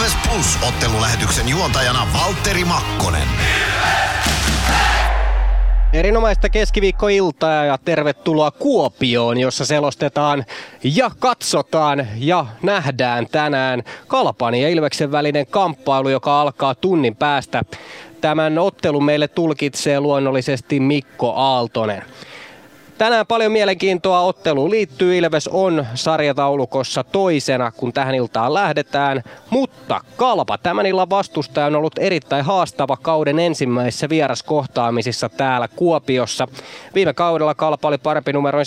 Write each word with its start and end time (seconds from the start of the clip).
Ilves 0.00 0.16
Plus 0.28 0.58
ottelulähetyksen 0.68 1.48
juontajana 1.48 2.06
Valtteri 2.14 2.64
Makkonen. 2.64 3.28
Erinomaista 5.92 6.48
keskiviikkoiltaa 6.48 7.64
ja 7.64 7.78
tervetuloa 7.78 8.50
Kuopioon, 8.50 9.38
jossa 9.38 9.64
selostetaan 9.64 10.44
ja 10.84 11.10
katsotaan 11.18 12.06
ja 12.16 12.46
nähdään 12.62 13.26
tänään 13.26 13.82
Kalpan 14.06 14.54
ja 14.54 14.68
Ilveksen 14.68 15.12
välinen 15.12 15.46
kamppailu, 15.46 16.08
joka 16.08 16.40
alkaa 16.40 16.74
tunnin 16.74 17.16
päästä. 17.16 17.62
Tämän 18.20 18.58
ottelun 18.58 19.04
meille 19.04 19.28
tulkitsee 19.28 20.00
luonnollisesti 20.00 20.80
Mikko 20.80 21.32
Aaltonen. 21.36 22.02
Tänään 23.00 23.26
paljon 23.26 23.52
mielenkiintoa 23.52 24.20
otteluun 24.20 24.70
liittyy. 24.70 25.16
Ilves 25.18 25.48
on 25.48 25.86
sarjataulukossa 25.94 27.04
toisena, 27.04 27.72
kun 27.72 27.92
tähän 27.92 28.14
iltaan 28.14 28.54
lähdetään. 28.54 29.22
Mutta 29.50 30.00
Kalpa 30.16 30.58
tämän 30.58 30.86
illan 30.86 31.10
vastustaja 31.10 31.66
on 31.66 31.76
ollut 31.76 31.98
erittäin 31.98 32.44
haastava 32.44 32.96
kauden 32.96 33.38
ensimmäisissä 33.38 34.08
vieraskohtaamisissa 34.08 35.28
täällä 35.28 35.68
Kuopiossa. 35.68 36.48
Viime 36.94 37.12
kaudella 37.12 37.54
Kalpa 37.54 37.88
oli 37.88 37.98
parempi 37.98 38.32
numeroin 38.32 38.66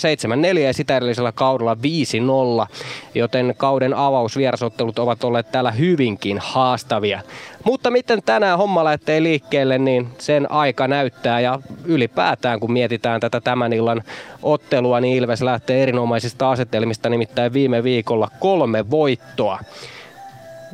7-4 0.54 0.58
ja 0.58 0.74
sitä 0.74 0.96
edellisellä 0.96 1.32
kaudella 1.32 1.74
5-0, 1.74 2.66
joten 3.14 3.54
kauden 3.56 3.94
avausvierasottelut 3.94 4.98
ovat 4.98 5.24
olleet 5.24 5.52
täällä 5.52 5.70
hyvinkin 5.70 6.38
haastavia. 6.42 7.20
Mutta 7.64 7.90
miten 7.90 8.22
tänään 8.22 8.58
homma 8.58 8.84
lähtee 8.84 9.22
liikkeelle, 9.22 9.78
niin 9.78 10.08
sen 10.18 10.50
aika 10.50 10.88
näyttää 10.88 11.40
ja 11.40 11.60
ylipäätään 11.84 12.60
kun 12.60 12.72
mietitään 12.72 13.20
tätä 13.20 13.40
tämän 13.40 13.72
illan 13.72 14.02
ottelua, 14.42 15.00
niin 15.00 15.16
Ilves 15.16 15.42
lähtee 15.42 15.82
erinomaisista 15.82 16.50
asetelmista, 16.50 17.08
nimittäin 17.08 17.52
viime 17.52 17.84
viikolla 17.84 18.28
kolme 18.40 18.90
voittoa. 18.90 19.58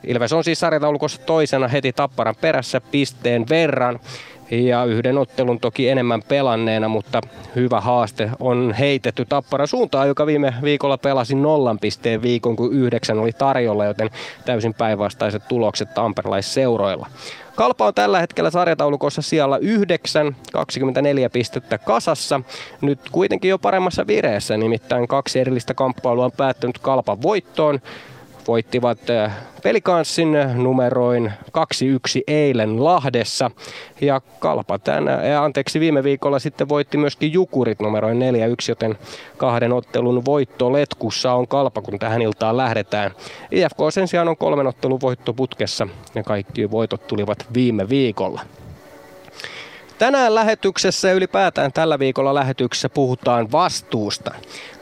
Ilves 0.07 0.33
on 0.33 0.45
siis 0.45 0.61
sarjataulukossa 0.61 1.23
toisena 1.23 1.69
heti 1.69 1.93
Tapparan 1.93 2.35
perässä 2.41 2.81
pisteen 2.81 3.49
verran 3.49 4.01
ja 4.51 4.85
yhden 4.85 5.19
ottelun 5.19 5.61
toki 5.61 5.89
enemmän 5.89 6.23
pelanneena, 6.29 6.89
mutta 6.89 7.21
hyvä 7.57 7.81
haaste 7.81 8.31
on 8.41 8.75
heitetty 8.79 9.25
Tapparan 9.25 9.69
suuntaan, 9.69 10.09
joka 10.09 10.27
viime 10.27 10.55
viikolla 10.63 10.99
pelasi 10.99 11.35
nollan 11.35 11.79
pisteen 11.79 12.23
viikon, 12.23 12.57
kun 12.57 12.73
yhdeksän 12.73 13.19
oli 13.19 13.33
tarjolla, 13.33 13.85
joten 13.85 14.11
täysin 14.45 14.75
päinvastaiset 14.75 15.49
tulokset 15.49 15.95
tamperelaisseuroilla. 15.95 17.07
Kalpa 17.57 17.87
on 17.87 17.95
tällä 17.95 18.21
hetkellä 18.21 18.51
sarjataulukossa 18.51 19.23
siellä 19.23 19.59
9, 19.59 20.37
24 20.53 21.31
pistettä 21.31 21.79
kasassa. 21.79 22.41
Nyt 22.81 23.01
kuitenkin 23.13 23.49
jo 23.49 23.59
paremmassa 23.59 24.07
vireessä, 24.07 24.57
nimittäin 24.57 25.09
kaksi 25.09 25.41
erillistä 25.41 25.75
kamppailua 25.75 26.25
on 26.25 26.33
päättynyt 26.33 26.79
Kalpan 26.79 27.23
voittoon 27.23 27.81
voittivat 28.51 29.11
äh, 29.11 29.33
pelikanssin 29.63 30.37
numeroin 30.55 31.33
2-1 31.49 31.53
eilen 32.27 32.85
Lahdessa. 32.85 33.51
Ja 34.01 34.21
Kalpa 34.39 34.79
tänä, 34.79 35.27
ja 35.27 35.45
anteeksi, 35.45 35.81
viime 35.81 36.05
viikolla 36.05 36.39
sitten 36.39 36.69
voitti 36.69 36.99
myöskin 36.99 37.33
Jukurit 37.33 37.81
numeroin 37.81 38.19
4-1, 38.19 38.23
joten 38.69 38.99
kahden 39.37 39.73
ottelun 39.73 40.25
voitto 40.25 40.73
letkussa 40.73 41.33
on 41.33 41.49
Kalpa, 41.49 41.83
kun 41.83 41.99
tähän 41.99 42.23
iltaan 42.23 42.57
lähdetään. 42.57 43.11
IFK 43.51 43.79
sen 43.91 44.09
sijaan 44.09 44.29
on 44.29 44.37
kolmen 44.37 44.67
ottelun 44.67 45.01
voitto 45.01 45.33
putkessa 45.33 45.89
ja 46.15 46.23
kaikki 46.23 46.71
voitot 46.71 47.07
tulivat 47.07 47.47
viime 47.55 47.89
viikolla. 47.89 48.41
Tänään 50.01 50.35
lähetyksessä 50.35 51.09
ja 51.09 51.15
ylipäätään 51.15 51.73
tällä 51.73 51.99
viikolla 51.99 52.35
lähetyksessä 52.35 52.89
puhutaan 52.89 53.53
vastuusta. 53.53 54.35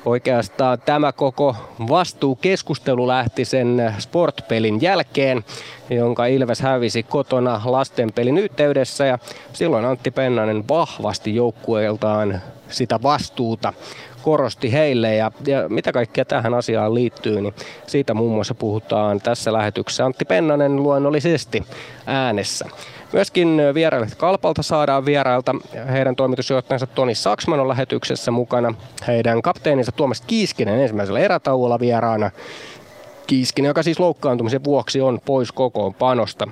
Oikeastaan 0.04 0.80
tämä 0.80 1.12
koko 1.12 1.56
vastuukeskustelu 1.88 3.06
lähti 3.06 3.44
sen 3.44 3.94
sportpelin 3.98 4.82
jälkeen, 4.82 5.44
jonka 5.90 6.26
Ilves 6.26 6.60
hävisi 6.60 7.02
kotona 7.02 7.60
lastenpelin 7.64 8.38
yhteydessä 8.38 9.06
ja 9.06 9.18
silloin 9.52 9.84
Antti 9.84 10.10
Pennanen 10.10 10.68
vahvasti 10.68 11.34
joukkueeltaan 11.34 12.40
sitä 12.68 13.02
vastuuta 13.02 13.72
korosti 14.22 14.72
heille 14.72 15.14
ja, 15.14 15.32
ja 15.46 15.68
mitä 15.68 15.92
kaikkea 15.92 16.24
tähän 16.24 16.54
asiaan 16.54 16.94
liittyy, 16.94 17.40
niin 17.40 17.54
siitä 17.86 18.14
muun 18.14 18.34
muassa 18.34 18.54
puhutaan 18.54 19.20
tässä 19.20 19.52
lähetyksessä 19.52 20.04
Antti 20.04 20.24
Pennanen 20.24 20.76
luonnollisesti 20.76 21.62
äänessä. 22.06 22.66
Myöskin 23.12 23.62
vierailijat 23.74 24.14
Kalpalta 24.14 24.62
saadaan 24.62 25.06
vierailta. 25.06 25.54
Heidän 25.92 26.16
toimitusjohtajansa 26.16 26.86
Toni 26.86 27.14
Saksman 27.14 27.60
on 27.60 27.68
lähetyksessä 27.68 28.30
mukana. 28.30 28.74
Heidän 29.06 29.42
kapteeninsa 29.42 29.92
Tuomas 29.92 30.20
Kiiskinen 30.20 30.80
ensimmäisellä 30.80 31.20
erätauolla 31.20 31.80
vieraana. 31.80 32.30
Kiiskinen, 33.26 33.68
joka 33.68 33.82
siis 33.82 34.00
loukkaantumisen 34.00 34.64
vuoksi 34.64 35.00
on 35.00 35.20
pois 35.24 35.52
kokoonpanosta. 35.52 36.48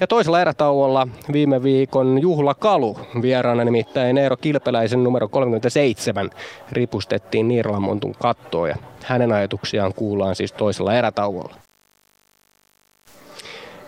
Ja 0.00 0.06
toisella 0.06 0.40
erätauolla 0.40 1.08
viime 1.32 1.62
viikon 1.62 2.18
juhlakalu 2.22 2.98
vieraana 3.22 3.64
nimittäin 3.64 4.18
Eero 4.18 4.36
Kilpeläisen 4.36 5.04
numero 5.04 5.28
37 5.28 6.30
ripustettiin 6.72 7.48
Niirlamontun 7.48 8.14
kattoon 8.22 8.68
ja 8.68 8.76
hänen 9.04 9.32
ajatuksiaan 9.32 9.94
kuullaan 9.94 10.36
siis 10.36 10.52
toisella 10.52 10.94
erätauolla. 10.94 11.67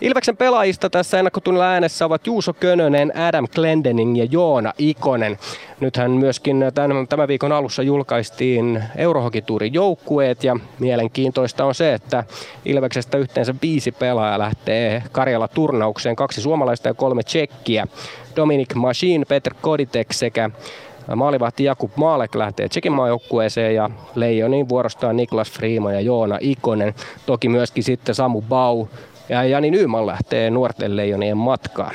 Ilveksen 0.00 0.36
pelaajista 0.36 0.90
tässä 0.90 1.18
ennakkotunnilla 1.18 1.66
äänessä 1.66 2.06
ovat 2.06 2.26
Juuso 2.26 2.52
Könönen, 2.52 3.12
Adam 3.16 3.48
Glendening 3.54 4.18
ja 4.18 4.24
Joona 4.24 4.72
Ikonen. 4.78 5.38
Nythän 5.80 6.10
myöskin 6.10 6.64
tämän, 6.74 7.08
tämän 7.08 7.28
viikon 7.28 7.52
alussa 7.52 7.82
julkaistiin 7.82 8.84
Eurohokituurin 8.96 9.74
joukkueet 9.74 10.44
ja 10.44 10.56
mielenkiintoista 10.78 11.64
on 11.64 11.74
se, 11.74 11.94
että 11.94 12.24
Ilveksestä 12.64 13.18
yhteensä 13.18 13.54
viisi 13.62 13.92
pelaajaa 13.92 14.38
lähtee 14.38 15.02
Karjala 15.12 15.48
turnaukseen, 15.48 16.16
kaksi 16.16 16.40
suomalaista 16.40 16.88
ja 16.88 16.94
kolme 16.94 17.22
tsekkiä. 17.22 17.86
Dominic 18.36 18.74
Machine, 18.74 19.24
Petr 19.24 19.54
Koditek 19.60 20.12
sekä 20.12 20.50
Maalivahti 21.16 21.64
Jakub 21.64 21.90
Maalek 21.96 22.34
lähtee 22.34 22.68
Tsekin 22.68 22.92
maajoukkueeseen 22.92 23.74
ja 23.74 23.90
Leijonin 24.14 24.68
vuorostaan 24.68 25.16
Niklas 25.16 25.50
Friima 25.50 25.92
ja 25.92 26.00
Joona 26.00 26.38
Ikonen. 26.40 26.94
Toki 27.26 27.48
myöskin 27.48 27.84
sitten 27.84 28.14
Samu 28.14 28.42
Bau, 28.42 28.86
ja 29.30 29.44
Jani 29.44 29.70
Nyyman 29.70 30.06
lähtee 30.06 30.50
nuorten 30.50 30.96
leijonien 30.96 31.36
matkaan. 31.36 31.94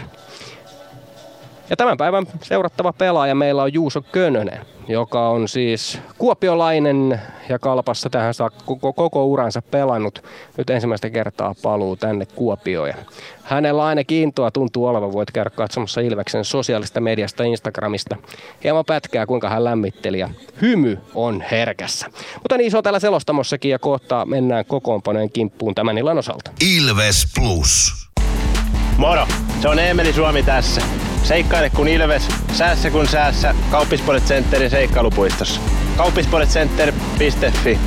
Ja 1.69 1.75
tämän 1.75 1.97
päivän 1.97 2.25
seurattava 2.41 2.93
pelaaja 2.93 3.35
meillä 3.35 3.63
on 3.63 3.73
Juuso 3.73 4.01
Könönen, 4.01 4.65
joka 4.87 5.29
on 5.29 5.47
siis 5.47 5.99
kuopiolainen 6.17 7.21
ja 7.49 7.59
kalpassa 7.59 8.09
tähän 8.09 8.33
saa 8.33 8.49
koko, 8.49 8.93
koko 8.93 9.25
uransa 9.25 9.61
pelannut. 9.61 10.23
Nyt 10.57 10.69
ensimmäistä 10.69 11.09
kertaa 11.09 11.55
paluu 11.61 11.95
tänne 11.95 12.25
Kuopioon. 12.25 12.87
Ja 12.87 12.95
hänellä 13.43 13.85
ainakin 13.85 14.23
intoa 14.23 14.51
tuntuu 14.51 14.85
olevan. 14.85 15.13
Voit 15.13 15.31
käydä 15.31 15.49
katsomassa 15.49 16.01
Ilveksen 16.01 16.45
sosiaalista 16.45 17.01
mediasta 17.01 17.43
Instagramista. 17.43 18.15
Hieman 18.63 18.85
pätkää, 18.85 19.25
kuinka 19.25 19.49
hän 19.49 19.63
lämmitteli 19.63 20.19
ja 20.19 20.29
hymy 20.61 20.99
on 21.15 21.43
herkässä. 21.51 22.07
Mutta 22.35 22.57
niin 22.57 22.71
se 22.71 22.77
on 22.77 22.83
täällä 22.83 22.99
selostamossakin 22.99 23.71
ja 23.71 23.79
kohta 23.79 24.25
mennään 24.25 24.65
kokoonpanojen 24.65 25.31
kimppuun 25.31 25.75
tämän 25.75 25.97
illan 25.97 26.17
osalta. 26.17 26.51
Ilves 26.77 27.25
Plus. 27.35 28.05
Moro, 28.97 29.27
se 29.61 29.67
on 29.69 29.79
Eemeli 29.79 30.13
Suomi 30.13 30.43
tässä. 30.43 30.81
Seikkaile 31.25 31.69
kun 31.69 31.87
Ilves, 31.87 32.27
säässä 32.53 32.89
kun 32.91 33.07
säässä. 33.07 33.55
Kauppispoilet 33.71 34.25
Centerin 34.25 34.69
seikkailupuistossa. 34.69 35.61
Kauppispoiletcenter.fi 35.97 37.79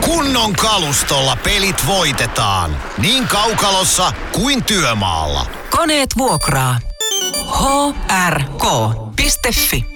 Kunnon 0.00 0.52
kalustolla 0.52 1.36
pelit 1.44 1.86
voitetaan. 1.86 2.76
Niin 2.98 3.28
kaukalossa 3.28 4.12
kuin 4.32 4.64
työmaalla. 4.64 5.46
Koneet 5.70 6.10
vuokraa. 6.18 6.78
hrk.fi 8.28 9.95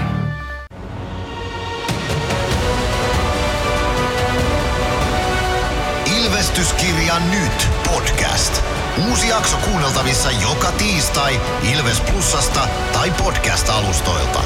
Ilvestyskirja 6.51 7.19
nyt 7.19 7.69
podcast. 7.89 8.61
Uusi 9.09 9.27
jakso 9.27 9.57
kuunneltavissa 9.57 10.31
joka 10.31 10.71
tiistai 10.71 11.41
Ilves 11.73 11.99
Plusasta 12.01 12.67
tai 12.93 13.11
podcast-alustoilta. 13.11 14.43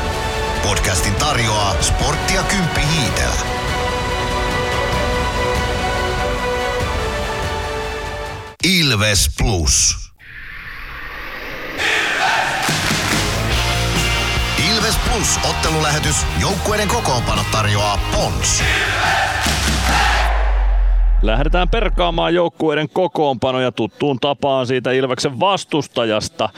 Podcastin 0.64 1.16
tarjoaa 1.16 1.76
sporttia 1.82 2.44
Kymppi 2.44 2.82
Hiitelä. 2.82 3.36
Ilves 8.64 9.30
Plus. 9.38 9.98
Ilves 14.70 14.96
Plus 14.96 15.40
ottelulähetys. 15.50 16.16
Joukkueiden 16.40 16.88
kokoonpano 16.88 17.46
tarjoaa 17.52 17.98
Pons. 17.98 18.64
Lähdetään 21.26 21.70
perkaamaan 21.70 22.34
joukkueiden 22.34 22.90
kokoonpanoja 22.90 23.72
tuttuun 23.72 24.18
tapaan 24.22 24.68
siitä 24.68 24.92
Ilveksen 24.92 25.40
vastustajasta. 25.40 26.50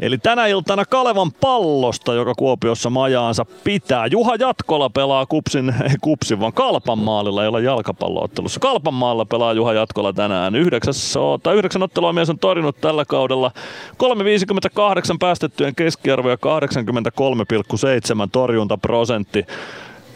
Eli 0.00 0.18
tänä 0.18 0.46
iltana 0.46 0.84
Kalevan 0.84 1.32
pallosta, 1.32 2.14
joka 2.14 2.34
Kuopiossa 2.34 2.90
majaansa 2.90 3.46
pitää. 3.64 4.06
Juha 4.06 4.34
Jatkola 4.38 4.90
pelaa 4.90 5.26
Kupsin, 5.26 5.74
ei 5.82 5.96
Kupsin, 6.00 6.40
vaan 6.40 6.52
Kalpan 6.52 6.98
maalilla, 6.98 7.42
ei 7.42 7.48
ole 7.48 7.62
jalkapalloottelussa. 7.62 8.60
Kalpan 8.60 8.94
maalla 8.94 9.24
pelaa 9.24 9.52
Juha 9.52 9.72
Jatkola 9.72 10.12
tänään. 10.12 10.54
Yhdeksäs, 10.54 11.14
tai 11.42 11.56
yhdeksän 11.56 11.82
ottelua 11.82 12.12
mies 12.12 12.30
on 12.30 12.38
torjunut 12.38 12.80
tällä 12.80 13.04
kaudella. 13.04 13.50
3,58 14.02 15.16
päästettyjen 15.20 15.74
keskiarvo 15.74 16.30
ja 16.30 16.36
83,7 16.36 18.28
torjuntaprosentti. 18.32 19.46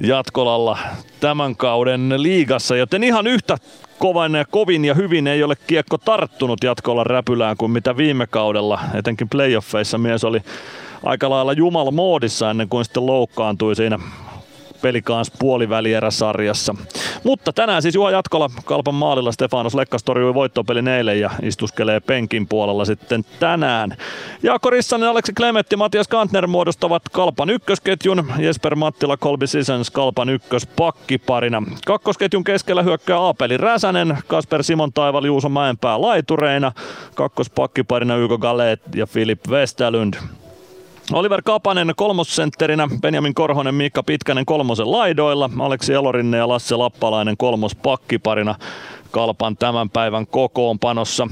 Jatkolalla 0.00 0.78
tämän 1.20 1.56
kauden 1.56 2.14
liigassa, 2.16 2.76
joten 2.76 3.04
ihan 3.04 3.26
yhtä 3.26 3.58
kovan 3.98 4.32
kovin 4.50 4.84
ja 4.84 4.94
hyvin 4.94 5.26
ei 5.26 5.42
ole 5.42 5.54
kiekko 5.66 5.98
tarttunut 5.98 6.64
jatkolla 6.64 7.04
räpylään 7.04 7.56
kuin 7.56 7.70
mitä 7.70 7.96
viime 7.96 8.26
kaudella. 8.26 8.80
Etenkin 8.94 9.28
playoffeissa 9.28 9.98
mies 9.98 10.24
oli 10.24 10.40
aika 11.02 11.30
lailla 11.30 11.52
jumal 11.52 11.90
moodissa 11.90 12.50
ennen 12.50 12.68
kuin 12.68 12.84
sitten 12.84 13.06
loukkaantui 13.06 13.76
siinä 13.76 13.98
Pelikans 14.82 15.32
puolivälieräsarjassa. 15.38 16.74
Mutta 17.24 17.52
tänään 17.52 17.82
siis 17.82 17.94
Juha 17.94 18.10
Jatkola 18.10 18.50
Kalpan 18.64 18.94
maalilla 18.94 19.32
Stefanos 19.32 19.74
Lekkas 19.74 20.04
torjui 20.04 20.34
voittopelin 20.34 20.88
eilen 20.88 21.20
ja 21.20 21.30
istuskelee 21.42 22.00
penkin 22.00 22.48
puolella 22.48 22.84
sitten 22.84 23.24
tänään. 23.40 23.96
Jaakko 24.42 24.70
Rissanen, 24.70 25.08
Aleksi 25.08 25.32
Klemetti, 25.32 25.76
Matias 25.76 26.08
Kantner 26.08 26.46
muodostavat 26.46 27.02
Kalpan 27.12 27.50
ykkösketjun. 27.50 28.32
Jesper 28.38 28.74
Mattila, 28.74 29.16
Kolbi 29.16 29.46
Sisens 29.46 29.90
Kalpan 29.90 30.28
ykköspakkiparina. 30.28 31.62
Kakkosketjun 31.86 32.44
keskellä 32.44 32.82
hyökkää 32.82 33.18
Aapeli 33.18 33.56
Räsänen, 33.56 34.18
Kasper 34.26 34.62
Simon 34.62 34.92
Taival, 34.92 35.24
Juuso 35.24 35.48
Mäenpää 35.48 36.00
laitureina. 36.00 36.72
Kakkospakkiparina 37.14 38.16
Yko 38.16 38.38
Galet 38.38 38.80
ja 38.94 39.06
Filip 39.06 39.40
Westerlund. 39.48 40.14
Oliver 41.12 41.42
Kapanen 41.44 41.92
kolmosentterinä, 41.96 42.88
Benjamin 43.00 43.34
Korhonen, 43.34 43.74
Miikka 43.74 44.02
Pitkänen 44.02 44.46
kolmosen 44.46 44.92
laidoilla, 44.92 45.50
Aleksi 45.58 45.92
Elorinne 45.92 46.36
ja 46.36 46.48
Lasse 46.48 46.76
Lappalainen 46.76 47.36
kolmos 47.36 47.74
pakkiparina 47.74 48.54
Kalpan 49.10 49.56
tämän 49.56 49.90
päivän 49.90 50.26
kokoonpanossa. 50.26 51.28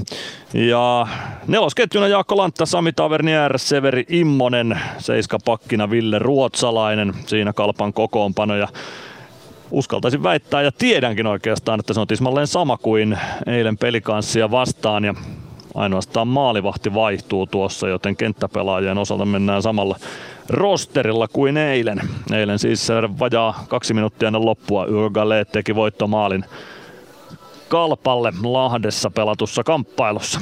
Ja 0.53 1.07
nelosketjuna 1.47 2.07
Jaakko 2.07 2.37
Lantta, 2.37 2.65
Sami 2.65 2.93
Tavernier, 2.93 3.59
Severi 3.59 4.05
Immonen, 4.09 4.79
seiska 4.97 5.37
pakkina 5.45 5.89
Ville 5.89 6.19
Ruotsalainen, 6.19 7.13
siinä 7.25 7.53
Kalpan 7.53 7.93
kokoonpano. 7.93 8.55
Ja 8.55 8.67
uskaltaisin 9.71 10.23
väittää 10.23 10.61
ja 10.61 10.71
tiedänkin 10.71 11.27
oikeastaan, 11.27 11.79
että 11.79 11.93
se 11.93 11.99
on 11.99 12.07
tismalleen 12.07 12.47
sama 12.47 12.77
kuin 12.77 13.17
eilen 13.47 13.77
pelikanssia 13.77 14.51
vastaan. 14.51 15.05
Ja 15.05 15.15
Ainoastaan 15.75 16.27
maalivahti 16.27 16.93
vaihtuu 16.93 17.45
tuossa, 17.47 17.87
joten 17.87 18.15
kenttäpelaajien 18.15 18.97
osalta 18.97 19.25
mennään 19.25 19.61
samalla 19.61 19.95
rosterilla 20.49 21.27
kuin 21.27 21.57
eilen. 21.57 21.99
Eilen 22.33 22.59
siis 22.59 22.87
vajaa 23.19 23.63
kaksi 23.67 23.93
minuuttia 23.93 24.27
ennen 24.27 24.45
loppua 24.45 24.85
Yrgale 24.85 25.45
teki 25.45 25.75
voittomaalin 25.75 26.45
Kalpalle 27.67 28.33
Lahdessa 28.43 29.09
pelatussa 29.09 29.63
kamppailussa. 29.63 30.39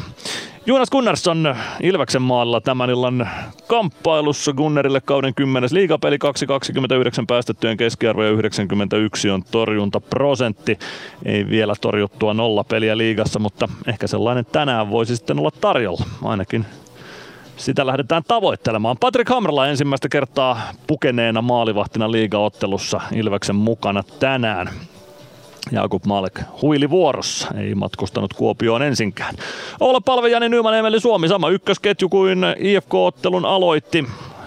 Jonas 0.66 0.90
Gunnarsson 0.90 1.56
Ilveksen 1.82 2.22
maalla 2.22 2.62
tämän 2.62 2.90
illan 2.90 3.30
kamppailussa 3.68 4.54
Gunnerille 4.54 5.02
kauden 5.02 5.34
10. 5.34 5.70
liigapeli 5.74 6.16
2,29 6.16 7.26
päästettyjen 7.28 7.78
keskiarvo 7.78 8.24
ja 8.24 8.30
91 8.30 9.30
on 9.30 9.44
torjuntaprosentti. 9.52 10.80
Ei 11.26 11.50
vielä 11.50 11.74
torjuttua 11.82 12.34
nolla 12.34 12.64
peliä 12.64 12.98
liigassa, 12.98 13.40
mutta 13.40 13.70
ehkä 13.88 14.08
sellainen 14.08 14.46
tänään 14.46 14.90
voisi 14.90 15.16
sitten 15.16 15.40
olla 15.40 15.52
tarjolla. 15.62 16.06
Ainakin 16.24 16.66
sitä 17.58 17.88
lähdetään 17.88 18.24
tavoittelemaan. 18.28 18.98
Patrick 18.98 19.30
Hamrala 19.30 19.68
ensimmäistä 19.68 20.10
kertaa 20.10 20.62
pukeneena 20.88 21.42
maalivahtina 21.42 22.12
liigaottelussa 22.12 23.02
Ilveksen 23.16 23.56
mukana 23.56 24.04
tänään. 24.20 24.70
Jakub 25.72 26.06
Malek 26.06 26.42
huili 26.62 26.90
vuorossa, 26.90 27.48
ei 27.58 27.76
matkustanut 27.76 28.34
Kuopioon 28.34 28.82
ensinkään. 28.82 29.36
Olla 29.80 30.02
palve 30.02 30.30
Jani 30.30 30.50
Nyman 30.50 30.78
Emeli 30.78 31.00
Suomi, 31.00 31.28
sama 31.28 31.50
ykkösketju 31.50 32.10
kuin 32.10 32.46
IFK-ottelun 32.58 33.46
aloitti. 33.46 34.06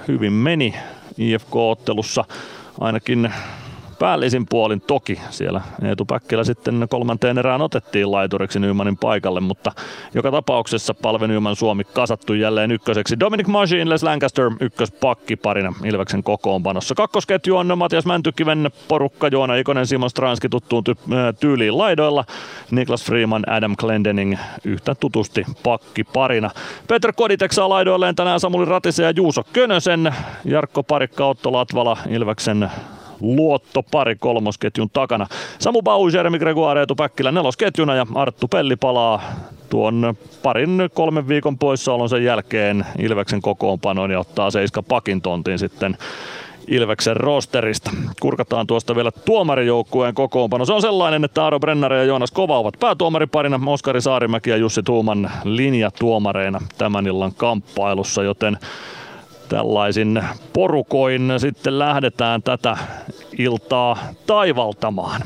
Hyvin 0.09 0.33
meni 0.33 0.75
IFK-ottelussa 1.19 2.25
ainakin 2.81 3.33
päällisin 3.99 4.47
puolin 4.51 4.81
toki. 4.81 5.21
Siellä 5.31 5.61
Eetu 5.85 6.05
Päkkilä 6.05 6.45
sitten 6.45 6.87
kolmanteen 6.91 7.39
erään 7.39 7.63
otettiin 7.63 8.13
laituriksi 8.13 8.59
Nymanin 8.59 8.97
paikalle, 8.97 9.41
mutta 9.41 9.73
joka 10.15 10.31
tapauksessa 10.31 10.95
palve 10.95 11.27
Nyman 11.27 11.57
Suomi 11.57 11.85
kasattu 11.85 12.35
jälleen 12.35 12.71
ykköseksi. 12.71 13.21
Dominic 13.21 13.47
Magin, 13.47 13.89
Les 13.89 14.03
Lancaster 14.03 14.51
ykköspakki 14.61 15.37
parina 15.37 15.75
Ilveksen 15.85 16.23
kokoonpanossa. 16.23 16.95
Kakkosketju 16.95 17.57
on 17.57 17.79
Matias 17.79 18.07
Mäntykiven 18.07 18.71
porukka, 18.89 19.29
Joona 19.29 19.55
Ikonen, 19.55 19.87
Simon 19.87 20.11
Stranski 20.11 20.49
tuttuun 20.49 20.83
ty- 20.91 21.35
tyyliin 21.41 21.79
laidoilla. 21.79 22.25
Niklas 22.71 23.05
Freeman, 23.05 23.51
Adam 23.51 23.75
Glendening 23.79 24.37
yhtä 24.65 24.95
tutusti 24.95 25.45
pakki 25.63 26.05
parina. 26.05 26.51
Peter 26.89 27.13
Koditek 27.13 27.53
saa 27.53 27.69
laidoilleen 27.69 28.17
tänään 28.17 28.41
Samuli 28.41 28.65
Ratisen 28.65 29.05
ja 29.05 29.11
Juuso 29.11 29.43
Könösen. 29.53 30.15
Jarkko 30.45 30.83
Parikka, 30.83 31.27
Otto 31.27 31.53
Latvala, 31.53 31.97
Ilveksen 32.09 32.71
luottopari 33.21 34.17
kolmosketjun 34.17 34.91
takana. 34.93 35.27
Samu 35.59 35.83
Bau, 35.83 36.09
Jeremy 36.09 36.39
Gregoire, 36.39 36.81
Eetu 36.81 36.95
Päkkilä 36.95 37.33
nelosketjuna 37.33 37.95
ja 37.95 38.07
Arttu 38.15 38.49
Pelli 38.49 38.77
palaa 38.77 39.23
tuon 39.71 40.15
parin 40.43 40.91
kolmen 40.95 41.29
viikon 41.29 41.59
poissaolon 41.59 42.09
sen 42.09 42.25
jälkeen 42.25 42.87
Ilveksen 42.99 43.43
kokoonpanoon 43.43 44.11
ja 44.11 44.21
ottaa 44.21 44.51
seiska 44.51 44.83
pakin 44.83 45.21
tontin 45.23 45.59
sitten 45.59 45.97
Ilveksen 46.69 47.17
rosterista. 47.17 47.91
Kurkataan 48.21 48.67
tuosta 48.67 48.97
vielä 48.97 49.11
tuomarijoukkueen 49.25 50.15
kokoonpano. 50.15 50.65
Se 50.65 50.73
on 50.73 50.83
sellainen, 50.83 51.25
että 51.25 51.45
Aaro 51.45 51.61
Brenner 51.61 51.93
ja 51.93 52.05
Joonas 52.05 52.31
Kova 52.31 52.59
ovat 52.59 52.75
päätuomariparina, 52.81 53.61
Oskari 53.67 54.01
Saarimäki 54.01 54.51
ja 54.51 54.57
Jussi 54.57 54.83
Tuuman 54.83 55.31
linjatuomareina 55.45 56.61
tämän 56.79 57.07
illan 57.07 57.35
kamppailussa, 57.35 58.23
joten 58.23 58.59
tällaisin 59.49 60.25
porukoin 60.53 61.33
sitten 61.39 61.79
lähdetään 61.79 62.43
tätä 62.43 62.77
iltaa 63.39 63.99
taivaltamaan. 64.27 65.23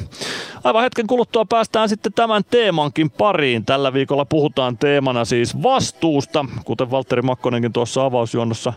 Aivan 0.64 0.82
hetken 0.82 1.06
kuluttua 1.06 1.44
päästään 1.44 1.88
sitten 1.88 2.12
tämän 2.12 2.42
teemankin 2.50 3.10
pariin. 3.10 3.64
Tällä 3.64 3.92
viikolla 3.92 4.24
puhutaan 4.24 4.78
teemana 4.78 5.24
siis 5.24 5.62
vastuusta. 5.62 6.44
Kuten 6.64 6.90
Valtteri 6.90 7.22
Makkonenkin 7.22 7.72
tuossa 7.72 8.04
avausjuonnossa 8.04 8.72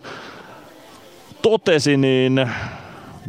totesi, 1.42 1.98
niin 1.98 2.50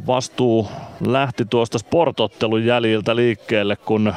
vastuu 0.06 0.68
lähti 1.06 1.44
tuosta 1.44 1.78
sportottelun 1.78 2.64
jäljiltä 2.64 3.16
liikkeelle, 3.16 3.76
kun, 3.76 4.14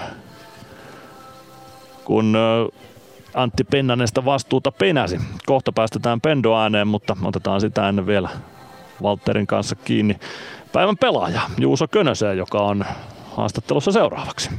kun 2.05 2.37
Antti 3.37 3.63
Pennanesta 3.63 4.25
vastuuta 4.25 4.71
penäsi. 4.71 5.19
Kohta 5.45 5.71
päästetään 5.71 6.21
Pendo 6.21 6.57
ääneen, 6.57 6.87
mutta 6.87 7.17
otetaan 7.23 7.61
sitä 7.61 7.89
ennen 7.89 8.07
vielä 8.07 8.29
Walterin 9.03 9.47
kanssa 9.47 9.75
kiinni 9.75 10.19
päivän 10.73 10.97
pelaaja 10.97 11.41
Juuso 11.57 11.87
Könöseen, 11.87 12.37
joka 12.37 12.59
on 12.59 12.85
haastattelussa 13.35 13.91
seuraavaksi. 13.91 14.49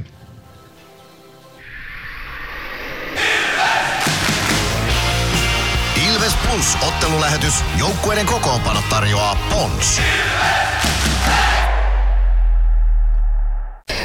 Ilves 6.09 6.35
Plus 6.35 6.77
ottelulähetys. 6.87 7.63
Joukkueiden 7.79 8.25
kokoonpano 8.25 8.79
tarjoaa 8.89 9.37
Pons. 9.49 10.01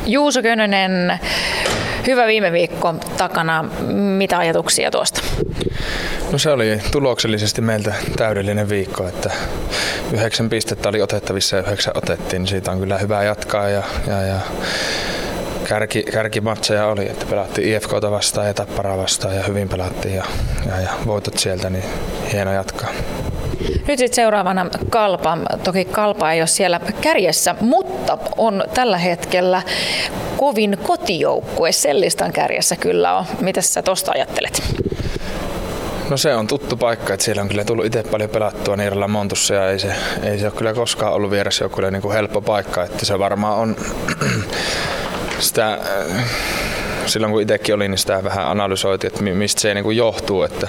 Juuso 0.07 0.43
Könönen, 0.43 1.21
hyvä 2.07 2.27
viime 2.27 2.53
viikko 2.53 2.95
takana. 3.17 3.63
Mitä 3.93 4.39
ajatuksia 4.39 4.91
tuosta? 4.91 5.21
No 6.33 6.39
se 6.39 6.51
oli 6.51 6.81
tuloksellisesti 6.91 7.61
meiltä 7.61 7.95
täydellinen 8.17 8.69
viikko, 8.69 9.09
että 9.09 9.31
yhdeksän 10.13 10.51
pistettä 10.51 10.89
oli 10.89 11.03
otettavissa 11.03 11.57
ja 11.57 11.63
yhdeksän 11.63 11.97
otettiin, 11.97 12.41
niin 12.41 12.49
siitä 12.49 12.71
on 12.71 12.81
kyllä 12.81 12.99
hyvä 12.99 13.23
jatkaa 13.23 13.69
ja, 13.69 13.83
ja, 14.07 14.23
ja 14.23 14.41
kärki, 15.65 16.03
kärkimatseja 16.03 16.87
oli, 16.87 17.07
että 17.07 17.27
pelattiin 17.27 17.77
IFKta 17.77 18.11
vastaan 18.11 18.47
ja 18.47 18.55
Tapparaa 18.55 18.99
vastaan 18.99 19.37
ja 19.37 19.43
hyvin 19.43 19.69
pelattiin 19.69 20.15
ja, 20.15 20.25
ja, 20.67 20.81
ja 20.81 20.91
voitot 21.07 21.39
sieltä, 21.39 21.71
niin 21.71 21.85
hieno 22.33 22.53
jatkaa. 22.53 22.91
Nyt 23.87 23.99
sitten 23.99 24.15
seuraavana 24.15 24.67
Kalpa. 24.91 25.39
Toki 25.65 25.85
Kalpa 25.85 26.33
ei 26.33 26.41
ole 26.41 26.47
siellä 26.47 26.81
kärjessä, 27.01 27.55
mutta 27.61 28.19
on 28.37 28.65
tällä 28.75 28.99
hetkellä 28.99 29.63
kovin 30.37 30.79
kotijoukkue. 30.83 31.73
Sellistan 31.73 32.33
kärjessä 32.33 32.77
kyllä 32.77 33.19
on. 33.19 33.25
Mitä 33.41 33.63
sä 33.63 33.83
tosta 33.83 34.13
ajattelet? 34.15 34.63
No 36.11 36.17
se 36.17 36.35
on 36.35 36.47
tuttu 36.47 36.77
paikka, 36.77 37.15
että 37.15 37.25
siellä 37.25 37.43
on 37.43 37.49
kyllä 37.49 37.65
tullut 37.65 37.85
itse 37.87 38.03
paljon 38.03 38.31
pelattua 38.31 38.77
Niiralla 38.77 39.09
Montussa 39.09 39.55
ja 39.55 39.71
ei 39.71 39.79
se, 39.79 39.95
ei 40.23 40.39
se 40.39 40.47
ole 40.47 40.55
kyllä 40.57 40.75
koskaan 40.75 41.13
ollut 41.13 41.31
vierasjoukkueelle 41.31 41.91
niin 41.91 42.03
kuin 42.03 42.15
helppo 42.15 42.41
paikka, 42.41 42.85
että 42.85 43.05
se 43.05 43.19
varmaan 43.19 43.59
on 43.59 43.77
sitä 45.39 45.79
silloin 47.07 47.33
kun 47.33 47.43
itsekin 47.43 47.75
oli, 47.75 47.89
niin 47.89 47.99
sitä 47.99 48.25
vähän 48.25 48.47
analysoitiin, 48.47 49.13
että 49.13 49.23
mistä 49.25 49.61
se 49.61 49.75
niin 49.75 49.85
kuin 49.85 49.97
johtuu, 49.97 50.43
että 50.43 50.69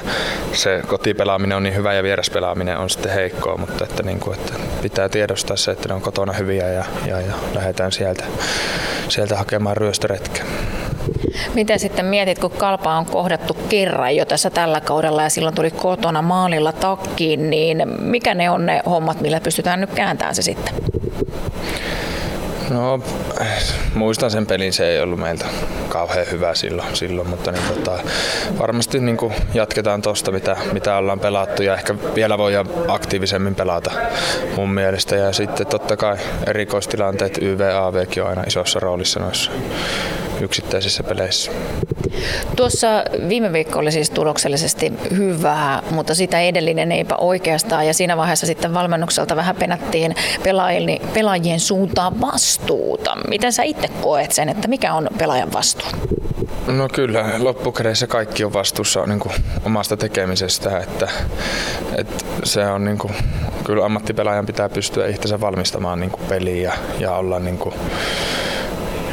se 0.54 0.82
kotipelaaminen 0.88 1.58
on 1.58 1.64
niin 1.64 1.76
hyvä 1.76 1.94
ja 1.94 2.04
vieraspelaaminen 2.04 2.78
on 2.78 2.90
sitten 2.90 3.12
heikkoa, 3.12 3.58
mutta 3.58 3.84
että, 3.84 4.04
niin 4.04 4.20
kuin, 4.20 4.40
että 4.40 4.54
pitää 4.82 5.10
tiedostaa 5.10 5.58
se, 5.58 5.72
että 5.72 5.88
ne 5.88 5.94
on 5.94 6.02
kotona 6.02 6.34
hyviä 6.34 6.70
ja, 6.70 6.86
ja, 7.08 7.22
ja 7.22 7.34
lähdetään 7.54 7.92
sieltä, 7.92 8.24
sieltä 9.10 9.38
hakemaan 9.38 9.78
ryöstöretkeä. 9.78 10.46
Miten 11.54 11.80
sitten 11.80 12.06
mietit, 12.06 12.40
kun 12.40 12.52
Kalpa 12.52 12.98
on 12.98 13.06
kohdattu 13.06 13.54
kerran 13.70 14.16
jo 14.16 14.26
tässä 14.26 14.50
tällä 14.50 14.82
kaudella 14.82 15.24
ja 15.24 15.30
silloin 15.30 15.56
tuli 15.56 15.72
kotona 15.72 16.22
maalilla 16.22 16.72
takkiin, 16.72 17.50
niin 17.50 17.84
mikä 18.02 18.34
ne 18.34 18.50
on 18.50 18.66
ne 18.66 18.82
hommat, 18.86 19.22
millä 19.22 19.40
pystytään 19.40 19.82
nyt 19.82 19.94
kääntämään 19.94 20.36
se 20.36 20.42
sitten? 20.42 20.74
No, 22.70 23.00
muistan 23.96 24.32
sen 24.32 24.46
pelin, 24.46 24.74
se 24.74 24.90
ei 24.90 25.02
ollut 25.02 25.20
meiltä 25.20 25.46
kauhean 25.90 26.26
hyvä 26.32 26.54
silloin, 26.54 26.96
silloin 26.96 27.30
mutta 27.30 27.52
niin 27.52 27.64
tota, 27.64 28.00
varmasti 28.60 29.00
niin 29.00 29.18
kuin 29.18 29.34
jatketaan 29.54 30.02
tuosta, 30.02 30.32
mitä, 30.32 30.58
mitä 30.72 30.98
ollaan 30.98 31.20
pelattu 31.20 31.64
ja 31.64 31.74
ehkä 31.74 31.96
vielä 32.16 32.38
voi 32.38 32.54
aktiivisemmin 32.88 33.56
pelata 33.56 33.92
mun 34.56 34.70
mielestä. 34.70 35.16
Ja 35.16 35.34
sitten 35.34 35.68
totta 35.68 35.98
kai 35.98 36.18
erikoistilanteet 36.48 37.38
YVAVkin 37.42 38.24
on 38.24 38.30
aina 38.30 38.44
isossa 38.48 38.80
roolissa 38.80 39.20
noissa 39.20 39.52
yksittäisissä 40.42 41.04
peleissä. 41.04 41.52
Tuossa 42.56 42.88
viime 43.30 43.54
viikko 43.54 43.80
oli 43.80 43.92
siis 43.92 44.10
tuloksellisesti 44.10 44.94
hyvää, 45.18 45.84
mutta 45.92 46.16
sitä 46.16 46.42
edellinen 46.42 46.92
eipä 46.92 47.16
oikeastaan. 47.16 47.88
Ja 47.88 47.94
siinä 47.94 48.18
vaiheessa 48.18 48.46
sitten 48.46 48.74
valmennukselta 48.74 49.36
vähän 49.36 49.56
penättiin 49.56 50.16
pelaajien 51.14 51.60
suuntaan 51.60 52.22
vastuuta. 52.22 53.18
Miten 53.28 53.54
sä 53.54 53.64
itse 53.64 53.88
koet 54.02 54.32
sen, 54.32 54.50
että 54.50 54.68
mikä 54.68 54.94
on 54.94 55.08
pelaajan 55.18 55.54
vastuu? 55.54 55.88
No 56.68 56.88
kyllä, 56.94 57.26
loppukädessä 57.38 58.08
kaikki 58.08 58.44
on 58.44 58.54
vastuussa 58.54 59.06
niin 59.06 59.20
kuin 59.20 59.36
omasta 59.66 59.98
tekemisestä, 59.98 60.80
että, 60.80 61.10
että 61.98 62.26
se 62.44 62.66
on 62.66 62.86
niin 62.86 62.98
kuin, 62.98 63.14
kyllä 63.64 63.86
ammattipelaajan 63.86 64.46
pitää 64.46 64.70
pystyä 64.70 65.08
itsensä 65.08 65.42
valmistamaan 65.42 66.00
niin 66.00 66.12
kuin 66.12 66.26
peliin 66.30 66.64
ja, 66.64 66.74
ja 67.00 67.16
olla 67.16 67.40
niin 67.40 67.58
kuin, 67.58 67.76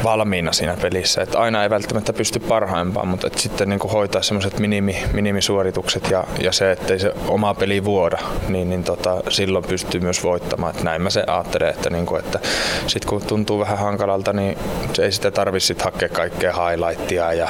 valmiina 0.03 0.51
siinä 0.51 0.77
pelissä. 0.81 1.21
Et 1.21 1.35
aina 1.35 1.63
ei 1.63 1.69
välttämättä 1.69 2.13
pysty 2.13 2.39
parhaimpaan, 2.39 3.07
mutta 3.07 3.27
et 3.27 3.37
sitten 3.37 3.69
niin 3.69 3.79
hoitaa 3.79 4.21
semmoiset 4.21 4.59
minimi, 4.59 5.03
minimisuoritukset 5.13 6.11
ja, 6.11 6.23
ja 6.39 6.51
se, 6.51 6.71
ettei 6.71 6.99
se 6.99 7.13
oma 7.27 7.53
peli 7.53 7.83
vuoda, 7.83 8.17
niin, 8.47 8.69
niin 8.69 8.83
tota, 8.83 9.23
silloin 9.29 9.65
pystyy 9.65 10.01
myös 10.01 10.23
voittamaan. 10.23 10.75
Et 10.75 10.83
näin 10.83 11.01
mä 11.01 11.09
se 11.09 11.23
ajattelen, 11.27 11.69
että, 11.69 11.89
niin 11.89 12.05
kuin, 12.05 12.19
että 12.25 12.39
sit 12.87 13.05
kun 13.05 13.21
tuntuu 13.21 13.59
vähän 13.59 13.77
hankalalta, 13.77 14.33
niin 14.33 14.57
ei 14.99 15.11
sitä 15.11 15.31
tarvitse 15.31 15.75
hakea 15.83 16.09
kaikkea 16.09 16.53
highlightia 16.53 17.33
ja, 17.33 17.47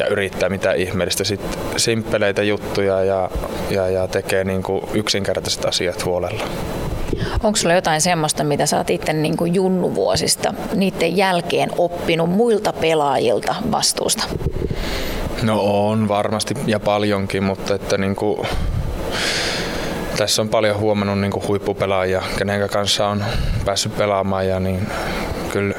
ja 0.00 0.06
yrittää 0.06 0.48
mitä 0.48 0.72
ihmeellistä. 0.72 1.24
Sitten 1.24 1.60
simppeleitä 1.76 2.42
juttuja 2.42 3.04
ja, 3.04 3.30
ja, 3.70 3.88
ja 3.88 4.08
tekee 4.08 4.44
niin 4.44 4.62
kuin 4.62 4.82
yksinkertaiset 4.94 5.64
asiat 5.64 6.04
huolella. 6.04 6.44
Onko 7.42 7.56
sulla 7.56 7.74
jotain 7.74 8.00
semmoista, 8.00 8.44
mitä 8.44 8.66
sä 8.66 8.76
oot 8.76 8.90
itse 8.90 9.12
niin 9.12 9.54
junnuvuosista 9.54 10.54
niiden 10.74 11.16
jälkeen 11.16 11.70
oppinut 11.78 12.30
muilta 12.30 12.72
pelaajilta 12.72 13.54
vastuusta? 13.70 14.24
No 15.42 15.60
on 15.60 16.08
varmasti 16.08 16.54
ja 16.66 16.80
paljonkin, 16.80 17.44
mutta 17.44 17.74
että 17.74 17.98
niin 17.98 18.16
kuin, 18.16 18.46
tässä 20.16 20.42
on 20.42 20.48
paljon 20.48 20.78
huomannut 20.78 21.20
niin 21.20 21.48
huippupelaajia, 21.48 22.22
kenen 22.38 22.68
kanssa 22.68 23.08
on 23.08 23.24
päässyt 23.64 23.96
pelaamaan 23.96 24.48
ja 24.48 24.60
niin 24.60 24.88
kyllä 25.52 25.74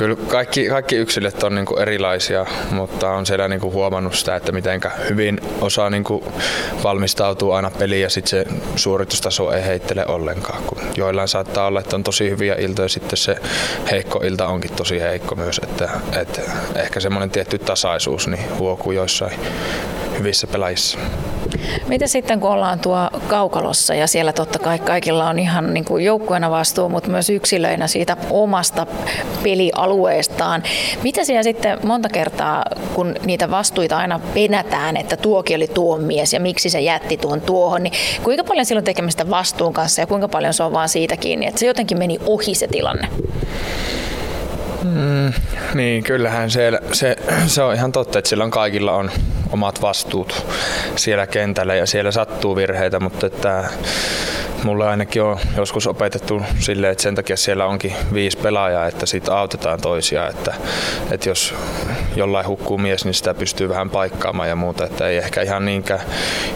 Kyllä 0.00 0.16
kaikki, 0.16 0.68
kaikki 0.68 0.96
yksilöt 0.96 1.42
on 1.42 1.54
niinku 1.54 1.76
erilaisia, 1.76 2.46
mutta 2.70 3.10
on 3.10 3.26
siellä 3.26 3.48
niinku 3.48 3.72
huomannut 3.72 4.14
sitä, 4.14 4.36
että 4.36 4.52
miten 4.52 4.80
hyvin 5.08 5.40
osaa 5.60 5.90
niinku 5.90 6.32
valmistautua 6.84 7.56
aina 7.56 7.70
peliin 7.70 8.02
ja 8.02 8.10
sitten 8.10 8.30
se 8.30 8.44
suoritustaso 8.76 9.52
ei 9.52 9.64
heittele 9.64 10.06
ollenkaan. 10.06 10.62
Kun 10.62 10.78
joillain 10.96 11.28
saattaa 11.28 11.66
olla, 11.66 11.80
että 11.80 11.96
on 11.96 12.04
tosi 12.04 12.30
hyviä 12.30 12.54
iltoja 12.54 12.84
ja 12.84 12.88
sitten 12.88 13.16
se 13.16 13.36
heikko 13.90 14.20
ilta 14.24 14.46
onkin 14.46 14.72
tosi 14.72 15.00
heikko 15.00 15.34
myös. 15.34 15.60
Että, 15.62 15.90
että 16.20 16.42
ehkä 16.74 17.00
semmoinen 17.00 17.30
tietty 17.30 17.58
tasaisuus 17.58 18.28
niin 18.28 18.58
huokuu 18.58 18.92
joissain 18.92 19.32
hyvissä 20.20 20.46
pelaajissa. 20.46 20.98
Mitä 21.88 22.06
sitten 22.06 22.40
kun 22.40 22.50
ollaan 22.50 22.78
tuo 22.78 23.10
kaukalossa 23.28 23.94
ja 23.94 24.06
siellä 24.06 24.32
totta 24.32 24.58
kai 24.58 24.78
kaikilla 24.78 25.28
on 25.28 25.38
ihan 25.38 25.74
niin 25.74 25.84
kuin 25.84 26.04
joukkueena 26.04 26.50
vastuu, 26.50 26.88
mutta 26.88 27.10
myös 27.10 27.30
yksilöinä 27.30 27.86
siitä 27.86 28.16
omasta 28.30 28.86
pelialueestaan. 29.42 30.62
Mitä 31.02 31.24
siellä 31.24 31.42
sitten 31.42 31.78
monta 31.82 32.08
kertaa, 32.08 32.64
kun 32.94 33.14
niitä 33.24 33.50
vastuita 33.50 33.96
aina 33.96 34.20
penätään, 34.34 34.96
että 34.96 35.16
tuokin 35.16 35.56
oli 35.56 35.68
tuo 35.68 35.98
mies 35.98 36.32
ja 36.32 36.40
miksi 36.40 36.70
se 36.70 36.80
jätti 36.80 37.16
tuon 37.16 37.40
tuohon, 37.40 37.82
niin 37.82 37.92
kuinka 38.22 38.44
paljon 38.44 38.66
silloin 38.66 38.84
tekemistä 38.84 39.30
vastuun 39.30 39.72
kanssa 39.72 40.00
ja 40.00 40.06
kuinka 40.06 40.28
paljon 40.28 40.54
se 40.54 40.62
on 40.62 40.72
vaan 40.72 40.88
siitä 40.88 41.16
kiinni, 41.16 41.46
että 41.46 41.60
se 41.60 41.66
jotenkin 41.66 41.98
meni 41.98 42.18
ohi 42.26 42.54
se 42.54 42.66
tilanne? 42.66 43.08
Mm, 44.84 45.32
niin, 45.74 46.04
kyllähän 46.04 46.50
se, 46.50 46.72
se, 46.92 47.16
se 47.46 47.62
on 47.62 47.74
ihan 47.74 47.92
totta, 47.92 48.18
että 48.18 48.28
silloin 48.28 48.50
kaikilla 48.50 48.92
on 48.92 49.10
omat 49.52 49.82
vastuut 49.82 50.46
siellä 50.96 51.26
kentällä 51.26 51.74
ja 51.74 51.86
siellä 51.86 52.10
sattuu 52.10 52.56
virheitä, 52.56 53.00
mutta 53.00 53.26
että 53.26 53.64
mulle 54.64 54.88
ainakin 54.88 55.22
on 55.22 55.38
joskus 55.56 55.86
opetettu 55.86 56.42
silleen, 56.58 56.92
että 56.92 57.02
sen 57.02 57.14
takia 57.14 57.36
siellä 57.36 57.66
onkin 57.66 57.94
viisi 58.14 58.38
pelaajaa, 58.38 58.86
että 58.86 59.06
siitä 59.06 59.36
autetaan 59.36 59.80
toisia, 59.80 60.28
että, 60.28 60.54
että 61.10 61.28
jos 61.28 61.54
jollain 62.16 62.46
hukkuu 62.46 62.78
mies, 62.78 63.04
niin 63.04 63.14
sitä 63.14 63.34
pystyy 63.34 63.68
vähän 63.68 63.90
paikkaamaan 63.90 64.48
ja 64.48 64.56
muuta, 64.56 64.84
että 64.84 65.08
ei 65.08 65.16
ehkä 65.16 65.42
ihan 65.42 65.64
niinkään 65.64 66.00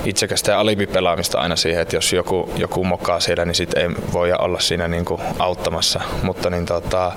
itsekästä 0.05 0.53
ja 0.53 0.61
alibipelaamista 0.61 1.41
aina 1.41 1.57
siihen, 1.57 1.83
että 1.83 1.97
jos 1.97 2.13
joku, 2.13 2.51
joku 2.57 2.85
mokaa 2.85 3.21
siellä, 3.21 3.45
niin 3.45 3.55
sitten 3.55 3.83
ei 3.83 3.97
voi 4.13 4.33
olla 4.33 4.61
siinä 4.61 4.89
niin 4.89 5.05
auttamassa, 5.39 6.01
mutta 6.23 6.51
niin 6.51 6.67
tota, 6.67 7.13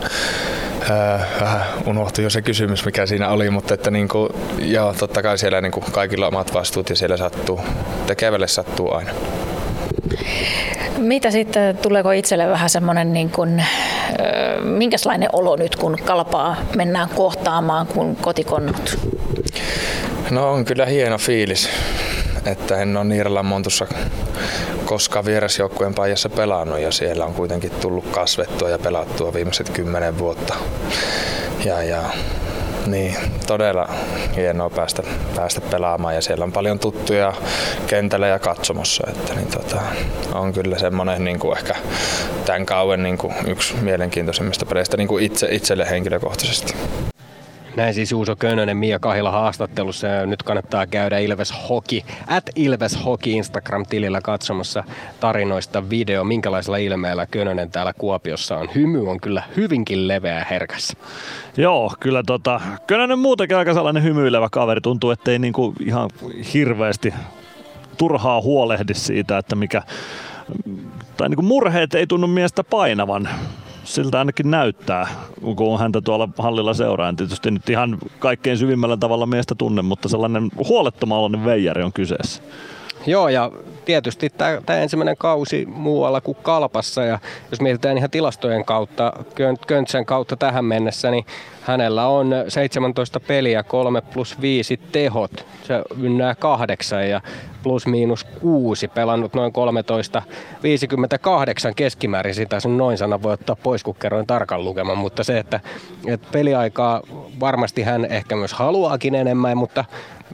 vähän 1.41 1.65
unohtui 1.86 2.24
jo 2.24 2.29
se 2.29 2.41
kysymys, 2.41 2.86
mikä 2.86 3.06
siinä 3.06 3.29
oli, 3.29 3.50
mutta 3.50 3.74
että 3.74 3.91
niin 3.91 4.08
kuin, 4.08 4.29
joo, 4.60 4.94
totta 4.94 5.24
kai 5.24 5.38
siellä 5.38 5.62
niin 5.62 5.72
kuin 5.72 5.86
kaikilla 5.91 6.27
omat 6.27 6.53
vastuut 6.53 6.89
ja 6.89 6.96
siellä 6.96 7.17
sattuu, 7.17 7.62
tekevälle 8.08 8.48
sattuu 8.48 8.94
aina. 8.94 9.12
Mitä 10.98 11.32
sitten, 11.32 11.77
tuleeko 11.77 12.12
itselle 12.12 12.50
vähän 12.50 12.70
semmoinen, 12.70 13.13
niin 13.13 13.29
kuin, 13.29 13.63
minkälainen 14.63 15.29
olo 15.34 15.56
nyt, 15.56 15.75
kun 15.75 15.98
kalpaa 16.06 16.56
mennään 16.75 17.10
kohtaamaan, 17.10 17.88
kun 17.88 18.15
kotikonnut? 18.15 18.98
No 20.32 20.51
on 20.51 20.65
kyllä 20.65 20.86
hieno 20.86 21.17
fiilis, 21.17 21.70
että 22.46 22.82
en 22.82 22.98
ole 22.98 23.06
Niiralan 23.06 23.46
Montussa 23.46 23.88
koskaan 24.88 25.25
vierasjoukkueen 25.25 25.94
pajassa 25.94 26.29
pelannut 26.29 26.79
ja 26.79 26.91
siellä 26.91 27.25
on 27.25 27.34
kuitenkin 27.34 27.72
tullut 27.72 28.08
kasvettua 28.12 28.70
ja 28.70 28.79
pelattua 28.79 29.34
viimeiset 29.34 29.70
kymmenen 29.70 30.17
vuotta. 30.17 30.56
Ja, 31.65 31.84
ja 31.84 32.03
niin, 32.86 33.15
todella 33.48 33.89
hienoa 34.36 34.70
päästä, 34.70 35.03
päästä 35.36 35.62
pelaamaan 35.62 36.15
ja 36.15 36.22
siellä 36.22 36.44
on 36.44 36.51
paljon 36.51 36.79
tuttuja 36.79 37.34
kentällä 37.88 38.27
ja 38.27 38.39
katsomossa. 38.39 39.03
Että, 39.10 39.34
niin 39.34 39.48
tota, 39.48 39.82
on 40.34 40.53
kyllä 40.53 40.79
semmoinen 40.79 41.24
niin 41.24 41.39
kuin 41.39 41.58
ehkä 41.58 41.75
tämän 42.46 42.65
kauan 42.65 43.03
niin 43.03 43.17
kuin 43.17 43.34
yksi 43.48 43.75
mielenkiintoisimmista 43.75 44.65
peleistä 44.65 44.98
niin 44.98 45.08
kuin 45.08 45.24
itse, 45.24 45.48
itselle 45.51 45.89
henkilökohtaisesti. 45.89 46.74
Näin 47.78 47.94
siis 47.94 48.12
Uuso 48.12 48.36
Könönen 48.36 48.78
Mia 48.78 49.00
Kahila 49.00 49.32
haastattelussa 49.32 50.08
ja 50.08 50.26
nyt 50.26 50.44
kannattaa 50.44 50.88
käydä 50.88 51.20
Ilves 51.20 51.54
Hoki, 51.70 52.06
at 52.28 52.44
Ilves 52.56 53.06
Hoki 53.06 53.32
Instagram-tilillä 53.32 54.22
katsomassa 54.22 54.84
tarinoista 55.20 55.90
video, 55.90 56.24
minkälaisella 56.24 56.78
ilmeellä 56.78 57.26
Könönen 57.26 57.72
täällä 57.72 57.94
Kuopiossa 57.94 58.58
on. 58.58 58.70
Hymy 58.76 59.10
on 59.10 59.20
kyllä 59.20 59.44
hyvinkin 59.58 60.08
leveä 60.08 60.46
herkässä. 60.50 60.94
Joo, 61.58 61.94
kyllä 62.00 62.24
tota, 62.26 62.62
Könönen 62.88 63.20
muutenkin 63.20 63.58
aika 63.58 63.74
sellainen 63.74 64.04
hymyilevä 64.04 64.48
kaveri. 64.52 64.82
Tuntuu, 64.82 65.12
ettei 65.12 65.40
niinku 65.40 65.74
ihan 65.80 66.10
hirveästi 66.54 67.14
turhaa 67.98 68.42
huolehdi 68.42 68.94
siitä, 68.94 69.38
että 69.38 69.56
mikä 69.56 69.82
tai 71.18 71.30
kuin 71.30 71.46
murheet 71.46 71.96
ei 71.96 72.08
tunnu 72.08 72.28
miestä 72.28 72.64
painavan 72.64 73.30
siltä 73.88 74.20
ainakin 74.20 74.51
näyttää, 74.51 75.08
kun 75.41 75.74
on 75.74 75.79
häntä 75.79 76.01
tuolla 76.01 76.29
hallilla 76.38 76.74
seuraa. 76.74 77.13
Tietysti 77.13 77.51
nyt 77.51 77.70
ihan 77.70 77.98
kaikkein 78.20 78.58
syvimmällä 78.58 78.98
tavalla 78.98 79.25
miestä 79.25 79.56
tunne, 79.56 79.82
mutta 79.82 80.10
sellainen 80.10 80.50
huolettoman 80.70 81.46
veijari 81.46 81.84
on 81.84 81.94
kyseessä. 81.94 82.44
Joo, 83.06 83.29
ja 83.29 83.51
tietysti 83.86 84.29
tämä 84.29 84.79
ensimmäinen 84.82 85.17
kausi 85.17 85.65
muualla 85.65 86.22
kuin 86.22 86.38
Kalpassa, 86.41 87.03
ja 87.03 87.20
jos 87.51 87.62
mietitään 87.62 87.98
ihan 87.98 88.10
tilastojen 88.10 88.65
kautta, 88.65 89.13
Köntsän 89.67 90.06
kautta 90.06 90.36
tähän 90.36 90.65
mennessä, 90.65 91.12
niin 91.12 91.25
hänellä 91.68 92.08
on 92.08 92.34
17 92.48 93.20
peliä, 93.20 93.64
3 93.64 94.02
plus 94.02 94.42
5 94.42 94.78
tehot, 94.92 95.46
se 95.64 95.82
ynnää 96.02 96.36
kahdeksan 96.36 97.10
ja 97.10 97.22
plus 97.64 97.88
miinus 97.88 98.24
kuusi, 98.24 98.88
pelannut 98.88 99.34
noin 99.34 99.54
13, 99.54 100.22
58 100.64 101.76
keskimäärin, 101.76 102.36
sitä 102.36 102.60
sun 102.60 102.78
noin 102.78 102.98
sana 102.98 103.24
voi 103.24 103.34
ottaa 103.34 103.56
pois, 103.56 103.84
kun 103.84 103.96
kerroin 103.96 104.28
tarkan 104.28 104.66
lukeman, 104.66 104.98
mutta 104.98 105.24
se, 105.24 105.40
että, 105.40 105.60
että 106.08 106.28
peliaikaa 106.32 107.02
varmasti 107.40 107.84
hän 107.84 108.06
ehkä 108.06 108.36
myös 108.36 108.54
haluaakin 108.54 109.16
enemmän, 109.16 109.58
mutta 109.58 109.86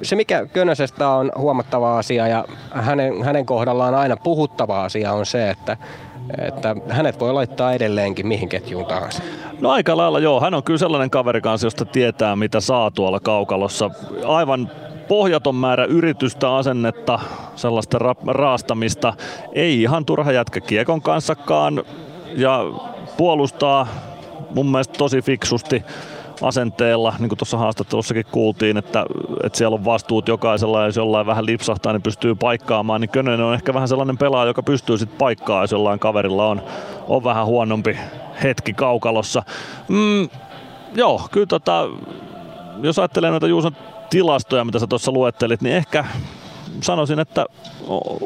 se 0.02 0.16
mikä 0.16 0.46
Könösestä 0.46 1.10
on 1.10 1.32
huomattava 1.38 1.98
asia 1.98 2.28
ja 2.28 2.46
hänen, 2.72 3.24
hänen 3.24 3.46
kohdallaan 3.46 3.96
aina 3.96 4.18
puhuttava 4.18 4.84
asia 4.84 5.14
on 5.14 5.26
se, 5.26 5.50
että 5.50 5.78
että 6.38 6.76
hänet 6.90 7.20
voi 7.20 7.34
laittaa 7.34 7.74
edelleenkin 7.74 8.28
mihin 8.28 8.50
ketjuun 8.50 8.86
tahansa. 8.86 9.24
No 9.62 9.70
aika 9.72 9.98
lailla 9.98 10.20
joo. 10.20 10.42
Hän 10.42 10.54
on 10.54 10.64
kyllä 10.64 10.78
sellainen 10.78 11.10
kaveri 11.10 11.42
kanssa, 11.42 11.68
josta 11.68 11.86
tietää 11.86 12.36
mitä 12.36 12.60
saa 12.60 12.92
tuolla 12.92 13.20
kaukalossa. 13.20 13.90
Aivan 14.26 14.72
pohjaton 15.08 15.56
määrä 15.56 15.86
yritystä, 15.86 16.56
asennetta, 16.56 17.20
sellaista 17.56 17.98
ra- 17.98 18.28
raastamista. 18.28 19.14
Ei 19.54 19.82
ihan 19.82 20.06
turha 20.06 20.32
jätkä 20.32 20.62
kiekon 20.62 21.02
kanssakaan 21.02 21.84
ja 22.36 22.60
puolustaa 23.18 23.88
mun 24.56 24.72
mielestä 24.72 24.98
tosi 24.98 25.22
fiksusti 25.22 25.84
asenteella, 26.44 27.14
niin 27.20 27.30
kuin 27.30 27.38
tuossa 27.38 27.58
haastattelussakin 27.58 28.26
kuultiin, 28.32 28.78
että, 28.78 29.06
että 29.44 29.58
siellä 29.58 29.76
on 29.76 29.86
vastuut 29.86 30.28
jokaisella 30.28 30.80
ja 30.80 30.86
jos 30.86 30.96
jollain 30.96 31.26
vähän 31.26 31.46
lipsahtaa, 31.46 31.94
niin 31.94 32.02
pystyy 32.02 32.36
paikkaamaan, 32.36 33.02
niin 33.02 33.10
Könönen 33.10 33.46
on 33.46 33.54
ehkä 33.54 33.74
vähän 33.74 33.88
sellainen 33.88 34.18
pelaaja, 34.18 34.48
joka 34.48 34.64
pystyy 34.64 34.98
sitten 34.98 35.18
paikkaamaan, 35.18 35.64
jos 35.64 35.72
jollain 35.72 36.00
kaverilla 36.00 36.48
on, 36.48 36.62
on 37.08 37.24
vähän 37.24 37.46
huonompi 37.46 37.98
hetki 38.44 38.74
kaukalossa. 38.74 39.44
Mm, 39.88 40.30
joo, 40.96 41.22
kyllä 41.32 41.48
tota, 41.48 41.88
jos 42.82 43.00
ajattelee 43.00 43.32
noita 43.32 43.48
Juuson 43.48 43.76
tilastoja, 44.10 44.66
mitä 44.66 44.80
sä 44.80 44.88
tuossa 44.88 45.12
luettelit, 45.12 45.62
niin 45.62 45.76
ehkä 45.76 46.06
sanoisin, 46.82 47.20
että 47.20 47.46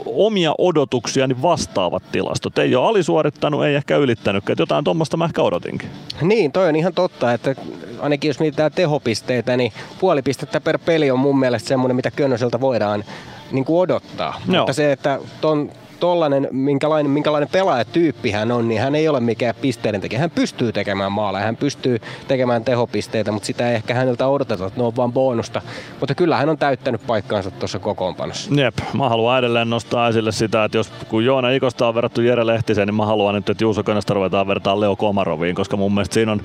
omia 0.05 0.53
odotuksiani 0.57 1.41
vastaavat 1.41 2.03
tilastot. 2.11 2.57
Ei 2.57 2.75
ole 2.75 2.87
alisuorittanut, 2.87 3.65
ei 3.65 3.75
ehkä 3.75 3.97
ylittänyt, 3.97 4.49
että 4.49 4.61
jotain 4.61 4.83
tuommoista 4.83 5.17
mä 5.17 5.25
ehkä 5.25 5.41
odotinkin. 5.41 5.89
Niin, 6.21 6.51
toi 6.51 6.69
on 6.69 6.75
ihan 6.75 6.93
totta, 6.93 7.33
että 7.33 7.55
ainakin 7.99 8.29
jos 8.29 8.39
mietitään 8.39 8.71
tehopisteitä, 8.71 9.57
niin 9.57 9.73
puoli 9.99 10.21
pistettä 10.21 10.61
per 10.61 10.79
peli 10.79 11.11
on 11.11 11.19
mun 11.19 11.39
mielestä 11.39 11.67
semmoinen, 11.67 11.95
mitä 11.95 12.11
Könöseltä 12.11 12.59
voidaan 12.59 13.03
niin 13.51 13.65
kuin 13.65 13.79
odottaa. 13.79 14.41
Joo. 14.47 14.57
Mutta 14.57 14.73
se, 14.73 14.91
että 14.91 15.19
ton 15.41 15.71
tollainen, 15.99 16.47
minkälainen, 16.51 17.11
minkälainen 17.11 17.49
pelaajatyyppi 17.51 18.31
hän 18.31 18.51
on, 18.51 18.67
niin 18.67 18.81
hän 18.81 18.95
ei 18.95 19.07
ole 19.07 19.19
mikään 19.19 19.55
pisteiden 19.61 20.01
tekijä. 20.01 20.19
Hän 20.19 20.31
pystyy 20.31 20.71
tekemään 20.71 21.11
maaleja, 21.11 21.45
hän 21.45 21.57
pystyy 21.57 21.99
tekemään 22.27 22.63
tehopisteitä, 22.63 23.31
mutta 23.31 23.47
sitä 23.47 23.69
ei 23.69 23.75
ehkä 23.75 23.93
häneltä 23.93 24.27
odoteta, 24.27 24.65
että 24.65 24.79
ne 24.79 24.85
on 24.85 24.95
vaan 24.95 25.13
bonusta. 25.13 25.61
Mutta 25.99 26.15
kyllä 26.15 26.37
hän 26.37 26.49
on 26.49 26.57
täyttänyt 26.57 27.01
paikkaansa 27.07 27.51
tuossa 27.51 27.79
kokoonpanossa. 27.79 28.55
Jep, 28.55 28.77
mä 28.93 29.09
haluan 29.09 29.39
edelleen 29.39 29.69
nostaa 29.69 30.07
esille 30.07 30.31
sitä, 30.31 30.63
että 30.63 30.77
jos 30.77 30.91
kun 31.09 31.25
Joona 31.25 31.49
Ikosta 31.49 31.87
on 31.87 31.95
verrattu 31.95 32.21
Jere 32.21 32.45
Lehtiseen, 32.45 32.87
niin 32.87 32.95
mä 32.95 33.05
haluan 33.05 33.35
nyt, 33.35 33.49
että 33.49 33.63
Juuso 33.63 33.83
Könöstä 33.83 34.13
ruvetaan 34.13 34.47
vertaa 34.47 34.79
Leo 34.79 34.95
Komaroviin, 34.95 35.55
koska 35.55 35.77
mun 35.77 35.93
mielestä 35.93 36.13
siinä 36.13 36.31
on 36.31 36.41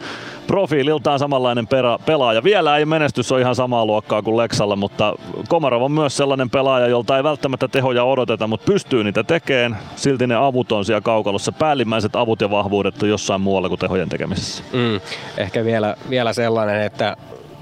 profiililtaan 0.46 1.18
samanlainen 1.18 1.66
perä, 1.66 1.98
pelaaja. 2.06 2.44
Vielä 2.44 2.76
ei 2.76 2.84
menestys 2.84 3.32
ole 3.32 3.40
ihan 3.40 3.54
samaa 3.54 3.86
luokkaa 3.86 4.22
kuin 4.22 4.36
Leksalla, 4.36 4.76
mutta 4.76 5.14
Komarov 5.48 5.82
on 5.82 5.92
myös 5.92 6.16
sellainen 6.16 6.50
pelaaja, 6.50 6.86
jolta 6.86 7.16
ei 7.16 7.24
välttämättä 7.24 7.68
tehoja 7.68 8.04
odoteta, 8.04 8.46
mutta 8.46 8.72
pystyy 8.72 9.04
niitä 9.04 9.24
tekemään 9.24 9.41
tekeen, 9.42 9.76
silti 9.96 10.26
ne 10.26 10.34
avut 10.34 10.72
on 10.72 10.84
siellä 10.84 11.00
kaukalossa. 11.00 11.52
Päällimmäiset 11.52 12.16
avut 12.16 12.40
ja 12.40 12.50
vahvuudet 12.50 13.02
on 13.02 13.08
jossain 13.08 13.40
muualla 13.40 13.68
kuin 13.68 13.78
tehojen 13.78 14.08
tekemisessä. 14.08 14.64
Mm. 14.72 15.00
Ehkä 15.36 15.64
vielä, 15.64 15.96
vielä 16.10 16.32
sellainen, 16.32 16.82
että 16.82 17.16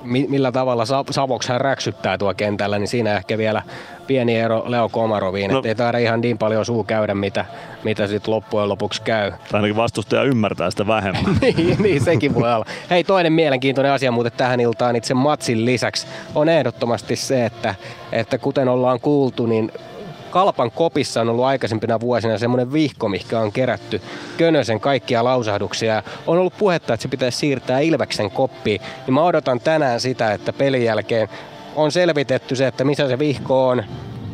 millä 0.05 0.53
tavalla 0.53 0.85
Savoks 1.11 1.49
hän 1.49 1.61
räksyttää 1.61 2.19
tuo 2.19 2.35
kentällä, 2.35 2.79
niin 2.79 2.89
siinä 2.89 3.17
ehkä 3.17 3.39
vielä 3.39 3.63
pieni 4.07 4.39
ero 4.39 4.65
Leo 4.67 4.89
Komaroviin, 4.89 5.51
no. 5.51 5.63
ei 5.65 5.75
taida 5.75 5.99
ihan 5.99 6.21
niin 6.21 6.39
paljon 6.39 6.65
suu 6.65 6.85
käydä, 6.85 7.15
mitä, 7.15 7.45
mitä 7.85 8.07
sitten 8.07 8.35
loppujen 8.35 8.69
lopuksi 8.69 9.03
käy. 9.03 9.31
Tai 9.31 9.39
ainakin 9.53 9.77
vastustaja 9.77 10.23
ymmärtää 10.23 10.71
sitä 10.71 10.87
vähemmän. 10.87 11.25
niin, 11.41 11.83
niin, 11.83 12.05
sekin 12.05 12.35
voi 12.35 12.55
olla. 12.55 12.67
Hei, 12.91 13.05
toinen 13.05 13.33
mielenkiintoinen 13.33 13.93
asia 13.93 14.13
muuten 14.13 14.33
tähän 14.37 14.61
iltaan 14.61 14.97
itse 14.97 15.15
matsin 15.15 15.65
lisäksi 15.65 16.07
on 16.35 16.49
ehdottomasti 16.49 17.17
se, 17.17 17.47
että, 17.47 17.75
että 18.13 18.39
kuten 18.39 18.69
ollaan 18.69 19.01
kuultu, 19.01 19.47
niin 19.47 19.73
Kalpan 20.31 20.71
kopissa 20.71 21.21
on 21.21 21.29
ollut 21.29 21.45
aikaisempina 21.45 22.01
vuosina 22.01 22.39
semmoinen 22.39 22.73
vihko, 22.73 23.09
mikä 23.09 23.41
on 23.41 23.53
kerätty 23.53 24.01
Könösen 24.37 24.81
kaikkia 24.81 25.25
lausahduksia. 25.25 26.03
On 26.27 26.39
ollut 26.39 26.59
puhetta, 26.59 26.95
että 26.95 27.03
se 27.03 27.09
pitäisi 27.09 27.39
siirtää 27.39 27.81
Ilveksen 27.81 28.31
koppiin. 28.31 28.81
Niin 29.07 29.15
mä 29.15 29.23
odotan 29.23 29.61
tänään 29.61 30.01
sitä, 30.01 30.33
että 30.33 30.53
pelin 30.53 30.85
jälkeen 30.85 31.29
on 31.77 31.93
selvitetty 31.93 32.57
se, 32.57 32.67
että 32.67 32.85
missä 32.85 33.09
se 33.09 33.19
vihko 33.19 33.69
on, 33.69 33.85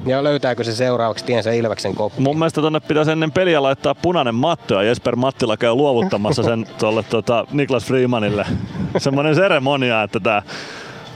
ja 0.07 0.25
löytääkö 0.25 0.65
se 0.65 0.73
seuraavaksi 0.73 1.25
tiensä 1.25 1.53
Ilveksen 1.53 1.95
koppi? 1.95 2.23
Mun 2.23 2.39
mielestä 2.39 2.61
tonne 2.61 2.81
pitäisi 2.81 3.11
ennen 3.11 3.33
peliä 3.33 3.63
laittaa 3.63 3.95
punainen 3.95 4.35
matto 4.35 4.75
ja 4.75 4.83
Jesper 4.83 5.17
Mattila 5.17 5.57
käy 5.57 5.75
luovuttamassa 5.75 6.43
sen 6.43 6.67
tuolle 6.79 7.03
tuota, 7.03 7.47
Niklas 7.53 7.85
Freemanille. 7.85 8.47
Semmoinen 8.99 9.35
seremonia, 9.35 10.03
että 10.03 10.21
tämä 10.21 10.43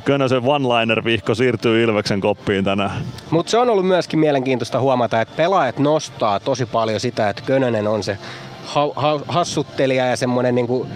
Könösen 0.04 0.42
one-liner-vihko 0.44 1.34
siirtyy 1.34 1.82
Ilveksen 1.82 2.20
koppiin 2.20 2.64
tänään. 2.64 2.90
Mutta 3.30 3.50
se 3.50 3.58
on 3.58 3.70
ollut 3.70 3.86
myöskin 3.86 4.18
mielenkiintoista 4.18 4.80
huomata, 4.80 5.20
että 5.20 5.36
pelaajat 5.36 5.78
nostaa 5.78 6.40
tosi 6.40 6.66
paljon 6.66 7.00
sitä, 7.00 7.28
että 7.28 7.42
Könönen 7.46 7.88
on 7.88 8.02
se 8.02 8.18
ha- 8.64 8.92
ha- 8.96 9.20
hassuttelija 9.28 10.06
ja 10.06 10.16
semmoinen 10.16 10.54
niinku 10.54 10.86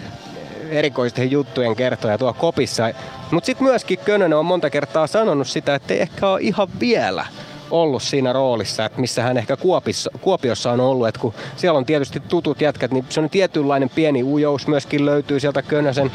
erikoisten 0.70 1.30
juttujen 1.30 1.76
kertoja 1.76 2.18
tuo 2.18 2.32
kopissa. 2.32 2.90
Mutta 3.30 3.46
sitten 3.46 3.66
myöskin 3.66 3.98
Könönen 3.98 4.38
on 4.38 4.46
monta 4.46 4.70
kertaa 4.70 5.06
sanonut 5.06 5.48
sitä, 5.48 5.74
että 5.74 5.94
ei 5.94 6.00
ehkä 6.00 6.28
ole 6.28 6.40
ihan 6.40 6.68
vielä 6.80 7.26
ollut 7.70 8.02
siinä 8.02 8.32
roolissa, 8.32 8.84
että 8.84 9.00
missä 9.00 9.22
hän 9.22 9.36
ehkä 9.36 9.56
Kuopissa, 9.56 10.10
Kuopiossa 10.20 10.72
on 10.72 10.80
ollut, 10.80 11.08
että 11.08 11.20
kun 11.20 11.34
siellä 11.56 11.78
on 11.78 11.84
tietysti 11.84 12.20
tutut 12.20 12.60
jätkät, 12.60 12.90
niin 12.90 13.04
se 13.08 13.20
on 13.20 13.30
tietynlainen 13.30 13.90
pieni 13.90 14.22
ujous 14.22 14.66
myöskin 14.66 15.06
löytyy 15.06 15.40
sieltä 15.40 15.62
Könösen 15.62 16.12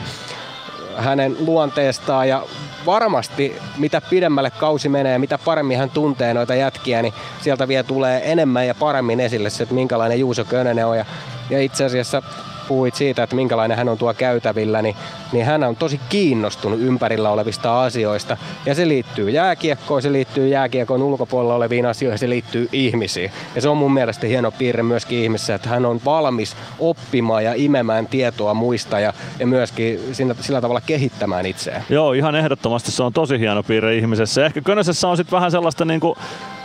hänen 0.96 1.36
luonteestaan 1.40 2.30
ja 2.30 2.44
varmasti 2.90 3.56
mitä 3.78 4.02
pidemmälle 4.02 4.52
kausi 4.52 4.90
menee 4.90 5.14
ja 5.14 5.20
mitä 5.20 5.38
paremmin 5.38 5.78
hän 5.78 5.90
tuntee 5.90 6.34
noita 6.34 6.56
jätkiä, 6.56 7.02
niin 7.02 7.14
sieltä 7.42 7.68
vielä 7.68 7.84
tulee 7.84 8.32
enemmän 8.32 8.68
ja 8.68 8.76
paremmin 8.76 9.20
esille 9.20 9.50
se, 9.50 9.64
että 9.64 9.76
minkälainen 9.76 10.20
Juuso 10.20 10.46
Könönen 10.46 10.86
on. 10.86 10.98
Ja, 10.98 11.06
ja 11.50 11.62
itse 11.62 11.86
asiassa 11.86 12.24
puhuit 12.70 12.96
siitä, 12.96 13.24
että 13.24 13.36
minkälainen 13.36 13.78
hän 13.78 13.90
on 13.90 13.98
tuo 13.98 14.14
käytävillä, 14.14 14.82
niin, 14.82 14.96
niin 15.32 15.46
hän 15.46 15.64
on 15.64 15.76
tosi 15.76 16.00
kiinnostunut 16.10 16.80
ympärillä 16.80 17.30
olevista 17.30 17.84
asioista. 17.84 18.38
Ja 18.66 18.76
se 18.76 18.88
liittyy 18.88 19.30
jääkiekkoon, 19.30 20.02
se 20.02 20.12
liittyy 20.12 20.48
jääkiekon 20.48 21.04
ulkopuolella 21.04 21.56
oleviin 21.56 21.86
asioihin, 21.86 22.20
se 22.20 22.30
liittyy 22.30 22.70
ihmisiin. 22.72 23.32
Ja 23.56 23.62
se 23.62 23.70
on 23.70 23.78
mun 23.78 23.94
mielestä 23.94 24.28
hieno 24.28 24.52
piirre 24.52 24.84
myöskin 24.84 25.20
ihmisessä, 25.20 25.56
että 25.56 25.70
hän 25.70 25.86
on 25.86 26.02
valmis 26.06 26.56
oppimaan 26.80 27.44
ja 27.44 27.54
imemään 27.56 28.08
tietoa 28.08 28.54
muista 28.54 29.00
ja, 29.00 29.14
ja 29.40 29.48
myöskin 29.48 30.00
sillä, 30.12 30.36
sillä 30.42 30.62
tavalla 30.62 30.82
kehittämään 30.82 31.46
itseään. 31.46 31.84
Joo, 31.90 32.14
ihan 32.14 32.36
ehdottomasti 32.36 32.92
se 32.92 33.04
on 33.04 33.14
tosi 33.14 33.40
hieno 33.40 33.64
piirre 33.64 33.98
ihmisessä. 33.98 34.46
Ehkä 34.46 34.62
Könösessä 34.62 35.08
on 35.08 35.18
sitten 35.18 35.36
vähän 35.36 35.52
sellaista 35.52 35.86
niinku 35.86 36.18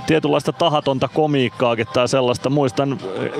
tietynlaista 0.07 0.53
tahatonta 0.53 1.09
komiikkaakin 1.09 1.87
tai 1.93 2.09
sellaista. 2.09 2.51
Muistan 2.51 2.99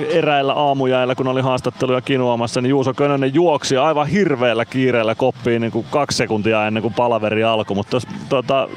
eräillä 0.09 0.53
aamujäillä, 0.53 1.15
kun 1.15 1.27
oli 1.27 1.41
haastatteluja 1.41 2.01
kinuamassa, 2.01 2.61
niin 2.61 2.69
Juuso 2.69 2.93
Könönen 2.93 3.33
juoksi 3.33 3.77
aivan 3.77 4.07
hirveällä 4.07 4.65
kiireellä 4.65 5.15
koppiin 5.15 5.61
niin 5.61 5.71
kuin 5.71 5.85
kaksi 5.89 6.17
sekuntia 6.17 6.67
ennen 6.67 6.81
kuin 6.81 6.93
palaveri 6.93 7.43
alkoi. 7.43 7.75
Mutta 7.75 7.97
tota, 8.29 8.67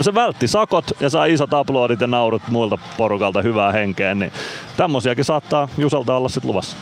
se 0.00 0.14
vältti 0.14 0.48
sakot 0.48 0.84
ja 1.00 1.10
sai 1.10 1.32
isot 1.32 1.54
aplodit 1.54 2.00
ja 2.00 2.06
naurut 2.06 2.42
muilta 2.48 2.78
porukalta 2.96 3.42
hyvää 3.42 3.72
henkeä, 3.72 4.14
niin 4.14 4.32
tämmöisiäkin 4.76 5.24
saattaa 5.24 5.68
Jusalta 5.78 6.16
olla 6.16 6.28
sitten 6.28 6.48
luvassa. 6.48 6.76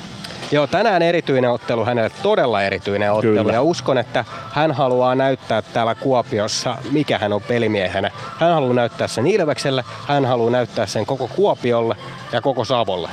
Joo, 0.53 0.67
tänään 0.67 1.03
erityinen 1.03 1.51
ottelu 1.51 1.85
hänelle, 1.85 2.11
todella 2.23 2.63
erityinen 2.63 3.13
ottelu. 3.13 3.37
Kyllä. 3.37 3.53
Ja 3.53 3.63
uskon, 3.63 3.99
että 3.99 4.25
hän 4.51 4.73
haluaa 4.73 5.15
näyttää 5.15 5.63
täällä 5.63 5.95
Kuopiossa, 5.95 6.77
mikä 6.91 7.19
hän 7.19 7.33
on 7.33 7.43
pelimiehenä. 7.43 8.11
Hän 8.39 8.55
haluaa 8.55 8.75
näyttää 8.75 9.09
sen 9.09 9.27
Ilvekselle, 9.27 9.85
hän 10.07 10.25
haluaa 10.25 10.51
näyttää 10.51 10.87
sen 10.87 11.07
koko 11.07 11.29
Kuopiolle 11.29 11.97
ja 12.33 12.41
koko 12.41 12.65
Savolle 12.65 13.09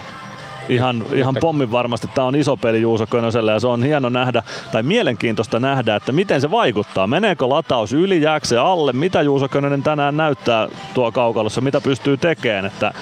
ihan, 0.69 1.05
ihan 1.13 1.35
pommin 1.39 1.71
varmasti. 1.71 2.07
Tämä 2.15 2.27
on 2.27 2.35
iso 2.35 2.57
peli 2.57 2.81
Juuso 2.81 3.07
Könöselle 3.07 3.51
ja 3.51 3.59
se 3.59 3.67
on 3.67 3.83
hieno 3.83 4.09
nähdä, 4.09 4.43
tai 4.71 4.83
mielenkiintoista 4.83 5.59
nähdä, 5.59 5.95
että 5.95 6.11
miten 6.11 6.41
se 6.41 6.51
vaikuttaa. 6.51 7.07
Meneekö 7.07 7.49
lataus 7.49 7.93
yli, 7.93 8.21
jääkö 8.21 8.47
se 8.47 8.57
alle, 8.57 8.93
mitä 8.93 9.21
Juuso 9.21 9.47
Könönen 9.47 9.83
tänään 9.83 10.17
näyttää 10.17 10.67
tuo 10.93 11.11
kaukalossa, 11.11 11.61
mitä 11.61 11.81
pystyy 11.81 12.17
tekemään. 12.17 12.65
Että 12.65 12.93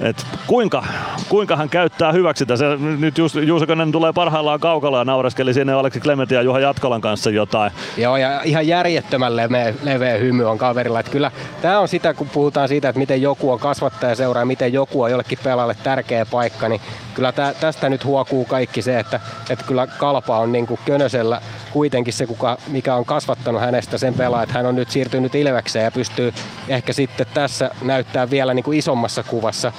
et 0.00 0.26
kuinka, 0.46 0.84
kuinka 1.28 1.56
hän 1.56 1.68
käyttää 1.68 2.12
hyväksi. 2.12 2.44
Se, 2.54 2.64
nyt 2.98 3.14
Juuso 3.46 3.66
Könen 3.66 3.92
tulee 3.92 4.12
parhaillaan 4.12 4.60
kaukalla 4.60 4.98
ja 4.98 5.04
naureskeli 5.04 5.54
sinne 5.54 5.72
Aleksi 5.72 6.00
Klementin 6.00 6.36
ja 6.36 6.42
Juha 6.42 6.60
Jatkolan 6.60 7.00
kanssa 7.00 7.30
jotain. 7.30 7.72
Joo, 7.96 8.16
ja 8.16 8.42
ihan 8.44 8.66
järjettömän 8.66 9.36
leveä, 9.36 9.74
leveä 9.82 10.16
hymy 10.16 10.44
on 10.44 10.58
kaverilla. 10.58 11.00
Että 11.00 11.12
kyllä 11.12 11.30
tämä 11.62 11.78
on 11.78 11.88
sitä, 11.88 12.14
kun 12.14 12.28
puhutaan 12.28 12.68
siitä, 12.68 12.88
että 12.88 12.98
miten 12.98 13.22
joku 13.22 13.52
on 13.52 13.58
kasvattaja 13.58 14.14
seuraa 14.14 14.44
miten 14.44 14.72
joku 14.72 15.02
on 15.02 15.10
jollekin 15.10 15.38
pelaajalle 15.44 15.76
tärkeä 15.82 16.26
paikka, 16.26 16.68
niin 16.68 16.80
kyllä 17.14 17.32
tä, 17.32 17.54
tästä 17.60 17.88
nyt 17.88 18.04
huokuu 18.04 18.44
kaikki 18.44 18.82
se, 18.82 18.98
että, 18.98 19.20
että 19.50 19.64
kyllä 19.64 19.86
Kalpa 19.86 20.38
on 20.38 20.52
niin 20.52 20.66
kuin 20.66 20.80
Könösellä 20.84 21.40
kuitenkin 21.72 22.14
se, 22.14 22.26
kuka, 22.26 22.58
mikä 22.68 22.94
on 22.94 23.04
kasvattanut 23.04 23.60
hänestä 23.60 23.98
sen 23.98 24.14
pelaa, 24.14 24.42
että 24.42 24.54
hän 24.54 24.66
on 24.66 24.76
nyt 24.76 24.90
siirtynyt 24.90 25.34
Ilvekseen 25.34 25.84
ja 25.84 25.90
pystyy 25.90 26.32
ehkä 26.68 26.92
sitten 26.92 27.26
tässä 27.34 27.70
näyttää 27.82 28.30
vielä 28.30 28.54
niin 28.54 28.64
kuin 28.64 28.78
isommassa 28.78 29.22
kuvassa 29.22 29.72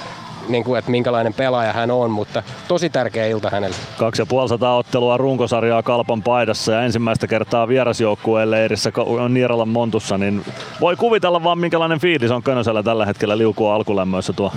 niin 0.48 0.64
kuin, 0.64 0.78
että 0.78 0.90
minkälainen 0.90 1.34
pelaaja 1.34 1.72
hän 1.72 1.90
on, 1.90 2.10
mutta 2.10 2.42
tosi 2.68 2.90
tärkeä 2.90 3.26
ilta 3.26 3.50
hänelle. 3.50 3.76
2500 3.98 4.76
ottelua 4.76 5.16
runkosarjaa 5.16 5.82
Kalpan 5.82 6.22
paidassa 6.22 6.72
ja 6.72 6.82
ensimmäistä 6.82 7.26
kertaa 7.26 7.68
vierasjoukkueen 7.68 8.50
leirissä 8.50 8.92
Nieralan 9.28 9.68
Montussa, 9.68 10.18
niin 10.18 10.44
voi 10.80 10.96
kuvitella 10.96 11.44
vaan 11.44 11.58
minkälainen 11.58 12.00
fiilis 12.00 12.30
on 12.30 12.42
Könösellä 12.42 12.82
tällä 12.82 13.06
hetkellä 13.06 13.38
liukua 13.38 13.74
alkulämmöissä 13.74 14.32
tuo 14.32 14.52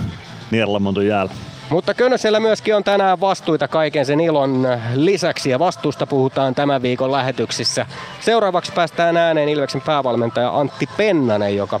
Nieralan 0.50 0.82
Montun 0.82 1.06
jäällä. 1.06 1.32
Mutta 1.70 1.94
Könösellä 1.94 2.40
myöskin 2.40 2.76
on 2.76 2.84
tänään 2.84 3.20
vastuita 3.20 3.68
kaiken 3.68 4.06
sen 4.06 4.20
ilon 4.20 4.68
lisäksi 4.94 5.50
ja 5.50 5.58
vastuusta 5.58 6.06
puhutaan 6.06 6.54
tämän 6.54 6.82
viikon 6.82 7.12
lähetyksissä. 7.12 7.86
Seuraavaksi 8.20 8.72
päästään 8.72 9.16
ääneen 9.16 9.48
Ilveksen 9.48 9.80
päävalmentaja 9.80 10.58
Antti 10.58 10.88
Pennanen, 10.96 11.56
joka 11.56 11.80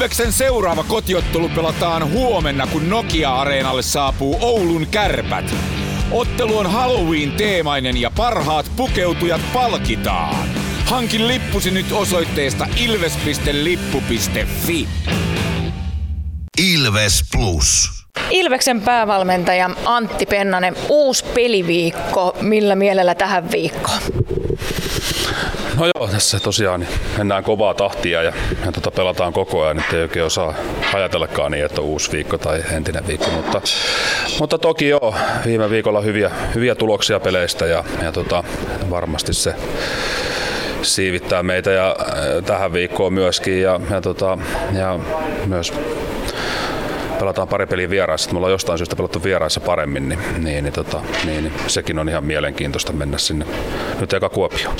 Ilveksen 0.00 0.32
seuraava 0.32 0.84
kotiottelu 0.84 1.48
pelataan 1.48 2.12
huomenna, 2.12 2.66
kun 2.66 2.90
Nokia-areenalle 2.90 3.82
saapuu 3.82 4.38
Oulun 4.40 4.86
kärpät. 4.86 5.54
Ottelu 6.10 6.58
on 6.58 6.70
Halloween-teemainen 6.70 7.96
ja 7.96 8.10
parhaat 8.16 8.66
pukeutujat 8.76 9.40
palkitaan. 9.52 10.48
Hankin 10.84 11.28
lippusi 11.28 11.70
nyt 11.70 11.92
osoitteesta 11.92 12.66
ilves.lippu.fi. 12.84 14.88
Ilves 16.72 17.24
Plus. 17.32 17.90
Ilveksen 18.30 18.80
päävalmentaja 18.80 19.70
Antti 19.84 20.26
Pennanen, 20.26 20.76
uusi 20.88 21.24
peliviikko. 21.24 22.36
Millä 22.40 22.74
mielellä 22.74 23.14
tähän 23.14 23.50
viikkoon? 23.50 24.00
No 25.80 25.86
joo, 25.94 26.08
tässä 26.08 26.40
tosiaan 26.40 26.80
niin 26.80 26.90
mennään 27.18 27.44
kovaa 27.44 27.74
tahtia 27.74 28.22
ja, 28.22 28.32
ja 28.66 28.72
tota, 28.72 28.90
pelataan 28.90 29.32
koko 29.32 29.62
ajan, 29.62 29.78
että 29.78 29.96
ei 29.96 30.02
oikein 30.02 30.24
osaa 30.24 30.54
ajatellakaan 30.94 31.52
niin, 31.52 31.64
että 31.64 31.80
on 31.80 31.86
uusi 31.86 32.12
viikko 32.12 32.38
tai 32.38 32.62
entinen 32.72 33.06
viikko. 33.06 33.30
Mutta, 33.30 33.60
mutta 34.40 34.58
toki 34.58 34.88
joo, 34.88 35.14
viime 35.44 35.70
viikolla 35.70 36.00
hyviä, 36.00 36.30
hyviä 36.54 36.74
tuloksia 36.74 37.20
peleistä 37.20 37.66
ja, 37.66 37.84
ja 38.02 38.12
tota, 38.12 38.44
varmasti 38.90 39.34
se 39.34 39.54
siivittää 40.82 41.42
meitä 41.42 41.70
ja 41.70 41.96
tähän 42.46 42.72
viikkoon 42.72 43.12
myöskin 43.12 43.62
ja, 43.62 43.80
ja, 43.90 44.00
tota, 44.00 44.38
ja 44.72 44.98
myös 45.46 45.72
pelataan 47.20 47.48
pari 47.48 47.66
peliä 47.66 47.90
vieraissa, 47.90 48.32
me 48.32 48.36
ollaan 48.36 48.52
jostain 48.52 48.78
syystä 48.78 48.96
pelattu 48.96 49.22
vieraissa 49.24 49.60
paremmin, 49.60 50.08
niin, 50.08 50.20
niin, 50.38 50.64
niin, 50.64 50.72
tota, 50.72 51.00
niin, 51.24 51.44
niin 51.44 51.52
sekin 51.66 51.98
on 51.98 52.08
ihan 52.08 52.24
mielenkiintoista 52.24 52.92
mennä 52.92 53.18
sinne 53.18 53.46
nyt 54.00 54.12
eka 54.12 54.28
Kuopioon. 54.28 54.76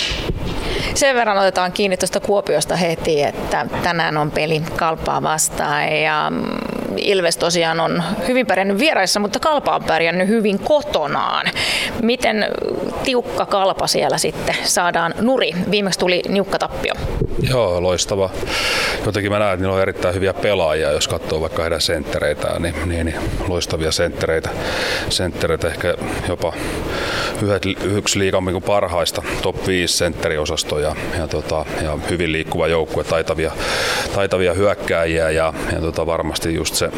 Sen 0.95 1.17
verran 1.17 1.39
otetaan 1.39 1.73
kiinni 1.73 1.97
tuosta 1.97 2.21
Kuopiosta 2.21 2.77
heti, 2.77 3.23
että 3.23 3.67
tänään 3.83 4.17
on 4.17 4.31
peli 4.31 4.63
Kalpaa 4.77 5.23
vastaan 5.23 5.97
ja 5.97 6.31
mm, 6.31 6.80
Ilves 6.97 7.37
tosiaan 7.37 7.81
on 7.81 8.03
hyvin 8.29 8.47
pärjännyt 8.47 8.79
vieraissa, 8.79 9.21
mutta 9.21 9.39
Kalpa 9.39 9.75
on 9.75 9.85
pärjännyt 9.85 10.29
hyvin 10.29 10.59
kotonaan. 10.59 11.47
Miten 12.03 12.47
tiukka 13.05 13.47
Kalpa 13.47 13.87
siellä 13.87 14.19
sitten 14.19 14.57
saadaan 14.65 15.15
nuri? 15.21 15.53
Viimeksi 15.71 15.99
tuli 15.99 16.23
niukka 16.29 16.59
tappio. 16.59 16.95
Joo, 17.51 17.83
loistava. 17.83 18.31
Jotenkin 19.07 19.33
mä 19.33 19.39
näen, 19.39 19.55
että 19.55 19.63
niillä 19.63 19.77
on 19.77 19.83
erittäin 19.83 20.15
hyviä 20.15 20.35
pelaajia, 20.35 20.93
jos 20.93 21.09
katsoo 21.09 21.41
vaikka 21.41 21.63
heidän 21.63 21.81
senttereitään, 21.81 22.63
niin, 22.63 22.75
niin, 22.87 23.07
niin 23.07 23.19
loistavia 23.49 23.93
senttereitä. 23.93 24.49
Senttereitä 25.09 25.69
ehkä 25.69 25.95
jopa 26.29 26.53
yhdet, 27.43 27.63
yksi 27.83 28.19
liikan 28.19 28.45
niin 28.45 28.63
parhaista 28.63 29.23
top 29.43 29.67
5 29.67 29.97
sentteriosastoja 29.97 30.97
ja, 31.19 31.29
tota, 31.29 31.65
ja 31.83 31.99
hyvin 32.11 32.33
liikkuva 32.33 32.69
joukkue, 32.69 33.05
taitavia, 33.05 33.53
taitavia 34.15 34.55
hyökkääjiä 34.55 35.31
ja, 35.31 35.53
ja 35.73 35.81
tota, 35.81 36.07
varmasti 36.07 36.55
just 36.55 36.75
se 36.81 36.91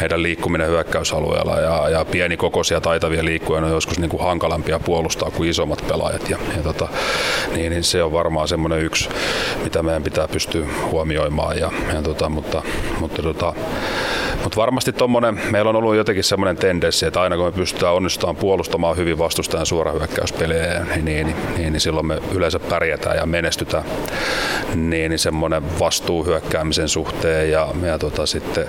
heidän 0.00 0.22
liikkuminen 0.22 0.68
hyökkäysalueella 0.68 1.60
ja, 1.60 1.88
ja 1.88 2.04
pienikokoisia 2.04 2.80
taitavia 2.80 3.24
liikkuja 3.24 3.60
on 3.60 3.70
joskus 3.70 3.98
niin 3.98 4.08
kuin 4.08 4.22
hankalampia 4.22 4.80
puolustaa 4.80 5.30
kuin 5.30 5.50
isommat 5.50 5.84
pelaajat 5.88 6.30
ja, 6.30 6.38
ja 6.56 6.62
tota, 6.62 6.88
niin, 7.54 7.70
niin 7.70 7.84
se 7.84 8.02
on 8.02 8.12
varmaan 8.12 8.48
semmoinen 8.48 8.80
yksi, 8.80 9.08
mitä 9.64 9.82
meidän 9.82 10.02
pitää 10.02 10.28
pystyä 10.28 10.66
huomioimaan 10.90 11.58
ja, 11.58 11.72
ja 11.94 12.02
tota, 12.02 12.28
mutta, 12.28 12.62
mutta 13.00 13.22
tota, 13.22 13.54
mutta 14.42 14.56
varmasti 14.56 14.92
tommonen, 14.92 15.40
meillä 15.50 15.68
on 15.68 15.76
ollut 15.76 15.96
jotenkin 15.96 16.24
semmoinen 16.24 16.56
tendenssi, 16.56 17.06
että 17.06 17.20
aina 17.20 17.36
kun 17.36 17.44
me 17.44 17.52
pystytään 17.52 17.94
onnistumaan 17.94 18.36
puolustamaan 18.36 18.96
hyvin 18.96 19.18
vastustajan 19.18 19.66
suorahyökkäyspelejä, 19.66 20.86
niin, 20.94 21.04
niin, 21.04 21.26
niin, 21.56 21.72
niin 21.72 21.80
silloin 21.80 22.06
me 22.06 22.18
yleensä 22.34 22.58
pärjätään 22.58 23.16
ja 23.16 23.26
menestytään. 23.26 23.84
Niin, 24.74 25.10
niin 25.10 25.18
semmoinen 25.18 25.78
vastuu 25.78 26.24
hyökkäämisen 26.24 26.88
suhteen 26.88 27.50
ja, 27.50 27.68
ja 27.82 27.98
tota, 27.98 28.26
sitten 28.26 28.66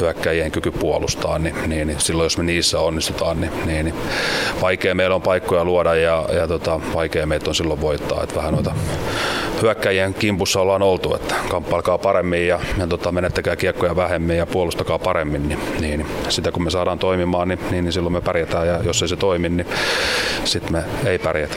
hyökkäjien 0.00 0.50
kyky 0.50 0.70
puolustaa, 0.70 1.38
niin, 1.38 1.54
niin, 1.66 1.86
niin 1.86 2.00
silloin 2.00 2.24
jos 2.24 2.38
me 2.38 2.44
niissä 2.44 2.80
onnistutaan, 2.80 3.40
niin, 3.40 3.52
niin, 3.66 3.84
niin 3.84 3.94
vaikea 4.60 4.94
meillä 4.94 5.14
on 5.14 5.22
paikkoja 5.22 5.64
luoda 5.64 5.94
ja, 5.94 6.28
ja 6.32 6.48
tota, 6.48 6.80
vaikea 6.94 7.26
meitä 7.26 7.50
on 7.50 7.54
silloin 7.54 7.80
voittaa. 7.80 8.22
Että 8.22 8.34
vähän 8.34 8.54
noita 8.54 8.74
hyökkäjien 9.62 10.14
kimpussa 10.14 10.60
ollaan 10.60 10.82
oltu, 10.82 11.14
että 11.14 11.34
kamppailkaa 11.48 11.98
paremmin 11.98 12.46
ja, 12.46 12.60
ja 12.78 12.86
tota, 12.86 13.12
menettäkää 13.12 13.56
kiekkoja 13.56 13.96
vähemmän 13.96 14.36
ja 14.36 14.46
puolustakaa 14.46 14.98
paremmin, 14.98 15.48
niin, 15.48 15.60
niin 15.80 16.06
sitä 16.28 16.52
kun 16.52 16.64
me 16.64 16.70
saadaan 16.70 16.98
toimimaan, 16.98 17.48
niin, 17.48 17.60
niin, 17.70 17.84
niin 17.84 17.92
silloin 17.92 18.12
me 18.12 18.20
pärjätään 18.20 18.66
ja 18.66 18.78
jos 18.82 19.02
ei 19.02 19.08
se 19.08 19.16
toimi, 19.16 19.48
niin 19.48 19.66
sitten 20.44 20.72
me 20.72 20.84
ei 21.06 21.18
pärjätä. 21.18 21.56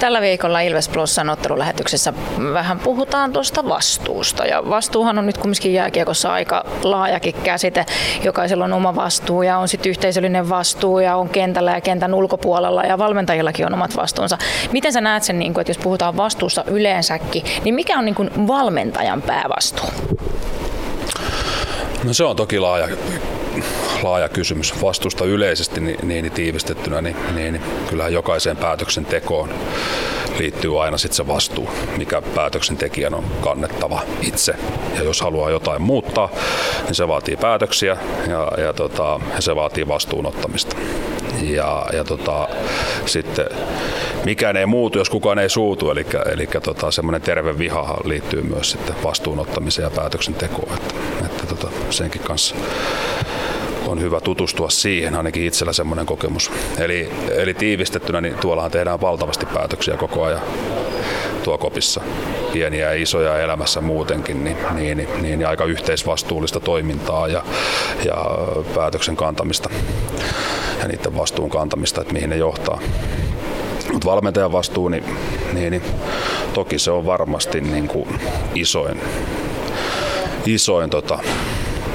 Tällä 0.00 0.20
viikolla 0.20 0.60
Ilves 0.60 0.88
Plusan 0.88 1.30
ottelulähetyksessä 1.30 2.12
vähän 2.52 2.78
puhutaan 2.78 3.32
tuosta 3.32 3.68
vastuusta. 3.68 4.46
Ja 4.46 4.62
vastuuhan 4.68 5.18
on 5.18 5.26
nyt 5.26 5.38
kumminkin 5.38 5.72
jääkiekossa 5.72 6.32
aika 6.32 6.64
laajakin 6.82 7.34
käsite. 7.34 7.86
Jokaisella 8.24 8.64
on 8.64 8.72
oma 8.72 8.96
vastuu 8.96 9.42
ja 9.42 9.58
on 9.58 9.68
sitten 9.68 9.90
yhteisöllinen 9.90 10.48
vastuu 10.48 10.98
ja 10.98 11.16
on 11.16 11.28
kentällä 11.28 11.72
ja 11.72 11.80
kentän 11.80 12.14
ulkopuolella 12.14 12.82
ja 12.82 12.98
valmentajillakin 12.98 13.66
on 13.66 13.74
omat 13.74 13.96
vastuunsa. 13.96 14.38
Miten 14.72 14.92
sä 14.92 15.00
näet 15.00 15.22
sen, 15.22 15.38
niin 15.38 15.60
että 15.60 15.70
jos 15.70 15.78
puhutaan 15.78 16.16
vastuusta 16.16 16.64
yleensäkin, 16.66 17.44
niin 17.64 17.74
mikä 17.74 17.98
on 17.98 18.04
niin 18.04 18.46
valmentajan 18.46 19.22
päävastuu? 19.22 19.90
No 22.04 22.12
se 22.12 22.24
on 22.24 22.36
toki 22.36 22.58
laaja 22.58 22.88
laaja 24.02 24.28
kysymys. 24.28 24.82
Vastuusta 24.82 25.24
yleisesti 25.24 25.80
niin, 25.80 25.98
niin 26.02 26.32
tiivistettynä, 26.32 27.02
niin, 27.02 27.16
niin 27.34 27.60
kyllähän 27.88 28.12
jokaiseen 28.12 28.56
päätöksentekoon 28.56 29.50
liittyy 30.38 30.82
aina 30.82 30.98
sitten 30.98 31.16
se 31.16 31.26
vastuu, 31.26 31.68
mikä 31.96 32.22
päätöksentekijän 32.22 33.14
on 33.14 33.24
kannettava 33.40 34.02
itse. 34.22 34.54
Ja 34.96 35.02
jos 35.02 35.20
haluaa 35.20 35.50
jotain 35.50 35.82
muuttaa, 35.82 36.28
niin 36.84 36.94
se 36.94 37.08
vaatii 37.08 37.36
päätöksiä 37.36 37.96
ja, 38.28 38.52
ja, 38.58 38.72
tota, 38.72 39.20
ja 39.34 39.42
se 39.42 39.56
vaatii 39.56 39.88
vastuunottamista. 39.88 40.76
Ja, 41.42 41.86
ja 41.92 42.04
tota, 42.04 42.48
sitten 43.06 43.46
mikään 44.24 44.56
ei 44.56 44.66
muutu, 44.66 44.98
jos 44.98 45.10
kukaan 45.10 45.38
ei 45.38 45.48
suutu. 45.48 45.90
Eli, 45.90 46.06
eli 46.32 46.48
tota, 46.62 46.90
semmoinen 46.90 47.22
terve 47.22 47.58
viha 47.58 47.96
liittyy 48.04 48.42
myös 48.42 48.70
sitten 48.70 48.96
vastuunottamiseen 49.04 49.86
ja 49.86 49.90
päätöksentekoon. 49.90 50.74
Että, 50.74 50.94
että 51.26 51.46
tota, 51.46 51.68
senkin 51.90 52.22
kanssa 52.22 52.54
on 53.90 54.00
hyvä 54.00 54.20
tutustua 54.20 54.70
siihen, 54.70 55.16
ainakin 55.16 55.46
itsellä 55.46 55.72
semmoinen 55.72 56.06
kokemus. 56.06 56.50
Eli, 56.78 57.10
eli 57.30 57.54
tiivistettynä, 57.54 58.20
niin 58.20 58.34
tuollahan 58.34 58.70
tehdään 58.70 59.00
valtavasti 59.00 59.46
päätöksiä 59.46 59.96
koko 59.96 60.24
ajan 60.24 60.40
tuo 61.44 61.58
kopissa, 61.58 62.00
pieniä 62.52 62.94
ja 62.94 63.02
isoja 63.02 63.38
elämässä 63.38 63.80
muutenkin, 63.80 64.44
niin, 64.44 64.56
niin, 64.74 64.96
niin, 64.96 65.22
niin 65.22 65.46
aika 65.46 65.64
yhteisvastuullista 65.64 66.60
toimintaa 66.60 67.28
ja, 67.28 67.42
ja 68.04 68.24
päätöksen 68.74 69.16
kantamista 69.16 69.70
ja 70.80 70.88
niiden 70.88 71.16
vastuun 71.16 71.50
kantamista, 71.50 72.00
että 72.00 72.12
mihin 72.12 72.30
ne 72.30 72.36
johtaa. 72.36 72.80
Mutta 73.92 74.10
valmentajan 74.10 74.52
vastuu, 74.52 74.88
niin, 74.88 75.04
niin, 75.52 75.70
niin 75.70 75.82
toki 76.54 76.78
se 76.78 76.90
on 76.90 77.06
varmasti 77.06 77.60
niin 77.60 77.88
kuin 77.88 78.20
isoin, 78.54 79.00
isoin 80.46 80.90
tota, 80.90 81.18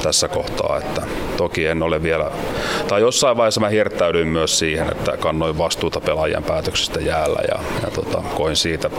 tässä 0.04 0.28
kohtaa, 0.28 0.78
että 0.78 1.02
toki 1.38 1.66
en 1.66 1.84
ole 1.84 2.04
vielä, 2.04 2.32
tai 2.88 3.02
jossain 3.02 3.38
vaiheessa 3.38 3.62
mä 3.62 3.70
hirttäydyin 3.70 4.28
myös 4.28 4.60
siihen, 4.60 4.92
että 4.92 5.18
kannoin 5.18 5.58
vastuuta 5.58 6.02
pelaajien 6.02 6.44
päätöksistä 6.44 7.00
jäällä 7.00 7.40
ja, 7.52 7.60
ja 7.84 7.92
tota, 7.92 8.24
koin 8.36 8.56
siitä 8.56 8.90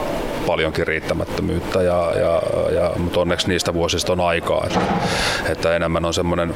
paljonkin 0.47 0.87
riittämättömyyttä, 0.87 1.81
ja, 1.81 2.11
ja, 2.15 2.41
ja, 2.75 2.91
mutta 2.97 3.19
onneksi 3.19 3.47
niistä 3.47 3.73
vuosista 3.73 4.13
on 4.13 4.19
aikaa, 4.19 4.63
että, 4.65 4.79
että 5.51 5.75
enemmän 5.75 6.05
on 6.05 6.13
semmoinen 6.13 6.55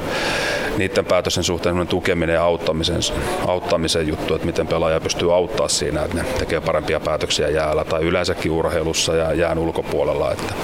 niiden 0.76 1.04
päätösten 1.04 1.44
suhteen 1.44 1.86
tukeminen 1.86 2.34
ja 2.34 2.42
auttamisen, 2.42 3.00
auttamisen 3.46 4.08
juttu, 4.08 4.34
että 4.34 4.46
miten 4.46 4.66
pelaaja 4.66 5.00
pystyy 5.00 5.34
auttaa 5.34 5.68
siinä, 5.68 6.02
että 6.02 6.16
ne 6.16 6.24
tekee 6.38 6.60
parempia 6.60 7.00
päätöksiä 7.00 7.48
jäällä 7.48 7.84
tai 7.84 8.02
yleensäkin 8.02 8.52
urheilussa 8.52 9.14
ja 9.14 9.34
jään 9.34 9.58
ulkopuolella, 9.58 10.32
että, 10.32 10.54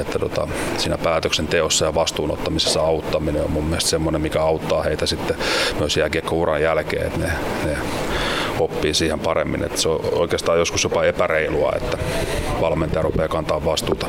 että 0.00 0.18
tota, 0.18 0.48
siinä 0.76 0.98
päätöksenteossa 0.98 1.84
ja 1.84 1.94
vastuunottamisessa 1.94 2.80
auttaminen 2.80 3.44
on 3.44 3.50
mun 3.50 3.64
mielestä 3.64 3.90
semmoinen, 3.90 4.20
mikä 4.20 4.42
auttaa 4.42 4.55
heitä 4.84 5.06
sitten 5.06 5.36
myös 5.78 5.96
jääkiekkouran 5.96 6.62
jälkeen, 6.62 7.06
että 7.06 7.18
ne, 7.18 7.32
ne 7.64 7.76
oppii 8.58 8.94
siihen 8.94 9.20
paremmin. 9.20 9.64
Että 9.64 9.80
se 9.80 9.88
on 9.88 10.00
oikeastaan 10.12 10.58
joskus 10.58 10.84
jopa 10.84 11.04
epäreilua, 11.04 11.72
että 11.76 11.98
valmentaja 12.60 13.02
rupeaa 13.02 13.28
kantaa 13.28 13.64
vastuuta 13.64 14.06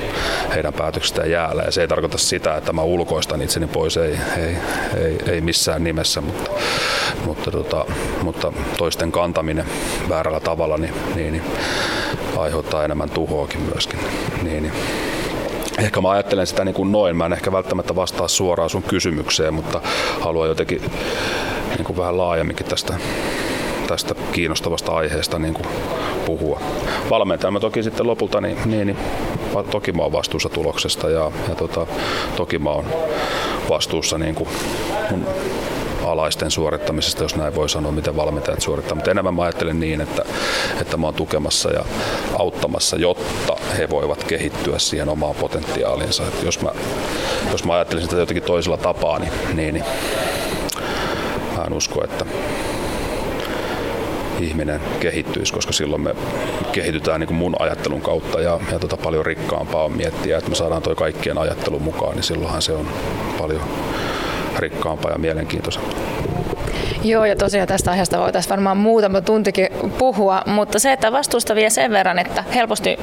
heidän 0.56 0.74
päätöksistään 0.74 1.32
jäällä. 1.32 1.64
Ja 1.64 1.72
se 1.72 1.82
ei 1.82 1.88
tarkoita 1.88 2.18
sitä, 2.18 2.58
että 2.58 2.74
mä 2.74 2.82
ulkoistan 2.82 3.42
itseni 3.42 3.68
pois, 3.68 3.98
ei, 3.98 4.20
ei, 4.38 4.58
ei, 5.04 5.18
ei 5.28 5.42
missään 5.42 5.84
nimessä, 5.84 6.22
mutta, 6.22 6.52
mutta, 7.26 7.52
tota, 7.52 7.86
mutta 8.22 8.54
toisten 8.78 9.12
kantaminen 9.12 9.66
väärällä 10.10 10.40
tavalla 10.40 10.78
niin, 10.78 10.94
niin, 11.16 11.32
niin 11.32 11.44
aiheuttaa 12.38 12.84
enemmän 12.84 13.10
tuhoakin 13.10 13.62
myöskin. 13.62 14.00
Niin, 14.44 14.64
niin. 14.64 14.74
Ehkä 15.78 16.02
mä 16.02 16.10
ajattelen 16.10 16.48
sitä 16.48 16.66
niin 16.66 16.76
kuin 16.76 16.92
noin. 16.92 17.16
Mä 17.18 17.26
en 17.26 17.34
ehkä 17.34 17.52
välttämättä 17.52 17.96
vastaa 17.96 18.28
suoraan 18.28 18.70
sun 18.70 18.84
kysymykseen, 18.84 19.54
mutta 19.54 19.82
haluan 20.20 20.50
jotenkin 20.50 20.82
niin 21.76 21.86
kuin 21.86 21.98
vähän 21.98 22.18
laajemminkin 22.18 22.66
tästä 22.66 22.94
tästä 23.88 24.16
kiinnostavasta 24.32 24.92
aiheesta 24.92 25.40
niin 25.40 25.54
kuin 25.54 25.68
puhua. 26.26 26.62
Valmentajana 27.10 27.60
toki 27.60 27.84
sitten 27.84 28.08
lopulta, 28.08 28.42
niin, 28.42 28.58
niin, 28.66 28.88
niin 28.88 28.98
toki 29.72 29.92
mä 29.92 30.02
oon 30.02 30.12
vastuussa 30.12 30.50
tuloksesta 30.50 31.10
ja, 31.10 31.32
ja 31.50 31.56
tota, 31.56 31.88
toki 32.36 32.60
mä 32.60 32.70
oon 32.70 32.86
vastuussa 33.70 34.18
niin 34.18 34.36
kuin 34.36 34.50
mun 35.12 35.28
alaisten 36.04 36.52
suorittamisesta, 36.52 37.24
jos 37.24 37.36
näin 37.36 37.56
voi 37.56 37.70
sanoa, 37.70 37.92
miten 37.92 38.16
valmentajat 38.16 38.62
suorittaa. 38.62 38.96
Mutta 38.96 39.12
enemmän 39.12 39.34
mä 39.34 39.44
ajattelen 39.44 39.80
niin, 39.80 40.02
että, 40.02 40.26
että 40.82 40.98
mä 40.98 41.08
oon 41.08 41.14
tukemassa 41.14 41.70
ja 41.70 41.86
auttamassa, 42.40 42.96
jotta 42.96 43.56
he 43.78 43.90
voivat 43.90 44.24
kehittyä 44.24 44.80
siihen 44.80 45.10
omaan 45.10 45.36
potentiaaliinsa. 45.36 46.24
Et 46.24 46.44
jos, 46.44 46.62
mä, 46.62 46.70
jos 47.52 47.64
mä 47.64 47.74
ajattelisin 47.74 48.10
sitä 48.10 48.22
jotenkin 48.22 48.44
toisella 48.44 48.78
tapaa, 48.78 49.20
niin, 49.20 49.32
niin, 49.54 49.74
niin 49.74 49.86
mä 51.58 51.64
en 51.64 51.74
usko, 51.74 52.04
että 52.04 52.26
ihminen 54.40 54.82
kehittyisi, 55.00 55.54
koska 55.54 55.72
silloin 55.74 56.02
me 56.02 56.16
kehitytään 56.72 57.20
niin 57.20 57.28
kuin 57.28 57.38
mun 57.38 57.56
ajattelun 57.60 58.02
kautta 58.02 58.42
ja, 58.42 58.60
ja 58.72 58.80
tota 58.80 58.98
paljon 58.98 59.26
rikkaampaa 59.26 59.84
on 59.84 59.92
miettiä, 59.92 60.38
että 60.38 60.50
me 60.50 60.56
saadaan 60.56 60.82
toi 60.82 60.96
kaikkien 60.96 61.38
ajattelun 61.38 61.82
mukaan, 61.82 62.16
niin 62.16 62.24
silloinhan 62.24 62.62
se 62.62 62.72
on 62.72 62.88
paljon 63.38 63.62
rikkaampaa 64.60 65.12
ja 65.12 65.18
mielenkiintoisempaa. 65.18 66.00
Joo, 67.04 67.26
ja 67.26 67.36
tosiaan 67.36 67.68
tästä 67.68 67.92
aiheesta 67.92 68.20
voitaisiin 68.20 68.50
varmaan 68.50 68.78
muutama 68.78 69.22
tuntikin 69.22 69.68
puhua, 69.98 70.42
mutta 70.46 70.80
se, 70.80 70.92
että 70.92 71.12
vastuusta 71.12 71.56
vie 71.56 71.70
sen 71.70 71.92
verran, 71.92 72.20
että 72.20 72.44
helposti 72.56 72.98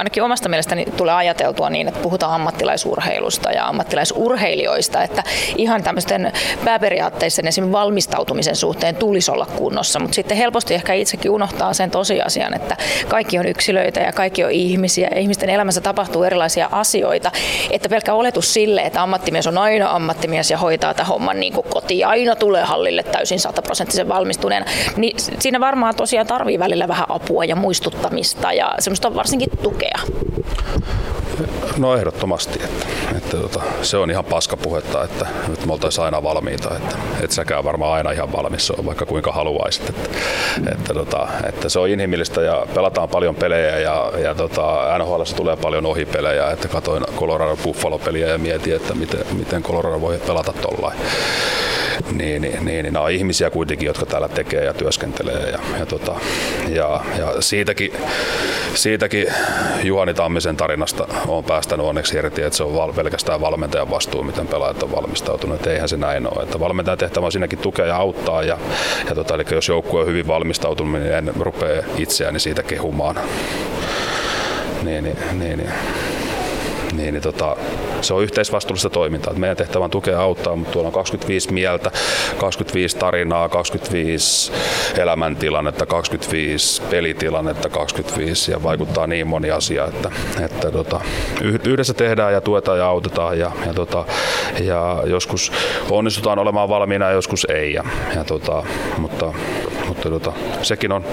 ainakin 0.00 0.22
omasta 0.22 0.48
mielestäni 0.48 0.86
tulee 0.96 1.14
ajateltua 1.14 1.70
niin, 1.70 1.88
että 1.88 2.00
puhutaan 2.00 2.32
ammattilaisurheilusta 2.32 3.50
ja 3.50 3.68
ammattilaisurheilijoista, 3.68 5.02
että 5.02 5.22
ihan 5.56 5.82
tämmöisten 5.82 6.32
pääperiaatteisen 6.64 7.46
esimerkiksi 7.46 7.72
valmistautumisen 7.72 8.56
suhteen 8.56 8.96
tulisi 8.96 9.30
olla 9.30 9.46
kunnossa, 9.46 9.98
mutta 9.98 10.14
sitten 10.14 10.36
helposti 10.36 10.74
ehkä 10.74 10.94
itsekin 10.94 11.30
unohtaa 11.30 11.74
sen 11.74 11.90
tosiasian, 11.90 12.54
että 12.54 12.76
kaikki 13.08 13.38
on 13.38 13.46
yksilöitä 13.46 14.00
ja 14.00 14.12
kaikki 14.12 14.44
on 14.44 14.50
ihmisiä 14.50 15.08
ja 15.10 15.20
ihmisten 15.20 15.50
elämässä 15.50 15.80
tapahtuu 15.80 16.22
erilaisia 16.22 16.68
asioita, 16.72 17.32
että 17.70 17.88
pelkkä 17.88 18.14
oletus 18.14 18.54
sille, 18.54 18.80
että 18.80 19.02
ammattimies 19.02 19.46
on 19.46 19.58
aina 19.58 19.90
ammattimies 19.90 20.50
ja 20.50 20.58
hoitaa 20.58 20.94
tämän 20.94 21.08
homman 21.08 21.40
niin 21.40 21.52
kuin 21.52 21.66
kotiin 21.70 22.06
aina 22.06 22.36
tulee 22.36 22.62
hallille 22.62 23.02
täysin 23.02 23.40
sataprosenttisen 23.40 24.08
valmistuneena, 24.08 24.66
niin 24.96 25.16
siinä 25.38 25.60
varmaan 25.60 25.94
tosiaan 25.94 26.26
tarvii 26.26 26.58
välillä 26.58 26.88
vähän 26.88 27.06
apua 27.08 27.44
ja 27.44 27.56
muistuttamista 27.56 28.52
ja 28.52 28.74
semmoista 28.78 29.14
varsinkin 29.14 29.50
tukea. 29.62 29.89
No 31.78 31.96
ehdottomasti, 31.96 32.60
että, 32.64 32.86
että 33.16 33.36
tota, 33.36 33.60
se 33.82 33.96
on 33.96 34.10
ihan 34.10 34.24
paskapuhetta, 34.24 35.04
että, 35.04 35.26
että 35.52 35.66
me 35.66 35.72
oltaisiin 35.72 36.04
aina 36.04 36.22
valmiita, 36.22 36.76
että 36.76 36.96
et 37.22 37.30
säkään 37.30 37.64
varmaan 37.64 37.92
aina 37.92 38.10
ihan 38.10 38.32
valmis 38.32 38.70
on, 38.70 38.86
vaikka 38.86 39.06
kuinka 39.06 39.32
haluaisit. 39.32 39.88
Että, 39.88 40.10
että, 40.72 40.94
tota, 40.94 41.28
että 41.48 41.68
se 41.68 41.78
on 41.78 41.88
inhimillistä 41.88 42.42
ja 42.42 42.66
pelataan 42.74 43.08
paljon 43.08 43.34
pelejä 43.34 43.78
ja, 43.78 44.12
ja 44.22 44.34
tota, 44.34 44.98
NHL 44.98 45.22
tulee 45.36 45.56
paljon 45.56 45.86
ohipelejä, 45.86 46.50
että 46.50 46.68
katoin 46.68 47.04
Colorado 47.16 47.56
Buffalo-peliä 47.56 48.26
ja 48.26 48.38
mietin, 48.38 48.76
että 48.76 48.94
miten, 48.94 49.20
miten 49.32 49.62
Colorado 49.62 50.00
voi 50.00 50.20
pelata 50.26 50.52
tollain 50.52 50.98
niin, 52.12 52.42
niin, 52.42 52.64
niin, 52.64 52.64
niin 52.64 52.92
nämä 52.92 53.04
on 53.04 53.10
ihmisiä 53.10 53.50
kuitenkin, 53.50 53.86
jotka 53.86 54.06
täällä 54.06 54.28
tekee 54.28 54.64
ja 54.64 54.74
työskentelee. 54.74 55.50
Ja, 55.50 55.58
ja, 55.78 55.86
tota, 55.86 56.14
ja, 56.68 57.00
ja 57.18 57.40
siitäkin, 57.40 57.92
siitäkin 58.74 59.26
Juhani 59.82 60.14
Tammisen 60.14 60.56
tarinasta 60.56 61.08
on 61.28 61.44
päästänyt 61.44 61.86
onneksi 61.86 62.16
irti, 62.16 62.42
että 62.42 62.56
se 62.56 62.64
on 62.64 62.74
val, 62.74 62.92
pelkästään 62.92 63.40
valmentajan 63.40 63.90
vastuu, 63.90 64.22
miten 64.22 64.46
pelaajat 64.46 64.82
on 64.82 64.92
valmistautunut. 64.92 65.66
Eihän 65.66 65.88
se 65.88 65.96
näin 65.96 66.26
ole. 66.26 66.42
Että 66.42 66.60
valmentajan 66.60 66.98
tehtävä 66.98 67.26
on 67.26 67.32
siinäkin 67.32 67.58
tukea 67.58 67.86
ja 67.86 67.96
auttaa. 67.96 68.42
Ja, 68.42 68.58
ja 69.08 69.14
tota, 69.14 69.34
eli 69.34 69.44
jos 69.50 69.68
joukkue 69.68 70.00
on 70.00 70.06
hyvin 70.06 70.26
valmistautunut, 70.26 71.00
niin 71.00 71.14
en 71.14 71.32
rupea 71.40 71.82
itseäni 71.96 72.40
siitä 72.40 72.62
kehumaan. 72.62 73.16
Niin, 74.82 75.04
niin, 75.04 75.16
niin, 75.32 75.58
niin 75.58 75.72
niin, 76.92 77.14
niin 77.14 77.22
tota, 77.22 77.56
se 78.00 78.14
on 78.14 78.22
yhteisvastuullista 78.22 78.90
toimintaa. 78.90 79.34
Meidän 79.34 79.56
tehtävä 79.56 79.84
on 79.84 79.90
tukea 79.90 80.20
auttaa, 80.20 80.56
mutta 80.56 80.72
tuolla 80.72 80.88
on 80.88 80.92
25 80.92 81.52
mieltä, 81.52 81.90
25 82.38 82.96
tarinaa, 82.96 83.48
25 83.48 84.52
elämäntilannetta, 84.98 85.86
25 85.86 86.82
pelitilannetta, 86.90 87.68
25 87.68 88.52
ja 88.52 88.62
vaikuttaa 88.62 89.06
niin 89.06 89.26
moni 89.26 89.50
asia, 89.50 89.84
että, 89.84 90.10
että 90.44 90.70
tota, 90.70 91.00
yhdessä 91.64 91.94
tehdään 91.94 92.32
ja 92.32 92.40
tuetaan 92.40 92.78
ja 92.78 92.86
autetaan 92.86 93.38
ja, 93.38 93.52
ja, 93.66 93.74
tota, 93.74 94.04
ja 94.60 95.02
joskus 95.06 95.52
onnistutaan 95.90 96.38
olemaan 96.38 96.68
valmiina 96.68 97.06
ja 97.06 97.12
joskus 97.12 97.46
ei. 97.50 97.72
Ja, 97.72 97.84
ja 98.16 98.24
tota, 98.24 98.62
mutta 98.98 99.32
mutta 99.88 100.10
tota, 100.10 100.32
sekin 100.62 100.92
on 100.92 101.04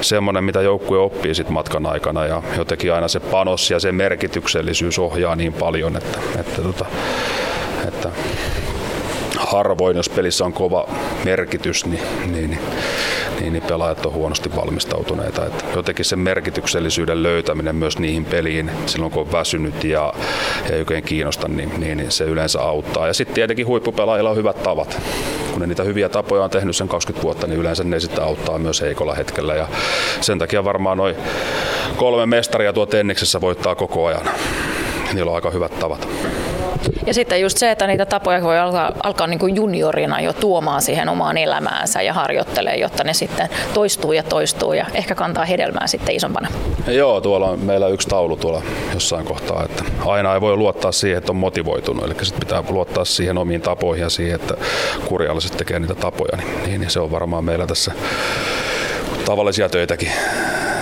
semmoinen, 0.00 0.44
mitä 0.44 0.62
joukkue 0.62 0.98
oppii 0.98 1.34
sit 1.34 1.48
matkan 1.48 1.86
aikana 1.86 2.26
ja 2.26 2.42
jotenkin 2.56 2.92
aina 2.92 3.08
se 3.08 3.20
panos 3.20 3.70
ja 3.70 3.80
se 3.80 3.92
merkityksellisyys 3.92 4.98
ohjaa 4.98 5.36
niin 5.36 5.52
paljon, 5.52 5.96
että, 5.96 6.18
että, 6.38 6.62
tota, 6.62 6.86
että 7.88 8.10
harvoin, 9.38 9.96
jos 9.96 10.08
pelissä 10.08 10.44
on 10.44 10.52
kova 10.52 10.88
merkitys, 11.24 11.86
niin, 11.86 12.02
niin, 12.26 12.50
niin 12.50 12.60
niin, 13.40 13.52
niin 13.52 13.62
pelaajat 13.62 14.06
on 14.06 14.12
huonosti 14.12 14.56
valmistautuneita. 14.56 15.46
Että 15.46 15.64
jotenkin 15.76 16.04
sen 16.04 16.18
merkityksellisyyden 16.18 17.22
löytäminen 17.22 17.76
myös 17.76 17.98
niihin 17.98 18.24
peliin 18.24 18.70
silloin 18.86 19.12
kun 19.12 19.22
on 19.22 19.32
väsynyt 19.32 19.84
ja 19.84 20.12
ei 20.70 20.78
oikein 20.78 21.02
kiinnosta, 21.02 21.48
niin, 21.48 21.72
niin, 21.80 21.98
niin 21.98 22.10
se 22.10 22.24
yleensä 22.24 22.60
auttaa. 22.60 23.06
Ja 23.06 23.14
sitten 23.14 23.34
tietenkin 23.34 23.66
huippupelaajilla 23.66 24.30
on 24.30 24.36
hyvät 24.36 24.62
tavat. 24.62 25.00
Kun 25.50 25.60
ne 25.60 25.66
niitä 25.66 25.82
hyviä 25.82 26.08
tapoja 26.08 26.44
on 26.44 26.50
tehnyt 26.50 26.76
sen 26.76 26.88
20 26.88 27.22
vuotta, 27.22 27.46
niin 27.46 27.60
yleensä 27.60 27.84
ne 27.84 28.00
sitten 28.00 28.24
auttaa 28.24 28.58
myös 28.58 28.80
heikolla 28.80 29.14
hetkellä. 29.14 29.54
Ja 29.54 29.68
sen 30.20 30.38
takia 30.38 30.64
varmaan 30.64 30.98
noin 30.98 31.16
kolme 31.96 32.26
mestaria 32.26 32.72
tuo 32.72 32.86
tenniksessä 32.86 33.40
voittaa 33.40 33.74
koko 33.74 34.06
ajan. 34.06 34.28
Niillä 35.12 35.30
on 35.30 35.34
aika 35.34 35.50
hyvät 35.50 35.78
tavat. 35.78 36.08
Ja 37.06 37.14
sitten 37.14 37.40
just 37.40 37.58
se, 37.58 37.70
että 37.70 37.86
niitä 37.86 38.06
tapoja 38.06 38.42
voi 38.42 38.58
alkaa, 38.58 38.92
alkaa 39.02 39.26
niin 39.26 39.38
kuin 39.38 39.56
juniorina 39.56 40.20
jo 40.20 40.32
tuomaan 40.32 40.82
siihen 40.82 41.08
omaan 41.08 41.36
elämäänsä 41.36 42.02
ja 42.02 42.12
harjoittelee, 42.12 42.76
jotta 42.76 43.04
ne 43.04 43.14
sitten 43.14 43.48
toistuu 43.74 44.12
ja 44.12 44.22
toistuu 44.22 44.72
ja 44.72 44.86
ehkä 44.94 45.14
kantaa 45.14 45.44
hedelmää 45.44 45.86
sitten 45.86 46.14
isompana. 46.14 46.48
Joo, 46.86 47.20
tuolla 47.20 47.50
on 47.50 47.60
meillä 47.60 47.88
yksi 47.88 48.08
taulu 48.08 48.36
tuolla 48.36 48.62
jossain 48.94 49.24
kohtaa, 49.24 49.64
että 49.64 49.84
aina 50.06 50.34
ei 50.34 50.40
voi 50.40 50.56
luottaa 50.56 50.92
siihen, 50.92 51.18
että 51.18 51.32
on 51.32 51.36
motivoitunut, 51.36 52.04
eli 52.04 52.14
sitten 52.22 52.40
pitää 52.40 52.64
luottaa 52.68 53.04
siihen 53.04 53.38
omiin 53.38 53.60
tapoihin 53.60 54.02
ja 54.02 54.10
siihen, 54.10 54.34
että 54.34 54.54
kurjalliset 55.08 55.56
tekee 55.56 55.78
niitä 55.78 55.94
tapoja, 55.94 56.38
niin, 56.66 56.80
niin 56.80 56.90
se 56.90 57.00
on 57.00 57.10
varmaan 57.10 57.44
meillä 57.44 57.66
tässä 57.66 57.92
tavallisia 59.24 59.68
töitäkin 59.68 60.12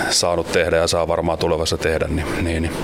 saanut 0.09 0.51
tehdä 0.51 0.77
ja 0.77 0.87
saa 0.87 1.07
varmaan 1.07 1.37
tulevassa 1.37 1.77
tehdä, 1.77 2.07
niin, 2.07 2.27
niin, 2.41 2.61
niin 2.61 2.77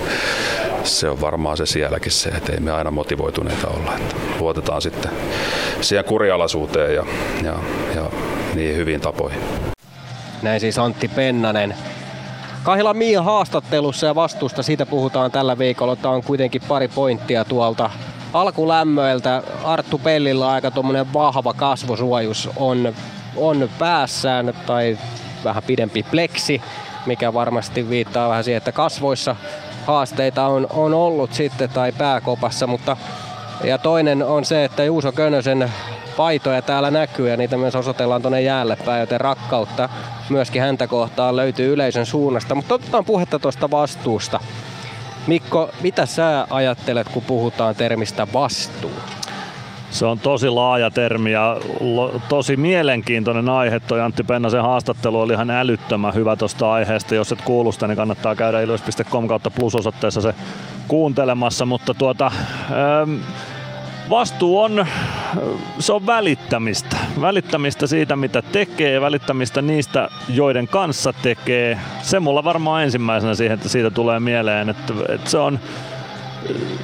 se 0.84 1.08
on 1.08 1.20
varmaan 1.20 1.56
se 1.56 1.66
sielläkin 1.66 2.12
se, 2.12 2.28
että 2.28 2.52
ei 2.52 2.60
me 2.60 2.72
aina 2.72 2.90
motivoituneita 2.90 3.68
olla. 3.68 3.96
Että 3.96 4.14
luotetaan 4.40 4.82
sitten 4.82 5.10
siihen 5.80 6.04
kurialaisuuteen 6.04 6.94
ja, 6.94 7.06
ja, 7.44 7.54
ja 7.94 8.10
niihin 8.54 8.76
hyviin 8.76 9.00
tapoihin. 9.00 9.40
Näin 10.42 10.60
siis 10.60 10.78
Antti 10.78 11.08
Pennanen. 11.08 11.74
Kahila 12.62 12.94
Mia 12.94 13.22
haastattelussa 13.22 14.06
ja 14.06 14.14
vastuusta 14.14 14.62
siitä 14.62 14.86
puhutaan 14.86 15.30
tällä 15.30 15.58
viikolla. 15.58 15.96
Tämä 15.96 16.14
on 16.14 16.22
kuitenkin 16.22 16.62
pari 16.68 16.88
pointtia 16.88 17.44
tuolta 17.44 17.90
alkulämmöiltä. 18.32 19.42
Arttu 19.64 19.98
Pellillä 19.98 20.50
aika 20.50 20.70
tuommoinen 20.70 21.12
vahva 21.12 21.54
kasvosuojus 21.54 22.48
on, 22.56 22.94
on 23.36 23.68
päässään 23.78 24.54
tai 24.66 24.98
vähän 25.44 25.62
pidempi 25.62 26.02
pleksi, 26.02 26.62
mikä 27.06 27.34
varmasti 27.34 27.90
viittaa 27.90 28.28
vähän 28.28 28.44
siihen, 28.44 28.58
että 28.58 28.72
kasvoissa 28.72 29.36
haasteita 29.86 30.46
on, 30.46 30.66
on 30.70 30.94
ollut 30.94 31.32
sitten 31.32 31.70
tai 31.70 31.92
pääkopassa, 31.92 32.66
mutta 32.66 32.96
ja 33.64 33.78
toinen 33.78 34.22
on 34.22 34.44
se, 34.44 34.64
että 34.64 34.84
Juuso 34.84 35.12
Könösen 35.12 35.72
paitoja 36.16 36.62
täällä 36.62 36.90
näkyy 36.90 37.28
ja 37.28 37.36
niitä 37.36 37.56
myös 37.56 37.74
osoitellaan 37.74 38.22
tuonne 38.22 38.42
jäälle 38.42 38.76
päin, 38.76 39.00
joten 39.00 39.20
rakkautta 39.20 39.88
myöskin 40.28 40.62
häntä 40.62 40.86
kohtaan 40.86 41.36
löytyy 41.36 41.72
yleisön 41.72 42.06
suunnasta. 42.06 42.54
Mutta 42.54 42.74
otetaan 42.74 43.04
puhetta 43.04 43.38
tuosta 43.38 43.70
vastuusta. 43.70 44.40
Mikko, 45.26 45.70
mitä 45.80 46.06
sä 46.06 46.46
ajattelet, 46.50 47.08
kun 47.08 47.22
puhutaan 47.22 47.74
termistä 47.74 48.26
vastuu? 48.32 48.92
Se 49.92 50.06
on 50.06 50.18
tosi 50.18 50.48
laaja 50.48 50.90
termi 50.90 51.32
ja 51.32 51.56
tosi 52.28 52.56
mielenkiintoinen 52.56 53.48
aihe. 53.48 53.80
Toi 53.80 54.00
Antti 54.00 54.22
Pennasen 54.22 54.62
haastattelu 54.62 55.20
oli 55.20 55.32
ihan 55.32 55.50
älyttömän 55.50 56.14
hyvä 56.14 56.36
tuosta 56.36 56.72
aiheesta. 56.72 57.14
Jos 57.14 57.32
et 57.32 57.42
kuulu 57.42 57.72
sitä, 57.72 57.86
niin 57.86 57.96
kannattaa 57.96 58.34
käydä 58.34 58.60
ilves.com 58.60 59.28
kautta 59.28 59.50
plusosoitteessa 59.50 60.20
se 60.20 60.34
kuuntelemassa. 60.88 61.66
Mutta 61.66 61.94
tuota, 61.94 62.26
ähm, 62.26 63.20
vastuu 64.10 64.60
on, 64.60 64.86
se 65.78 65.92
on 65.92 66.06
välittämistä. 66.06 66.96
Välittämistä 67.20 67.86
siitä, 67.86 68.16
mitä 68.16 68.42
tekee, 68.42 69.00
välittämistä 69.00 69.62
niistä, 69.62 70.08
joiden 70.28 70.68
kanssa 70.68 71.12
tekee. 71.22 71.78
Se 72.02 72.20
mulla 72.20 72.44
varmaan 72.44 72.82
ensimmäisenä 72.82 73.34
siihen, 73.34 73.54
että 73.54 73.68
siitä 73.68 73.90
tulee 73.90 74.20
mieleen, 74.20 74.68
että, 74.68 74.94
että 75.08 75.30
se 75.30 75.38
on 75.38 75.58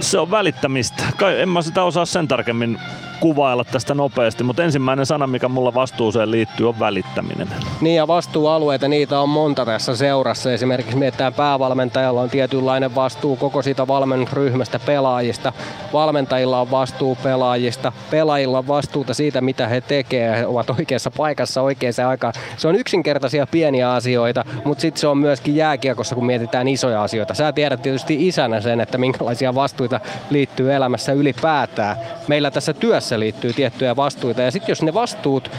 se 0.01 0.19
on 0.19 0.31
välittämistä. 0.31 1.05
Kai 1.17 1.41
en 1.41 1.49
mä 1.49 1.63
sitä 1.63 1.83
osaa 1.83 2.05
sen 2.05 2.29
tarkemmin 2.29 2.79
kuvailla 3.21 3.65
tästä 3.65 3.95
nopeasti, 3.95 4.45
mutta 4.45 4.65
ensimmäinen 4.65 5.07
sana, 5.07 5.27
mikä 5.27 5.49
mulla 5.49 5.75
vastuuseen 5.75 6.31
liittyy, 6.31 6.69
on 6.69 6.81
välittäminen. 6.81 7.49
Niin 7.81 7.97
ja 7.97 8.07
vastuualueita, 8.07 8.89
niitä 8.89 9.21
on 9.21 9.29
monta 9.29 9.65
tässä 9.65 9.97
seurassa. 9.97 10.53
Esimerkiksi 10.53 10.97
mietitään 10.97 11.35
päävalmentajalla 11.35 12.21
on 12.21 12.31
tietynlainen 12.31 12.95
vastuu 12.95 13.37
koko 13.37 13.63
siitä 13.63 13.87
valmennusryhmästä 13.87 14.79
pelaajista. 14.79 15.53
Valmentajilla 15.93 16.61
on 16.61 16.71
vastuu 16.71 17.19
pelaajista. 17.23 17.93
Pelaajilla 18.11 18.59
on 18.59 18.69
vastuuta 18.69 19.15
siitä, 19.15 19.41
mitä 19.41 19.69
he 19.69 19.81
tekevät. 19.81 20.37
He 20.37 20.47
ovat 20.47 20.71
oikeassa 20.71 21.11
paikassa 21.11 21.63
oikeaan 21.63 22.09
aikaan. 22.09 22.33
Se 22.57 22.69
on 22.69 22.77
yksinkertaisia 22.77 23.47
pieniä 23.47 23.93
asioita, 23.93 24.45
mutta 24.65 24.83
sitten 24.83 25.01
se 25.01 25.07
on 25.07 25.19
myöskin 25.19 25.57
jääkiekossa, 25.57 26.15
kun 26.15 26.27
mietitään 26.27 26.69
isoja 26.69 27.03
asioita. 27.03 27.35
Sä 27.35 27.53
tiedät 27.53 27.83
tietysti 27.83 28.29
isänä 28.29 28.61
sen, 28.61 28.81
että 28.81 28.99
minkälaisia 28.99 29.55
vastuita 29.55 30.01
liittyy 30.31 30.75
elämässä 30.75 31.13
ylipäätään. 31.13 31.97
Meillä 32.29 32.51
tässä 32.51 32.73
työssä 32.73 33.08
tässä 33.09 33.21
liittyy 33.21 33.53
tiettyjä 33.53 33.97
vastuita. 33.97 34.43
Ja 34.43 34.51
sitten 34.51 34.73
jos 34.73 34.83
ne 34.83 34.95
vastuut 34.95 35.51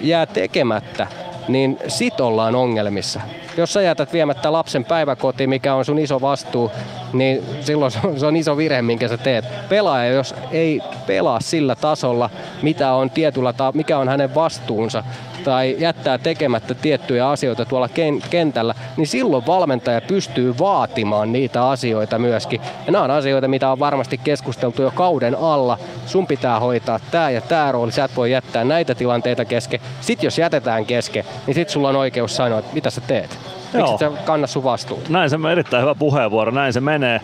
jää 0.00 0.26
tekemättä, 0.26 1.06
niin 1.48 1.78
sit 1.88 2.20
ollaan 2.20 2.54
ongelmissa. 2.54 3.20
Jos 3.56 3.72
sä 3.72 3.82
jätät 3.82 4.12
viemättä 4.12 4.52
lapsen 4.52 4.84
päiväkotiin, 4.84 5.50
mikä 5.50 5.74
on 5.74 5.84
sun 5.84 5.98
iso 5.98 6.20
vastuu, 6.20 6.70
niin 7.12 7.42
silloin 7.60 7.92
se 8.16 8.26
on 8.26 8.36
iso 8.36 8.56
virhe, 8.56 8.82
minkä 8.82 9.08
sä 9.08 9.16
teet. 9.16 9.44
Pelaaja, 9.68 10.12
jos 10.12 10.34
ei 10.50 10.80
pelaa 11.06 11.40
sillä 11.40 11.74
tasolla, 11.76 12.30
mitä 12.62 12.92
on 12.92 13.10
tietyllä 13.10 13.54
mikä 13.74 13.98
on 13.98 14.08
hänen 14.08 14.34
vastuunsa, 14.34 15.04
tai 15.44 15.76
jättää 15.78 16.18
tekemättä 16.18 16.74
tiettyjä 16.74 17.30
asioita 17.30 17.64
tuolla 17.64 17.88
kentällä, 18.30 18.74
niin 18.96 19.06
silloin 19.06 19.46
valmentaja 19.46 20.00
pystyy 20.00 20.58
vaatimaan 20.58 21.32
niitä 21.32 21.68
asioita 21.68 22.18
myöskin. 22.18 22.60
Ja 22.86 22.92
nämä 22.92 23.04
on 23.04 23.10
asioita, 23.10 23.48
mitä 23.48 23.70
on 23.72 23.78
varmasti 23.78 24.18
keskusteltu 24.18 24.82
jo 24.82 24.90
kauden 24.90 25.36
alla. 25.40 25.78
Sun 26.06 26.26
pitää 26.26 26.60
hoitaa 26.60 27.00
tämä 27.10 27.30
ja 27.30 27.40
tämä 27.40 27.72
rooli, 27.72 27.92
sä 27.92 28.04
et 28.04 28.16
voi 28.16 28.32
jättää 28.32 28.64
näitä 28.64 28.94
tilanteita 28.94 29.44
kesken. 29.44 29.80
Sitten 30.00 30.26
jos 30.26 30.38
jätetään 30.38 30.86
kesken, 30.86 31.24
niin 31.46 31.54
sitten 31.54 31.72
sulla 31.72 31.88
on 31.88 31.96
oikeus 31.96 32.36
sanoa, 32.36 32.58
että 32.58 32.74
mitä 32.74 32.90
sä 32.90 33.00
teet. 33.00 33.38
Miksi 33.72 34.04
Joo. 34.04 34.16
kanna 34.24 34.46
sun 34.46 34.64
vastuuta? 34.64 35.08
Näin 35.08 35.30
se 35.30 35.36
on 35.36 35.50
erittäin 35.52 35.82
hyvä 35.82 35.94
puheenvuoro, 35.94 36.50
näin 36.50 36.72
se 36.72 36.80
menee. 36.80 37.20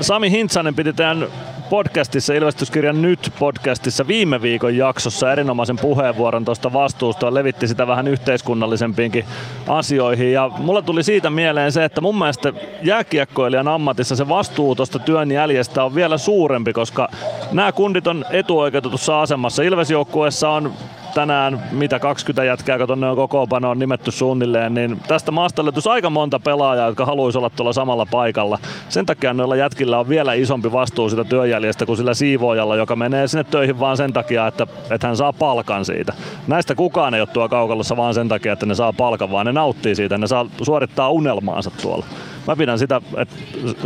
Sami 0.00 0.30
Hintsanen 0.30 0.74
piti 0.74 0.92
tämän 0.92 1.26
podcastissa, 1.70 2.34
Ilvestyskirjan 2.34 3.02
Nyt 3.02 3.32
podcastissa 3.38 4.06
viime 4.06 4.42
viikon 4.42 4.76
jaksossa 4.76 5.32
erinomaisen 5.32 5.76
puheenvuoron 5.78 6.44
tuosta 6.44 6.72
vastuusta. 6.72 7.34
Levitti 7.34 7.68
sitä 7.68 7.86
vähän 7.86 8.08
yhteiskunnallisempiinkin 8.08 9.24
asioihin. 9.68 10.32
Ja 10.32 10.50
mulla 10.58 10.82
tuli 10.82 11.02
siitä 11.02 11.30
mieleen 11.30 11.72
se, 11.72 11.84
että 11.84 12.00
mun 12.00 12.18
mielestä 12.18 12.52
jääkiekkoilijan 12.82 13.68
ammatissa 13.68 14.16
se 14.16 14.28
vastuu 14.28 14.74
tuosta 14.74 14.98
työn 14.98 15.30
jäljestä 15.30 15.84
on 15.84 15.94
vielä 15.94 16.18
suurempi, 16.18 16.72
koska 16.72 17.08
nämä 17.52 17.72
kundit 17.72 18.06
on 18.06 18.24
etuoikeutetussa 18.30 19.22
asemassa. 19.22 19.62
Ilvesjoukkueessa 19.62 20.50
on 20.50 20.72
tänään, 21.14 21.62
mitä 21.72 21.98
20 21.98 22.44
jätkää, 22.44 22.78
kun 22.78 22.86
tonne 22.86 23.08
on 23.08 23.16
kokoonpano 23.16 23.70
on 23.70 23.78
nimetty 23.78 24.10
suunnilleen, 24.10 24.74
niin 24.74 25.00
tästä 25.08 25.30
maasta 25.30 25.64
löytyisi 25.64 25.88
aika 25.88 26.10
monta 26.10 26.40
pelaajaa, 26.40 26.86
jotka 26.86 27.06
haluaisi 27.06 27.38
olla 27.38 27.50
tuolla 27.50 27.72
samalla 27.72 28.06
paikalla. 28.06 28.58
Sen 28.88 29.06
takia 29.06 29.34
noilla 29.34 29.56
jätkillä 29.56 29.98
on 29.98 30.08
vielä 30.08 30.34
isompi 30.34 30.72
vastuu 30.72 31.10
sitä 31.10 31.24
työjäljestä 31.24 31.86
kuin 31.86 31.96
sillä 31.96 32.14
siivoojalla, 32.14 32.76
joka 32.76 32.96
menee 32.96 33.28
sinne 33.28 33.44
töihin 33.44 33.80
vaan 33.80 33.96
sen 33.96 34.12
takia, 34.12 34.46
että, 34.46 34.66
että 34.90 35.06
hän 35.06 35.16
saa 35.16 35.32
palkan 35.32 35.84
siitä. 35.84 36.12
Näistä 36.46 36.74
kukaan 36.74 37.14
ei 37.14 37.20
ole 37.20 37.28
tuo 37.32 37.48
kaukalossa 37.48 37.96
vaan 37.96 38.14
sen 38.14 38.28
takia, 38.28 38.52
että 38.52 38.66
ne 38.66 38.74
saa 38.74 38.92
palkan, 38.92 39.30
vaan 39.30 39.46
ne 39.46 39.52
nauttii 39.52 39.94
siitä, 39.94 40.18
ne 40.18 40.26
saa 40.26 40.46
suorittaa 40.62 41.10
unelmaansa 41.10 41.70
tuolla. 41.82 42.06
Mä 42.46 42.56
pidän 42.56 42.78
sitä, 42.78 43.00
että 43.16 43.34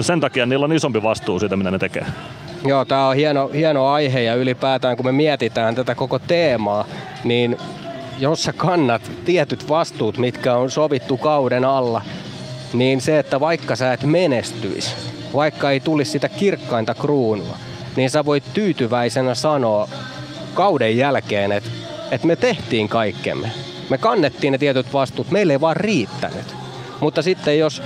sen 0.00 0.20
takia 0.20 0.46
niillä 0.46 0.64
on 0.64 0.72
isompi 0.72 1.02
vastuu 1.02 1.38
siitä, 1.38 1.56
mitä 1.56 1.70
ne 1.70 1.78
tekee. 1.78 2.06
Joo, 2.66 2.84
tämä 2.84 3.08
on 3.08 3.16
hieno, 3.16 3.48
hieno 3.48 3.88
aihe 3.88 4.22
ja 4.22 4.34
ylipäätään 4.34 4.96
kun 4.96 5.06
me 5.06 5.12
mietitään 5.12 5.74
tätä 5.74 5.94
koko 5.94 6.18
teemaa, 6.18 6.86
niin 7.24 7.58
jos 8.18 8.42
sä 8.42 8.52
kannat 8.52 9.10
tietyt 9.24 9.68
vastuut, 9.68 10.18
mitkä 10.18 10.56
on 10.56 10.70
sovittu 10.70 11.16
kauden 11.16 11.64
alla, 11.64 12.02
niin 12.72 13.00
se, 13.00 13.18
että 13.18 13.40
vaikka 13.40 13.76
sä 13.76 13.92
et 13.92 14.02
menestyisi, 14.02 14.94
vaikka 15.34 15.70
ei 15.70 15.80
tulisi 15.80 16.10
sitä 16.10 16.28
kirkkainta 16.28 16.94
kruunua, 16.94 17.56
niin 17.96 18.10
sä 18.10 18.24
voit 18.24 18.44
tyytyväisenä 18.54 19.34
sanoa 19.34 19.88
kauden 20.54 20.96
jälkeen, 20.96 21.52
että, 21.52 21.70
että 22.10 22.26
me 22.26 22.36
tehtiin 22.36 22.88
kaikkemme. 22.88 23.50
Me 23.90 23.98
kannettiin 23.98 24.52
ne 24.52 24.58
tietyt 24.58 24.92
vastuut, 24.92 25.30
meille 25.30 25.52
ei 25.52 25.60
vaan 25.60 25.76
riittänyt. 25.76 26.56
Mutta 27.00 27.22
sitten 27.22 27.58
jos 27.58 27.82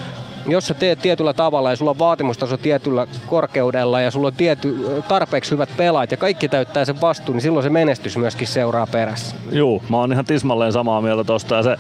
jos 0.48 0.66
sä 0.66 0.74
teet 0.74 0.98
tietyllä 0.98 1.32
tavalla 1.32 1.70
ja 1.70 1.76
sulla 1.76 1.90
on 1.90 1.98
vaatimustaso 1.98 2.56
tietyllä 2.56 3.06
korkeudella 3.26 4.00
ja 4.00 4.10
sulla 4.10 4.26
on 4.26 4.34
tiety, 4.34 5.02
tarpeeksi 5.08 5.50
hyvät 5.50 5.68
pelaajat 5.76 6.10
ja 6.10 6.16
kaikki 6.16 6.48
täyttää 6.48 6.84
sen 6.84 7.00
vastuun, 7.00 7.36
niin 7.36 7.42
silloin 7.42 7.62
se 7.62 7.70
menestys 7.70 8.16
myöskin 8.16 8.46
seuraa 8.46 8.86
perässä. 8.86 9.36
Joo, 9.50 9.82
mä 9.88 9.96
oon 9.96 10.12
ihan 10.12 10.24
tismalleen 10.24 10.72
samaa 10.72 11.00
mieltä 11.00 11.24
tosta 11.24 11.54
ja 11.54 11.62
se 11.62 11.76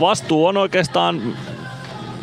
vastuu 0.00 0.46
on 0.46 0.56
oikeastaan 0.56 1.22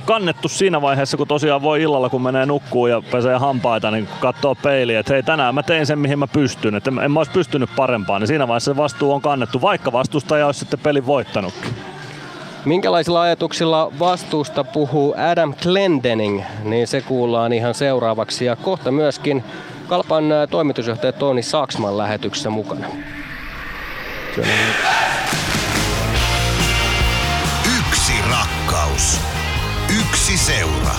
kannettu 0.06 0.48
siinä 0.48 0.82
vaiheessa, 0.82 1.18
kun 1.18 1.28
tosiaan 1.28 1.62
voi 1.62 1.82
illalla, 1.82 2.10
kun 2.10 2.22
menee 2.22 2.46
nukkuu 2.46 2.88
ja 2.88 3.02
pesee 3.12 3.38
hampaita, 3.38 3.92
niin 3.92 4.08
katsoo 4.20 4.56
peiliä, 4.56 5.00
että 5.00 5.14
hei 5.14 5.24
tänään 5.24 5.56
mä 5.56 5.64
tein 5.64 5.86
sen, 5.86 6.00
mihin 6.00 6.20
mä 6.20 6.28
pystyn. 6.28 6.76
Että 6.76 6.92
en 7.04 7.12
mä 7.12 7.20
olisi 7.20 7.32
pystynyt 7.32 7.70
parempaan, 7.76 8.22
niin 8.22 8.28
siinä 8.28 8.48
vaiheessa 8.48 8.72
se 8.72 8.78
vastuu 8.78 9.12
on 9.12 9.22
kannettu, 9.22 9.62
vaikka 9.62 9.92
vastustaja 9.92 10.46
olisi 10.46 10.60
sitten 10.60 10.80
pelin 10.80 11.06
voittanutkin. 11.06 11.74
Minkälaisilla 12.66 13.22
ajatuksilla 13.22 13.92
vastuusta 14.00 14.64
puhuu 14.64 15.16
Adam 15.32 15.54
Glendening, 15.64 16.42
niin 16.64 16.88
se 16.88 17.02
kuullaan 17.02 17.54
ihan 17.54 17.74
seuraavaksi. 17.74 18.46
Ja 18.46 18.56
kohta 18.56 18.92
myöskin 18.92 19.44
Kalpan 19.88 20.26
toimitusjohtaja 20.50 21.12
Toni 21.12 21.44
Saksman 21.44 21.98
lähetyksessä 21.98 22.50
mukana. 22.50 22.88
Yksi 27.78 28.14
rakkaus. 28.32 29.20
Yksi 30.00 30.38
seura. 30.38 30.96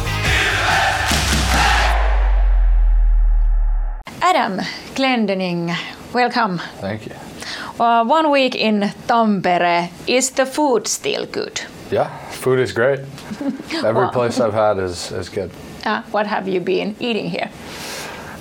Adam 4.31 4.53
Glendening, 4.97 5.73
welcome. 6.15 6.59
Thank 6.81 7.07
you. 7.07 7.34
Uh, 7.81 8.05
one 8.05 8.31
week 8.31 8.55
in 8.55 8.81
Tampere. 9.07 9.91
Is 10.07 10.31
the 10.31 10.47
food 10.47 10.87
still 10.89 11.27
good? 11.27 11.61
Yeah, 11.91 12.09
food 12.31 12.59
is 12.61 12.73
great. 12.73 13.01
Every 13.85 14.05
Wow. 14.05 14.11
place 14.11 14.41
I've 14.41 14.55
had 14.55 14.79
is, 14.79 15.13
is 15.13 15.29
good. 15.29 15.51
Uh, 15.85 16.03
what 16.13 16.27
have 16.27 16.49
you 16.49 16.61
been 16.61 16.95
eating 17.01 17.29
here? 17.31 17.51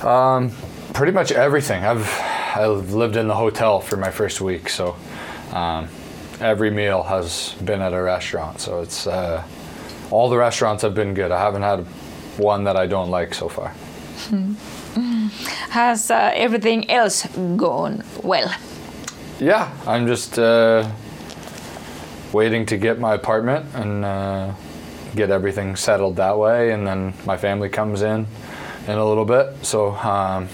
Um, 0.01 0.51
pretty 0.93 1.11
much 1.11 1.31
everything. 1.31 1.83
I've 1.83 2.07
I've 2.55 2.93
lived 2.93 3.15
in 3.15 3.27
the 3.27 3.35
hotel 3.35 3.79
for 3.81 3.97
my 3.97 4.11
first 4.11 4.39
week, 4.41 4.69
so 4.69 4.95
um, 5.53 5.87
every 6.39 6.69
meal 6.69 7.03
has 7.03 7.55
been 7.65 7.81
at 7.81 7.93
a 7.93 8.01
restaurant. 8.01 8.59
So 8.61 8.81
it's 8.81 9.07
uh, 9.07 9.43
all 10.11 10.29
the 10.29 10.37
restaurants 10.37 10.83
have 10.83 10.93
been 10.93 11.13
good. 11.13 11.31
I 11.31 11.39
haven't 11.39 11.63
had 11.63 11.79
one 12.37 12.63
that 12.65 12.75
I 12.77 12.87
don't 12.87 13.09
like 13.09 13.33
so 13.33 13.49
far. 13.49 13.73
Has 15.71 16.11
uh, 16.11 16.31
everything 16.35 16.89
else 16.91 17.25
gone 17.57 18.03
well? 18.23 18.51
Yeah, 19.43 19.75
I'm 19.85 20.07
just 20.07 20.39
uh, 20.39 20.89
waiting 22.31 22.65
to 22.67 22.77
get 22.77 22.97
my 22.97 23.13
apartment 23.13 23.65
and 23.75 24.05
uh, 24.05 24.53
get 25.17 25.31
everything 25.31 25.75
settled 25.75 26.15
that 26.15 26.37
way, 26.37 26.71
and 26.71 26.87
then 26.87 27.13
my 27.25 27.35
family 27.35 27.67
comes 27.67 28.03
in 28.03 28.25
in 28.87 28.97
a 28.97 29.05
little 29.05 29.25
bit. 29.25 29.65
So 29.65 29.95
um, 29.95 30.47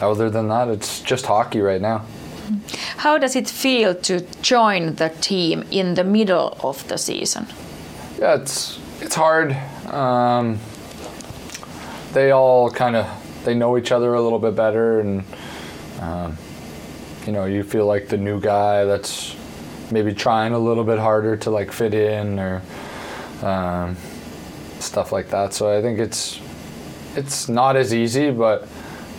other 0.00 0.28
than 0.28 0.48
that, 0.48 0.66
it's 0.66 1.00
just 1.02 1.26
hockey 1.26 1.60
right 1.60 1.80
now. 1.80 2.04
How 2.96 3.16
does 3.16 3.36
it 3.36 3.48
feel 3.48 3.94
to 3.94 4.22
join 4.42 4.96
the 4.96 5.10
team 5.20 5.64
in 5.70 5.94
the 5.94 6.02
middle 6.02 6.58
of 6.64 6.88
the 6.88 6.98
season? 6.98 7.46
Yeah, 8.18 8.34
it's 8.34 8.80
it's 9.00 9.14
hard. 9.14 9.56
Um, 9.86 10.58
they 12.12 12.32
all 12.32 12.72
kind 12.72 12.96
of 12.96 13.06
they 13.44 13.54
know 13.54 13.78
each 13.78 13.92
other 13.92 14.14
a 14.14 14.20
little 14.20 14.40
bit 14.40 14.56
better, 14.56 14.98
and 14.98 15.22
um, 16.00 16.36
you 17.30 17.36
know 17.36 17.44
you 17.44 17.62
feel 17.62 17.86
like 17.86 18.08
the 18.08 18.16
new 18.16 18.40
guy 18.40 18.84
that's 18.84 19.36
maybe 19.92 20.12
trying 20.12 20.52
a 20.52 20.58
little 20.58 20.82
bit 20.82 20.98
harder 20.98 21.36
to 21.36 21.48
like 21.48 21.70
fit 21.70 21.94
in 21.94 22.40
or 22.40 22.60
um, 23.42 23.96
stuff 24.80 25.12
like 25.12 25.28
that. 25.28 25.54
So 25.54 25.72
I 25.72 25.80
think 25.80 26.00
it's 26.00 26.40
it's 27.14 27.48
not 27.48 27.76
as 27.76 27.94
easy, 27.94 28.32
but 28.32 28.66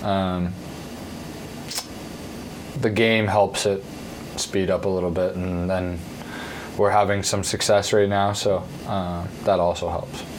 um, 0.03 0.53
the 2.82 2.89
game 2.89 3.28
helps 3.28 3.66
it 3.66 3.82
speed 4.36 4.70
up 4.70 4.84
a 4.84 4.89
little 4.89 5.12
bit, 5.12 5.36
and 5.36 5.70
then 5.70 5.97
we're 6.78 6.91
having 6.91 7.24
some 7.24 7.45
success 7.45 7.93
right 7.93 8.09
now, 8.09 8.34
so 8.34 8.62
uh, 8.88 9.26
that 9.45 9.62
also 9.62 9.88
helps. 9.88 10.30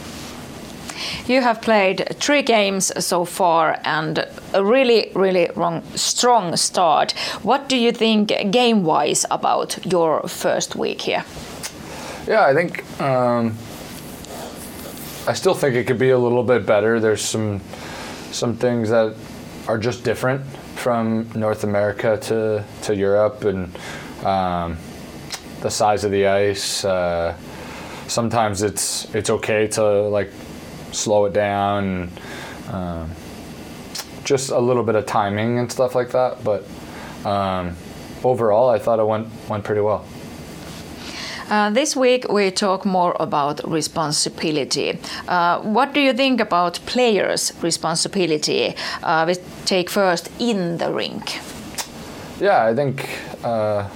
You 1.27 1.41
have 1.41 1.61
played 1.61 2.17
three 2.19 2.43
games 2.43 2.93
so 3.05 3.25
far 3.25 3.79
and 3.85 4.27
a 4.53 4.65
really, 4.65 5.11
really 5.15 5.49
wrong, 5.57 5.83
strong 5.95 6.57
start. 6.57 7.13
What 7.43 7.69
do 7.69 7.77
you 7.77 7.93
think 7.93 8.33
game 8.51 8.85
wise 8.85 9.25
about 9.31 9.79
your 9.87 10.23
first 10.29 10.77
week 10.77 11.03
here? 11.03 11.25
Yeah, 12.27 12.45
I 12.45 12.55
think 12.55 12.85
um, 13.01 13.57
I 15.27 15.35
still 15.35 15.55
think 15.55 15.75
it 15.75 15.87
could 15.87 15.99
be 15.99 16.11
a 16.11 16.19
little 16.19 16.43
bit 16.43 16.67
better. 16.67 17.01
There's 17.01 17.23
some 17.23 17.61
some 18.31 18.57
things 18.57 18.91
that 18.91 19.15
are 19.69 19.79
just 19.79 20.05
different 20.05 20.45
from 20.77 21.29
North 21.35 21.65
America 21.65 22.19
to 22.23 22.65
to 22.83 22.95
Europe, 22.95 23.45
and 23.45 23.77
um, 24.25 24.77
the 25.61 25.71
size 25.71 26.05
of 26.05 26.11
the 26.11 26.27
ice. 26.27 26.85
Uh, 26.85 27.37
sometimes 28.07 28.63
it's 28.63 29.13
it's 29.15 29.31
okay 29.31 29.67
to 29.69 29.83
like 29.83 30.31
slow 30.93 31.25
it 31.25 31.33
down, 31.33 32.11
um, 32.71 33.11
just 34.25 34.51
a 34.51 34.59
little 34.59 34.83
bit 34.83 34.95
of 34.95 35.07
timing 35.07 35.59
and 35.59 35.71
stuff 35.71 35.95
like 35.95 36.11
that. 36.13 36.45
But 36.45 36.65
um, 37.27 37.77
overall, 38.23 38.69
I 38.69 38.79
thought 38.79 38.99
it 38.99 39.07
went 39.07 39.29
went 39.49 39.65
pretty 39.65 39.81
well. 39.81 40.05
Uh, 41.51 41.69
this 41.69 41.95
week 41.95 42.27
we 42.31 42.51
talk 42.51 42.87
more 42.87 43.15
about 43.21 43.61
responsibility. 43.71 44.99
Uh, 45.29 45.61
what 45.61 45.93
do 45.93 46.01
you 46.01 46.15
think 46.15 46.41
about 46.41 46.79
players' 46.87 47.53
responsibility? 47.61 48.75
Uh, 49.03 49.25
we 49.27 49.35
take 49.67 49.91
first 49.91 50.31
in 50.39 50.79
the 50.79 50.91
rink. 50.91 51.41
Yeah, 52.41 52.65
I 52.65 52.75
think 52.75 53.07
uh, 53.45 53.87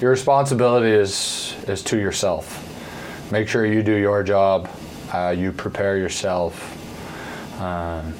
your 0.00 0.10
responsibility 0.10 0.90
is 0.90 1.54
is 1.68 1.82
to 1.84 1.96
yourself. 1.96 2.62
Make 3.30 3.48
sure 3.48 3.64
you 3.64 3.82
do 3.82 3.94
your 3.94 4.22
job. 4.22 4.68
Uh, 5.12 5.34
you 5.36 5.52
prepare 5.52 5.96
yourself. 5.96 6.52
Um, 7.60 8.14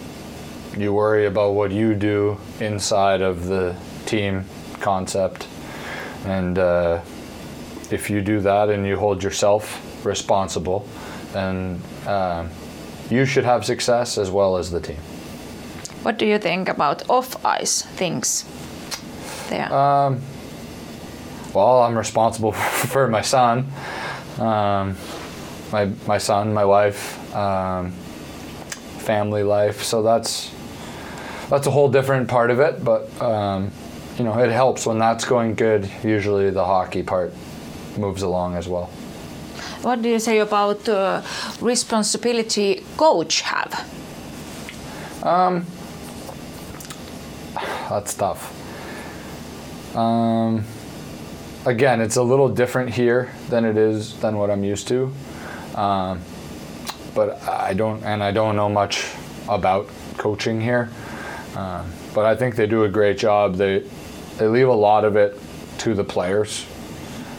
you 0.76 0.92
worry 0.92 1.26
about 1.26 1.54
what 1.54 1.72
you 1.72 1.94
do 1.94 2.38
inside 2.60 3.22
of 3.22 3.46
the 3.46 3.74
team 4.04 4.44
concept, 4.80 5.48
and 6.24 6.58
uh, 6.58 7.00
if 7.90 8.10
you 8.10 8.20
do 8.20 8.40
that 8.40 8.68
and 8.68 8.86
you 8.86 8.96
hold 8.96 9.22
yourself 9.22 10.04
responsible, 10.04 10.86
then 11.32 11.80
um, 12.06 12.50
you 13.10 13.24
should 13.24 13.44
have 13.44 13.64
success 13.64 14.18
as 14.18 14.30
well 14.30 14.56
as 14.56 14.70
the 14.70 14.80
team. 14.80 14.98
What 16.02 16.18
do 16.18 16.26
you 16.26 16.38
think 16.38 16.68
about 16.68 17.08
off 17.10 17.44
ice 17.44 17.82
things 17.82 18.44
there? 19.48 19.72
Um, 19.72 20.20
well, 21.52 21.82
I'm 21.82 21.96
responsible 21.96 22.52
for 22.92 23.08
my 23.08 23.22
son, 23.22 23.66
um, 24.38 24.96
my 25.72 25.90
my 26.06 26.18
son, 26.18 26.52
my 26.54 26.64
wife, 26.64 27.34
um, 27.34 27.90
family 28.98 29.42
life. 29.42 29.82
So 29.82 30.02
that's 30.02 30.50
that's 31.48 31.66
a 31.66 31.70
whole 31.70 31.88
different 31.88 32.28
part 32.28 32.50
of 32.50 32.60
it. 32.60 32.84
But 32.84 33.10
um, 33.20 33.70
you 34.18 34.24
know, 34.24 34.38
it 34.38 34.50
helps 34.50 34.86
when 34.86 34.98
that's 34.98 35.24
going 35.24 35.54
good. 35.54 35.90
Usually, 36.02 36.50
the 36.50 36.64
hockey 36.64 37.02
part 37.02 37.32
moves 37.98 38.22
along 38.22 38.56
as 38.56 38.68
well. 38.68 38.90
what 39.82 40.02
do 40.02 40.08
you 40.08 40.18
say 40.18 40.38
about 40.38 40.84
the 40.84 41.22
responsibility 41.60 42.82
coach 42.96 43.42
have? 43.42 43.72
Um, 45.22 45.66
that's 47.88 48.14
tough. 48.14 48.52
Um, 49.96 50.64
again, 51.64 52.00
it's 52.00 52.16
a 52.16 52.22
little 52.22 52.48
different 52.48 52.90
here 52.90 53.30
than 53.48 53.64
it 53.64 53.76
is 53.76 54.18
than 54.20 54.36
what 54.36 54.50
I'm 54.50 54.64
used 54.64 54.88
to. 54.88 55.12
Um, 55.76 56.20
but 57.14 57.42
I 57.42 57.74
don't, 57.74 58.02
and 58.02 58.22
I 58.22 58.30
don't 58.30 58.56
know 58.56 58.68
much 58.68 59.06
about 59.48 59.88
coaching 60.16 60.60
here. 60.60 60.90
Um, 61.54 61.90
but 62.14 62.26
I 62.26 62.34
think 62.36 62.56
they 62.56 62.66
do 62.66 62.84
a 62.84 62.88
great 62.88 63.18
job. 63.18 63.54
They 63.56 63.82
they 64.38 64.46
leave 64.46 64.68
a 64.68 64.74
lot 64.74 65.04
of 65.04 65.16
it 65.16 65.38
to 65.78 65.94
the 65.94 66.04
players, 66.04 66.66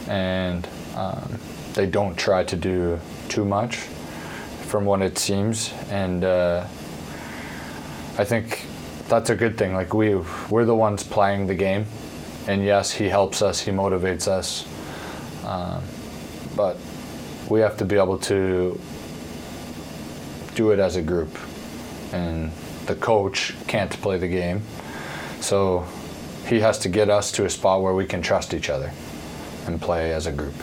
and 0.08 0.68
um, 0.96 1.38
they 1.74 1.86
don't 1.86 2.16
try 2.16 2.42
to 2.44 2.56
do 2.56 2.98
too 3.28 3.44
much, 3.44 3.76
from 4.66 4.84
what 4.84 5.02
it 5.02 5.18
seems. 5.18 5.72
And 5.90 6.24
uh, 6.24 6.66
I 8.18 8.24
think 8.24 8.66
that's 9.08 9.30
a 9.30 9.36
good 9.36 9.56
thing. 9.56 9.74
Like 9.74 9.94
we 9.94 10.16
we're 10.50 10.64
the 10.64 10.74
ones 10.74 11.04
playing 11.04 11.46
the 11.46 11.54
game, 11.54 11.86
and 12.48 12.64
yes, 12.64 12.90
he 12.92 13.08
helps 13.08 13.42
us, 13.42 13.60
he 13.60 13.70
motivates 13.70 14.26
us, 14.26 14.66
um, 15.44 15.82
but 16.56 16.76
we 17.48 17.60
have 17.60 17.76
to 17.78 17.84
be 17.84 17.96
able 17.96 18.18
to 18.18 18.78
do 20.54 20.70
it 20.70 20.78
as 20.78 20.96
a 20.96 21.02
group. 21.02 21.36
And 22.12 22.50
the 22.86 22.94
coach 22.94 23.54
can't 23.66 23.90
play 24.00 24.18
the 24.18 24.28
game, 24.28 24.62
so 25.40 25.86
he 26.46 26.60
has 26.60 26.78
to 26.80 26.88
get 26.88 27.10
us 27.10 27.30
to 27.32 27.44
a 27.44 27.50
spot 27.50 27.82
where 27.82 27.94
we 27.94 28.06
can 28.06 28.22
trust 28.22 28.54
each 28.54 28.70
other 28.70 28.90
and 29.66 29.80
play 29.80 30.12
as 30.12 30.26
a 30.26 30.32
group. 30.32 30.54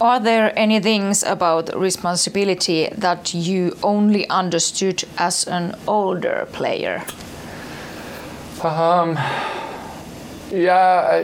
Are 0.00 0.20
there 0.20 0.52
any 0.58 0.80
things 0.80 1.22
about 1.22 1.74
responsibility 1.74 2.88
that 2.98 3.32
you 3.32 3.76
only 3.82 4.28
understood 4.28 5.04
as 5.16 5.46
an 5.46 5.74
older 5.86 6.46
player? 6.52 7.02
Um, 8.62 9.14
yeah, 10.50 11.06
I, 11.10 11.18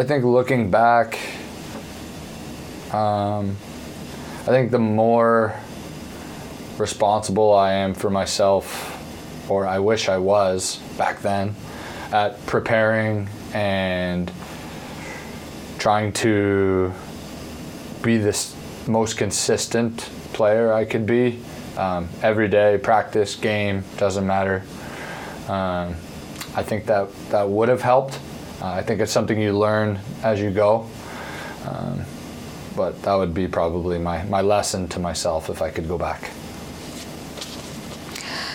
I 0.00 0.04
think 0.04 0.24
looking 0.24 0.70
back, 0.70 1.18
um, 2.94 3.56
I 4.42 4.46
think 4.46 4.70
the 4.70 4.78
more 4.78 5.58
responsible 6.78 7.52
I 7.52 7.72
am 7.72 7.92
for 7.94 8.08
myself, 8.08 9.50
or 9.50 9.66
I 9.66 9.80
wish 9.80 10.08
I 10.08 10.18
was 10.18 10.76
back 10.96 11.20
then, 11.20 11.56
at 12.12 12.44
preparing 12.46 13.28
and 13.52 14.30
trying 15.78 16.12
to 16.12 16.92
be 18.02 18.18
the 18.18 18.54
most 18.86 19.16
consistent 19.16 19.98
player 20.32 20.72
I 20.72 20.84
could 20.84 21.06
be. 21.06 21.40
Um, 21.76 22.08
every 22.22 22.48
day, 22.48 22.78
practice, 22.78 23.34
game, 23.34 23.82
doesn't 23.96 24.24
matter. 24.24 24.62
Um, 25.48 25.96
I 26.54 26.62
think 26.62 26.86
that 26.86 27.08
that 27.30 27.48
would 27.48 27.68
have 27.68 27.82
helped. 27.82 28.20
Uh, 28.62 28.66
I 28.66 28.82
think 28.82 29.00
it's 29.00 29.10
something 29.10 29.40
you 29.40 29.58
learn 29.58 29.98
as 30.22 30.40
you 30.40 30.50
go. 30.50 30.88
Um, 31.66 32.04
but 32.76 33.02
that 33.02 33.14
would 33.14 33.34
be 33.34 33.48
probably 33.48 33.98
my, 33.98 34.22
my 34.24 34.40
lesson 34.40 34.88
to 34.88 35.00
myself 35.00 35.48
if 35.50 35.62
I 35.62 35.70
could 35.70 35.88
go 35.88 35.98
back. 35.98 36.30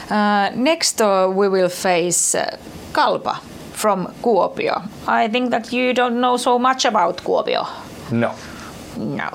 Uh, 0.10 0.52
next, 0.56 1.02
uh, 1.02 1.32
we 1.32 1.48
will 1.48 1.70
face 1.70 2.34
uh, 2.34 2.58
Kalpa 2.94 3.42
from 3.74 4.08
Kuopio. 4.22 4.90
I 5.08 5.28
think 5.28 5.52
that 5.52 5.72
you 5.72 5.94
don't 5.94 6.20
know 6.20 6.38
so 6.38 6.58
much 6.58 6.86
about 6.86 7.18
Kuopio. 7.18 7.68
No. 8.12 8.36
No. 8.98 9.30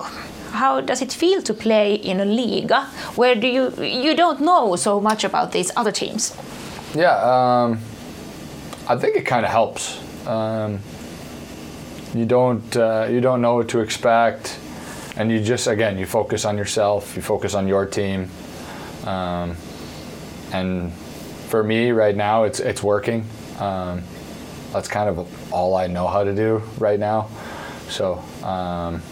How 0.50 0.80
does 0.80 1.00
it 1.00 1.12
feel 1.12 1.42
to 1.42 1.54
play 1.54 1.94
in 1.94 2.20
a 2.20 2.24
league 2.24 2.72
where 3.16 3.34
do 3.34 3.46
you 3.46 3.72
you 3.82 4.14
don't 4.14 4.40
know 4.40 4.76
so 4.76 5.00
much 5.00 5.24
about 5.24 5.52
these 5.52 5.72
other 5.76 5.92
teams? 5.92 6.32
Yeah, 6.94 7.16
um, 7.16 7.78
I 8.88 8.96
think 8.96 9.16
it 9.16 9.26
kind 9.26 9.44
of 9.44 9.50
helps. 9.50 9.98
Um, 10.26 10.78
you 12.14 12.24
don't 12.24 12.76
uh, 12.76 13.08
you 13.10 13.20
don't 13.20 13.40
know 13.40 13.56
what 13.56 13.68
to 13.70 13.80
expect, 13.80 14.58
and 15.16 15.30
you 15.30 15.40
just 15.40 15.66
again 15.66 15.98
you 15.98 16.06
focus 16.06 16.44
on 16.44 16.58
yourself. 16.58 17.16
You 17.16 17.22
focus 17.22 17.54
on 17.54 17.68
your 17.68 17.86
team, 17.86 18.28
um, 19.04 19.56
and 20.52 20.92
for 21.48 21.62
me 21.62 21.92
right 21.92 22.16
now 22.16 22.44
it's 22.44 22.60
it's 22.60 22.82
working. 22.82 23.24
Um, 23.60 24.02
that's 24.72 24.88
kind 24.88 25.08
of 25.08 25.52
all 25.52 25.76
I 25.76 25.86
know 25.86 26.08
how 26.08 26.24
to 26.24 26.34
do 26.34 26.62
right 26.78 26.98
now. 26.98 27.28
So 27.88 28.22
um, 28.42 29.02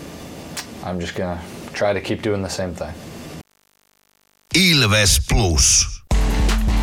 I'm 0.84 1.00
just 1.00 1.14
gonna 1.14 1.40
try 1.72 1.92
to 1.92 2.00
keep 2.00 2.22
doing 2.22 2.42
the 2.42 2.50
same 2.50 2.74
thing. 2.74 2.92
Ilves 4.54 5.20
Plus. 5.28 5.86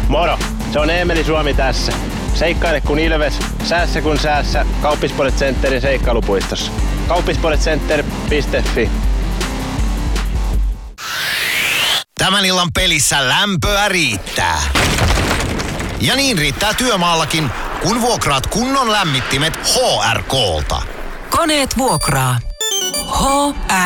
Moro, 0.08 0.38
se 0.74 0.80
on 0.80 0.90
Eemeli 0.90 1.24
Suomi 1.24 1.54
tässä. 1.54 1.94
Seikkaile 2.34 2.82
kun 2.82 3.00
Ilves, 3.00 3.40
säässä 3.64 4.02
kun 4.02 4.20
säässä. 4.20 4.66
Kauppispoilet 4.82 5.36
Centerin 5.36 5.82
seikkailupuistossa. 5.82 6.72
Kauppispoiletcenter.fi 7.08 8.90
Tämän 12.20 12.46
illan 12.46 12.68
pelissä 12.74 13.30
lämpöä 13.30 13.90
riittää. 13.90 14.62
Ja 16.02 16.16
niin 16.16 16.38
riittää 16.38 16.74
työmaallakin, 16.74 17.50
kun 17.84 18.02
vuokraat 18.02 18.48
kunnon 18.48 18.92
lämmittimet 18.92 19.54
HRKlta. 19.58 20.82
Koneet 21.30 21.78
vuokraa. 21.78 22.40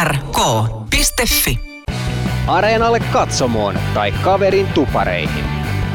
hrk.fi 0.01 1.59
Areenalle 2.47 2.99
katsomoon 2.99 3.79
tai 3.93 4.11
kaverin 4.11 4.67
tupareihin. 4.67 5.45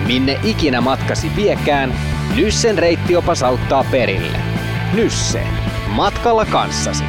Minne 0.07 0.41
ikinä 0.43 0.80
matkasi 0.80 1.36
viekään, 1.36 1.95
Nyssen 2.34 2.78
reittiopas 2.78 3.43
auttaa 3.43 3.84
perille. 3.84 4.39
Nysse. 4.93 5.47
Matkalla 5.86 6.45
kanssasi. 6.45 7.05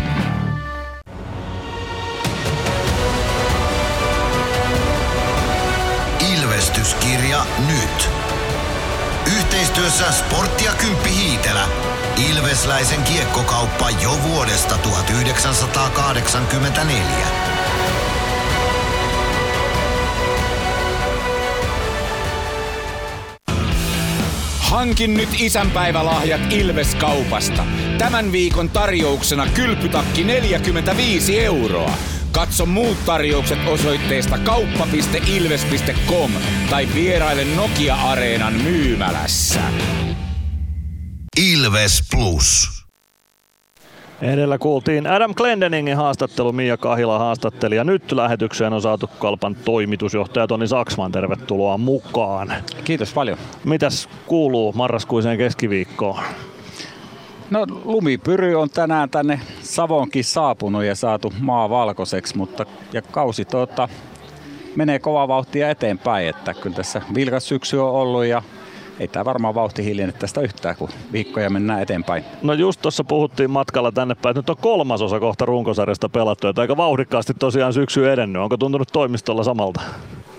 Ilvestyskirja 6.90 7.46
nyt. 7.68 8.10
Yhteistyössä 9.38 10.12
Sportti 10.12 10.66
ja 10.66 10.72
Kymppi 10.72 11.10
Hiitelä. 11.10 11.68
Ilvesläisen 12.32 13.04
kiekkokauppa 13.04 13.90
jo 13.90 14.20
vuodesta 14.24 14.78
1984. 14.78 17.28
Hankin 24.60 25.14
nyt 25.14 25.30
isänpäivälahjat 25.40 26.54
Ilves-kaupasta. 26.54 27.66
Tämän 27.98 28.32
viikon 28.32 28.70
tarjouksena 28.70 29.48
kylpytakki 29.48 30.24
45 30.24 31.46
euroa. 31.46 31.92
Katso 32.32 32.66
muut 32.66 32.98
tarjoukset 33.06 33.60
osoitteesta 33.68 34.38
kauppa.ilves.com 34.38 36.32
tai 36.70 36.88
vieraile 36.96 37.46
Nokia-areenan 37.56 38.54
myymälässä. 38.54 39.60
Ilves 41.52 42.04
Plus. 42.12 42.80
Edellä 44.22 44.58
kuultiin 44.58 45.08
Adam 45.08 45.34
Glendeningin 45.36 45.98
haastattelu, 45.98 46.52
Mia 46.52 46.78
Kahila 46.78 47.20
haastatteli 47.20 47.76
ja 47.76 47.84
nyt 47.84 48.12
lähetykseen 48.12 48.74
on 48.74 48.82
saatu 48.82 49.10
Kalpan 49.20 49.56
toimitusjohtaja 49.56 50.48
Toni 50.48 50.68
Saksman. 50.68 51.12
Tervetuloa 51.12 51.78
mukaan. 51.78 52.54
Kiitos 52.84 53.14
paljon. 53.14 53.38
Mitäs 53.64 54.10
kuuluu 54.26 54.74
marraskuiseen 54.74 55.38
keskiviikkoon? 55.38 56.24
No 57.50 57.66
lumipyry 57.84 58.56
on 58.56 58.70
tänään 58.70 59.10
tänne 59.10 59.40
Savonkin 59.62 60.24
saapunut 60.24 60.84
ja 60.84 60.96
saatu 60.96 61.34
maa 61.40 61.70
valkoiseksi, 61.70 62.38
mutta 62.38 62.66
ja 62.94 63.02
kausi 63.02 63.46
tuota, 63.46 63.90
menee 64.76 65.00
kovaa 65.00 65.28
vauhtia 65.28 65.70
eteenpäin, 65.70 66.28
että 66.28 66.54
kyllä 66.54 66.76
tässä 66.76 67.02
vilkas 67.16 67.48
syksy 67.48 67.78
on 67.78 67.92
ollut 67.92 68.26
ja 68.26 68.44
ei 69.00 69.08
tämä 69.08 69.26
varmaan 69.26 69.56
vauhti 69.56 69.86
hiljene 69.86 70.12
tästä 70.12 70.42
yhtään, 70.42 70.76
kun 70.76 70.90
viikkoja 71.12 71.50
mennään 71.50 71.82
eteenpäin. 71.82 72.24
No 72.42 72.54
just 72.54 72.82
tuossa 72.82 73.04
puhuttiin 73.04 73.52
matkalla 73.52 73.92
tänne 73.92 74.16
päin, 74.16 74.32
että 74.32 74.40
nyt 74.40 74.50
on 74.50 74.58
kolmasosa 74.62 75.20
kohta 75.20 75.46
runkosarjasta 75.46 76.10
pelattu, 76.10 76.48
että 76.48 76.62
aika 76.62 76.78
vauhdikkaasti 76.78 77.34
tosiaan 77.34 77.74
syksy 77.74 78.12
edennyt. 78.12 78.42
Onko 78.42 78.58
tuntunut 78.58 78.90
toimistolla 78.92 79.44
samalta? 79.44 79.82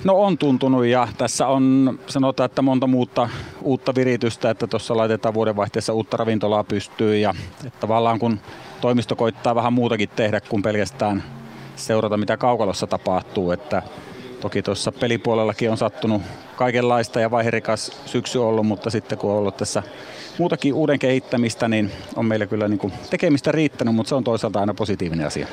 No 0.04 0.14
on 0.22 0.38
tuntunut 0.38 0.86
ja 0.86 1.08
tässä 1.18 1.46
on 1.46 1.98
sanotaan, 2.06 2.44
että 2.44 2.62
monta 2.62 2.86
muuta 2.86 3.28
uutta 3.62 3.94
viritystä, 3.94 4.50
että 4.50 4.66
tuossa 4.66 4.96
laitetaan 4.96 5.34
vuodenvaihteessa 5.34 5.92
uutta 5.92 6.16
ravintolaa 6.16 6.64
pystyyn 6.64 7.20
ja 7.20 7.34
että 7.66 7.80
tavallaan 7.80 8.18
kun 8.18 8.40
toimisto 8.80 9.16
koittaa 9.16 9.54
vähän 9.54 9.72
muutakin 9.72 10.08
tehdä 10.08 10.40
kuin 10.40 10.62
pelkästään 10.62 11.22
seurata 11.76 12.16
mitä 12.16 12.36
kaukalossa 12.36 12.86
tapahtuu, 12.86 13.50
että 13.50 13.82
toki 14.40 14.62
tuossa 14.62 14.92
pelipuolellakin 14.92 15.70
on 15.70 15.76
sattunut 15.76 16.22
kaikenlaista 16.60 17.20
ja 17.20 17.30
vaiherikas 17.30 17.92
syksy 18.06 18.38
ollut, 18.38 18.66
mutta 18.66 18.90
sitten 18.90 19.18
kun 19.18 19.30
on 19.30 19.36
ollut 19.36 19.56
tässä 19.56 19.82
muutakin 20.38 20.74
uuden 20.74 20.98
kehittämistä, 20.98 21.68
niin 21.68 21.90
on 22.16 22.26
meillä 22.26 22.46
kyllä 22.46 22.68
niin 22.68 22.78
kuin 22.78 22.92
tekemistä 23.10 23.52
riittänyt, 23.52 23.94
mutta 23.94 24.08
se 24.08 24.14
on 24.14 24.24
toisaalta 24.24 24.60
aina 24.60 24.74
positiivinen 24.74 25.26
asia. 25.26 25.46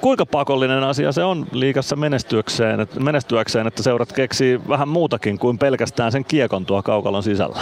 Kuinka 0.00 0.26
pakollinen 0.26 0.84
asia 0.84 1.12
se 1.12 1.24
on 1.24 1.46
liikassa 1.52 1.96
menestyäkseen, 1.96 2.80
että, 2.80 3.00
menestyäkseen, 3.00 3.66
että 3.66 3.82
seurat 3.82 4.12
keksii 4.12 4.60
vähän 4.68 4.88
muutakin 4.88 5.38
kuin 5.38 5.58
pelkästään 5.58 6.12
sen 6.12 6.24
kiekon 6.24 6.66
tuo 6.66 6.82
kaukalon 6.82 7.22
sisällä? 7.22 7.58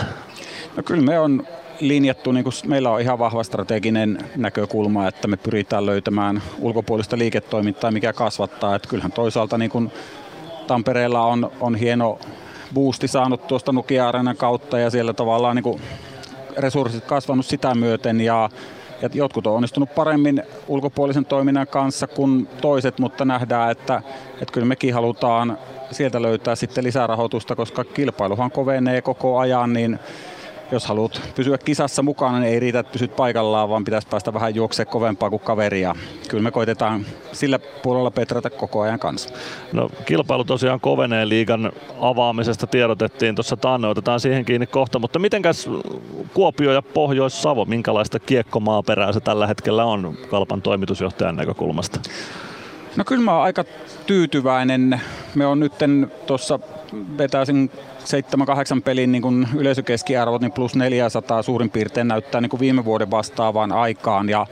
No 0.76 0.82
kyllä 0.82 1.02
me 1.02 1.18
on 1.18 1.46
linjattu, 1.80 2.32
niin 2.32 2.44
kuin 2.44 2.54
meillä 2.66 2.90
on 2.90 3.00
ihan 3.00 3.18
vahva 3.18 3.42
strateginen 3.42 4.18
näkökulma, 4.36 5.08
että 5.08 5.28
me 5.28 5.36
pyritään 5.36 5.86
löytämään 5.86 6.42
ulkopuolista 6.58 7.18
liiketoimintaa, 7.18 7.90
mikä 7.90 8.12
kasvattaa. 8.12 8.74
Että 8.74 8.88
kyllähän 8.88 9.12
toisaalta 9.12 9.58
niin 9.58 9.70
kuin 9.70 9.92
Tampereella 10.66 11.22
on, 11.22 11.50
on 11.60 11.74
hieno 11.74 12.18
boosti 12.74 13.08
saanut 13.08 13.46
tuosta 13.46 13.72
Nokia 13.72 14.12
kautta 14.36 14.78
ja 14.78 14.90
siellä 14.90 15.12
tavallaan 15.12 15.56
niin 15.56 15.62
kuin 15.62 15.80
resurssit 16.56 17.04
kasvanut 17.04 17.46
sitä 17.46 17.74
myöten 17.74 18.20
ja, 18.20 18.50
ja 19.02 19.10
jotkut 19.14 19.46
on 19.46 19.54
onnistunut 19.54 19.94
paremmin 19.94 20.42
ulkopuolisen 20.68 21.24
toiminnan 21.24 21.66
kanssa 21.66 22.06
kuin 22.06 22.48
toiset, 22.60 22.98
mutta 22.98 23.24
nähdään, 23.24 23.70
että, 23.70 24.02
että 24.32 24.52
kyllä 24.52 24.66
mekin 24.66 24.94
halutaan 24.94 25.58
sieltä 25.90 26.22
löytää 26.22 26.54
sitten 26.54 26.84
lisärahoitusta, 26.84 27.56
koska 27.56 27.84
kilpailuhan 27.84 28.50
kovenee 28.50 29.02
koko 29.02 29.38
ajan, 29.38 29.72
niin 29.72 29.98
jos 30.72 30.86
haluat 30.86 31.22
pysyä 31.34 31.58
kisassa 31.58 32.02
mukana, 32.02 32.38
niin 32.38 32.52
ei 32.52 32.60
riitä, 32.60 32.78
että 32.78 32.92
pysyt 32.92 33.16
paikallaan, 33.16 33.68
vaan 33.68 33.84
pitäisi 33.84 34.08
päästä 34.08 34.34
vähän 34.34 34.54
juoksee 34.54 34.84
kovempaa 34.84 35.30
kuin 35.30 35.42
kaveria. 35.42 35.94
Kyllä 36.28 36.42
me 36.42 36.50
koitetaan 36.50 37.06
sillä 37.32 37.58
puolella 37.58 38.10
petrata 38.10 38.50
koko 38.50 38.80
ajan 38.80 38.98
kanssa. 38.98 39.30
No, 39.72 39.90
kilpailu 40.04 40.44
tosiaan 40.44 40.80
kovenee 40.80 41.28
liigan 41.28 41.72
avaamisesta 42.00 42.66
tiedotettiin 42.66 43.34
tuossa 43.34 43.56
taanne, 43.56 43.88
otetaan 43.88 44.20
siihen 44.20 44.44
kiinni 44.44 44.66
kohta, 44.66 44.98
mutta 44.98 45.18
mitenkäs 45.18 45.68
Kuopio 46.34 46.72
ja 46.72 46.82
Pohjois-Savo, 46.82 47.64
minkälaista 47.64 48.18
kiekkomaaperää 48.18 49.12
se 49.12 49.20
tällä 49.20 49.46
hetkellä 49.46 49.84
on 49.84 50.18
Kalpan 50.30 50.62
toimitusjohtajan 50.62 51.36
näkökulmasta? 51.36 52.00
No 52.96 53.04
kyllä 53.04 53.24
mä 53.24 53.34
oon 53.34 53.42
aika 53.42 53.64
tyytyväinen. 54.06 55.00
Me 55.34 55.46
on 55.46 55.60
nyt 55.60 55.72
tuossa 56.26 56.58
vetäisin 57.18 57.70
7-8 58.78 58.82
pelin 58.84 59.12
niin 59.12 59.48
yleisökeskiarvot, 59.56 60.40
niin 60.40 60.52
plus 60.52 60.76
400 60.76 61.42
suurin 61.42 61.70
piirtein 61.70 62.08
näyttää 62.08 62.40
niin 62.40 62.50
kuin 62.50 62.60
viime 62.60 62.84
vuoden 62.84 63.10
vastaavaan 63.10 63.72
aikaan. 63.72 64.28
Ja 64.28 64.46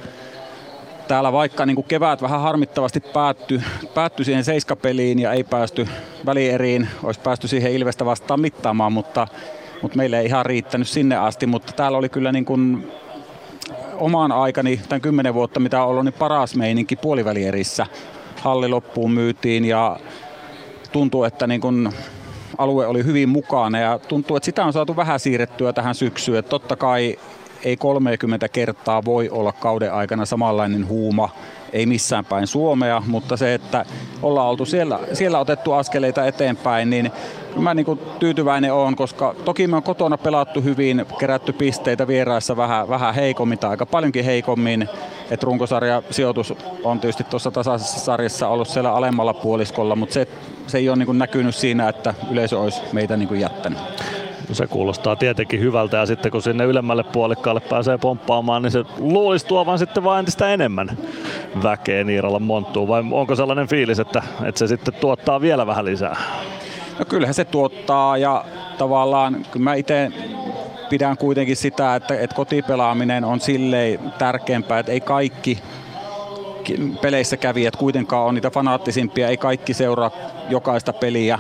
täällä 1.09 1.33
vaikka 1.33 1.67
niin 1.67 1.75
kuin 1.75 1.85
kevät 1.85 2.23
vähän 2.23 2.41
harmittavasti 2.41 3.01
päättyi, 3.01 3.61
päättyi 3.95 4.25
siihen 4.25 4.45
seiskapeliin 4.45 5.19
ja 5.19 5.33
ei 5.33 5.45
päästy 5.45 5.89
välieriin, 6.27 6.89
olisi 7.03 7.21
päästy 7.21 7.49
siihen 7.49 7.73
Ilvestä 7.73 8.05
vastaan 8.05 8.41
mittaamaan, 8.41 8.93
mutta, 8.93 9.27
mutta 9.83 9.97
meille 9.97 10.19
ei 10.19 10.27
ihan 10.27 10.47
riittänyt 10.47 10.89
sinne 10.89 11.17
asti, 11.17 11.47
mutta 11.47 11.73
täällä 11.73 11.99
oli 11.99 12.09
kyllä 12.09 12.33
niin 12.33 12.45
kuin 12.45 12.93
omaan 13.95 14.33
aikani, 14.33 14.81
tämän 14.89 15.01
kymmenen 15.01 15.35
vuotta 15.35 15.61
mitä 15.61 15.83
on 15.83 15.89
ollut, 15.89 16.05
niin 16.05 16.13
paras 16.13 16.55
meininki 16.55 16.97
puolivälierissä. 16.97 17.87
Halli 18.41 18.69
loppuun 18.69 19.11
myytiin 19.11 19.65
ja 19.65 19.97
tuntuu, 20.93 21.25
että 21.25 21.47
niin 21.47 21.61
kun 21.61 21.93
alue 22.59 22.87
oli 22.87 23.05
hyvin 23.05 23.29
mukana 23.29 23.79
ja 23.79 23.99
tuntuu, 23.99 24.37
että 24.37 24.45
sitä 24.45 24.65
on 24.65 24.73
saatu 24.73 24.97
vähän 24.97 25.21
siirrettyä 25.21 25.73
tähän 25.73 25.95
syksyyn. 25.95 26.39
Että 26.39 26.51
totta 26.51 26.77
kai 26.77 27.19
ei 27.65 27.77
30 27.77 28.49
kertaa 28.49 29.05
voi 29.05 29.29
olla 29.29 29.53
kauden 29.53 29.93
aikana 29.93 30.27
samanlainen 30.27 30.89
huuma, 30.89 31.29
ei 31.73 31.87
missään 31.87 32.25
päin 32.25 32.47
Suomea, 32.47 33.03
mutta 33.07 33.37
se, 33.37 33.55
että 33.55 33.85
ollaan 34.23 34.49
oltu 34.49 34.65
siellä, 34.65 35.01
siellä 35.13 35.39
otettu 35.39 35.73
askeleita 35.73 36.27
eteenpäin, 36.27 36.91
niin 36.91 37.13
mä 37.57 37.75
niin 37.75 37.87
kuin 37.87 38.01
tyytyväinen 38.19 38.73
on, 38.73 38.97
koska 38.97 39.35
toki 39.45 39.67
me 39.67 39.77
on 39.77 39.83
kotona 39.83 40.19
pelattu 40.19 40.61
hyvin, 40.61 41.07
kerätty 41.19 41.53
pisteitä 41.53 42.07
vieraissa 42.07 42.57
vähän, 42.57 42.89
vähän 42.89 43.15
heikommin 43.15 43.59
tai 43.59 43.71
aika 43.71 43.87
paljonkin 43.87 44.25
heikommin. 44.25 44.89
että 45.31 45.47
runkosarja 45.47 46.03
sijoitus 46.11 46.55
on 46.85 47.01
tietysti 47.01 47.25
tuossa 47.25 47.51
tasaisessa 47.51 48.01
sarjassa 48.01 48.49
ollut 48.49 48.69
siellä 48.69 48.93
alemmalla 48.93 49.35
puoliskolla, 49.35 49.97
mutta 49.97 50.15
se, 50.15 50.29
se 50.69 50.79
ei 50.79 50.89
ole 50.89 50.97
niin 50.97 51.19
näkynyt 51.19 51.55
siinä, 51.55 51.89
että 51.89 52.15
yleisö 52.31 52.59
olisi 52.59 52.83
meitä 52.93 53.17
niin 53.17 53.29
kuin 53.29 53.41
jättänyt. 53.41 53.79
No 54.49 54.55
se 54.55 54.67
kuulostaa 54.67 55.17
tietenkin 55.17 55.61
hyvältä 55.61 55.97
ja 55.97 56.07
sitten 56.07 56.33
kun 56.33 56.43
sinne 56.43 56.65
ylemmälle 56.65 57.05
puolikkaalle 57.05 57.61
pääsee 57.61 57.99
pomppaamaan, 57.99 58.63
niin 58.63 58.73
se 58.73 58.85
luulisi 58.99 59.47
tuovan 59.47 59.79
sitten 59.79 60.05
vain 60.05 60.19
entistä 60.19 60.49
enemmän 60.49 60.99
väkeä 61.63 62.05
Niiralan 62.05 62.43
monttuun. 62.43 62.89
Vai 62.89 63.05
onko 63.11 63.37
sellainen 63.37 63.69
fiilis, 63.69 63.99
että, 63.99 64.23
että 64.45 64.59
se 64.59 64.67
sitten 64.67 64.95
tuottaa 64.95 65.41
vielä 65.41 65.67
vähän 65.67 65.85
lisää? 65.85 66.17
No 66.99 67.05
kyllähän 67.05 67.35
se 67.35 67.45
tuottaa 67.45 68.17
ja 68.17 68.45
tavallaan 68.79 69.47
kyllä 69.51 69.65
mä 69.65 69.75
itse 69.75 70.13
pidän 70.89 71.17
kuitenkin 71.17 71.57
sitä, 71.57 71.95
että, 71.95 72.15
että 72.21 72.37
kotipelaaminen 72.37 73.25
on 73.25 73.41
silleen 73.41 74.01
tärkeämpää, 74.19 74.79
että 74.79 74.93
ei 74.93 75.01
kaikki 75.01 75.59
peleissä 77.03 77.37
kävijät 77.37 77.77
kuitenkaan 77.77 78.27
on 78.27 78.35
niitä 78.35 78.51
fanaattisimpia, 78.51 79.29
ei 79.29 79.37
kaikki 79.37 79.75
seuraa 79.75 80.11
jokaista 80.49 80.93
peliä 80.93 81.39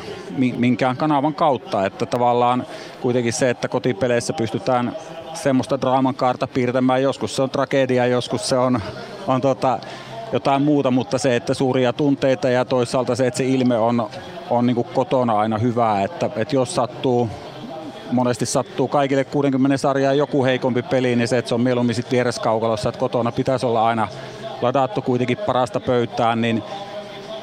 minkään 0.56 0.96
kanavan 0.96 1.34
kautta, 1.34 1.86
että 1.86 2.06
tavallaan 2.06 2.66
kuitenkin 3.00 3.32
se, 3.32 3.50
että 3.50 3.68
kotipeleissä 3.68 4.32
pystytään 4.32 4.96
semmoista 5.34 5.80
draaman 5.80 6.14
kaarta 6.14 6.46
piirtämään, 6.46 7.02
joskus 7.02 7.36
se 7.36 7.42
on 7.42 7.50
tragedia, 7.50 8.06
joskus 8.06 8.48
se 8.48 8.58
on, 8.58 8.80
on 9.26 9.40
tota, 9.40 9.78
jotain 10.32 10.62
muuta, 10.62 10.90
mutta 10.90 11.18
se, 11.18 11.36
että 11.36 11.54
suuria 11.54 11.92
tunteita 11.92 12.48
ja 12.48 12.64
toisaalta 12.64 13.16
se, 13.16 13.26
että 13.26 13.38
se 13.38 13.44
ilme 13.44 13.78
on, 13.78 14.10
on 14.50 14.66
niin 14.66 14.84
kotona 14.94 15.38
aina 15.38 15.58
hyvää, 15.58 16.02
että, 16.02 16.30
että 16.36 16.56
jos 16.56 16.74
sattuu 16.74 17.28
monesti 18.12 18.46
sattuu 18.46 18.88
kaikille 18.88 19.24
60 19.24 19.76
sarjaa 19.76 20.12
joku 20.12 20.44
heikompi 20.44 20.82
peli, 20.82 21.16
niin 21.16 21.28
se, 21.28 21.38
että 21.38 21.48
se 21.48 21.54
on 21.54 21.60
mieluummin 21.60 21.94
sitten 21.94 22.12
viereskaukalossa, 22.12 22.88
että 22.88 22.98
kotona 22.98 23.32
pitäisi 23.32 23.66
olla 23.66 23.86
aina 23.86 24.08
ladattu 24.62 25.02
kuitenkin 25.02 25.38
parasta 25.38 25.80
pöytään, 25.80 26.40
niin 26.40 26.62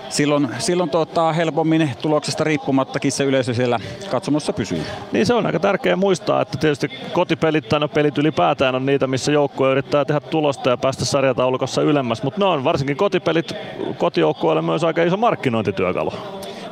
silloin, 0.10 0.50
silloin 0.60 0.90
tota, 0.90 1.34
helpommin 1.34 1.92
tuloksesta 2.02 2.44
riippumattakin 2.44 3.12
se 3.12 3.24
yleisö 3.24 3.54
siellä 3.54 3.80
katsomossa 4.12 4.54
pysyy. 4.54 4.84
Niin 5.12 5.26
se 5.26 5.34
on 5.34 5.46
aika 5.46 5.60
tärkeää 5.60 5.96
muistaa, 5.96 6.42
että 6.42 6.58
tietysti 6.58 6.90
kotipelit 7.14 7.70
tai 7.70 7.80
no 7.80 7.88
pelit 7.88 8.18
ylipäätään 8.18 8.76
on 8.76 8.86
niitä, 8.86 9.08
missä 9.08 9.32
joukkue 9.32 9.72
yrittää 9.72 10.06
tehdä 10.06 10.20
tulosta 10.20 10.70
ja 10.70 10.78
päästä 10.78 11.06
sarjataulukossa 11.06 11.82
ylemmäs, 11.82 12.24
mutta 12.24 12.40
ne 12.40 12.46
on 12.46 12.64
varsinkin 12.64 12.98
kotipelit 12.98 13.54
kotijoukkueelle 13.98 14.62
myös 14.62 14.84
aika 14.84 15.04
iso 15.04 15.18
markkinointityökalu. 15.18 16.14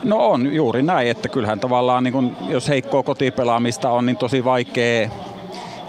No 0.04 0.18
on 0.18 0.54
juuri 0.54 0.84
näin, 0.84 1.08
että 1.08 1.30
kyllähän 1.30 1.60
tavallaan 1.60 2.04
niin 2.04 2.14
kun, 2.14 2.38
jos 2.50 2.70
heikkoa 2.70 3.04
kotipelaamista 3.04 3.90
on, 3.90 4.06
niin 4.06 4.18
tosi 4.18 4.46
vaikea 4.46 5.10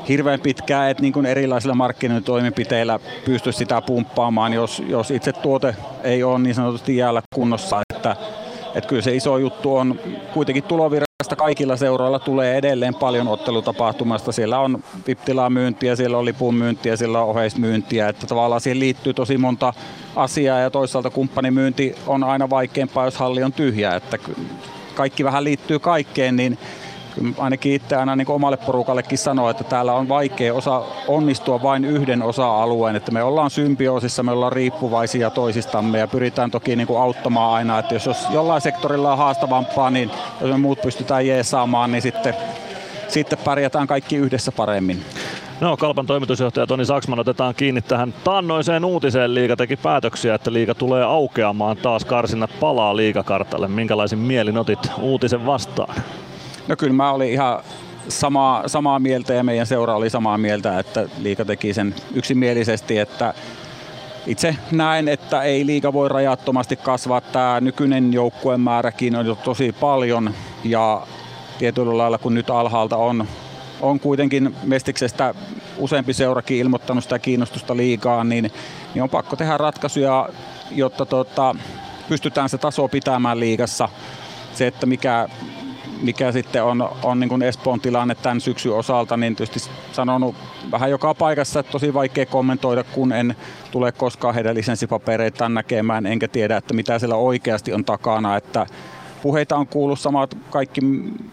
hirveän 0.08 0.40
pitkään, 0.40 0.90
että 0.90 1.02
niin 1.02 1.12
kuin 1.12 1.26
erilaisilla 1.26 1.74
markkinointitoimenpiteillä 1.74 2.98
pysty 3.24 3.52
sitä 3.52 3.82
pumppaamaan, 3.82 4.52
jos, 4.52 4.82
jos 4.88 5.10
itse 5.10 5.32
tuote 5.32 5.76
ei 6.02 6.22
ole 6.22 6.38
niin 6.38 6.54
sanotusti 6.54 6.96
jäällä 6.96 7.22
kunnossa. 7.34 7.80
Että, 7.94 8.16
että 8.74 8.88
kyllä 8.88 9.02
se 9.02 9.16
iso 9.16 9.38
juttu 9.38 9.76
on 9.76 10.00
kuitenkin 10.34 10.64
tulovirrasta 10.64 11.36
kaikilla 11.36 11.76
seuroilla 11.76 12.18
tulee 12.18 12.58
edelleen 12.58 12.94
paljon 12.94 13.28
ottelutapahtumasta. 13.28 14.32
Siellä 14.32 14.58
on 14.58 14.84
viptilaa 15.06 15.50
myyntiä, 15.50 15.96
siellä 15.96 16.18
on 16.18 16.24
lipun 16.24 16.54
myyntiä, 16.54 16.96
siellä 16.96 17.22
on 17.22 17.28
oheismyyntiä. 17.28 18.08
Että 18.08 18.26
tavallaan 18.26 18.60
siihen 18.60 18.80
liittyy 18.80 19.14
tosi 19.14 19.38
monta 19.38 19.72
asiaa 20.16 20.58
ja 20.58 20.70
toisaalta 20.70 21.10
kumppanimyynti 21.10 21.94
on 22.06 22.24
aina 22.24 22.50
vaikeampaa, 22.50 23.04
jos 23.04 23.16
halli 23.16 23.42
on 23.42 23.52
tyhjä. 23.52 23.94
Että 23.94 24.18
kaikki 24.94 25.24
vähän 25.24 25.44
liittyy 25.44 25.78
kaikkeen, 25.78 26.36
niin 26.36 26.58
ainakin 27.38 27.72
itse 27.72 27.96
aina 27.96 28.16
niin 28.16 28.30
omalle 28.30 28.56
porukallekin 28.56 29.18
sanoo, 29.18 29.50
että 29.50 29.64
täällä 29.64 29.92
on 29.92 30.08
vaikea 30.08 30.54
osa 30.54 30.82
onnistua 31.08 31.62
vain 31.62 31.84
yhden 31.84 32.22
osa-alueen, 32.22 32.96
että 32.96 33.12
me 33.12 33.22
ollaan 33.22 33.50
symbioosissa, 33.50 34.22
me 34.22 34.32
ollaan 34.32 34.52
riippuvaisia 34.52 35.30
toisistamme 35.30 35.98
ja 35.98 36.08
pyritään 36.08 36.50
toki 36.50 36.76
niin 36.76 36.86
kuin 36.86 37.00
auttamaan 37.00 37.54
aina, 37.54 37.78
että 37.78 37.94
jos, 37.94 38.26
jollain 38.30 38.60
sektorilla 38.60 39.12
on 39.12 39.18
haastavampaa, 39.18 39.90
niin 39.90 40.10
jos 40.40 40.50
me 40.50 40.58
muut 40.58 40.82
pystytään 40.82 41.26
jeesaamaan, 41.26 41.92
niin 41.92 42.02
sitten, 42.02 42.34
sitten 43.08 43.38
pärjätään 43.44 43.86
kaikki 43.86 44.16
yhdessä 44.16 44.52
paremmin. 44.52 45.04
No, 45.60 45.76
Kalpan 45.76 46.06
toimitusjohtaja 46.06 46.66
Toni 46.66 46.84
Saksman 46.84 47.18
otetaan 47.18 47.54
kiinni 47.54 47.82
tähän 47.82 48.14
taannoiseen 48.24 48.84
uutiseen. 48.84 49.34
Liiga 49.34 49.56
teki 49.56 49.76
päätöksiä, 49.76 50.34
että 50.34 50.52
liiga 50.52 50.74
tulee 50.74 51.04
aukeamaan 51.04 51.76
taas. 51.76 52.04
Karsinnat 52.04 52.50
palaa 52.60 52.96
liigakartalle. 52.96 53.68
Minkälaisin 53.68 54.18
mielin 54.18 54.58
otit 54.58 54.90
uutisen 55.00 55.46
vastaan? 55.46 55.94
No 56.68 56.76
kyllä 56.76 56.92
mä 56.92 57.12
olin 57.12 57.32
ihan 57.32 57.62
samaa, 58.08 58.68
samaa 58.68 58.98
mieltä 58.98 59.34
ja 59.34 59.44
meidän 59.44 59.66
seura 59.66 59.96
oli 59.96 60.10
samaa 60.10 60.38
mieltä, 60.38 60.78
että 60.78 61.08
liika 61.18 61.44
teki 61.44 61.74
sen 61.74 61.94
yksimielisesti, 62.14 62.98
että 62.98 63.34
itse 64.26 64.56
näen, 64.70 65.08
että 65.08 65.42
ei 65.42 65.66
liiga 65.66 65.92
voi 65.92 66.08
rajattomasti 66.08 66.76
kasvaa. 66.76 67.20
Tämä 67.20 67.60
nykyinen 67.60 68.12
joukkueen 68.12 68.60
määräkin 68.60 69.16
on 69.16 69.26
jo 69.26 69.34
tosi 69.34 69.72
paljon 69.72 70.34
ja 70.64 71.06
tietyllä 71.58 71.98
lailla 71.98 72.18
kun 72.18 72.34
nyt 72.34 72.50
alhaalta 72.50 72.96
on, 72.96 73.28
on 73.80 74.00
kuitenkin 74.00 74.56
Mestiksestä 74.62 75.34
useampi 75.78 76.12
seurakin 76.12 76.58
ilmoittanut 76.58 77.04
sitä 77.04 77.18
kiinnostusta 77.18 77.76
liigaan, 77.76 78.28
niin, 78.28 78.52
niin 78.94 79.02
on 79.02 79.10
pakko 79.10 79.36
tehdä 79.36 79.56
ratkaisuja, 79.56 80.28
jotta 80.70 81.06
tota, 81.06 81.54
pystytään 82.08 82.48
se 82.48 82.58
taso 82.58 82.88
pitämään 82.88 83.40
liigassa. 83.40 83.88
Se, 84.54 84.66
että 84.66 84.86
mikä, 84.86 85.28
mikä 86.02 86.32
sitten 86.32 86.64
on, 86.64 86.88
on 87.02 87.20
niin 87.20 87.28
kuin 87.28 87.42
Espoon 87.42 87.80
tilanne 87.80 88.14
tämän 88.14 88.40
syksyn 88.40 88.72
osalta, 88.72 89.16
niin 89.16 89.36
tietysti 89.36 89.70
sanonut 89.92 90.34
vähän 90.70 90.90
joka 90.90 91.14
paikassa, 91.14 91.60
että 91.60 91.72
tosi 91.72 91.94
vaikea 91.94 92.26
kommentoida, 92.26 92.84
kun 92.84 93.12
en 93.12 93.36
tule 93.70 93.92
koskaan 93.92 94.34
heidän 94.34 94.54
lisenssipapereitaan 94.54 95.54
näkemään, 95.54 96.06
enkä 96.06 96.28
tiedä, 96.28 96.56
että 96.56 96.74
mitä 96.74 96.98
siellä 96.98 97.16
oikeasti 97.16 97.72
on 97.72 97.84
takana, 97.84 98.36
että 98.36 98.66
puheita 99.22 99.56
on 99.56 99.66
kuullut 99.66 100.00
samat 100.00 100.36
kaikki, 100.50 100.80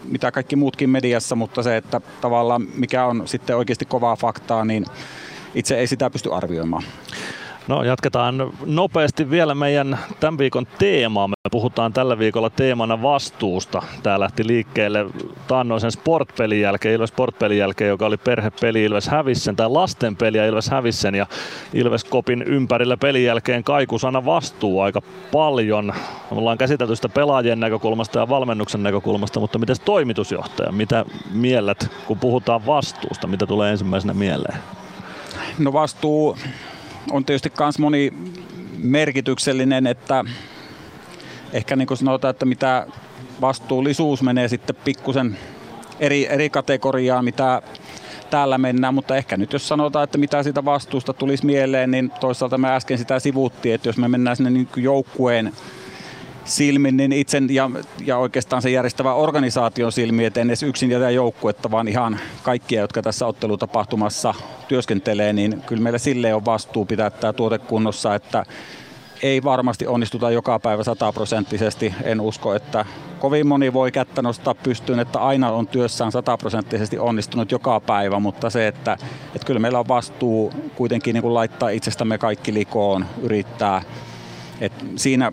mitä 0.03 0.31
kaikki 0.31 0.55
muutkin 0.55 0.89
mediassa, 0.89 1.35
mutta 1.35 1.63
se, 1.63 1.77
että 1.77 2.01
tavallaan 2.21 2.67
mikä 2.75 3.05
on 3.05 3.21
sitten 3.25 3.57
oikeasti 3.57 3.85
kovaa 3.85 4.15
faktaa, 4.15 4.65
niin 4.65 4.85
itse 5.55 5.77
ei 5.77 5.87
sitä 5.87 6.09
pysty 6.09 6.33
arvioimaan. 6.33 6.83
No 7.67 7.83
jatketaan 7.83 8.51
nopeasti 8.65 9.29
vielä 9.29 9.55
meidän 9.55 9.99
tämän 10.19 10.37
viikon 10.37 10.67
teemaa. 10.79 11.27
Me 11.27 11.33
puhutaan 11.51 11.93
tällä 11.93 12.19
viikolla 12.19 12.49
teemana 12.49 13.01
vastuusta. 13.01 13.81
Tämä 14.03 14.19
lähti 14.19 14.47
liikkeelle 14.47 15.05
taannoisen 15.47 15.91
sportpelin 15.91 16.61
jälkeen, 16.61 16.95
Ilves 16.95 17.09
sportpelin 17.09 17.57
jälkeen, 17.57 17.89
joka 17.89 18.05
oli 18.05 18.17
perhepeli 18.17 18.83
Ilves 18.83 19.07
Hävissen, 19.07 19.55
tai 19.55 19.69
lasten 19.69 20.15
peli 20.15 20.37
ja 20.37 20.45
Ilves 20.45 20.69
Hävissen. 20.69 21.15
Ja 21.15 21.25
Ilves 21.73 22.03
Kopin 22.03 22.41
ympärillä 22.41 22.97
pelin 22.97 23.23
jälkeen 23.23 23.63
kaikusana 23.63 24.25
vastuu 24.25 24.81
aika 24.81 25.01
paljon. 25.31 25.93
Ollaan 26.31 26.57
käsitelty 26.57 26.95
sitä 26.95 27.09
pelaajien 27.09 27.59
näkökulmasta 27.59 28.19
ja 28.19 28.29
valmennuksen 28.29 28.83
näkökulmasta, 28.83 29.39
mutta 29.39 29.59
miten 29.59 29.75
toimitusjohtaja, 29.85 30.71
mitä 30.71 31.05
miellet, 31.31 31.91
kun 32.07 32.19
puhutaan 32.19 32.65
vastuusta, 32.65 33.27
mitä 33.27 33.45
tulee 33.45 33.71
ensimmäisenä 33.71 34.13
mieleen? 34.13 34.57
No 35.59 35.73
vastuu 35.73 36.37
on 37.11 37.25
tietysti 37.25 37.51
myös 37.59 37.79
moni 37.79 38.13
merkityksellinen, 38.77 39.87
että 39.87 40.25
ehkä 41.53 41.75
niin 41.75 41.87
kuin 41.87 41.97
sanotaan, 41.97 42.29
että 42.29 42.45
mitä 42.45 42.87
vastuullisuus 43.41 44.23
menee 44.23 44.47
sitten 44.47 44.75
pikkusen 44.75 45.37
eri, 45.99 46.27
eri 46.29 46.49
kategoriaa, 46.49 47.21
mitä 47.21 47.61
täällä 48.29 48.57
mennään, 48.57 48.93
mutta 48.93 49.15
ehkä 49.15 49.37
nyt 49.37 49.53
jos 49.53 49.67
sanotaan, 49.67 50.03
että 50.03 50.17
mitä 50.17 50.43
siitä 50.43 50.65
vastuusta 50.65 51.13
tulisi 51.13 51.45
mieleen, 51.45 51.91
niin 51.91 52.11
toisaalta 52.19 52.57
me 52.57 52.75
äsken 52.75 52.97
sitä 52.97 53.19
sivuttiin, 53.19 53.75
että 53.75 53.89
jos 53.89 53.97
me 53.97 54.07
mennään 54.07 54.35
sinne 54.35 54.49
niin 54.49 54.67
joukkueen 54.75 55.53
silmin, 56.45 56.97
niin 56.97 57.11
itse 57.11 57.41
ja, 57.49 57.71
ja 58.05 58.17
oikeastaan 58.17 58.61
se 58.61 58.69
järjestävä 58.69 59.13
organisaation 59.13 59.91
silmin, 59.91 60.25
että 60.25 60.41
en 60.41 60.49
edes 60.49 60.63
yksin 60.63 60.91
jätä 60.91 61.09
joukkuetta, 61.09 61.71
vaan 61.71 61.87
ihan 61.87 62.19
kaikkia, 62.43 62.81
jotka 62.81 63.01
tässä 63.01 63.27
ottelutapahtumassa 63.27 64.33
työskentelee, 64.67 65.33
niin 65.33 65.61
kyllä 65.61 65.83
meillä 65.83 65.99
sille 65.99 66.33
on 66.33 66.45
vastuu 66.45 66.85
pitää 66.85 67.09
tämä 67.09 67.33
tuote 67.33 67.57
kunnossa, 67.57 68.15
että 68.15 68.45
ei 69.23 69.43
varmasti 69.43 69.87
onnistuta 69.87 70.31
joka 70.31 70.59
päivä 70.59 70.83
sataprosenttisesti. 70.83 71.93
En 72.03 72.21
usko, 72.21 72.55
että 72.55 72.85
kovin 73.19 73.47
moni 73.47 73.73
voi 73.73 73.91
kättä 73.91 74.21
nostaa 74.21 74.53
pystyyn, 74.53 74.99
että 74.99 75.19
aina 75.19 75.51
on 75.51 75.67
työssään 75.67 76.11
sataprosenttisesti 76.11 76.99
onnistunut 76.99 77.51
joka 77.51 77.79
päivä, 77.79 78.19
mutta 78.19 78.49
se, 78.49 78.67
että, 78.67 78.97
että 79.35 79.47
kyllä 79.47 79.59
meillä 79.59 79.79
on 79.79 79.87
vastuu 79.87 80.53
kuitenkin 80.75 81.13
niin 81.13 81.21
kuin 81.21 81.33
laittaa 81.33 81.69
itsestämme 81.69 82.17
kaikki 82.17 82.53
likoon, 82.53 83.05
yrittää. 83.21 83.81
Et 84.61 84.73
siinä 84.95 85.31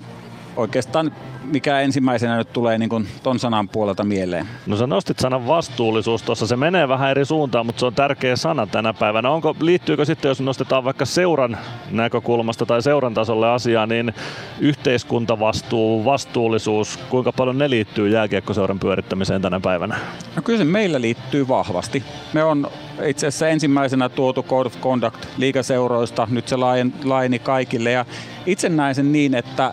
oikeastaan 0.59 1.12
mikä 1.44 1.80
ensimmäisenä 1.80 2.36
nyt 2.36 2.52
tulee 2.52 2.78
niin 2.78 2.88
kuin 2.88 3.09
ton 3.22 3.38
sanan 3.38 3.68
puolelta 3.68 4.04
mieleen? 4.04 4.46
No 4.66 4.76
sä 4.76 4.86
nostit 4.86 5.18
sanan 5.18 5.46
vastuullisuus 5.46 6.22
tuossa, 6.22 6.46
se 6.46 6.56
menee 6.56 6.88
vähän 6.88 7.11
eri 7.11 7.24
suuntaan, 7.24 7.66
mutta 7.66 7.80
se 7.80 7.86
on 7.86 7.94
tärkeä 7.94 8.36
sana 8.36 8.66
tänä 8.66 8.94
päivänä. 8.94 9.30
Onko, 9.30 9.56
liittyykö 9.61 10.04
sitten, 10.04 10.28
jos 10.28 10.40
nostetaan 10.40 10.84
vaikka 10.84 11.04
seuran 11.04 11.59
näkökulmasta 11.90 12.66
tai 12.66 12.82
seuran 12.82 13.14
tasolle 13.14 13.50
asiaa, 13.50 13.86
niin 13.86 14.14
yhteiskuntavastuu, 14.61 16.04
vastuullisuus, 16.04 16.96
kuinka 17.11 17.32
paljon 17.32 17.59
ne 17.59 17.70
liittyy 17.70 18.09
jääkiekkoseuran 18.09 18.78
pyörittämiseen 18.78 19.42
tänä 19.42 19.61
päivänä? 19.61 19.98
No 20.36 20.42
kyllä 20.42 20.59
se 20.59 20.64
meillä 20.64 21.00
liittyy 21.00 21.48
vahvasti. 21.48 22.02
Me 22.32 22.44
on 22.44 22.70
itse 23.06 23.26
asiassa 23.26 23.48
ensimmäisenä 23.48 24.09
tuotu 24.09 24.42
Code 24.42 24.66
of 24.66 24.80
Conduct 24.80 25.26
liikaseuroista, 25.36 26.28
nyt 26.30 26.48
se 26.48 26.56
laajeni 27.04 27.38
kaikille 27.38 27.90
ja 27.90 28.04
itse 28.46 28.68
näen 28.68 28.94
sen 28.94 29.12
niin, 29.12 29.34
että 29.34 29.72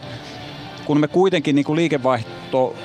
kun 0.86 1.00
me 1.00 1.08
kuitenkin 1.08 1.56
niin 1.56 1.66
kuin 1.66 1.76
liikevaihto 1.76 2.76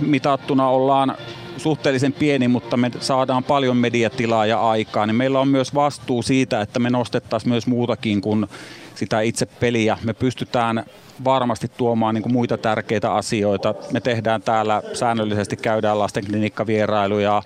mitattuna 0.00 0.68
ollaan 0.68 1.16
suhteellisen 1.56 2.12
pieni, 2.12 2.48
mutta 2.48 2.76
me 2.76 2.90
saadaan 3.00 3.44
paljon 3.44 3.76
mediatilaa 3.76 4.46
ja 4.46 4.70
aikaa, 4.70 5.06
niin 5.06 5.16
meillä 5.16 5.40
on 5.40 5.48
myös 5.48 5.74
vastuu 5.74 6.22
siitä, 6.22 6.60
että 6.60 6.78
me 6.78 6.90
nostettaisiin 6.90 7.50
myös 7.50 7.66
muutakin 7.66 8.20
kuin 8.20 8.46
sitä 8.94 9.20
itse 9.20 9.46
peliä. 9.46 9.98
Me 10.02 10.14
pystytään 10.14 10.84
varmasti 11.24 11.70
tuomaan 11.76 12.14
niin 12.14 12.22
kuin 12.22 12.32
muita 12.32 12.58
tärkeitä 12.58 13.14
asioita. 13.14 13.74
Me 13.92 14.00
tehdään 14.00 14.42
täällä 14.42 14.82
säännöllisesti, 14.92 15.56
käydään 15.56 15.98
lastenklinikka-vierailuja, 15.98 17.42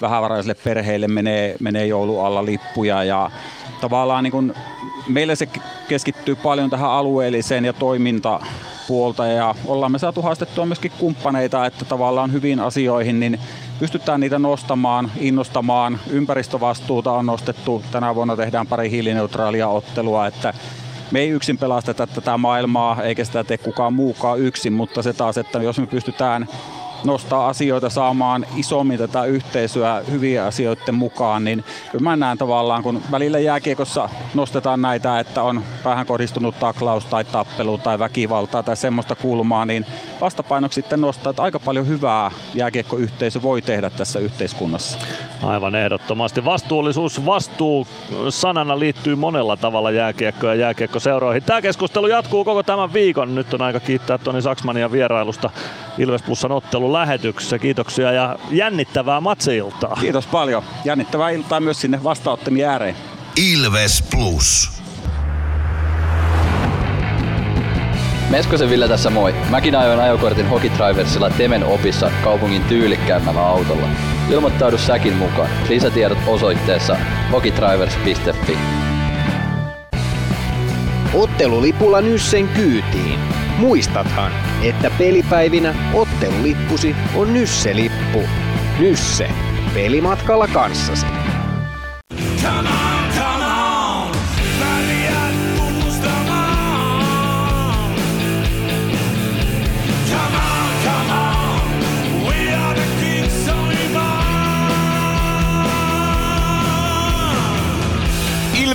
vähävaraisille 0.00 0.54
perheille 0.54 1.08
menee, 1.08 1.56
menee 1.60 1.86
joulualla 1.86 2.44
lippuja 2.44 3.04
ja 3.04 3.30
tavallaan 3.80 4.24
niin 4.24 4.32
kuin, 4.32 4.54
meillä 5.08 5.34
se 5.34 5.48
keskittyy 5.88 6.34
paljon 6.34 6.70
tähän 6.70 6.90
alueelliseen 6.90 7.64
ja 7.64 7.72
toiminta 7.72 8.40
puolta 8.88 9.26
ja 9.26 9.54
ollaan 9.66 9.92
me 9.92 9.98
saatu 9.98 10.22
haastettua 10.22 10.66
myöskin 10.66 10.92
kumppaneita, 10.98 11.66
että 11.66 11.84
tavallaan 11.84 12.32
hyviin 12.32 12.60
asioihin 12.60 13.20
niin 13.20 13.40
pystytään 13.78 14.20
niitä 14.20 14.38
nostamaan, 14.38 15.10
innostamaan. 15.18 16.00
Ympäristövastuuta 16.10 17.12
on 17.12 17.26
nostettu. 17.26 17.82
Tänä 17.92 18.14
vuonna 18.14 18.36
tehdään 18.36 18.66
pari 18.66 18.90
hiilineutraalia 18.90 19.68
ottelua, 19.68 20.26
että 20.26 20.54
me 21.10 21.20
ei 21.20 21.28
yksin 21.28 21.58
pelasteta 21.58 22.06
tätä 22.06 22.38
maailmaa, 22.38 23.02
eikä 23.02 23.24
sitä 23.24 23.44
tee 23.44 23.58
kukaan 23.58 23.92
muukaan 23.92 24.40
yksin, 24.40 24.72
mutta 24.72 25.02
se 25.02 25.12
taas, 25.12 25.38
että 25.38 25.58
jos 25.58 25.78
me 25.78 25.86
pystytään 25.86 26.48
nostaa 27.04 27.48
asioita 27.48 27.90
saamaan 27.90 28.46
isommin 28.56 28.98
tätä 28.98 29.24
yhteisöä 29.24 30.02
hyvien 30.10 30.42
asioiden 30.42 30.94
mukaan, 30.94 31.44
niin 31.44 31.64
kyllä 31.90 32.04
mä 32.04 32.16
näen 32.16 32.38
tavallaan, 32.38 32.82
kun 32.82 33.02
välillä 33.10 33.38
jääkiekossa 33.38 34.08
nostetaan 34.34 34.82
näitä, 34.82 35.20
että 35.20 35.42
on 35.42 35.62
päähän 35.82 36.06
kohdistunut 36.06 36.58
taklaus 36.58 37.04
tai 37.04 37.24
tappelu 37.24 37.78
tai 37.78 37.98
väkivaltaa 37.98 38.62
tai 38.62 38.76
semmoista 38.76 39.14
kulmaa, 39.14 39.64
niin 39.64 39.86
vastapainoksi 40.20 40.74
sitten 40.74 41.00
nostaa, 41.00 41.30
että 41.30 41.42
aika 41.42 41.60
paljon 41.60 41.88
hyvää 41.88 42.30
jääkiekkoyhteisö 42.54 43.42
voi 43.42 43.62
tehdä 43.62 43.90
tässä 43.90 44.18
yhteiskunnassa. 44.18 44.98
Aivan 45.42 45.74
ehdottomasti. 45.74 46.44
Vastuullisuus, 46.44 47.26
vastuu 47.26 47.86
sanana 48.28 48.78
liittyy 48.78 49.14
monella 49.14 49.56
tavalla 49.56 49.90
jääkiekko 49.90 50.46
ja 50.46 50.54
jääkiekkoseuroihin. 50.54 51.42
Tämä 51.42 51.62
keskustelu 51.62 52.06
jatkuu 52.06 52.44
koko 52.44 52.62
tämän 52.62 52.92
viikon. 52.92 53.34
Nyt 53.34 53.54
on 53.54 53.62
aika 53.62 53.80
kiittää 53.80 54.18
Toni 54.18 54.42
Saksmania 54.42 54.92
vierailusta 54.92 55.50
Ilves 55.98 56.22
Plusan 56.22 56.52
ottelun 56.52 56.92
lähetyksessä. 56.92 57.58
Kiitoksia 57.58 58.12
ja 58.12 58.38
jännittävää 58.50 59.20
matseiltaa. 59.20 59.96
Kiitos 60.00 60.26
paljon. 60.26 60.62
Jännittävää 60.84 61.30
iltaa 61.30 61.60
myös 61.60 61.80
sinne 61.80 62.04
vastaanottamien 62.04 62.68
ääreen. 62.68 62.96
Ilves 63.36 64.04
Plus. 64.10 64.76
Meskosen 68.30 68.70
Ville 68.70 68.88
tässä 68.88 69.10
moi. 69.10 69.34
Mäkin 69.50 69.76
ajoin 69.76 70.00
ajokortin 70.00 70.48
Hokitriversilla 70.48 71.30
Temen 71.30 71.64
opissa 71.64 72.10
kaupungin 72.24 72.64
tyylikkäämmällä 72.64 73.46
autolla. 73.46 73.86
Ilmoittaudu 74.30 74.78
säkin 74.78 75.16
mukaan. 75.16 75.48
Lisätiedot 75.68 76.18
osoitteessa 76.26 76.96
hokitrivers.fi. 77.32 78.58
Ottelulipulla 81.14 82.00
Nyssen 82.00 82.48
kyytiin. 82.48 83.45
Muistathan, 83.58 84.32
että 84.62 84.90
pelipäivinä 84.98 85.74
ottelulippusi 85.94 86.96
on 87.14 87.34
Nysse-lippu. 87.34 88.22
Nysse. 88.78 89.30
Pelimatkalla 89.74 90.48
kanssasi. 90.48 91.06
Come 92.42 92.68
on! 92.68 92.85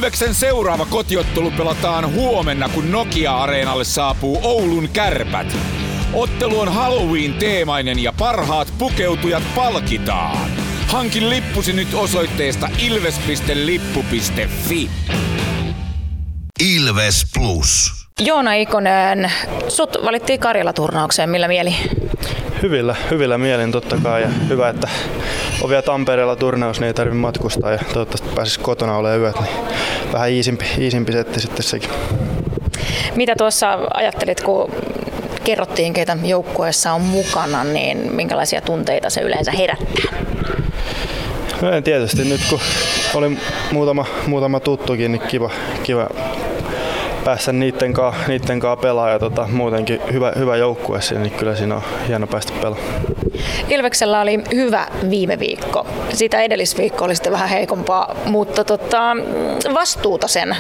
Ilveksen 0.02 0.36
seuraava 0.36 0.86
kotiottelu 0.86 1.52
pelataan 1.52 2.14
huomenna, 2.14 2.70
kun 2.70 2.92
Nokia-areenalle 2.92 3.84
saapuu 3.84 4.40
Oulun 4.44 4.90
kärpät. 4.94 5.58
Ottelu 6.14 6.60
on 6.60 6.74
Halloween-teemainen 6.74 8.00
ja 8.00 8.14
parhaat 8.20 8.74
pukeutujat 8.78 9.44
palkitaan. 9.56 10.50
Hankin 10.88 11.30
lippusi 11.30 11.74
nyt 11.74 11.94
osoitteesta 11.94 12.70
ilves.lippu.fi. 12.86 14.90
Ilves 16.74 17.26
Plus. 17.34 17.92
Joona 18.20 18.54
Ikonen, 18.54 19.32
sut 19.68 19.98
valittiin 20.06 20.40
Karjala-turnaukseen, 20.40 21.30
millä 21.30 21.48
mieli? 21.48 21.76
Hyvillä, 22.62 22.96
hyvillä 23.12 23.38
mielin 23.38 23.72
totta 23.72 23.98
kai 24.04 24.22
ja 24.22 24.28
hyvä, 24.28 24.70
että 24.70 24.88
on 25.62 25.70
vielä 25.70 25.82
Tampereella 25.82 26.36
turnaus, 26.36 26.80
niin 26.80 26.88
ei 26.88 26.94
tarvitse 26.94 27.18
matkustaa 27.20 27.72
ja 27.72 27.80
toivottavasti 27.94 28.36
pääsisi 28.36 28.60
kotona 28.60 28.98
olemaan 28.98 29.20
yöt, 29.20 29.40
niin 29.40 29.56
vähän 30.14 30.30
iisimpi, 30.30 30.66
iisimpi 30.78 31.12
setti 31.12 31.40
sitten 31.40 31.64
sekin. 31.64 31.90
Mitä 33.16 33.36
tuossa 33.38 33.80
ajattelit, 33.94 34.42
kun 34.42 34.72
kerrottiin, 35.44 35.94
keitä 35.94 36.18
joukkueessa 36.24 36.94
on 36.94 37.02
mukana, 37.02 37.64
niin 37.64 38.16
minkälaisia 38.16 38.62
tunteita 38.62 39.10
se 39.10 39.22
yleensä 39.22 39.52
herättää? 39.52 40.18
No 41.62 41.72
en 41.72 41.84
tietysti, 41.84 42.24
nyt 42.24 42.42
kun 42.50 42.60
oli 43.14 43.38
muutama, 43.72 44.06
muutama 44.28 44.60
tuttukin, 44.60 45.12
niin 45.12 45.22
kiva, 45.22 45.50
kiva 45.84 46.10
päästä 47.26 47.54
niiden 47.54 47.94
kanssa, 47.94 48.28
niiden 48.28 48.60
kanssa 48.60 48.82
pelaa 48.82 49.10
ja 49.10 49.20
tota, 49.20 49.48
muutenkin 49.52 50.02
hyvä, 50.14 50.32
hyvä 50.38 50.56
joukkue 50.56 51.02
siinä, 51.02 51.24
niin 51.24 51.34
kyllä 51.34 51.56
siinä 51.56 51.76
on 51.76 51.82
hieno 52.08 52.28
päästä 52.28 52.54
pelaamaan. 52.62 53.02
Ilveksellä 53.70 54.22
oli 54.22 54.40
hyvä 54.54 54.88
viime 55.10 55.40
viikko. 55.40 55.88
Siitä 56.14 56.42
edellisviikko 56.42 57.06
oli 57.06 57.16
sitten 57.16 57.34
vähän 57.34 57.50
heikompaa, 57.50 58.16
mutta 58.26 58.64
tota, 58.64 59.16
vastuuta 59.74 60.28
sen 60.28 60.56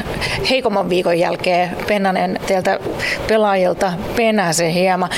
heikomman 0.50 0.90
viikon 0.90 1.20
jälkeen 1.20 1.78
Pennanen 1.88 2.40
teiltä 2.48 2.80
pelaajilta 3.28 3.94
penäsi 4.16 4.74
hieman. 4.74 5.10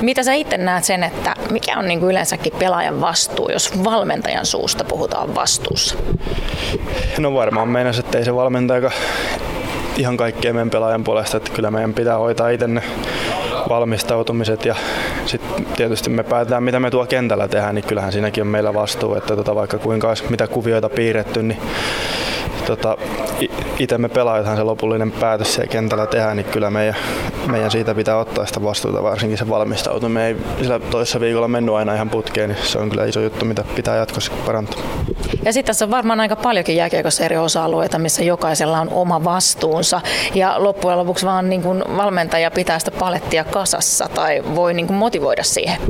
Mitä 0.00 0.22
sä 0.22 0.32
itse 0.32 0.56
näet 0.56 0.84
sen, 0.84 1.04
että 1.04 1.34
mikä 1.50 1.78
on 1.78 1.88
niin 1.88 2.00
kuin 2.00 2.10
yleensäkin 2.10 2.52
pelaajan 2.58 3.00
vastuu, 3.00 3.48
jos 3.48 3.84
valmentajan 3.84 4.46
suusta 4.46 4.84
puhutaan 4.84 5.34
vastuussa? 5.34 5.94
No 7.18 7.34
varmaan 7.34 7.68
meinas, 7.68 7.98
että 7.98 8.18
ei 8.18 8.24
se 8.24 8.34
valmentaja 8.34 8.90
ihan 9.96 10.16
kaikkien 10.16 10.54
meidän 10.54 10.70
pelaajan 10.70 11.04
puolesta, 11.04 11.36
että 11.36 11.50
kyllä 11.52 11.70
meidän 11.70 11.94
pitää 11.94 12.18
hoitaa 12.18 12.48
itse 12.48 12.68
ne 12.68 12.82
valmistautumiset 13.68 14.64
ja 14.64 14.74
sitten 15.26 15.66
tietysti 15.76 16.10
me 16.10 16.22
päätetään 16.22 16.62
mitä 16.62 16.80
me 16.80 16.90
tuo 16.90 17.06
kentällä 17.06 17.48
tehdään, 17.48 17.74
niin 17.74 17.84
kyllähän 17.84 18.12
siinäkin 18.12 18.42
on 18.42 18.46
meillä 18.46 18.74
vastuu, 18.74 19.14
että 19.14 19.36
tota, 19.36 19.54
vaikka 19.54 19.78
kuinka 19.78 20.08
olisi 20.08 20.24
mitä 20.30 20.46
kuvioita 20.46 20.88
piirretty, 20.88 21.42
niin 21.42 21.60
tota, 22.66 22.96
itse 23.78 23.98
me 23.98 24.08
pelaajathan 24.08 24.56
se 24.56 24.62
lopullinen 24.62 25.12
päätös 25.12 25.54
siellä 25.54 25.72
kentällä 25.72 26.06
tehdään, 26.06 26.36
niin 26.36 26.46
kyllä 26.46 26.70
meidän, 26.70 26.96
meidän 27.46 27.70
siitä 27.70 27.94
pitää 27.94 28.16
ottaa 28.16 28.46
sitä 28.46 28.62
vastuuta, 28.62 29.02
varsinkin 29.02 29.38
se 29.38 29.48
valmistautuminen. 29.48 30.22
Ei 30.22 30.36
sillä 30.62 30.78
toisessa 30.78 31.20
viikolla 31.20 31.48
mennyt 31.48 31.74
aina 31.74 31.94
ihan 31.94 32.10
putkeen, 32.10 32.50
niin 32.50 32.58
se 32.62 32.78
on 32.78 32.90
kyllä 32.90 33.04
iso 33.04 33.20
juttu, 33.20 33.44
mitä 33.44 33.64
pitää 33.74 33.96
jatkossa 33.96 34.32
parantaa. 34.46 34.80
Ja 35.44 35.52
sitten 35.52 35.66
tässä 35.66 35.84
on 35.84 35.90
varmaan 35.90 36.20
aika 36.20 36.36
paljonkin 36.36 36.76
jääkiekossa 36.76 37.24
eri 37.24 37.36
osa-alueita, 37.36 37.98
missä 37.98 38.24
jokaisella 38.24 38.80
on 38.80 38.88
oma 38.90 39.24
vastuunsa. 39.24 40.00
Ja 40.34 40.54
loppujen 40.56 40.98
lopuksi 40.98 41.26
vaan 41.26 41.50
niin 41.50 41.62
kuin 41.62 41.84
valmentaja 41.96 42.50
pitää 42.50 42.78
sitä 42.78 42.90
palettia 42.90 43.44
kasassa 43.44 44.08
tai 44.14 44.42
voi 44.54 44.74
niin 44.74 44.86
kuin 44.86 44.96
motivoida 44.96 45.42
siihen. 45.42 45.80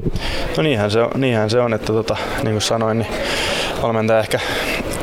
No 0.57 0.63
niinhän 0.63 0.91
se 0.91 1.01
on, 1.03 1.11
niinhän 1.17 1.51
se 1.51 1.61
on 1.61 1.75
että 1.75 1.93
tota, 1.93 2.17
niin 2.43 2.55
kuin 2.55 2.63
sanoin, 2.63 2.99
niin 2.99 3.13
valmentaja 3.83 4.21
ehkä 4.21 4.41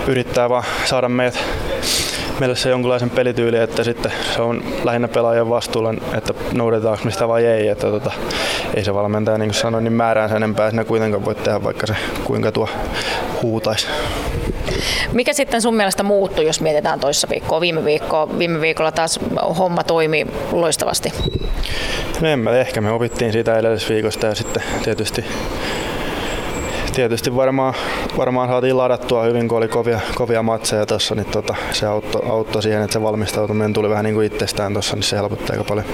yrittää 0.08 0.50
vaan 0.50 0.64
saada 0.86 1.10
meidät 1.10 1.39
mielessä 2.40 2.70
jonkunlaisen 2.70 3.10
pelityylin, 3.10 3.62
että 3.62 3.84
sitten 3.84 4.12
se 4.36 4.42
on 4.42 4.64
lähinnä 4.84 5.08
pelaajan 5.08 5.50
vastuulla, 5.50 5.94
että 6.18 6.34
noudetaanko 6.54 7.06
me 7.06 7.12
sitä 7.12 7.28
vai 7.28 7.46
ei. 7.46 7.68
Että 7.68 7.88
tota, 7.88 8.12
ei 8.76 8.84
se 8.84 8.94
valmentaja 8.94 9.38
niin 9.38 9.50
kuin 9.50 9.56
sanoin, 9.56 9.84
niin 9.84 9.94
määrään 9.94 10.30
sen 10.30 10.36
enempää 10.36 10.70
sinä 10.70 10.84
kuitenkaan 10.84 11.26
voi 11.26 11.36
tehdä, 11.36 11.64
vaikka 11.64 11.88
se 11.88 11.96
kuinka 12.24 12.52
tuo 12.52 12.70
huutaisi. 13.42 13.88
Mikä 15.14 15.34
sitten 15.34 15.62
sun 15.62 15.76
mielestä 15.76 16.04
muuttui, 16.04 16.46
jos 16.46 16.62
mietitään 16.62 17.00
toissa 17.00 17.28
viikkoa, 17.30 17.62
viime 17.62 17.86
viikkoa? 17.86 18.38
Viime 18.40 18.62
viikolla 18.62 18.92
taas 18.92 19.20
homma 19.58 19.84
toimi 19.84 20.28
loistavasti. 20.52 21.14
No 22.22 22.28
en 22.28 22.40
mä, 22.40 22.52
ehkä 22.52 22.82
me 22.82 22.92
opittiin 22.92 23.32
siitä 23.32 23.60
edellisviikosta 23.60 24.26
ja 24.26 24.36
sitten 24.36 24.64
tietysti 24.84 25.26
tietysti 27.08 27.36
varmaan, 27.36 27.74
varmaan 28.18 28.50
saatiin 28.50 28.78
ladattua 28.78 29.24
hyvin, 29.24 29.47
kun 29.47 29.58
oli 29.58 29.68
kovia, 29.68 30.00
kovia 30.16 30.43
matseja 30.43 30.86
tuossa, 30.86 31.16
niin 31.16 31.26
tota, 31.26 31.56
se 31.72 31.86
auttoi, 31.86 32.22
auttoi 32.30 32.64
siihen, 32.64 32.82
että 32.82 32.93
se 32.93 33.02
valmistautuminen 33.02 33.74
tuli 33.74 33.89
vähän 33.89 34.06
niin 34.06 34.16
kuin 34.16 34.28
itsestään 34.28 34.74
tuossa, 34.74 34.95
niin 34.95 35.04
se 35.04 35.18
helpotti 35.18 35.52
aika 35.52 35.64
paljon. 35.64 35.86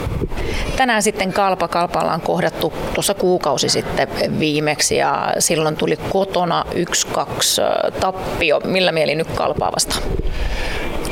Tänään 0.77 1.03
sitten 1.03 1.33
Kalpa 1.33 1.67
Kalpalla 1.67 2.13
on 2.13 2.21
kohdattu 2.21 2.73
tuossa 2.93 3.13
kuukausi 3.13 3.69
sitten 3.69 4.39
viimeksi 4.39 4.95
ja 4.95 5.33
silloin 5.39 5.75
tuli 5.75 5.97
kotona 6.09 6.65
1-2 6.73 7.19
tappio. 7.99 8.59
Millä 8.63 8.91
mieli 8.91 9.15
nyt 9.15 9.27
Kalpaa 9.35 9.71
vastaan? 9.71 10.03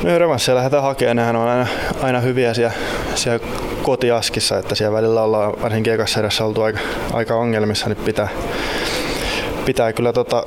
No 0.04 0.20
revanssia 0.20 0.56
lähdetään 0.56 0.84
hakemaan. 0.84 1.16
Nehän 1.16 1.36
on 1.36 1.48
aina, 1.48 1.68
aina 2.02 2.20
hyviä 2.20 2.54
siellä, 2.54 2.74
siellä 3.16 3.46
kotiaskissa, 3.84 4.58
että 4.58 4.76
siellä 4.76 4.98
välillä 4.98 5.22
ollaan 5.22 5.54
varsinkin 5.62 5.94
ekassa 5.94 6.20
edessä 6.20 6.46
oltu 6.46 6.62
aika, 6.62 6.80
aika 7.14 7.36
ongelmissa, 7.36 7.90
niin 7.90 8.06
pitää, 8.06 8.28
pitää 9.66 9.94
kyllä 9.94 10.14
tota, 10.14 10.46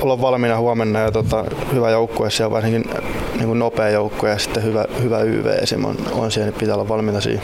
olla 0.00 0.20
valmiina 0.20 0.58
huomenna 0.58 1.00
ja 1.00 1.12
tota, 1.12 1.44
hyvä 1.72 1.90
joukkue 1.90 2.30
siellä 2.30 2.50
varsinkin 2.50 2.84
niin 3.34 3.46
kuin 3.46 3.58
nopea 3.58 3.88
joukkue 3.88 4.30
ja 4.30 4.38
sitten 4.38 4.62
hyvä, 4.62 4.84
hyvä 5.02 5.20
YV 5.20 5.46
esim. 5.62 5.84
on, 5.84 5.96
on 6.12 6.32
siellä, 6.32 6.50
niin 6.50 6.60
pitää 6.60 6.74
olla 6.74 6.88
valmiina 6.88 7.20
siihen. 7.20 7.42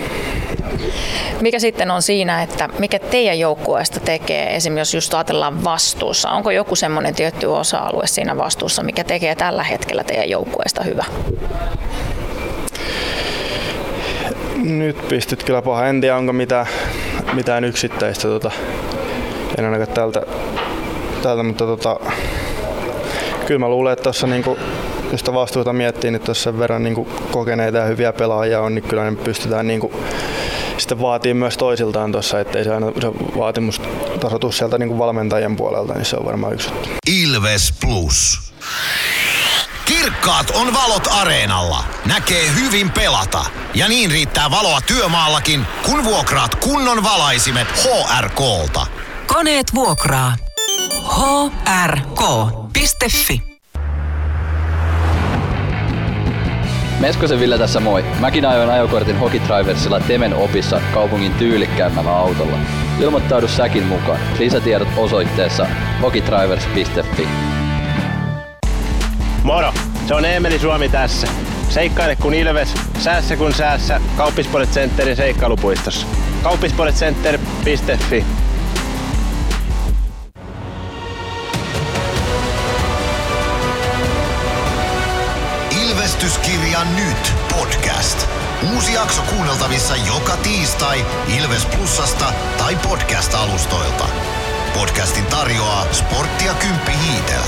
Mikä 1.41 1.59
sitten 1.59 1.91
on 1.91 2.03
siinä, 2.03 2.43
että 2.43 2.69
mikä 2.79 2.99
teidän 2.99 3.39
joukkueesta 3.39 4.01
tekee, 4.01 4.57
esimerkiksi 4.57 4.97
jos 4.97 5.05
just 5.05 5.15
ajatellaan 5.15 5.65
vastuussa, 5.65 6.31
onko 6.31 6.51
joku 6.51 6.77
semmoinen 6.77 7.15
tietty 7.15 7.47
osa-alue 7.47 8.07
siinä 8.07 8.37
vastuussa, 8.37 8.83
mikä 8.83 9.05
tekee 9.05 9.35
tällä 9.35 9.63
hetkellä 9.63 10.05
teidän 10.05 10.31
joukkueesta 10.31 10.83
hyvä? 10.83 11.05
Nyt 14.57 15.09
pystyt 15.09 15.45
kyllä 15.45 15.63
paha. 15.63 15.87
En 15.87 16.01
tiedä, 16.01 16.17
onko 16.17 16.33
mitään, 16.33 16.67
mitään 17.33 17.65
yksittäistä. 17.65 18.29
Tota, 18.29 18.51
en 19.59 19.65
ainakaan 19.65 19.89
tältä, 19.89 20.23
tältä 21.23 21.43
mutta 21.43 21.65
tota, 21.67 22.01
kyllä 23.47 23.59
mä 23.59 23.69
luulen, 23.69 23.93
että 23.93 24.03
tuossa 24.03 24.27
niinku, 24.27 24.59
jos 25.13 25.25
vastuuta 25.35 25.73
miettii, 25.73 26.11
niin 26.11 26.23
tuossa 26.23 26.45
sen 26.45 26.59
verran 26.59 26.83
niinku 26.83 27.09
kokeneita 27.31 27.79
ja 27.79 27.85
hyviä 27.85 28.13
pelaajia 28.13 28.61
on, 28.61 28.75
niin 28.75 28.85
kyllä 28.85 29.11
ne 29.11 29.17
pystytään 29.17 29.67
niinku, 29.67 29.93
sitten 30.79 31.01
vaatii 31.01 31.35
myös 31.35 31.57
toisiltaan 31.57 32.13
tuossa, 32.13 32.41
ettei 32.41 32.65
se 32.65 32.75
aina 32.75 32.87
se 33.01 33.09
vaatimustaso 33.39 34.39
tuu 34.39 34.53
sieltä 34.53 34.79
niinku 34.79 34.99
valmentajien 34.99 35.57
puolelta, 35.57 35.95
niin 35.95 36.05
se 36.05 36.17
on 36.17 36.25
varmaan 36.25 36.53
yksi. 36.53 36.71
Ilves 37.07 37.75
Plus. 37.81 38.41
Kirkkaat 39.85 40.51
on 40.51 40.75
valot 40.75 41.09
areenalla. 41.11 41.85
Näkee 42.07 42.51
hyvin 42.55 42.91
pelata. 42.91 43.45
Ja 43.75 43.89
niin 43.89 44.11
riittää 44.11 44.51
valoa 44.51 44.81
työmaallakin, 44.81 45.67
kun 45.85 46.05
vuokraat 46.05 46.55
kunnon 46.55 47.03
valaisimet 47.03 47.69
HRKlta. 47.69 48.87
Koneet 49.27 49.75
vuokraa. 49.75 50.37
hrk.fi 51.87 53.43
Meskosen 57.01 57.41
Ville 57.41 57.59
tässä 57.59 57.81
moi. 57.81 58.05
Mäkin 58.21 58.47
ajoin 58.47 58.71
ajokortin 58.71 59.19
Hokitriversilla 59.19 60.01
Temen 60.01 60.35
opissa 60.35 60.81
kaupungin 60.95 61.35
tyylikkäämmällä 61.35 62.17
autolla. 62.17 62.57
Ilmoittaudu 63.01 63.49
säkin 63.49 63.85
mukaan. 63.85 64.19
Lisätiedot 64.39 64.89
osoitteessa 64.97 65.67
hokitrivers.fi. 66.03 67.29
Moro! 69.43 69.73
Se 70.09 70.15
on 70.15 70.25
Eemeli 70.25 70.59
Suomi 70.59 70.89
tässä. 70.89 71.29
Seikkaile 71.69 72.17
kun 72.17 72.35
ilves, 72.35 72.75
säässä 72.99 73.37
kun 73.37 73.55
säässä. 73.55 74.01
Kauppispoilet 74.17 74.71
Centerin 74.71 75.17
seikkailupuistossa. 75.17 76.07
Kauppispoiletcenter.fi 76.43 78.25
Ilvestyskirja 86.17 86.85
nyt 86.85 87.33
podcast. 87.57 88.29
Uusi 88.75 88.93
jakso 88.93 89.23
kuunneltavissa 89.23 89.97
joka 89.97 90.37
tiistai 90.37 91.07
Ilves 91.39 91.67
Plusasta 91.67 92.33
tai 92.59 92.77
podcast-alustoilta. 92.77 94.09
Podcastin 94.75 95.27
tarjoaa 95.27 95.93
Sporttia 95.93 96.55
Kymppi 96.55 96.93
Hiitelä. 96.93 97.47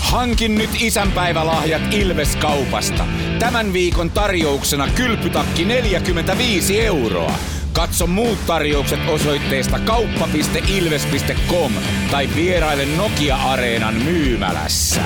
Hankin 0.00 0.54
nyt 0.54 0.70
isänpäivälahjat 0.80 1.82
Ilves-kaupasta. 1.94 3.06
Tämän 3.38 3.72
viikon 3.72 4.10
tarjouksena 4.10 4.88
kylpytakki 4.88 5.64
45 5.64 6.80
euroa. 6.80 7.32
Katso 7.72 8.06
muut 8.06 8.46
tarjoukset 8.46 9.08
osoitteesta 9.08 9.78
kauppa.ilves.com 9.78 11.72
tai 12.10 12.28
vieraile 12.36 12.86
Nokia-areenan 12.96 13.94
myymälässä. 13.94 15.00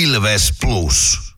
Ilves 0.00 0.52
Plus. 0.60 1.28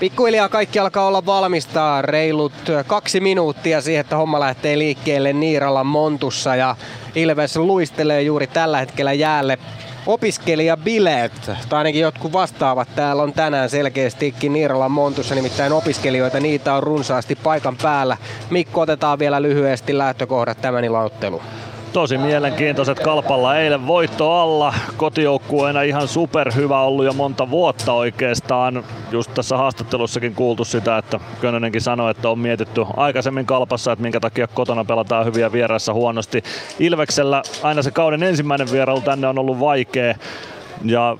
Pikkuhiljaa 0.00 0.48
kaikki 0.48 0.78
alkaa 0.78 1.06
olla 1.06 1.26
valmistaa 1.26 2.02
reilut 2.02 2.52
kaksi 2.86 3.20
minuuttia 3.20 3.80
siihen, 3.80 4.00
että 4.00 4.16
homma 4.16 4.40
lähtee 4.40 4.78
liikkeelle 4.78 5.32
Niiralan 5.32 5.86
Montussa 5.86 6.56
ja 6.56 6.76
Ilves 7.14 7.56
luistelee 7.56 8.22
juuri 8.22 8.46
tällä 8.46 8.78
hetkellä 8.78 9.12
jäälle 9.12 9.58
opiskelijabileet, 10.06 11.32
tai 11.68 11.78
ainakin 11.78 12.00
jotkut 12.00 12.32
vastaavat 12.32 12.88
täällä 12.96 13.22
on 13.22 13.32
tänään 13.32 13.70
selkeästikin 13.70 14.52
Niiralan 14.52 14.90
Montussa, 14.90 15.34
nimittäin 15.34 15.72
opiskelijoita, 15.72 16.40
niitä 16.40 16.74
on 16.74 16.82
runsaasti 16.82 17.34
paikan 17.34 17.76
päällä. 17.82 18.16
Mikko, 18.50 18.80
otetaan 18.80 19.18
vielä 19.18 19.42
lyhyesti 19.42 19.98
lähtökohdat 19.98 20.60
tämän 20.60 20.84
ilotteluun. 20.84 21.42
Tosi 21.92 22.18
mielenkiintoiset 22.18 23.00
kalpalla 23.00 23.58
eilen 23.58 23.86
voitto 23.86 24.32
alla. 24.32 24.74
Kotijoukkueena 24.96 25.82
ihan 25.82 26.08
superhyvä 26.08 26.80
ollut 26.80 27.04
jo 27.04 27.12
monta 27.12 27.50
vuotta 27.50 27.92
oikeastaan. 27.92 28.84
Just 29.10 29.34
tässä 29.34 29.56
haastattelussakin 29.56 30.34
kuultu 30.34 30.64
sitä, 30.64 30.98
että 30.98 31.20
Könönenkin 31.40 31.80
sanoi, 31.80 32.10
että 32.10 32.28
on 32.28 32.38
mietitty 32.38 32.84
aikaisemmin 32.96 33.46
kalpassa, 33.46 33.92
että 33.92 34.02
minkä 34.02 34.20
takia 34.20 34.46
kotona 34.46 34.84
pelataan 34.84 35.26
hyviä 35.26 35.52
vieraissa 35.52 35.92
huonosti. 35.92 36.42
Ilveksellä 36.78 37.42
aina 37.62 37.82
se 37.82 37.90
kauden 37.90 38.22
ensimmäinen 38.22 38.72
vierailu 38.72 39.00
tänne 39.00 39.28
on 39.28 39.38
ollut 39.38 39.60
vaikea. 39.60 40.14
Ja 40.84 41.16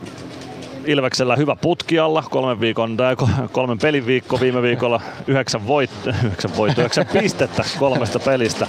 Ilveksellä 0.86 1.36
hyvä 1.36 1.56
putki 1.56 1.98
alla, 1.98 2.24
kolmen, 2.30 2.60
viikon, 2.60 2.96
tai 2.96 3.16
kolmen 3.52 3.78
pelin 3.78 4.06
viikko 4.06 4.40
viime 4.40 4.62
viikolla, 4.62 5.00
yhdeksän, 5.26 5.66
voit, 5.66 5.90
yhdeksän, 6.24 6.56
voitto, 6.56 6.80
yhdeksän 6.80 7.06
pistettä 7.06 7.64
kolmesta 7.78 8.18
pelistä. 8.18 8.66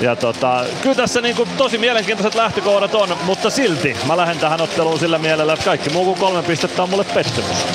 Ja 0.00 0.16
tota, 0.16 0.64
kyllä 0.82 0.94
tässä 0.94 1.20
niinku 1.20 1.48
tosi 1.56 1.78
mielenkiintoiset 1.78 2.34
lähtökohdat 2.34 2.94
on, 2.94 3.08
mutta 3.24 3.50
silti 3.50 3.96
mä 4.06 4.16
lähden 4.16 4.38
tähän 4.38 4.60
otteluun 4.60 4.98
sillä 4.98 5.18
mielellä, 5.18 5.52
että 5.52 5.64
kaikki 5.64 5.90
muu 5.90 6.04
kuin 6.04 6.18
kolme 6.18 6.42
pistettä 6.42 6.82
on 6.82 6.90
mulle 6.90 7.04
pettymys. 7.14 7.66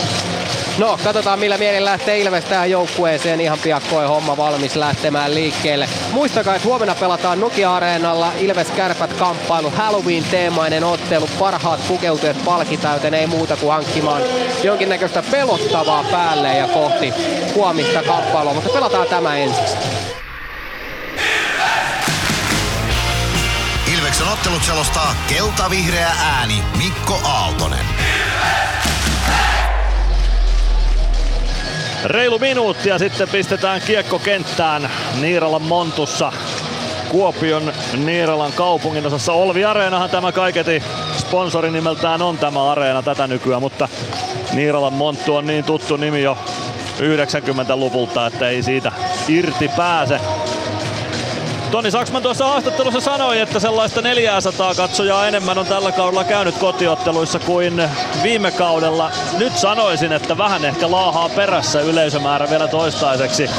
No, 0.77 0.99
katsotaan 1.03 1.39
millä 1.39 1.57
mielin 1.57 1.85
lähtee 1.85 2.19
Ilves 2.19 2.45
tähän 2.45 2.71
joukkueeseen. 2.71 3.41
Ihan 3.41 3.59
piakkoin 3.59 4.07
homma 4.07 4.37
valmis 4.37 4.75
lähtemään 4.75 5.35
liikkeelle. 5.35 5.89
Muistakaa, 6.11 6.55
että 6.55 6.67
huomenna 6.67 6.95
pelataan 6.95 7.39
Nokia-areenalla 7.39 8.31
Ilves 8.37 8.71
Kärpät 8.71 9.13
kamppailu. 9.13 9.69
Halloween-teemainen 9.69 10.83
ottelu. 10.83 11.29
Parhaat 11.39 11.87
pukeutujat 11.87 12.45
palkitaan, 12.45 12.95
joten 12.95 13.13
ei 13.13 13.27
muuta 13.27 13.57
kuin 13.57 13.71
hankkimaan 13.71 14.21
jonkinnäköistä 14.63 15.23
pelottavaa 15.31 16.03
päälle 16.03 16.57
ja 16.57 16.67
kohti 16.67 17.13
huomista 17.55 18.03
kamppailua. 18.03 18.53
Mutta 18.53 18.69
pelataan 18.69 19.07
tämä 19.07 19.37
ensiksi. 19.37 19.77
Ilveksen 23.93 24.27
ottelut 24.27 24.63
selostaa 24.63 25.15
kelta-vihreä 25.27 26.11
ääni 26.21 26.63
Mikko 26.77 27.19
Aaltonen. 27.23 27.85
Reilu 32.05 32.39
minuutti 32.39 32.89
ja 32.89 32.99
sitten 32.99 33.29
pistetään 33.29 33.81
kiekko 33.81 34.19
kenttään 34.19 34.89
Niiralan 35.21 35.61
Montussa. 35.61 36.31
Kuopion 37.09 37.73
Niiralan 38.05 38.53
kaupungin 38.53 39.05
osassa 39.05 39.33
Olvi 39.33 39.65
Areenahan 39.65 40.09
tämä 40.09 40.31
kaiketi 40.31 40.83
sponsori 41.17 41.71
nimeltään 41.71 42.21
on 42.21 42.37
tämä 42.37 42.71
areena 42.71 43.03
tätä 43.03 43.27
nykyään, 43.27 43.61
mutta 43.61 43.89
Niiralan 44.53 44.93
Monttu 44.93 45.35
on 45.35 45.47
niin 45.47 45.63
tuttu 45.63 45.97
nimi 45.97 46.21
jo 46.21 46.37
90-luvulta, 46.99 48.27
että 48.27 48.49
ei 48.49 48.63
siitä 48.63 48.91
irti 49.27 49.67
pääse. 49.77 50.19
Toni 51.71 51.91
Saksman 51.91 52.23
tuossa 52.23 52.47
haastattelussa 52.47 52.99
sanoi, 52.99 53.39
että 53.39 53.59
sellaista 53.59 54.01
400 54.01 54.75
katsojaa 54.75 55.27
enemmän 55.27 55.57
on 55.57 55.65
tällä 55.65 55.91
kaudella 55.91 56.23
käynyt 56.23 56.57
kotiotteluissa 56.57 57.39
kuin 57.39 57.89
viime 58.23 58.51
kaudella. 58.51 59.11
Nyt 59.37 59.57
sanoisin, 59.57 60.11
että 60.11 60.37
vähän 60.37 60.65
ehkä 60.65 60.91
laahaa 60.91 61.29
perässä 61.29 61.81
yleisömäärä 61.81 62.49
vielä 62.49 62.67
toistaiseksi 62.67 63.49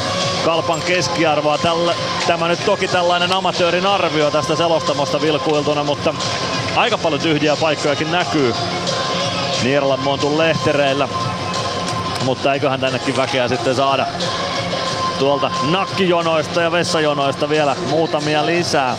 Kalpan 0.44 0.82
keskiarvoa. 0.82 1.58
Tällä, 1.58 1.94
tämä 2.26 2.48
nyt 2.48 2.64
toki 2.64 2.88
tällainen 2.88 3.32
amatöörin 3.32 3.86
arvio 3.86 4.30
tästä 4.30 4.56
selostamosta 4.56 5.20
vilkuiltuna, 5.20 5.84
mutta 5.84 6.14
aika 6.76 6.98
paljon 6.98 7.20
tyhjiä 7.20 7.56
paikkojakin 7.56 8.12
näkyy 8.12 8.54
Nierlan 9.62 10.00
Montun 10.00 10.38
lehtereillä. 10.38 11.08
Mutta 12.24 12.54
eiköhän 12.54 12.80
tännekin 12.80 13.16
väkeä 13.16 13.48
sitten 13.48 13.74
saada 13.74 14.06
tuolta 15.22 15.50
nakkijonoista 15.70 16.62
ja 16.62 16.72
vessajonoista 16.72 17.48
vielä 17.48 17.76
muutamia 17.90 18.46
lisää. 18.46 18.96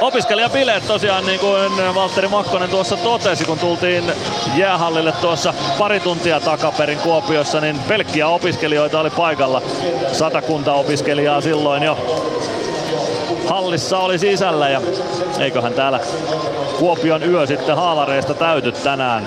Opiskelijabileet 0.00 0.86
tosiaan 0.86 1.26
niin 1.26 1.40
kuin 1.40 1.94
Valtteri 1.94 2.28
Makkonen 2.28 2.70
tuossa 2.70 2.96
totesi, 2.96 3.44
kun 3.44 3.58
tultiin 3.58 4.12
jäähallille 4.54 5.12
tuossa 5.12 5.54
pari 5.78 6.00
tuntia 6.00 6.40
takaperin 6.40 6.98
Kuopiossa, 6.98 7.60
niin 7.60 7.78
pelkkiä 7.78 8.28
opiskelijoita 8.28 9.00
oli 9.00 9.10
paikalla. 9.10 9.62
Satakunta 10.12 10.72
opiskelijaa 10.72 11.40
silloin 11.40 11.82
jo 11.82 11.98
hallissa 13.48 13.98
oli 13.98 14.18
sisällä 14.18 14.68
ja 14.68 14.80
eiköhän 15.38 15.72
täällä 15.72 16.00
Kuopion 16.78 17.22
yö 17.22 17.46
sitten 17.46 17.76
haalareista 17.76 18.34
täyty 18.34 18.72
tänään. 18.72 19.26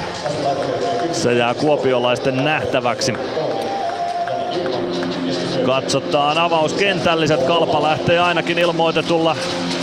Se 1.12 1.34
jää 1.34 1.54
kuopiolaisten 1.54 2.44
nähtäväksi. 2.44 3.14
Katsotaan 5.70 6.38
avauskentälliset. 6.38 7.44
Kalpa 7.44 7.84
lähtee 7.84 8.20
ainakin 8.20 8.60
ilmoitetulla 8.60 9.36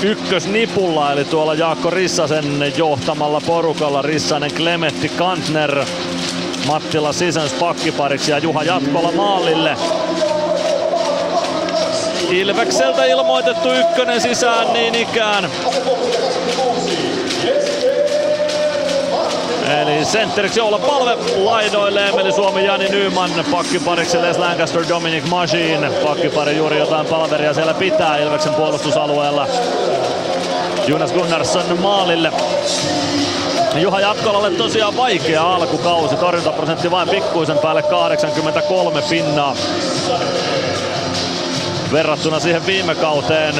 ykkösnipulla, 0.03 1.13
eli 1.13 1.25
tuolla 1.25 1.55
Jaakko 1.55 1.91
Rissasen 1.91 2.73
johtamalla 2.77 3.41
porukalla. 3.47 4.03
Rissanen, 4.03 4.55
Klemetti, 4.55 5.09
Kantner, 5.09 5.85
Mattila 6.67 7.13
Sisens 7.13 7.53
pakkipariksi 7.53 8.31
ja 8.31 8.39
Juha 8.39 8.63
Jatkola 8.63 9.13
maalille. 9.13 9.77
Ilvekseltä 12.31 13.05
ilmoitettu 13.05 13.73
ykkönen 13.73 14.21
sisään 14.21 14.73
niin 14.73 14.95
ikään. 14.95 15.51
Eli 19.83 20.05
sentteriksi 20.05 20.61
olla 20.61 20.79
palve 20.79 21.17
laidoille 21.37 22.09
Emeli 22.09 22.33
Suomi, 22.33 22.65
Jani 22.65 22.89
Nyman, 22.89 23.31
pakkipariksi 23.51 24.23
Les 24.23 24.39
Lancaster, 24.39 24.85
Dominic 24.89 25.25
Machine. 25.29 25.91
Pakkipari 25.91 26.57
juuri 26.57 26.79
jotain 26.79 27.07
palveria 27.07 27.55
siellä 27.55 27.75
pitää 27.75 28.19
Ilveksen 28.19 28.55
puolustusalueella. 28.55 29.47
Jonas 30.87 31.13
Gunnarsson 31.13 31.79
maalille. 31.81 32.33
Juha 33.75 34.01
Jatkolalle 34.01 34.51
tosiaan 34.51 34.97
vaikea 34.97 35.55
alkukausi, 35.55 36.17
torjuntaprosentti 36.17 36.91
vain 36.91 37.09
pikkuisen 37.09 37.59
päälle 37.59 37.83
83 37.83 39.03
pinnaa 39.11 39.57
verrattuna 41.93 42.41
siihen 42.41 42.67
viime 42.67 42.95
kauteen 42.95 43.55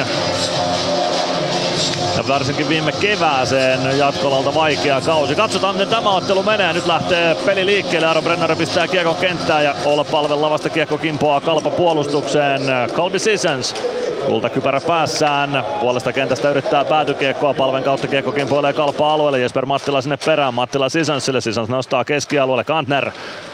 ja 2.17 2.27
varsinkin 2.27 2.69
viime 2.69 2.91
kevääseen 2.91 3.97
Jatkolalta 3.97 4.53
vaikea 4.53 5.01
kausi. 5.01 5.35
Katsotaan 5.35 5.75
miten 5.75 5.87
tämä 5.87 6.15
ottelu 6.15 6.43
menee. 6.43 6.73
Nyt 6.73 6.85
lähtee 6.85 7.35
peli 7.45 7.65
liikkeelle. 7.65 8.07
Aro 8.07 8.21
Brenner 8.21 8.55
pistää 8.55 8.87
kiekon 8.87 9.15
kenttään 9.15 9.63
ja 9.63 9.75
olla 9.85 10.03
palven 10.03 10.41
lavasta 10.41 10.69
kiekko 10.69 10.97
kimpoaa 10.97 11.41
kalpa 11.41 11.69
puolustukseen. 11.69 12.61
Colby 12.93 13.19
Sissons 13.19 13.75
Kultakypärä 14.27 14.81
päässään. 14.87 15.63
Puolesta 15.79 16.13
kentästä 16.13 16.49
yrittää 16.49 16.85
päätykiekkoa. 16.85 17.53
Palven 17.53 17.83
kautta 17.83 18.07
kiekko 18.07 18.31
kimpoilee 18.31 18.73
kalpa 18.73 19.13
alueelle. 19.13 19.39
Jesper 19.39 19.65
Mattila 19.65 20.01
sinne 20.01 20.17
perään. 20.25 20.53
Mattila 20.53 20.89
Sissonsille. 20.89 21.41
Sissons 21.41 21.69
nostaa 21.69 22.05
keskialueelle. 22.05 22.63
Kantner 22.63 23.11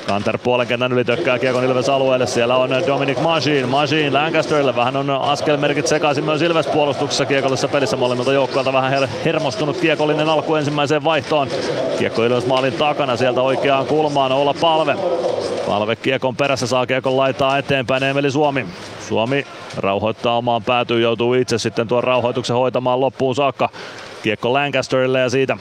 Kanter 0.07 0.38
puolen 0.38 0.67
kentän 0.67 0.93
yli 0.93 1.05
tökkää 1.05 1.39
Kiekon 1.39 1.63
Ilves 1.63 1.89
alueelle. 1.89 2.28
Siellä 2.28 2.55
on 2.55 2.69
Dominic 2.88 3.19
Machine. 3.21 3.65
Machine 3.65 4.11
Lancasterille. 4.11 4.76
Vähän 4.76 4.95
on 4.95 5.09
askelmerkit 5.09 5.88
sekaisin 5.88 6.24
myös 6.24 6.41
Ilves 6.41 6.67
puolustuksessa 6.67 7.26
kiekollisessa 7.26 7.67
pelissä 7.67 7.97
molemmilta 7.97 8.34
joukkueilta. 8.34 8.74
Vähän 8.74 8.91
her- 8.91 9.09
hermostunut 9.26 9.78
kiekollinen 9.78 10.30
alku 10.30 10.55
ensimmäiseen 10.55 11.03
vaihtoon. 11.03 11.47
Kiekko 11.99 12.24
Ilves 12.24 12.45
maalin 12.45 12.74
takana 12.74 13.17
sieltä 13.17 13.41
oikeaan 13.41 13.86
kulmaan. 13.86 14.32
Olla 14.32 14.53
palve. 14.61 14.95
Palve 15.68 15.95
kiekon 15.95 16.36
perässä 16.36 16.68
saa 16.68 16.86
kiekon 16.86 17.18
laitaa 17.18 17.57
eteenpäin 17.57 18.03
Emeli 18.03 18.32
Suomi. 18.32 18.66
Suomi 19.07 19.47
rauhoittaa 19.78 20.38
omaan 20.38 20.64
päätyyn, 20.64 21.01
joutuu 21.01 21.34
itse 21.34 21.57
sitten 21.57 21.88
tuon 21.88 22.03
rauhoituksen 22.03 22.55
hoitamaan 22.55 22.99
loppuun 22.99 23.36
saakka. 23.36 23.70
Kiekko 24.24 24.53
Lancasterille 24.53 25.20
ja 25.20 25.30
siitä 25.30 25.57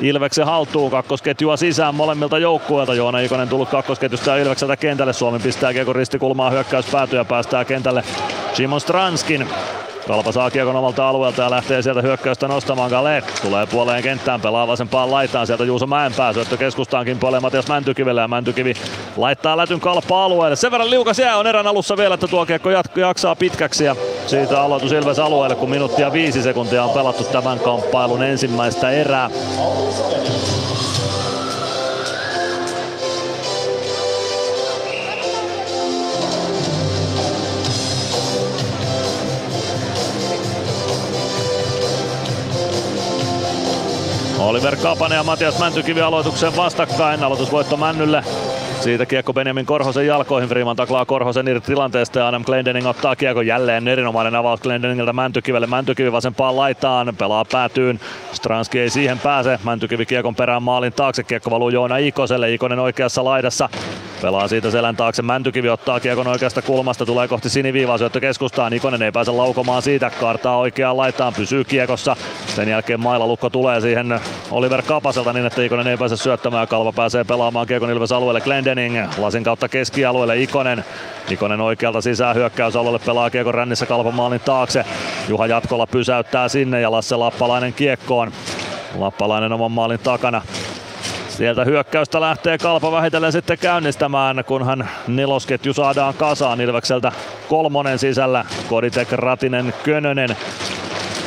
Ilveksen 0.00 0.46
haltuun 0.46 0.90
kakkosketjua 0.90 1.56
sisään 1.56 1.94
molemmilta 1.94 2.38
joukkueilta. 2.38 2.94
Joona 2.94 3.18
Ikonen 3.20 3.48
tullut 3.48 3.68
kakkosketjusta 3.68 4.30
ja 4.30 4.42
Ilvekseltä 4.42 4.76
kentälle. 4.76 5.12
Suomi 5.12 5.38
pistää 5.38 5.72
kiekon 5.72 5.96
ristikulmaa 5.96 6.50
hyökkäys 6.50 6.86
päätyä 6.86 7.20
ja 7.20 7.24
päästää 7.24 7.64
kentälle 7.64 8.04
Simon 8.52 8.80
Stranskin. 8.80 9.48
Kalpa 10.08 10.32
saa 10.32 10.50
kiekon 10.50 10.76
omalta 10.76 11.08
alueelta 11.08 11.42
ja 11.42 11.50
lähtee 11.50 11.82
sieltä 11.82 12.02
hyökkäystä 12.02 12.48
nostamaan. 12.48 12.90
Gale 12.90 13.22
tulee 13.42 13.66
puoleen 13.66 14.02
kenttään, 14.02 14.40
pelaa 14.40 14.66
vasempaan 14.66 15.10
laitaan. 15.10 15.46
Sieltä 15.46 15.64
Juuso 15.64 15.86
Mäenpää 15.86 16.32
syöttö 16.32 16.56
keskustaankin 16.56 17.18
puoleen 17.18 17.42
Matias 17.42 17.68
Mäntykivelle 17.68 18.20
ja 18.20 18.28
Mäntykivi 18.28 18.74
laittaa 19.16 19.56
lätyn 19.56 19.80
kalpa 19.80 20.24
alueelle. 20.24 20.56
Sen 20.56 20.70
verran 20.70 20.90
liukas 20.90 21.18
jää 21.18 21.36
on 21.36 21.46
erän 21.46 21.66
alussa 21.66 21.96
vielä, 21.96 22.14
että 22.14 22.28
tuo 22.28 22.46
kiekko 22.46 22.70
jaksaa 22.96 23.36
pitkäksi 23.36 23.84
ja 23.84 23.96
siitä 24.26 24.62
aloitus 24.62 24.92
Ilves 24.92 25.18
alueelle, 25.18 25.56
kun 25.56 25.70
minuuttia 25.70 26.12
viisi 26.12 26.42
sekuntia 26.42 26.84
on 26.84 26.90
pelattu 26.90 27.24
tämän 27.24 27.60
kamppailun 27.60 28.22
ensimmäistä 28.22 28.90
erää. 28.90 29.30
Oliver 44.48 44.76
Kapanen 44.76 45.16
ja 45.16 45.22
Matias 45.22 45.58
Mäntykivi 45.58 46.00
aloituksen 46.00 46.56
vastakkain. 46.56 47.24
Aloitusvoitto 47.24 47.76
Männylle. 47.76 48.24
Siitä 48.80 49.06
kiekko 49.06 49.32
Benjamin 49.32 49.66
Korhosen 49.66 50.06
jalkoihin. 50.06 50.48
Freeman 50.48 50.76
taklaa 50.76 51.04
Korhosen 51.04 51.48
irti 51.48 51.66
tilanteesta 51.66 52.18
ja 52.18 52.28
Adam 52.28 52.44
Glendening 52.44 52.86
ottaa 52.86 53.16
kiekko 53.16 53.42
jälleen. 53.42 53.88
Erinomainen 53.88 54.34
avaus 54.34 54.60
Glendeningiltä 54.60 55.12
Mäntykivelle. 55.12 55.66
Mäntykivi 55.66 56.12
vasempaan 56.12 56.56
laitaan. 56.56 57.16
Pelaa 57.18 57.44
päätyyn. 57.44 58.00
Stranski 58.32 58.80
ei 58.80 58.90
siihen 58.90 59.18
pääse. 59.18 59.58
Mäntykivi 59.64 60.06
kiekon 60.06 60.34
perään 60.34 60.62
maalin 60.62 60.92
taakse. 60.92 61.22
Kiekko 61.22 61.50
valuu 61.50 61.68
Joona 61.68 61.96
Ikoselle. 61.96 62.54
Ikonen 62.54 62.78
oikeassa 62.78 63.24
laidassa. 63.24 63.68
Pelaa 64.22 64.48
siitä 64.48 64.70
selän 64.70 64.96
taakse. 64.96 65.22
Mäntykivi 65.22 65.68
ottaa 65.68 66.00
kiekon 66.00 66.26
oikeasta 66.26 66.62
kulmasta. 66.62 67.06
Tulee 67.06 67.28
kohti 67.28 67.50
siniviivaa 67.50 67.98
syöttö 67.98 68.20
keskustaan. 68.20 68.72
Ikonen 68.72 69.02
ei 69.02 69.12
pääse 69.12 69.30
laukomaan 69.30 69.82
siitä. 69.82 70.10
Kartaa 70.20 70.58
oikeaan 70.58 70.96
laitaan. 70.96 71.34
Pysyy 71.34 71.64
kiekossa. 71.64 72.16
Sen 72.46 72.68
jälkeen 72.68 73.00
Maila 73.00 73.26
Lukko 73.26 73.50
tulee 73.50 73.80
siihen 73.80 74.20
Oliver 74.50 74.82
Kapaselta 74.82 75.32
niin, 75.32 75.46
että 75.46 75.62
Ikonen 75.62 75.86
ei 75.86 75.96
pääse 75.96 76.16
syöttämään. 76.16 76.68
Kalva 76.68 76.92
pääsee 76.92 77.24
pelaamaan 77.24 77.66
kiekon 77.66 77.90
Ilves 77.90 78.12
alueelle. 78.12 78.40
Glendening 78.68 79.08
lasin 79.18 79.44
kautta 79.44 79.68
keskialueelle. 79.68 80.36
Ikonen. 80.36 80.84
Ikonen 81.30 81.60
oikealta 81.60 82.00
sisään 82.00 82.36
hyökkäysalueelle 82.36 82.98
pelaa 82.98 83.30
kiekon 83.30 83.54
rännissä 83.54 83.86
Kalpan 83.86 84.14
maalin 84.14 84.40
taakse. 84.40 84.84
Juha 85.28 85.46
Jatkola 85.46 85.86
pysäyttää 85.86 86.48
sinne 86.48 86.80
ja 86.80 86.90
Lasse 86.90 87.16
Lappalainen 87.16 87.72
kiekkoon. 87.72 88.32
Lappalainen 88.98 89.52
oman 89.52 89.72
maalin 89.72 89.98
takana. 89.98 90.42
Sieltä 91.28 91.64
hyökkäystä 91.64 92.20
lähtee 92.20 92.58
Kalpa 92.58 92.92
vähitellen 92.92 93.32
sitten 93.32 93.58
käynnistämään, 93.58 94.44
kunhan 94.46 94.88
nelosketju 95.06 95.74
saadaan 95.74 96.14
kasaan 96.14 96.60
Ilvekseltä 96.60 97.12
kolmonen 97.48 97.98
sisällä. 97.98 98.44
Koditek, 98.68 99.12
Ratinen, 99.12 99.74
Könönen. 99.82 100.36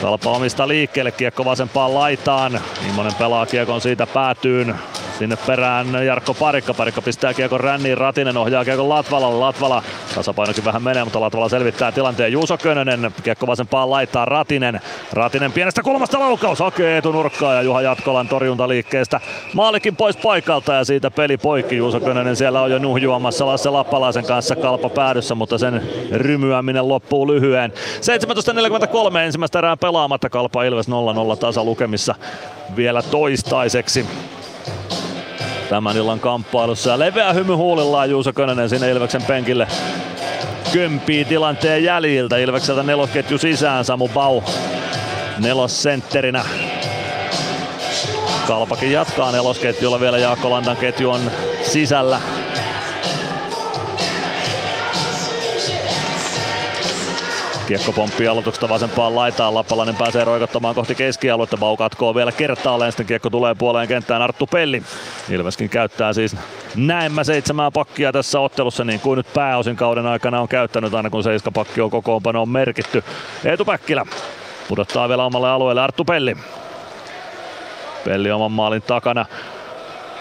Kalpa 0.02 0.32
omista 0.32 0.68
liikkeelle, 0.68 1.12
kiekko 1.12 1.46
vasempaan 1.46 1.94
laitaan. 1.94 2.60
Immonen 2.89 3.16
pelaa 3.16 3.46
kiekon 3.46 3.82
siitä 3.82 4.08
päätyyn. 4.08 4.76
Sinne 5.22 5.38
perään 5.47 6.05
Jarkko 6.05 6.34
Parikka. 6.34 6.74
Parikka 6.74 7.01
pistää 7.01 7.34
kiekon 7.34 7.59
ränniin. 7.59 7.97
Ratinen 7.97 8.38
ohjaa 8.38 8.65
kiekon 8.65 8.89
Latvalalle. 8.89 9.39
Latvala 9.39 9.84
tasapainokin 10.15 10.65
vähän 10.65 10.84
menee, 10.84 11.03
mutta 11.03 11.22
Latvala 11.22 11.49
selvittää 11.49 11.91
tilanteen. 11.91 12.32
Juuso 12.32 12.57
Könönen. 12.57 13.11
Kiekko 13.24 13.47
vasempaan 13.47 13.89
laittaa 13.89 14.26
Ratinen. 14.26 14.82
Ratinen 15.13 15.51
pienestä 15.51 15.84
kulmasta 15.84 16.19
laukaus. 16.19 16.59
Hakee 16.59 16.97
etunurkkaa 16.97 17.53
ja 17.53 17.61
Juha 17.61 17.82
Jatkolan 17.82 18.28
torjuntaliikkeestä. 18.28 19.19
Maalikin 19.53 19.95
pois 19.95 20.17
paikalta 20.17 20.74
ja 20.74 20.86
siitä 20.86 21.11
peli 21.11 21.38
poikki. 21.38 21.78
Juuso 21.78 21.99
Könönen 21.99 22.36
siellä 22.36 22.61
on 22.61 22.72
jo 22.72 22.80
nuhjuamassa 22.80 23.45
Lasse 23.45 23.69
Lappalaisen 23.69 24.26
kanssa 24.26 24.55
kalpa 24.55 24.89
päädyssä, 24.89 25.36
mutta 25.36 25.57
sen 25.57 25.89
rymyäminen 26.11 26.88
loppuu 26.88 27.28
lyhyen. 27.28 27.74
17.43 29.11 29.17
ensimmäistä 29.17 29.59
erää 29.59 29.78
pelaamatta. 29.78 30.30
Kalpa 30.30 30.63
Ilves 30.63 30.88
0-0 30.89 30.91
tasa 31.39 31.63
lukemissa 31.63 32.15
vielä 32.76 33.01
toistaiseksi 33.01 34.05
tämän 35.72 35.97
illan 35.97 36.19
kamppailussa. 36.19 36.89
Ja 36.89 36.99
leveä 36.99 37.34
hymy 37.34 37.53
huulillaan 37.53 38.09
Juuso 38.09 38.34
Könönen 38.34 38.69
sinne 38.69 38.89
Ilveksen 38.91 39.24
penkille 39.24 39.67
kömpii 40.74 41.26
tilanteen 41.26 41.84
jäljiltä. 41.84 42.38
Ilvekseltä 42.38 42.84
nelosketju 42.84 43.38
sisään, 43.38 43.86
Samu 43.86 44.07
Bau 44.07 44.41
nelosentterinä. 45.39 46.45
Kalpakin 48.47 48.91
jatkaa 48.91 49.32
nelosketjulla 49.32 49.99
vielä 49.99 50.17
Jaakko 50.17 50.49
Landan 50.49 50.78
ketju 50.78 51.09
on 51.09 51.32
sisällä. 51.63 52.22
Kiekko 57.72 57.91
pomppii 57.91 58.28
aloituksesta 58.28 58.69
vasempaan 58.69 59.15
laitaan. 59.15 59.53
Lappalainen 59.53 59.95
pääsee 59.95 60.24
roikottamaan 60.24 60.76
kohti 60.76 60.95
keskialuetta. 60.95 61.57
Bau 61.57 61.78
katkoo 61.78 62.15
vielä 62.15 62.32
kertaalleen. 62.32 62.91
Sitten 62.91 63.05
kiekko 63.05 63.30
tulee 63.30 63.55
puoleen 63.55 63.88
kenttään 63.88 64.22
Arttu 64.22 64.47
Pelli. 64.47 64.84
Ilveskin 65.30 65.69
käyttää 65.69 66.13
siis 66.13 66.36
näemmä 66.76 67.24
seitsemää 67.24 67.72
pakkia 67.72 68.11
tässä 68.11 68.39
ottelussa, 68.39 68.84
niin 68.84 68.99
kuin 68.99 69.17
nyt 69.17 69.34
pääosin 69.34 69.76
kauden 69.76 70.05
aikana 70.05 70.41
on 70.41 70.47
käyttänyt, 70.47 70.93
aina 70.93 71.09
kun 71.09 71.24
on 71.84 71.91
kokoonpano 71.91 72.41
on 72.41 72.49
merkitty. 72.49 73.03
Eetu 73.45 73.65
Päkkilä 73.65 74.05
pudottaa 74.67 75.09
vielä 75.09 75.26
omalle 75.26 75.49
alueelle 75.49 75.82
Arttu 75.82 76.05
Pelli. 76.05 76.38
Pelli 78.05 78.32
oman 78.32 78.51
maalin 78.51 78.82
takana 78.82 79.26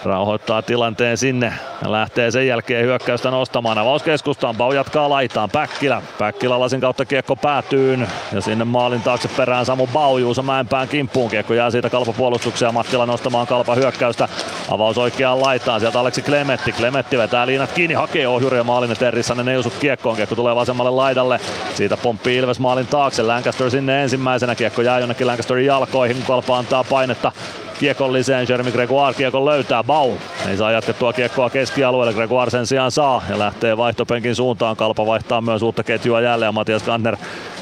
rauhoittaa 0.04 0.62
tilanteen 0.62 1.16
sinne 1.16 1.52
lähtee 1.86 2.30
sen 2.30 2.46
jälkeen 2.46 2.84
hyökkäystä 2.84 3.30
nostamaan. 3.30 3.78
Avauskeskustaan, 3.78 4.56
Bau 4.56 4.72
jatkaa 4.72 5.10
laitaan, 5.10 5.50
Päkkilä. 5.50 6.02
Päkkilä 6.18 6.60
lasin 6.60 6.80
kautta 6.80 7.04
kiekko 7.04 7.36
päätyyn 7.36 8.08
ja 8.32 8.40
sinne 8.40 8.64
maalin 8.64 9.02
taakse 9.02 9.28
perään 9.36 9.66
Samu 9.66 9.86
Bau 9.86 10.18
Juuso 10.18 10.42
Mäenpään 10.42 10.88
kimppuun. 10.88 11.30
Kiekko 11.30 11.54
jää 11.54 11.70
siitä 11.70 11.90
kalpapuolustukseen 11.90 12.74
Mattila 12.74 13.06
nostamaan 13.06 13.46
kalpa 13.46 13.74
hyökkäystä. 13.74 14.28
Avaus 14.70 14.98
oikeaan 14.98 15.42
laitaan, 15.42 15.80
sieltä 15.80 16.00
Aleksi 16.00 16.22
Klemetti. 16.22 16.72
Klemetti 16.72 17.18
vetää 17.18 17.46
liinat 17.46 17.72
kiinni, 17.72 17.94
hakee 17.94 18.28
ohjuri 18.28 18.56
ja 18.56 18.64
maalin 18.64 18.92
eteen 18.92 19.12
Rissanen 19.12 19.48
ei 19.48 19.56
osu 19.56 19.72
kiekkoon. 19.80 20.16
Kiekko 20.16 20.34
tulee 20.34 20.54
vasemmalle 20.54 20.90
laidalle. 20.90 21.40
Siitä 21.74 21.96
pomppii 21.96 22.36
Ilves 22.36 22.60
maalin 22.60 22.86
taakse. 22.86 23.22
Lancaster 23.22 23.70
sinne 23.70 24.02
ensimmäisenä. 24.02 24.54
Kiekko 24.54 24.82
jää 24.82 24.98
jonnekin 24.98 25.26
Lancasterin 25.26 25.66
jalkoihin, 25.66 26.22
kalpa 26.26 26.58
antaa 26.58 26.84
painetta 26.84 27.32
kiekolliseen. 27.80 28.46
Jeremy 28.48 28.72
Gregoire 28.72 29.14
kiekon 29.14 29.44
löytää. 29.44 29.84
Bau 29.84 30.12
ei 30.48 30.56
saa 30.56 30.70
jatkettua 30.70 31.12
kiekkoa 31.12 31.50
keskialueelle. 31.50 32.14
Gregoire 32.14 32.50
sen 32.50 32.66
sijaan 32.66 32.90
saa 32.90 33.22
ja 33.28 33.38
lähtee 33.38 33.76
vaihtopenkin 33.76 34.34
suuntaan. 34.34 34.76
Kalpa 34.76 35.06
vaihtaa 35.06 35.40
myös 35.40 35.62
uutta 35.62 35.82
ketjua 35.82 36.20
jälleen. 36.20 36.54
Matias 36.54 36.82
Kantner 36.82 37.16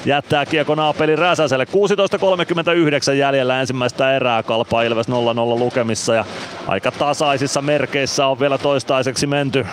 jättää 0.04 0.46
kiekon 0.46 0.78
Aapeli 0.78 1.16
Räsäselle. 1.16 1.64
16.39 1.64 3.12
jäljellä 3.12 3.60
ensimmäistä 3.60 4.16
erää. 4.16 4.42
Kalpa 4.42 4.82
Ilves 4.82 5.08
0-0 5.08 5.12
lukemissa 5.58 6.14
ja 6.14 6.24
aika 6.66 6.90
tasaisissa 6.90 7.62
merkeissä 7.62 8.26
on 8.26 8.40
vielä 8.40 8.58
toistaiseksi 8.58 9.26
menty. 9.26 9.66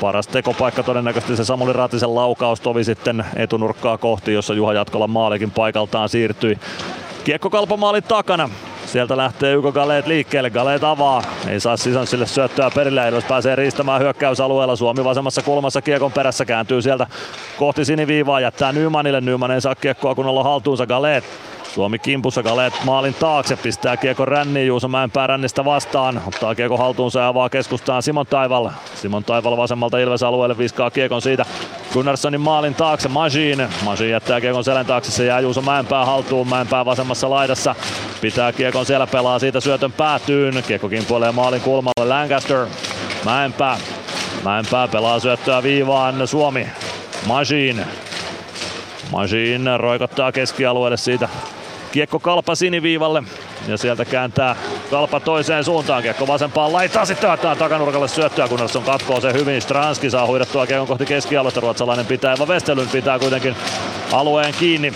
Paras 0.00 0.26
tekopaikka 0.26 0.82
todennäköisesti 0.82 1.36
se 1.36 1.44
Samuli 1.44 1.72
Ratisen 1.72 2.14
laukaus 2.14 2.60
tovi 2.60 2.84
sitten 2.84 3.24
etunurkkaa 3.36 3.98
kohti, 3.98 4.32
jossa 4.32 4.54
Juha 4.54 4.72
Jatkola 4.72 5.06
maalikin 5.06 5.50
paikaltaan 5.50 6.08
siirtyi. 6.08 6.58
Kiekko 7.24 7.50
kalpamaalin 7.50 8.02
takana. 8.02 8.50
Sieltä 8.86 9.16
lähtee 9.16 9.54
Yko 9.54 9.72
Galeet 9.72 10.06
liikkeelle. 10.06 10.50
Galeet 10.50 10.84
avaa. 10.84 11.22
Ei 11.48 11.60
saa 11.60 11.76
sille 11.76 12.26
syöttöä 12.26 12.70
perille. 12.74 13.08
Ilves 13.08 13.24
pääsee 13.24 13.56
riistämään 13.56 14.00
hyökkäysalueella. 14.00 14.76
Suomi 14.76 15.04
vasemmassa 15.04 15.42
kulmassa 15.42 15.82
kiekon 15.82 16.12
perässä 16.12 16.44
kääntyy 16.44 16.82
sieltä 16.82 17.06
kohti 17.58 17.84
siniviivaa. 17.84 18.40
Jättää 18.40 18.72
Nymanille. 18.72 19.20
Nyman 19.20 19.50
ei 19.50 19.60
saa 19.60 19.74
kiekkoa 19.74 20.14
kunnolla 20.14 20.42
haltuunsa. 20.42 20.86
Galeet 20.86 21.24
Suomi 21.74 21.98
kimpussa 21.98 22.42
Galeet 22.42 22.74
maalin 22.84 23.14
taakse, 23.14 23.56
pistää 23.56 23.96
kiekko 23.96 24.24
ränniin 24.24 24.66
Juuso 24.66 24.88
Mäenpää 24.88 25.26
rännistä 25.26 25.64
vastaan, 25.64 26.22
ottaa 26.26 26.54
kiekko 26.54 26.76
haltuunsa 26.76 27.20
ja 27.20 27.28
avaa 27.28 27.48
keskustaan 27.48 28.02
Simon 28.02 28.26
Taival. 28.26 28.70
Simon 28.94 29.24
Taival 29.24 29.56
vasemmalta 29.56 29.98
Ilves 29.98 30.22
alueelle 30.22 30.58
viskaa 30.58 30.90
kiekon 30.90 31.22
siitä 31.22 31.46
Gunnarssonin 31.92 32.40
maalin 32.40 32.74
taakse 32.74 33.08
Majin. 33.08 33.68
Majin 33.84 34.10
jättää 34.10 34.40
kiekon 34.40 34.64
selän 34.64 34.86
taakse, 34.86 35.12
se 35.12 35.24
jää 35.24 35.40
Juuso 35.40 35.62
Mäenpää 35.62 36.04
haltuun, 36.04 36.48
Mäenpää 36.48 36.84
vasemmassa 36.84 37.30
laidassa. 37.30 37.74
Pitää 38.20 38.52
kiekon 38.52 38.86
siellä, 38.86 39.06
pelaa 39.06 39.38
siitä 39.38 39.60
syötön 39.60 39.92
päätyyn. 39.92 40.64
Kiekko 40.66 40.88
kimpuilee 40.88 41.32
maalin 41.32 41.60
kulmalle 41.60 42.04
Lancaster. 42.04 42.66
Mäenpää. 43.24 43.78
Mäenpää 44.44 44.88
pelaa 44.88 45.18
syöttöä 45.18 45.62
viivaan 45.62 46.28
Suomi. 46.28 46.66
Majin. 47.26 47.86
Majin 49.12 49.66
roikottaa 49.78 50.32
keskialueelle 50.32 50.96
siitä 50.96 51.28
Kiekko 51.92 52.18
kalpa 52.18 52.54
siniviivalle 52.54 53.22
ja 53.68 53.76
sieltä 53.76 54.04
kääntää 54.04 54.56
kalpa 54.90 55.20
toiseen 55.20 55.64
suuntaan. 55.64 56.02
Kiekko 56.02 56.26
vasempaan 56.26 56.72
laittaa 56.72 57.04
sitten 57.04 57.30
ottaa 57.30 57.56
takanurkalle 57.56 58.08
syöttöä, 58.08 58.48
kun 58.48 58.60
on 58.60 58.82
katkoo 58.82 59.20
se 59.20 59.32
hyvin. 59.32 59.62
Stranski 59.62 60.10
saa 60.10 60.26
huidettua 60.26 60.66
kiekon 60.66 60.86
kohti 60.86 61.06
keskialuetta. 61.06 61.60
Ruotsalainen 61.60 62.06
pitää, 62.06 62.32
Eva 62.32 62.48
Vestelyn 62.48 62.88
pitää 62.88 63.18
kuitenkin 63.18 63.56
alueen 64.12 64.54
kiinni. 64.58 64.92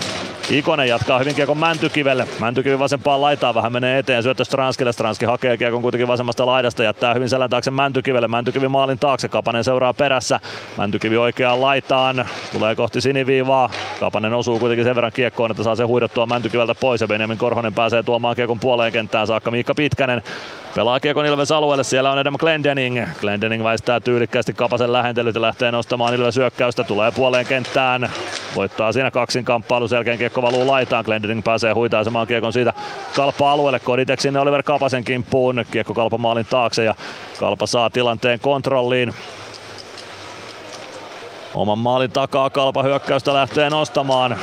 Ikonen 0.49 0.87
jatkaa 0.87 1.19
hyvin 1.19 1.35
kiekon 1.35 1.57
Mäntykivelle. 1.57 2.27
Mäntykivi 2.39 2.79
vasempaan 2.79 3.21
laitaan 3.21 3.55
vähän 3.55 3.71
menee 3.71 3.99
eteen. 3.99 4.23
Syöttö 4.23 4.45
Stranskille. 4.45 4.91
Stranski 4.93 5.25
hakee 5.25 5.57
kiekon 5.57 5.81
kuitenkin 5.81 6.07
vasemmasta 6.07 6.45
laidasta. 6.45 6.83
Jättää 6.83 7.13
hyvin 7.13 7.29
selän 7.29 7.49
taakse 7.49 7.71
Mäntykivelle. 7.71 8.27
Mäntykivi 8.27 8.67
maalin 8.67 8.99
taakse. 8.99 9.27
Kapanen 9.27 9.63
seuraa 9.63 9.93
perässä. 9.93 10.39
Mäntykivi 10.77 11.17
oikeaan 11.17 11.61
laitaan. 11.61 12.25
Tulee 12.53 12.75
kohti 12.75 13.01
siniviivaa. 13.01 13.69
Kapanen 13.99 14.33
osuu 14.33 14.59
kuitenkin 14.59 14.85
sen 14.85 14.95
verran 14.95 15.11
kiekkoon, 15.11 15.51
että 15.51 15.63
saa 15.63 15.75
se 15.75 15.83
huidottua 15.83 16.25
Mäntykiveltä 16.25 16.75
pois. 16.75 17.01
Ja 17.01 17.07
Benjamin 17.07 17.37
Korhonen 17.37 17.73
pääsee 17.73 18.03
tuomaan 18.03 18.35
kiekon 18.35 18.54
puoleen 18.59 18.91
kenttään 18.91 19.27
saakka. 19.27 19.51
Miikka 19.51 19.75
Pitkänen 19.75 20.21
Pelaa 20.75 20.99
Kiekon 20.99 21.25
Ilves 21.25 21.51
alueelle, 21.51 21.83
siellä 21.83 22.11
on 22.11 22.17
Adam 22.17 22.35
Glendening. 22.37 23.05
Glendening 23.21 23.63
väistää 23.63 23.99
tyylikkäästi 23.99 24.53
Kapasen 24.53 24.93
lähentelyt 24.93 25.35
ja 25.35 25.41
lähtee 25.41 25.71
nostamaan 25.71 26.13
Ilves 26.13 26.35
hyökkäystä, 26.35 26.83
tulee 26.83 27.11
puoleen 27.11 27.45
kenttään. 27.45 28.11
Voittaa 28.55 28.91
siinä 28.91 29.11
kaksin 29.11 29.45
kamppailu, 29.45 29.87
selkeän 29.87 30.17
kiekko 30.17 30.41
valuu 30.41 30.67
laitaan. 30.67 31.05
Glendening 31.05 31.43
pääsee 31.43 31.73
huitaisemaan 31.73 32.27
Kiekon 32.27 32.53
siitä 32.53 32.73
Kalpa 33.15 33.51
alueelle. 33.51 33.79
Koditek 33.79 34.21
sinne 34.21 34.39
Oliver 34.39 34.63
Kapasen 34.63 35.03
kimppuun. 35.03 35.65
Kiekko 35.71 35.93
Kalpa 35.93 36.17
maalin 36.17 36.45
taakse 36.45 36.83
ja 36.83 36.95
Kalpa 37.39 37.67
saa 37.67 37.89
tilanteen 37.89 38.39
kontrolliin. 38.39 39.13
Oman 41.53 41.79
maalin 41.79 42.11
takaa 42.11 42.49
Kalpa 42.49 42.83
hyökkäystä 42.83 43.33
lähtee 43.33 43.69
nostamaan. 43.69 44.37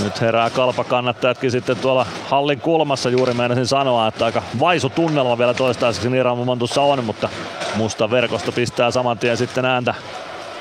Nyt 0.00 0.20
herää 0.20 0.50
kalpa 0.50 0.84
kannattajatkin 0.84 1.50
sitten 1.50 1.76
tuolla 1.76 2.06
hallin 2.28 2.60
kulmassa 2.60 3.10
juuri 3.10 3.34
meinasin 3.34 3.66
sanoa, 3.66 4.08
että 4.08 4.24
aika 4.24 4.42
vaisu 4.60 4.90
tunnelma 4.90 5.38
vielä 5.38 5.54
toistaiseksi 5.54 6.10
Niiramumontussa 6.10 6.82
on, 6.82 7.04
mutta 7.04 7.28
musta 7.76 8.10
verkosto 8.10 8.52
pistää 8.52 8.90
saman 8.90 9.18
tien 9.18 9.36
sitten 9.36 9.64
ääntä 9.64 9.94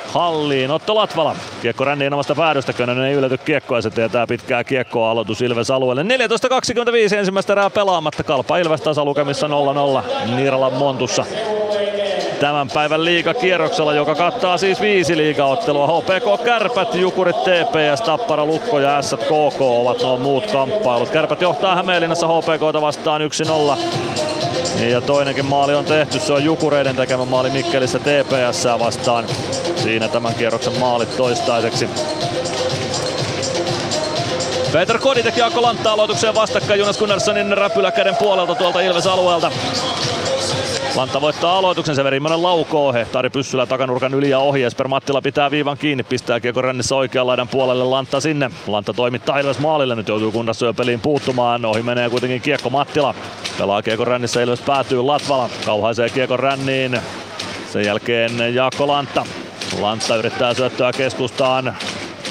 halliin. 0.08 0.72
Otto 0.72 0.96
Latvala. 0.96 1.36
Kiekko 1.62 1.86
ränniin 1.86 2.14
omasta 2.14 2.36
päädystä. 2.36 2.74
Könönen 2.74 3.06
ei 3.06 3.14
ylety 3.14 3.38
kiekkoa 3.38 3.82
se 3.82 3.90
tietää 3.90 4.28
pitkää 4.28 4.64
kiekkoa 4.64 5.12
aloitus 5.12 5.42
Ilves 5.42 5.72
alueelle. 5.72 6.04
14.25 6.04 7.16
ensimmäistä 7.16 7.54
erää 7.54 7.70
pelaamatta. 7.70 8.24
Kalpa 8.24 8.58
Ilves 8.58 8.82
tasalukemissa 8.82 9.48
0-0 9.48 10.36
Niiralan 10.36 10.74
Montussa 10.74 11.26
tämän 12.42 12.68
päivän 12.74 13.06
liigakierroksella, 13.06 13.94
joka 13.94 14.16
kattaa 14.16 14.58
siis 14.58 14.82
viisi 14.82 15.18
liigaottelua. 15.18 15.88
HPK 15.88 16.44
Kärpät, 16.44 16.96
Jukurit 16.96 17.36
TPS, 17.36 18.02
Tappara, 18.02 18.46
Lukko 18.46 18.80
ja 18.80 19.02
S 19.02 19.16
KK 19.20 19.62
ovat 19.62 20.02
nuo 20.02 20.18
muut 20.18 20.52
kamppailut. 20.52 21.10
Kärpät 21.10 21.42
johtaa 21.42 21.76
Hämeenlinnassa 21.76 22.28
HPKta 22.28 22.82
vastaan 22.82 23.22
1-0. 23.22 24.41
Ja 24.90 25.02
toinenkin 25.02 25.46
maali 25.46 25.76
on 25.76 25.86
tehty, 25.86 26.20
se 26.20 26.34
on 26.34 26.44
Jukureiden 26.44 26.96
tekemä 26.96 27.26
maali 27.26 27.50
Mikkelissä 27.50 28.00
TPS 28.00 28.66
vastaan. 28.80 29.26
Siinä 29.76 30.08
tämän 30.08 30.36
kierroksen 30.36 30.80
maalit 30.80 31.18
toistaiseksi. 31.18 31.90
Peter 34.72 35.00
Kodi 35.00 35.24
teki 35.24 35.40
Jaakko 35.40 35.62
Lantta 35.62 35.92
aloitukseen 35.92 36.36
vastakkain 36.36 36.80
Jonas 36.80 36.98
Gunnarssonin 36.98 37.58
räpyläkäden 37.58 38.16
puolelta 38.16 38.56
tuolta 38.56 38.82
Ilves 38.82 39.08
Lantta 40.96 41.22
voittaa 41.22 41.58
aloituksen, 41.58 41.96
Severi 41.96 42.18
Immonen 42.18 42.44
laukoo, 42.44 42.94
hehtaari 42.94 43.30
pyssyllä 43.30 43.66
takanurkan 43.66 44.14
yli 44.14 44.30
ja 44.30 44.40
ohi. 44.40 44.64
Esper 44.64 44.88
Mattila 44.88 45.22
pitää 45.22 45.52
viivan 45.52 45.78
kiinni, 45.78 46.04
pistää 46.04 46.40
kiekko 46.40 46.62
rännissä 46.62 46.96
oikean 46.96 47.28
laidan 47.28 47.48
puolelle 47.48 47.84
Lantta 47.84 48.20
sinne. 48.20 48.52
Lantta 48.68 48.94
toimittaa 48.94 49.40
Ilves 49.40 49.60
maalille, 49.60 49.96
nyt 49.96 50.08
joutuu 50.08 50.32
kunnassa 50.32 50.66
jo 50.66 50.74
peliin 50.74 51.00
puuttumaan. 51.00 51.66
Ohi 51.66 51.82
menee 51.82 52.10
kuitenkin 52.10 52.42
kiekko 52.42 52.70
Mattila. 52.70 53.16
Pelaa 53.58 53.82
kiekko 53.82 54.06
rännissä, 54.06 54.42
Ilves 54.42 54.62
päätyy 54.62 55.02
Latvala. 55.02 55.50
Kauhaisee 55.66 56.10
kiekko 56.10 56.38
ränniin. 56.38 57.02
Sen 57.74 57.86
jälkeen 57.86 58.56
Jaakko 58.56 58.88
Lantta. 58.88 59.26
Lantta 59.80 60.16
yrittää 60.16 60.54
syöttöä 60.54 60.94
keskustaan. 60.94 61.76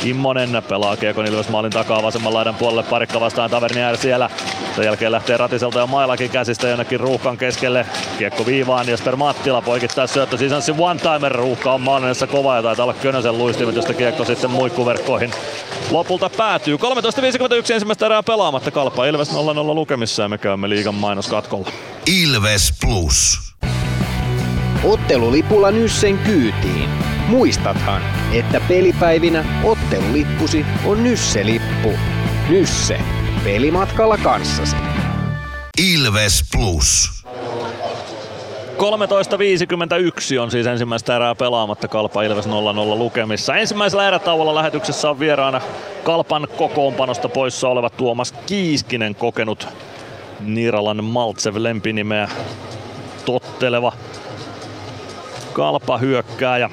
Immonen 0.04 0.62
pelaa 0.68 0.96
Kiekon 0.96 1.26
Ilves 1.26 1.48
maalin 1.48 1.70
takaa 1.70 2.02
vasemman 2.02 2.34
laidan 2.34 2.54
puolelle. 2.54 2.82
Parikka 2.82 3.20
vastaan 3.20 3.50
Tavernier 3.50 3.96
siellä. 3.96 4.30
Sen 4.76 4.84
jälkeen 4.84 5.12
lähtee 5.12 5.36
Ratiselta 5.36 5.78
ja 5.78 5.86
Mailakin 5.86 6.30
käsistä 6.30 6.68
jonnekin 6.68 7.00
ruuhkan 7.00 7.38
keskelle. 7.38 7.86
Kiekko 8.18 8.46
viivaan 8.46 8.88
Jesper 8.88 9.16
Mattila 9.16 9.62
poikittaa 9.62 10.06
syöttö 10.06 10.38
sisänssi 10.38 10.72
one-timer. 10.72 11.32
Ruuhka 11.32 11.72
on 11.72 11.80
maalinessa 11.80 12.26
kova 12.26 12.56
ja 12.56 12.62
taitaa 12.62 12.84
olla 12.84 12.94
Könösen 12.94 13.38
luistimet, 13.38 13.74
josta 13.74 13.94
kiekko 13.94 14.24
sitten 14.24 14.50
muikkuverkkoihin 14.50 15.30
lopulta 15.90 16.30
päätyy. 16.36 16.76
13.51 16.76 17.72
ensimmäistä 17.72 18.06
erää 18.06 18.22
pelaamatta. 18.22 18.70
Kalpa 18.70 19.06
Ilves 19.06 19.32
0-0 19.32 19.34
lukemissa 19.74 20.22
ja 20.22 20.28
me 20.28 20.38
käymme 20.38 20.68
liigan 20.68 20.94
mainoskatkolla. 20.94 21.70
Ilves 22.06 22.74
Plus. 22.80 23.50
Ottelulipulla 24.84 25.70
Nyssen 25.70 26.18
kyytiin. 26.18 26.88
Muistathan, 27.28 28.02
että 28.32 28.60
pelipäivinä 28.68 29.44
ottelulippusi 29.64 30.66
on 30.84 31.04
Nysse-lippu. 31.04 31.92
Nysse. 32.48 33.00
Pelimatkalla 33.44 34.18
kanssasi. 34.18 34.76
Ilves 35.92 36.44
Plus. 36.52 37.10
13.51 40.34 40.38
on 40.40 40.50
siis 40.50 40.66
ensimmäistä 40.66 41.16
erää 41.16 41.34
pelaamatta 41.34 41.88
Kalpa 41.88 42.22
Ilves 42.22 42.46
0-0 42.46 42.50
lukemissa. 42.98 43.56
Ensimmäisellä 43.56 44.08
erätauolla 44.08 44.54
lähetyksessä 44.54 45.10
on 45.10 45.18
vieraana 45.18 45.60
Kalpan 46.04 46.48
kokoonpanosta 46.56 47.28
poissa 47.28 47.68
oleva 47.68 47.90
Tuomas 47.90 48.32
Kiiskinen 48.32 49.14
kokenut 49.14 49.68
Niiralan 50.40 51.04
Maltsev 51.04 51.54
lempinimeä 51.58 52.28
totteleva 53.24 53.92
Kalpa 55.52 55.98
hyökkääjä. 55.98 56.70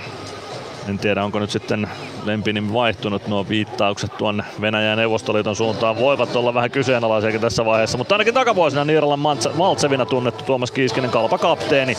En 0.89 0.99
tiedä 0.99 1.23
onko 1.23 1.39
nyt 1.39 1.51
sitten 1.51 1.89
lempinimi 2.25 2.73
vaihtunut. 2.73 3.27
Nuo 3.27 3.45
viittaukset 3.49 4.17
tuonne 4.17 4.43
Venäjän 4.61 4.89
ja 4.89 4.95
Neuvostoliiton 4.95 5.55
suuntaan 5.55 5.99
voivat 5.99 6.35
olla 6.35 6.53
vähän 6.53 6.71
kyseenalaisiakin 6.71 7.41
tässä 7.41 7.65
vaiheessa. 7.65 7.97
Mutta 7.97 8.15
ainakin 8.15 8.33
takavuosina 8.33 8.85
Niiralan 8.85 9.19
Maltsevina 9.55 10.05
tunnettu 10.05 10.43
Tuomas 10.43 10.71
Kiiskinen 10.71 11.09
Kalpa-kapteeni. 11.09 11.97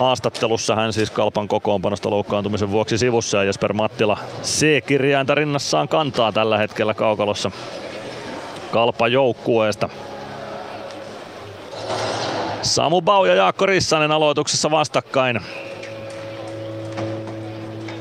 Haastattelussa 0.00 0.76
hän 0.76 0.92
siis 0.92 1.10
Kalpan 1.10 1.48
kokoonpanosta 1.48 2.10
loukkaantumisen 2.10 2.70
vuoksi 2.70 2.98
sivussa 2.98 3.36
ja 3.36 3.44
Jesper 3.44 3.72
Mattila 3.72 4.18
C-kirjainta 4.42 5.34
rinnassaan 5.34 5.88
kantaa 5.88 6.32
tällä 6.32 6.58
hetkellä 6.58 6.94
kaukalossa 6.94 7.50
Kalpa 8.70 9.08
joukkueesta. 9.08 9.88
Samu 12.62 13.02
Bau 13.02 13.24
ja 13.24 13.34
Jaakko 13.34 13.66
Rissanen 13.66 14.12
aloituksessa 14.12 14.70
vastakkain. 14.70 15.40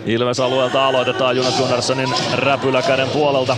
Ilves 0.06 0.40
alueelta 0.40 0.88
aloitetaan 0.88 1.36
Jonas 1.36 1.58
Gunnarssonin 1.58 2.10
räpyläkäden 2.36 3.10
puolelta. 3.10 3.58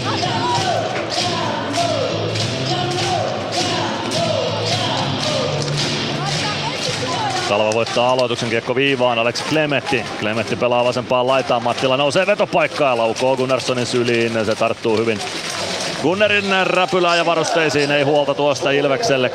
Kalva 7.50 7.72
voittaa 7.74 8.10
aloituksen 8.10 8.50
kiekko 8.50 8.76
viivaan, 8.76 9.20
Alex 9.20 9.44
Klemetti. 9.50 10.06
Klemetti 10.20 10.56
pelaa 10.56 10.86
vasempaan 10.86 11.28
laitaan, 11.28 11.64
Mattila 11.64 11.98
nousee 11.98 12.28
vetopaikkaa 12.28 12.90
ja 12.90 12.98
laukoo 12.98 13.38
Gunnarssonin 13.38 13.86
syliin. 13.86 14.46
Se 14.46 14.56
tarttuu 14.56 14.98
hyvin 14.98 15.20
Gunnerin 16.02 16.46
räpylää 16.64 17.16
ja 17.16 17.26
varusteisiin 17.26 17.92
ei 17.92 18.04
huolta 18.04 18.34
tuosta 18.34 18.72
Ilvekselle. 18.72 19.32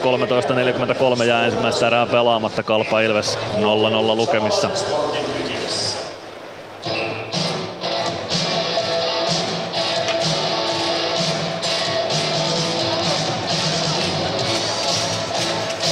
13.43 1.19 1.25
jää 1.25 1.45
ensimmäistä 1.45 1.87
erää 1.87 2.07
pelaamatta. 2.07 2.63
Kalpa 2.63 3.01
Ilves 3.01 3.39
0-0 3.57 4.17
lukemissa. 4.17 4.71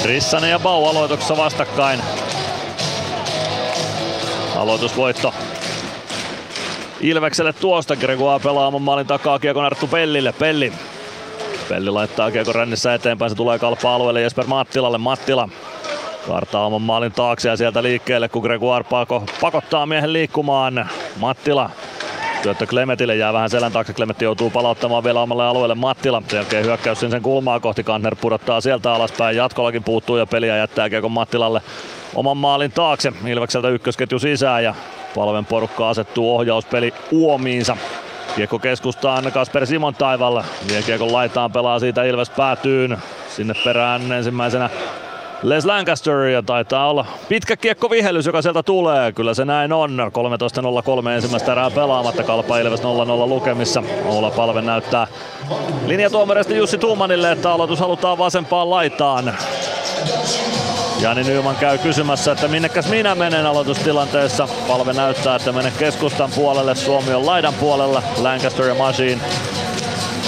Rissanen 0.04 0.50
ja 0.50 0.58
Bau 0.58 0.86
aloituksessa 0.86 1.36
vastakkain. 1.36 2.00
Aloitusvoitto 4.56 5.34
Ilvekselle 7.00 7.52
tuosta. 7.52 7.96
Gregoire 7.96 8.42
pelaa 8.44 8.66
oman 8.66 8.82
maalin 8.82 9.06
takaa 9.06 9.38
kiekon 9.38 9.64
Arttu 9.64 9.86
Pellille. 9.86 10.32
Pelli. 10.32 10.72
Pelli 11.68 11.90
laittaa 11.90 12.30
kiekon 12.30 12.54
rännissä 12.54 12.94
eteenpäin. 12.94 13.30
Se 13.30 13.36
tulee 13.36 13.58
kalpa 13.58 13.94
alueelle 13.94 14.20
Jesper 14.20 14.46
Mattilalle. 14.46 14.98
Mattila 14.98 15.48
Kartaa 16.26 16.66
oman 16.66 16.82
maalin 16.82 17.12
taakse 17.12 17.48
ja 17.48 17.56
sieltä 17.56 17.82
liikkeelle, 17.82 18.28
kun 18.28 18.42
Gregoire 18.42 18.84
pako, 18.90 19.24
pakottaa 19.40 19.86
miehen 19.86 20.12
liikkumaan. 20.12 20.90
Mattila 21.16 21.70
Syöttö 22.42 22.66
Klemetille 22.66 23.16
jää 23.16 23.32
vähän 23.32 23.50
selän 23.50 23.72
taakse. 23.72 23.92
Klemetti 23.92 24.24
joutuu 24.24 24.50
palauttamaan 24.50 25.04
vielä 25.04 25.20
omalle 25.20 25.44
alueelle 25.44 25.74
Mattila. 25.74 26.22
Sen 26.28 26.36
jälkeen 26.36 26.64
hyökkäys 26.64 27.00
sen 27.00 27.22
kulmaa 27.22 27.60
kohti. 27.60 27.84
Kantner 27.84 28.16
pudottaa 28.20 28.60
sieltä 28.60 28.92
alaspäin. 28.92 29.36
Jatkollakin 29.36 29.84
puuttuu 29.84 30.16
ja 30.16 30.26
peliä 30.26 30.56
jättää 30.56 30.90
Kiekon 30.90 31.12
Mattilalle 31.12 31.62
oman 32.14 32.36
maalin 32.36 32.72
taakse. 32.72 33.12
Ilvekseltä 33.26 33.68
ykkösketju 33.68 34.18
sisään 34.18 34.64
ja 34.64 34.74
Palven 35.14 35.46
porukka 35.46 35.88
asettuu 35.88 36.36
ohjauspeli 36.36 36.94
uomiinsa. 37.10 37.76
Kiekko 38.36 38.58
keskustaan 38.58 39.32
Kasper 39.32 39.66
Simon 39.66 39.94
taivalla. 39.94 40.44
Vie 40.68 40.82
kiekon 40.82 41.12
laitaan, 41.12 41.52
pelaa 41.52 41.78
siitä 41.78 42.04
Ilves 42.04 42.30
päätyyn. 42.30 42.98
Sinne 43.28 43.54
perään 43.64 44.12
ensimmäisenä 44.12 44.70
Les 45.42 45.64
Lancaster 45.64 46.20
ja 46.20 46.42
taitaa 46.42 46.90
olla 46.90 47.06
pitkä 47.28 47.56
kiekko 47.56 47.90
vihellys, 47.90 48.26
joka 48.26 48.42
sieltä 48.42 48.62
tulee. 48.62 49.12
Kyllä 49.12 49.34
se 49.34 49.44
näin 49.44 49.72
on. 49.72 50.10
13.03 51.02 51.08
ensimmäistä 51.08 51.52
erää 51.52 51.70
pelaamatta. 51.70 52.22
Kalpa 52.22 52.58
Ilves 52.58 52.80
0-0 52.80 52.84
lukemissa. 53.28 53.82
Oula 54.04 54.30
Palve 54.30 54.62
näyttää 54.62 55.06
linjatuomareista 55.86 56.52
Jussi 56.52 56.78
Tuumanille, 56.78 57.32
että 57.32 57.52
aloitus 57.52 57.80
halutaan 57.80 58.18
vasempaan 58.18 58.70
laitaan. 58.70 59.34
Jani 61.00 61.24
Nyman 61.24 61.56
käy 61.56 61.78
kysymässä, 61.78 62.32
että 62.32 62.48
minnekäs 62.48 62.88
minä 62.88 63.14
menen 63.14 63.46
aloitustilanteessa. 63.46 64.48
Palve 64.68 64.92
näyttää, 64.92 65.36
että 65.36 65.52
mene 65.52 65.72
keskustan 65.78 66.30
puolelle, 66.34 66.74
Suomi 66.74 67.14
on 67.14 67.26
laidan 67.26 67.54
puolella. 67.54 68.02
Lancaster 68.18 68.66
ja 68.66 68.74
Machine 68.74 69.20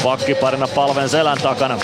pakkiparina 0.05 0.68
palven 0.68 1.09
selän 1.09 1.39
takana. 1.43 1.78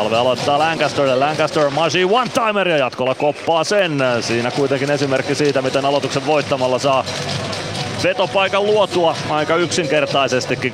Palve 0.00 0.16
aloittaa 0.16 0.58
Lancasterille. 0.58 1.16
Lancaster, 1.16 1.70
Machine 1.70 2.04
one-timer 2.04 2.68
ja 2.68 2.76
jatkolla 2.76 3.14
koppaa 3.14 3.64
sen. 3.64 3.98
Siinä 4.20 4.50
kuitenkin 4.50 4.90
esimerkki 4.90 5.34
siitä, 5.34 5.62
miten 5.62 5.84
aloituksen 5.84 6.26
voittamalla 6.26 6.78
saa 6.78 7.04
vetopaikan 8.04 8.66
luotua 8.66 9.16
aika 9.30 9.56
yksinkertaisestikin. 9.56 10.72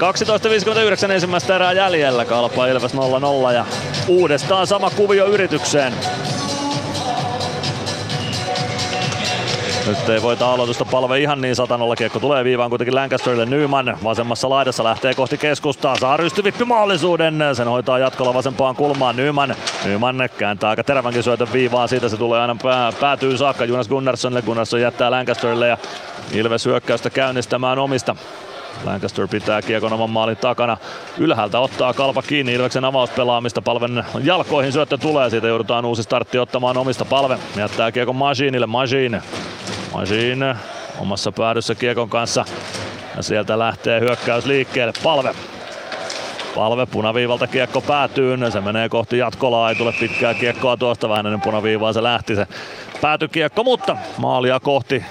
12.59 1.06 1.10
ensimmäistä 1.10 1.56
erää 1.56 1.72
jäljellä, 1.72 2.24
Kalpa 2.24 2.66
Ilves 2.66 2.94
0-0 2.94 3.52
ja 3.54 3.64
uudestaan 4.08 4.66
sama 4.66 4.90
kuvio 4.90 5.26
yritykseen. 5.26 5.92
Nyt 9.86 10.08
ei 10.08 10.22
voita 10.22 10.52
aloitusta 10.52 10.84
palve 10.84 11.18
ihan 11.18 11.40
niin 11.40 11.56
satanolla. 11.56 11.96
Kiekko 11.96 12.20
tulee 12.20 12.44
viivaan 12.44 12.70
kuitenkin 12.70 12.94
Lancasterille 12.94 13.46
Nyman. 13.46 13.98
Vasemmassa 14.04 14.50
laidassa 14.50 14.84
lähtee 14.84 15.14
kohti 15.14 15.38
keskustaa. 15.38 15.96
Saa 15.96 16.16
rystyvippi 16.16 16.64
mahdollisuuden. 16.64 17.42
Sen 17.52 17.68
hoitaa 17.68 17.98
jatkolla 17.98 18.34
vasempaan 18.34 18.76
kulmaan 18.76 19.16
Nyman. 19.16 19.54
Nyman 19.84 20.28
kääntää 20.38 20.70
aika 20.70 20.84
terävänkin 20.84 21.22
syötön 21.22 21.52
viivaan. 21.52 21.88
Siitä 21.88 22.08
se 22.08 22.16
tulee 22.16 22.40
aina 22.40 22.56
pää, 22.62 22.92
päätyy 23.00 23.36
saakka 23.36 23.64
Jonas 23.64 23.88
Gunnarssonille. 23.88 24.42
Gunnarsson 24.42 24.80
jättää 24.80 25.10
Lancasterille 25.10 25.68
ja 25.68 25.78
Ilves 26.32 26.66
hyökkäystä 26.66 27.10
käynnistämään 27.10 27.78
omista. 27.78 28.16
Lancaster 28.84 29.28
pitää 29.28 29.62
kiekon 29.62 29.92
oman 29.92 30.10
maalin 30.10 30.36
takana. 30.36 30.76
Ylhäältä 31.18 31.60
ottaa 31.60 31.92
kalpa 31.92 32.22
kiinni 32.22 32.52
Ilveksen 32.52 32.84
avauspelaamista. 32.84 33.62
Palven 33.62 34.04
jalkoihin 34.22 34.72
syöttö 34.72 34.98
tulee. 34.98 35.30
Siitä 35.30 35.46
joudutaan 35.46 35.84
uusi 35.84 36.02
startti 36.02 36.38
ottamaan 36.38 36.76
omista. 36.76 37.04
Palve 37.04 37.38
jättää 37.56 37.92
kiekon 37.92 38.16
Machineille. 38.16 38.66
Machine 38.66 39.22
Machine 39.92 40.56
omassa 40.98 41.32
päädyssä 41.32 41.74
kiekon 41.74 42.08
kanssa. 42.08 42.44
Ja 43.16 43.22
sieltä 43.22 43.58
lähtee 43.58 44.00
hyökkäys 44.00 44.46
liikkeelle. 44.46 44.92
Palve. 45.02 45.34
Palve 46.54 46.86
punaviivalta 46.86 47.46
kiekko 47.46 47.80
päätyy. 47.80 48.38
Se 48.52 48.60
menee 48.60 48.88
kohti 48.88 49.16
tule 49.78 49.92
pitkää 50.00 50.34
kiekkoa 50.34 50.76
tuosta. 50.76 51.08
Vähän 51.08 51.26
ennen 51.26 51.40
punaviivaa 51.40 51.92
se 51.92 52.02
lähti 52.02 52.36
se 52.36 52.46
päätykiekko, 53.00 53.64
mutta 53.64 53.96
maalia 54.18 54.60
kohti 54.60 55.04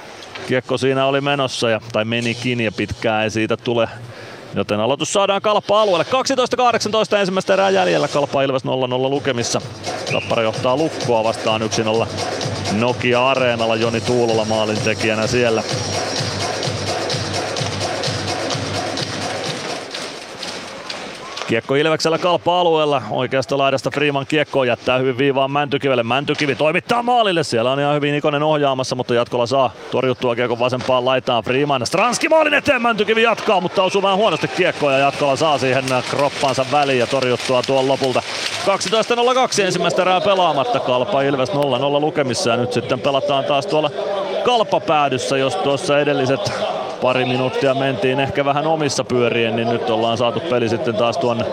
kiekko 0.48 0.78
siinä 0.78 1.06
oli 1.06 1.22
menossa 1.22 1.70
ja, 1.70 1.82
tai 1.92 2.06
menikin 2.06 2.62
ja 2.62 2.72
pitkää 2.72 3.24
ei 3.24 3.30
siitä 3.30 3.58
tule. 3.58 3.90
Joten 4.56 4.80
aloitus 4.80 5.14
saadaan 5.14 5.42
Kalpa 5.42 5.82
alueelle. 5.82 6.06
12-18 7.14 7.18
ensimmäistä 7.18 7.54
erää 7.54 7.70
jäljellä. 7.70 8.08
Kalpa 8.08 8.42
Ilves 8.42 8.66
0-0 8.66 8.68
lukemissa. 9.10 9.62
Tappara 10.12 10.44
johtaa 10.44 10.78
lukkoa 10.78 11.24
vastaan 11.24 11.62
1-0 11.62 12.08
Nokia 12.72 13.30
Areenalla 13.30 13.76
Joni 13.76 14.02
Tuulola 14.02 14.46
maalintekijänä 14.46 15.28
siellä. 15.28 15.64
Kiekko 21.48 21.76
Ilveksellä 21.76 22.18
kalpa-alueella. 22.18 23.02
Oikeasta 23.12 23.58
laidasta 23.58 23.92
Freeman 23.92 24.26
kiekko 24.26 24.64
jättää 24.64 24.98
hyvin 24.98 25.18
viivaan 25.18 25.52
Mäntykivelle. 25.52 26.04
Mäntykivi 26.04 26.56
toimittaa 26.56 27.04
maalille. 27.04 27.44
Siellä 27.44 27.72
on 27.72 27.80
ihan 27.80 27.96
hyvin 27.96 28.16
Ikonen 28.16 28.44
ohjaamassa, 28.44 28.96
mutta 28.96 29.14
jatkolla 29.14 29.46
saa 29.46 29.72
torjuttua 29.92 30.36
kiekko 30.36 30.60
vasempaan 30.60 31.06
laitaan 31.06 31.44
Freeman. 31.44 31.86
Stranski 31.86 32.30
maalin 32.30 32.54
eteen. 32.54 32.82
Mäntykivi 32.82 33.24
jatkaa, 33.24 33.62
mutta 33.62 33.84
osuu 33.84 34.02
vähän 34.02 34.18
huonosti 34.18 34.48
kiekkoa 34.48 34.92
ja 34.92 34.98
jatkolla 35.00 35.36
saa 35.36 35.58
siihen 35.58 35.86
kroppansa 36.10 36.66
väliin 36.72 37.00
ja 37.00 37.08
torjuttua 37.08 37.62
tuon 37.68 37.88
lopulta. 37.88 38.22
12.02 39.60 39.64
ensimmäistä 39.64 40.02
erää 40.02 40.22
pelaamatta. 40.22 40.80
Kalpa 40.80 41.22
Ilves 41.22 41.50
0-0 41.50 41.54
lukemissa 42.02 42.50
ja 42.50 42.58
nyt 42.58 42.74
sitten 42.74 43.00
pelataan 43.00 43.44
taas 43.44 43.66
tuolla 43.66 43.92
kalpapäädyssä, 44.46 45.38
jos 45.38 45.56
tuossa 45.56 46.00
edelliset 46.00 46.75
pari 47.06 47.26
minuuttia 47.26 47.74
mentiin 47.74 48.20
ehkä 48.20 48.46
vähän 48.46 48.68
omissa 48.68 49.04
pyörien, 49.04 49.56
niin 49.56 49.70
nyt 49.70 49.90
ollaan 49.90 50.18
saatu 50.18 50.40
peli 50.40 50.70
sitten 50.70 50.96
taas 50.96 51.18
tuonne 51.18 51.46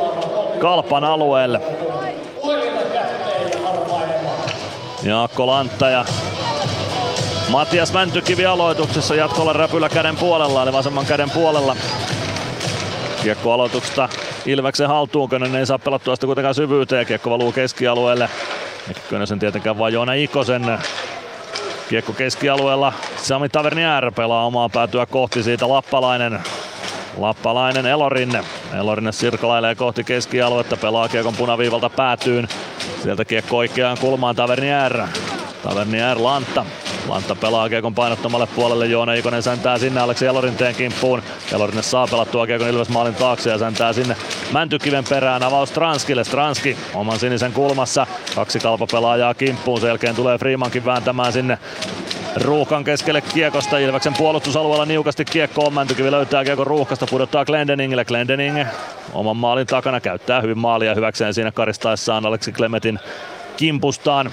Kalpan 0.59 1.05
alueelle. 1.05 1.61
Jaakko 5.03 5.47
Lantta 5.47 5.89
ja 5.89 6.05
Matias 7.49 7.93
Mäntykivi 7.93 8.47
aloituksessa 8.47 9.15
jatkolla 9.15 9.53
räpylä 9.53 9.89
käden 9.89 10.17
puolella, 10.17 10.63
eli 10.63 10.73
vasemman 10.73 11.07
käden 11.07 11.31
puolella. 11.31 11.77
Kiekko 13.23 13.53
aloituksesta 13.53 14.09
Ilveksen 14.47 14.89
haltuun. 14.89 15.29
Könönen 15.29 15.61
ei 15.61 15.67
saa 15.67 15.79
pelattua 15.79 16.15
sitä 16.15 16.27
kuitenkaan 16.27 16.55
syvyyteen. 16.55 17.07
Kiekko 17.07 17.31
valuu 17.31 17.53
keskialueelle. 17.53 18.29
Könösen 19.11 19.39
tietenkään 19.39 19.79
vaan 19.79 19.93
Joona 19.93 20.13
Ikosen. 20.13 20.79
Kiekko 21.93 22.13
keskialueella. 22.13 22.93
Sami 23.17 23.49
Tavernier 23.49 24.13
pelaa 24.13 24.47
omaa 24.47 24.69
päätyä 24.69 25.07
kohti 25.07 25.43
siitä 25.43 25.69
Lappalainen. 25.69 26.41
Lappalainen 27.17 27.87
Elorinne. 27.87 28.45
Elorinne 28.79 29.13
sirkalailee 29.13 29.75
kohti 29.75 30.05
keskialuetta, 30.05 30.77
pelaa 30.77 31.09
kiekon 31.09 31.37
punaviivalta 31.37 31.91
päätyyn. 31.91 32.49
Sieltä 33.03 33.25
kiekko 33.25 33.57
oikeaan 33.57 33.99
kulmaan 34.01 34.37
Tavernier. 34.37 35.03
Tavernier 35.63 36.23
Lantta. 36.23 36.65
Lantta 37.09 37.35
pelaa 37.35 37.69
Kiekon 37.69 37.95
painottomalle 37.95 38.47
puolelle, 38.47 38.87
Joona 38.87 39.15
Ikonen 39.15 39.43
säntää 39.43 39.79
sinne 39.79 40.01
Aleksi 40.01 40.27
Elorinteen 40.27 40.75
kimppuun. 40.75 41.23
Elorinne 41.53 41.83
saa 41.83 42.07
pelattua 42.07 42.47
Kiekon 42.47 42.69
Ilves 42.69 42.89
maalin 42.89 43.15
taakse 43.15 43.51
ja 43.51 43.59
säntää 43.59 43.93
sinne 43.93 44.17
Mäntykiven 44.53 45.05
perään. 45.09 45.43
Avaus 45.43 45.71
Transkille, 45.71 46.25
Stranski 46.25 46.77
oman 46.95 47.19
sinisen 47.19 47.53
kulmassa. 47.53 48.07
Kaksi 48.35 48.59
kalpapelaajaa 48.59 49.35
kimppuun, 49.35 49.81
sen 49.81 49.89
jälkeen 49.89 50.17
tulee 50.17 50.39
Freemankin 50.39 50.85
vääntämään 50.85 51.33
sinne 51.33 51.59
Ruuhkan 52.37 52.85
keskelle 52.85 53.21
kiekosta. 53.21 53.79
Ilveksen 53.79 54.15
puolustusalueella 54.19 54.87
niukasti 54.87 55.25
kiekko 55.25 55.65
on. 55.65 55.75
Mäntykivi 55.75 56.11
löytää 56.11 56.45
kiekon 56.45 56.67
ruuhkasta, 56.67 57.07
pudottaa 57.07 57.45
Glendeningille. 57.45 58.05
Glendening 58.05 58.65
oman 59.13 59.37
maalin 59.37 59.67
takana 59.67 60.01
käyttää 60.01 60.41
hyvin 60.41 60.59
maalia 60.59 60.95
hyväkseen 60.95 61.35
siinä 61.35 61.53
karistaessaan 61.53 62.27
Aleksi 62.27 62.53
Klemetin 62.53 62.99
kimpustaan. 63.57 64.31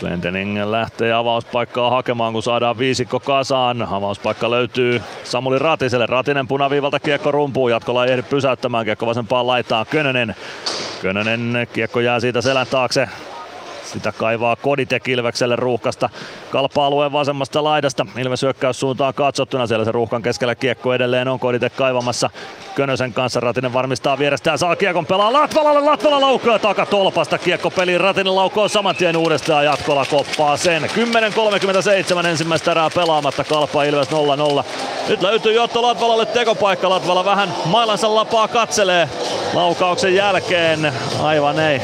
Glendening 0.00 0.70
lähtee 0.70 1.12
avauspaikkaa 1.12 1.90
hakemaan, 1.90 2.32
kun 2.32 2.42
saadaan 2.42 2.78
viisikko 2.78 3.20
kasaan. 3.20 3.82
Avauspaikka 3.82 4.50
löytyy 4.50 5.02
Samuli 5.24 5.58
Ratiselle. 5.58 6.06
Ratinen 6.06 6.48
punaviivalta 6.48 7.00
kiekko 7.00 7.30
rumpuu. 7.30 7.68
Jatkolla 7.68 8.04
ei 8.04 8.12
ehdi 8.12 8.22
pysäyttämään. 8.22 8.84
Kiekko 8.84 9.06
vasempaan 9.06 9.46
laitaan. 9.46 9.86
Könönen. 9.90 10.34
Könönen 11.02 11.68
kiekko 11.72 12.00
jää 12.00 12.20
siitä 12.20 12.40
selän 12.40 12.66
taakse. 12.70 13.08
Sitä 13.92 14.12
kaivaa 14.12 14.56
Koditek 14.56 15.08
Ilvekselle 15.08 15.56
ruuhkasta 15.56 16.08
kalpa-alueen 16.50 17.12
vasemmasta 17.12 17.64
laidasta. 17.64 18.06
Ilves 18.16 18.40
suuntaan 18.72 19.14
katsottuna 19.14 19.66
siellä 19.66 19.84
se 19.84 19.92
ruuhkan 19.92 20.22
keskellä 20.22 20.54
kiekko 20.54 20.94
edelleen 20.94 21.28
on 21.28 21.38
Koditek 21.38 21.76
kaivamassa 21.76 22.30
Könösen 22.74 23.12
kanssa. 23.12 23.40
Ratinen 23.40 23.72
varmistaa 23.72 24.18
vierestä 24.18 24.50
ja 24.50 24.56
saa 24.56 24.76
kiekon 24.76 25.06
pelaa 25.06 25.32
Latvalalle. 25.32 25.80
Latvala 25.80 26.20
laukoo 26.20 26.58
takatolpasta. 26.58 27.38
Kiekko 27.38 27.70
peliin. 27.70 28.00
Ratinen 28.00 28.36
laukoo 28.36 28.68
saman 28.68 28.96
tien 28.96 29.16
uudestaan 29.16 29.64
jatkolla 29.64 30.06
koppaa 30.10 30.56
sen. 30.56 30.82
10.37 30.82 32.26
ensimmäistä 32.26 32.70
erää 32.70 32.90
pelaamatta. 32.94 33.44
Kalpa 33.44 33.84
Ilves 33.84 34.08
0-0. 34.08 34.64
Nyt 35.08 35.22
löytyy 35.22 35.52
Jotto 35.52 35.82
Latvalalle 35.82 36.26
tekopaikka. 36.26 36.90
Latvala 36.90 37.24
vähän 37.24 37.54
mailansa 37.64 38.14
lapaa 38.14 38.48
katselee 38.48 39.08
laukauksen 39.54 40.14
jälkeen. 40.14 40.92
Aivan 41.22 41.60
ei 41.60 41.80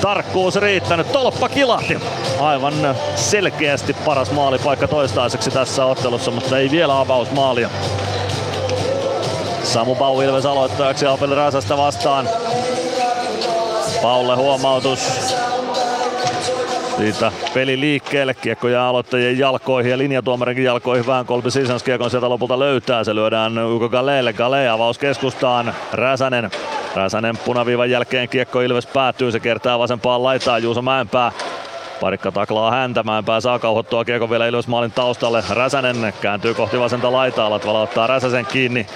tarkkuus 0.00 0.56
riittänyt. 0.56 1.12
Tolppa 1.12 1.48
kilahti. 1.48 1.98
Aivan 2.40 2.96
selkeästi 3.14 3.92
paras 3.92 4.30
maalipaikka 4.30 4.88
toistaiseksi 4.88 5.50
tässä 5.50 5.84
ottelussa, 5.84 6.30
mutta 6.30 6.58
ei 6.58 6.70
vielä 6.70 7.00
avausmaalia. 7.00 7.70
Samu 9.62 9.94
Bau 9.94 10.20
Ilves 10.20 10.46
aloittajaksi 10.46 11.06
Apel 11.06 11.34
Räsästä 11.34 11.76
vastaan. 11.76 12.28
Paulle 14.02 14.36
huomautus. 14.36 15.00
Siitä 16.98 17.32
peli 17.54 17.80
liikkeelle, 17.80 18.34
kiekko 18.34 18.68
jää 18.68 18.88
aloittajien 18.88 19.38
jalkoihin 19.38 19.90
ja 19.90 19.98
linjatuomarinkin 19.98 20.64
jalkoihin. 20.64 21.06
Vähän 21.06 21.26
kolpi 21.26 21.50
Sisans 21.50 21.82
kiekon 21.82 22.10
sieltä 22.10 22.28
lopulta 22.28 22.58
löytää. 22.58 23.04
Se 23.04 23.14
lyödään 23.14 23.58
Uko 23.58 23.88
Galeelle. 23.88 24.32
Gale 24.32 24.68
avaus 24.68 24.98
keskustaan. 24.98 25.74
Räsänen 25.92 26.50
Räsänen 26.94 27.36
punaviivan 27.36 27.90
jälkeen 27.90 28.28
kiekko 28.28 28.60
Ilves 28.60 28.86
päättyy, 28.86 29.32
se 29.32 29.40
kertaa 29.40 29.78
vasempaan 29.78 30.22
laitaan 30.22 30.62
Juuso 30.62 30.82
Mäenpää. 30.82 31.32
Parikka 32.00 32.32
taklaa 32.32 32.70
häntä, 32.70 33.02
Mäenpää 33.02 33.40
saa 33.40 33.58
kauhottua 33.58 34.04
kiekko 34.04 34.30
vielä 34.30 34.46
Ilves 34.46 34.68
maalin 34.68 34.92
taustalle. 34.92 35.44
Räsänen 35.50 36.14
kääntyy 36.20 36.54
kohti 36.54 36.80
vasenta 36.80 37.12
laitaa, 37.12 37.50
Latvala 37.50 37.82
ottaa 37.82 38.06
Räsäsen 38.06 38.46
kiinni. 38.46 38.86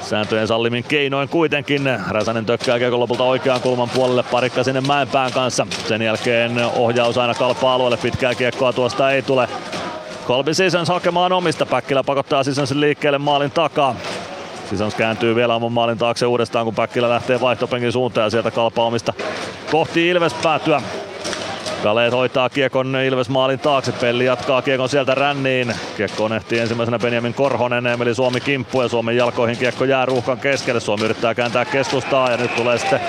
Sääntöjen 0.00 0.46
sallimin 0.46 0.84
keinoin 0.84 1.28
kuitenkin. 1.28 1.82
Räsänen 2.10 2.46
tökkää 2.46 2.78
kiekon 2.78 3.00
lopulta 3.00 3.24
oikean 3.24 3.60
kulman 3.60 3.90
puolelle, 3.90 4.22
parikka 4.22 4.64
sinne 4.64 4.80
Mäenpään 4.80 5.32
kanssa. 5.32 5.66
Sen 5.88 6.02
jälkeen 6.02 6.52
ohjaus 6.76 7.18
aina 7.18 7.34
kalpaa 7.34 7.74
alueelle, 7.74 7.96
pitkää 7.96 8.34
kiekkoa 8.34 8.72
tuosta 8.72 9.10
ei 9.10 9.22
tule. 9.22 9.48
Kolbi 10.26 10.54
Sisons 10.54 10.88
hakemaan 10.88 11.32
omista, 11.32 11.66
Päkkilä 11.66 12.02
pakottaa 12.02 12.44
Sisonsin 12.44 12.80
liikkeelle 12.80 13.18
maalin 13.18 13.50
takaa. 13.50 13.96
Sisons 14.70 14.94
kääntyy 14.94 15.34
vielä 15.34 15.54
oman 15.54 15.72
maalin 15.72 15.98
taakse 15.98 16.26
uudestaan, 16.26 16.64
kun 16.64 16.74
Päkkilä 16.74 17.08
lähtee 17.08 17.40
vaihtopenkin 17.40 17.92
suuntaan 17.92 18.24
ja 18.24 18.30
sieltä 18.30 18.50
kalpaamista 18.50 19.12
kohti 19.70 20.08
Ilves 20.08 20.34
päätyä. 20.34 20.82
Kaleet 21.82 22.12
hoitaa 22.12 22.48
kiekon 22.48 22.96
Ilves 22.96 23.28
maalin 23.28 23.58
taakse, 23.58 23.92
Pelli 23.92 24.24
jatkaa 24.24 24.62
kiekon 24.62 24.88
sieltä 24.88 25.14
ränniin. 25.14 25.74
Kiekko 25.96 26.28
ehtii 26.36 26.58
ensimmäisenä 26.58 26.98
Benjamin 26.98 27.34
Korhonen, 27.34 27.86
Emeli 27.86 28.14
Suomi 28.14 28.40
kimppu 28.40 28.82
ja 28.82 28.88
Suomen 28.88 29.16
jalkoihin 29.16 29.58
kiekko 29.58 29.84
jää 29.84 30.06
ruuhkan 30.06 30.38
keskelle. 30.38 30.80
Suomi 30.80 31.04
yrittää 31.04 31.34
kääntää 31.34 31.64
keskustaa 31.64 32.30
ja 32.30 32.36
nyt 32.36 32.56
tulee 32.56 32.78
sitten 32.78 33.00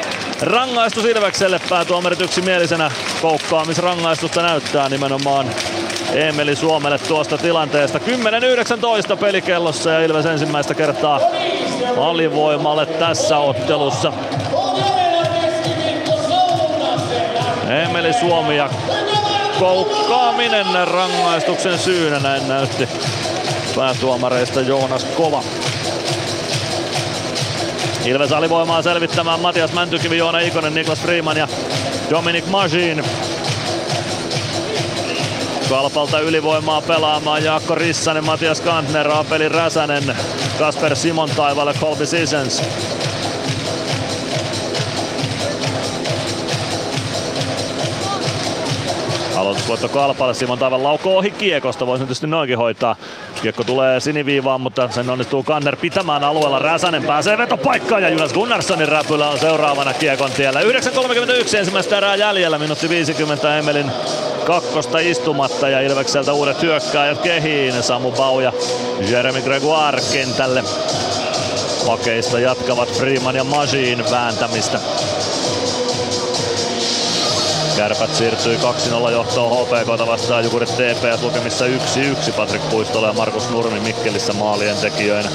rangaistus 0.42 1.06
Ilvekselle. 1.06 1.62
Päätuomarit 1.70 2.22
yksimielisenä 2.22 2.92
koukkaamisrangaistusta 3.22 4.42
näyttää 4.42 4.90
nimenomaan 4.90 5.46
Emeli 6.14 6.56
Suomelle 6.56 6.98
tuosta 6.98 7.38
tilanteesta. 7.38 8.00
10-19 9.14 9.18
pelikellossa 9.18 9.90
ja 9.90 10.06
Ilves 10.06 10.26
ensimmäistä 10.26 10.74
kertaa 10.74 11.20
alivoimalle 11.98 12.86
tässä 12.86 13.38
ottelussa. 13.38 14.14
Emeli 17.70 18.14
Suomi 18.14 18.58
ja 18.58 18.70
koukkaaminen 19.60 20.88
rangaistuksen 20.88 21.80
syynä, 21.80 22.20
näin 22.20 22.48
näytti 22.48 22.90
päätuomareista 23.76 24.62
Joonas 24.62 25.04
Kova. 25.04 25.44
Ilves 28.06 28.32
alivoimaa 28.32 28.82
selvittämään 28.82 29.40
Matias 29.40 29.74
Mäntykivi, 29.74 30.18
Joona 30.18 30.40
Ikonen, 30.40 30.74
Niklas 30.74 31.02
Freeman 31.02 31.38
ja 31.38 31.48
Dominic 32.10 32.46
Majin. 32.46 33.04
Kalpalta 35.70 36.20
ylivoimaa 36.20 36.82
pelaamaan 36.82 37.44
Jaakko 37.44 37.76
Rissanen, 37.76 38.26
Matias 38.26 38.62
Kantner, 38.62 39.12
Apeli 39.12 39.50
Räsänen, 39.50 40.18
Kasper 40.60 40.96
Simon 40.96 41.30
taivalle, 41.30 41.74
Colby 41.74 42.06
Sissons. 42.06 42.64
Aloitusvoitto 49.40 49.90
Kalpalle, 49.90 50.34
Simon 50.34 50.60
Taivan 50.60 50.84
lauko 50.84 51.18
ohi 51.18 51.32
kiekosta, 51.32 51.88
voisi 51.88 52.04
tietysti 52.04 52.28
noinkin 52.28 52.58
hoitaa. 52.58 52.96
Kiekko 53.42 53.64
tulee 53.64 54.00
siniviivaan, 54.00 54.62
mutta 54.62 54.90
sen 54.92 55.10
onnistuu 55.10 55.44
Kanner 55.44 55.76
pitämään 55.76 56.24
alueella. 56.24 56.60
Räsänen 56.60 57.04
pääsee 57.04 57.38
vetopaikkaan 57.38 58.02
ja 58.04 58.10
Jonas 58.10 58.34
Gunnarssonin 58.34 58.88
räpylä 58.88 59.30
on 59.30 59.40
seuraavana 59.40 59.94
kiekon 59.94 60.32
tiellä. 60.32 60.62
9.31 60.62 61.58
ensimmäistä 61.58 61.98
erää 61.98 62.16
jäljellä, 62.16 62.60
minuutti 62.60 62.90
50 62.90 63.58
Emelin 63.58 63.92
kakkosta 64.46 65.00
istumatta 65.00 65.70
ja 65.70 65.82
Ilvekseltä 65.82 66.34
uudet 66.34 66.62
hyökkääjät 66.62 67.22
kehiin. 67.22 67.84
Samu 67.84 68.12
Bau 68.12 68.40
ja 68.40 68.54
Jeremy 69.10 69.42
Gregoire 69.42 70.02
kentälle. 70.14 70.64
Pakeista 71.88 72.40
jatkavat 72.40 72.90
Freeman 72.98 73.36
ja 73.36 73.44
Majin 73.44 74.12
vääntämistä. 74.12 74.80
Kärpät 77.80 78.16
siirtyi 78.16 78.58
2-0 79.08 79.12
johtoon 79.12 79.68
HPK 79.68 80.08
vastaan 80.08 80.44
Jukurit 80.44 80.70
TPS 80.70 81.22
lukemissa 81.22 81.66
1-1. 81.66 82.34
Patrik 82.38 82.70
Puistola 82.70 83.08
ja 83.08 83.14
Markus 83.14 83.50
Nurmi 83.50 83.80
Mikkelissä 83.80 84.34
maalien 84.34 84.78
tekijöinä. 84.78 85.30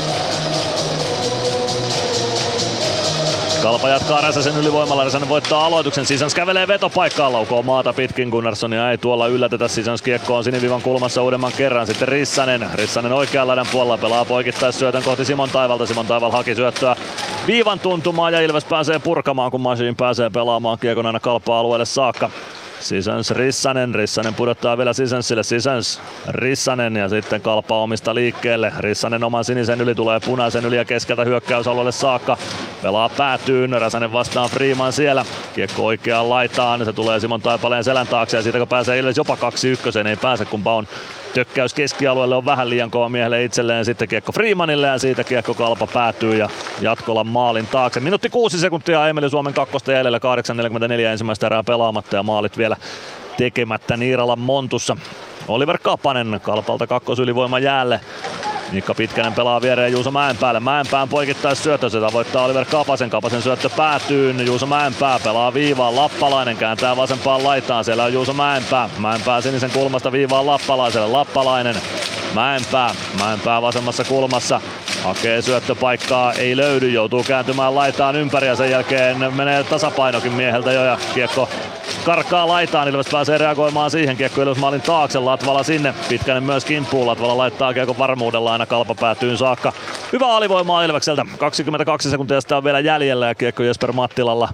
Kalpa 3.64 3.88
jatkaa 3.88 4.20
Räsäsen 4.20 4.56
ylivoimalla, 4.56 5.04
Räsänen 5.04 5.28
voittaa 5.28 5.66
aloituksen, 5.66 6.06
Sisans 6.06 6.34
kävelee 6.34 6.68
vetopaikkaan, 6.68 7.32
laukoo 7.32 7.62
maata 7.62 7.92
pitkin, 7.92 8.28
Gunnarssonia 8.28 8.90
ei 8.90 8.98
tuolla 8.98 9.26
yllätetä, 9.26 9.68
Sisans 9.68 10.02
kiekko 10.02 10.36
on 10.36 10.44
sinivivan 10.44 10.82
kulmassa 10.82 11.22
uudemman 11.22 11.52
kerran, 11.56 11.86
sitten 11.86 12.08
Rissanen, 12.08 12.66
Rissanen 12.74 13.12
oikean 13.12 13.46
laidan 13.48 13.66
puolella 13.72 13.98
pelaa 13.98 14.24
poikittais 14.24 14.78
syötön 14.78 15.02
kohti 15.02 15.24
Simon 15.24 15.50
Taivalta, 15.50 15.86
Simon 15.86 16.06
Taival 16.06 16.30
haki 16.30 16.54
syöttöä 16.54 16.96
viivan 17.46 17.80
tuntumaan 17.80 18.32
ja 18.32 18.40
Ilves 18.40 18.64
pääsee 18.64 18.98
purkamaan, 18.98 19.50
kun 19.50 19.60
Masiin 19.60 19.96
pääsee 19.96 20.30
pelaamaan 20.30 20.78
kiekon 20.78 21.06
aina 21.06 21.20
kalpa-alueelle 21.20 21.86
saakka. 21.86 22.30
Sisens 22.84 23.30
Rissanen, 23.30 23.94
Rissanen 23.94 24.34
pudottaa 24.34 24.78
vielä 24.78 24.92
Sisensille, 24.92 25.42
Sisens 25.42 26.00
Rissanen 26.28 26.96
ja 26.96 27.08
sitten 27.08 27.40
kalpaa 27.40 27.82
omista 27.82 28.14
liikkeelle. 28.14 28.72
Rissanen 28.78 29.24
oman 29.24 29.44
sinisen 29.44 29.80
yli 29.80 29.94
tulee 29.94 30.20
punaisen 30.20 30.64
yli 30.64 30.76
ja 30.76 30.84
keskeltä 30.84 31.24
hyökkäysalueelle 31.24 31.92
saakka. 31.92 32.36
Pelaa 32.82 33.08
päätyyn, 33.08 33.72
Räsänen 33.72 34.12
vastaan 34.12 34.50
Freeman 34.50 34.92
siellä. 34.92 35.24
Kiekko 35.54 35.86
oikeaan 35.86 36.30
laitaan, 36.30 36.84
se 36.84 36.92
tulee 36.92 37.20
Simon 37.20 37.42
Taipaleen 37.42 37.84
selän 37.84 38.06
taakse 38.06 38.36
ja 38.36 38.42
siitä 38.42 38.58
kun 38.58 38.68
pääsee 38.68 38.98
Ilves 38.98 39.16
jopa 39.16 39.34
2-1, 40.04 40.08
ei 40.08 40.16
pääse 40.16 40.44
kun 40.44 40.62
on 40.64 40.86
tökkäys 41.34 41.74
keskialueelle 41.74 42.36
on 42.36 42.44
vähän 42.44 42.70
liian 42.70 42.90
kova 42.90 43.08
miehelle 43.08 43.44
itselleen. 43.44 43.84
Sitten 43.84 44.08
kiekko 44.08 44.32
Freemanille 44.32 44.86
ja 44.86 44.98
siitä 44.98 45.24
kiekko 45.24 45.54
kalpa 45.54 45.86
päätyy 45.86 46.36
ja 46.36 46.48
jatkolla 46.80 47.24
maalin 47.24 47.66
taakse. 47.66 48.00
Minuutti 48.00 48.30
kuusi 48.30 48.58
sekuntia 48.58 49.08
Emeli 49.08 49.30
Suomen 49.30 49.54
kakkosta 49.54 49.92
jäljellä 49.92 50.18
8.44 50.18 51.00
ensimmäistä 51.00 51.46
erää 51.46 51.64
pelaamatta 51.64 52.16
ja 52.16 52.22
maalit 52.22 52.58
vielä 52.58 52.76
tekemättä 53.36 53.96
Niiralan 53.96 54.38
Montussa. 54.38 54.96
Oliver 55.48 55.78
Kapanen 55.82 56.40
kalpalta 56.42 56.86
kakkosylivoima 56.86 57.58
jäälle. 57.58 58.00
Mikka 58.72 58.94
Pitkänen 58.94 59.32
pelaa 59.32 59.62
viereen 59.62 59.92
Juuso 59.92 60.10
Mäenpäälle. 60.10 60.60
Mäenpään 60.60 61.08
poikittais 61.08 61.62
syöttö, 61.62 61.90
se 61.90 62.00
tavoittaa 62.00 62.44
Oliver 62.44 62.64
Kapasen. 62.64 63.10
Kapasen 63.10 63.42
syöttö 63.42 63.68
päätyy. 63.76 64.32
Juuso 64.32 64.66
Mäenpää 64.66 65.18
pelaa 65.24 65.54
viivaan. 65.54 65.96
Lappalainen 65.96 66.56
kääntää 66.56 66.96
vasempaan 66.96 67.44
laitaan. 67.44 67.84
Siellä 67.84 68.04
on 68.04 68.12
Juuso 68.12 68.32
Mäenpää. 68.32 68.90
Mäenpää 68.98 69.40
sinisen 69.40 69.70
kulmasta 69.70 70.12
viivaan 70.12 70.46
Lappalaiselle. 70.46 71.06
Lappalainen. 71.06 71.76
Mäenpää. 72.34 72.94
Mäenpää 73.20 73.62
vasemmassa 73.62 74.04
kulmassa. 74.04 74.60
Hakee 75.04 75.42
syöttöpaikkaa, 75.42 76.32
ei 76.32 76.56
löydy, 76.56 76.90
joutuu 76.90 77.22
kääntymään 77.22 77.74
laitaan 77.74 78.16
ympäri 78.16 78.46
ja 78.46 78.56
sen 78.56 78.70
jälkeen 78.70 79.34
menee 79.34 79.64
tasapainokin 79.64 80.32
mieheltä 80.32 80.72
jo 80.72 80.84
ja 80.84 80.98
kiekko 81.14 81.48
karkaa 82.04 82.48
laitaan, 82.48 82.88
Ilves 82.88 83.08
pääsee 83.12 83.38
reagoimaan 83.38 83.90
siihen, 83.90 84.16
kiekko 84.16 84.42
Ilves 84.42 84.58
maalin 84.58 84.82
taakse, 84.82 85.18
Latvala 85.18 85.62
sinne, 85.62 85.94
Pitkänen 86.08 86.42
myös 86.42 86.64
kimppuun, 86.64 87.06
Latvala 87.06 87.36
laittaa 87.36 87.74
kiekko 87.74 87.98
varmuudella 87.98 88.53
aina 88.54 88.66
kalpa 88.66 88.94
päätyyn 88.94 89.36
saakka. 89.36 89.72
Hyvä 90.12 90.26
alivoimaa 90.26 90.84
Ilvekseltä, 90.84 91.26
22 91.38 92.10
sekuntia 92.10 92.40
sitä 92.40 92.56
on 92.56 92.64
vielä 92.64 92.80
jäljellä 92.80 93.26
ja 93.26 93.34
kiekko 93.34 93.62
Jesper 93.62 93.92
Mattilalla 93.92 94.48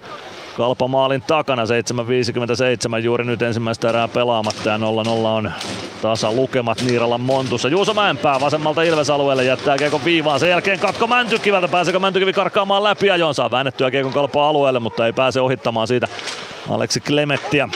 Kalpa 0.56 0.89
maalin 0.89 1.22
takana 1.22 1.62
7.57 1.64 2.98
juuri 2.98 3.24
nyt 3.24 3.43
ensimmäistä 3.43 3.89
erää 3.89 4.09
pelaamatta 4.09 4.68
ja 4.68 4.77
0-0 4.77 4.81
on 5.27 5.52
tasa 6.02 6.32
lukemat 6.32 6.82
Niiralan 6.82 7.20
Montussa. 7.20 7.68
Juuso 7.68 7.94
Mäenpää 7.94 8.40
vasemmalta 8.40 8.82
Ilves-alueelle 8.82 9.44
jättää 9.44 9.78
Kiekon 9.78 10.05
viivaan. 10.05 10.40
Sen 10.40 10.51
jälkeen 10.51 10.78
katko 10.78 11.06
Mäntykivältä. 11.06 11.68
Pääseekö 11.68 11.98
Mäntykivi 11.98 12.32
karkkaamaan 12.32 12.85
läpi 12.85 13.06
ja 13.06 13.32
saa 13.32 13.51
väännettyä 13.51 13.90
Kiekon 13.90 14.12
Kalpa 14.12 14.48
alueelle, 14.48 14.81
mutta 14.81 15.06
ei 15.06 15.12
pääse 15.12 15.40
ohittamaan 15.40 15.89
siitä 15.89 16.09
Aleksi 16.70 17.01
Klemettiä. 17.01 17.68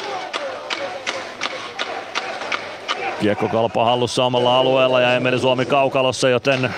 Kiekko 3.20 3.48
Kalpa 3.48 3.84
hallussa 3.84 4.24
omalla 4.24 4.58
alueella 4.58 5.00
ja 5.00 5.14
Emeli 5.14 5.38
Suomi 5.38 5.66
kaukalossa, 5.66 6.28
joten 6.28 6.74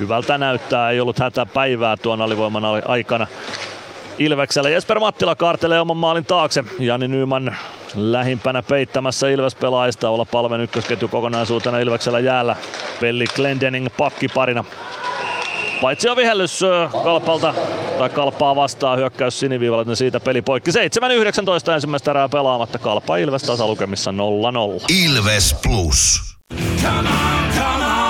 hyvältä 0.00 0.38
näyttää. 0.38 0.90
Ei 0.90 1.00
ollut 1.00 1.18
hätäpäivää 1.18 1.96
tuon 1.96 2.22
alivoiman 2.22 2.64
aikana. 2.86 3.26
Ilveksellä. 4.18 4.70
Jesper 4.70 5.00
Mattila 5.00 5.36
kaartelee 5.36 5.80
oman 5.80 5.96
maalin 5.96 6.24
taakse. 6.24 6.64
Jani 6.78 7.08
Nyman 7.08 7.56
lähimpänä 7.96 8.62
peittämässä 8.62 9.28
Ilves-pelaajista 9.28 10.08
olla 10.08 10.24
palven 10.24 10.60
ykkösketju 10.60 11.08
kokonaisuutena 11.08 11.78
Ilveksellä 11.78 12.20
jäällä. 12.20 12.56
Pelli 13.00 13.24
Glendening 13.36 13.86
pakkiparina. 13.96 14.64
Paitsi 15.80 16.08
on 16.08 16.16
vihellys 16.16 16.60
Kalpalta, 17.02 17.54
tai 17.98 18.10
Kalpaa 18.10 18.56
vastaa 18.56 18.96
hyökkäys 18.96 19.40
siniviivalla, 19.40 19.82
että 19.82 19.94
siitä 19.94 20.20
peli 20.20 20.42
poikki. 20.42 20.70
7-19 20.70 20.74
ensimmäistä 21.74 22.10
erää 22.10 22.28
pelaamatta. 22.28 22.78
Kalpa 22.78 23.16
Ilves 23.16 23.42
tasalukemissa 23.42 24.10
0-0. 24.10 24.14
Ilves 25.06 25.56
Plus. 25.62 26.20
Come 26.82 26.98
on, 26.98 27.52
come 27.58 27.84
on. 27.84 28.09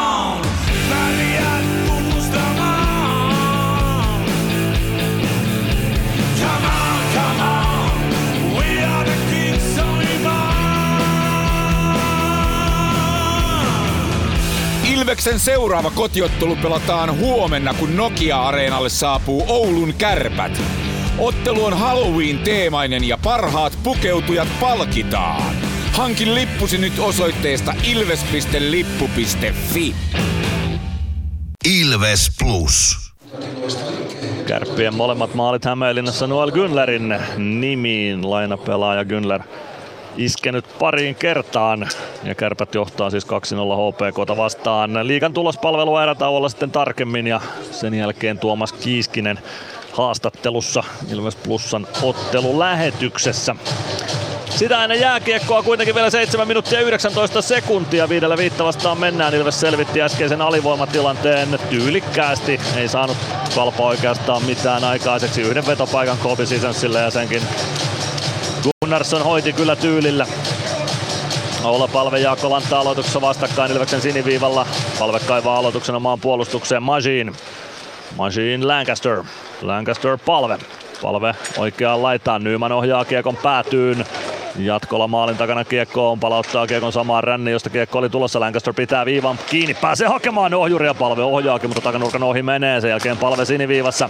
Ilveksen 15.10 15.40
seuraava 15.40 15.90
kotiottelu 15.90 16.56
pelataan 16.56 17.18
huomenna, 17.18 17.74
kun 17.74 17.96
Nokia-areenalle 17.96 18.88
saapuu 18.88 19.44
Oulun 19.48 19.94
kärpät. 19.98 20.62
Ottelu 21.18 21.64
on 21.64 21.78
Halloween-teemainen 21.78 23.08
ja 23.08 23.18
parhaat 23.22 23.78
pukeutujat 23.82 24.48
palkitaan. 24.60 25.54
Hankin 25.92 26.34
lippusi 26.34 26.78
nyt 26.78 26.98
osoitteesta 26.98 27.74
ilves.lippu.fi. 27.90 29.94
Ilves 31.80 32.30
Plus. 32.38 32.96
Kärppien 34.46 34.94
molemmat 34.94 35.34
maalit 35.34 35.64
Hämeenlinnassa 35.64 36.26
Noel 36.26 36.50
Günlerin 36.50 37.18
nimiin. 37.36 38.30
Lainapelaaja 38.30 39.04
Günler 39.04 39.40
iskenyt 40.24 40.64
pariin 40.78 41.14
kertaan 41.14 41.88
ja 42.24 42.34
kärpät 42.34 42.74
johtaa 42.74 43.10
siis 43.10 43.26
2-0 43.26 43.28
HPKta 43.30 44.36
vastaan. 44.36 45.06
Liikan 45.06 45.32
tulospalvelu 45.32 45.98
erätauolla 45.98 46.48
sitten 46.48 46.70
tarkemmin 46.70 47.26
ja 47.26 47.40
sen 47.70 47.94
jälkeen 47.94 48.38
Tuomas 48.38 48.72
Kiiskinen 48.72 49.38
haastattelussa 49.92 50.84
Ilves 51.12 51.36
Plusan 51.36 51.86
ottelulähetyksessä. 52.02 53.56
Sitä 54.50 54.84
ennen 54.84 55.00
jääkiekkoa 55.00 55.62
kuitenkin 55.62 55.94
vielä 55.94 56.10
7 56.10 56.48
minuuttia 56.48 56.80
19 56.80 57.42
sekuntia. 57.42 58.08
Viidellä 58.08 58.36
viitta 58.36 58.64
vastaan 58.64 58.98
mennään. 58.98 59.34
Ilves 59.34 59.60
selvitti 59.60 60.02
äskeisen 60.02 60.42
alivoimatilanteen 60.42 61.58
tyylikkäästi. 61.70 62.60
Ei 62.76 62.88
saanut 62.88 63.16
kalpa 63.54 63.82
oikeastaan 63.82 64.44
mitään 64.44 64.84
aikaiseksi. 64.84 65.42
Yhden 65.42 65.66
vetopaikan 65.66 66.18
Kobe 66.18 66.46
Sisensille 66.46 67.00
ja 67.00 67.10
senkin 67.10 67.42
Gunnarsson 68.62 69.22
hoiti 69.22 69.52
kyllä 69.52 69.76
tyylillä. 69.76 70.26
Oula 71.64 71.88
Palve 71.88 72.18
Jaakko 72.18 72.50
Lantta 72.50 72.80
aloituksessa 72.80 73.20
vastakkain 73.20 73.72
Ilveksen 73.72 74.00
siniviivalla. 74.00 74.66
Palve 74.98 75.20
kaivaa 75.20 75.58
aloituksen 75.58 75.94
omaan 75.94 76.20
puolustukseen 76.20 76.82
Majin. 76.82 77.32
Majin 78.16 78.68
Lancaster. 78.68 79.22
Lancaster 79.62 80.18
Palve. 80.26 80.58
Palve 81.02 81.34
oikeaan 81.58 82.02
laitaan. 82.02 82.44
Nyman 82.44 82.72
ohjaa 82.72 83.04
kiekon 83.04 83.36
päätyyn. 83.36 84.04
Jatkolla 84.58 85.08
maalin 85.08 85.36
takana 85.36 85.64
kiekko 85.64 86.10
on, 86.10 86.20
palauttaa 86.20 86.66
kiekon 86.66 86.92
samaan 86.92 87.24
ränni, 87.24 87.50
josta 87.50 87.70
kiekko 87.70 87.98
oli 87.98 88.10
tulossa. 88.10 88.40
Lancaster 88.40 88.74
pitää 88.74 89.04
viivan 89.04 89.38
kiinni, 89.50 89.74
pääsee 89.74 90.08
hakemaan 90.08 90.54
ohjuria 90.54 90.94
palve 90.94 91.22
ohjaakin, 91.22 91.70
mutta 91.70 91.80
takanurkan 91.80 92.22
ohi 92.22 92.42
menee. 92.42 92.80
Sen 92.80 92.90
jälkeen 92.90 93.16
palve 93.16 93.44
siniviivassa. 93.44 94.08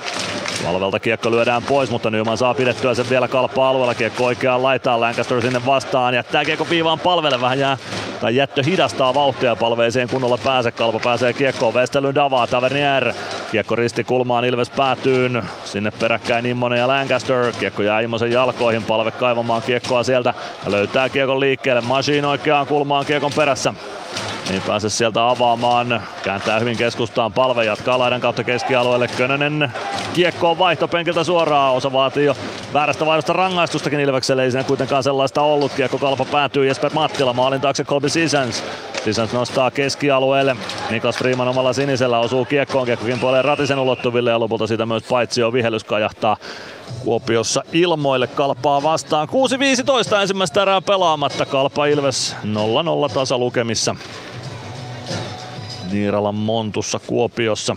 Valvelta 0.65 1.01
kiekko 1.01 1.31
lyödään 1.31 1.63
pois, 1.63 1.91
mutta 1.91 2.11
Nyman 2.11 2.39
saa 2.39 2.55
pidettyä 2.55 2.95
sen 2.95 3.11
vielä 3.11 3.29
kalpaa 3.29 3.69
alueella. 3.69 3.95
Kiekko 3.95 4.25
oikeaan 4.25 4.63
laitaan, 4.63 5.01
Lancaster 5.01 5.43
sinne 5.43 5.67
vastaan. 5.67 6.15
Jättää 6.15 6.45
kiekko 6.45 6.67
viivaan 6.71 7.01
palvelle 7.01 7.41
vähän 7.41 7.59
jää 7.59 7.77
tai 8.21 8.37
jättö 8.37 8.63
hidastaa 8.63 9.15
vauhtia 9.15 9.57
palveeseen 9.57 10.09
kunnolla 10.09 10.39
pääse. 10.39 10.71
Kalpa 10.71 11.01
pääsee 11.05 11.33
kiekkoon, 11.33 11.75
Vestelyn 11.75 12.15
Davaa, 12.15 12.47
Tavernier. 12.47 13.13
Kiekko 13.51 13.77
risti 13.77 14.05
kulmaan, 14.05 14.45
Ilves 14.45 14.71
päätyyn. 14.71 15.43
Sinne 15.65 15.91
peräkkäin 15.91 16.47
Immonen 16.47 16.79
ja 16.79 16.89
Lancaster. 16.89 17.53
Kiekko 17.61 17.83
jää 17.83 18.01
Immosen 18.01 18.33
jalkoihin, 18.33 18.83
palve 18.83 19.11
kaivamaan 19.11 19.63
kiekkoa 19.63 20.03
sieltä. 20.03 20.30
Ja 20.65 20.71
löytää 20.71 21.09
kiekon 21.09 21.41
liikkeelle, 21.41 21.81
Machine 21.81 22.27
oikeaan 22.27 22.67
kulmaan 22.67 23.07
kiekon 23.07 23.33
perässä. 23.37 23.75
Ei 24.53 24.61
pääse 24.67 24.91
sieltä 24.91 25.29
avaamaan. 25.29 26.03
Kääntää 26.23 26.59
hyvin 26.59 26.77
keskustaan 26.77 27.33
palve, 27.33 27.65
jatkaa 27.65 27.99
laidan 27.99 28.21
kautta 28.21 28.45
keskialueelle. 28.45 29.09
Könönen 29.09 29.73
kiekkoon 30.15 30.59
vaihtopenkiltä 30.59 31.25
suoraan. 31.25 31.75
Osa 31.75 31.93
vaatii 31.93 32.25
jo 32.25 32.37
väärästä 32.75 33.07
vaihdosta 33.07 33.33
rangaistustakin 33.33 34.01
Ilvekselle. 34.01 34.45
Ei 34.45 34.51
siinä 34.51 34.65
kuitenkaan 34.65 35.03
sellaista 35.03 35.43
ollut. 35.43 35.73
Kiekko 35.73 35.99
kalpa 35.99 36.25
päätyy 36.25 36.67
Jesper 36.67 36.91
Mattila 36.95 37.33
maalin 37.33 37.61
taakse 37.61 37.85
Colby 37.85 38.09
Sisens. 38.09 38.65
Sisens 39.05 39.33
nostaa 39.33 39.71
keskialueelle. 39.71 40.57
Niklas 40.91 41.17
Freeman 41.17 41.49
omalla 41.49 41.73
sinisellä 41.73 42.19
osuu 42.19 42.45
kiekkoon. 42.45 42.87
Kiekkokin 42.87 43.21
puoleen 43.21 43.45
Ratisen 43.45 43.79
ulottuville 43.79 44.31
ja 44.31 44.41
lopulta 44.41 44.67
siitä 44.67 44.87
myös 44.87 45.03
paitsi 45.03 45.43
on 45.43 45.53
vihellys 45.53 45.85
kajahtaa 45.85 46.37
Kuopiossa 47.05 47.63
ilmoille 47.73 48.27
kalpaa 48.27 48.83
vastaan. 48.83 49.29
6-15 49.29 50.21
ensimmäistä 50.21 50.63
erää 50.63 50.81
pelaamatta. 50.81 51.47
Kalpa 51.47 51.87
Ilves 51.87 52.37
0-0 53.11 53.15
tasa 53.15 53.39
lukemissa. 53.39 53.97
Niiralan 55.93 56.35
Montussa 56.35 56.99
Kuopiossa. 57.07 57.77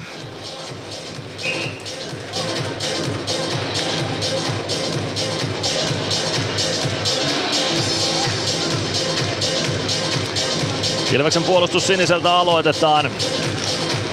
Ilveksen 11.13 11.43
puolustus 11.43 11.87
siniseltä 11.87 12.33
aloitetaan. 12.33 13.11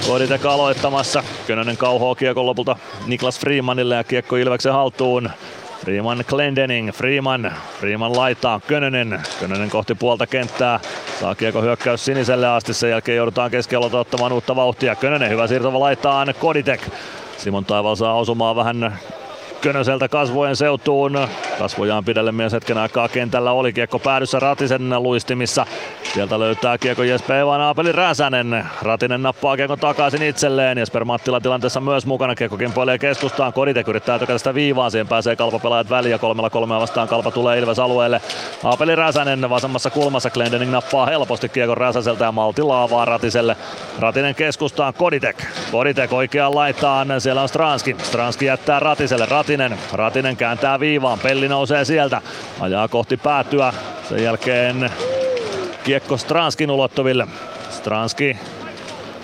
Koditek 0.07 0.45
aloittamassa. 0.45 1.23
Könönen 1.47 1.77
kauhoo 1.77 2.15
kiekon 2.15 2.45
lopulta 2.45 2.75
Niklas 3.07 3.39
Freemanille 3.39 3.95
ja 3.95 4.03
kiekko 4.03 4.35
Ilveksen 4.35 4.73
haltuun. 4.73 5.29
Freeman 5.81 6.23
Glendening, 6.27 6.91
Freeman, 6.91 7.51
Freeman 7.79 8.15
laittaa 8.17 8.59
Könönen, 8.67 9.21
Könönen 9.39 9.69
kohti 9.69 9.95
puolta 9.95 10.27
kenttää, 10.27 10.79
saa 11.19 11.35
kiekko 11.35 11.61
hyökkäys 11.61 12.05
siniselle 12.05 12.47
asti, 12.47 12.73
sen 12.73 12.89
jälkeen 12.89 13.15
joudutaan 13.15 13.51
keskialolta 13.51 13.99
ottamaan 13.99 14.31
uutta 14.31 14.55
vauhtia. 14.55 14.95
Könönen 14.95 15.29
hyvä 15.29 15.47
siirtova 15.47 15.79
laittaa 15.79 16.25
Koditek, 16.39 16.81
Simon 17.37 17.65
Taival 17.65 17.95
saa 17.95 18.13
osumaan 18.13 18.55
vähän 18.55 18.99
Könöseltä 19.61 20.07
kasvojen 20.07 20.55
seutuun. 20.55 21.27
Kasvojaan 21.59 22.05
pidelle 22.05 22.31
mies 22.31 22.53
hetken 22.53 22.77
aikaa 22.77 23.09
kentällä 23.09 23.51
oli 23.51 23.73
kiekko 23.73 23.99
päädyssä 23.99 24.39
Ratisen 24.39 25.03
luistimissa. 25.03 25.65
Sieltä 26.13 26.39
löytää 26.39 26.77
kiekko 26.77 27.03
Jesper 27.03 27.35
Evan 27.35 27.61
Aapeli 27.61 27.91
Räsänen. 27.91 28.65
Ratinen 28.81 29.21
nappaa 29.23 29.57
kiekon 29.57 29.79
takaisin 29.79 30.23
itselleen. 30.23 30.77
Jesper 30.77 31.05
Mattila 31.05 31.41
tilanteessa 31.41 31.79
myös 31.79 32.05
mukana. 32.05 32.35
Kiekko 32.35 32.57
kimpoilee 32.57 32.97
keskustaan. 32.97 33.53
Koditek 33.53 33.87
yrittää 33.87 34.19
tökätä 34.19 34.37
sitä 34.37 34.53
viivaa. 34.53 34.89
Siihen 34.89 35.07
pääsee 35.07 35.35
kalpapelaajat 35.35 35.89
väliin 35.89 36.11
ja 36.11 36.19
kolmella 36.19 36.49
kolmea 36.49 36.79
vastaan 36.79 37.07
kalpa 37.07 37.31
tulee 37.31 37.59
Ilves 37.59 37.79
alueelle. 37.79 38.21
Aapeli 38.63 38.95
Räsänen 38.95 39.49
vasemmassa 39.49 39.89
kulmassa. 39.89 40.29
Glendening 40.29 40.71
nappaa 40.71 41.05
helposti 41.05 41.49
kiekon 41.49 41.77
Räsäseltä 41.77 42.25
ja 42.25 42.31
Malti 42.31 42.61
laavaa 42.61 43.05
Ratiselle. 43.05 43.57
Ratinen 43.99 44.35
keskustaan 44.35 44.93
Koditek. 44.93 45.43
Koditek 45.71 46.13
oikeaan 46.13 46.55
laitaan. 46.55 47.21
Siellä 47.21 47.41
on 47.41 47.49
Stranski. 47.49 47.95
Stranski 48.03 48.45
jättää 48.45 48.79
Ratiselle. 48.79 49.25
Ratinen. 49.51 49.79
Ratinen 49.93 50.37
kääntää 50.37 50.79
viivaan. 50.79 51.19
Pelli 51.19 51.47
nousee 51.47 51.85
sieltä. 51.85 52.21
Ajaa 52.59 52.87
kohti 52.87 53.17
päätyä. 53.17 53.73
Sen 54.09 54.23
jälkeen 54.23 54.89
kiekko 55.83 56.17
Stranskin 56.17 56.71
ulottuville. 56.71 57.27
Stranski 57.69 58.37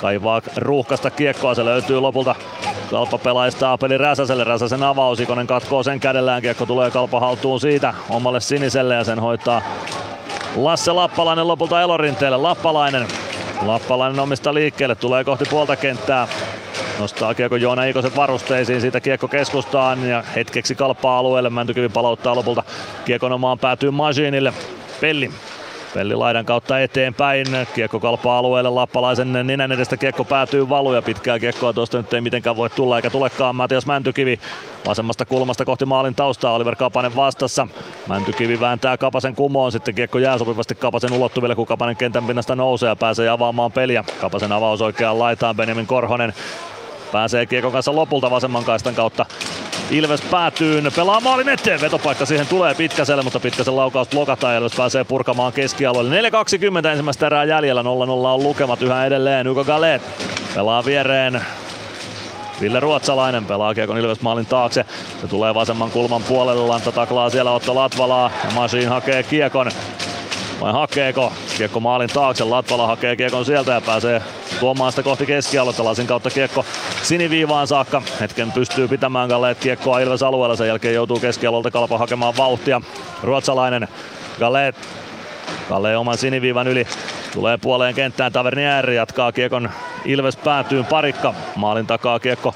kaivaa 0.01 0.41
ruuhkasta 0.55 1.09
kiekkoa, 1.09 1.55
se 1.55 1.65
löytyy 1.65 1.99
lopulta 1.99 2.35
Kalpa 2.91 3.17
pelaista 3.17 3.71
Apeli 3.71 3.97
Räsäselle, 3.97 4.43
Räsäsen 4.43 4.83
avaus, 4.83 5.19
Ikonen 5.19 5.47
katkoo 5.47 5.83
sen 5.83 5.99
kädellään, 5.99 6.41
kiekko 6.41 6.65
tulee 6.65 6.91
Kalpa 6.91 7.19
haltuun 7.19 7.59
siitä 7.59 7.93
omalle 8.09 8.39
siniselle 8.39 8.95
ja 8.95 9.03
sen 9.03 9.19
hoitaa 9.19 9.61
Lasse 10.55 10.91
Lappalainen 10.91 11.47
lopulta 11.47 11.81
Elorinteelle. 11.81 12.37
Lappalainen, 12.37 13.07
Lappalainen 13.65 14.19
omista 14.19 14.53
liikkeelle, 14.53 14.95
tulee 14.95 15.23
kohti 15.23 15.45
puolta 15.49 15.75
kenttää. 15.75 16.27
Nostaa 16.99 17.33
kiekko 17.33 17.55
Joona 17.55 17.83
Ikoset 17.83 18.15
varusteisiin, 18.15 18.81
siitä 18.81 18.99
kiekko 18.99 19.27
keskustaan 19.27 20.09
ja 20.09 20.23
hetkeksi 20.35 20.75
kalppaa 20.75 21.19
alueelle. 21.19 21.49
Mäntykivi 21.49 21.89
palauttaa 21.89 22.35
lopulta 22.35 22.63
kiekon 23.05 23.31
omaan 23.31 23.59
päätyy 23.59 23.91
Masiinille. 23.91 24.53
Pelli 25.01 25.31
Pelli 25.93 26.15
laidan 26.15 26.45
kautta 26.45 26.79
eteenpäin. 26.79 27.47
Kiekko 27.75 27.99
kalpaa 27.99 28.37
alueelle 28.37 28.69
Lappalaisen 28.69 29.47
ninän 29.47 29.71
edestä 29.71 29.97
kiekko 29.97 30.23
päätyy 30.23 30.69
valuja. 30.69 31.01
Pitkää 31.01 31.39
kiekkoa 31.39 31.73
tuosta 31.73 31.97
nyt 31.97 32.13
ei 32.13 32.21
mitenkään 32.21 32.55
voi 32.55 32.69
tulla 32.69 32.95
eikä 32.95 33.09
tulekaan 33.09 33.55
Matias 33.55 33.85
Mäntykivi. 33.85 34.39
Vasemmasta 34.85 35.25
kulmasta 35.25 35.65
kohti 35.65 35.85
maalin 35.85 36.15
taustaa 36.15 36.53
Oliver 36.53 36.75
Kapanen 36.75 37.15
vastassa. 37.15 37.67
Mäntykivi 38.07 38.59
vääntää 38.59 38.97
Kapasen 38.97 39.35
kumoon. 39.35 39.71
Sitten 39.71 39.95
kiekko 39.95 40.19
jää 40.19 40.37
sopivasti 40.37 40.75
Kapasen 40.75 41.13
ulottuville, 41.13 41.55
kun 41.55 41.67
Kapanen 41.67 41.97
kentän 41.97 42.27
pinnasta 42.27 42.55
nousee 42.55 42.89
ja 42.89 42.95
pääsee 42.95 43.29
avaamaan 43.29 43.71
peliä. 43.71 44.03
Kapasen 44.21 44.51
avaus 44.51 44.81
oikeaan 44.81 45.19
laitaan 45.19 45.55
Benjamin 45.55 45.87
Korhonen 45.87 46.33
pääsee 47.11 47.45
kiekon 47.45 47.71
kanssa 47.71 47.95
lopulta 47.95 48.31
vasemman 48.31 48.63
kaistan 48.63 48.95
kautta 48.95 49.25
Ilves 49.91 50.21
päätyy, 50.21 50.83
pelaa 50.95 51.19
maalin 51.19 51.49
eteen, 51.49 51.81
vetopaikka 51.81 52.25
siihen 52.25 52.47
tulee 52.47 52.75
Pitkäselle, 52.75 53.23
mutta 53.23 53.39
Pitkäsen 53.39 53.75
laukaus 53.75 54.07
blokataan 54.09 54.53
ja 54.53 54.57
Ilves 54.57 54.75
pääsee 54.75 55.03
purkamaan 55.03 55.53
keskialueelle. 55.53 56.21
4.20 56.81 56.87
ensimmäistä 56.87 57.25
erää 57.25 57.43
jäljellä, 57.43 57.81
0-0 57.81 57.85
on 57.85 58.43
lukemat 58.43 58.81
yhä 58.81 59.05
edelleen. 59.05 59.49
Hugo 59.49 59.63
Galet 59.63 60.01
pelaa 60.55 60.85
viereen 60.85 61.41
Ville 62.61 62.79
Ruotsalainen 62.79 63.45
pelaa 63.45 63.73
Kiekon 63.73 63.97
Ilves 63.97 64.21
maalin 64.21 64.45
taakse. 64.45 64.85
Se 65.21 65.27
tulee 65.27 65.53
vasemman 65.53 65.91
kulman 65.91 66.23
puolelle, 66.23 66.67
Lanta 66.67 66.91
taklaa 66.91 67.29
siellä 67.29 67.51
Otto 67.51 67.75
Latvalaa 67.75 68.31
ja 68.43 68.51
Masiin 68.51 68.89
hakee 68.89 69.23
Kiekon. 69.23 69.71
Vai 70.61 70.73
hakeeko? 70.73 71.33
Kiekko 71.57 71.79
maalin 71.79 72.09
taakse, 72.09 72.43
Latvala 72.43 72.87
hakee 72.87 73.15
Kiekon 73.15 73.45
sieltä 73.45 73.71
ja 73.71 73.81
pääsee 73.81 74.21
tuomaan 74.59 74.91
sitä 74.91 75.03
kohti 75.03 75.25
keskialuetta. 75.25 75.83
Lasin 75.83 76.07
kautta 76.07 76.29
kiekko 76.29 76.65
siniviivaan 77.03 77.67
saakka. 77.67 78.01
Hetken 78.19 78.51
pystyy 78.51 78.87
pitämään 78.87 79.29
Galleet 79.29 79.59
kiekkoa 79.59 79.99
Ilves 79.99 80.23
alueella. 80.23 80.55
Sen 80.55 80.67
jälkeen 80.67 80.95
joutuu 80.95 81.19
keskialueelta 81.19 81.71
kalpa 81.71 81.97
hakemaan 81.97 82.37
vauhtia. 82.37 82.81
Ruotsalainen 83.23 83.87
Galleet 84.39 84.75
Kalle 85.69 85.97
oman 85.97 86.17
siniviivan 86.17 86.67
yli. 86.67 86.87
Tulee 87.33 87.57
puoleen 87.57 87.95
kenttään 87.95 88.31
Tavernier 88.31 88.89
jatkaa 88.89 89.31
kiekon 89.31 89.69
Ilves 90.05 90.37
päätyyn 90.37 90.85
parikka. 90.85 91.33
Maalin 91.55 91.87
takaa 91.87 92.19
kiekko 92.19 92.55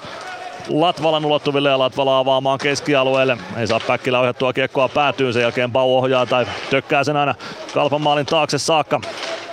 Latvalan 0.73 1.25
ulottuville 1.25 1.69
ja 1.69 1.79
Latvala 1.79 2.19
avaamaan 2.19 2.59
keskialueelle. 2.59 3.37
Ei 3.57 3.67
saa 3.67 3.79
Päkkilä 3.87 4.19
ohjattua 4.19 4.53
kiekkoa 4.53 4.89
päätyyn, 4.89 5.33
sen 5.33 5.41
jälkeen 5.41 5.71
Bau 5.71 5.97
ohjaa 5.97 6.25
tai 6.25 6.45
tökkää 6.69 7.03
sen 7.03 7.17
aina 7.17 7.35
Kalpan 7.73 8.01
maalin 8.01 8.25
taakse 8.25 8.57
saakka. 8.57 9.01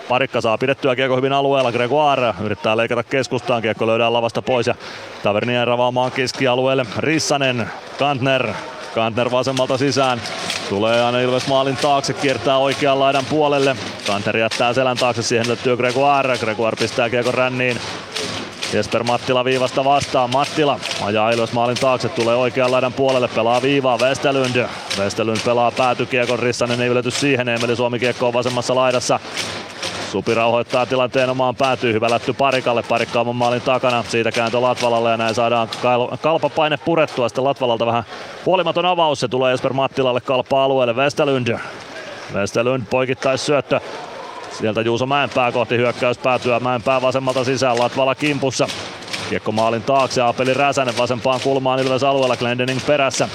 Parikka 0.08 0.40
saa 0.40 0.58
pidettyä 0.58 0.96
kiekko 0.96 1.16
hyvin 1.16 1.32
alueella. 1.32 1.72
Gregoire 1.72 2.34
yrittää 2.40 2.76
leikata 2.76 3.02
keskustaan. 3.02 3.62
Kiekko 3.62 3.86
löydään 3.86 4.12
lavasta 4.12 4.42
pois 4.42 4.66
ja 4.66 4.74
Tavernier 5.22 5.70
avaamaan 5.70 6.12
keskialueelle. 6.12 6.86
Rissanen, 6.98 7.70
Kantner. 7.98 8.48
Kantner 8.94 9.30
vasemmalta 9.30 9.78
sisään. 9.78 10.20
Tulee 10.68 11.04
aina 11.04 11.20
Ilves 11.20 11.48
maalin 11.48 11.76
taakse, 11.76 12.12
kiertää 12.12 12.58
oikean 12.58 13.00
laidan 13.00 13.24
puolelle. 13.30 13.76
Kantner 14.06 14.36
jättää 14.36 14.72
selän 14.72 14.96
taakse, 14.96 15.22
siihen 15.22 15.48
löytyy 15.48 15.76
Gregoire. 15.76 16.38
Gregoire 16.38 16.76
pistää 16.76 17.10
kiekon 17.10 17.34
ränniin. 17.34 17.78
Jesper 18.72 19.02
Mattila 19.02 19.44
viivasta 19.44 19.84
vastaan. 19.84 20.30
Mattila 20.30 20.80
ajaa 21.04 21.30
Ilves 21.30 21.52
maalin 21.52 21.76
taakse, 21.76 22.08
tulee 22.08 22.36
oikean 22.36 22.72
laidan 22.72 22.92
puolelle, 22.92 23.28
pelaa 23.28 23.62
viivaa 23.62 23.98
Westerlund. 23.98 24.66
Westerlund 24.98 25.38
pelaa 25.44 25.70
päätykiekon, 25.70 26.38
Rissanen 26.38 26.80
ei 26.80 26.88
ylety 26.88 27.10
siihen, 27.10 27.48
Emeli 27.48 27.76
Suomi 27.76 27.98
kiekko 27.98 28.26
on 28.26 28.32
vasemmassa 28.32 28.74
laidassa. 28.74 29.20
Supi 30.12 30.34
rauhoittaa 30.34 30.86
tilanteen 30.86 31.30
omaan 31.30 31.56
päätyy, 31.56 31.92
hyvä 31.92 32.10
lätty 32.10 32.32
parikalle, 32.32 32.82
parikka 32.82 33.20
oman 33.20 33.36
maalin 33.36 33.60
takana, 33.60 34.04
siitä 34.08 34.32
kääntö 34.32 34.60
Latvalalle 34.60 35.10
ja 35.10 35.16
näin 35.16 35.34
saadaan 35.34 35.68
kalpapaine 36.20 36.76
purettua, 36.84 37.28
sitten 37.28 37.44
Latvalalta 37.44 37.86
vähän 37.86 38.04
puolimaton 38.44 38.86
avaus, 38.86 39.20
se 39.20 39.28
tulee 39.28 39.50
Jesper 39.50 39.72
Mattilalle 39.72 40.20
kalpa 40.20 40.64
alueelle, 40.64 40.92
Westerlund. 40.96 41.58
Westerlund 42.34 42.82
poikittais 42.90 43.46
syöttö, 43.46 43.80
Sieltä 44.52 44.80
Juuso 44.80 45.06
Mäenpää 45.06 45.52
kohti 45.52 45.76
hyökkäys 45.76 46.18
päätyä. 46.18 46.60
Mäenpää 46.60 47.02
vasemmalta 47.02 47.44
sisään, 47.44 47.78
Latvala 47.78 48.14
kimpussa. 48.14 48.68
Kiekko 49.30 49.52
maalin 49.52 49.82
taakse, 49.82 50.22
Apeli 50.22 50.54
Räsänen 50.54 50.98
vasempaan 50.98 51.40
kulmaan 51.40 51.80
Ilves 51.80 52.02
alueella, 52.02 52.36
Glendening 52.36 52.80
perässä. 52.86 53.28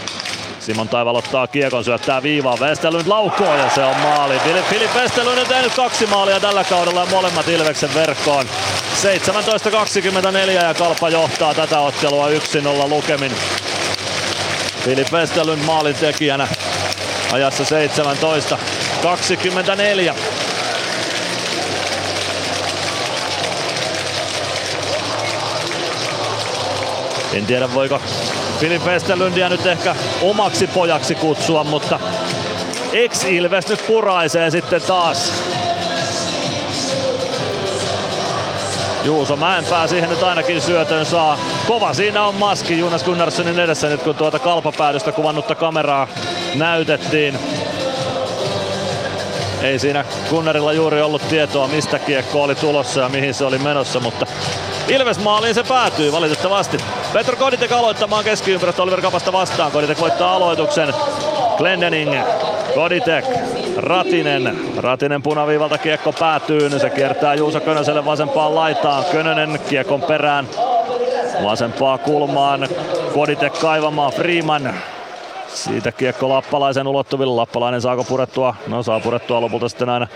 Simon 0.59 0.89
Taival 0.89 1.15
ottaa 1.15 1.47
kiekon, 1.47 1.83
syöttää 1.83 2.23
viivaa, 2.23 2.57
Westerlund 2.61 3.07
laukoo 3.07 3.55
ja 3.55 3.69
se 3.69 3.83
on 3.83 3.97
maali. 3.97 4.39
Filip 4.69 4.95
Westerlund 4.95 5.37
on 5.37 5.47
tehnyt 5.47 5.73
kaksi 5.73 6.05
maalia 6.05 6.39
tällä 6.39 6.63
kaudella 6.63 6.99
ja 6.99 7.05
molemmat 7.11 7.47
Ilveksen 7.47 7.93
verkkoon. 7.93 8.45
17.24 9.03 10.49
ja 10.49 10.73
Kalpa 10.73 11.09
johtaa 11.09 11.53
tätä 11.53 11.79
ottelua 11.79 12.29
1-0 12.29 12.31
lukemin. 12.89 13.31
Filip 14.85 15.11
Westerlund 15.11 15.63
maalin 15.63 15.95
tekijänä 15.95 16.47
ajassa 17.31 17.65
17 17.65 18.57
En 27.33 27.45
tiedä 27.45 27.73
voiko 27.73 28.01
Filip 28.59 28.85
Westerlundia 28.85 29.49
nyt 29.49 29.65
ehkä 29.65 29.95
omaksi 30.21 30.67
pojaksi 30.67 31.15
kutsua, 31.15 31.63
mutta 31.63 31.99
ex-Ilves 32.93 33.67
nyt 33.67 33.87
puraisee 33.87 34.51
sitten 34.51 34.81
taas. 34.81 35.33
Juuso 39.03 39.35
Mäenpää 39.35 39.87
siihen 39.87 40.09
nyt 40.09 40.23
ainakin 40.23 40.61
syötön 40.61 41.05
saa. 41.05 41.37
Kova 41.67 41.93
siinä 41.93 42.23
on 42.23 42.35
maski 42.35 42.79
Jonas 42.79 43.03
Gunnarssonin 43.03 43.59
edessä 43.59 43.87
nyt 43.89 44.03
kun 44.03 44.15
tuota 44.15 44.39
kalpapäädystä 44.39 45.11
kuvannutta 45.11 45.55
kameraa 45.55 46.07
näytettiin. 46.55 47.39
Ei 49.63 49.79
siinä 49.79 50.05
Gunnarilla 50.29 50.73
juuri 50.73 51.01
ollut 51.01 51.29
tietoa 51.29 51.67
mistä 51.67 51.99
kiekko 51.99 52.43
oli 52.43 52.55
tulossa 52.55 53.01
ja 53.01 53.09
mihin 53.09 53.33
se 53.33 53.45
oli 53.45 53.57
menossa, 53.57 53.99
mutta 53.99 54.25
Ilves 54.87 55.19
maaliin 55.19 55.55
se 55.55 55.63
päätyy 55.63 56.11
valitettavasti. 56.11 56.77
Petro 57.13 57.35
Koditek 57.35 57.71
aloittamaan 57.71 58.23
keskiympäristö 58.23 58.83
Oliver 58.83 59.01
Kapasta 59.01 59.33
vastaan. 59.33 59.71
Koditek 59.71 59.99
voittaa 59.99 60.35
aloituksen. 60.35 60.93
Glendening, 61.57 62.15
Koditek, 62.75 63.25
Ratinen. 63.77 64.57
Ratinen 64.77 65.21
punaviivalta 65.21 65.77
kiekko 65.77 66.13
päätyy. 66.13 66.79
Se 66.79 66.89
kiertää 66.89 67.35
Juuso 67.35 67.59
Könöselle 67.59 68.05
vasempaan 68.05 68.55
laitaan. 68.55 69.05
Könönen 69.11 69.59
kiekon 69.69 70.01
perään 70.01 70.47
vasempaa 71.43 71.97
kulmaan. 71.97 72.67
Koditek 73.13 73.53
kaivamaan 73.53 74.13
Freeman. 74.13 74.73
Siitä 75.53 75.91
kiekko 75.91 76.29
Lappalaisen 76.29 76.87
ulottuville. 76.87 77.33
Lappalainen 77.33 77.81
saako 77.81 78.03
purettua? 78.03 78.55
No 78.67 78.83
saa 78.83 78.99
purettua 78.99 79.41
lopulta 79.41 79.69
sitten 79.69 79.89
aina 79.89 80.07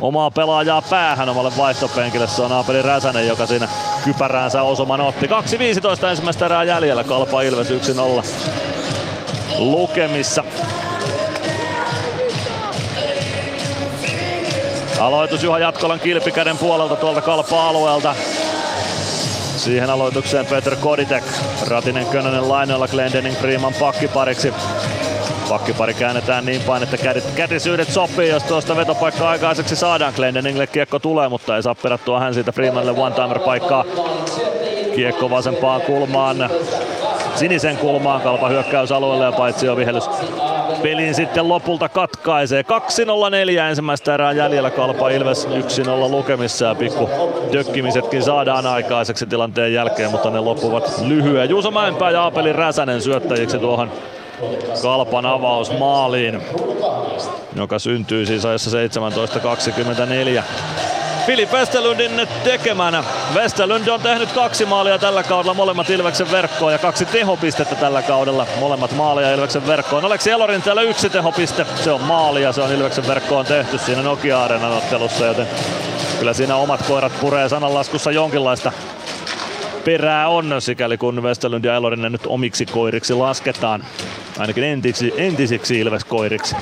omaa 0.00 0.30
pelaajaa 0.30 0.82
päähän 0.82 1.28
omalle 1.28 1.52
vaihtopenkille. 1.56 2.26
Se 2.26 2.42
on 2.42 2.52
Aapeli 2.52 2.82
Räsänen, 2.82 3.28
joka 3.28 3.46
siinä 3.46 3.68
kypäräänsä 4.04 4.62
osuman 4.62 5.00
otti. 5.00 5.26
2.15 5.26 6.06
ensimmäistä 6.06 6.46
erää 6.46 6.64
jäljellä. 6.64 7.04
Kalpa 7.04 7.42
Ilves 7.42 7.70
1-0 7.70 7.72
lukemissa. 9.58 10.44
Aloitus 15.00 15.42
Juha 15.42 15.58
Jatkolan 15.58 16.00
kilpikäden 16.00 16.58
puolelta 16.58 16.96
tuolta 16.96 17.20
kalpa-alueelta. 17.20 18.14
Siihen 19.66 19.90
aloitukseen 19.90 20.46
Peter 20.46 20.76
Koditek. 20.76 21.24
Ratinen 21.68 22.06
Könönen 22.06 22.48
lainoilla 22.48 22.88
Glendening 22.88 23.36
Freeman 23.36 23.74
pakkipariksi. 23.80 24.54
Pakkipari 25.48 25.94
käännetään 25.94 26.46
niin 26.46 26.62
päin, 26.62 26.82
että 26.82 26.96
kädet, 26.96 27.24
kätisyydet 27.34 27.88
sopii, 27.88 28.28
jos 28.28 28.42
tuosta 28.42 28.76
vetopaikkaa 28.76 29.30
aikaiseksi 29.30 29.76
saadaan. 29.76 30.12
Glendeningille 30.16 30.66
kiekko 30.66 30.98
tulee, 30.98 31.28
mutta 31.28 31.56
ei 31.56 31.62
saa 31.62 31.74
perättyä 31.74 32.20
hän 32.20 32.34
siitä 32.34 32.52
Freemanille 32.52 33.00
one-timer 33.00 33.38
paikkaa. 33.38 33.84
Kiekko 34.94 35.30
vasempaan 35.30 35.80
kulmaan, 35.80 36.50
sinisen 37.34 37.76
kulmaan, 37.76 38.20
kalpa 38.20 38.48
hyökkäysalueelle 38.48 39.24
ja 39.24 39.32
paitsi 39.32 39.66
jo 39.66 39.76
vihellys 39.76 40.08
pelin 40.82 41.14
sitten 41.14 41.48
lopulta 41.48 41.88
katkaisee. 41.88 42.62
2-0-4 42.62 43.60
ensimmäistä 43.60 44.14
erää 44.14 44.32
jäljellä 44.32 44.70
Kalpa 44.70 45.08
Ilves 45.08 45.46
1-0 45.46 45.50
lukemissa 46.10 46.64
ja 46.64 46.74
pikku 46.74 47.10
tökkimisetkin 47.52 48.22
saadaan 48.22 48.66
aikaiseksi 48.66 49.26
tilanteen 49.26 49.72
jälkeen, 49.72 50.10
mutta 50.10 50.30
ne 50.30 50.40
loppuvat 50.40 51.02
lyhyen. 51.06 51.50
Juuso 51.50 51.70
Mäenpää 51.70 52.10
ja 52.10 52.22
Aapeli 52.22 52.52
Räsänen 52.52 53.02
syöttäjiksi 53.02 53.58
tuohon 53.58 53.92
Kalpan 54.82 55.26
avausmaaliin, 55.26 56.42
joka 57.56 57.78
syntyy 57.78 58.26
siis 58.26 58.44
ajassa 58.44 58.70
17.24. 60.38 60.42
Filip 61.26 61.52
Westerlundin 61.52 62.28
tekemänä. 62.44 63.04
Westerlund 63.34 63.88
on 63.88 64.00
tehnyt 64.00 64.32
kaksi 64.32 64.64
maalia 64.64 64.98
tällä 64.98 65.22
kaudella, 65.22 65.54
molemmat 65.54 65.90
Ilveksen 65.90 66.30
verkkoon 66.30 66.72
ja 66.72 66.78
kaksi 66.78 67.06
tehopistettä 67.06 67.74
tällä 67.74 68.02
kaudella, 68.02 68.46
molemmat 68.60 68.92
maalia 68.92 69.32
Ilveksen 69.32 69.66
verkkoon. 69.66 70.04
Aleksi 70.04 70.30
Elorin 70.30 70.62
täällä 70.62 70.82
yksi 70.82 71.10
tehopiste, 71.10 71.66
se 71.84 71.92
on 71.92 72.02
maali 72.02 72.42
ja 72.42 72.52
se 72.52 72.62
on 72.62 72.72
Ilveksen 72.72 73.06
verkkoon 73.06 73.46
tehty 73.46 73.78
siinä 73.78 74.02
Nokia 74.02 74.44
Areenan 74.44 74.72
ottelussa, 74.72 75.26
joten 75.26 75.48
kyllä 76.18 76.32
siinä 76.32 76.56
omat 76.56 76.82
koirat 76.82 77.20
puree 77.20 77.48
sananlaskussa 77.48 78.10
jonkinlaista 78.10 78.72
perää 79.86 80.28
on, 80.28 80.54
sikäli 80.58 80.98
kun 80.98 81.22
Westerlund 81.22 81.64
ja 81.64 81.74
Elorinen 81.74 82.12
nyt 82.12 82.26
omiksi 82.26 82.66
koiriksi 82.66 83.14
lasketaan. 83.14 83.84
Ainakin 84.38 84.64
entisiksi, 84.64 85.14
entisiksi 85.16 85.80
Ilves-koiriksi. 85.80 86.56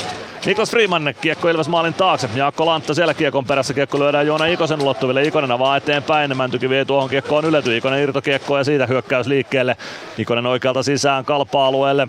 Niklas 0.46 0.70
Freeman 0.70 1.14
kiekko 1.20 1.48
Ilves 1.48 1.68
maalin 1.68 1.94
taakse. 1.94 2.28
Jaakko 2.34 2.66
Lantta 2.66 2.94
siellä 2.94 3.14
kiekon 3.14 3.44
perässä. 3.44 3.74
Kiekko 3.74 3.98
lyödään 3.98 4.26
Joona 4.26 4.46
Ikosen 4.46 4.82
ulottuville. 4.82 5.22
Ikonen 5.22 5.50
avaa 5.50 5.76
eteenpäin. 5.76 6.36
Mäntyki 6.36 6.68
vie 6.68 6.84
tuohon 6.84 7.10
kiekkoon 7.10 7.44
ylety. 7.44 7.76
Ikonen 7.76 8.02
irtokiekko 8.02 8.58
ja 8.58 8.64
siitä 8.64 8.86
hyökkäys 8.86 9.26
liikkeelle. 9.26 9.76
Ikonen 10.18 10.46
oikealta 10.46 10.82
sisään 10.82 11.24
kalpa-alueelle. 11.24 12.08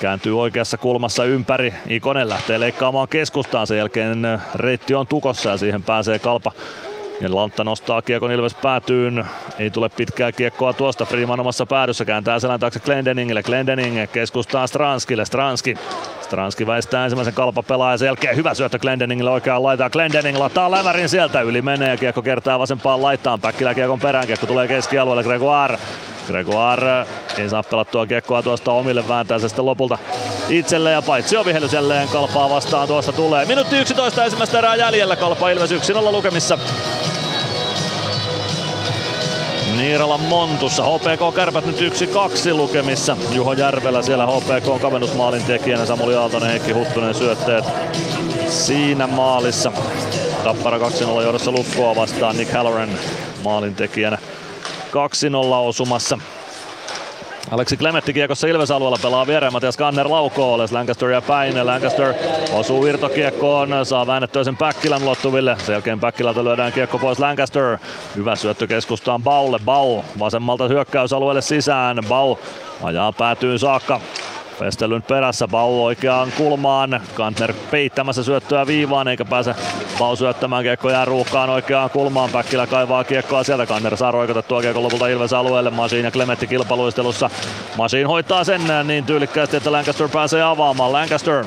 Kääntyy 0.00 0.40
oikeassa 0.40 0.76
kulmassa 0.76 1.24
ympäri. 1.24 1.74
Ikonen 1.88 2.28
lähtee 2.28 2.60
leikkaamaan 2.60 3.08
keskustaan. 3.08 3.66
Sen 3.66 3.78
jälkeen 3.78 4.40
reitti 4.54 4.94
on 4.94 5.06
tukossa 5.06 5.50
ja 5.50 5.56
siihen 5.56 5.82
pääsee 5.82 6.18
kalpa 6.18 6.52
ja 7.20 7.34
Lantta 7.34 7.64
nostaa 7.64 8.02
kiekon 8.02 8.32
Ilves 8.32 8.54
päätyyn. 8.54 9.24
Ei 9.58 9.70
tule 9.70 9.88
pitkää 9.88 10.32
kiekkoa 10.32 10.72
tuosta. 10.72 11.04
Freeman 11.04 11.40
omassa 11.40 11.66
päädyssä 11.66 12.04
kääntää 12.04 12.40
selän 12.40 12.60
taakse 12.60 12.80
Glendeningille. 12.80 13.42
Glendening 13.42 14.12
keskustaa 14.12 14.66
Stranskille. 14.66 15.24
Stranski. 15.24 15.74
Stranski 16.28 16.66
väistää 16.66 17.04
ensimmäisen 17.04 17.34
kalpapelaajan. 17.34 17.98
Sen 17.98 18.06
jälkeen 18.06 18.36
hyvä 18.36 18.54
syöttö 18.54 18.78
Glendeningille 18.78 19.30
oikeaan 19.30 19.62
laitaan. 19.62 19.90
Glendening 19.92 20.38
lataa 20.38 20.70
lävärin 20.70 21.08
sieltä. 21.08 21.40
Yli 21.40 21.62
menee 21.62 21.90
ja 21.90 21.96
kiekko 21.96 22.22
kertaa 22.22 22.58
vasempaan 22.58 23.02
laitaan. 23.02 23.40
Päkkilä 23.40 23.74
kiekon 23.74 24.00
perään. 24.00 24.26
Kiekko 24.26 24.46
tulee 24.46 24.68
keskialueelle. 24.68 25.22
Gregoire 25.22 25.78
Gregoire 26.26 27.06
ei 27.38 27.48
saa 27.48 27.62
pelattua 27.62 28.06
kiekkoa 28.06 28.42
tuosta 28.42 28.72
omille, 28.72 29.08
vääntää 29.08 29.38
se 29.38 29.48
sitten 29.48 29.66
lopulta 29.66 29.98
itselle 30.48 30.90
ja 30.90 31.02
paitsi 31.02 31.36
on 31.36 31.46
vihellys 31.46 31.72
jälleen 31.72 32.08
kalpaa 32.08 32.50
vastaan 32.50 32.88
tuosta 32.88 33.12
tulee. 33.12 33.44
Minuutti 33.44 33.78
11 33.78 34.24
ensimmäistä 34.24 34.58
erää 34.58 34.76
jäljellä, 34.76 35.16
kalpa 35.16 35.50
Ilves 35.50 35.70
1-0 35.70 36.12
lukemissa. 36.12 36.58
Niiralan 39.76 40.20
Montussa. 40.20 40.82
HPK 40.82 41.34
Kärpät 41.34 41.66
nyt 41.66 41.80
1-2 41.80 42.52
lukemissa. 42.52 43.16
Juho 43.32 43.52
Järvelä 43.52 44.02
siellä 44.02 44.26
HPK 44.26 44.80
kavennusmaalin 44.82 45.44
tekijänä. 45.44 45.86
Samuli 45.86 46.14
Aaltonen, 46.14 46.50
Heikki 46.50 46.72
Huttunen 46.72 47.14
syötteet 47.14 47.64
siinä 48.48 49.06
maalissa. 49.06 49.72
Tappara 50.44 50.78
2-0 50.78 51.22
johdossa 51.22 51.50
Lukkoa 51.50 51.96
vastaan 51.96 52.36
Nick 52.36 52.52
Halloran 52.52 52.88
maalin 53.44 53.74
tekijänä 53.74 54.18
2-0 54.90 55.54
osumassa. 55.66 56.18
Aleksi 57.50 57.76
Klemetti 57.76 58.12
kiekossa 58.12 58.46
Ilves-alueella 58.46 58.98
pelaa 59.02 59.26
viereen 59.26 59.52
Matias 59.52 59.76
Kanner 59.76 60.10
laukoo, 60.10 60.58
Lancaster 60.58 61.08
ja 61.10 61.22
päin. 61.22 61.66
Lancaster 61.66 62.14
osuu 62.52 62.86
irtokiekkoon, 62.86 63.86
saa 63.86 64.06
väännettyä 64.06 64.44
sen 64.44 64.56
Päkkilän 64.56 65.02
ulottuville. 65.02 65.56
Sen 65.58 65.72
jälkeen 65.72 66.00
Päkkilältä 66.00 66.44
lyödään 66.44 66.72
kiekko 66.72 66.98
pois 66.98 67.18
Lancaster. 67.18 67.78
Hyvä 68.16 68.36
syöttö 68.36 68.66
keskustaan 68.66 69.22
Baulle. 69.22 69.58
Bau 69.64 70.02
vasemmalta 70.18 70.68
hyökkäysalueelle 70.68 71.42
sisään. 71.42 71.98
Bau 72.08 72.36
ajaa 72.82 73.12
päätyy 73.12 73.58
saakka. 73.58 74.00
Festelyn 74.58 75.02
perässä 75.02 75.48
Bau 75.48 75.84
oikeaan 75.84 76.32
kulmaan. 76.36 77.00
Kantner 77.14 77.52
peittämässä 77.70 78.22
syöttöä 78.22 78.66
viivaan 78.66 79.08
eikä 79.08 79.24
pääse 79.24 79.54
Bau 79.98 80.16
syöttämään 80.16 80.62
kiekko 80.62 80.90
jää 80.90 81.04
ruuhkaan 81.04 81.50
oikeaan 81.50 81.90
kulmaan. 81.90 82.30
Päkkilä 82.30 82.66
kaivaa 82.66 83.04
kiekkoa 83.04 83.44
sieltä. 83.44 83.66
Kantner 83.66 83.96
saa 83.96 84.10
roikotettua 84.10 84.60
kiekko 84.60 84.82
lopulta 84.82 85.08
Ilves 85.08 85.32
alueelle. 85.32 85.70
Masin 85.70 86.04
ja 86.04 86.10
Klemetti 86.10 86.46
kilpailuistelussa. 86.46 87.30
Masin 87.76 88.06
hoitaa 88.06 88.44
sen 88.44 88.60
niin 88.84 89.04
tyylikkäästi, 89.04 89.56
että 89.56 89.72
Lancaster 89.72 90.08
pääsee 90.08 90.42
avaamaan. 90.42 90.92
Lancaster 90.92 91.44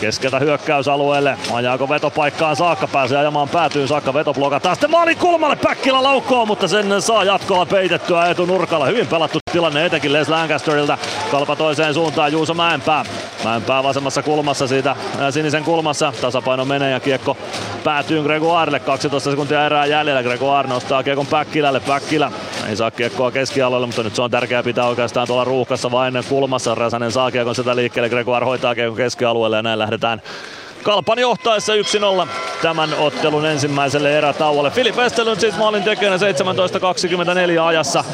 keskeltä 0.00 0.38
hyökkäysalueelle. 0.38 1.38
Ajaako 1.52 1.88
vetopaikkaan 1.88 2.56
saakka, 2.56 2.88
pääsee 2.88 3.18
ajamaan 3.18 3.48
päätyyn 3.48 3.88
saakka, 3.88 4.14
veto 4.14 4.34
blokataan. 4.34 4.76
Sitten 4.76 4.90
maalin 4.90 5.18
kulmalle, 5.18 5.56
Päkkilä 5.56 6.02
laukkoo, 6.02 6.46
mutta 6.46 6.68
sen 6.68 7.02
saa 7.02 7.24
jatkoa 7.24 7.66
peitettyä 7.66 8.26
etunurkalla. 8.26 8.86
Hyvin 8.86 9.06
pelattu 9.06 9.38
tilanne 9.52 9.86
etenkin 9.86 10.12
Les 10.12 10.28
Lancasterilta. 10.28 10.98
Kalpa 11.30 11.56
toiseen 11.56 11.94
suuntaan, 11.94 12.32
Juuso 12.44 12.54
Mäenpää. 12.54 13.04
Mäenpää 13.44 13.82
vasemmassa 13.82 14.22
kulmassa 14.22 14.66
siitä, 14.66 14.96
ää, 15.18 15.30
sinisen 15.30 15.64
kulmassa. 15.64 16.12
Tasapaino 16.20 16.64
menee 16.64 16.90
ja 16.90 17.00
kiekko 17.00 17.36
päätyy 17.84 18.22
Gregoirelle. 18.22 18.80
12 18.80 19.30
sekuntia 19.30 19.66
erää 19.66 19.86
jäljellä. 19.86 20.22
Gregoire 20.22 20.68
nostaa 20.68 21.02
kiekon 21.02 21.26
Päkkilälle. 21.26 21.80
Päkkilä 21.80 22.32
ei 22.68 22.76
saa 22.76 22.90
kiekkoa 22.90 23.30
keskialueelle, 23.30 23.86
mutta 23.86 24.02
nyt 24.02 24.14
se 24.14 24.22
on 24.22 24.30
tärkeää 24.30 24.62
pitää 24.62 24.86
oikeastaan 24.86 25.26
tuolla 25.26 25.44
ruuhkassa 25.44 25.90
vain 25.90 26.14
kulmassa. 26.28 26.74
Räsänen 26.74 27.12
saa 27.12 27.30
kiekon 27.30 27.54
sitä 27.54 27.76
liikkeelle. 27.76 28.10
Gregoire 28.10 28.46
hoitaa 28.46 28.74
kiekon 28.74 28.96
keskialueelle 28.96 29.56
ja 29.56 29.62
näin 29.62 29.78
lähdetään 29.78 30.22
Kalpan 30.82 31.18
johtaessa 31.18 31.72
1-0 32.24 32.28
tämän 32.62 32.94
ottelun 32.98 33.46
ensimmäiselle 33.46 34.18
erätauolle. 34.18 34.70
Filip 34.70 34.96
Westerlund 34.96 35.40
siis 35.40 35.56
maalin 35.56 35.82
tekijänä 35.82 36.16
17.24 36.16 37.60
ajassa. 37.60 38.04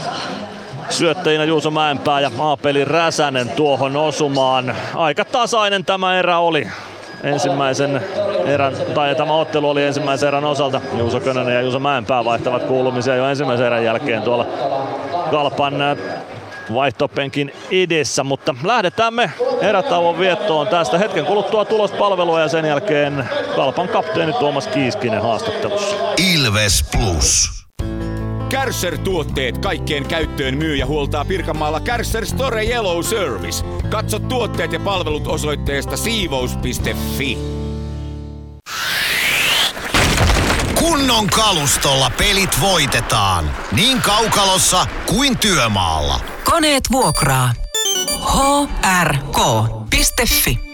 Syöttäjinä 0.90 1.44
Juuso 1.44 1.70
Mäenpää 1.70 2.20
ja 2.20 2.30
Aapeli 2.38 2.84
Räsänen 2.84 3.50
tuohon 3.50 3.96
osumaan. 3.96 4.76
Aika 4.94 5.24
tasainen 5.24 5.84
tämä 5.84 6.18
erä 6.18 6.38
oli 6.38 6.68
ensimmäisen 7.22 8.02
erän, 8.46 8.76
tai 8.94 9.14
tämä 9.14 9.32
ottelu 9.32 9.70
oli 9.70 9.84
ensimmäisen 9.84 10.28
erän 10.28 10.44
osalta. 10.44 10.80
Juuso 10.98 11.20
Könönen 11.20 11.54
ja 11.54 11.60
Juuso 11.60 11.78
Mäenpää 11.78 12.24
vaihtavat 12.24 12.62
kuulumisia 12.62 13.16
jo 13.16 13.26
ensimmäisen 13.26 13.66
erän 13.66 13.84
jälkeen 13.84 14.22
tuolla 14.22 14.46
Kalpan 15.30 15.74
vaihtopenkin 16.74 17.52
edessä, 17.70 18.24
mutta 18.24 18.54
lähdetään 18.64 19.14
me 19.14 19.30
erätauon 19.60 20.18
viettoon 20.18 20.68
tästä 20.68 20.98
hetken 20.98 21.26
kuluttua 21.26 21.64
tulospalvelua 21.64 22.40
ja 22.40 22.48
sen 22.48 22.64
jälkeen 22.64 23.28
Kalpan 23.56 23.88
kapteeni 23.88 24.32
Tuomas 24.32 24.66
Kiiskinen 24.66 25.22
haastattelussa. 25.22 25.96
Ilves 26.34 26.84
Plus. 26.92 27.59
Kärsser-tuotteet 28.50 29.58
kaikkeen 29.58 30.06
käyttöön 30.06 30.56
myy 30.56 30.76
ja 30.76 30.86
huoltaa 30.86 31.24
Pirkanmaalla 31.24 31.80
Kärsser 31.80 32.26
Store 32.26 32.64
Yellow 32.64 33.02
Service. 33.02 33.64
Katso 33.90 34.18
tuotteet 34.18 34.72
ja 34.72 34.80
palvelut 34.80 35.26
osoitteesta 35.26 35.96
siivous.fi. 35.96 37.38
Kunnon 40.78 41.26
kalustolla 41.26 42.10
pelit 42.18 42.60
voitetaan. 42.60 43.50
Niin 43.72 44.02
kaukalossa 44.02 44.86
kuin 45.06 45.38
työmaalla. 45.38 46.20
Koneet 46.44 46.84
vuokraa. 46.92 47.52
hrk.fi 49.02 50.69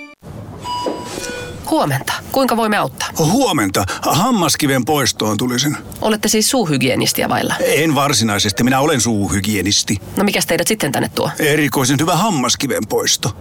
Huomenta. 1.70 2.12
Kuinka 2.32 2.56
voimme 2.56 2.76
auttaa? 2.76 3.09
Huomenta. 3.18 3.84
Hammaskiven 4.02 4.84
poistoon 4.84 5.36
tulisin. 5.36 5.76
Olette 6.01 6.28
siis 6.28 6.51
suuhygienistiä 6.51 7.28
vailla? 7.28 7.55
En 7.60 7.94
varsinaisesti. 7.94 8.64
Minä 8.64 8.80
olen 8.80 9.01
suuhygienisti. 9.01 9.97
No 10.16 10.24
mikä 10.24 10.40
teidät 10.47 10.68
sitten 10.68 10.93
tänne 10.93 11.09
tuo? 11.14 11.30
Erikoisen 11.38 11.97
hyvä 12.01 12.16
hammaskiven 12.16 12.82
poisto. 12.88 13.36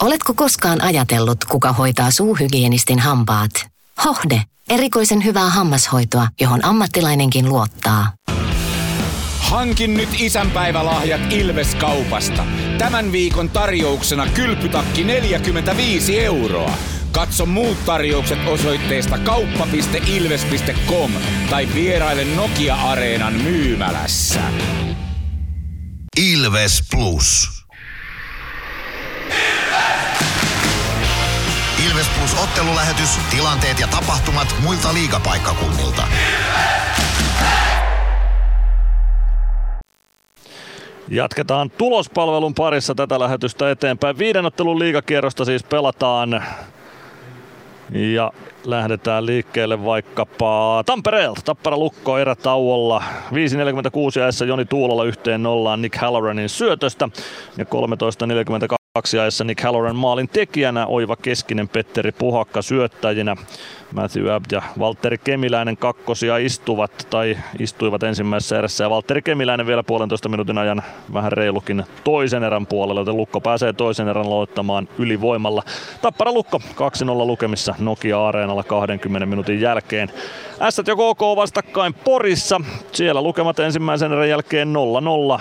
Oletko 0.00 0.34
koskaan 0.34 0.80
ajatellut, 0.80 1.44
kuka 1.44 1.72
hoitaa 1.72 2.10
suuhygienistin 2.10 2.98
hampaat? 2.98 3.50
Hohde. 4.04 4.42
Erikoisen 4.68 5.24
hyvää 5.24 5.50
hammashoitoa, 5.50 6.28
johon 6.40 6.64
ammattilainenkin 6.64 7.48
luottaa. 7.48 8.12
Hankin 9.38 9.94
nyt 9.94 10.08
isänpäivälahjat 10.18 11.20
Ilves-kaupasta. 11.32 12.44
Tämän 12.78 13.12
viikon 13.12 13.48
tarjouksena 13.50 14.26
kylpytakki 14.26 15.04
45 15.04 16.20
euroa. 16.24 16.70
Katso 17.12 17.46
muut 17.46 17.84
tarjoukset 17.84 18.38
osoitteesta 18.46 19.18
kauppa.ilves.com 19.18 21.12
tai 21.50 21.68
vieraile 21.74 22.24
Nokia-areenan 22.24 23.32
myymälässä. 23.32 24.40
Ilves 26.32 26.82
Plus. 26.90 27.50
Ilves 31.90 32.06
Plus 32.18 32.34
ottelulähetys, 32.42 33.18
tilanteet 33.30 33.80
ja 33.80 33.86
tapahtumat 33.86 34.54
muilta 34.62 34.94
liigapaikkakunnilta. 34.94 36.02
Jatketaan 41.08 41.70
tulospalvelun 41.70 42.54
parissa 42.54 42.94
tätä 42.94 43.18
lähetystä 43.20 43.70
eteenpäin. 43.70 44.18
Viiden 44.18 44.46
ottelun 44.46 44.78
liigakierrosta 44.78 45.44
siis 45.44 45.62
pelataan. 45.62 46.42
Ja 47.94 48.32
lähdetään 48.64 49.26
liikkeelle 49.26 49.84
vaikkapa 49.84 50.82
Tampereelta. 50.86 51.40
Tappara 51.44 51.76
Lukko 51.76 52.18
erätauolla. 52.18 53.02
5.46 53.30 54.22
ajassa 54.22 54.44
Joni 54.44 54.64
Tuulola 54.64 55.04
yhteen 55.04 55.42
nollaan 55.42 55.82
Nick 55.82 55.96
Halloranin 55.96 56.48
syötöstä. 56.48 57.08
Ja 57.58 57.64
13.42 57.64 58.81
Kaksi 58.96 59.18
ajassa 59.18 59.44
Nick 59.44 59.62
Halloran 59.62 59.96
maalin 59.96 60.28
tekijänä, 60.28 60.86
Oiva 60.86 61.16
Keskinen, 61.16 61.68
Petteri 61.68 62.12
Puhakka 62.12 62.62
syöttäjinä. 62.62 63.36
Matthew 63.94 64.32
Abd 64.32 64.52
ja 64.52 64.62
Valtteri 64.78 65.18
Kemiläinen 65.18 65.76
kakkosia 65.76 66.36
istuvat 66.36 67.06
tai 67.10 67.38
istuivat 67.58 68.02
ensimmäisessä 68.02 68.58
erässä 68.58 68.84
ja 68.84 68.90
Valtteri 68.90 69.22
Kemiläinen 69.22 69.66
vielä 69.66 69.82
puolentoista 69.82 70.28
minuutin 70.28 70.58
ajan 70.58 70.82
vähän 71.12 71.32
reilukin 71.32 71.84
toisen 72.04 72.44
erän 72.44 72.66
puolelle, 72.66 73.00
joten 73.00 73.16
Lukko 73.16 73.40
pääsee 73.40 73.72
toisen 73.72 74.08
erän 74.08 74.26
aloittamaan 74.26 74.88
ylivoimalla. 74.98 75.62
Tappara 76.02 76.32
Lukko 76.32 76.60
2-0 76.74 77.26
lukemissa 77.26 77.74
Nokia-areenalla 77.78 78.62
20 78.62 79.26
minuutin 79.26 79.60
jälkeen. 79.60 80.08
S 80.70 80.78
ja 80.78 80.94
KK 80.94 81.20
vastakkain 81.36 81.94
Porissa. 81.94 82.60
Siellä 82.92 83.22
lukemat 83.22 83.58
ensimmäisen 83.58 84.12
erän 84.12 84.28
jälkeen 84.28 84.68
0-0 85.38 85.40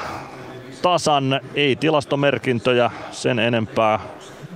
tasan, 0.82 1.42
ei 1.56 1.76
tilastomerkintöjä 1.76 2.92
sen 3.12 3.40
enempää 3.40 4.00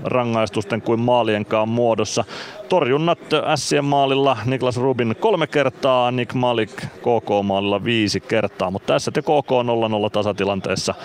rangaistusten 0.03 0.81
kuin 0.81 0.99
maalienkaan 0.99 1.69
muodossa. 1.69 2.23
Torjunnat 2.69 3.19
Sien 3.56 3.85
maalilla 3.85 4.38
Niklas 4.45 4.77
Rubin 4.77 5.15
kolme 5.19 5.47
kertaa, 5.47 6.11
Nick 6.11 6.34
Malik 6.34 6.72
KK 6.85 7.30
maalilla 7.43 7.84
viisi 7.84 8.19
kertaa, 8.19 8.72
mutta 8.72 8.93
tässä 8.93 9.11
te 9.11 9.22
KK 9.22 9.52
0-0 10.07 10.10
tasatilanteessa 10.11 10.95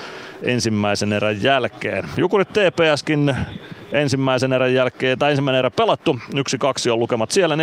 ensimmäisen 0.43 1.13
erän 1.13 1.43
jälkeen. 1.43 2.05
Jukurit 2.17 2.49
TPSkin 2.49 3.37
ensimmäisen 3.93 4.53
erän 4.53 4.75
jälkeen, 4.75 5.19
tai 5.19 5.31
ensimmäinen 5.31 5.59
erä 5.59 5.71
pelattu. 5.71 6.19
Yksi 6.37 6.59
kaksi 6.59 6.91
on 6.91 7.01
lukemat 7.01 7.31
siellä. 7.31 7.57
4.27 7.57 7.61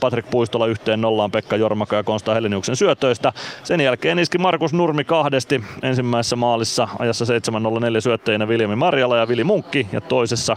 Patrick 0.00 0.30
Puistola 0.30 0.66
yhteen 0.66 1.00
nollaan 1.00 1.30
Pekka 1.30 1.56
Jormaka 1.56 1.96
ja 1.96 2.02
Konsta 2.02 2.34
Heliniuksen 2.34 2.76
syötöistä. 2.76 3.32
Sen 3.64 3.80
jälkeen 3.80 4.18
iski 4.18 4.38
Markus 4.38 4.72
Nurmi 4.72 5.04
kahdesti 5.04 5.64
ensimmäisessä 5.82 6.36
maalissa 6.36 6.88
ajassa 6.98 7.24
7.04 7.24 8.00
syötteinä 8.00 8.48
Viljami 8.48 8.76
Marjala 8.76 9.16
ja 9.16 9.28
Vili 9.28 9.44
Munkki 9.44 9.86
ja 9.92 10.00
toisessa 10.00 10.56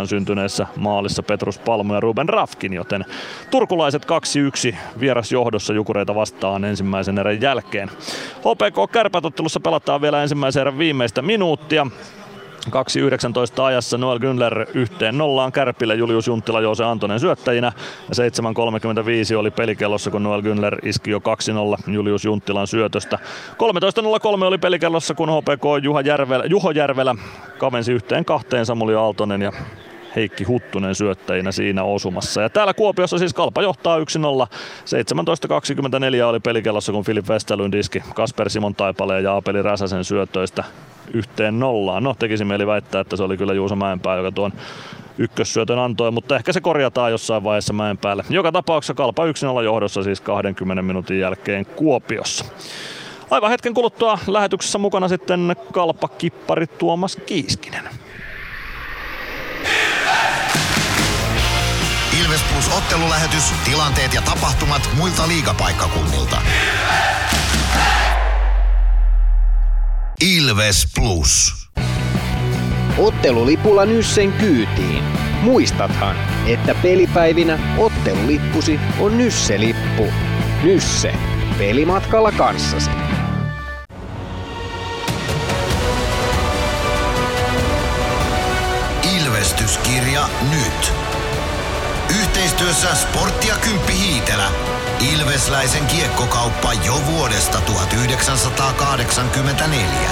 18.08 0.00 0.06
syntyneessä 0.06 0.66
maalissa 0.76 1.22
Petrus 1.22 1.58
Palmu 1.58 1.94
ja 1.94 2.00
Ruben 2.00 2.28
Rafkin, 2.28 2.72
joten 2.72 3.04
turkulaiset 3.50 4.06
2-1 4.72 4.76
vieras 5.00 5.32
johdossa 5.32 5.72
Jukureita 5.72 6.14
vastaan 6.14 6.64
ensimmäisen 6.64 7.18
erän 7.18 7.40
jälkeen. 7.40 7.90
HPK 8.38 8.92
Kärpätottelussa 8.92 9.60
pelataan 9.60 10.00
vielä 10.00 10.22
ensimmäisen 10.22 10.60
erän 10.60 10.78
viimeistä 10.78 11.22
minuuttia. 11.22 11.86
2.19 12.66 13.62
ajassa 13.62 13.98
Noel 13.98 14.18
Günler 14.18 14.66
yhteen 14.74 15.18
nollaan 15.18 15.52
Kärpille 15.52 15.94
Julius 15.94 16.26
Junttila 16.26 16.60
Joose 16.60 16.84
Antonen 16.84 17.20
syöttäjinä 17.20 17.72
ja 18.08 18.14
7.35 19.32 19.36
oli 19.36 19.50
pelikellossa 19.50 20.10
kun 20.10 20.22
Noel 20.22 20.42
Günler 20.42 20.78
iski 20.82 21.10
jo 21.10 21.18
2-0 21.18 21.92
Julius 21.92 22.24
Junttilan 22.24 22.66
syötöstä. 22.66 23.18
13.03 23.52 24.44
oli 24.44 24.58
pelikellossa 24.58 25.14
kun 25.14 25.28
HPK 25.28 25.64
Juha 25.82 26.00
Järvelä, 26.00 26.44
Juho 26.44 26.70
Järvelä 26.70 27.14
kavensi 27.58 27.92
yhteen 27.92 28.24
kahteen 28.24 28.66
Samuli 28.66 28.94
Aaltonen 28.94 29.42
ja 29.42 29.52
Heikki 30.16 30.44
Huttunen 30.44 30.94
syöttäjinä 30.94 31.52
siinä 31.52 31.82
osumassa. 31.82 32.42
Ja 32.42 32.50
täällä 32.50 32.74
Kuopiossa 32.74 33.18
siis 33.18 33.34
Kalpa 33.34 33.62
johtaa 33.62 33.98
1-0. 33.98 34.02
17.24 34.02 36.24
oli 36.24 36.40
pelikellossa, 36.40 36.92
kun 36.92 37.04
Filip 37.04 37.28
Westerlund 37.28 37.74
iski 37.74 38.02
Kasper 38.14 38.50
Simon 38.50 38.74
Taipaleen 38.74 39.24
ja 39.24 39.36
Apeli 39.36 39.62
Räsäsen 39.62 40.04
syötöistä 40.04 40.64
yhteen 41.14 41.58
nollaan. 41.58 42.02
No, 42.02 42.14
tekisi 42.18 42.44
mieli 42.44 42.66
väittää, 42.66 43.00
että 43.00 43.16
se 43.16 43.22
oli 43.22 43.36
kyllä 43.36 43.54
Juuso 43.54 43.76
Mäenpää, 43.76 44.16
joka 44.16 44.32
tuon 44.32 44.52
ykkössyötön 45.18 45.78
antoi, 45.78 46.10
mutta 46.10 46.36
ehkä 46.36 46.52
se 46.52 46.60
korjataan 46.60 47.10
jossain 47.10 47.44
vaiheessa 47.44 47.72
mäen 47.72 47.98
päälle. 47.98 48.24
Joka 48.30 48.52
tapauksessa 48.52 48.94
Kalpa 48.94 49.22
1-0 49.24 49.64
johdossa 49.64 50.02
siis 50.02 50.20
20 50.20 50.82
minuutin 50.82 51.20
jälkeen 51.20 51.66
Kuopiossa. 51.66 52.44
Aivan 53.30 53.50
hetken 53.50 53.74
kuluttua 53.74 54.18
lähetyksessä 54.26 54.78
mukana 54.78 55.08
sitten 55.08 55.56
Kalpa-kippari 55.72 56.66
Tuomas 56.66 57.16
Kiiskinen. 57.26 57.84
Ilves 62.24 62.42
Plus 62.52 62.76
ottelulähetys, 62.78 63.52
tilanteet 63.64 64.14
ja 64.14 64.22
tapahtumat 64.22 64.88
muilta 64.98 65.28
liigapaikkakunnilta. 65.28 66.36
Ilves 66.36 68.25
Plus. 70.94 71.54
Ottelulipulla 72.98 73.84
Nyssen 73.84 74.32
kyytiin. 74.32 75.04
Muistathan, 75.42 76.16
että 76.46 76.74
pelipäivinä 76.74 77.58
ottelulippusi 77.78 78.80
on 78.98 79.18
Nysse-lippu. 79.18 80.06
Nysse. 80.62 81.14
Pelimatkalla 81.58 82.32
kanssasi. 82.32 82.90
Ilvestyskirja 89.16 90.28
nyt. 90.50 90.92
Yhteistyössä 92.20 92.94
Sporttia 92.94 93.54
Kymppi 93.54 93.92
Hiitelä. 93.92 94.50
Ilvesläisen 95.12 95.86
kiekkokauppa 95.86 96.72
jo 96.72 97.02
vuodesta 97.06 97.60
1984. 97.60 100.10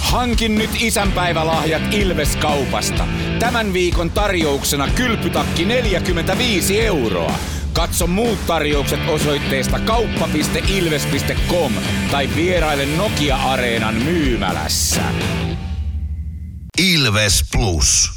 Hankin 0.00 0.54
nyt 0.54 0.70
isänpäivälahjat 0.80 1.94
Ilves-kaupasta. 1.94 3.06
Tämän 3.38 3.72
viikon 3.72 4.10
tarjouksena 4.10 4.88
kylpytakki 4.88 5.64
45 5.64 6.86
euroa. 6.86 7.34
Katso 7.72 8.06
muut 8.06 8.46
tarjoukset 8.46 9.08
osoitteesta 9.08 9.80
kauppa.ilves.com 9.80 11.72
tai 12.10 12.28
vieraile 12.36 12.86
Nokia-areenan 12.86 13.94
myymälässä. 13.94 15.02
Ilves 16.78 17.44
Plus. 17.52 18.10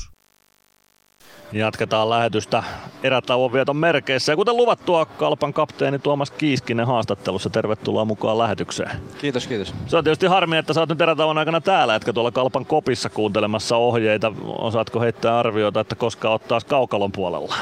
Jatketaan 1.52 2.10
lähetystä 2.10 2.64
erätauon 3.04 3.54
vieton 3.54 3.78
merkeissä. 3.78 4.32
Ja 4.32 4.36
kuten 4.36 4.58
luvattua, 4.58 5.06
Kalpan 5.06 5.54
kapteeni 5.54 6.00
Tuomas 6.00 6.32
Kiiskinen 6.32 6.88
haastattelussa. 6.88 7.50
Tervetuloa 7.50 8.06
mukaan 8.06 8.38
lähetykseen. 8.38 8.92
Kiitos, 9.18 9.48
kiitos. 9.48 9.74
Se 9.88 9.98
on 9.98 10.04
tietysti 10.04 10.26
harmi, 10.26 10.58
että 10.58 10.74
sä 10.74 10.80
oot 10.80 10.90
nyt 10.90 11.02
erätauon 11.02 11.38
aikana 11.38 11.62
täällä, 11.62 11.96
etkä 11.96 12.14
tuolla 12.14 12.32
Kalpan 12.32 12.66
kopissa 12.66 13.10
kuuntelemassa 13.10 13.78
ohjeita. 13.78 14.34
Osaatko 14.46 15.00
heittää 15.00 15.40
arvioita, 15.40 15.80
että 15.80 15.96
koska 15.96 16.30
ottaa 16.30 16.60
kaukalon 16.68 17.12
puolella? 17.12 17.56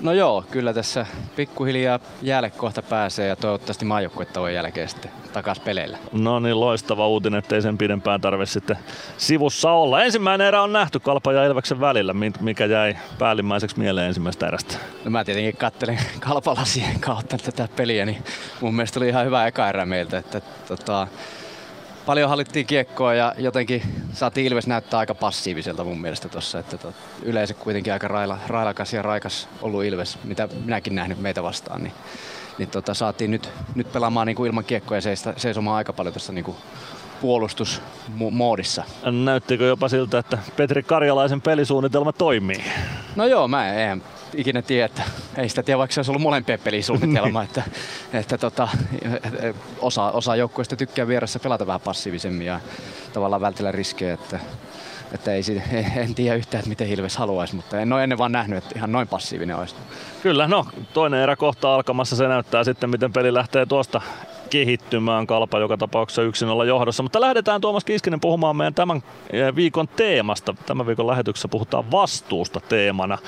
No 0.00 0.12
joo, 0.12 0.44
kyllä 0.50 0.74
tässä 0.74 1.06
pikkuhiljaa 1.36 2.00
jäälle 2.22 2.50
kohta 2.50 2.82
pääsee 2.82 3.28
ja 3.28 3.36
toivottavasti 3.36 3.84
maajoukkuetauon 3.84 4.54
jälkeen 4.54 4.88
sitten 4.88 5.10
takas 5.32 5.60
peleillä. 5.60 5.98
No 6.12 6.40
niin, 6.40 6.60
loistava 6.60 7.08
uutinen, 7.08 7.38
ettei 7.38 7.62
sen 7.62 7.78
pidempään 7.78 8.20
tarve 8.20 8.46
sitten 8.46 8.78
sivussa 9.16 9.70
olla. 9.72 10.02
Ensimmäinen 10.02 10.46
erä 10.46 10.62
on 10.62 10.72
nähty 10.72 11.00
Kalpa 11.00 11.32
ja 11.32 11.44
Ilveksen 11.44 11.80
välillä. 11.80 12.14
Mikä 12.40 12.66
jäi 12.66 12.96
päällimmäiseksi 13.18 13.78
mieleen 13.78 14.06
ensimmäistä 14.06 14.46
erästä? 14.46 14.76
No 15.04 15.10
mä 15.10 15.24
tietenkin 15.24 15.56
kattelin 15.56 15.98
Kalpalasien 16.20 17.00
kautta 17.00 17.38
tätä 17.38 17.68
peliä, 17.76 18.06
niin 18.06 18.24
mun 18.60 18.74
mielestä 18.74 18.98
oli 18.98 19.08
ihan 19.08 19.26
hyvä 19.26 19.46
eka 19.46 19.68
erä 19.68 19.86
meiltä. 19.86 20.18
Että, 20.18 20.40
tota, 20.68 21.06
paljon 22.06 22.28
hallittiin 22.28 22.66
kiekkoa 22.66 23.14
ja 23.14 23.34
jotenkin 23.38 23.82
saatiin 24.12 24.46
Ilves 24.46 24.66
näyttää 24.66 25.00
aika 25.00 25.14
passiiviselta 25.14 25.84
mun 25.84 26.00
mielestä 26.00 26.28
tuossa. 26.28 26.58
Että 26.58 26.78
tot, 26.78 26.94
yleensä 27.22 27.54
kuitenkin 27.54 27.92
aika 27.92 28.08
raila, 28.08 28.38
railakas 28.46 28.92
ja 28.92 29.02
raikas 29.02 29.48
ollut 29.62 29.84
Ilves, 29.84 30.18
mitä 30.24 30.48
minäkin 30.64 30.94
nähnyt 30.94 31.18
meitä 31.18 31.42
vastaan. 31.42 31.82
Niin, 31.82 31.92
niin 32.58 32.68
tota, 32.68 32.94
saatiin 32.94 33.30
nyt, 33.30 33.50
nyt 33.74 33.92
pelaamaan 33.92 34.26
niin 34.26 34.36
kuin 34.36 34.48
ilman 34.48 34.64
kiekkoa 34.64 34.96
ja 34.96 35.00
seistä, 35.00 35.34
seisomaan 35.36 35.76
aika 35.76 35.92
paljon 35.92 36.12
tuossa 36.12 36.32
niin 36.32 36.56
puolustusmoodissa. 37.20 38.84
Näyttikö 39.24 39.64
jopa 39.64 39.88
siltä, 39.88 40.18
että 40.18 40.38
Petri 40.56 40.82
Karjalaisen 40.82 41.40
pelisuunnitelma 41.40 42.12
toimii? 42.12 42.64
No 43.16 43.26
joo, 43.26 43.48
mä 43.48 43.74
en, 43.74 44.02
ikinä 44.34 44.62
tiedä, 44.62 44.84
että 44.84 45.02
ei 45.36 45.48
sitä 45.48 45.62
tiedä, 45.62 45.78
vaikka 45.78 45.94
se 45.94 46.00
olisi 46.00 46.10
ollut 46.10 46.22
molempien 46.22 46.60
pelisuunnitelma, 46.64 47.42
että, 47.48 47.62
että 48.12 48.38
tota, 48.38 48.68
osa, 49.80 50.10
osa 50.10 50.36
joukkueista 50.36 50.76
tykkää 50.76 51.08
vieressä 51.08 51.38
pelata 51.38 51.66
vähän 51.66 51.80
passiivisemmin 51.80 52.46
ja 52.46 52.60
tavallaan 53.12 53.42
vältellä 53.42 53.72
riskejä, 53.72 54.14
että, 54.14 54.40
että 55.12 55.32
ei, 55.32 55.42
en 55.96 56.14
tiedä 56.14 56.36
yhtään, 56.36 56.58
että 56.58 56.68
miten 56.68 56.88
Ilves 56.88 57.16
haluaisi, 57.16 57.54
mutta 57.54 57.80
en 57.80 57.92
ole 57.92 58.02
ennen 58.02 58.18
vaan 58.18 58.32
nähnyt, 58.32 58.58
että 58.58 58.72
ihan 58.76 58.92
noin 58.92 59.08
passiivinen 59.08 59.56
olisi. 59.56 59.74
Kyllä, 60.22 60.48
no 60.48 60.66
toinen 60.94 61.20
erä 61.20 61.36
kohta 61.36 61.74
alkamassa. 61.74 62.16
Se 62.16 62.28
näyttää 62.28 62.64
sitten, 62.64 62.90
miten 62.90 63.12
peli 63.12 63.34
lähtee 63.34 63.66
tuosta 63.66 64.00
kehittymään. 64.50 65.26
Kalpa 65.26 65.58
joka 65.58 65.76
tapauksessa 65.76 66.22
yksin 66.22 66.48
olla 66.48 66.64
johdossa. 66.64 67.02
Mutta 67.02 67.20
lähdetään 67.20 67.60
Tuomas 67.60 67.84
Kiskinen 67.84 68.20
puhumaan 68.20 68.56
meidän 68.56 68.74
tämän 68.74 69.02
eh, 69.30 69.56
viikon 69.56 69.88
teemasta. 69.88 70.54
Tämän 70.66 70.86
viikon 70.86 71.06
lähetyksessä 71.06 71.48
puhutaan 71.48 71.90
vastuusta 71.90 72.60
teemana. 72.60 73.18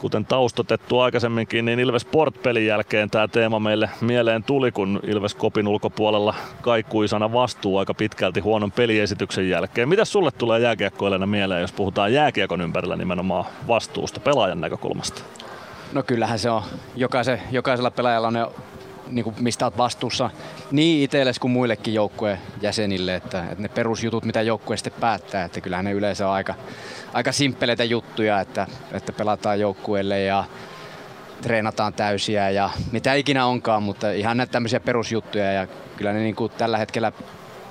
Kuten 0.00 0.24
taustotettu 0.24 0.98
aikaisemminkin, 1.00 1.64
niin 1.64 1.80
Ilves 1.80 2.02
Sport-pelin 2.02 2.66
jälkeen 2.66 3.10
tämä 3.10 3.28
teema 3.28 3.60
meille 3.60 3.90
mieleen 4.00 4.44
tuli, 4.44 4.72
kun 4.72 5.00
Ilves 5.06 5.34
Kopin 5.34 5.68
ulkopuolella 5.68 6.34
kaikui 6.60 7.08
sana 7.08 7.32
vastuu 7.32 7.78
aika 7.78 7.94
pitkälti 7.94 8.40
huonon 8.40 8.72
peliesityksen 8.72 9.48
jälkeen. 9.48 9.88
Mitä 9.88 10.04
sulle 10.04 10.30
tulee 10.30 10.60
jääkiekkoilijana 10.60 11.26
mieleen, 11.26 11.60
jos 11.60 11.72
puhutaan 11.72 12.12
jääkiekon 12.12 12.60
ympärillä 12.60 12.96
nimenomaan 12.96 13.44
vastuusta 13.68 14.20
pelaajan 14.20 14.60
näkökulmasta? 14.60 15.22
No 15.92 16.02
kyllähän 16.02 16.38
se 16.38 16.50
on. 16.50 16.62
Jokaisen, 16.96 17.40
jokaisella 17.50 17.90
pelaajalla 17.90 18.28
on 18.28 18.34
ne, 18.34 18.46
niin 19.10 19.24
kuin 19.24 19.36
mistä 19.40 19.66
olet 19.66 19.78
vastuussa 19.78 20.30
niin 20.70 21.04
itsellesi 21.04 21.40
kuin 21.40 21.50
muillekin 21.50 21.94
joukkueen 21.94 22.38
jäsenille, 22.62 23.14
että, 23.14 23.44
että 23.44 23.62
ne 23.62 23.68
perusjutut, 23.68 24.24
mitä 24.24 24.42
joukkue 24.42 24.76
sitten 24.76 24.92
päättää, 25.00 25.44
että 25.44 25.60
kyllähän 25.60 25.84
ne 25.84 25.92
yleensä 25.92 26.28
on 26.28 26.34
aika, 26.34 26.54
aika 27.12 27.32
simppeleitä 27.32 27.84
juttuja, 27.84 28.40
että, 28.40 28.66
että 28.92 29.12
pelataan 29.12 29.60
joukkueelle 29.60 30.22
ja 30.22 30.44
treenataan 31.42 31.92
täysiä 31.92 32.50
ja 32.50 32.70
mitä 32.92 33.14
ikinä 33.14 33.46
onkaan, 33.46 33.82
mutta 33.82 34.10
ihan 34.10 34.36
näitä 34.36 34.52
tämmöisiä 34.52 34.80
perusjuttuja 34.80 35.52
ja 35.52 35.66
kyllä 35.96 36.12
ne 36.12 36.18
niin 36.18 36.36
kuin 36.36 36.52
tällä 36.58 36.78
hetkellä 36.78 37.12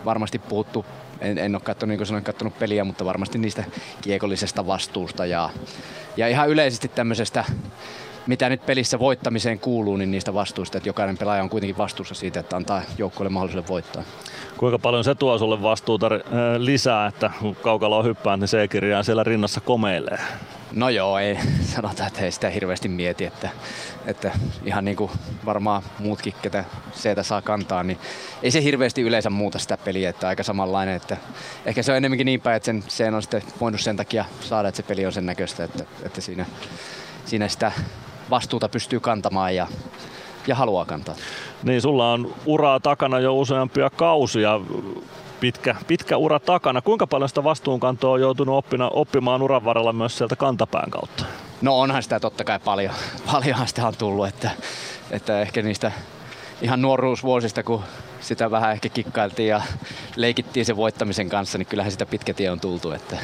varmasti 0.05 0.39
puhuttu 0.39 0.85
en, 1.21 1.37
en 1.37 1.55
ole 1.55 1.61
katsonut, 1.61 1.89
niin 1.89 1.97
kuin 1.97 2.07
sanoin, 2.07 2.23
katsonut 2.23 2.59
peliä, 2.59 2.83
mutta 2.83 3.05
varmasti 3.05 3.37
niistä 3.37 3.63
kiekollisesta 4.01 4.67
vastuusta 4.67 5.25
ja, 5.25 5.49
ja 6.17 6.27
ihan 6.27 6.49
yleisesti 6.49 6.87
tämmöisestä, 6.87 7.45
mitä 8.29 8.49
nyt 8.49 8.65
pelissä 8.65 8.99
voittamiseen 8.99 9.59
kuuluu, 9.59 9.97
niin 9.97 10.11
niistä 10.11 10.33
vastuusta, 10.33 10.77
että 10.77 10.89
jokainen 10.89 11.17
pelaaja 11.17 11.43
on 11.43 11.49
kuitenkin 11.49 11.77
vastuussa 11.77 12.15
siitä, 12.15 12.39
että 12.39 12.55
antaa 12.55 12.81
joukkueelle 12.97 13.33
mahdollisuuden 13.33 13.67
voittaa. 13.67 14.03
Kuinka 14.57 14.79
paljon 14.79 15.03
se 15.03 15.15
tuo 15.15 15.37
sulle 15.37 15.61
vastuuta 15.61 16.05
äh, 16.05 16.21
lisää, 16.57 17.07
että 17.07 17.31
kun 17.39 17.55
kaukaloa 17.55 18.03
hyppään, 18.03 18.39
niin 18.39 18.47
C-kirjaa 18.47 19.03
siellä 19.03 19.23
rinnassa 19.23 19.61
komeilee? 19.61 20.19
No 20.71 20.89
joo, 20.89 21.17
ei 21.19 21.37
sanota, 21.75 22.07
että 22.07 22.21
ei 22.21 22.31
sitä 22.31 22.49
hirveästi 22.49 22.87
mieti, 22.87 23.25
että, 23.25 23.49
että 24.05 24.31
ihan 24.65 24.85
niin 24.85 24.97
kuin 24.97 25.11
varmaan 25.45 25.83
muutkin, 25.99 26.33
ketä 26.41 26.65
seitä 26.91 27.23
saa 27.23 27.41
kantaa, 27.41 27.83
niin 27.83 27.97
ei 28.43 28.51
se 28.51 28.63
hirveästi 28.63 29.01
yleensä 29.01 29.29
muuta 29.29 29.59
sitä 29.59 29.77
peliä, 29.77 30.09
että 30.09 30.27
aika 30.27 30.43
samanlainen, 30.43 30.95
että 30.95 31.17
ehkä 31.65 31.83
se 31.83 31.91
on 31.91 31.97
enemmänkin 31.97 32.25
niin 32.25 32.41
päin, 32.41 32.57
että 32.57 32.65
sen, 32.65 32.83
sen 32.87 33.13
on 33.13 33.21
sitten 33.21 33.43
voinut 33.61 33.81
sen 33.81 33.97
takia 33.97 34.25
saada, 34.41 34.67
että 34.67 34.77
se 34.77 34.83
peli 34.83 35.05
on 35.05 35.11
sen 35.11 35.25
näköistä, 35.25 35.63
että, 35.63 35.83
että 36.03 36.21
siinä, 36.21 36.45
siinä 37.25 37.47
sitä 37.47 37.71
vastuuta 38.29 38.69
pystyy 38.69 38.99
kantamaan 38.99 39.55
ja, 39.55 39.67
ja 40.47 40.55
haluaa 40.55 40.85
kantaa. 40.85 41.15
Niin, 41.63 41.81
sulla 41.81 42.11
on 42.11 42.35
uraa 42.45 42.79
takana 42.79 43.19
jo 43.19 43.35
useampia 43.35 43.89
kausia. 43.89 44.59
Pitkä, 45.39 45.75
pitkä 45.87 46.17
ura 46.17 46.39
takana. 46.39 46.81
Kuinka 46.81 47.07
paljon 47.07 47.29
sitä 47.29 47.43
vastuunkantoa 47.43 48.11
on 48.11 48.21
joutunut 48.21 48.55
oppina, 48.55 48.89
oppimaan 48.89 49.41
uran 49.41 49.65
varrella 49.65 49.93
myös 49.93 50.17
sieltä 50.17 50.35
kantapään 50.35 50.91
kautta? 50.91 51.25
No 51.61 51.79
onhan 51.79 52.03
sitä 52.03 52.19
totta 52.19 52.43
kai 52.43 52.59
paljon. 52.59 52.93
Paljonhan 53.31 53.67
sitä 53.67 53.87
on 53.87 53.95
tullut, 53.97 54.27
että, 54.27 54.51
että 55.11 55.41
ehkä 55.41 55.61
niistä 55.61 55.91
ihan 56.61 56.81
nuoruusvuosista, 56.81 57.63
kun 57.63 57.83
sitä 58.21 58.51
vähän 58.51 58.71
ehkä 58.71 58.89
kikkailtiin 58.89 59.49
ja 59.49 59.61
leikittiin 60.15 60.65
sen 60.65 60.77
voittamisen 60.77 61.29
kanssa, 61.29 61.57
niin 61.57 61.65
kyllähän 61.65 61.91
sitä 61.91 62.05
pitkä 62.05 62.33
tie 62.33 62.51
on 62.51 62.59
tultu. 62.59 62.91
Että, 62.91 63.17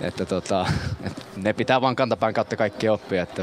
että 0.00 0.26
tota, 0.26 0.66
että 1.04 1.22
ne 1.36 1.52
pitää 1.52 1.80
vaan 1.80 1.96
kantapään 1.96 2.34
kautta 2.34 2.56
kaikki 2.56 2.88
oppia. 2.88 3.22
Että, 3.22 3.42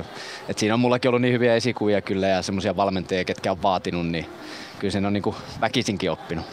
että 0.49 0.59
siinä 0.59 0.73
on 0.73 0.79
mullakin 0.79 1.09
ollut 1.09 1.21
niin 1.21 1.33
hyviä 1.33 1.55
esikuvia 1.55 2.01
kyllä 2.01 2.27
ja 2.27 2.41
semmoisia 2.41 2.75
valmentajia, 2.75 3.25
ketkä 3.25 3.51
on 3.51 3.61
vaatinut, 3.61 4.07
niin 4.07 4.25
kyllä 4.79 4.91
sen 4.91 5.05
on 5.05 5.13
niin 5.13 5.23
kuin 5.23 5.35
väkisinkin 5.61 6.11
oppinut. 6.11 6.45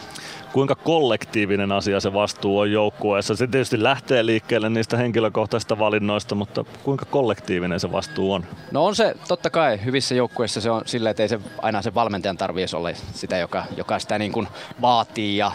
Kuinka 0.53 0.75
kollektiivinen 0.75 1.71
asia 1.71 1.99
se 1.99 2.13
vastuu 2.13 2.59
on 2.59 2.71
joukkueessa? 2.71 3.35
Se 3.35 3.47
tietysti 3.47 3.83
lähtee 3.83 4.25
liikkeelle 4.25 4.69
niistä 4.69 4.97
henkilökohtaisista 4.97 5.79
valinnoista, 5.79 6.35
mutta 6.35 6.65
kuinka 6.83 7.05
kollektiivinen 7.05 7.79
se 7.79 7.91
vastuu 7.91 8.33
on? 8.33 8.45
No 8.71 8.85
on 8.85 8.95
se 8.95 9.15
totta 9.27 9.49
kai 9.49 9.85
hyvissä 9.85 10.15
joukkueissa 10.15 10.61
se 10.61 10.69
on 10.69 10.81
sillä, 10.85 11.09
että 11.09 11.23
ei 11.23 11.29
se 11.29 11.39
aina 11.61 11.81
se 11.81 11.93
valmentajan 11.93 12.37
tarvitse 12.37 12.77
olla 12.77 12.89
sitä, 13.13 13.37
joka, 13.37 13.63
joka 13.77 13.99
sitä 13.99 14.19
niin 14.19 14.31
kuin 14.31 14.47
vaatii 14.81 15.37
ja, 15.37 15.51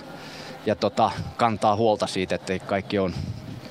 ja 0.66 0.76
tota, 0.76 1.10
kantaa 1.36 1.76
huolta 1.76 2.06
siitä, 2.06 2.34
että 2.34 2.58
kaikki 2.58 2.98
on 2.98 3.14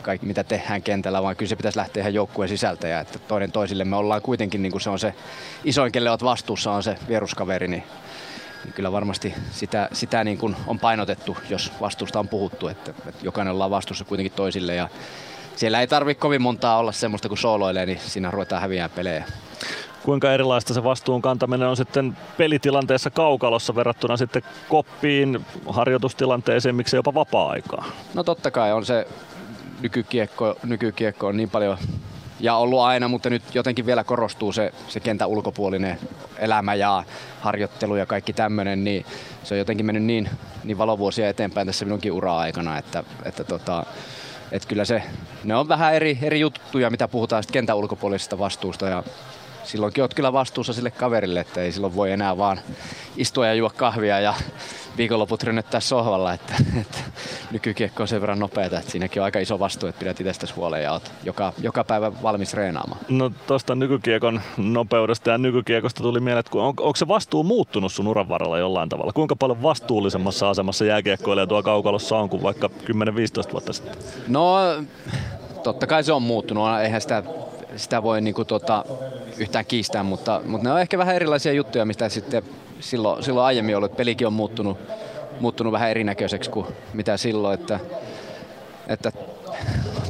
kaikki 0.09 0.25
mitä 0.25 0.43
tehdään 0.43 0.81
kentällä, 0.81 1.23
vaan 1.23 1.35
kyllä 1.35 1.49
se 1.49 1.55
pitäisi 1.55 1.77
lähteä 1.77 2.01
ihan 2.01 2.13
joukkueen 2.13 2.49
sisältä 2.49 2.87
ja 2.87 2.99
että 2.99 3.19
toinen 3.19 3.51
toisille 3.51 3.85
me 3.85 3.95
ollaan 3.95 4.21
kuitenkin 4.21 4.61
niin 4.61 4.71
kuin 4.71 4.81
se 4.81 4.89
on 4.89 4.99
se 4.99 5.13
isoin, 5.63 5.91
kelle 5.91 6.09
olet 6.09 6.23
vastuussa 6.23 6.71
on 6.71 6.83
se 6.83 6.95
vieruskaveri, 7.07 7.67
niin 7.67 7.83
niin 8.63 8.73
kyllä 8.73 8.91
varmasti 8.91 9.33
sitä, 9.51 9.89
sitä 9.93 10.23
niin 10.23 10.37
kuin 10.37 10.55
on 10.67 10.79
painotettu, 10.79 11.37
jos 11.49 11.71
vastuusta 11.81 12.19
on 12.19 12.27
puhuttu, 12.27 12.67
että, 12.67 12.93
että 13.07 13.25
jokainen 13.25 13.53
ollaan 13.53 13.71
vastuussa 13.71 14.05
kuitenkin 14.05 14.31
toisille 14.35 14.75
ja 14.75 14.89
siellä 15.55 15.81
ei 15.81 15.87
tarvitse 15.87 16.21
kovin 16.21 16.41
montaa 16.41 16.77
olla 16.77 16.91
semmoista, 16.91 17.29
kun 17.29 17.37
sooloilee, 17.37 17.85
niin 17.85 17.99
siinä 17.99 18.31
ruvetaan 18.31 18.61
häviämään 18.61 18.95
pelejä. 18.95 19.23
Kuinka 20.03 20.33
erilaista 20.33 20.73
se 20.73 20.83
vastuun 20.83 21.21
kantaminen 21.21 21.67
on 21.67 21.77
sitten 21.77 22.17
pelitilanteessa 22.37 23.09
kaukalossa 23.09 23.75
verrattuna 23.75 24.17
sitten 24.17 24.41
koppiin, 24.69 25.45
harjoitustilanteeseen, 25.69 26.75
miksei 26.75 26.97
jopa 26.97 27.13
vapaa-aikaa? 27.13 27.85
No 28.13 28.23
totta 28.23 28.51
kai 28.51 28.73
on 28.73 28.85
se 28.85 29.07
nykykiekko, 29.81 30.55
nykykiekko 30.63 31.27
on 31.27 31.37
niin 31.37 31.49
paljon 31.49 31.77
ja 32.39 32.55
ollut 32.55 32.79
aina, 32.79 33.07
mutta 33.07 33.29
nyt 33.29 33.43
jotenkin 33.55 33.85
vielä 33.85 34.03
korostuu 34.03 34.51
se, 34.51 34.73
se 34.87 34.99
kentän 34.99 35.27
ulkopuolinen 35.27 35.99
elämä 36.37 36.75
ja 36.75 37.03
harjoittelu 37.41 37.95
ja 37.95 38.05
kaikki 38.05 38.33
tämmöinen, 38.33 38.83
niin 38.83 39.05
se 39.43 39.53
on 39.53 39.59
jotenkin 39.59 39.85
mennyt 39.85 40.03
niin, 40.03 40.29
niin 40.63 40.77
valovuosia 40.77 41.29
eteenpäin 41.29 41.67
tässä 41.67 41.85
minunkin 41.85 42.11
ura-aikana, 42.11 42.77
että, 42.77 43.03
että 43.25 43.43
tota, 43.43 43.85
että 44.51 44.67
kyllä 44.67 44.85
se, 44.85 45.03
ne 45.43 45.55
on 45.55 45.67
vähän 45.67 45.93
eri, 45.93 46.19
eri 46.21 46.39
juttuja, 46.39 46.89
mitä 46.89 47.07
puhutaan 47.07 47.43
sitten 47.43 47.53
kentän 47.53 47.77
ulkopuolisesta 47.77 48.39
vastuusta 48.39 48.87
ja 48.87 49.03
silloinkin 49.69 50.03
olet 50.03 50.13
kyllä 50.13 50.33
vastuussa 50.33 50.73
sille 50.73 50.91
kaverille, 50.91 51.39
että 51.39 51.61
ei 51.61 51.71
silloin 51.71 51.95
voi 51.95 52.11
enää 52.11 52.37
vaan 52.37 52.59
istua 53.17 53.47
ja 53.47 53.53
juo 53.53 53.71
kahvia 53.75 54.19
ja 54.19 54.33
viikonloput 54.97 55.43
rynnättää 55.43 55.79
sohvalla, 55.79 56.33
että, 56.33 56.53
että 56.81 56.97
nykykiekko 57.51 58.03
on 58.03 58.07
sen 58.07 58.21
verran 58.21 58.39
nopeata, 58.39 58.79
että 58.79 58.91
siinäkin 58.91 59.21
on 59.21 59.25
aika 59.25 59.39
iso 59.39 59.59
vastuu, 59.59 59.89
että 59.89 59.99
pidät 59.99 60.19
itsestäsi 60.19 60.53
huolen 60.53 60.83
ja 60.83 60.91
oot 60.91 61.11
joka, 61.23 61.53
joka 61.61 61.83
päivä 61.83 62.23
valmis 62.23 62.53
reenaamaan. 62.53 63.01
No 63.09 63.31
tuosta 63.47 63.75
nykykiekon 63.75 64.41
nopeudesta 64.57 65.29
ja 65.29 65.37
nykykiekosta 65.37 66.03
tuli 66.03 66.19
mieleen, 66.19 66.39
että 66.39 66.57
on, 66.57 66.67
onko 66.67 66.95
se 66.95 67.07
vastuu 67.07 67.43
muuttunut 67.43 67.91
sun 67.91 68.07
uran 68.07 68.29
varrella 68.29 68.57
jollain 68.57 68.89
tavalla? 68.89 69.13
Kuinka 69.13 69.35
paljon 69.35 69.63
vastuullisemmassa 69.63 70.49
asemassa 70.49 70.85
jääkiekkoilija 70.85 71.47
tuo 71.47 71.63
kaukalossa 71.63 72.17
on 72.17 72.29
kuin 72.29 72.43
vaikka 72.43 72.69
10-15 73.47 73.51
vuotta 73.51 73.73
sitten? 73.73 73.95
No 74.27 74.57
totta 75.63 75.87
kai 75.87 76.03
se 76.03 76.13
on 76.13 76.21
muuttunut, 76.21 76.79
eihän 76.81 77.01
sitä 77.01 77.23
sitä 77.79 78.03
voi 78.03 78.21
niinku 78.21 78.45
tota, 78.45 78.85
yhtään 79.37 79.65
kiistää, 79.65 80.03
mutta, 80.03 80.41
mutta 80.45 80.67
ne 80.67 80.73
on 80.73 80.81
ehkä 80.81 80.97
vähän 80.97 81.15
erilaisia 81.15 81.53
juttuja, 81.53 81.85
mistä 81.85 82.09
sitten 82.09 82.43
silloin, 82.79 83.23
silloin 83.23 83.45
aiemmin 83.45 83.77
ollut. 83.77 83.97
Pelikin 83.97 84.27
on 84.27 84.33
muuttunut, 84.33 84.77
muuttunut 85.39 85.73
vähän 85.73 85.89
erinäköiseksi 85.89 86.49
kuin 86.49 86.67
mitä 86.93 87.17
silloin, 87.17 87.59
että, 87.59 87.79
että 88.87 89.11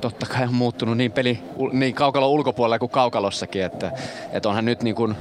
totta 0.01 0.25
kai 0.25 0.43
on 0.43 0.53
muuttunut 0.53 0.97
niin 0.97 1.11
peli 1.11 1.43
niin 1.71 1.95
kaukalon 1.95 2.29
ulkopuolella 2.29 2.79
kuin 2.79 2.89
kaukalossakin, 2.89 3.63
että, 3.63 3.91
että 4.31 4.49
onhan 4.49 4.65
nyt 4.65 4.83
niin 4.83 4.95
kuin 4.95 5.15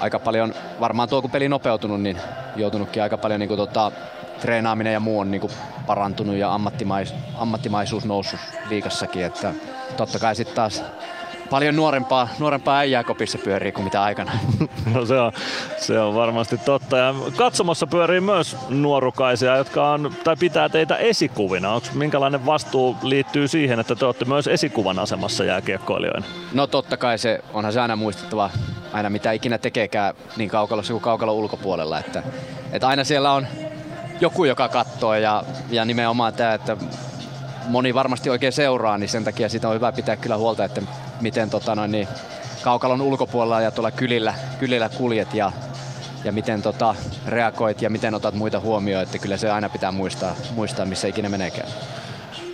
aika 0.00 0.18
paljon, 0.18 0.54
varmaan 0.80 1.08
tuo 1.08 1.22
kun 1.22 1.30
peli 1.30 1.48
nopeutunut, 1.48 2.00
niin 2.00 2.18
joutunutkin 2.56 3.02
aika 3.02 3.18
paljon 3.18 3.40
niin 3.40 3.48
kuin 3.48 3.58
tota, 3.58 3.92
treenaaminen 4.40 4.92
ja 4.92 5.00
muu 5.00 5.20
on 5.20 5.30
niin 5.30 5.40
kuin 5.40 5.52
parantunut 5.86 6.36
ja 6.36 6.54
ammattimais, 6.54 7.14
ammattimaisuus 7.34 8.04
noussut 8.04 8.40
liikassakin, 8.70 9.24
että 9.24 9.54
totta 9.96 10.18
kai 10.18 10.36
sitten 10.36 10.56
taas 10.56 10.82
paljon 11.50 11.76
nuorempaa, 11.76 12.28
nuorempaa 12.38 12.78
äijää 12.78 13.04
kopissa 13.04 13.38
pyörii 13.38 13.72
kuin 13.72 13.84
mitä 13.84 14.02
aikana. 14.02 14.32
No 14.94 15.06
se 15.06 15.20
on, 15.20 15.32
se 15.78 16.00
on 16.00 16.14
varmasti 16.14 16.58
totta. 16.58 16.96
Ja 16.96 17.14
katsomassa 17.36 17.86
pyörii 17.86 18.20
myös 18.20 18.56
nuorukaisia, 18.68 19.56
jotka 19.56 19.90
on, 19.90 20.14
tai 20.24 20.36
pitää 20.36 20.68
teitä 20.68 20.96
esikuvina. 20.96 21.72
Onko 21.72 21.86
minkälainen 21.94 22.46
vastuu 22.46 22.96
liittyy 23.02 23.48
siihen, 23.48 23.80
että 23.80 23.94
te 23.94 24.04
olette 24.04 24.24
myös 24.24 24.46
esikuvan 24.46 24.98
asemassa 24.98 25.44
jääkiekkoilijoina? 25.44 26.26
No 26.52 26.66
totta 26.66 26.96
kai 26.96 27.18
se, 27.18 27.40
onhan 27.52 27.72
se 27.72 27.80
aina 27.80 27.96
muistettava, 27.96 28.50
aina 28.92 29.10
mitä 29.10 29.32
ikinä 29.32 29.58
tekeekään 29.58 30.14
niin 30.36 30.50
kaukalossa 30.50 30.92
kuin 30.92 31.02
kaukalon 31.02 31.34
ulkopuolella. 31.34 31.98
Että, 31.98 32.22
että 32.72 32.88
aina 32.88 33.04
siellä 33.04 33.32
on 33.32 33.46
joku, 34.20 34.44
joka 34.44 34.68
katsoo 34.68 35.14
ja, 35.14 35.44
ja 35.70 35.84
nimenomaan 35.84 36.34
tämä, 36.34 36.54
että 36.54 36.76
moni 37.66 37.94
varmasti 37.94 38.30
oikein 38.30 38.52
seuraa, 38.52 38.98
niin 38.98 39.08
sen 39.08 39.24
takia 39.24 39.48
sitä 39.48 39.68
on 39.68 39.74
hyvä 39.74 39.92
pitää 39.92 40.16
kyllä 40.16 40.36
huolta, 40.36 40.64
että 40.64 40.82
miten 41.20 41.50
tota 41.50 41.74
noin, 41.74 41.92
niin 41.92 42.08
kaukalon 42.62 43.00
ulkopuolella 43.00 43.60
ja 43.60 43.70
tuolla 43.70 43.90
kylillä, 43.90 44.34
kylillä 44.58 44.88
kuljet 44.88 45.34
ja, 45.34 45.52
ja 46.24 46.32
miten 46.32 46.62
tota, 46.62 46.94
reagoit 47.26 47.82
ja 47.82 47.90
miten 47.90 48.14
otat 48.14 48.34
muita 48.34 48.60
huomioon, 48.60 49.02
että 49.02 49.18
kyllä 49.18 49.36
se 49.36 49.50
aina 49.50 49.68
pitää 49.68 49.92
muistaa, 49.92 50.34
muistaa 50.54 50.86
missä 50.86 51.08
ikinä 51.08 51.28
meneekään. 51.28 51.68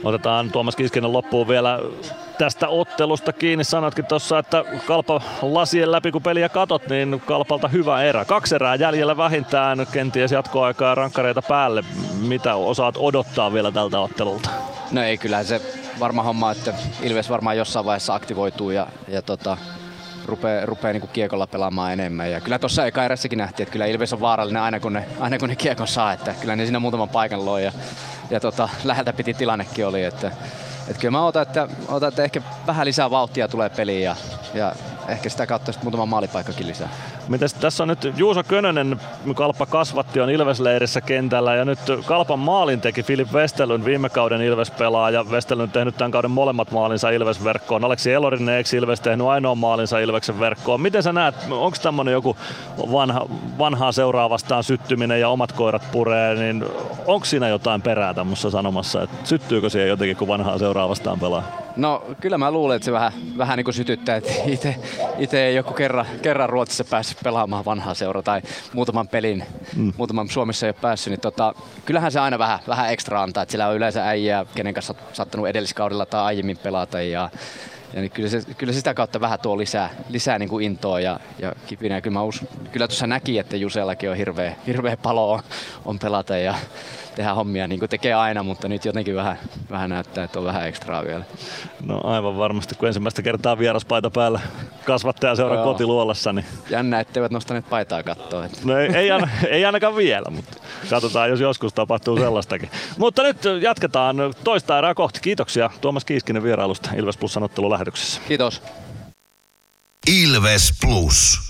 Otetaan 0.04 0.50
Tuomas 0.50 0.76
Kiskinen 0.76 1.12
loppuun 1.12 1.48
vielä 1.48 1.78
tästä 2.38 2.68
ottelusta 2.68 3.32
kiinni. 3.32 3.64
Sanoitkin 3.64 4.06
tuossa, 4.06 4.38
että 4.38 4.64
Kalpa 4.86 5.20
lasien 5.42 5.92
läpi 5.92 6.12
kun 6.12 6.22
peliä 6.22 6.48
katot, 6.48 6.88
niin 6.88 7.22
Kalpalta 7.26 7.68
hyvä 7.68 8.02
erä. 8.02 8.24
Kaksi 8.24 8.54
erää 8.54 8.74
jäljellä 8.74 9.16
vähintään, 9.16 9.86
kenties 9.92 10.32
jatkoaikaa 10.32 10.88
ja 10.88 10.94
rankkareita 10.94 11.42
päälle. 11.42 11.84
Mitä 12.20 12.54
osaat 12.54 12.94
odottaa 12.98 13.52
vielä 13.52 13.72
tältä 13.72 14.00
ottelulta? 14.00 14.50
No 14.92 15.02
ei, 15.02 15.18
kyllä 15.18 15.44
se 15.44 15.60
varma 16.00 16.22
homma, 16.22 16.52
että 16.52 16.74
Ilves 17.02 17.30
varmaan 17.30 17.56
jossain 17.56 17.84
vaiheessa 17.84 18.14
aktivoituu 18.14 18.70
ja, 18.70 18.86
ja 19.08 19.22
tota, 19.22 19.56
rupeaa, 20.24 20.66
rupeaa 20.66 20.92
niin 20.92 21.08
kiekolla 21.12 21.46
pelaamaan 21.46 21.92
enemmän. 21.92 22.30
Ja 22.30 22.40
kyllä 22.40 22.58
tuossa 22.58 22.86
eka 22.86 23.04
erässäkin 23.04 23.38
nähtiin, 23.38 23.64
että 23.64 23.72
kyllä 23.72 23.86
Ilves 23.86 24.12
on 24.12 24.20
vaarallinen 24.20 24.62
aina 24.62 24.80
kun 24.80 24.92
ne, 24.92 25.08
aina 25.20 25.38
kun 25.38 25.48
ne 25.48 25.56
kiekon 25.56 25.88
saa. 25.88 26.12
Että 26.12 26.34
kyllä 26.40 26.56
ne 26.56 26.64
siinä 26.64 26.78
muutaman 26.78 27.08
paikan 27.08 27.44
loi 27.44 27.64
ja, 27.64 27.72
ja 28.30 28.40
tota, 28.40 28.68
läheltä 28.84 29.12
piti 29.12 29.34
tilannekin 29.34 29.86
oli. 29.86 30.04
Että, 30.04 30.30
että 30.88 31.00
kyllä 31.00 31.12
mä 31.12 31.24
otan 31.24 31.42
että, 31.42 31.68
otan, 31.88 32.08
että 32.08 32.24
ehkä 32.24 32.42
vähän 32.66 32.86
lisää 32.86 33.10
vauhtia 33.10 33.48
tulee 33.48 33.68
peliin 33.68 34.02
ja, 34.02 34.16
ja 34.54 34.74
ehkä 35.08 35.28
sitä 35.28 35.46
kautta 35.46 35.72
sitten 35.72 35.84
muutama 35.84 36.06
maalipaikkakin 36.06 36.66
lisää. 36.66 36.88
Mites 37.28 37.54
tässä 37.54 37.84
on 37.84 37.88
nyt 37.88 38.12
Juuso 38.16 38.42
Könönen, 38.42 39.00
Kalpa 39.34 39.66
kasvatti 39.66 40.20
on 40.20 40.30
Ilvesleirissä 40.30 41.00
kentällä 41.00 41.54
ja 41.54 41.64
nyt 41.64 41.78
Kalpan 42.06 42.38
maalin 42.38 42.80
teki 42.80 43.02
Filip 43.02 43.32
Vestelyn 43.32 43.84
viime 43.84 44.08
kauden 44.08 44.42
Ilves 44.42 44.70
pelaa 44.70 45.10
ja 45.10 45.30
Vestelyn 45.30 45.70
tehnyt 45.70 45.96
tämän 45.96 46.10
kauden 46.10 46.30
molemmat 46.30 46.70
maalinsa 46.70 47.10
Ilves 47.10 47.44
verkkoon. 47.44 47.84
Aleksi 47.84 48.12
Elorinen 48.12 48.54
eikö 48.54 48.76
Ilves 48.76 49.00
tehnyt 49.00 49.26
ainoa 49.26 49.54
maalinsa 49.54 49.98
Ilveksen 49.98 50.40
verkkoon. 50.40 50.80
Miten 50.80 51.02
sä 51.02 51.12
näet, 51.12 51.34
onko 51.50 51.76
tämmöinen 51.82 52.12
joku 52.12 52.36
vanha, 52.92 53.26
vanhaa 53.58 53.92
seuraavastaan 53.92 54.64
syttyminen 54.64 55.20
ja 55.20 55.28
omat 55.28 55.52
koirat 55.52 55.82
puree, 55.92 56.34
niin 56.34 56.64
onko 57.06 57.24
siinä 57.24 57.48
jotain 57.48 57.82
perää 57.82 58.14
tämmössä 58.14 58.50
sanomassa, 58.50 59.02
että 59.02 59.16
syttyykö 59.24 59.70
siihen 59.70 59.88
jotenkin 59.88 60.16
kun 60.16 60.28
vanhaa 60.28 60.58
seuraavastaan 60.58 61.20
pelaa? 61.20 61.42
No 61.76 62.02
kyllä 62.20 62.38
mä 62.38 62.50
luulen, 62.50 62.76
että 62.76 62.84
se 62.84 62.92
vähän, 62.92 63.12
vähän 63.38 63.56
niin 63.56 63.64
kuin 63.64 63.74
sytyttää, 63.74 64.16
että 64.16 64.32
itse 64.46 64.76
ei 65.32 65.54
joku 65.54 65.72
kerran, 65.72 66.06
kerran 66.22 66.48
Ruotsissa 66.48 66.84
päässyt 66.84 67.18
pelaamaan 67.24 67.64
vanhaa 67.64 67.94
seura 67.94 68.22
tai 68.22 68.42
muutaman 68.72 69.08
pelin, 69.08 69.44
mm. 69.76 69.92
muutaman 69.96 70.28
Suomessa 70.28 70.66
ei 70.66 70.70
ole 70.70 70.80
päässyt, 70.80 71.10
niin 71.10 71.20
tota, 71.20 71.54
kyllähän 71.84 72.12
se 72.12 72.20
aina 72.20 72.38
vähän, 72.38 72.58
vähän 72.68 72.92
ekstra 72.92 73.22
antaa, 73.22 73.42
että 73.42 73.52
sillä 73.52 73.68
on 73.68 73.76
yleensä 73.76 74.08
äijää, 74.08 74.46
kenen 74.54 74.74
kanssa 74.74 74.94
sattunut 75.12 75.48
edelliskaudella 75.48 76.06
tai 76.06 76.22
aiemmin 76.22 76.58
pelata 76.58 77.02
ja 77.02 77.30
ja 77.94 78.00
niin 78.00 78.10
kyllä, 78.10 78.28
se, 78.28 78.42
kyllä 78.58 78.72
sitä 78.72 78.94
kautta 78.94 79.20
vähän 79.20 79.40
tuo 79.40 79.58
lisää, 79.58 79.90
lisää 80.08 80.38
niin 80.38 80.48
kuin 80.48 80.64
intoa 80.64 81.00
ja, 81.00 81.20
ja 81.38 81.52
kipinä. 81.66 82.00
Kyllä, 82.00 82.14
mä 82.14 82.22
uskon, 82.22 82.48
kyllä 82.72 82.88
tuossa 82.88 83.06
näki, 83.06 83.38
että 83.38 83.56
Jusellakin 83.56 84.10
on 84.10 84.16
hirveä, 84.16 84.56
hirveä 84.66 84.96
palo 84.96 85.32
on, 85.32 85.42
on 85.84 85.98
pelata 85.98 86.36
ja 86.36 86.54
tehdä 87.14 87.34
hommia 87.34 87.68
niin 87.68 87.78
kuin 87.78 87.88
tekee 87.90 88.14
aina, 88.14 88.42
mutta 88.42 88.68
nyt 88.68 88.84
jotenkin 88.84 89.14
vähän, 89.14 89.38
vähän 89.70 89.90
näyttää, 89.90 90.24
että 90.24 90.38
on 90.38 90.44
vähän 90.44 90.68
ekstraa 90.68 91.04
vielä. 91.04 91.24
No 91.84 92.00
aivan 92.04 92.36
varmasti, 92.38 92.74
kun 92.74 92.88
ensimmäistä 92.88 93.22
kertaa 93.22 93.58
vieraspaita 93.58 94.10
päällä 94.10 94.40
kasvattaja 94.84 95.36
seura 95.36 95.64
kotiluolassa. 95.64 96.32
Niin... 96.32 96.46
Jännä, 96.70 97.00
etteivät 97.00 97.32
nostaneet 97.32 97.68
paitaa 97.70 98.02
kattoa. 98.02 98.44
Että... 98.44 98.58
No 98.64 98.78
ei, 98.78 98.88
ei, 98.94 99.10
aina, 99.10 99.28
ei 99.48 99.64
ainakaan 99.64 99.96
vielä, 99.96 100.30
mutta 100.30 100.56
katsotaan, 100.90 101.30
jos 101.30 101.40
joskus 101.40 101.72
tapahtuu 101.72 102.16
sellaistakin. 102.16 102.70
mutta 102.98 103.22
nyt 103.22 103.36
jatketaan 103.60 104.16
toista 104.44 104.78
erää 104.78 104.94
kohti. 104.94 105.20
Kiitoksia 105.20 105.70
Tuomas 105.80 106.04
Kiiskinen 106.04 106.42
vierailusta 106.42 106.90
Ilves 106.96 107.16
Plus 107.16 107.32
sanottelu 107.32 107.70
lähetyksessä. 107.70 108.20
Kiitos. 108.28 108.62
Ilves 110.06 110.72
Plus. 110.82 111.49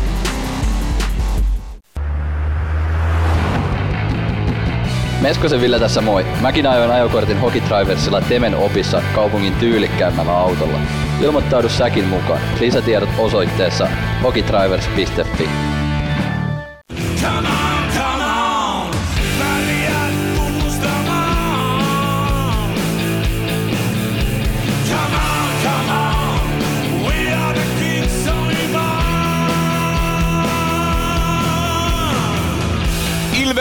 Meskosen 5.21 5.61
Ville 5.61 5.79
tässä 5.79 6.01
moi. 6.01 6.25
Mäkin 6.41 6.67
ajoin 6.67 6.91
ajokortin 6.91 7.39
Hokitriversilla 7.39 8.21
Temen 8.21 8.55
opissa 8.55 9.01
kaupungin 9.15 9.53
tyylikkäämmällä 9.55 10.37
autolla. 10.37 10.79
Ilmoittaudu 11.21 11.69
säkin 11.69 12.05
mukaan. 12.05 12.41
Lisätiedot 12.59 13.09
osoitteessa 13.17 13.87
hokitrivers.fi. 14.23 15.49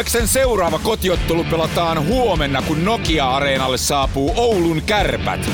Ilveksen 0.00 0.28
seuraava 0.28 0.78
kotiottelu 0.78 1.44
pelataan 1.44 2.06
huomenna, 2.06 2.62
kun 2.62 2.84
Nokia-areenalle 2.84 3.78
saapuu 3.78 4.32
Oulun 4.36 4.82
kärpät. 4.82 5.50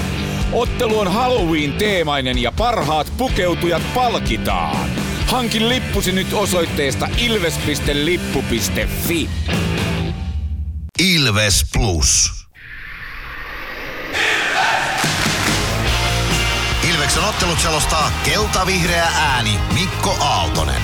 Ottelu 0.52 0.98
on 0.98 1.12
Halloween-teemainen 1.12 2.42
ja 2.42 2.52
parhaat 2.52 3.12
pukeutujat 3.16 3.82
palkitaan. 3.94 4.90
Hankin 5.26 5.68
lippusi 5.68 6.12
nyt 6.12 6.32
osoitteesta 6.32 7.08
ilves.lippu.fi. 7.16 8.10
Ilves 10.98 11.64
Plus. 11.72 12.32
Ilveksen 16.90 17.24
ottelut 17.24 17.60
selostaa 17.60 18.12
kelta-vihreä 18.24 19.08
ääni 19.16 19.58
Mikko 19.74 20.16
Aaltonen. 20.20 20.82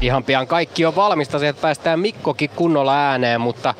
Ihan 0.00 0.24
pian 0.24 0.46
kaikki 0.46 0.86
on 0.86 0.96
valmista, 0.96 1.46
että 1.46 1.62
päästään 1.62 2.00
Mikkokin 2.00 2.50
kunnolla 2.56 2.94
ääneen, 2.96 3.40
mutta 3.40 3.74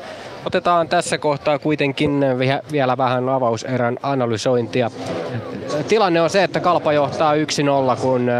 otetaan 0.45 0.89
tässä 0.89 1.17
kohtaa 1.17 1.59
kuitenkin 1.59 2.25
vielä 2.71 2.97
vähän 2.97 3.29
avauserän 3.29 3.97
analysointia. 4.03 4.91
Tilanne 5.87 6.21
on 6.21 6.29
se, 6.29 6.43
että 6.43 6.59
Kalpa 6.59 6.93
johtaa 6.93 7.33
1-0, 7.35 7.37
kun 8.01 8.31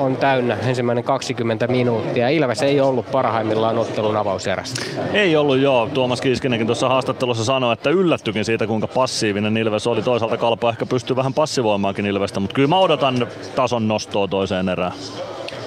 on 0.00 0.16
täynnä 0.16 0.56
ensimmäinen 0.66 1.04
20 1.04 1.66
minuuttia. 1.66 2.28
Ilves 2.28 2.62
ei 2.62 2.80
ollut 2.80 3.10
parhaimmillaan 3.10 3.78
ottelun 3.78 4.16
avauserästä. 4.16 4.80
Ei 5.12 5.36
ollut 5.36 5.58
joo. 5.58 5.88
Tuomas 5.94 6.20
Kiiskinenkin 6.20 6.66
tuossa 6.66 6.88
haastattelussa 6.88 7.44
sanoi, 7.44 7.72
että 7.72 7.90
yllättyikin 7.90 8.44
siitä, 8.44 8.66
kuinka 8.66 8.86
passiivinen 8.86 9.56
Ilves 9.56 9.86
oli. 9.86 10.02
Toisaalta 10.02 10.36
Kalpa 10.36 10.70
ehkä 10.70 10.86
pystyy 10.86 11.16
vähän 11.16 11.34
passivoimaankin 11.34 12.06
Ilvestä, 12.06 12.40
mutta 12.40 12.54
kyllä 12.54 12.68
mä 12.68 12.78
odotan 12.78 13.26
tason 13.54 13.88
nostoa 13.88 14.28
toiseen 14.28 14.68
erään 14.68 14.92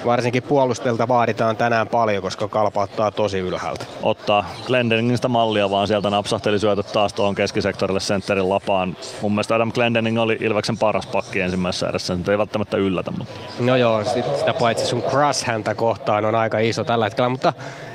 varsinkin 0.04 0.42
puolustelta 0.42 1.08
vaaditaan 1.08 1.56
tänään 1.56 1.88
paljon, 1.88 2.22
koska 2.22 2.48
kalpa 2.48 2.82
ottaa 2.82 3.10
tosi 3.10 3.38
ylhäältä. 3.38 3.84
Ottaa 4.02 4.50
Glendeningistä 4.66 5.28
mallia, 5.28 5.70
vaan 5.70 5.88
sieltä 5.88 6.10
napsahteli 6.10 6.58
syötöt 6.58 6.92
taas 6.92 7.12
tuohon 7.12 7.34
keskisektorille 7.34 8.00
sentterin 8.00 8.48
lapaan. 8.48 8.96
Mun 9.22 9.32
mielestä 9.32 9.54
Adam 9.54 9.72
Glendening 9.72 10.18
oli 10.18 10.38
Ilveksen 10.40 10.78
paras 10.78 11.06
pakki 11.06 11.40
ensimmäisessä 11.40 11.88
erässä, 11.88 12.18
se 12.24 12.32
ei 12.32 12.38
välttämättä 12.38 12.76
yllätä. 12.76 13.10
Mutta... 13.10 13.34
No 13.60 13.76
joo, 13.76 14.04
sit, 14.04 14.36
sitä 14.38 14.54
paitsi 14.54 14.86
sun 14.86 15.02
crush 15.02 15.44
häntä 15.46 15.74
kohtaan 15.74 16.24
on 16.24 16.34
aika 16.34 16.58
iso 16.58 16.84
tällä 16.84 17.04
hetkellä, 17.04 17.28
mutta 17.28 17.52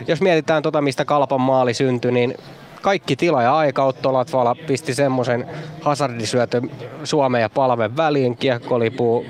jos 0.08 0.22
mietitään 0.22 0.64
tota, 0.64 0.82
mistä 0.82 1.06
kalpan 1.06 1.42
maali 1.42 1.74
syntyi, 1.74 2.12
niin 2.12 2.38
kaikki 2.82 3.16
tila 3.16 3.44
ja 3.44 3.58
aika 3.58 3.84
Otto 3.84 4.14
Latvala 4.14 4.56
pisti 4.68 4.94
semmoisen 4.94 5.48
hazardisyötön 5.82 6.72
Suomen 7.04 7.42
ja 7.42 7.50
palven 7.50 7.98
väliin, 7.98 8.38
kiekkolipu 8.38 9.26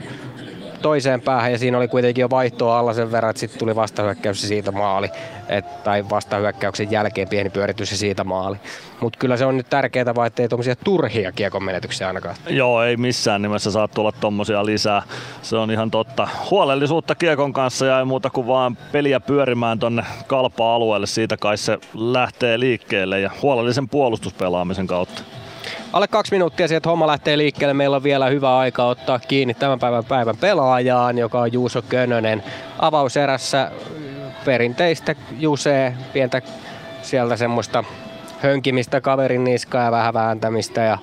toiseen 0.79 1.21
päähän 1.21 1.51
ja 1.51 1.57
siinä 1.57 1.77
oli 1.77 1.87
kuitenkin 1.87 2.21
jo 2.21 2.29
vaihtoa 2.29 2.79
alla 2.79 2.93
sen 2.93 3.11
verran, 3.11 3.29
että 3.29 3.39
sitten 3.39 3.59
tuli 3.59 3.75
vastahyökkäys 3.75 4.41
ja 4.41 4.47
siitä 4.47 4.71
maali. 4.71 5.09
Et, 5.49 5.83
tai 5.83 6.09
vastahyökkäyksen 6.09 6.91
jälkeen 6.91 7.29
pieni 7.29 7.49
pyöritys 7.49 7.91
ja 7.91 7.97
siitä 7.97 8.23
maali. 8.23 8.57
Mutta 8.99 9.19
kyllä 9.19 9.37
se 9.37 9.45
on 9.45 9.57
nyt 9.57 9.69
tärkeää, 9.69 10.15
vaan 10.15 10.27
ettei 10.27 10.49
tuommoisia 10.49 10.75
turhia 10.75 11.31
kiekon 11.31 11.63
menetyksiä 11.63 12.07
ainakaan. 12.07 12.35
Joo, 12.49 12.83
ei 12.83 12.97
missään 12.97 13.41
nimessä 13.41 13.71
saa 13.71 13.87
tulla 13.87 14.11
tuommoisia 14.11 14.65
lisää. 14.65 15.03
Se 15.41 15.57
on 15.57 15.71
ihan 15.71 15.91
totta. 15.91 16.27
Huolellisuutta 16.51 17.15
kiekon 17.15 17.53
kanssa 17.53 17.85
ja 17.85 17.99
ei 17.99 18.05
muuta 18.05 18.29
kuin 18.29 18.47
vaan 18.47 18.77
peliä 18.91 19.19
pyörimään 19.19 19.79
tonne 19.79 20.03
kalpa-alueelle. 20.27 21.07
Siitä 21.07 21.37
kai 21.37 21.57
se 21.57 21.77
lähtee 21.93 22.59
liikkeelle 22.59 23.19
ja 23.19 23.31
huolellisen 23.41 23.89
puolustuspelaamisen 23.89 24.87
kautta. 24.87 25.21
Alle 25.93 26.07
kaksi 26.07 26.31
minuuttia 26.31 26.67
sieltä 26.67 26.89
homma 26.89 27.07
lähtee 27.07 27.37
liikkeelle. 27.37 27.73
Meillä 27.73 27.95
on 27.95 28.03
vielä 28.03 28.27
hyvä 28.27 28.57
aika 28.57 28.83
ottaa 28.83 29.19
kiinni 29.19 29.53
tämän 29.53 29.79
päivän 29.79 30.05
päivän 30.05 30.37
pelaajaan, 30.37 31.17
joka 31.17 31.39
on 31.39 31.53
Juuso 31.53 31.81
Könönen. 31.81 32.43
Avauserässä 32.79 33.71
perinteistä 34.45 35.15
Jusee, 35.39 35.93
pientä 36.13 36.41
sieltä 37.01 37.35
semmoista 37.35 37.83
hönkimistä 38.39 39.01
kaverin 39.01 39.43
niskaa 39.43 39.83
ja 39.83 39.91
vähän 39.91 40.13
vääntämistä 40.13 40.81
ja 40.81 40.97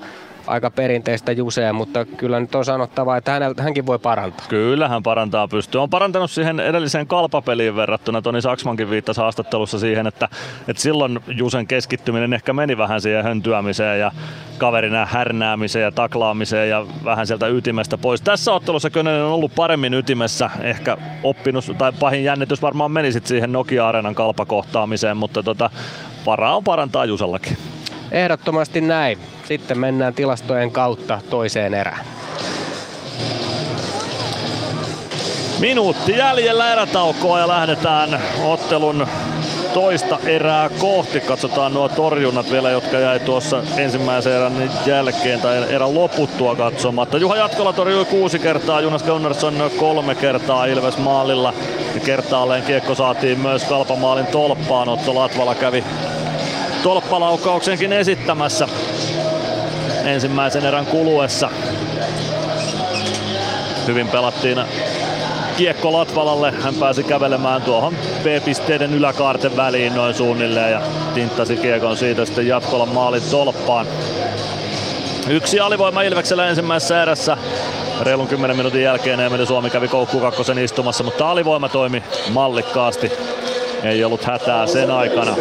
aika 0.47 0.70
perinteistä 0.70 1.32
Jusea, 1.32 1.73
mutta 1.73 2.05
kyllä 2.05 2.40
nyt 2.40 2.55
on 2.55 2.64
sanottava, 2.64 3.16
että 3.16 3.32
hänellä, 3.32 3.62
hänkin 3.62 3.86
voi 3.86 3.98
parantaa. 3.98 4.47
Kyllä 4.48 4.89
hän 4.89 5.02
parantaa 5.02 5.48
pystyy. 5.48 5.82
On 5.82 5.90
parantanut 5.90 6.31
siihen 6.31 6.60
edelliseen 6.60 7.06
kalpapeliin 7.06 7.77
verrattuna. 7.77 8.23
Toni 8.23 8.43
Saksmankin 8.43 8.90
viittasi 8.90 9.20
haastattelussa 9.20 9.78
siihen, 9.78 10.06
että, 10.06 10.28
että 10.68 10.82
silloin 10.82 11.20
Jusen 11.28 11.66
keskittyminen 11.66 12.32
ehkä 12.32 12.52
meni 12.52 12.78
vähän 12.78 13.01
siihen 13.01 13.24
höntyämiseen 13.24 14.01
ja 14.01 14.12
kaverina 14.59 15.06
härnäämiseen 15.06 15.82
ja 15.82 15.93
taklaamiseen 15.93 16.70
ja 16.70 16.86
vähän 17.05 17.27
sieltä 17.27 17.48
ytimestä 17.48 17.98
pois. 17.98 18.20
Tässä 18.20 18.52
ottelussa 18.52 18.90
Könönen 18.90 19.23
on 19.23 19.32
ollut 19.32 19.55
paremmin 19.55 19.94
ytimessä, 19.94 20.51
ehkä 20.62 20.97
oppinut, 21.23 21.64
tai 21.78 21.93
pahin 22.01 22.24
jännitys 22.24 22.62
varmaan 22.62 22.90
meni 22.90 23.12
siihen 23.12 23.52
Nokia-areenan 23.52 24.14
kalpakohtaamiseen, 24.14 25.16
mutta 25.16 25.43
tota, 25.43 25.70
varaa 26.27 26.56
on 26.56 26.64
parantaa 26.64 27.05
Jusellakin. 27.05 27.56
Ehdottomasti 28.17 28.81
näin. 28.81 29.19
Sitten 29.45 29.79
mennään 29.79 30.15
tilastojen 30.15 30.71
kautta 30.71 31.21
toiseen 31.31 31.75
erään. 31.75 32.07
Minuutti 35.59 36.17
jäljellä 36.19 36.73
erätaukoa 36.73 37.39
ja 37.39 37.49
lähdetään 37.49 38.21
ottelun 38.45 39.07
toista 39.75 40.19
erää 40.27 40.69
kohti. 40.69 41.21
Katsotaan 41.21 41.75
nuo 41.75 41.89
torjunnat 41.89 42.51
vielä, 42.51 42.71
jotka 42.71 42.99
jäi 42.99 43.21
tuossa 43.21 43.63
ensimmäisen 43.77 44.33
erän 44.33 44.71
jälkeen 44.87 45.41
tai 45.41 45.73
erän 45.75 45.95
loputtua 45.95 46.57
katsomatta. 46.57 47.19
Juha 47.19 47.37
Jatkola 47.37 47.73
torjui 47.73 48.05
kuusi 48.05 48.39
kertaa, 48.39 48.81
Jonas 48.81 49.03
Gunnarsson 49.03 49.71
kolme 49.79 50.15
kertaa 50.15 50.67
Ilves 50.67 50.99
maalilla. 50.99 51.55
Ja 51.95 52.01
kertaalleen 52.01 52.63
kiekko 52.63 52.95
saatiin 52.95 53.39
myös 53.39 53.65
Kalpamaalin 53.65 54.27
tolppaan. 54.27 54.89
Otto 54.89 55.15
Latvala 55.15 55.55
kävi 55.55 55.85
tolppalaukauksenkin 56.87 57.93
esittämässä 57.93 58.69
ensimmäisen 60.05 60.67
erän 60.67 60.87
kuluessa. 60.87 61.51
Hyvin 63.87 64.09
pelattiin 64.09 64.59
kiekko 65.57 65.93
Latvalalle. 65.93 66.51
Hän 66.51 66.75
pääsi 66.75 67.03
kävelemään 67.03 67.63
tuohon 67.63 67.95
B-pisteiden 68.23 68.95
yläkaarten 68.95 69.57
väliin 69.57 69.95
noin 69.95 70.15
suunnilleen 70.15 70.73
ja 70.73 70.83
tinttasi 71.15 71.57
kiekon 71.57 71.97
siitä 71.97 72.25
sitten 72.25 72.47
jatkolla 72.47 72.87
maalin 72.87 73.23
tolppaan. 73.31 73.87
Yksi 75.29 75.61
alivoima 75.61 76.03
Ilveksellä 76.03 76.47
ensimmäisessä 76.47 77.03
erässä. 77.03 77.37
Reilun 78.01 78.29
10 78.29 78.57
minuutin 78.57 78.83
jälkeen 78.83 79.21
Emeli 79.21 79.47
Suomi 79.47 79.71
kävi 79.71 79.89
koukku 79.89 80.21
kakkosen 80.21 80.59
istumassa, 80.59 81.05
mutta 81.05 81.31
alivoima 81.31 81.69
toimi 81.69 82.03
mallikkaasti. 82.31 83.13
Ei 83.83 84.05
ollut 84.05 84.25
hätää 84.25 84.67
sen 84.67 84.91
aikana. 84.91 85.37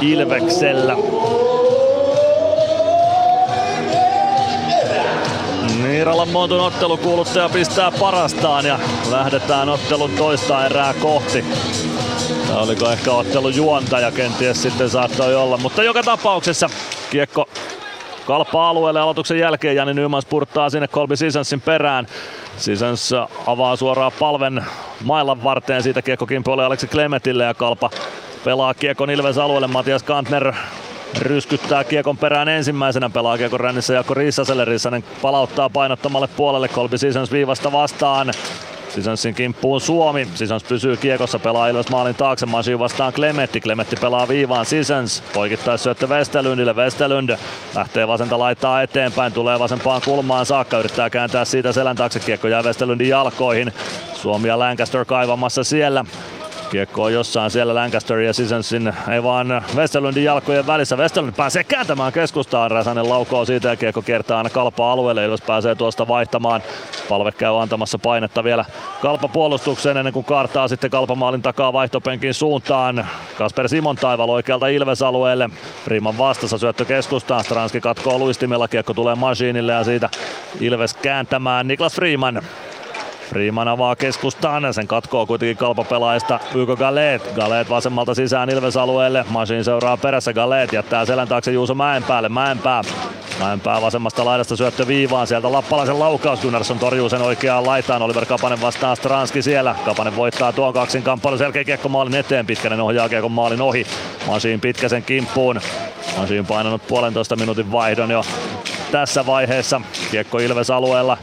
Ilveksellä. 0.00 0.96
Niiralan 5.82 6.28
Montun 6.28 6.60
ottelukuuluttaja 6.60 7.48
pistää 7.48 7.92
parastaan 8.00 8.64
ja 8.64 8.78
lähdetään 9.10 9.68
ottelun 9.68 10.10
toista 10.10 10.66
erää 10.66 10.94
kohti. 10.94 11.44
Tai 12.48 12.62
oliko 12.62 12.90
ehkä 12.90 13.12
ottelun 13.12 13.56
juontaja 13.56 14.10
kenties 14.12 14.62
sitten 14.62 14.90
saattoi 14.90 15.34
olla, 15.34 15.56
mutta 15.56 15.82
joka 15.82 16.02
tapauksessa 16.02 16.70
kiekko 17.10 17.46
kalpaa 18.26 18.68
alueelle 18.68 19.00
aloituksen 19.00 19.38
jälkeen. 19.38 19.76
Jani 19.76 19.94
Nyman 19.94 20.22
spurttaa 20.22 20.70
sinne 20.70 20.88
Colby 20.88 21.16
Sisonsin 21.16 21.60
perään. 21.60 22.06
Sisons 22.56 23.10
avaa 23.46 23.76
suoraan 23.76 24.12
palven 24.18 24.64
mailan 25.04 25.44
varteen. 25.44 25.82
Siitä 25.82 26.02
kiekko 26.02 26.26
kimpoilee 26.26 26.66
Aleksi 26.66 26.86
Klemetille 26.86 27.44
ja 27.44 27.54
kalpa 27.54 27.90
pelaa 28.44 28.74
kiekon 28.74 29.10
Ilves 29.10 29.38
alueelle. 29.38 29.66
Matias 29.66 30.02
Kantner 30.02 30.52
ryskyttää 31.18 31.84
kiekon 31.84 32.16
perään 32.16 32.48
ensimmäisenä 32.48 33.10
pelaa 33.10 33.38
kiekon 33.38 33.60
rännissä 33.60 33.94
Jaakko 33.94 34.14
Rissaselle. 34.14 34.64
Rissanen 34.64 35.04
palauttaa 35.22 35.70
painottomalle 35.70 36.28
puolelle 36.36 36.68
Colby 36.68 36.98
Sisons 36.98 37.32
viivasta 37.32 37.72
vastaan. 37.72 38.32
Sisonsin 38.88 39.34
kimppuun 39.34 39.80
Suomi. 39.80 40.28
Sisons 40.34 40.64
pysyy 40.64 40.96
kiekossa, 40.96 41.38
pelaa 41.38 41.68
Ilves 41.68 41.88
maalin 41.88 42.14
taakse. 42.14 42.46
Masiu 42.46 42.78
vastaan 42.78 43.12
Klemetti. 43.12 43.60
Klemetti 43.60 43.96
pelaa 43.96 44.28
viivaan 44.28 44.66
Sisons. 44.66 45.22
Poikittais 45.34 45.82
syöttö 45.82 46.06
Westerlundille. 46.06 46.72
Westerlund 46.72 47.36
lähtee 47.74 48.08
vasenta 48.08 48.38
laittaa 48.38 48.82
eteenpäin. 48.82 49.32
Tulee 49.32 49.58
vasempaan 49.58 50.00
kulmaan 50.04 50.46
saakka. 50.46 50.78
Yrittää 50.78 51.10
kääntää 51.10 51.44
siitä 51.44 51.72
selän 51.72 51.96
taakse. 51.96 52.20
Kiekko 52.20 52.48
jää 52.48 52.62
Westerlundin 52.62 53.08
jalkoihin. 53.08 53.72
Suomi 54.14 54.48
ja 54.48 54.58
Lancaster 54.58 55.04
kaivamassa 55.04 55.64
siellä. 55.64 56.04
Kiekko 56.70 57.02
on 57.02 57.12
jossain 57.12 57.50
siellä 57.50 57.74
Lancaster 57.74 58.18
ja 58.18 58.32
Sisonsin, 58.32 58.92
ei 59.10 59.22
vaan 59.22 59.62
Westerlundin 59.76 60.24
jalkojen 60.24 60.66
välissä. 60.66 60.96
Westerlund 60.96 61.34
pääsee 61.36 61.64
kääntämään 61.64 62.12
keskustaan. 62.12 62.70
Räsänen 62.70 63.08
laukoo 63.08 63.44
siitä 63.44 63.68
ja 63.68 63.76
kiekko 63.76 64.02
kiertää 64.02 64.36
aina 64.38 64.50
kalpaa 64.50 64.92
alueelle. 64.92 65.24
Ilves 65.24 65.40
pääsee 65.40 65.74
tuosta 65.74 66.08
vaihtamaan. 66.08 66.62
Palve 67.08 67.32
käy 67.32 67.62
antamassa 67.62 67.98
painetta 67.98 68.44
vielä 68.44 68.64
kalpa 69.02 69.28
puolustukseen 69.28 69.96
ennen 69.96 70.12
kuin 70.12 70.24
kaartaa 70.24 70.68
sitten 70.68 70.90
kalpamaalin 70.90 71.42
takaa 71.42 71.72
vaihtopenkin 71.72 72.34
suuntaan. 72.34 73.06
Kasper 73.38 73.68
Simon 73.68 73.96
taival 73.96 74.28
oikealta 74.28 74.66
Ilves 74.68 75.02
alueelle. 75.02 75.50
Priman 75.84 76.18
vastassa 76.18 76.58
syöttö 76.58 76.84
keskustaan. 76.84 77.44
Stranski 77.44 77.80
katkoo 77.80 78.18
luistimella. 78.18 78.68
Kiekko 78.68 78.94
tulee 78.94 79.14
masiinille 79.14 79.72
ja 79.72 79.84
siitä 79.84 80.10
Ilves 80.60 80.94
kääntämään 80.94 81.68
Niklas 81.68 81.94
Freeman. 81.94 82.42
Freeman 83.28 83.68
avaa 83.68 83.96
keskustaan, 83.96 84.74
sen 84.74 84.86
katkoo 84.86 85.26
kuitenkin 85.26 85.56
kalpapelaajista 85.56 86.40
Hugo 86.54 86.76
Galet. 86.76 87.32
Galet 87.34 87.70
vasemmalta 87.70 88.14
sisään 88.14 88.50
Ilves-alueelle, 88.50 89.24
Masin 89.28 89.64
seuraa 89.64 89.96
perässä, 89.96 90.32
Galet 90.32 90.72
jättää 90.72 91.04
selän 91.04 91.28
taakse 91.28 91.52
Juuso 91.52 91.74
Mäenpäälle, 91.74 92.28
Mäenpää 92.28 92.82
Mäenpää 93.40 93.82
vasemmasta 93.82 94.24
laidasta 94.24 94.56
syöttö 94.56 94.86
viivaan, 94.86 95.26
sieltä 95.26 95.52
Lappalaisen 95.52 95.98
laukaus, 95.98 96.40
Gunnarsson 96.40 96.78
torjuu 96.78 97.08
sen 97.08 97.22
oikeaan 97.22 97.66
laitaan, 97.66 98.02
Oliver 98.02 98.26
Kapanen 98.26 98.60
vastaa 98.60 98.94
Stranski 98.94 99.42
siellä, 99.42 99.74
Kapanen 99.84 100.16
voittaa 100.16 100.52
tuon 100.52 100.72
kaksin 100.72 101.02
kamppailun, 101.02 101.38
selkeä 101.38 101.64
kiekko 101.64 101.88
maalin 101.88 102.14
eteen, 102.14 102.46
Pitkänen 102.46 102.80
ohjaa 102.80 103.08
kiekon 103.08 103.32
maalin 103.32 103.62
ohi, 103.62 103.86
Masin 104.26 104.60
Pitkäsen 104.60 105.02
kimppuun, 105.02 105.60
Masin 106.18 106.46
painanut 106.46 106.86
puolentoista 106.86 107.36
minuutin 107.36 107.72
vaihdon 107.72 108.10
jo 108.10 108.24
tässä 108.92 109.26
vaiheessa, 109.26 109.80
kiekko 110.10 110.38
Ilves 110.38 110.70
alueella, 110.70 111.18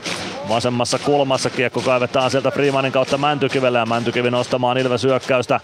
Vasemmassa 0.52 1.00
kulmassa 1.00 1.50
kiekko 1.50 1.82
kaivetaan 1.82 2.32
sieltä 2.32 2.52
Freemanin 2.52 2.92
kautta 2.92 3.18
Mäntykivelle 3.18 3.78
ja 3.78 3.86
Mäntykivi 3.86 4.32
nostamaan 4.32 4.78
Ilves 4.78 5.04
hyökkäystä. 5.04 5.60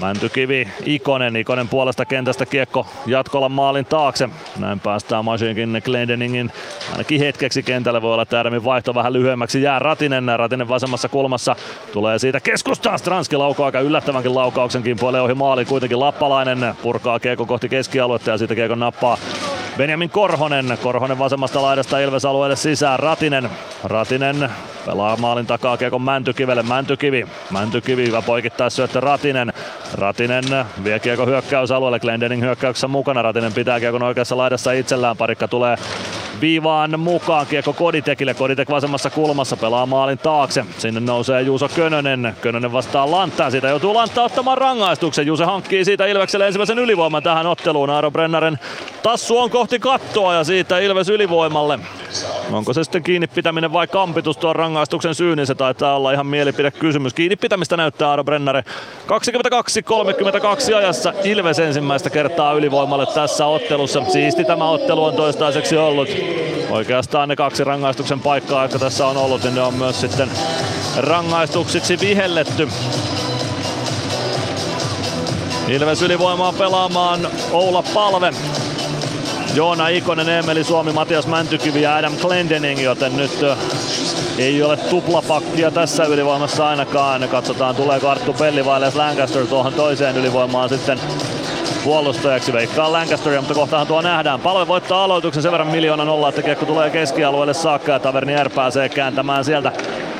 Mäntykivi 0.00 0.68
Ikonen, 0.84 1.36
Ikonen 1.36 1.68
puolesta 1.68 2.04
kentästä 2.04 2.46
kiekko 2.46 2.86
jatkolla 3.06 3.48
maalin 3.48 3.84
taakse. 3.84 4.28
Näin 4.58 4.80
päästään 4.80 5.24
Masinkin 5.24 5.82
Glendeningin 5.84 6.52
ainakin 6.92 7.20
hetkeksi 7.20 7.62
kentälle. 7.62 8.02
Voi 8.02 8.14
olla 8.14 8.26
tärmin 8.26 8.64
vaihto 8.64 8.94
vähän 8.94 9.12
lyhyemmäksi. 9.12 9.62
Jää 9.62 9.78
Ratinen, 9.78 10.24
Ratinen 10.36 10.68
vasemmassa 10.68 11.08
kulmassa. 11.08 11.56
Tulee 11.92 12.18
siitä 12.18 12.40
keskustaan. 12.40 12.98
Stranski 12.98 13.36
laukoo 13.36 13.66
aika 13.66 13.80
yllättävänkin 13.80 14.34
laukauksenkin 14.34 14.96
puolelle 14.96 15.22
ohi 15.22 15.34
maali. 15.34 15.64
Kuitenkin 15.64 16.00
Lappalainen 16.00 16.74
purkaa 16.82 17.20
kiekko 17.20 17.46
kohti 17.46 17.68
keskialuetta 17.68 18.30
ja 18.30 18.38
siitä 18.38 18.54
kiekko 18.54 18.74
nappaa 18.74 19.18
Benjamin 19.76 20.10
Korhonen. 20.10 20.78
Korhonen 20.82 21.18
vasemmasta 21.18 21.62
laidasta 21.62 21.98
Ilves 21.98 22.24
alueelle 22.24 22.56
sisään. 22.56 22.98
Ratinen. 22.98 23.50
Ratinen 23.84 24.50
pelaa 24.86 25.16
maalin 25.16 25.46
takaa 25.46 25.76
Kiekon 25.76 26.02
Mäntykivelle. 26.02 26.62
Mäntykivi. 26.62 27.26
Mäntykivi 27.50 28.06
hyvä 28.06 28.22
poikittais 28.22 28.76
syöttö 28.76 29.00
Ratinen. 29.00 29.52
Ratinen 29.94 30.44
vie 30.84 30.98
Kiekon 30.98 31.28
hyökkäysalueelle. 31.28 32.00
Glendening 32.00 32.42
hyökkäyksessä 32.42 32.88
mukana. 32.88 33.22
Ratinen 33.22 33.52
pitää 33.52 33.80
Kiekon 33.80 34.02
oikeassa 34.02 34.36
laidassa 34.36 34.72
itsellään. 34.72 35.16
Parikka 35.16 35.48
tulee 35.48 35.76
viivaan 36.40 37.00
mukaan. 37.00 37.46
Kiekko 37.46 37.72
Koditekille. 37.72 38.34
Koditek 38.34 38.70
vasemmassa 38.70 39.10
kulmassa 39.10 39.56
pelaa 39.56 39.86
maalin 39.86 40.18
taakse. 40.18 40.64
Sinne 40.78 41.00
nousee 41.00 41.42
Juuso 41.42 41.68
Könönen. 41.68 42.36
Könönen 42.40 42.72
vastaa 42.72 43.10
Lanttaan. 43.10 43.50
Siitä 43.50 43.68
joutuu 43.68 43.94
Lantta 43.94 44.22
ottamaan 44.22 44.58
rangaistuksen. 44.58 45.26
Juuse 45.26 45.44
hankkii 45.44 45.84
siitä 45.84 46.06
Ilvekselle 46.06 46.46
ensimmäisen 46.46 46.78
ylivoiman 46.78 47.22
tähän 47.22 47.46
otteluun. 47.46 47.90
Aaro 47.90 48.10
Brennaren 48.10 48.58
tassu 49.02 49.38
on 49.38 49.50
kohti 49.62 49.78
kattoa 49.78 50.34
ja 50.34 50.44
siitä 50.44 50.78
Ilves 50.78 51.08
ylivoimalle. 51.08 51.78
Onko 52.52 52.72
se 52.72 52.84
sitten 52.84 53.02
kiinni 53.02 53.26
pitäminen 53.26 53.72
vai 53.72 53.86
kampitus 53.86 54.36
tuon 54.36 54.56
rangaistuksen 54.56 55.14
syy, 55.14 55.36
niin 55.36 55.46
se 55.46 55.54
taitaa 55.54 55.96
olla 55.96 56.12
ihan 56.12 56.26
mielipidekysymys. 56.26 57.14
Kiinni 57.14 57.36
pitämistä 57.36 57.76
näyttää 57.76 58.08
Aaro 58.08 58.24
Brennare. 58.24 58.64
22-32 60.70 60.74
ajassa 60.76 61.12
Ilves 61.24 61.58
ensimmäistä 61.58 62.10
kertaa 62.10 62.52
ylivoimalle 62.52 63.06
tässä 63.06 63.46
ottelussa. 63.46 64.04
Siisti 64.08 64.44
tämä 64.44 64.68
ottelu 64.68 65.04
on 65.04 65.14
toistaiseksi 65.14 65.76
ollut. 65.76 66.08
Oikeastaan 66.70 67.28
ne 67.28 67.36
kaksi 67.36 67.64
rangaistuksen 67.64 68.20
paikkaa, 68.20 68.62
jotka 68.62 68.78
tässä 68.78 69.06
on 69.06 69.16
ollut, 69.16 69.42
niin 69.42 69.54
ne 69.54 69.62
on 69.62 69.74
myös 69.74 70.00
sitten 70.00 70.30
rangaistuksiksi 70.96 72.00
vihelletty. 72.00 72.68
Ilves 75.68 76.02
ylivoimaa 76.02 76.52
pelaamaan 76.52 77.28
Oula 77.52 77.82
Palve. 77.94 78.32
Joona 79.54 79.88
Ikonen, 79.88 80.28
Emeli 80.28 80.64
Suomi, 80.64 80.92
Matias 80.92 81.26
Mäntykivi 81.26 81.82
ja 81.82 81.96
Adam 81.96 82.16
Glendening, 82.16 82.82
joten 82.82 83.16
nyt 83.16 83.42
ö, 83.42 83.56
ei 84.38 84.62
ole 84.62 84.76
tuplapakkia 84.76 85.70
tässä 85.70 86.04
ylivoimassa 86.04 86.68
ainakaan. 86.68 87.28
Katsotaan 87.28 87.76
tuleeko 87.76 88.08
Arttu 88.08 88.32
Pelli 88.32 88.64
vai 88.64 88.80
Les 88.80 88.94
Lancaster 88.94 89.46
tuohon 89.46 89.72
toiseen 89.72 90.16
ylivoimaan 90.16 90.68
sitten 90.68 91.00
puolustajaksi. 91.84 92.52
Veikkaa 92.52 92.92
Lancasteria, 92.92 93.40
mutta 93.40 93.54
kohtahan 93.54 93.86
tuo 93.86 94.02
nähdään. 94.02 94.40
Palve 94.40 94.68
voittaa 94.68 95.04
aloituksen 95.04 95.42
sen 95.42 95.52
verran 95.52 95.68
miljoona 95.68 96.04
nolla, 96.04 96.28
että 96.28 96.42
kiekko 96.42 96.66
tulee 96.66 96.90
keskialueelle 96.90 97.54
saakka 97.54 97.92
ja 97.92 97.98
Tavernier 97.98 98.50
pääsee 98.50 98.88
kääntämään 98.88 99.44
sieltä 99.44 99.72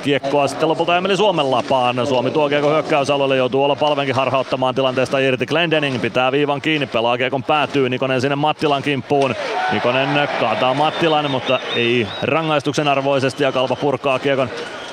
kiekkoa 0.02 0.48
sitten 0.48 0.68
lopulta 0.68 0.96
Emeli 0.96 1.16
Suomen 1.16 1.50
lapaan. 1.50 2.06
Suomi 2.06 2.30
tuo 2.30 2.48
kiekko 2.48 2.70
hyökkäysalueelle, 2.70 3.36
joutuu 3.36 3.64
olla 3.64 3.76
palvenkin 3.76 4.14
harhauttamaan 4.14 4.74
tilanteesta 4.74 5.18
irti. 5.18 5.46
Glendening 5.46 6.00
pitää 6.00 6.32
viivan 6.32 6.60
kiinni, 6.60 6.86
pelaa 6.86 7.18
kiekon 7.18 7.42
päätyy. 7.42 7.88
Nikonen 7.88 8.20
sinne 8.20 8.36
Mattilan 8.36 8.82
kimppuun. 8.82 9.34
Nikonen 9.72 10.28
kaataa 10.40 10.74
Mattilan, 10.74 11.30
mutta 11.30 11.60
ei 11.76 12.06
rangaistuksen 12.22 12.88
arvoisesti 12.88 13.42
ja 13.42 13.52
Kalpa 13.52 13.76
purkaa 13.76 14.18
kiekon. 14.18 14.48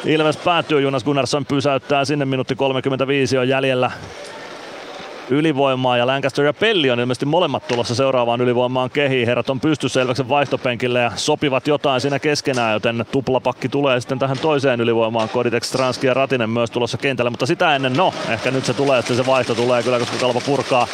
Ilves 0.05 0.37
päättyy, 0.37 0.81
Jonas 0.81 1.03
Gunnarsson 1.03 1.45
pysäyttää 1.45 2.05
sinne, 2.05 2.25
minuutti 2.25 2.55
35 2.55 3.37
on 3.37 3.49
jäljellä 3.49 3.91
ylivoimaa 5.29 5.97
ja 5.97 6.07
Lancaster 6.07 6.45
ja 6.45 6.53
Pelli 6.53 6.91
on 6.91 6.99
ilmeisesti 6.99 7.25
molemmat 7.25 7.67
tulossa 7.67 7.95
seuraavaan 7.95 8.41
ylivoimaan 8.41 8.89
kehiin. 8.89 9.27
Herrat 9.27 9.49
on 9.49 9.59
pystyssä 9.59 10.01
Ilveksen 10.01 10.29
vaihtopenkille 10.29 10.99
ja 10.99 11.11
sopivat 11.15 11.67
jotain 11.67 12.01
siinä 12.01 12.19
keskenään, 12.19 12.73
joten 12.73 13.05
tuplapakki 13.11 13.69
tulee 13.69 14.01
sitten 14.01 14.19
tähän 14.19 14.37
toiseen 14.37 14.81
ylivoimaan. 14.81 15.29
Koditek, 15.29 15.63
Stranski 15.63 16.07
ja 16.07 16.13
Ratinen 16.13 16.49
myös 16.49 16.71
tulossa 16.71 16.97
kentälle, 16.97 17.29
mutta 17.29 17.45
sitä 17.45 17.75
ennen, 17.75 17.93
no 17.93 18.13
ehkä 18.29 18.51
nyt 18.51 18.65
se 18.65 18.73
tulee, 18.73 19.01
sitten 19.01 19.17
se 19.17 19.25
vaihto 19.25 19.55
tulee 19.55 19.83
kyllä, 19.83 19.99
koska 19.99 20.17
Kalpa 20.19 20.41
purkaa. 20.45 20.87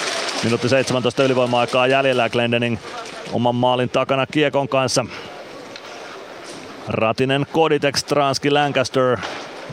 Minuutti 0.43 0.69
17 0.69 1.23
ylivoima-aikaa 1.23 1.87
jäljellä 1.87 2.29
Glendening 2.29 2.77
oman 3.33 3.55
maalin 3.55 3.89
takana 3.89 4.25
kiekon 4.25 4.67
kanssa. 4.67 5.05
Ratinen, 6.87 7.45
Koditek, 7.51 7.97
Stranski, 7.97 8.51
Lancaster 8.51 9.17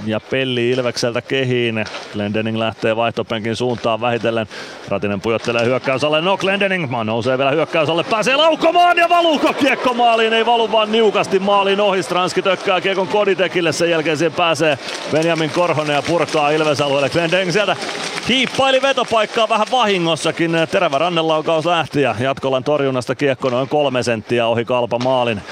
ja 0.07 0.21
Pelli 0.21 0.71
Ilvekseltä 0.71 1.23
kehiin. 1.23 1.85
Glendening 2.13 2.59
lähtee 2.59 2.97
vaihtopenkin 2.97 3.57
suuntaan 3.57 4.01
vähitellen. 4.01 4.47
Ratinen 4.89 5.21
pujottelee 5.21 5.65
hyökkäysalle. 5.65 6.21
No 6.21 6.37
Glendening 6.37 7.05
nousee 7.05 7.39
vielä 7.39 7.51
hyökkäysalle. 7.51 8.05
Pääsee 8.05 8.37
laukkomaan 8.37 8.99
ja 8.99 9.09
valuuko 9.09 9.53
kiekko 9.53 9.95
maaliin? 9.95 10.33
Ei 10.33 10.47
valu 10.47 10.73
vaan 10.73 10.93
niukasti 10.93 11.39
maaliin 11.39 11.81
ohi. 11.81 12.03
Stranski 12.03 12.43
tökkää 12.43 12.81
kiekon 12.81 13.09
Koditekille. 13.09 13.73
Sen 13.73 13.91
jälkeen 13.91 14.17
siihen 14.17 14.33
pääsee 14.33 14.79
Benjamin 15.13 15.51
Korhonen 15.51 15.95
ja 15.95 16.03
purkaa 16.03 16.51
Ilves 16.51 16.81
alueelle. 16.81 17.11
Glendening 17.11 17.53
sieltä 17.53 17.77
hiippaili 18.29 18.83
vetopaikkaa 18.83 19.49
vähän 19.49 19.67
vahingossakin. 19.71 20.53
Terävä 20.71 20.99
rannelaukaus 20.99 21.67
lähti 21.67 22.01
ja 22.03 22.15
jatkolan 22.19 22.65
torjunnasta 22.65 23.15
kiekko 23.15 23.51
noin 23.51 23.69
kolme 23.69 24.03
senttiä 24.03 24.47
ohi 24.47 24.65
kalpa 24.65 24.99
maalin. 24.99 25.43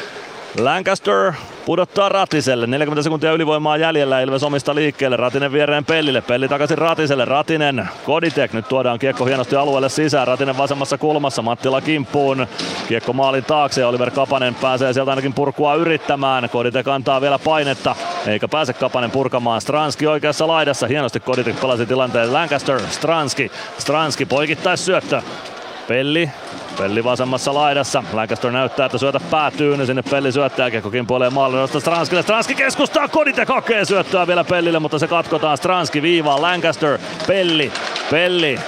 Lancaster 0.59 1.33
pudottaa 1.67 2.09
Ratiselle. 2.09 2.67
40 2.67 3.03
sekuntia 3.03 3.33
ylivoimaa 3.33 3.77
jäljellä. 3.77 4.21
Ilves 4.21 4.43
omista 4.43 4.75
liikkeelle. 4.75 5.17
Ratinen 5.17 5.53
viereen 5.53 5.85
Pellille. 5.85 6.21
Pelli 6.21 6.49
takaisin 6.49 6.79
Ratiselle. 6.79 7.25
Ratinen. 7.25 7.89
Koditek. 8.05 8.53
Nyt 8.53 8.69
tuodaan 8.69 8.99
kiekko 8.99 9.25
hienosti 9.25 9.57
alueelle 9.57 9.89
sisään. 9.89 10.27
Ratinen 10.27 10.59
vasemmassa 10.59 10.99
kulmassa. 10.99 11.43
Mattila 11.43 11.81
kimppuun. 11.81 12.47
Kiekko 12.89 13.13
maalin 13.13 13.45
taakse. 13.45 13.85
Oliver 13.85 14.11
Kapanen 14.11 14.55
pääsee 14.55 14.93
sieltä 14.93 15.11
ainakin 15.11 15.35
purkua 15.35 15.75
yrittämään. 15.75 16.51
Koditek 16.51 16.89
antaa 16.89 17.21
vielä 17.21 17.39
painetta. 17.39 17.97
Eikä 18.27 18.49
pääse 18.49 18.73
Kapanen 18.73 19.11
purkamaan. 19.11 19.61
Stranski 19.61 20.07
oikeassa 20.07 20.47
laidassa. 20.47 20.87
Hienosti 20.87 21.21
Koditek 21.21 21.61
pelasi 21.61 21.87
tilanteen. 21.87 22.33
Lancaster. 22.33 22.81
Stranski. 22.91 23.53
Stranski 23.79 24.27
poikittais 24.27 24.87
syöttö. 24.87 25.23
Pelli 25.91 26.31
Pelli 26.79 27.05
vasemmassa 27.05 27.55
laidassa. 27.55 28.05
Lancaster 28.13 28.51
näyttää, 28.51 28.87
että 28.87 28.99
syötä 28.99 29.21
päätyy, 29.31 29.77
niin 29.77 29.87
sinne 29.87 30.03
Pelli 30.03 30.33
syöttää 30.33 30.71
kiekkokin 30.71 31.07
puoleen 31.07 31.33
maalin 31.33 31.81
Stranskille. 31.81 32.23
Stranski 32.23 32.55
keskustaa, 32.55 33.09
Kodite 33.09 33.45
hakee 33.49 33.85
syöttöä 33.85 34.27
vielä 34.27 34.45
Pellille, 34.45 34.79
mutta 34.79 34.99
se 34.99 35.09
katkotaan 35.09 35.57
Stranski 35.57 36.03
viivaan. 36.03 36.43
Lancaster, 36.43 36.99
Pelli, 37.27 37.73
Pelli. 38.11 38.59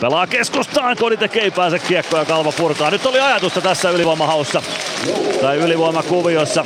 Pelaa 0.00 0.26
keskustaan, 0.26 0.96
Koditek 0.96 1.36
ei 1.36 1.50
pääse 1.50 1.78
kiekkoa 1.78 2.18
ja 2.18 2.24
Kalva 2.24 2.52
purkaa. 2.52 2.90
Nyt 2.90 3.06
oli 3.06 3.20
ajatusta 3.20 3.60
tässä 3.60 3.90
ylivoimahaussa 3.90 4.62
tai 5.40 5.56
ylivoimakuviossa. 5.56 6.64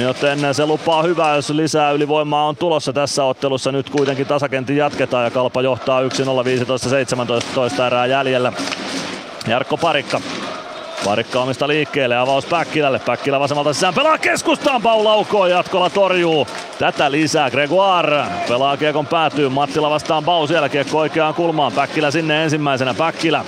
Joten 0.00 0.54
se 0.54 0.66
lupaa 0.66 1.02
hyvää, 1.02 1.36
jos 1.36 1.50
lisää 1.50 1.90
ylivoimaa 1.90 2.46
on 2.46 2.56
tulossa 2.56 2.92
tässä 2.92 3.24
ottelussa. 3.24 3.72
Nyt 3.72 3.90
kuitenkin 3.90 4.26
tasakentin 4.26 4.76
jatketaan 4.76 5.24
ja 5.24 5.30
Kalpa 5.30 5.62
johtaa 5.62 6.00
1-0 6.02 6.04
15-17 7.78 7.86
erää 7.86 8.06
jäljellä. 8.06 8.52
Jarkko 9.46 9.76
Parikka. 9.76 10.20
Parikka 11.04 11.40
omista 11.40 11.68
liikkeelle, 11.68 12.16
avaus 12.16 12.46
Päkkilälle. 12.46 12.98
Päkkilä 12.98 13.40
vasemmalta 13.40 13.72
sisään, 13.72 13.94
pelaa 13.94 14.18
keskustaan, 14.18 14.82
Paul 14.82 15.04
laukoo, 15.04 15.46
jatkolla 15.46 15.90
torjuu. 15.90 16.46
Tätä 16.78 17.10
lisää 17.10 17.50
Gregoire. 17.50 18.24
Pelaa 18.48 18.76
kiekon 18.76 19.06
päätyy, 19.06 19.48
Mattila 19.48 19.90
vastaan 19.90 20.24
Bau 20.24 20.46
siellä, 20.46 20.68
kiekko 20.68 20.98
oikeaan 20.98 21.34
kulmaan. 21.34 21.72
Päkkilä 21.72 22.10
sinne 22.10 22.44
ensimmäisenä, 22.44 22.94
Päkkilä. 22.94 23.44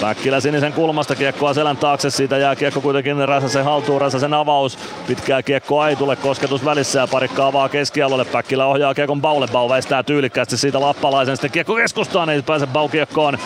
Päkkilä 0.00 0.40
sinisen 0.40 0.72
kulmasta 0.72 1.14
kiekkoa 1.14 1.54
selän 1.54 1.76
taakse, 1.76 2.10
siitä 2.10 2.38
jää 2.38 2.56
kiekko 2.56 2.80
kuitenkin 2.80 3.28
Räsäsen 3.28 3.64
haltuun, 3.64 4.00
Räsäsen 4.00 4.34
avaus. 4.34 4.78
Pitkää 5.06 5.42
kiekkoa 5.42 5.88
ei 5.88 5.96
tule, 5.96 6.16
kosketus 6.16 6.64
välissä 6.64 7.00
ja 7.00 7.06
parikka 7.06 7.46
avaa 7.46 7.68
keskialueelle. 7.68 8.24
Päkkilä 8.24 8.66
ohjaa 8.66 8.94
kiekon 8.94 9.20
Baulle, 9.20 9.46
Bau 9.52 9.68
väistää 9.68 10.02
tyylikkäästi 10.02 10.56
siitä 10.56 10.80
lappalaisen, 10.80 11.36
sitten 11.36 11.50
kiekko 11.50 11.74
keskustaan, 11.74 12.30
ei 12.30 12.42
pääse 12.42 12.66
Bau 12.66 12.88
kiekkoon. 12.88 13.38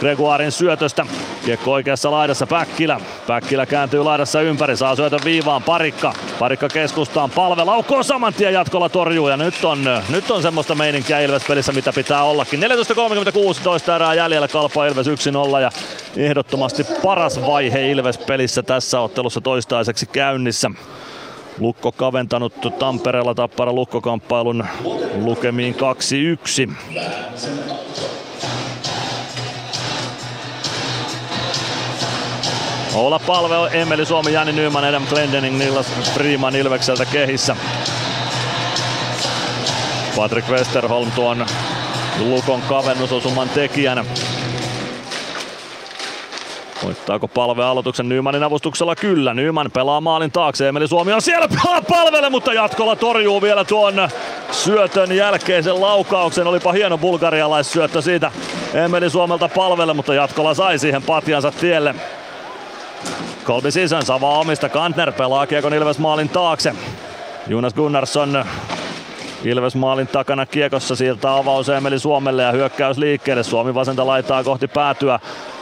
Gregoirin 0.00 0.52
syötöstä. 0.52 1.06
Kiekko 1.44 1.72
oikeassa 1.72 2.10
laidassa 2.10 2.46
Päkkilä. 2.46 3.00
Päkkilä 3.26 3.66
kääntyy 3.66 4.02
laidassa 4.02 4.40
ympäri, 4.40 4.76
saa 4.76 4.96
syötön 4.96 5.20
viivaan 5.24 5.62
Parikka. 5.62 6.12
Parikka 6.38 6.68
keskustaan, 6.68 7.30
palve 7.30 7.64
laukoo 7.64 8.02
saman 8.02 8.34
tien 8.34 8.52
jatkolla 8.52 8.88
torjuu 8.88 9.28
ja 9.28 9.36
nyt 9.36 9.64
on, 9.64 9.84
nyt 10.08 10.30
on 10.30 10.42
semmoista 10.42 10.74
meininkiä 10.74 11.20
Ilves-pelissä 11.20 11.72
mitä 11.72 11.92
pitää 11.92 12.22
ollakin. 12.22 12.60
14.36 12.62 13.92
erää 13.92 14.14
jäljellä 14.14 14.48
Kalpa 14.48 14.86
Ilves 14.86 15.06
1-0 15.06 15.10
ja 15.60 15.70
ehdottomasti 16.16 16.84
paras 17.02 17.40
vaihe 17.46 17.90
Ilves-pelissä 17.90 18.62
tässä 18.62 19.00
ottelussa 19.00 19.40
toistaiseksi 19.40 20.06
käynnissä. 20.06 20.70
Lukko 21.58 21.92
kaventanut 21.92 22.52
Tampereella 22.78 23.34
Tappara 23.34 23.72
Lukkokamppailun 23.72 24.64
lukemiin 25.14 25.76
2-1. 26.68 26.72
Olla 32.94 33.18
palve 33.26 33.78
Emeli 33.78 34.06
Suomi, 34.06 34.32
Jani 34.32 34.52
Nyman, 34.52 34.84
Adam 34.84 35.06
Glendening, 35.06 35.58
Nilas 35.58 35.86
Freeman 36.14 36.56
Ilvekseltä 36.56 37.04
kehissä. 37.04 37.56
Patrick 40.16 40.48
Westerholm 40.48 41.10
tuon 41.10 41.46
Lukon 42.18 42.62
kavennusosuman 42.62 43.48
tekijänä. 43.48 44.04
Voittaako 46.84 47.28
palve 47.28 47.64
aloituksen 47.64 48.08
Nymanin 48.08 48.42
avustuksella? 48.42 48.96
Kyllä. 48.96 49.34
Nyman 49.34 49.70
pelaa 49.70 50.00
maalin 50.00 50.32
taakse. 50.32 50.68
Emeli 50.68 50.88
Suomi 50.88 51.12
on 51.12 51.22
siellä 51.22 51.48
pelaa 51.48 51.82
palvelle, 51.82 52.30
mutta 52.30 52.52
jatkolla 52.52 52.96
torjuu 52.96 53.42
vielä 53.42 53.64
tuon 53.64 54.08
syötön 54.50 55.12
jälkeisen 55.16 55.80
laukauksen. 55.80 56.46
Olipa 56.46 56.72
hieno 56.72 56.98
bulgarialaissyöttö 56.98 58.02
siitä 58.02 58.32
Emeli 58.74 59.10
Suomelta 59.10 59.48
palvelle, 59.48 59.94
mutta 59.94 60.14
jatkolla 60.14 60.54
sai 60.54 60.78
siihen 60.78 61.02
patjansa 61.02 61.52
tielle. 61.52 61.94
Colby 63.44 63.70
Sisons 63.70 64.10
avaa 64.10 64.38
omista. 64.38 64.68
Kantner 64.68 65.12
pelaa 65.12 65.46
Kiekon 65.46 65.74
Ilves 65.74 65.98
maalin 65.98 66.28
taakse. 66.28 66.74
Jonas 67.46 67.74
Gunnarsson 67.74 68.44
Ilves 69.44 69.74
maalin 69.74 70.06
takana 70.06 70.46
kiekossa 70.46 70.96
siirtää 70.96 71.36
avaus 71.36 71.68
Emeli 71.68 71.98
Suomelle 71.98 72.42
ja 72.42 72.52
hyökkäys 72.52 72.98
liikkeelle. 72.98 73.42
Suomi 73.42 73.74
vasenta 73.74 74.06
laitaa 74.06 74.44
kohti 74.44 74.68
päätyä. 74.68 75.20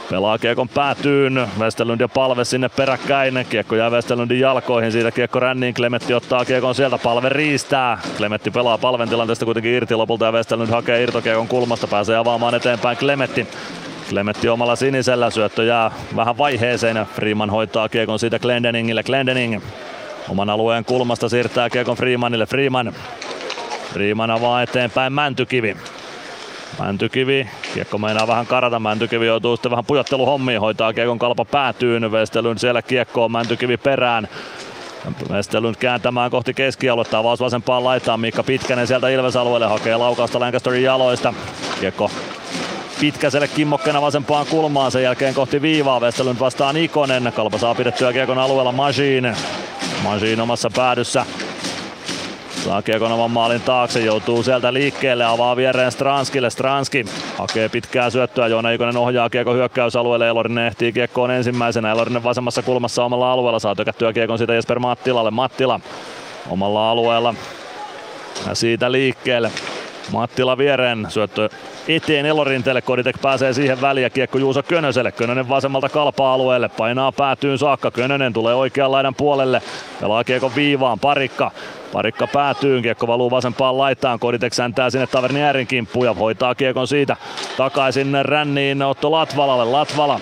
Pelaa 0.09 0.37
Kiekon 0.37 0.69
päätyyn. 0.69 1.47
Westerlund 1.59 2.01
ja 2.01 2.07
Palve 2.07 2.45
sinne 2.45 2.69
peräkkäin. 2.69 3.45
Kiekko 3.49 3.75
jää 3.75 3.89
Westerlundin 3.89 4.39
jalkoihin. 4.39 4.91
Siitä 4.91 5.11
Kiekko 5.11 5.39
ränniin. 5.39 5.73
Klemetti 5.73 6.13
ottaa 6.13 6.45
Kiekon 6.45 6.75
sieltä. 6.75 6.97
Palve 6.97 7.29
riistää. 7.29 7.97
Klemetti 8.17 8.51
pelaa 8.51 8.77
Palven 8.77 9.09
tilanteesta 9.09 9.45
kuitenkin 9.45 9.71
irti 9.71 9.95
lopulta 9.95 10.25
ja 10.25 10.31
Westerlund 10.31 10.69
hakee 10.69 11.03
irtokiekon 11.03 11.47
kulmasta. 11.47 11.87
Pääsee 11.87 12.17
avaamaan 12.17 12.55
eteenpäin 12.55 12.97
Klemetti. 12.97 13.47
Klemetti 14.13 14.49
omalla 14.49 14.75
sinisellä, 14.75 15.29
syöttö 15.29 15.63
jää 15.63 15.91
vähän 16.15 16.37
vaiheeseen 16.37 16.97
ja 16.97 17.05
Freeman 17.05 17.49
hoitaa 17.49 17.89
kiekon 17.89 18.19
siitä 18.19 18.39
Glendeningille. 18.39 19.03
Glendening 19.03 19.61
oman 20.29 20.49
alueen 20.49 20.85
kulmasta 20.85 21.29
siirtää 21.29 21.69
kiekon 21.69 21.97
Freemanille. 21.97 22.45
Freeman. 22.45 22.93
Freeman 23.93 24.31
avaa 24.31 24.61
eteenpäin 24.61 25.13
Mäntykivi. 25.13 25.77
Mäntykivi, 26.79 27.49
kiekko 27.73 27.97
meinaa 27.97 28.27
vähän 28.27 28.47
karata, 28.47 28.79
Mäntykivi 28.79 29.25
joutuu 29.25 29.55
sitten 29.55 29.71
vähän 29.71 29.85
pujotteluhommiin, 29.85 30.59
hoitaa 30.59 30.93
kiekon 30.93 31.19
kalpa 31.19 31.45
päätyyn, 31.45 32.11
Vestelyn 32.11 32.59
siellä 32.59 32.81
kiekkoon, 32.81 33.31
Mäntykivi 33.31 33.77
perään. 33.77 34.27
Vestelyn 35.29 35.75
kääntämään 35.79 36.31
kohti 36.31 36.53
keskialuetta, 36.53 37.17
avaus 37.17 37.39
vasempaan 37.39 37.83
laitaan, 37.83 38.19
Miikka 38.19 38.43
Pitkänen 38.43 38.87
sieltä 38.87 39.09
Ilves-alueelle 39.09 39.67
hakee 39.67 39.97
laukausta 39.97 40.39
Lancasterin 40.39 40.83
jaloista. 40.83 41.33
Kiekko 41.79 42.11
Pitkäselle 43.03 43.47
kimmokkena 43.47 44.01
vasempaan 44.01 44.45
kulmaan, 44.49 44.91
sen 44.91 45.03
jälkeen 45.03 45.33
kohti 45.33 45.61
viivaa. 45.61 45.99
Westerlund 45.99 46.39
vastaan 46.39 46.77
Ikonen. 46.77 47.33
Kalpa 47.35 47.57
saa 47.57 47.75
pidettyä 47.75 48.13
kiekon 48.13 48.37
alueella 48.37 48.71
Majin. 48.71 49.35
Majin 50.03 50.41
omassa 50.41 50.69
päädyssä. 50.75 51.25
Saa 52.65 52.81
kiekon 52.81 53.11
oman 53.11 53.31
maalin 53.31 53.61
taakse, 53.61 53.99
joutuu 53.99 54.43
sieltä 54.43 54.73
liikkeelle, 54.73 55.25
avaa 55.25 55.55
viereen 55.55 55.91
Stranskille. 55.91 56.49
Stranski 56.49 57.05
hakee 57.37 57.69
pitkää 57.69 58.09
syöttöä, 58.09 58.47
Joona 58.47 58.71
Ikonen 58.71 58.97
ohjaa 58.97 59.29
kiekko 59.29 59.53
hyökkäysalueelle, 59.53 60.27
Elorinen 60.27 60.67
ehtii 60.67 60.93
kiekkoon 60.93 61.31
ensimmäisenä. 61.31 61.91
Elorinen 61.91 62.23
vasemmassa 62.23 62.61
kulmassa 62.61 63.05
omalla 63.05 63.31
alueella, 63.31 63.59
saa 63.59 63.75
tökättyä 63.75 64.13
kiekon 64.13 64.37
siitä 64.37 64.53
Jesper 64.53 64.79
Mattilalle. 64.79 65.31
Mattila 65.31 65.79
omalla 66.49 66.91
alueella 66.91 67.35
ja 68.47 68.55
siitä 68.55 68.91
liikkeelle. 68.91 69.51
Mattila 70.11 70.57
viereen, 70.57 71.05
syöttö 71.09 71.49
eteen 71.87 72.25
Elorinteelle, 72.25 72.81
Koditek 72.81 73.21
pääsee 73.21 73.53
siihen 73.53 73.81
väliin 73.81 74.03
ja 74.03 74.09
kiekko 74.09 74.37
Juuso 74.37 74.63
Könöselle. 74.63 75.11
Könönen 75.11 75.49
vasemmalta 75.49 75.89
kalpa-alueelle, 75.89 76.69
painaa 76.69 77.11
päätyyn 77.11 77.57
saakka. 77.57 77.91
Könönen 77.91 78.33
tulee 78.33 78.55
oikean 78.55 78.91
laidan 78.91 79.15
puolelle, 79.15 79.61
pelaa 80.01 80.23
kiekon 80.23 80.51
viivaan, 80.55 80.99
parikka. 80.99 81.51
Parikka 81.93 82.27
päätyy, 82.27 82.81
kiekko 82.81 83.07
valuu 83.07 83.31
vasempaan 83.31 83.77
laitaan, 83.77 84.19
Koditek 84.19 84.53
säntää 84.53 84.89
sinne 84.89 85.07
Taverni 85.07 85.43
Äärin 85.43 85.67
kimppuun 85.67 86.05
ja 86.05 86.13
hoitaa 86.13 86.55
kiekon 86.55 86.87
siitä 86.87 87.17
takaisin 87.57 88.17
ränniin 88.21 88.81
Otto 88.81 89.11
Latvalalle. 89.11 89.65
Latvala 89.65 90.19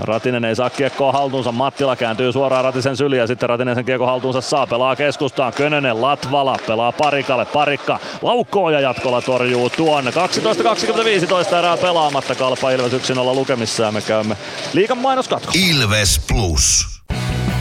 Ratinen 0.00 0.44
ei 0.44 0.56
saa 0.56 0.70
kiekkoa 0.70 1.12
haltuunsa, 1.12 1.52
Mattila 1.52 1.96
kääntyy 1.96 2.32
suoraan 2.32 2.64
Ratisen 2.64 2.96
syliin 2.96 3.20
ja 3.20 3.26
sitten 3.26 3.48
Ratinen 3.48 3.74
sen 3.74 3.84
kiekko 3.84 4.06
haltuunsa 4.06 4.40
saa, 4.40 4.66
pelaa 4.66 4.96
keskustaan, 4.96 5.52
Könönen, 5.52 6.02
Latvala, 6.02 6.56
pelaa 6.66 6.92
Parikalle, 6.92 7.44
Parikka 7.44 7.98
laukkoo 8.22 8.70
ja 8.70 8.80
jatkolla 8.80 9.22
torjuu 9.22 9.70
tuon. 9.70 10.04
12-25 10.04 11.58
erää 11.58 11.76
pelaamatta, 11.76 12.34
Kalpa 12.34 12.70
Ilves 12.70 12.92
1 12.92 13.14
lukemissa 13.14 13.82
ja 13.82 13.92
me 13.92 14.00
käymme 14.00 14.36
liikan 14.72 14.98
mainoskatko. 14.98 15.52
Ilves 15.70 16.20
Plus. 16.28 16.96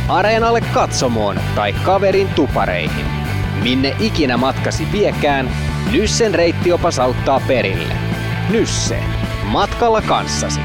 Areenalle 0.08 0.62
katsomoon 0.62 1.40
tai 1.56 1.74
kaverin 1.74 2.28
tupareihin. 2.28 3.06
Minne 3.64 3.96
ikinä 4.00 4.38
matkasi 4.38 4.88
viekään, 4.92 5.50
Nyssen 5.92 6.36
reittiopas 6.36 7.00
auttaa 7.00 7.42
perille. 7.48 7.94
Nysse. 8.50 9.00
Matkalla 9.44 10.02
kanssasi. 10.02 10.60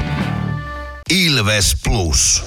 Ilves 1.11 1.75
Plus. 1.83 2.43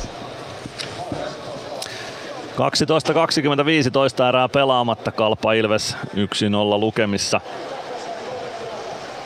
12-25 2.57 4.28
erää 4.28 4.49
pelaamatta 4.49 5.12
Kalpa 5.12 5.53
Ilves 5.53 5.97
1-0 6.15 6.16
lukemissa. 6.81 7.41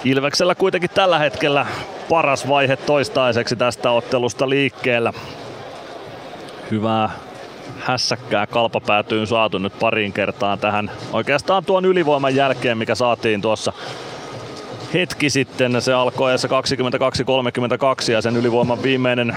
Ilveksellä 0.05 0.55
kuitenkin 0.55 0.90
tällä 0.90 1.19
hetkellä 1.19 1.66
paras 2.09 2.48
vaihe 2.48 2.77
toistaiseksi 2.77 3.56
tästä 3.56 3.90
ottelusta 3.90 4.48
liikkeellä. 4.48 5.12
Hyvää 6.70 7.10
hässäkkää 7.78 8.47
kalpa 8.47 8.81
päätyyn 8.81 9.27
saatu 9.27 9.59
nyt 9.59 9.78
pariin 9.78 10.12
kertaan 10.12 10.59
tähän. 10.59 10.90
Oikeastaan 11.12 11.65
tuon 11.65 11.85
ylivoiman 11.85 12.35
jälkeen, 12.35 12.78
mikä 12.78 12.94
saatiin 12.94 13.43
tuossa 13.43 13.73
hetki 14.94 15.31
sitten. 15.31 15.82
Se 15.82 15.93
alkoi 15.93 16.32
22-32 18.09 18.12
ja 18.12 18.23
sen 18.23 18.36
ylivoiman 18.36 18.82
viimeinen 18.82 19.36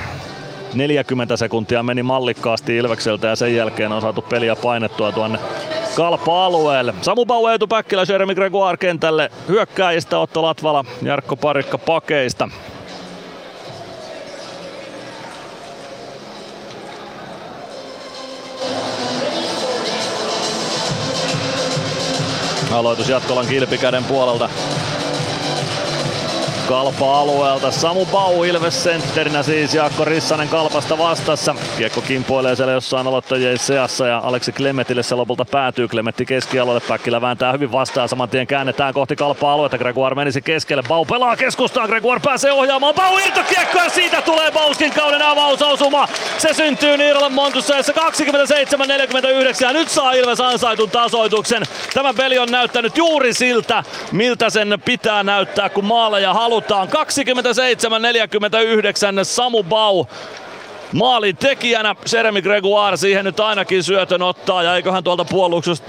40 0.74 1.38
sekuntia 1.38 1.84
meni 1.84 2.04
mallikkaasti 2.04 2.78
Ilvekseltä 2.78 3.28
ja 3.28 3.36
sen 3.36 3.56
jälkeen 3.56 3.92
on 3.92 4.02
saatu 4.02 4.22
peliä 4.22 4.56
painettua 4.56 5.12
tuonne 5.12 5.40
Kalpa-alueelle. 5.96 6.94
Samu 7.02 7.26
Bau, 7.26 7.48
Eetu 7.48 7.68
Päkkilä, 7.68 8.06
Jeremy 8.10 8.36
Gregoire 8.36 8.78
kentälle 8.78 9.32
hyökkääjistä 9.48 10.20
Otto 10.20 10.42
Latvala, 10.42 10.86
Jarkko 11.02 11.36
Parikka 11.36 11.78
pakeista. 11.78 12.50
Aloitus 22.72 23.10
Jatkolan 23.10 23.48
kilpikäden 23.48 24.04
puolelta. 24.04 24.50
Kalpa-alueelta. 26.68 27.72
Samu 27.72 28.06
Bau 28.06 28.44
Ilves 28.44 28.84
sentterinä 28.84 29.44
siis 29.44 29.74
Jaakko 29.74 30.06
Rissanen 30.06 30.50
Kalpasta 30.50 30.98
vastassa. 30.98 31.56
Kiekko 31.78 32.02
kimpoilee 32.02 32.56
siellä 32.56 32.74
jossain 32.74 33.08
aloittajien 33.08 33.58
seassa 33.58 34.08
ja 34.08 34.22
Aleksi 34.24 34.52
Klemetille 34.52 35.04
se 35.04 35.16
lopulta 35.16 35.46
päätyy. 35.46 35.88
Klemetti 35.88 36.26
keskialueelle, 36.26 36.82
Päkkilä 36.88 37.22
vääntää 37.22 37.52
hyvin 37.52 37.72
vastaan. 37.72 38.10
Saman 38.10 38.30
tien 38.30 38.48
käännetään 38.48 38.94
kohti 38.94 39.16
Kalpa-aluetta. 39.16 39.78
Gregoire 39.78 40.16
menisi 40.16 40.42
keskelle. 40.42 40.84
Bau 40.88 41.06
pelaa 41.06 41.36
keskustaan. 41.36 41.90
Gregoire 41.90 42.22
pääsee 42.26 42.52
ohjaamaan. 42.52 42.96
Bau 42.96 43.18
irtokiekko 43.18 43.78
ja 43.78 43.90
siitä 43.90 44.22
tulee 44.22 44.52
Bauskin 44.52 44.94
kauden 44.94 45.22
avausosuma. 45.22 46.08
Se 46.38 46.54
syntyy 46.54 46.98
Niiralle 46.98 47.30
Montussa 47.30 47.74
27-49 47.74 47.82
ja 49.62 49.74
nyt 49.74 49.90
saa 49.90 50.14
Ilves 50.14 50.42
ansaitun 50.42 50.90
tasoituksen. 50.90 51.64
Tämä 51.94 52.14
peli 52.14 52.38
on 52.38 52.52
näyttänyt 52.52 52.98
juuri 52.98 53.34
siltä, 53.34 53.84
miltä 54.12 54.50
sen 54.50 54.82
pitää 54.86 55.24
näyttää, 55.24 55.70
kun 55.70 55.86
maaleja 55.86 56.34
halutaan. 56.52 56.88
27-49 56.88 56.92
Samu 59.24 59.64
Bau 59.64 60.06
maalin 60.94 61.38
tekijänä. 61.38 61.96
Jeremy 62.14 62.42
Gregoire 62.42 62.98
siihen 62.98 63.26
nyt 63.26 63.40
ainakin 63.40 63.84
syötön 63.84 64.22
ottaa 64.22 64.64
ja 64.64 64.76
eiköhän 64.76 65.04
tuolta 65.04 65.26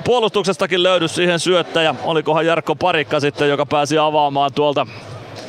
puolustuksestakin 0.04 0.82
löydy 0.82 1.08
siihen 1.08 1.40
syöttäjä. 1.40 1.94
Olikohan 2.04 2.46
Jarkko 2.46 2.74
Parikka 2.76 3.20
sitten, 3.20 3.48
joka 3.48 3.66
pääsi 3.66 3.98
avaamaan 3.98 4.52
tuolta 4.52 4.86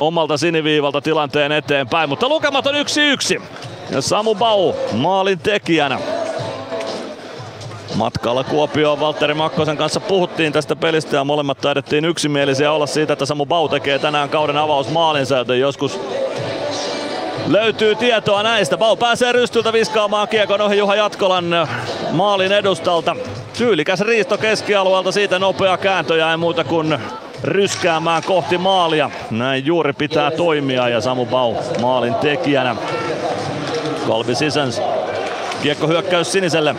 omalta 0.00 0.36
siniviivalta 0.36 1.00
tilanteen 1.00 1.52
eteenpäin, 1.52 2.08
mutta 2.08 2.28
lukemat 2.28 2.66
on 2.66 2.76
yksi 2.76 3.00
yksi. 3.00 3.42
Ja 3.90 4.02
Samu 4.02 4.34
Bau 4.34 4.72
maalin 4.92 5.38
tekijänä. 5.38 5.98
Matkalla 7.94 8.44
Kuopioon 8.44 9.00
Valtteri 9.00 9.34
Makkosen 9.34 9.76
kanssa 9.76 10.00
puhuttiin 10.00 10.52
tästä 10.52 10.76
pelistä 10.76 11.16
ja 11.16 11.24
molemmat 11.24 11.58
taidettiin 11.58 12.04
yksimielisiä 12.04 12.72
olla 12.72 12.86
siitä, 12.86 13.12
että 13.12 13.26
Samu 13.26 13.46
Bau 13.46 13.68
tekee 13.68 13.98
tänään 13.98 14.28
kauden 14.28 14.56
avausmaalinsa, 14.56 15.36
joten 15.36 15.60
joskus 15.60 16.00
löytyy 17.46 17.94
tietoa 17.94 18.42
näistä. 18.42 18.76
Bau 18.76 18.96
pääsee 18.96 19.32
rystyltä 19.32 19.72
viskaamaan 19.72 20.28
kiekon 20.28 20.60
ohi 20.60 20.78
Juha 20.78 20.96
Jatkolan 20.96 21.68
maalin 22.12 22.52
edustalta. 22.52 23.16
Tyylikäs 23.58 24.00
riisto 24.00 24.38
keskialueelta, 24.38 25.12
siitä 25.12 25.38
nopea 25.38 25.76
kääntö 25.76 26.16
ja 26.16 26.30
ei 26.30 26.36
muuta 26.36 26.64
kuin 26.64 26.98
ryskäämään 27.44 28.22
kohti 28.22 28.58
maalia. 28.58 29.10
Näin 29.30 29.66
juuri 29.66 29.92
pitää 29.92 30.30
toimia 30.30 30.88
ja 30.88 31.00
Samu 31.00 31.26
Bau 31.26 31.54
maalin 31.80 32.14
tekijänä. 32.14 32.76
Kolbi 34.06 34.34
Sisens. 34.34 34.82
Kiekko 35.62 35.86
hyökkäys 35.86 36.32
siniselle. 36.32 36.74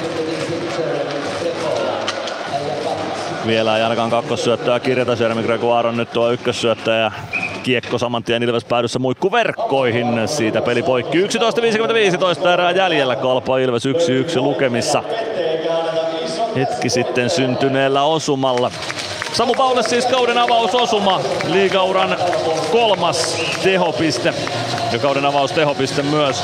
Vielä 3.47 3.77
Jankan 3.77 4.09
kakkossyöttöä 4.09 4.79
kirjata. 4.79 5.17
Jeremy 5.19 5.43
Gregoire 5.43 5.89
on 5.89 5.97
nyt 5.97 6.11
tuo 6.11 6.31
ykkössyöttäjä. 6.31 7.11
Kiekko 7.63 7.97
saman 7.97 8.23
tien 8.23 8.43
Ilves 8.43 8.65
päädyssä 8.65 8.99
muikku 8.99 9.31
verkkoihin. 9.31 10.07
Siitä 10.25 10.61
peli 10.61 10.83
poikki 10.83 11.25
11.55 11.25 12.47
erää 12.47 12.71
jäljellä. 12.71 13.15
Kalpa 13.15 13.57
Ilves 13.57 13.85
1-1 13.85 13.89
lukemissa. 14.35 15.03
Hetki 16.55 16.89
sitten 16.89 17.29
syntyneellä 17.29 18.03
osumalla. 18.03 18.71
Samu 19.33 19.53
Paulle 19.53 19.83
siis 19.83 20.05
kauden 20.05 20.37
avausosuma. 20.37 21.21
Liigauran 21.47 22.17
kolmas 22.71 23.35
tehopiste. 23.63 24.33
Ja 24.91 24.99
kauden 24.99 25.25
avaustehopiste 25.25 26.01
myös. 26.01 26.43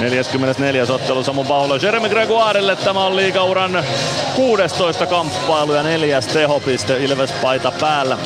44. 0.00 0.86
ottelu 0.90 1.22
Samu 1.22 1.44
Paulo 1.44 1.76
Jeremy 1.82 2.08
Gregoirelle. 2.08 2.76
Tämä 2.76 3.06
on 3.06 3.16
liigauran 3.16 3.84
16 4.36 5.06
kamppailu 5.06 5.72
ja 5.72 5.82
neljäs 5.82 6.26
tehopiste 6.26 7.04
Ilves 7.04 7.32
paita 7.32 7.72
päällä. 7.80 8.18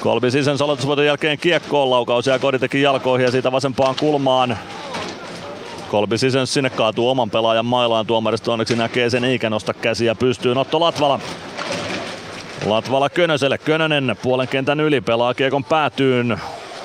Kolbi 0.00 0.30
sisän 0.30 0.56
aloitusvoiton 0.60 1.06
jälkeen 1.06 1.38
kiekkoon 1.38 1.90
laukaus 1.90 2.26
ja 2.26 2.38
Koditekin 2.38 2.82
jalkoihin 2.82 3.24
ja 3.24 3.30
siitä 3.30 3.52
vasempaan 3.52 3.94
kulmaan. 4.00 4.58
Kolbi 5.90 6.18
sisän 6.18 6.46
sinne 6.46 6.70
kaatuu 6.70 7.10
oman 7.10 7.30
pelaajan 7.30 7.66
mailaan. 7.66 8.06
Tuomaristo 8.06 8.52
onneksi 8.52 8.76
näkee 8.76 9.10
sen 9.10 9.24
eikä 9.24 9.50
nosta 9.50 9.74
käsiä 9.74 10.14
pystyyn. 10.14 10.58
Otto 10.58 10.80
Latvala 10.80 11.20
Latvala 12.66 13.08
Könöselle. 13.08 13.58
Könönen 13.58 14.16
puolen 14.22 14.48
kentän 14.48 14.80
yli 14.80 15.00
pelaa 15.00 15.34
kiekon 15.34 15.64
päätyyn. 15.64 16.40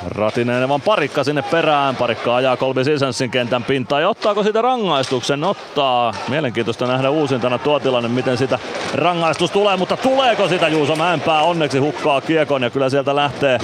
Ratinen 0.08 0.70
vaan 0.70 0.82
parikka 0.82 1.24
sinne 1.24 1.42
perään. 1.42 1.96
Parikka 1.96 2.36
ajaa 2.36 2.58
Kolbi 2.58 2.84
Sisenssin 2.84 3.32
kentän 3.32 3.64
pintaan 3.64 4.02
ja 4.02 4.10
ottaako 4.10 4.44
siitä 4.44 4.62
rangaistuksen? 4.62 5.44
Ottaa. 5.44 6.14
Mielenkiintoista 6.28 6.88
nähdä 6.88 7.10
uusintana 7.10 7.58
tuo 7.58 7.80
tilanne, 7.80 8.10
miten 8.10 8.38
sitä 8.38 8.60
rangaistus 8.94 9.52
tulee, 9.52 9.78
mutta 9.78 9.98
tuleeko 9.98 10.48
sitä 10.48 10.68
Juuso 10.68 10.96
Mäenpää 10.96 11.42
onneksi 11.42 11.80
hukkaa 11.80 12.22
kiekon 12.22 12.64
ja 12.64 12.70
kyllä 12.70 12.90
sieltä 12.90 13.16
lähtee 13.16 13.60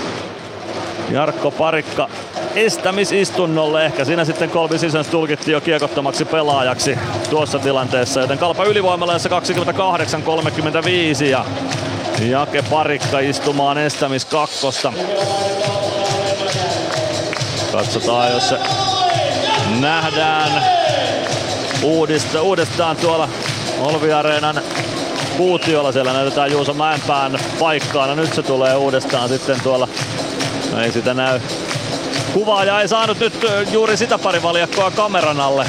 Jarkko 1.12 1.52
Parikka 1.52 2.10
estämisistunnolle. 2.56 3.86
Ehkä 3.86 4.06
siinä 4.06 4.26
sitten 4.26 4.50
Kolbi 4.50 4.78
Sisens 4.78 5.08
tulkittiin 5.08 5.54
jo 5.54 5.62
kiekottomaksi 5.62 6.26
pelaajaksi 6.26 7.00
tuossa 7.30 7.60
tilanteessa, 7.60 8.20
joten 8.20 8.38
Kalpa 8.38 8.64
ylivoimalla 8.64 9.14
28-35 9.14 9.18
ja 11.24 11.46
Jake 12.30 12.64
Parikka 12.70 13.20
istumaan 13.20 13.78
estämis 13.78 14.26
kakkosta. 14.26 14.94
Katsotaan, 17.72 18.31
jos 18.31 18.49
se 18.49 18.57
nähdään 19.80 20.64
uudista, 21.84 22.41
uudestaan 22.41 22.98
tuolla 22.98 23.30
Olvi 23.80 24.14
Areenan 24.14 24.61
kuutiolla. 25.38 25.91
Siellä 25.91 26.14
näytetään 26.14 26.52
Juuso 26.52 26.73
Mäenpään 26.73 27.39
paikkaan. 27.60 28.10
No 28.10 28.15
nyt 28.15 28.34
se 28.34 28.43
tulee 28.43 28.76
uudestaan 28.76 29.30
sitten 29.30 29.61
tuolla. 29.64 29.88
No 30.72 30.81
ei 30.81 30.91
sitä 30.91 31.14
näy. 31.14 31.39
Kuvaaja 32.34 32.81
ei 32.81 32.88
saanut 32.88 33.19
nyt 33.19 33.34
juuri 33.72 33.98
sitä 33.98 34.18
parivaljakkoa 34.18 34.91
kameran 34.91 35.39
alle 35.39 35.65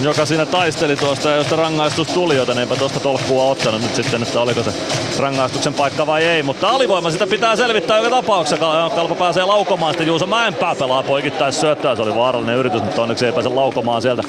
joka 0.00 0.26
siinä 0.26 0.46
taisteli 0.46 0.96
tuosta 0.96 1.30
ja 1.30 1.36
josta 1.36 1.56
rangaistus 1.56 2.08
tuli, 2.08 2.36
joten 2.36 2.58
eipä 2.58 2.76
tuosta 2.76 3.00
tolkkua 3.00 3.44
ottanut 3.44 3.82
nyt 3.82 3.94
sitten, 3.94 4.22
että 4.22 4.40
oliko 4.40 4.62
se 4.62 4.72
rangaistuksen 5.18 5.74
paikka 5.74 6.06
vai 6.06 6.24
ei. 6.24 6.42
Mutta 6.42 6.68
alivoima 6.68 7.10
sitä 7.10 7.26
pitää 7.26 7.56
selvittää 7.56 7.98
joka 7.98 8.10
tapauksessa. 8.10 8.66
Kalpa 8.94 9.14
pääsee 9.14 9.44
laukomaan, 9.44 9.92
sitten 9.92 10.06
Juuso 10.06 10.26
Mäenpää 10.26 10.74
pelaa 10.74 11.02
poikittaisi 11.02 11.60
syöttää. 11.60 11.96
Se 11.96 12.02
oli 12.02 12.14
vaarallinen 12.14 12.56
yritys, 12.56 12.82
mutta 12.82 13.02
onneksi 13.02 13.26
ei 13.26 13.32
pääse 13.32 13.48
laukomaan 13.48 14.02
sieltä 14.02 14.22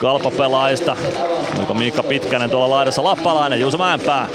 Kalpa-pelaajista. 0.00 0.96
Onko 1.58 1.74
Miikka 1.74 2.02
Pitkänen 2.02 2.50
tuolla 2.50 2.70
laidassa 2.70 3.04
Lappalainen, 3.04 3.60
Juuso 3.60 3.78
Mäenpää. 3.78 4.28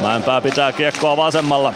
Mäenpää 0.00 0.40
pitää 0.40 0.72
kiekkoa 0.72 1.16
vasemmalla. 1.16 1.72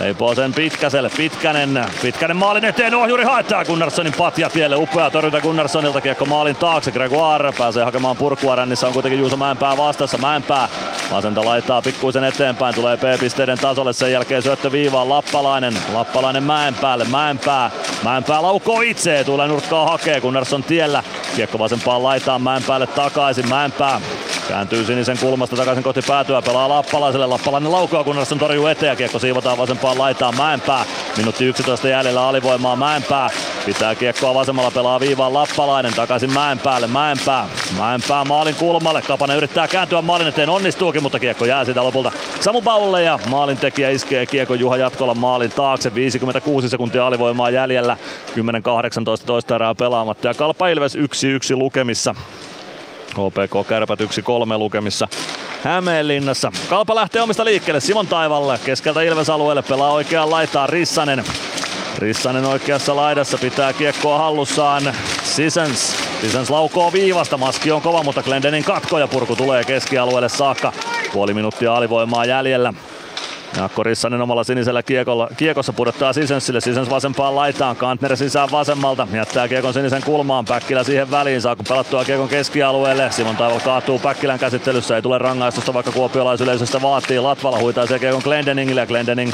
Leipoo 0.00 0.34
sen 0.34 0.54
Pitkäselle. 0.54 1.10
Pitkänen. 1.16 1.84
Pitkänen 2.02 2.36
maalin 2.36 2.64
eteen. 2.64 2.94
Ohjuri 2.94 3.24
haettaa 3.24 3.64
Gunnarssonin 3.64 4.12
patja 4.18 4.50
tielle. 4.50 4.76
Upea 4.76 5.10
torjunta 5.10 5.40
Gunnarssonilta. 5.40 6.00
Kiekko 6.00 6.24
maalin 6.24 6.56
taakse. 6.56 6.90
Gregoire 6.90 7.52
pääsee 7.58 7.84
hakemaan 7.84 8.16
purkua. 8.16 8.56
Rännissä 8.56 8.86
on 8.86 8.92
kuitenkin 8.92 9.20
Juuso 9.20 9.36
Mäenpää 9.36 9.76
vastassa. 9.76 10.18
Mäenpää 10.18 10.68
vasenta 11.10 11.44
laittaa 11.44 11.82
pikkuisen 11.82 12.24
eteenpäin. 12.24 12.74
Tulee 12.74 12.96
P-pisteiden 12.96 13.58
tasolle. 13.58 13.92
Sen 13.92 14.12
jälkeen 14.12 14.42
syöttö 14.42 14.72
viivaan 14.72 15.08
Lappalainen. 15.08 15.78
Lappalainen 15.92 16.42
Mäenpäälle. 16.42 17.04
Mäenpää. 17.04 17.70
Mäenpää 18.04 18.42
laukoo 18.42 18.80
itse. 18.80 19.24
Tulee 19.24 19.48
nurkkaa 19.48 19.86
hakee. 19.86 20.20
Gunnarsson 20.20 20.64
tiellä. 20.64 21.02
Kiekko 21.36 21.58
vasempaan 21.58 22.02
laitaan 22.02 22.42
Mäenpäälle 22.42 22.86
takaisin. 22.86 23.48
Mäenpää 23.48 24.00
Kääntyy 24.48 24.84
sinisen 24.84 25.18
kulmasta 25.18 25.56
takaisin 25.56 25.84
kohti 25.84 26.00
päätyä, 26.08 26.42
pelaa 26.42 26.68
Lappalaiselle. 26.68 27.26
Lappalainen 27.26 27.72
laukoa, 27.72 28.04
kun 28.04 28.18
on 28.18 28.38
torjuu 28.38 28.66
eteen 28.66 28.90
ja 28.90 28.96
kiekko 28.96 29.18
siivotaan 29.18 29.58
vasempaan 29.58 29.98
laitaan 29.98 30.36
Mäenpää. 30.36 30.84
Minuutti 31.16 31.44
11 31.44 31.88
jäljellä 31.88 32.28
alivoimaa 32.28 32.76
Mäenpää. 32.76 33.28
Pitää 33.66 33.94
kiekkoa 33.94 34.34
vasemmalla, 34.34 34.70
pelaa 34.70 35.00
viivaan 35.00 35.34
Lappalainen 35.34 35.94
takaisin 35.94 36.32
Mäenpäälle. 36.32 36.86
Mäenpää. 36.86 37.48
Mäenpää 37.78 38.24
maalin 38.24 38.54
kulmalle. 38.54 39.02
Kapanen 39.02 39.36
yrittää 39.36 39.68
kääntyä 39.68 40.02
maalin 40.02 40.28
eteen, 40.28 40.48
onnistuukin, 40.48 41.02
mutta 41.02 41.18
kiekko 41.18 41.44
jää 41.44 41.64
siitä 41.64 41.84
lopulta 41.84 42.12
Samu 42.40 42.62
Baulle 42.62 43.02
ja 43.02 43.18
maalin 43.28 43.56
tekijä 43.56 43.90
iskee 43.90 44.26
kiekko 44.26 44.54
Juha 44.54 44.76
Jatkola 44.76 45.14
maalin 45.14 45.50
taakse. 45.50 45.94
56 45.94 46.68
sekuntia 46.68 47.06
alivoimaa 47.06 47.50
jäljellä. 47.50 47.96
10-18 49.22 49.24
toista 49.26 49.54
erää 49.54 49.74
pelaamatta 49.74 50.28
ja 50.28 50.34
Kalpa 50.34 50.68
Ilves 50.68 50.96
1-1 50.96 50.98
lukemissa. 51.56 52.14
HPK 53.14 53.68
Kärpät 53.68 54.00
1-3 54.00 54.04
lukemissa 54.58 55.08
Hämeenlinnassa. 55.64 56.52
Kalpa 56.68 56.94
lähtee 56.94 57.22
omista 57.22 57.44
liikkeelle 57.44 57.80
Simon 57.80 58.06
Taivalle. 58.06 58.58
Keskeltä 58.64 59.02
Ilves 59.02 59.30
alueelle 59.30 59.62
pelaa 59.62 59.92
oikeaan 59.92 60.30
laitaan 60.30 60.68
Rissanen. 60.68 61.24
Rissanen 61.98 62.44
oikeassa 62.44 62.96
laidassa 62.96 63.38
pitää 63.38 63.72
kiekkoa 63.72 64.18
hallussaan. 64.18 64.82
Sisens. 65.22 65.96
Sisens 66.20 66.50
laukoo 66.50 66.92
viivasta. 66.92 67.38
Maski 67.38 67.72
on 67.72 67.82
kova, 67.82 68.02
mutta 68.02 68.22
Glendenin 68.22 68.64
katko 68.64 68.98
ja 68.98 69.08
purku 69.08 69.36
tulee 69.36 69.64
keskialueelle 69.64 70.28
saakka. 70.28 70.72
Puoli 71.12 71.34
minuuttia 71.34 71.74
alivoimaa 71.74 72.24
jäljellä. 72.24 72.74
Jaakko 73.56 73.82
Rissanen 73.82 74.20
omalla 74.22 74.44
sinisellä 74.44 74.82
kiekolla, 74.82 75.28
kiekossa 75.36 75.72
pudottaa 75.72 76.12
Sisensille. 76.12 76.60
Sisens 76.60 76.90
vasempaan 76.90 77.36
laitaan. 77.36 77.76
Kantner 77.76 78.16
sisään 78.16 78.48
vasemmalta. 78.50 79.08
Jättää 79.12 79.48
kiekon 79.48 79.74
sinisen 79.74 80.02
kulmaan. 80.02 80.44
Päkkilä 80.44 80.84
siihen 80.84 81.10
väliin. 81.10 81.40
Saako 81.40 81.62
pelattua 81.68 82.04
kiekon 82.04 82.28
keskialueelle. 82.28 83.10
Simon 83.10 83.36
Taival 83.36 83.60
kaatuu 83.60 83.98
Päkkilän 83.98 84.38
käsittelyssä. 84.38 84.96
Ei 84.96 85.02
tule 85.02 85.18
rangaistusta, 85.18 85.74
vaikka 85.74 85.92
kuopiolaisyleisöstä 85.92 86.82
vaatii. 86.82 87.18
Latvala 87.18 87.58
huitaa 87.58 87.86
se 87.86 87.98
kiekon 87.98 88.22
Glendeningille 88.24 88.86
Glendening 88.86 89.32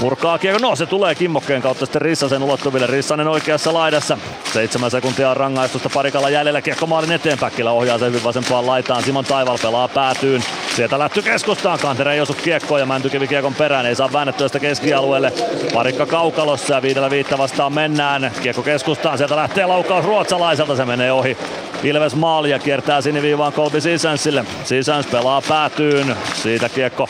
Purkaa 0.00 0.38
kiekko, 0.38 0.58
no 0.62 0.76
se 0.76 0.86
tulee 0.86 1.14
kimmokkeen 1.14 1.62
kautta 1.62 1.86
sitten 1.86 2.02
Rissasen 2.02 2.42
ulottuville. 2.42 2.86
Rissanen 2.86 3.28
oikeassa 3.28 3.74
laidassa. 3.74 4.18
Seitsemän 4.52 4.90
sekuntia 4.90 5.34
rangaistusta 5.34 5.90
parikalla 5.94 6.30
jäljellä. 6.30 6.62
Kiekko 6.62 6.86
maalin 6.86 7.12
eteen 7.12 7.38
Päkkilä 7.38 7.70
ohjaa 7.70 7.98
sen 7.98 8.08
hyvin 8.08 8.24
vasempaan 8.24 8.66
laitaan. 8.66 9.02
Simon 9.02 9.24
Taival 9.24 9.58
pelaa 9.62 9.88
päätyyn. 9.88 10.44
Sieltä 10.76 10.98
lähty 10.98 11.22
keskustaan. 11.22 11.78
Kantere 11.78 12.14
ei 12.14 12.20
osu 12.20 12.34
kiekkoon 12.34 12.80
ja 12.80 12.86
Mäntykivi 12.86 13.28
kiekon 13.28 13.54
perään. 13.54 13.86
Ei 13.86 13.94
saa 13.94 14.12
väännettyä 14.12 14.48
sitä 14.48 14.60
keskialueelle. 14.60 15.32
Parikka 15.74 16.06
kaukalossa 16.06 16.74
ja 16.74 16.82
viidellä 16.82 17.10
viittä 17.10 17.38
vastaan 17.38 17.72
mennään. 17.72 18.32
Kiekko 18.42 18.62
keskustaan. 18.62 19.18
Sieltä 19.18 19.36
lähtee 19.36 19.66
laukaus 19.66 20.04
ruotsalaiselta. 20.04 20.76
Se 20.76 20.84
menee 20.84 21.12
ohi. 21.12 21.36
Ilves 21.82 22.14
maali 22.14 22.50
ja 22.50 22.58
kiertää 22.58 23.00
siniviivaan 23.00 23.52
Kolbi 23.52 23.80
Sisänsille. 23.80 24.44
Sisäns 24.64 25.06
pelaa 25.06 25.42
päätyyn. 25.48 26.16
Siitä 26.34 26.68
kiekko 26.68 27.08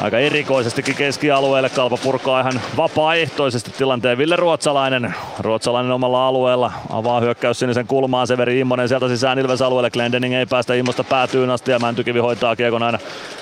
aika 0.00 0.18
erikoisestikin 0.18 0.94
keskialueelle. 0.94 1.68
Kalpa 1.68 1.96
purkaa 1.96 2.40
ihan 2.40 2.60
vapaaehtoisesti 2.76 3.70
tilanteen. 3.70 4.18
Ville 4.18 4.36
Ruotsalainen, 4.36 5.14
Ruotsalainen 5.38 5.92
omalla 5.92 6.28
alueella, 6.28 6.72
avaa 6.90 7.20
hyökkäys 7.20 7.58
sinisen 7.58 7.86
kulmaan. 7.86 8.26
Severi 8.26 8.60
Immonen 8.60 8.88
sieltä 8.88 9.08
sisään 9.08 9.38
Ilves 9.38 9.62
alueelle. 9.62 9.90
Glendening 9.90 10.34
ei 10.34 10.46
päästä 10.46 10.74
Immosta 10.74 11.04
päätyyn 11.04 11.50
asti 11.50 11.70
ja 11.70 11.78
Mäntykivi 11.78 12.18
hoitaa 12.18 12.56
kiekon 12.56 12.82
aina 12.82 12.98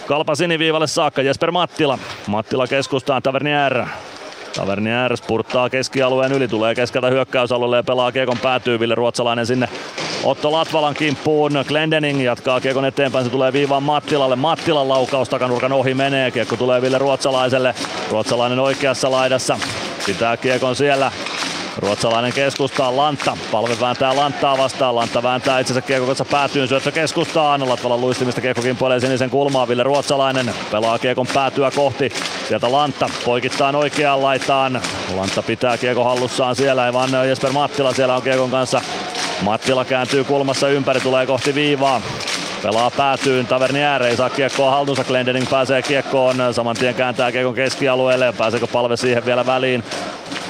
Kalpa 0.07 0.35
siniviivalle 0.35 0.87
saakka. 0.87 1.23
Jesper 1.23 1.51
Mattila, 1.51 1.99
Mattila 2.27 2.67
keskustaan, 2.67 3.23
Tavernier 3.23 3.85
Taverni 4.57 4.91
R 5.09 5.17
spurttaa 5.17 5.71
keskialueen 5.71 6.33
yli, 6.33 6.49
tulee 6.49 6.75
keskeltä 6.75 7.09
hyökkäysalueelle 7.09 7.77
ja 7.77 7.83
pelaa 7.83 8.13
Kiekon 8.13 8.39
päätyy. 8.39 8.81
Ville 8.81 8.95
Ruotsalainen 8.95 9.47
sinne 9.47 9.69
Otto 10.25 10.53
Latvalan 10.53 10.95
kimppuun. 10.95 11.53
Glendening 11.69 12.25
jatkaa 12.25 12.61
Kiekon 12.61 12.85
eteenpäin, 12.85 13.25
se 13.25 13.31
tulee 13.31 13.53
viivaan 13.53 13.83
Mattilalle. 13.83 14.37
Mattilan 14.37 14.89
laukaus 14.89 15.29
takanurkan 15.29 15.73
ohi 15.73 15.95
menee. 15.95 16.31
Kiekko 16.31 16.57
tulee 16.57 16.83
Ville 16.83 16.99
Ruotsalaiselle. 16.99 17.75
Ruotsalainen 18.11 18.59
oikeassa 18.59 19.11
laidassa. 19.11 19.59
Pitää 20.07 20.37
Kiekon 20.37 20.77
siellä. 20.77 21.13
Ruotsalainen 21.79 22.33
keskustaa 22.33 22.97
Lantta. 22.97 23.37
Palve 23.53 23.81
vääntää 23.81 24.17
Lanttaa 24.17 24.59
vastaan. 24.59 24.95
Lantta 24.95 25.23
vääntää 25.23 25.61
itsensä 25.61 25.81
kiekko 25.81 26.07
kanssa 26.07 26.25
päätyyn 26.25 26.69
syöttö 26.69 26.93
keskustaan. 26.93 27.69
Latvalan 27.69 28.01
luistimista 28.01 28.41
kiekko 28.41 28.63
kimpoilee 28.63 29.01
sinisen 29.01 29.31
kulmaa. 29.31 29.69
Ville 29.69 29.83
Ruotsalainen 29.83 30.55
pelaa 30.71 30.99
kiekon 30.99 31.27
päätyä 31.35 31.71
kohti. 31.71 32.13
Sieltä 32.49 32.73
Lantta 32.73 33.09
poikittaa 33.25 33.77
oikeaan 33.77 34.23
laitaan. 34.23 34.81
Lantta 35.17 35.43
pitää 35.43 35.79
kiekko 35.79 36.05
hallussaan 36.05 36.57
siellä. 36.57 36.87
Ei 36.87 36.93
vaan 36.93 37.29
Jesper 37.29 37.53
Mattila 37.53 37.93
siellä 37.93 38.17
on 38.17 38.23
kiekon 38.23 38.51
kanssa. 38.51 38.81
Mattila 39.43 39.85
kääntyy 39.85 40.25
kulmassa 40.25 40.69
ympäri, 40.69 41.01
tulee 41.01 41.27
kohti 41.27 41.55
viivaa. 41.55 42.01
Pelaa 42.63 42.91
päätyyn, 42.91 43.47
Taverni 43.47 43.83
ääreen, 43.83 44.17
saa 44.17 44.31
kiekkoa 44.31 44.71
haltuunsa, 44.71 45.05
Glendening 45.05 45.51
pääsee 45.51 45.83
kiekkoon, 45.83 46.37
saman 46.53 46.77
tien 46.77 46.95
kääntää 46.95 47.33
kiekon 47.33 47.55
keskialueelle, 47.55 48.33
pääseekö 48.33 48.67
palve 48.67 48.97
siihen 48.97 49.25
vielä 49.25 49.47
väliin. 49.47 49.85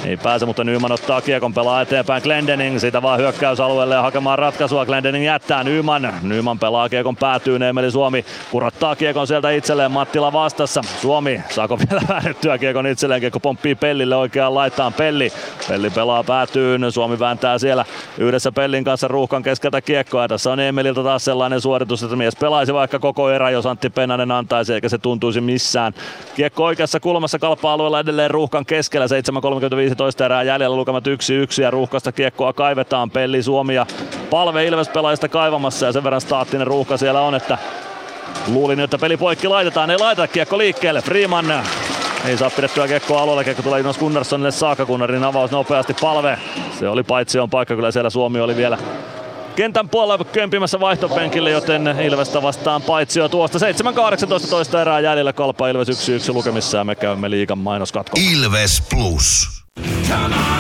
Ei 0.05 0.17
pääse, 0.17 0.47
mutta 0.47 0.65
Nyman 0.65 0.93
ottaa 0.93 1.21
kiekon, 1.21 1.55
pelaa 1.55 1.81
eteenpäin 1.81 2.23
Glendening, 2.23 2.79
siitä 2.79 3.03
vaan 3.03 3.21
hyökkäysalueelle 3.21 3.95
ja 3.95 4.03
hakemaan 4.03 4.39
ratkaisua. 4.39 4.87
Glendening 4.87 5.25
jättää 5.25 5.65
Nyman. 5.65 6.15
Nyman 6.23 6.59
pelaa 6.59 6.89
kiekon 6.89 7.17
päätyyn, 7.17 7.63
Emeli 7.63 7.91
Suomi 7.91 8.25
kurottaa 8.51 8.97
kiekon 8.97 9.27
sieltä 9.27 9.51
itselleen, 9.51 9.91
Mattila 9.91 10.33
vastassa. 10.33 10.83
Suomi, 11.01 11.41
saako 11.51 11.79
vielä 11.79 12.03
väännettyä 12.09 12.59
kiekon 12.59 12.87
itselleen, 12.87 13.21
kiekko 13.21 13.41
pomppii 13.41 13.75
Pellille 13.75 14.17
oikeaan 14.17 14.55
laitaan 14.55 14.93
Pelli. 14.93 15.33
Pelli 15.69 15.91
pelaa 15.91 16.25
päätyyn, 16.25 16.93
Suomi 16.93 17.19
vääntää 17.19 17.59
siellä 17.59 17.85
yhdessä 18.19 18.53
Pellin 18.53 18.85
kanssa 18.85 19.09
ruuhkan 19.09 19.43
keskeltä 19.43 19.81
kiekkoa. 19.81 20.29
Tässä 20.29 20.53
on 20.53 20.61
Emililtä 20.61 21.03
taas 21.03 21.25
sellainen 21.25 21.61
suoritus, 21.61 22.03
että 22.03 22.17
mies 22.17 22.37
pelaisi 22.37 22.75
vaikka 22.75 22.99
koko 22.99 23.31
erä, 23.31 23.51
jos 23.51 23.67
Antti 23.67 23.91
Pennanen 23.91 24.31
antaisi, 24.31 24.75
eikä 24.75 24.89
se 24.89 24.99
tuntuisi 24.99 25.41
missään. 25.41 25.95
Kiekko 26.37 26.65
oikeassa 26.65 27.01
kulmassa 27.01 27.39
kalpa-alueella 27.39 28.01
edelleen 28.01 28.31
ruuhkan 28.31 28.67
keskellä, 28.67 29.07
7.35 29.07 29.88
15 29.89 30.25
erää 30.25 30.43
jäljellä 30.43 30.77
lukemat 30.77 31.05
1-1 31.07 31.63
ja 31.63 31.71
ruuhkasta 31.71 32.13
kiekkoa 32.13 32.53
kaivetaan. 32.53 33.11
Pelli 33.11 33.43
Suomi 33.43 33.75
ja 33.75 33.87
palve 34.31 34.67
Ilves 34.67 34.89
pelaajista 34.89 35.29
kaivamassa 35.29 35.87
ja 35.87 35.93
sen 35.93 36.05
verran 36.05 36.21
staattinen 36.21 36.67
ruuhka 36.67 36.97
siellä 36.97 37.21
on, 37.21 37.35
että 37.35 37.59
luulin, 38.47 38.81
että 38.81 38.99
peli 38.99 39.17
poikki 39.17 39.49
laitetaan. 39.49 39.91
Ei 39.91 39.99
laita 39.99 40.29
kiekko 40.29 40.59
liikkeelle. 40.59 41.03
Freeman 41.03 41.65
ei 42.25 42.37
saa 42.37 42.51
pidettyä 42.51 42.89
kiekkoa 42.89 43.23
alueelle. 43.23 43.45
Kiekko 43.45 43.63
tulee 43.63 43.81
Jonas 43.81 43.99
Gunnarssonille 43.99 44.51
saakka. 44.51 44.87
Gunnarin 44.87 45.25
avaus 45.25 45.51
nopeasti 45.51 45.95
palve. 46.01 46.39
Se 46.79 46.89
oli 46.89 47.03
paitsi 47.03 47.39
on 47.39 47.51
paikka. 47.51 47.75
Kyllä 47.75 47.91
siellä 47.91 48.11
Suomi 48.11 48.41
oli 48.41 48.57
vielä 48.57 48.79
kentän 49.57 49.89
puolella 49.89 50.25
kömpimässä 50.25 50.81
vaihtopenkille, 50.81 51.51
joten 51.51 51.87
Ilvestä 51.87 52.43
vastaan 52.43 52.83
paitsio 52.83 53.29
tuosta 53.29 53.59
7-18 54.45 54.49
toista 54.51 54.81
erää 54.81 55.01
jäljellä. 55.01 55.33
Kalpa 55.33 55.69
Ilves 55.69 55.89
1-1 55.89 56.35
lukemissa 56.35 56.79
ja 56.79 56.85
me 56.85 56.95
käymme 56.95 57.31
liigan 57.31 57.59
mainoskatko. 57.59 58.17
Ilves 58.33 58.83
Plus. 58.91 59.59
Come 60.09 60.35
on. 60.35 60.59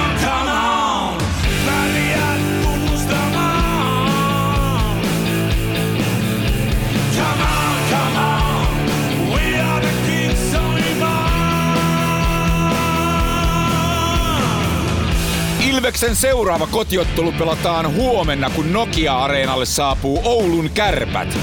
Ilveksen 15.88 16.16
seuraava 16.16 16.66
kotiottelu 16.66 17.32
pelataan 17.32 17.94
huomenna, 17.94 18.50
kun 18.50 18.72
Nokia-areenalle 18.72 19.66
saapuu 19.66 20.20
Oulun 20.24 20.70
kärpät. 20.74 21.38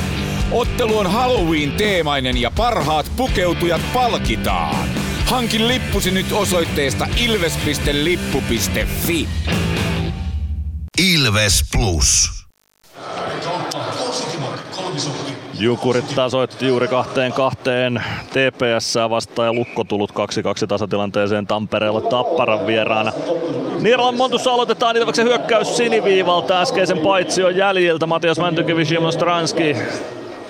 Ottelu 0.51 0.97
on 0.97 1.11
Halloween-teemainen 1.11 2.41
ja 2.41 2.51
parhaat 2.51 3.11
pukeutujat 3.15 3.81
palkitaan. 3.93 5.04
Hankin 5.25 5.67
lippusi 5.67 6.11
nyt 6.11 6.31
osoitteesta 6.31 7.07
ilves.lippu.fi. 7.25 9.27
Ilves 11.13 11.63
Plus. 11.71 12.31
Jukurit 15.59 16.15
tasoitti 16.15 16.67
juuri 16.67 16.87
kahteen 16.87 17.33
kahteen 17.33 18.03
TPS 18.29 18.95
vastaan 19.09 19.45
ja 19.45 19.53
Lukko 19.53 19.83
tullut 19.83 20.11
2-2 20.11 20.13
tasatilanteeseen 20.67 21.47
Tampereella 21.47 22.01
Tapparan 22.01 22.67
vieraana. 22.67 23.11
Niiralan 23.79 24.15
Montussa 24.15 24.51
aloitetaan 24.51 24.97
Ilveksen 24.97 25.25
hyökkäys 25.25 25.77
siniviivalta 25.77 26.61
äskeisen 26.61 26.97
paitsion 26.97 27.55
jäljiltä. 27.55 28.05
Matias 28.05 28.39
Mäntykivi, 28.39 28.85
Simon 28.85 29.13
Stranski, 29.13 29.75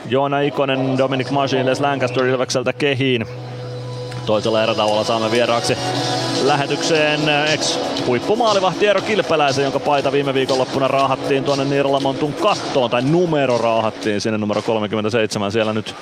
Joona 0.10 0.40
Ikonen, 0.40 0.98
Dominic 0.98 1.30
Masin, 1.30 1.66
Les 1.66 1.80
Lancaster 1.80 2.26
Ilvekseltä 2.26 2.74
kehiin. 2.74 3.26
Toisella 4.26 4.64
erätauolla 4.64 5.04
saamme 5.04 5.32
vieraaksi 5.32 5.78
lähetykseen 6.44 7.20
ex-huippumaalivahti 7.30 8.88
Eero 8.88 9.02
Kilpeläisen, 9.02 9.64
jonka 9.64 9.80
paita 9.80 10.12
viime 10.12 10.34
viikonloppuna 10.34 10.88
raahattiin 10.88 11.44
tuonne 11.44 11.66
Niiralamontun 11.66 12.34
kattoon, 12.34 12.90
tai 12.90 13.02
numero 13.02 13.58
raahattiin 13.58 14.22
sinne 14.22 14.38
numero 14.38 14.62
37 14.62 15.52
siellä 15.52 15.74
nyt 15.74 15.96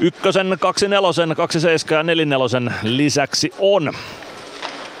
ykkösen, 0.00 0.56
kaksi 0.60 0.88
nelosen, 0.88 1.34
kaksi 1.36 1.60
seiskaa 1.60 1.98
ja 1.98 2.02
nelinelosen 2.02 2.74
lisäksi 2.82 3.52
on. 3.58 3.92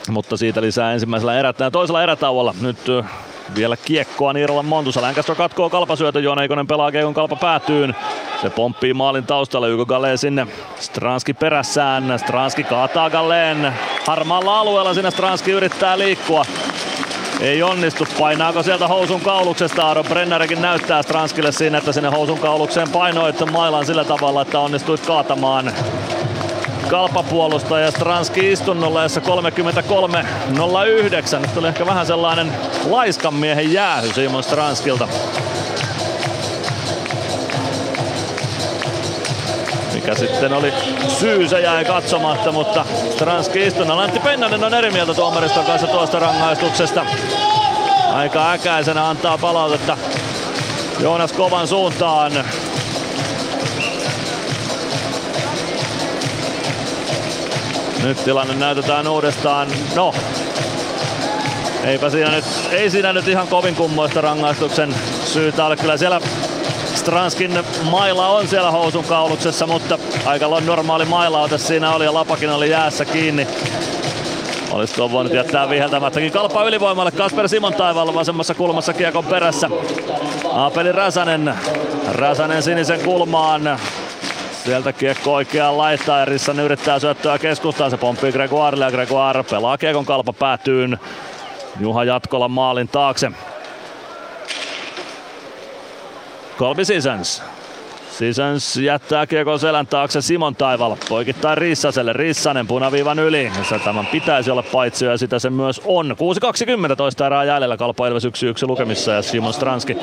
Mutta 0.08 0.36
siitä 0.36 0.60
lisää 0.60 0.92
ensimmäisellä 0.92 1.38
erätä 1.38 1.64
ja 1.64 1.70
toisella 1.70 2.02
erätauolla 2.02 2.54
nyt 2.60 2.78
vielä 3.54 3.76
kiekkoa 3.76 4.32
Niiralan 4.32 4.64
Montussa. 4.64 5.02
Lancaster 5.02 5.34
katkoo 5.34 5.70
kalpasyötö, 5.70 6.20
Joona 6.20 6.42
Ikonen 6.42 6.66
pelaa 6.66 6.92
kiekon 6.92 7.14
kalpa 7.14 7.36
päätyyn. 7.36 7.94
Se 8.42 8.50
pomppii 8.50 8.94
maalin 8.94 9.26
taustalle, 9.26 9.68
Yko 9.68 9.86
Galeen 9.86 10.18
sinne. 10.18 10.46
Stranski 10.80 11.34
perässään, 11.34 12.18
Stranski 12.18 12.64
kaataa 12.64 13.10
Galeen. 13.10 13.72
Harmaalla 14.06 14.60
alueella 14.60 14.94
sinne 14.94 15.10
Stranski 15.10 15.50
yrittää 15.50 15.98
liikkua. 15.98 16.44
Ei 17.40 17.62
onnistu, 17.62 18.06
painaako 18.18 18.62
sieltä 18.62 18.88
housun 18.88 19.20
kauluksesta? 19.20 19.86
Aaro 19.86 20.04
Brennerikin 20.04 20.62
näyttää 20.62 21.02
Stranskille 21.02 21.52
siinä, 21.52 21.78
että 21.78 21.92
sinne 21.92 22.08
housun 22.08 22.38
kaulukseen 22.38 22.90
painoit 22.90 23.50
mailan 23.52 23.86
sillä 23.86 24.04
tavalla, 24.04 24.42
että 24.42 24.58
onnistuit 24.60 25.06
kaatamaan 25.06 25.72
kalpapuolustaja 26.90 27.90
Stranski 27.90 28.52
istunnolla, 28.52 29.02
jossa 29.02 29.20
33.09. 29.20 31.38
Nyt 31.38 31.54
tuli 31.54 31.68
ehkä 31.68 31.86
vähän 31.86 32.06
sellainen 32.06 32.52
laiskan 32.88 33.34
miehen 33.34 33.72
jäähy 33.72 34.12
Simon 34.12 34.42
Stranskilta. 34.42 35.08
Mikä 39.94 40.14
sitten 40.14 40.52
oli 40.52 40.72
syy, 41.08 41.48
se 41.48 41.60
jäi 41.60 41.84
katsomatta, 41.84 42.52
mutta 42.52 42.84
Stranski 43.10 43.66
istunnolla. 43.66 44.02
Antti 44.02 44.20
Pennanen 44.20 44.64
on 44.64 44.74
eri 44.74 44.90
mieltä 44.90 45.14
tuomariston 45.14 45.64
kanssa 45.64 45.86
tuosta 45.86 46.18
rangaistuksesta. 46.18 47.06
Aika 48.12 48.52
äkäisenä 48.52 49.08
antaa 49.08 49.38
palautetta 49.38 49.96
Joonas 51.00 51.32
Kovan 51.32 51.68
suuntaan. 51.68 52.32
Nyt 58.04 58.24
tilanne 58.24 58.54
näytetään 58.54 59.08
uudestaan. 59.08 59.68
No, 59.94 60.14
eipä 61.84 62.10
siinä 62.10 62.30
nyt, 62.30 62.44
ei 62.70 62.90
siinä 62.90 63.12
nyt 63.12 63.28
ihan 63.28 63.48
kovin 63.48 63.74
kummoista 63.74 64.20
rangaistuksen 64.20 64.94
syytä 65.24 65.64
ole. 65.64 65.76
Kyllä 65.76 65.96
siellä 65.96 66.20
Stranskin 66.94 67.58
maila 67.90 68.28
on 68.28 68.48
siellä 68.48 68.70
housun 68.70 69.04
kauluksessa, 69.04 69.66
mutta 69.66 69.98
aika 70.24 70.46
normaali 70.66 71.04
mailaote 71.04 71.58
siinä 71.58 71.94
oli 71.94 72.04
ja 72.04 72.14
Lapakin 72.14 72.50
oli 72.50 72.70
jäässä 72.70 73.04
kiinni. 73.04 73.46
Olisiko 74.70 75.10
voinut 75.10 75.32
jättää 75.32 75.70
viheltämättäkin 75.70 76.32
kalpa 76.32 76.64
ylivoimalle. 76.64 77.10
Kasper 77.10 77.48
Simon 77.48 77.74
taivaalla 77.74 78.14
vasemmassa 78.14 78.54
kulmassa 78.54 78.92
kiekon 78.92 79.24
perässä. 79.24 79.70
Aapeli 80.52 80.92
Räsänen. 80.92 81.54
Räsänen 82.12 82.62
sinisen 82.62 83.00
kulmaan. 83.00 83.78
Sieltä 84.64 84.92
kiekko 84.92 85.34
oikeaan 85.34 85.78
laittaa 85.78 86.18
ja 86.18 86.24
Rissanen 86.24 86.64
yrittää 86.64 86.98
syöttöä 86.98 87.38
keskustaan. 87.38 87.90
Se 87.90 87.96
pomppii 87.96 88.32
Gregoirelle 88.32 88.84
ja 88.84 88.90
Gregoire 88.90 89.42
pelaa 89.42 89.78
kiekon 89.78 90.06
kalpa 90.06 90.32
päätyyn. 90.32 90.98
Juha 91.80 92.04
Jatkola 92.04 92.48
maalin 92.48 92.88
taakse. 92.88 93.30
Kolmi 96.58 96.84
Sisens. 96.84 97.42
Sisens 98.20 98.76
jättää 98.76 99.26
kiekon 99.26 99.58
selän 99.58 99.86
taakse 99.86 100.22
Simon 100.22 100.56
Taival. 100.56 100.96
Poikittain 101.08 101.58
Rissaselle. 101.58 102.12
Rissanen 102.12 102.66
punaviivan 102.66 103.18
yli. 103.18 103.52
Se 103.68 103.78
tämän 103.78 104.06
pitäisi 104.06 104.50
olla 104.50 104.62
paitsi 104.62 105.04
ja 105.04 105.18
sitä 105.18 105.38
se 105.38 105.50
myös 105.50 105.80
on. 105.84 106.16
6.20 106.90 106.96
toista 106.96 107.26
erää 107.26 107.44
jäljellä. 107.44 107.76
Kalpa 107.76 108.06
Ilves 108.06 108.24
1-1 108.24 108.28
lukemissa 108.66 109.12
ja 109.12 109.22
Simon 109.22 109.52
Stranski. 109.54 109.96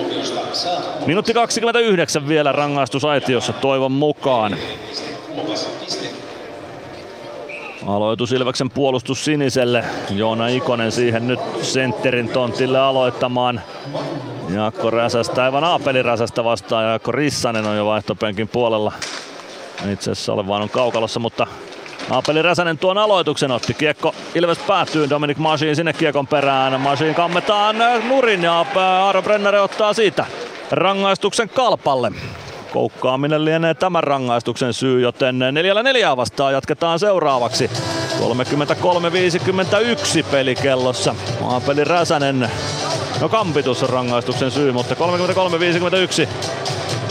Minuutti 1.06 1.34
29 1.34 2.28
vielä 2.28 2.52
rangaistusaitiossa 2.52 3.54
toivon 3.54 3.92
mukaan. 3.92 4.58
Aloitus 7.88 8.32
Ilveksen 8.32 8.70
puolustus 8.70 9.26
siniselle. 9.26 9.84
Joona 10.10 10.48
Ikonen 10.48 10.92
siihen 10.92 11.28
nyt 11.28 11.40
sentterin 11.62 12.30
tontille 12.30 12.80
aloittamaan. 12.80 13.62
Jaakko 14.50 14.90
Räsästä, 14.90 15.44
aivan 15.44 15.64
Aapeli 15.64 16.04
Räsästä 16.04 16.44
vastaan. 16.44 16.86
Jaakko 16.86 17.12
Rissanen 17.12 17.66
on 17.66 17.78
jo 17.78 17.86
vaihtopenkin 17.86 18.48
puolella. 18.48 18.92
Itse 19.92 20.12
asiassa 20.12 20.34
ole 20.34 20.48
vaan 20.48 20.62
on 20.62 20.70
kaukalossa, 20.70 21.20
mutta 21.20 21.48
Aapeli 22.10 22.42
Räsänen 22.42 22.78
tuon 22.78 22.98
aloituksen 22.98 23.52
otti. 23.52 23.74
Kiekko 23.74 24.16
Ilves 24.36 24.58
päätyy, 24.58 25.10
Dominic 25.10 25.38
Masin 25.38 25.76
sinne 25.76 25.94
kiekon 25.94 26.28
perään. 26.28 26.82
Masin 26.82 27.16
kammetaan 27.16 27.76
nurin 28.10 28.44
ja 28.44 28.66
Aaro 28.76 29.22
Brenner 29.22 29.56
ottaa 29.56 29.94
siitä 29.94 30.26
rangaistuksen 30.72 31.50
kalpalle. 31.50 32.12
Koukkaaminen 32.78 33.46
lienee 33.46 33.74
tämän 33.74 34.04
rangaistuksen 34.04 34.74
syy, 34.74 35.02
joten 35.02 35.40
neljällä 35.40 35.84
neljää 35.84 36.18
vastaan 36.18 36.54
jatketaan 36.54 37.00
seuraavaksi. 37.00 37.72
33-51 38.20 38.24
pelikellossa. 40.32 41.16
Maapeli 41.42 41.84
Räsänen, 41.84 42.50
no 43.22 43.30
kampitus 43.30 43.84
on 43.84 43.90
rangaistuksen 43.90 44.52
syy, 44.52 44.72
mutta 44.72 44.96
33-51. 44.96 44.98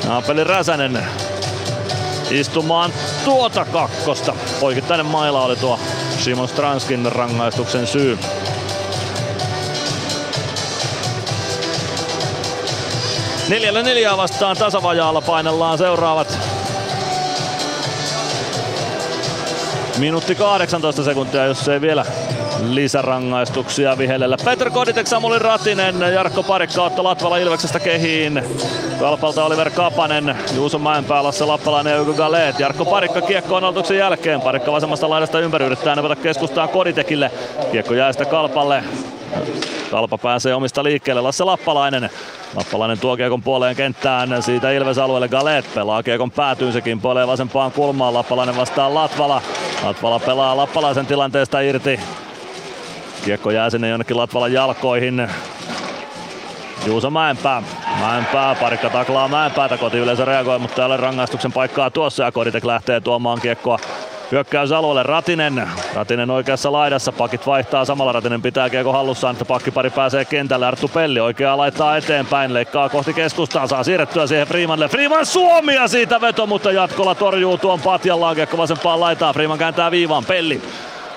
Maapeli 0.09 0.45
Räsänen 0.45 0.99
istumaan 2.31 2.93
tuota 3.25 3.65
kakkosta. 3.65 4.35
Poikittainen 4.61 5.07
maila 5.07 5.45
oli 5.45 5.57
tuo 5.57 5.79
Simon 6.19 6.49
Stranskin 6.49 7.13
rangaistuksen 7.13 7.87
syy. 7.87 8.19
Neljällä 13.49 13.83
neljää 13.83 14.17
vastaan 14.17 14.57
tasavajaalla 14.57 15.21
painellaan 15.21 15.79
seuraavat 15.79 16.39
Minuutti 19.99 20.35
18 20.35 21.05
sekuntia, 21.05 21.45
jos 21.45 21.69
ei 21.69 21.81
vielä 21.81 22.05
lisärangaistuksia 22.63 23.99
vihellellä. 23.99 24.37
Petr 24.45 24.71
Koditek, 24.71 25.07
Samuli 25.07 25.39
Ratinen, 25.39 26.01
Jarkko 26.15 26.43
Parikka 26.43 26.83
Otto 26.83 27.05
Latvala 27.05 27.37
Ilveksestä 27.37 27.81
kehiin. 27.81 28.43
Kalpalta 28.99 29.45
Oliver 29.45 29.71
Kapanen, 29.71 30.37
Juuso 30.55 30.79
Mäenpää, 30.79 31.23
Lasse 31.23 31.45
Lappalainen 31.45 31.93
ja 31.93 31.99
Yko 31.99 32.13
Galeet. 32.13 32.61
Jarkko 32.61 32.85
Parikka 32.85 33.21
kiekko 33.21 33.57
on 33.57 33.65
aloituksen 33.65 33.99
jälkeen. 33.99 34.41
Parikka 34.41 34.73
vasemmasta 34.73 35.11
laidasta 35.11 35.41
ympäri 35.41 35.65
yrittää 35.65 35.95
näpätä 35.97 36.17
keskustaan 36.17 36.69
Koditekille. 36.69 37.31
Kiekko 37.73 37.95
jää 37.95 38.13
sitä 38.13 38.25
Kalpalle. 38.25 38.85
Kalpa 39.91 40.19
pääsee 40.19 40.55
omista 40.55 40.85
liikkeelle. 40.85 41.21
Lasse 41.21 41.45
Lappalainen. 41.45 42.11
Lappalainen 42.55 42.99
tuo 42.99 43.17
kiekon 43.17 43.43
puoleen 43.43 43.77
kenttään. 43.77 44.43
Siitä 44.43 44.71
Ilves 44.71 44.99
alueelle 44.99 45.29
Galet 45.29 45.75
pelaa 45.75 46.03
kiekon 46.03 46.31
päätyyn. 46.31 46.73
Se 46.73 46.81
kimpoilee 46.81 47.27
vasempaan 47.27 47.73
kulmaan. 47.73 48.15
Lappalainen 48.15 48.57
vastaa 48.57 48.95
Latvala. 48.95 49.43
Latvala 49.85 50.19
pelaa 50.19 50.57
Lappalaisen 50.57 51.07
tilanteesta 51.07 51.61
irti. 51.61 52.01
Kiekko 53.25 53.51
jää 53.51 53.71
sinne 53.71 53.89
jonnekin 53.89 54.17
Latvalan 54.17 54.53
jalkoihin. 54.53 55.29
Juuso 56.87 57.11
Mäenpää. 57.11 57.63
Mäenpää, 58.01 58.55
parikka 58.55 58.91
taklaa 58.91 59.29
Mäenpäätä, 59.29 59.77
koti 59.77 59.99
yleensä 59.99 60.25
reagoi, 60.25 60.59
mutta 60.59 60.87
ole 60.87 60.97
rangaistuksen 60.97 61.53
paikkaa 61.53 61.91
tuossa 61.91 62.25
ja 62.25 62.33
Koditek 62.33 62.65
lähtee 62.65 63.01
tuomaan 63.01 63.41
kiekkoa 63.41 63.79
hyökkäysalueelle 64.33 65.03
Ratinen. 65.03 65.69
Ratinen 65.95 66.31
oikeassa 66.31 66.73
laidassa, 66.73 67.13
pakit 67.13 67.47
vaihtaa 67.47 67.85
samalla. 67.85 68.13
Ratinen 68.13 68.43
pitää 68.43 68.71
kiekko 68.71 68.93
hallussaan, 68.93 69.33
että 69.33 69.45
pakkipari 69.45 69.91
pääsee 69.91 70.25
kentälle. 70.25 70.67
Arttu 70.67 70.89
Pelli 70.89 71.21
oikeaa 71.21 71.57
laittaa 71.57 71.97
eteenpäin, 71.97 72.55
leikkaa 72.55 72.89
kohti 72.89 73.13
keskustaa, 73.13 73.67
saa 73.67 73.85
siirrettyä 73.85 74.27
siihen 74.27 74.47
Freemanille. 74.47 74.89
Freeman 74.89 75.27
Suomia 75.27 75.89
siitä 75.89 76.21
veto, 76.21 76.47
mutta 76.47 76.73
jatkolla 76.73 77.15
torjuu 77.15 77.59
tuon 77.59 77.81
patjan 77.81 78.19
kiekko 78.35 78.57
vasempaan 78.57 79.01
laitaa. 79.01 79.33
Freeman 79.33 79.59
kääntää 79.59 79.91
viivaan, 79.91 80.25
Pelli 80.25 80.63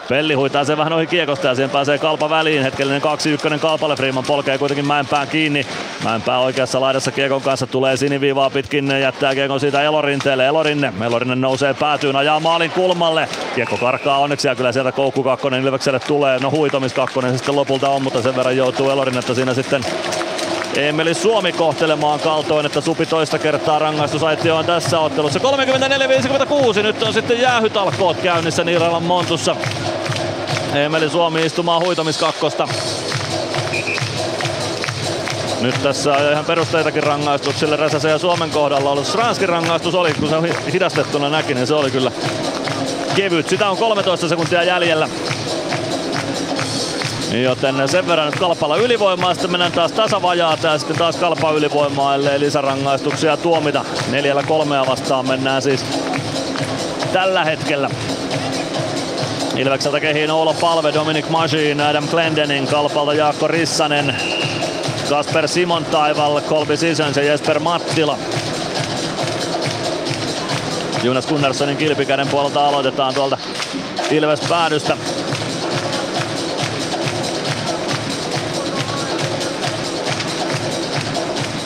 Pelli 0.10 0.34
huitaa 0.34 0.64
sen 0.64 0.78
vähän 0.78 0.94
ohi 0.94 1.08
kiekosta 1.08 1.48
ja 1.48 1.56
siihen 1.56 1.70
pääsee 1.70 1.98
kalpa 1.98 2.30
väliin. 2.30 2.64
Hetkellinen 2.64 3.02
2-1 3.56 3.60
kalpalle. 3.60 3.96
Freeman 3.96 4.24
polkee 4.24 4.58
kuitenkin 4.58 4.88
Mäenpään 4.88 5.28
kiinni. 5.28 5.66
Mäenpää 6.04 6.40
oikeassa 6.40 6.82
laidassa 6.82 7.12
kiekon 7.12 7.42
kanssa 7.42 7.68
tulee 7.68 7.98
siniviivaa 7.98 8.50
pitkin. 8.50 8.92
Jättää 9.02 9.36
kiekon 9.36 9.60
siitä 9.60 9.82
Elorinteelle. 9.82 10.46
Elorinne. 10.46 10.94
Elorinne 11.06 11.36
nousee 11.36 11.74
päätyyn, 11.74 12.16
ajaa 12.16 12.40
maalin 12.40 12.72
kulmalle. 12.72 13.30
Kiekko 13.56 13.78
karkaa 13.78 14.18
onneksi 14.18 14.48
ja 14.48 14.56
kyllä 14.56 14.72
sieltä 14.72 14.92
koukku 14.92 15.24
kakkonen 15.24 15.64
Ilvekselle 15.64 16.00
tulee. 16.00 16.40
No 16.40 16.52
huitomis 16.52 16.94
kakkonen 16.94 17.38
sitten 17.38 17.56
lopulta 17.56 17.90
on, 17.90 18.04
mutta 18.04 18.22
sen 18.22 18.36
verran 18.36 18.58
joutuu 18.58 18.90
Elorinnetta 18.90 19.36
siinä 19.36 19.54
sitten 19.54 19.86
Emeli 20.76 21.14
Suomi 21.14 21.52
kohtelemaan 21.52 22.20
kaltoin, 22.20 22.66
että 22.66 22.82
Supi 22.82 23.06
toista 23.06 23.40
kertaa 23.40 23.80
on 24.54 24.66
tässä 24.66 25.00
ottelussa. 25.00 25.40
34-56, 25.40 26.84
nyt 26.84 27.04
on 27.04 27.14
sitten 27.14 27.42
jäähytalkoot 27.42 28.18
käynnissä 28.18 28.64
Niiralan 28.64 29.04
Montussa. 29.04 29.56
Emeli 30.74 31.10
Suomi 31.10 31.46
istumaan 31.46 31.82
huitomiskakkosta. 31.82 32.68
Nyt 35.62 35.84
tässä 35.84 36.14
on 36.14 36.32
ihan 36.32 36.46
perusteitakin 36.46 37.04
rangaistuksille 37.04 37.76
Räsäsen 37.76 38.12
ja 38.12 38.18
Suomen 38.18 38.50
kohdalla 38.50 38.92
ollut. 38.92 39.08
Stranskin 39.08 39.50
rangaistus 39.50 39.96
oli, 39.96 40.14
kun 40.14 40.30
se 40.30 40.36
hidastettuna 40.74 41.30
näki, 41.30 41.54
niin 41.54 41.68
se 41.68 41.74
oli 41.74 41.92
kyllä 41.92 42.12
kevyt. 43.16 43.50
Sitä 43.50 43.70
on 43.70 43.78
13 43.78 44.30
sekuntia 44.30 44.64
jäljellä. 44.64 45.10
Joten 47.44 47.90
sen 47.90 48.08
verran 48.08 48.26
nyt 48.26 48.40
kalpalla 48.40 48.78
ylivoimaa, 48.78 49.34
sitten 49.34 49.52
mennään 49.52 49.72
taas 49.72 49.92
tasavajaata 49.92 50.68
ja 50.68 50.78
sitten 50.78 50.98
taas 50.98 51.16
kalpa 51.16 51.52
ylivoimaa, 51.52 52.16
ellei 52.16 52.40
lisärangaistuksia 52.40 53.38
tuomita. 53.38 53.86
Neljällä 54.12 54.44
kolmea 54.44 54.88
vastaan 54.88 55.28
mennään 55.28 55.62
siis 55.62 55.86
tällä 57.14 57.46
hetkellä. 57.46 57.90
Ilvekseltä 59.60 60.00
kehiin 60.00 60.32
Oula 60.32 60.54
Palve, 60.54 60.94
Dominic 60.94 61.30
Majin, 61.30 61.82
Adam 61.82 62.08
Glendening, 62.08 62.70
Kalpalta 62.70 63.14
Jaakko 63.14 63.48
Rissanen, 63.48 64.16
Kasper 65.10 65.48
Simon 65.48 65.86
Taival, 65.86 66.42
Kolbi 66.42 66.78
Sisons 66.78 67.18
ja 67.18 67.24
Jesper 67.24 67.60
Mattila. 67.60 68.18
Jonas 71.04 71.28
Gunnarssonin 71.28 71.78
kilpikäden 71.78 72.28
puolelta 72.28 72.68
aloitetaan 72.68 73.14
tuolta 73.14 73.38
Ilves 74.12 74.40
päädystä. 74.50 74.98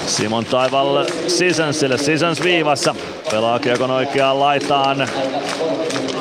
Simon 0.08 0.46
Taival 0.46 1.06
Sisonsille. 1.28 1.98
Sisons 1.98 2.44
viivassa. 2.44 2.96
Pelaa 3.32 3.60
kiekon 3.60 3.92
oikeaan 3.92 4.40
laitaan. 4.40 5.08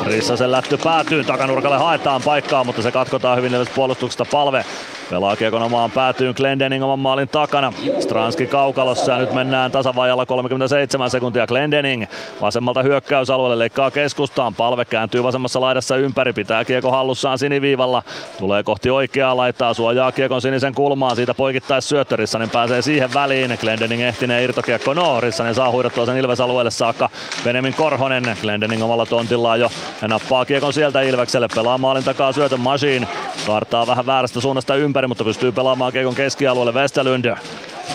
Rissasen 0.07 0.53
lähtö 0.53 0.79
päätyy, 0.85 1.25
takanurkalle 1.25 1.79
haetaan 1.79 2.23
paikkaa, 2.25 2.65
mutta 2.65 2.83
se 2.83 2.93
katkotaan 2.93 3.39
hyvin 3.39 3.53
puolustuksesta 3.75 4.25
palve. 4.25 4.65
Pelaa 5.13 5.37
kiekon 5.37 5.63
omaan 5.63 5.91
päätyyn 5.91 6.35
Glendening 6.37 6.85
oman 6.85 6.99
maalin 6.99 7.29
takana. 7.29 7.73
Stranski 8.01 8.47
kaukalossa 8.47 9.13
ja 9.13 9.19
nyt 9.19 9.33
mennään 9.33 9.71
tasavajalla 9.71 10.27
37 10.27 11.11
sekuntia. 11.11 11.47
Glendening 11.47 12.05
vasemmalta 12.41 12.83
hyökkäysalueelle 12.83 13.59
leikkaa 13.59 13.91
keskustaan. 13.91 14.55
Palve 14.55 14.85
kääntyy 14.85 15.23
vasemmassa 15.23 15.61
laidassa 15.61 15.97
ympäri, 15.97 16.33
pitää 16.33 16.65
kiekko 16.65 16.91
hallussaan 16.91 17.39
siniviivalla. 17.39 18.03
Tulee 18.39 18.63
kohti 18.63 18.91
oikeaa 18.91 19.37
laittaa, 19.37 19.75
suojaa 19.75 20.13
kiekon 20.13 20.43
sinisen 20.43 20.75
kulmaan. 20.75 21.17
Siitä 21.17 21.35
poikittais 21.35 21.89
syöttö, 21.89 22.17
Rissanen 22.17 22.51
pääsee 22.51 22.83
siihen 22.83 23.15
väliin. 23.15 23.59
Glendening 23.61 24.03
ehtineen 24.03 24.45
irtokiekko, 24.45 24.95
no 24.95 25.21
Rissanen 25.21 25.55
saa 25.55 25.71
huidottua 25.71 26.07
sen 26.07 26.17
Ilves-alueelle 26.17 26.71
saakka. 26.71 27.11
Benemin 27.45 27.75
Korhonen, 27.75 28.37
Glendening 28.41 28.85
omalla 28.85 29.07
tontillaan 29.07 29.61
jo 29.61 29.71
ja 30.03 30.09
nappaa 30.09 30.45
kiekon 30.45 30.73
sieltä 30.73 31.03
Ilvekselle. 31.03 31.49
Pelaa 31.55 31.79
maalin 31.79 32.05
takaa 32.05 32.33
syötön 32.33 32.61
Machine. 32.61 33.09
Kartaa 33.47 33.87
vähän 33.87 34.07
väärästä 34.07 34.41
suunnasta 34.41 34.75
ympäri, 34.75 35.02
mutta 35.09 35.25
pystyy 35.25 35.53
pelaamaan 35.53 35.93
kiekon 35.93 36.15
keskialueelle 36.15 36.73
Westerlund. 36.73 37.35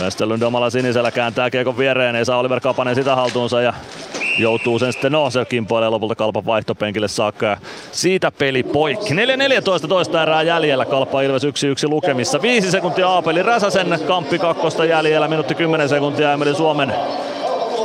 Westerlund 0.01 0.41
omalla 0.41 0.69
sinisellä 0.69 1.11
kääntää 1.11 1.49
kiekon 1.49 1.77
viereen, 1.77 2.15
ei 2.15 2.25
saa 2.25 2.39
Oliver 2.39 2.59
Kapanen 2.59 2.95
sitä 2.95 3.15
haltuunsa 3.15 3.61
ja 3.61 3.73
joutuu 4.37 4.79
sen 4.79 4.93
sitten, 4.93 5.11
no 5.11 5.29
se 5.29 5.45
kimpoilee 5.45 5.89
lopulta 5.89 6.15
Kalpan 6.15 6.45
vaihtopenkille 6.45 7.07
saakka 7.07 7.45
ja 7.45 7.57
siitä 7.91 8.31
peli 8.31 8.63
poikki. 8.63 9.13
4-14 9.13 9.87
toista 9.87 10.23
erää 10.23 10.43
jäljellä, 10.43 10.85
Kalpa 10.85 11.21
Ilves 11.21 11.43
1-1 11.43 11.47
lukemissa. 11.89 12.41
5 12.41 12.71
sekuntia 12.71 13.09
Aapeli 13.09 13.43
Räsäsen, 13.43 13.99
Kamppi 14.07 14.39
kakkosta 14.39 14.85
jäljellä, 14.85 15.27
minuutti 15.27 15.55
10 15.55 15.89
sekuntia 15.89 16.33
Emeli 16.33 16.55
Suomen 16.55 16.93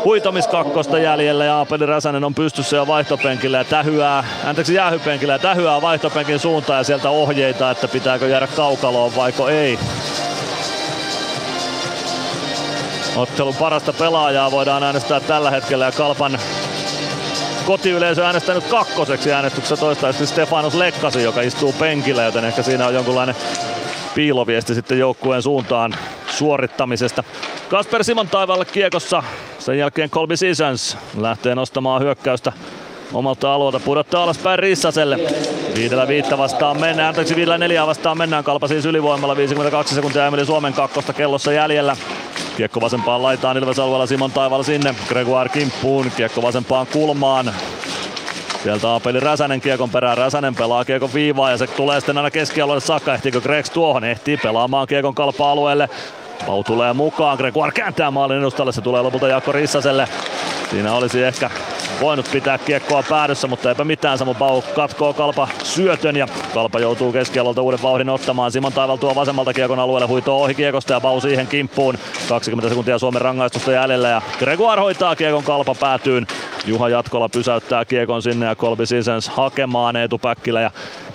huitomiskakkosta 0.05 0.99
jäljellä 0.99 1.45
ja 1.45 1.57
Aapeli 1.57 1.87
Räsänen 1.87 2.25
on 2.25 2.35
pystyssä 2.35 2.77
jo 2.77 2.87
vaihtopenkillä 2.87 3.59
ja 3.59 3.65
tähyää, 3.65 4.25
anteeksi 4.45 4.75
jäähypenkillä 4.75 5.33
ja 5.33 5.39
tähyää 5.39 5.83
vaihtopenkin 5.83 6.39
suuntaan 6.39 6.79
ja 6.79 6.85
sieltä 6.85 7.11
ohjeita, 7.11 7.71
että 7.71 7.89
pitääkö 7.89 8.29
jäädä 8.29 8.47
kaukaloon 8.47 9.17
vaiko 9.17 9.49
ei. 9.49 9.79
Ottelun 13.17 13.55
parasta 13.55 13.93
pelaajaa 13.93 14.51
voidaan 14.51 14.83
äänestää 14.83 15.21
tällä 15.21 15.51
hetkellä 15.51 15.85
ja 15.85 15.93
Kalpan 15.93 16.39
kotiyleisö 17.67 18.27
äänestänyt 18.27 18.65
kakkoseksi 18.65 19.33
äänestyksessä 19.33 19.77
toistaiseksi 19.77 20.27
Stefanos 20.27 20.75
Lekkasi, 20.75 21.23
joka 21.23 21.41
istuu 21.41 21.73
penkillä, 21.73 22.23
joten 22.23 22.45
ehkä 22.45 22.63
siinä 22.63 22.87
on 22.87 22.95
jonkunlainen 22.95 23.35
piiloviesti 24.15 24.75
sitten 24.75 24.99
joukkueen 24.99 25.43
suuntaan 25.43 25.95
suorittamisesta. 26.31 27.25
Kasper 27.73 28.05
Simon 28.05 28.29
taivaalla 28.29 28.65
kiekossa. 28.65 29.23
Sen 29.59 29.79
jälkeen 29.79 30.11
Colby 30.11 30.37
Seasons 30.37 30.99
lähtee 31.19 31.55
nostamaan 31.55 32.03
hyökkäystä 32.03 32.53
omalta 33.13 33.55
alueelta 33.55 33.81
pudottaa 33.81 34.23
alaspäin 34.23 34.59
Rissaselle. 34.59 35.19
Viidellä 35.75 36.09
viittä 36.09 36.39
vastaan 36.39 36.81
mennään, 36.81 37.09
anteeksi 37.09 37.37
viidellä 37.37 37.59
neljää 37.59 37.87
vastaan 37.87 38.19
mennään, 38.19 38.45
kalpa 38.45 38.69
siis 38.69 38.87
ylivoimalla 38.87 39.37
52 39.37 39.95
sekuntia 39.95 40.27
Emeli 40.27 40.47
Suomen 40.47 40.73
kakkosta 40.73 41.13
kellossa 41.13 41.53
jäljellä. 41.53 41.97
Kiekko 42.57 42.81
vasempaan 42.81 43.23
laitaan 43.23 43.57
Ilves 43.57 43.79
alueella 43.79 44.07
Simon 44.07 44.33
Taival 44.33 44.63
sinne, 44.63 44.95
Gregoire 45.09 45.49
kimppuun, 45.49 46.13
kiekko 46.17 46.43
vasempaan 46.43 46.87
kulmaan. 46.87 47.55
Sieltä 48.63 48.89
Aapeli 48.89 49.21
Räsänen 49.21 49.61
kiekon 49.61 49.91
perään. 49.91 50.19
Räsänen 50.19 50.55
pelaa 50.55 50.85
kiekon 50.85 51.15
viivaa 51.15 51.51
ja 51.51 51.57
se 51.57 51.67
tulee 51.67 52.01
sitten 52.01 52.19
aina 52.19 52.31
keskialueelle 52.31 52.81
saakka. 52.81 53.15
Ehtiikö 53.15 53.41
Gregs 53.41 53.71
tuohon? 53.71 54.05
Ehtii 54.05 54.37
pelaamaan 54.37 54.87
kiekon 54.87 55.15
kalpa-alueelle. 55.15 55.89
Pau 56.47 56.65
tulee 56.65 56.93
mukaan, 56.93 57.37
Gregoire 57.37 57.73
kääntää 57.73 58.11
maalin 58.11 58.39
edustalle, 58.39 58.73
se 58.73 58.81
tulee 58.81 59.03
lopulta 59.03 59.29
Jaakko 59.29 59.53
Rissaselle. 59.53 60.09
Siinä 60.71 60.93
olisi 60.93 61.23
ehkä 61.23 61.51
voinut 62.01 62.29
pitää 62.33 62.59
kiekkoa 62.59 63.03
päädyssä, 63.09 63.49
mutta 63.49 63.69
eipä 63.69 63.85
mitään. 63.85 64.19
Samu 64.19 64.35
Pau 64.35 64.63
katkoo 64.63 65.13
Kalpa 65.13 65.49
syötön 65.63 66.17
ja 66.17 66.27
Kalpa 66.55 66.81
joutuu 66.81 67.13
keskialolta 67.13 67.63
uuden 67.63 67.83
vauhdin 67.83 68.09
ottamaan. 68.09 68.53
Simon 68.53 68.73
Taival 68.73 68.97
tuo 68.97 69.15
vasemmalta 69.15 69.55
kiekon 69.55 69.79
alueelle, 69.79 70.07
huitoo 70.07 70.43
ohi 70.43 70.55
kiekosta 70.55 70.93
ja 70.93 71.01
Pau 71.01 71.21
siihen 71.21 71.47
kimppuun. 71.47 71.99
20 72.29 72.69
sekuntia 72.69 72.99
Suomen 72.99 73.23
rangaistusta 73.23 73.73
jäljellä 73.73 74.09
ja 74.09 74.23
Gregoire 74.39 74.83
hoitaa 74.83 75.17
kiekon 75.17 75.45
Kalpa 75.45 75.75
päätyyn. 75.75 76.27
Juha 76.67 76.89
Jatkola 76.89 77.29
pysäyttää 77.29 77.85
kiekon 77.85 78.23
sinne 78.23 78.47
ja 78.47 78.55
Kolbi 78.55 78.87
Sisens 78.87 79.29
hakemaan 79.29 79.97
Eetu 79.97 80.19
Päkkilä 80.19 80.61
ja 80.61 80.71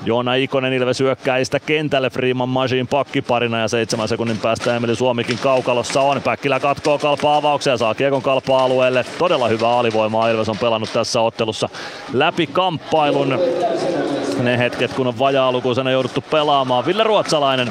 Joona 0.06 0.34
Ikonen 0.34 0.74
Ilves 0.74 1.00
hyökkäistä 1.00 1.60
kentälle 1.60 2.10
Freeman 2.10 2.50
Machine 2.50 2.88
pakkiparina 2.90 3.60
ja 3.60 3.68
seitsemän 3.68 4.08
sekunnin 4.08 4.38
päästä 4.38 4.76
Emeli 4.76 4.96
Suomikin 4.96 5.38
kaukalossa 5.38 6.02
on. 6.02 6.22
Päkkilä 6.22 6.60
katkoo 6.60 6.98
kalpaa 6.98 7.38
avauksia 7.38 7.74
ja 7.74 7.78
saa 7.78 7.96
kiekon 7.96 8.22
kalpaa 8.22 8.64
alueelle. 8.64 9.06
Todella 9.18 9.48
hyvä 9.48 9.70
alivoimaa 9.70 10.30
Ilves 10.30 10.50
on 10.50 10.58
pelannut 10.58 10.94
tässä 10.94 11.22
ottelussa 11.22 11.70
läpi 12.14 12.48
kamppailun. 12.48 13.40
Ne 14.42 14.58
hetket 14.58 14.94
kun 14.94 15.08
on 15.08 15.20
vajaa-lukuisena 15.20 15.92
jouduttu 15.92 16.22
pelaamaan. 16.22 16.86
Ville 16.86 17.04
Ruotsalainen 17.04 17.68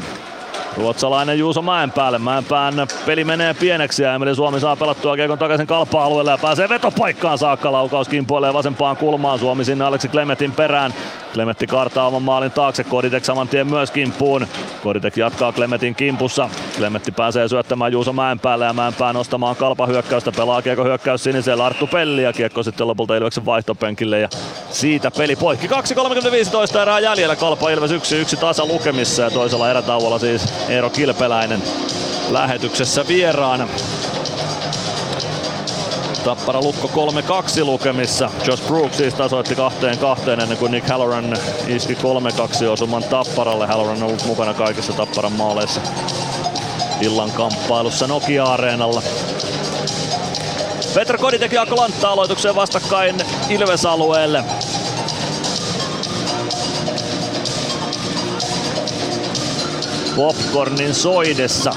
Ruotsalainen 0.77 1.39
Juuso 1.39 1.63
Mäenpäälle. 1.63 2.19
Mäenpään 2.19 2.75
peli 3.07 3.25
menee 3.25 3.55
pieneksi 3.55 4.03
ja 4.03 4.15
Emeli 4.15 4.35
Suomi 4.35 4.61
saa 4.61 4.77
pelattua 4.77 5.17
kiekon 5.17 5.39
takaisin 5.39 5.67
kalpa-alueelle 5.67 6.31
ja 6.31 6.39
pääsee 6.39 6.69
vetopaikkaan 6.69 7.39
saakka. 7.39 7.73
Laukaus 7.73 8.09
kimpoilee 8.09 8.53
vasempaan 8.53 8.97
kulmaan. 8.97 9.39
Suomi 9.39 9.65
sinne 9.65 9.85
Aleksi 9.85 10.09
Klemetin 10.09 10.53
perään. 10.53 10.95
Klemetti 11.37 11.67
kartaa 11.67 12.07
oman 12.07 12.23
maalin 12.23 12.51
taakse. 12.51 12.85
Koditek 12.85 13.25
saman 13.25 13.49
tien 13.49 13.67
myös 13.67 13.91
kimppuun. 13.91 14.47
Koditek 14.83 15.17
jatkaa 15.17 15.53
Klemetin 15.53 15.95
kimpussa. 15.95 16.51
Klemetti 16.77 17.13
pääsee 17.13 17.49
syöttämään 17.49 17.93
Juuso 17.93 18.13
Mäenpäälle 18.13 18.65
ja 18.65 18.73
Mäenpää 18.73 19.13
nostamaan 19.13 19.57
kalpa 19.57 19.87
hyökkäystä. 19.87 20.33
Pelaa 20.33 20.63
kiekko 20.63 20.85
hyökkäys 20.85 21.25
sinisellä 21.25 21.67
Arttu 21.67 21.87
Pelli 21.87 22.23
ja 22.23 22.33
kiekko 22.33 22.63
sitten 22.63 22.89
lopulta 22.89 23.17
Ilveksen 23.17 23.47
vaihtopenkille 23.47 24.21
ja 24.21 24.29
siitä 24.71 25.11
peli 25.11 25.37
poikki. 25.37 25.67
2.35 25.67 26.79
erää 26.83 27.01
jäljellä 27.01 27.37
kalpa 27.37 27.71
Ilves 27.71 27.91
1-1 27.91 27.95
tasa 28.41 28.67
lukemissa 28.67 29.23
ja 29.23 29.31
toisella 29.31 29.71
erätauolla 29.71 30.19
siis 30.19 30.69
Eero 30.69 30.91
Kilpeläinen 30.91 31.63
lähetyksessä 32.31 33.09
vieraana. 33.09 33.69
Tappara 36.27 36.61
Lukko 36.61 37.13
3-2 37.61 37.65
lukemissa. 37.65 38.31
Josh 38.47 38.67
Brooks 38.67 38.97
siis 38.97 39.15
tasoitti 39.15 39.55
kahteen 39.55 39.99
kahteen 39.99 40.41
ennen 40.41 40.59
kuin 40.59 40.73
Nick 40.73 40.89
Halloran 40.89 41.37
iski 41.67 41.95
3-2 41.95 42.67
osuman 42.67 43.05
Tapparalle. 43.05 43.67
Halloran 43.67 43.97
on 43.97 44.03
ollut 44.03 44.27
mukana 44.27 44.55
kaikissa 44.55 44.93
Tapparan 44.93 45.33
maaleissa 45.33 45.81
illan 47.01 47.31
kamppailussa 47.31 48.07
Nokia-areenalla. 48.07 49.03
Petra 50.95 51.19
Koditek 51.19 51.53
ja 51.53 51.61
Jaakko 51.61 51.87
aloitukseen 52.03 52.55
vastakkain 52.55 53.17
Ilves-alueelle. 53.49 54.45
Popcornin 60.17 60.95
soidessa 60.95 61.71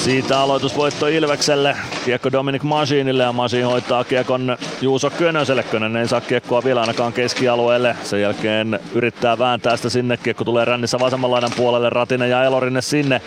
siitä 0.00 0.40
aloitusvoitto 0.40 1.06
Ilvekselle. 1.06 1.76
Kiekko 2.04 2.32
Dominic 2.32 2.62
Masinille 2.62 3.22
ja 3.22 3.32
Masin 3.32 3.66
hoitaa 3.66 4.04
kiekon 4.04 4.56
Juuso 4.80 5.10
Könöselle. 5.10 5.62
Könönen 5.62 6.02
ei 6.02 6.08
saa 6.08 6.20
kiekkoa 6.20 6.64
vielä 6.64 6.80
ainakaan 6.80 7.12
keskialueelle. 7.12 7.96
Sen 8.02 8.22
jälkeen 8.22 8.80
yrittää 8.94 9.38
vääntää 9.38 9.76
sitä 9.76 9.88
sinne. 9.88 10.16
Kiekko 10.16 10.44
tulee 10.44 10.64
rännissä 10.64 10.98
vasemman 10.98 11.30
laidan 11.30 11.50
puolelle. 11.56 11.90
Ratinen 11.90 12.30
ja 12.30 12.44
Elorinne 12.44 12.82
sinne. 12.82 13.22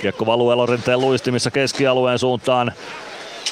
Kiekko 0.00 0.26
valuu 0.26 0.50
Elorinteen 0.50 1.00
luistimissa 1.00 1.50
keskialueen 1.50 2.18
suuntaan. 2.18 2.72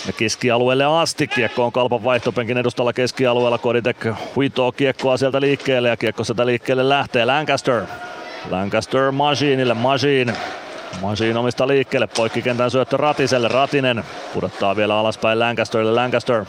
Ja 0.07 0.13
keskialueelle 0.13 0.85
asti. 0.85 1.27
Kiekko 1.27 1.65
on 1.65 1.73
kalpan 1.73 2.05
vaihtopenkin 2.05 2.59
edustalla 2.59 2.93
keskialueella. 2.93 3.59
Koditek 3.59 4.07
huitoo 4.37 4.73
kiekkoa 4.73 5.17
sieltä 5.17 5.41
liikkeelle 5.41 5.89
ja 5.89 5.97
kiekko 5.97 6.25
sieltä 6.25 6.47
liikkeelle 6.47 6.89
lähtee. 6.89 7.25
Lancaster. 7.25 7.83
Lancaster 8.51 9.11
Masinille. 9.11 9.75
Masin 9.75 10.33
Masin 11.01 11.37
omista 11.37 11.69
liikkeelle, 11.69 12.07
poikkikentän 12.07 12.71
syöttö 12.71 12.97
Ratiselle, 12.97 13.49
Ratinen 13.49 14.05
pudottaa 14.35 14.77
vielä 14.77 14.99
alaspäin 14.99 15.39
Lancasterille, 15.39 15.93
Lancaster. 15.93 16.45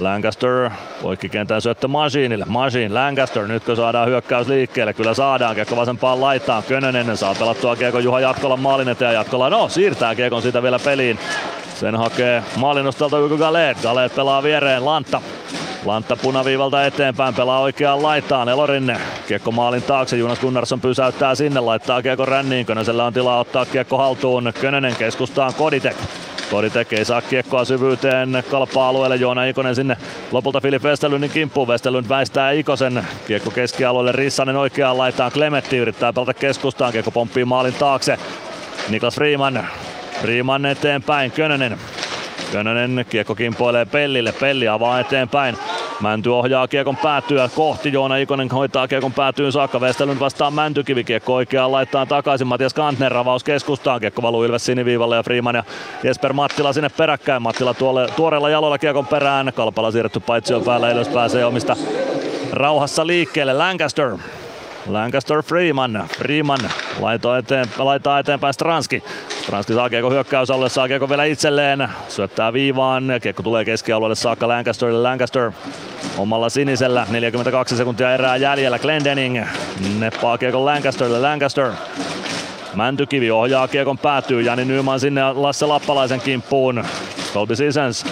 Lancaster, 0.00 0.70
poikkikentän 1.02 1.62
syöttö 1.62 1.88
Masinille, 1.88 2.44
Masin, 2.48 2.94
Lancaster, 2.94 3.46
nytkö 3.46 3.76
saadaan 3.76 4.08
hyökkäys 4.08 4.48
liikkeelle, 4.48 4.92
kyllä 4.92 5.14
saadaan, 5.14 5.54
kiekko 5.54 5.76
vasempaan 5.76 6.20
laittaan, 6.20 6.62
Könönen 6.62 7.16
saa 7.16 7.34
pelattua 7.34 7.76
kiekon 7.76 8.04
Juha 8.04 8.20
Jatkolan 8.20 8.60
maalin 8.60 8.96
ja 9.00 9.12
Jatkola, 9.12 9.50
no 9.50 9.68
siirtää 9.68 10.14
kiekon 10.14 10.42
siitä 10.42 10.62
vielä 10.62 10.78
peliin. 10.78 11.18
Sen 11.74 11.94
hakee 11.94 12.42
maalinostalta 12.56 13.20
Hugo 13.20 13.36
Galet, 13.36 13.82
Galet 13.82 14.14
pelaa 14.14 14.42
viereen, 14.42 14.84
Lantta 14.84 15.20
Lantta 15.84 16.16
punaviivalta 16.16 16.84
eteenpäin, 16.84 17.34
pelaa 17.34 17.60
oikeaan 17.60 18.02
laitaan, 18.02 18.48
Elorinne. 18.48 19.00
Kiekko 19.28 19.52
maalin 19.52 19.82
taakse, 19.82 20.16
Jonas 20.16 20.40
Gunnarsson 20.40 20.80
pysäyttää 20.80 21.34
sinne, 21.34 21.60
laittaa 21.60 22.02
kiekko 22.02 22.26
ränniin, 22.26 22.66
Könösellä 22.66 23.04
on 23.04 23.12
tilaa 23.12 23.40
ottaa 23.40 23.66
kiekko 23.66 23.98
haltuun, 23.98 24.52
Könönen 24.60 24.96
keskustaan 24.96 25.54
Koditek. 25.54 25.96
Koditek 26.50 26.92
ei 26.92 27.04
saa 27.04 27.22
kiekkoa 27.22 27.64
syvyyteen 27.64 28.44
kalpa-alueelle, 28.50 29.16
Joona 29.16 29.44
Ikonen 29.44 29.74
sinne 29.74 29.96
lopulta 30.32 30.60
Filip 30.60 30.82
Westelundin 30.82 31.30
kimppuun, 31.30 31.68
Westelund 31.68 32.08
väistää 32.08 32.50
Ikosen, 32.50 33.06
kiekko 33.26 33.50
keskialueelle, 33.50 34.12
Rissanen 34.12 34.56
oikeaan 34.56 34.98
laitaan, 34.98 35.32
Klemetti 35.32 35.76
yrittää 35.76 36.12
pelata 36.12 36.34
keskustaan, 36.34 36.92
kiekko 36.92 37.10
pomppii 37.10 37.44
maalin 37.44 37.74
taakse, 37.74 38.18
Niklas 38.88 39.14
Freeman, 39.14 39.66
Freeman 40.20 40.66
eteenpäin, 40.66 41.30
Könönen 41.30 41.78
Könönen 42.52 43.06
kiekko 43.10 43.34
kimpoilee 43.34 43.84
Pellille, 43.84 44.32
Pelli 44.32 44.68
avaa 44.68 45.00
eteenpäin. 45.00 45.56
Mänty 46.00 46.28
ohjaa 46.28 46.68
kiekon 46.68 46.96
päätyä 46.96 47.48
kohti, 47.56 47.92
Joona 47.92 48.16
Ikonen 48.16 48.50
hoitaa 48.50 48.88
kiekon 48.88 49.12
päätyyn 49.12 49.52
saakka, 49.52 49.78
Westerlund 49.78 50.20
vastaa 50.20 50.50
Mäntykivi, 50.50 51.04
kiekko 51.04 51.34
oikeaan 51.34 51.72
laittaa 51.72 52.06
takaisin, 52.06 52.46
Matias 52.46 52.74
Kantner 52.74 53.12
ravaus 53.12 53.44
keskustaan, 53.44 54.00
kiekko 54.00 54.22
valuu 54.22 54.44
Ilves 54.44 54.64
siniviivalle 54.64 55.16
ja 55.16 55.22
Freeman 55.22 55.54
ja 55.54 55.64
Jesper 56.02 56.32
Mattila 56.32 56.72
sinne 56.72 56.88
peräkkäin, 56.88 57.42
Mattila 57.42 57.74
tuolle, 57.74 58.06
tuoreella 58.16 58.50
jalolla 58.50 58.78
kiekon 58.78 59.06
perään, 59.06 59.52
Kalpala 59.56 59.90
siirretty 59.90 60.20
paitsi 60.20 60.54
päällä, 60.64 60.90
Ilves 60.90 61.08
pääsee 61.08 61.44
omista 61.44 61.76
rauhassa 62.52 63.06
liikkeelle, 63.06 63.52
Lancaster. 63.52 64.16
Lancaster 64.86 65.42
Freeman. 65.42 66.08
Freeman 66.18 66.60
laitoo 67.00 67.36
eteen, 67.36 67.66
laittaa 67.78 68.18
eteenpäin 68.18 68.54
Stranski. 68.54 69.02
Stranski 69.42 69.74
saa 69.74 69.90
kiekko 69.90 70.10
hyökkäys 70.10 70.50
alle, 70.50 70.68
saa 70.68 70.88
kiekko 70.88 71.08
vielä 71.08 71.24
itselleen. 71.24 71.88
Syöttää 72.08 72.52
viivaan 72.52 73.04
kiekko 73.22 73.42
tulee 73.42 73.64
keskialueelle 73.64 74.14
saakka 74.14 74.48
Lancasterille. 74.48 75.02
Lancaster 75.02 75.52
omalla 76.18 76.48
sinisellä. 76.48 77.06
42 77.10 77.76
sekuntia 77.76 78.14
erää 78.14 78.36
jäljellä. 78.36 78.78
Glendening 78.78 79.44
neppaa 79.98 80.38
kiekon 80.38 80.64
Lancasterille. 80.64 81.20
Lancaster 81.20 81.70
Mäntykivi 82.74 83.30
ohjaa 83.30 83.68
kiekon 83.68 83.98
päätyy. 83.98 84.42
Jani 84.42 84.64
Nyman 84.64 85.00
sinne 85.00 85.32
Lasse 85.32 85.66
Lappalaisen 85.66 86.20
kimppuun. 86.20 86.84
Colby 87.34 87.56
Sissons. 87.56 88.06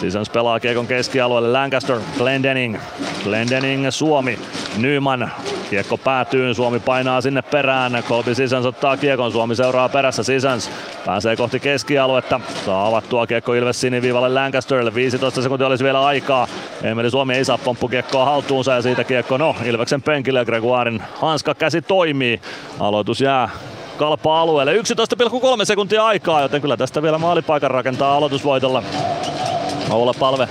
Sissons 0.00 0.30
pelaa 0.30 0.60
kiekon 0.60 0.86
keskialueelle. 0.86 1.52
Lancaster, 1.52 2.00
Glendening. 2.18 2.78
Glendening 3.24 3.90
Suomi. 3.90 4.38
Nyman 4.76 5.30
Kiekko 5.70 5.98
päätyy, 5.98 6.54
Suomi 6.54 6.80
painaa 6.80 7.20
sinne 7.20 7.42
perään. 7.42 8.02
Kolbi 8.08 8.34
Sisens 8.34 8.66
ottaa 8.66 8.96
kiekon, 8.96 9.32
Suomi 9.32 9.56
seuraa 9.56 9.88
perässä. 9.88 10.22
Sisens 10.22 10.70
pääsee 11.06 11.36
kohti 11.36 11.60
keskialuetta. 11.60 12.40
Saa 12.66 12.86
avattua 12.86 13.26
kiekko 13.26 13.54
Ilves 13.54 13.80
siniviivalle 13.80 14.28
Lancasterille. 14.28 14.94
15 14.94 15.42
sekuntia 15.42 15.66
olisi 15.66 15.84
vielä 15.84 16.06
aikaa. 16.06 16.46
Emeli 16.82 17.10
Suomi 17.10 17.34
ei 17.34 17.44
saa 17.44 17.58
pomppukiekkoa 17.58 18.24
haltuunsa 18.24 18.72
ja 18.72 18.82
siitä 18.82 19.04
kiekko 19.04 19.36
no 19.36 19.56
Ilveksen 19.64 20.02
penkille. 20.02 20.44
Gregoirin 20.44 21.02
hanska 21.14 21.54
käsi 21.54 21.82
toimii. 21.82 22.40
Aloitus 22.80 23.20
jää 23.20 23.50
kalpa-alueelle. 23.96 24.74
11,3 24.74 25.64
sekuntia 25.64 26.06
aikaa, 26.06 26.42
joten 26.42 26.60
kyllä 26.60 26.76
tästä 26.76 27.02
vielä 27.02 27.18
maalipaikan 27.18 27.70
rakentaa 27.70 28.16
aloitusvoitolla. 28.16 28.82
Oula 29.90 30.14
Palve 30.18 30.48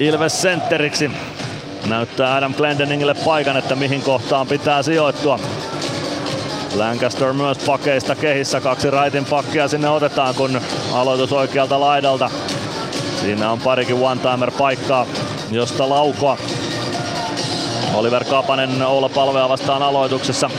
Ilves 0.00 0.42
sentteriksi. 0.42 1.10
Näyttää 1.88 2.34
Adam 2.34 2.54
Glendeningille 2.54 3.14
paikan, 3.14 3.56
että 3.56 3.74
mihin 3.76 4.02
kohtaan 4.02 4.46
pitää 4.46 4.82
sijoittua. 4.82 5.38
Lancaster 6.74 7.32
myös 7.32 7.58
pakeista 7.58 8.14
kehissä. 8.14 8.60
Kaksi 8.60 8.90
raitin 8.90 9.24
pakkia 9.24 9.68
sinne 9.68 9.88
otetaan, 9.88 10.34
kun 10.34 10.60
aloitus 10.92 11.32
oikealta 11.32 11.80
laidalta. 11.80 12.30
Siinä 13.20 13.50
on 13.50 13.60
parikin 13.60 13.96
one-timer 13.96 14.50
paikkaa, 14.58 15.06
josta 15.50 15.88
laukoa. 15.88 16.38
Oliver 17.94 18.24
Kapanen 18.24 18.82
Oula 18.82 19.08
Palvea 19.08 19.48
vastaan 19.48 19.82
aloituksessa. 19.82 20.50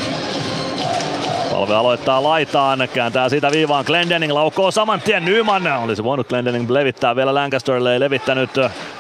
Palve 1.52 1.76
aloittaa 1.76 2.24
laitaan, 2.24 2.90
kääntää 2.94 3.30
siitä 3.30 3.52
viivaan 3.52 3.86
Glendening, 3.88 4.34
laukoo 4.34 4.72
saman 4.72 5.02
tien 5.02 5.26
Nyman. 5.26 5.68
Olisi 5.68 6.04
voinut 6.04 6.28
Glendening 6.28 6.70
levittää 6.70 7.16
vielä 7.16 7.34
Lancasterille, 7.34 7.94
ei 7.94 8.00
levittänyt. 8.00 8.50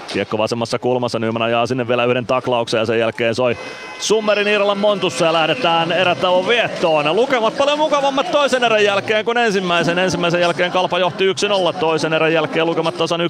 Kiekko 0.07 0.37
vasemmassa 0.37 0.79
kulmassa, 0.79 1.19
Nyman 1.19 1.41
ajaa 1.41 1.65
sinne 1.65 1.87
vielä 1.87 2.05
yhden 2.05 2.25
taklauksen 2.25 2.77
ja 2.77 2.85
sen 2.85 2.99
jälkeen 2.99 3.35
soi 3.35 3.57
Summerin 3.99 4.47
Irlan 4.47 4.77
Montussa 4.77 5.25
ja 5.25 5.33
lähdetään 5.33 5.91
erätauon 5.91 6.47
viettoon. 6.47 7.15
Lukemat 7.15 7.57
paljon 7.57 7.79
mukavammat 7.79 8.31
toisen 8.31 8.63
erän 8.63 8.83
jälkeen 8.83 9.25
kuin 9.25 9.37
ensimmäisen. 9.37 9.99
Ensimmäisen 9.99 10.41
jälkeen 10.41 10.71
Kalpa 10.71 10.99
johti 10.99 11.31
1-0, 11.31 11.33
toisen 11.79 12.13
erän 12.13 12.33
jälkeen 12.33 12.65
lukemat 12.65 12.97
tasan 12.97 13.21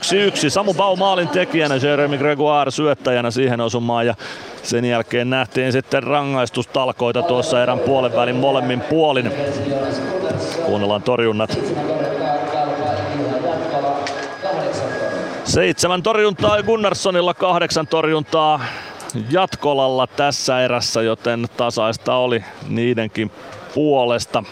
1-1. 0.46 0.50
Samu 0.50 0.74
Bau 0.74 0.96
maalin 0.96 1.28
tekijänä, 1.28 1.76
Jeremy 1.76 2.18
Gregoire 2.18 2.72
syöttäjänä 2.72 3.32
siihen 3.32 3.62
osumaan 3.62 4.06
ja 4.06 4.16
sen 4.64 4.86
jälkeen 4.86 5.30
nähtiin 5.30 5.72
sitten 5.72 6.04
rangaistustalkoita 6.04 7.22
tuossa 7.22 7.64
erän 7.64 7.80
puolen 7.80 8.16
välin 8.16 8.36
molemmin 8.36 8.82
puolin. 8.82 9.32
Kuunnellaan 10.66 11.04
torjunnat. 11.04 11.58
Seitsemän 15.48 16.04
torjuntaa 16.04 16.64
Gunnarssonilla, 16.64 17.34
kahdeksan 17.34 17.88
torjuntaa 17.88 18.60
Jatkolalla 19.30 20.08
tässä 20.08 20.62
erässä, 20.62 21.02
joten 21.02 21.48
tasaista 21.58 22.16
oli 22.16 22.44
niidenkin 22.70 23.32
puolesta. 23.74 24.44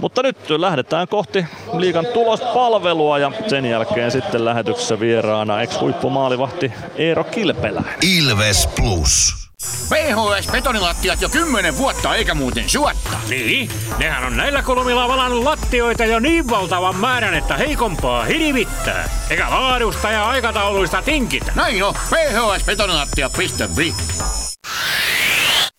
Mutta 0.00 0.22
nyt 0.22 0.36
lähdetään 0.50 1.08
kohti 1.08 1.46
liikan 1.78 2.06
tulospalvelua 2.06 3.18
ja 3.18 3.32
sen 3.46 3.66
jälkeen 3.66 4.10
sitten 4.10 4.44
lähetyksessä 4.44 5.00
vieraana 5.00 5.62
ex-huippumaalivahti 5.62 6.72
Eero 6.96 7.24
Kilpeläinen. 7.24 7.94
Ilves 8.02 8.68
Plus. 8.76 9.49
PHS-betonilattiat 9.88 11.20
jo 11.20 11.28
kymmenen 11.28 11.76
vuotta 11.76 12.14
eikä 12.14 12.34
muuten 12.34 12.70
suotta. 12.70 13.16
Niin, 13.28 13.70
nehän 13.98 14.24
on 14.24 14.36
näillä 14.36 14.62
kolmilla 14.62 15.08
valannut 15.08 15.44
lattioita 15.44 16.04
jo 16.04 16.20
niin 16.20 16.50
valtavan 16.50 16.96
määrän, 16.96 17.34
että 17.34 17.56
heikompaa 17.56 18.24
hirvittää. 18.24 19.08
Eikä 19.30 19.50
laadusta 19.50 20.10
ja 20.10 20.28
aikatauluista 20.28 21.02
tinkitä. 21.02 21.52
Näin 21.54 21.84
on, 21.84 21.94
phsbetonilattia.fi 21.94 23.94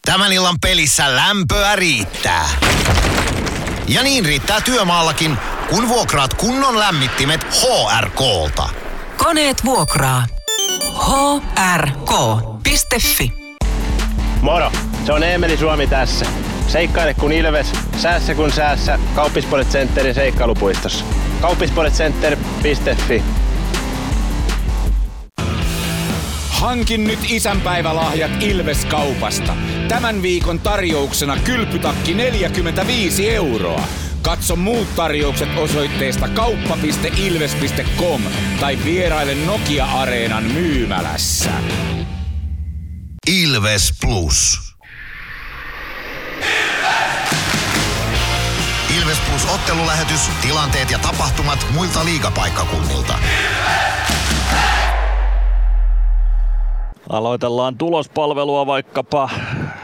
Tämän 0.05 0.33
illan 0.33 0.55
pelissä 0.61 1.15
lämpöä 1.15 1.75
riittää. 1.75 2.49
Ja 3.87 4.03
niin 4.03 4.25
riittää 4.25 4.61
työmaallakin, 4.61 5.37
kun 5.69 5.87
vuokraat 5.87 6.33
kunnon 6.33 6.79
lämmittimet 6.79 7.43
HRK-lta. 7.43 8.69
Koneet 9.17 9.65
vuokraa. 9.65 10.25
hrk.fi 11.67 13.40
Moro, 14.41 14.71
se 15.05 15.13
on 15.13 15.23
Eemeli 15.23 15.57
Suomi 15.57 15.87
tässä. 15.87 16.25
Seikkaile 16.67 17.13
kun 17.13 17.31
ilves, 17.31 17.71
säässä 17.97 18.35
kun 18.35 18.51
säässä. 18.51 18.99
Kauppispoilet 19.15 19.67
Centerin 19.67 20.15
seikkailupuistossa. 20.15 21.05
Kauppispoiletcenter.fi 21.41 23.23
Hankin 26.49 27.03
nyt 27.03 27.19
isänpäivälahjat 27.29 28.31
Ilves-kaupasta. 28.39 29.53
Tämän 29.87 30.21
viikon 30.21 30.59
tarjouksena 30.59 31.37
kylpytakki 31.43 32.13
45 32.13 33.29
euroa. 33.35 33.83
Katso 34.21 34.55
muut 34.55 34.87
tarjoukset 34.95 35.49
osoitteesta 35.57 36.27
kauppa.ilves.com 36.27 38.21
tai 38.59 38.77
vieraile 38.85 39.35
Nokia-areenan 39.35 40.43
myymälässä. 40.43 41.51
Ilves 43.27 43.93
Plus. 44.01 44.59
Ilves, 46.37 47.17
Ilves 48.97 49.19
Plus 49.29 49.45
ottelulähetys, 49.53 50.29
tilanteet 50.41 50.91
ja 50.91 50.99
tapahtumat 50.99 51.65
muilta 51.73 52.05
liigapaikkakunnilta. 52.05 53.13
Ilves! 53.13 53.27
Hey! 54.51 54.81
Aloitellaan 57.09 57.77
tulospalvelua 57.77 58.65
vaikkapa 58.65 59.29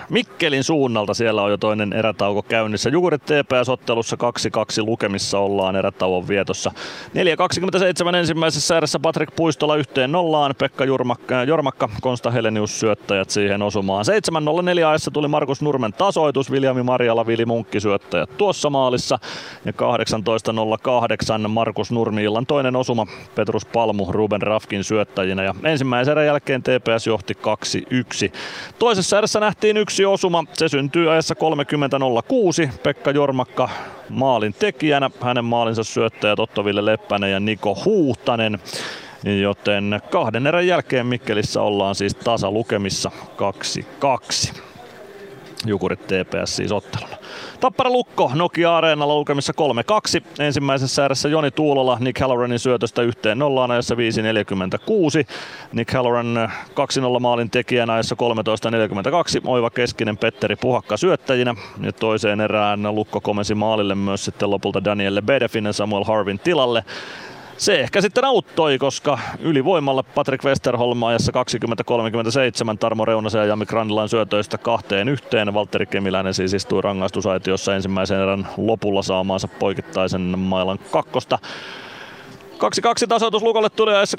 Mikkelin 0.09 0.63
suunnalta. 0.63 1.13
Siellä 1.13 1.43
on 1.43 1.51
jo 1.51 1.57
toinen 1.57 1.93
erätauko 1.93 2.41
käynnissä. 2.41 2.89
Jukurit 2.89 3.21
TPS-ottelussa 3.21 4.17
2-2 4.81 4.85
lukemissa 4.85 5.39
ollaan 5.39 5.75
erätauon 5.75 6.27
vietossa. 6.27 6.71
4.27 8.11 8.15
ensimmäisessä 8.15 8.77
erässä 8.77 8.99
Patrik 8.99 9.29
Puistola 9.35 9.75
yhteen 9.75 10.11
nollaan. 10.11 10.55
Pekka 10.57 10.85
Jurmakka, 10.85 11.43
Jormakka, 11.43 11.89
Konsta 12.01 12.31
Helenius 12.31 12.79
syöttäjät 12.79 13.29
siihen 13.29 13.61
osumaan. 13.61 14.05
7.04 14.79 14.85
ajassa 14.85 15.11
tuli 15.11 15.27
Markus 15.27 15.61
Nurmen 15.61 15.93
tasoitus. 15.93 16.51
Viljami 16.51 16.83
Marjala, 16.83 17.27
Vili 17.27 17.45
Munkki 17.45 17.79
syöttäjät 17.79 18.37
tuossa 18.37 18.69
maalissa. 18.69 19.19
Ja 19.65 19.71
18.08 19.71 21.47
Markus 21.47 21.91
Nurmi 21.91 22.23
illan 22.23 22.45
toinen 22.45 22.75
osuma. 22.75 23.07
Petrus 23.35 23.65
Palmu 23.65 24.11
Ruben 24.11 24.41
Rafkin 24.41 24.83
syöttäjinä. 24.83 25.43
Ja 25.43 25.55
ensimmäisen 25.63 26.11
erän 26.11 26.25
jälkeen 26.25 26.63
TPS 26.63 27.07
johti 27.07 27.33
2-1. 27.33 28.31
Toisessa 28.79 29.17
erässä 29.17 29.39
nähtiin 29.39 29.77
yksi 29.77 29.96
osuma. 30.05 30.43
Se 30.53 30.69
syntyy 30.69 31.11
ajassa 31.11 31.35
30.06. 32.67 32.71
Pekka 32.83 33.11
Jormakka 33.11 33.69
maalin 34.09 34.53
tekijänä. 34.53 35.09
Hänen 35.21 35.45
maalinsa 35.45 35.83
syöttäjät 35.83 36.39
Ottoville 36.39 36.85
Leppänen 36.85 37.31
ja 37.31 37.39
Niko 37.39 37.77
Huhtanen. 37.85 38.59
Joten 39.41 40.01
kahden 40.11 40.47
erän 40.47 40.67
jälkeen 40.67 41.07
Mikkelissä 41.07 41.61
ollaan 41.61 41.95
siis 41.95 42.15
tasalukemissa 42.15 43.11
2-2. 44.53 44.66
Jukurit 45.65 45.99
TPS 46.07 46.55
siis 46.55 46.71
otteluna. 46.71 47.17
Tappara 47.59 47.89
Lukko 47.89 48.31
Nokia 48.35 48.77
Areenalla 48.77 49.15
lukemissa 49.15 49.53
3-2. 50.17 50.23
Ensimmäisessä 50.39 51.01
ääressä 51.01 51.29
Joni 51.29 51.51
Tuulola 51.51 51.97
Nick 51.99 52.19
Halloranin 52.19 52.59
syötöstä 52.59 53.01
yhteen 53.01 53.39
nollaan 53.39 53.71
ajassa 53.71 53.95
5.46. 53.95 53.99
Nick 55.73 55.93
Halloran 55.93 56.51
2-0 57.17 57.19
maalin 57.19 57.49
tekijänä 57.49 57.93
ajassa 57.93 58.15
13.42. 59.41 59.41
Oiva 59.47 59.69
Keskinen 59.69 60.17
Petteri 60.17 60.55
Puhakka 60.55 60.97
syöttäjinä. 60.97 61.55
Ja 61.81 61.93
toiseen 61.93 62.41
erään 62.41 62.95
Lukko 62.95 63.21
komensi 63.21 63.55
maalille 63.55 63.95
myös 63.95 64.25
sitten 64.25 64.51
lopulta 64.51 64.83
Daniel 64.83 65.15
Lebedefin 65.15 65.73
Samuel 65.73 66.03
Harvin 66.03 66.39
tilalle. 66.39 66.83
Se 67.57 67.79
ehkä 67.79 68.01
sitten 68.01 68.25
auttoi, 68.25 68.77
koska 68.77 69.19
ylivoimalla 69.39 70.03
Patrick 70.03 70.43
Westerholm 70.43 71.03
ajassa 71.03 71.31
20-37 72.73 72.77
Tarmo 72.77 73.05
Reunasen 73.05 73.39
ja 73.39 73.45
Jami 73.45 73.65
Grandilan 73.65 74.09
syötöistä 74.09 74.57
kahteen 74.57 75.09
yhteen. 75.09 75.53
Valtteri 75.53 75.85
Kemiläinen 75.85 76.33
siis 76.33 76.53
istui 76.53 76.81
rangaistusaitiossa 76.81 77.75
ensimmäisen 77.75 78.19
erän 78.19 78.47
lopulla 78.57 79.01
saamaansa 79.01 79.47
poikittaisen 79.47 80.39
mailan 80.39 80.79
kakkosta. 80.91 81.39
2-2 82.57 83.07
tasoitus 83.07 83.43
Lukolle 83.43 83.69
tuli 83.69 83.95
ajassa 83.95 84.17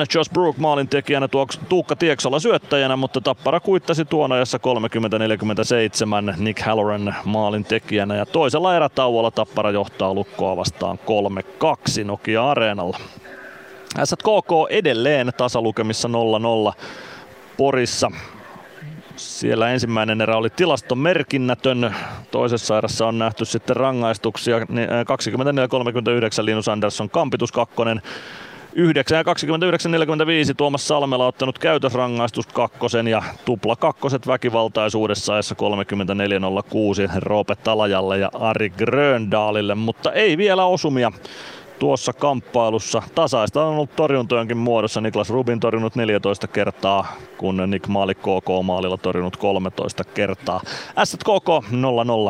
27.07. 0.00 0.06
Josh 0.14 0.32
Brook 0.32 0.56
maalin 0.56 0.88
tekijänä, 0.88 1.28
Tuukka 1.68 1.96
Tieksola 1.96 2.40
syöttäjänä, 2.40 2.96
mutta 2.96 3.20
Tappara 3.20 3.60
kuittasi 3.60 4.04
tuon 4.04 4.32
ajassa 4.32 4.58
30.47 6.32 6.40
Nick 6.42 6.60
Halloran 6.60 7.14
maalin 7.24 7.64
tekijänä. 7.64 8.16
Ja 8.16 8.26
toisella 8.26 8.76
erätauolla 8.76 9.30
Tappara 9.30 9.70
johtaa 9.70 10.14
Lukkoa 10.14 10.56
vastaan 10.56 10.98
3-2 12.00 12.04
Nokia 12.04 12.50
Areenalla. 12.50 12.98
SKK 14.04 14.70
edelleen 14.70 15.32
tasalukemissa 15.36 16.08
0-0 16.08 16.72
Porissa. 17.56 18.10
Siellä 19.16 19.70
ensimmäinen 19.70 20.20
erä 20.20 20.36
oli 20.36 20.50
tilastomerkinnätön. 20.50 21.94
Toisessa 22.30 22.78
erässä 22.78 23.06
on 23.06 23.18
nähty 23.18 23.44
sitten 23.44 23.76
rangaistuksia. 23.76 24.58
24-39 24.58 24.64
Linus 26.42 26.68
Andersson 26.68 27.10
kampitus 27.10 27.52
kakkonen. 27.52 28.02
9 28.76 29.18
ja 29.18 29.24
29 29.24 29.92
Tuomas 30.56 30.88
Salmela 30.88 31.26
ottanut 31.26 31.58
käytösrangaistus 31.58 32.46
kakkosen 32.46 33.08
ja 33.08 33.22
tupla 33.44 33.76
kakkoset 33.76 34.26
väkivaltaisuudessa 34.26 35.32
ajassa 35.32 35.54
34.06 37.14 37.18
Roope 37.18 37.54
Talajalle 37.56 38.18
ja 38.18 38.30
Ari 38.32 38.70
Gröndaalille, 38.70 39.74
mutta 39.74 40.12
ei 40.12 40.36
vielä 40.38 40.64
osumia 40.64 41.12
tuossa 41.78 42.12
kamppailussa. 42.12 43.02
Tasaista 43.14 43.64
on 43.64 43.74
ollut 43.74 43.96
torjuntojenkin 43.96 44.56
muodossa. 44.56 45.00
Niklas 45.00 45.30
Rubin 45.30 45.60
torjunut 45.60 45.94
14 45.94 46.46
kertaa, 46.46 47.06
kun 47.38 47.70
Nick 47.70 47.88
Maali 47.88 48.14
KK 48.14 48.48
maalilla 48.64 48.96
torjunut 48.96 49.36
13 49.36 50.04
kertaa. 50.04 50.60
SKK 51.04 51.48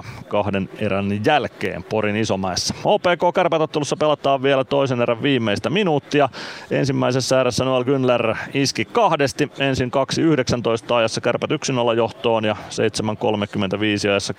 0-0 0.02 0.06
kahden 0.28 0.68
erän 0.78 1.24
jälkeen 1.24 1.84
Porin 1.84 2.16
Isomäessä. 2.16 2.74
OPK 2.84 3.34
kärpätottelussa 3.34 3.96
pelataan 3.96 4.42
vielä 4.42 4.64
toisen 4.64 5.02
erän 5.02 5.22
viimeistä 5.22 5.70
minuuttia. 5.70 6.28
Ensimmäisessä 6.70 7.40
erässä 7.40 7.64
Noel 7.64 7.84
Günler 7.84 8.36
iski 8.54 8.84
kahdesti. 8.84 9.50
Ensin 9.58 9.90
2.19 10.88 10.94
ajassa 10.94 11.20
kärpät 11.20 11.50
1-0 11.50 11.54
johtoon 11.96 12.44
ja 12.44 12.56
7.35 14.04 14.10
ajassa 14.10 14.34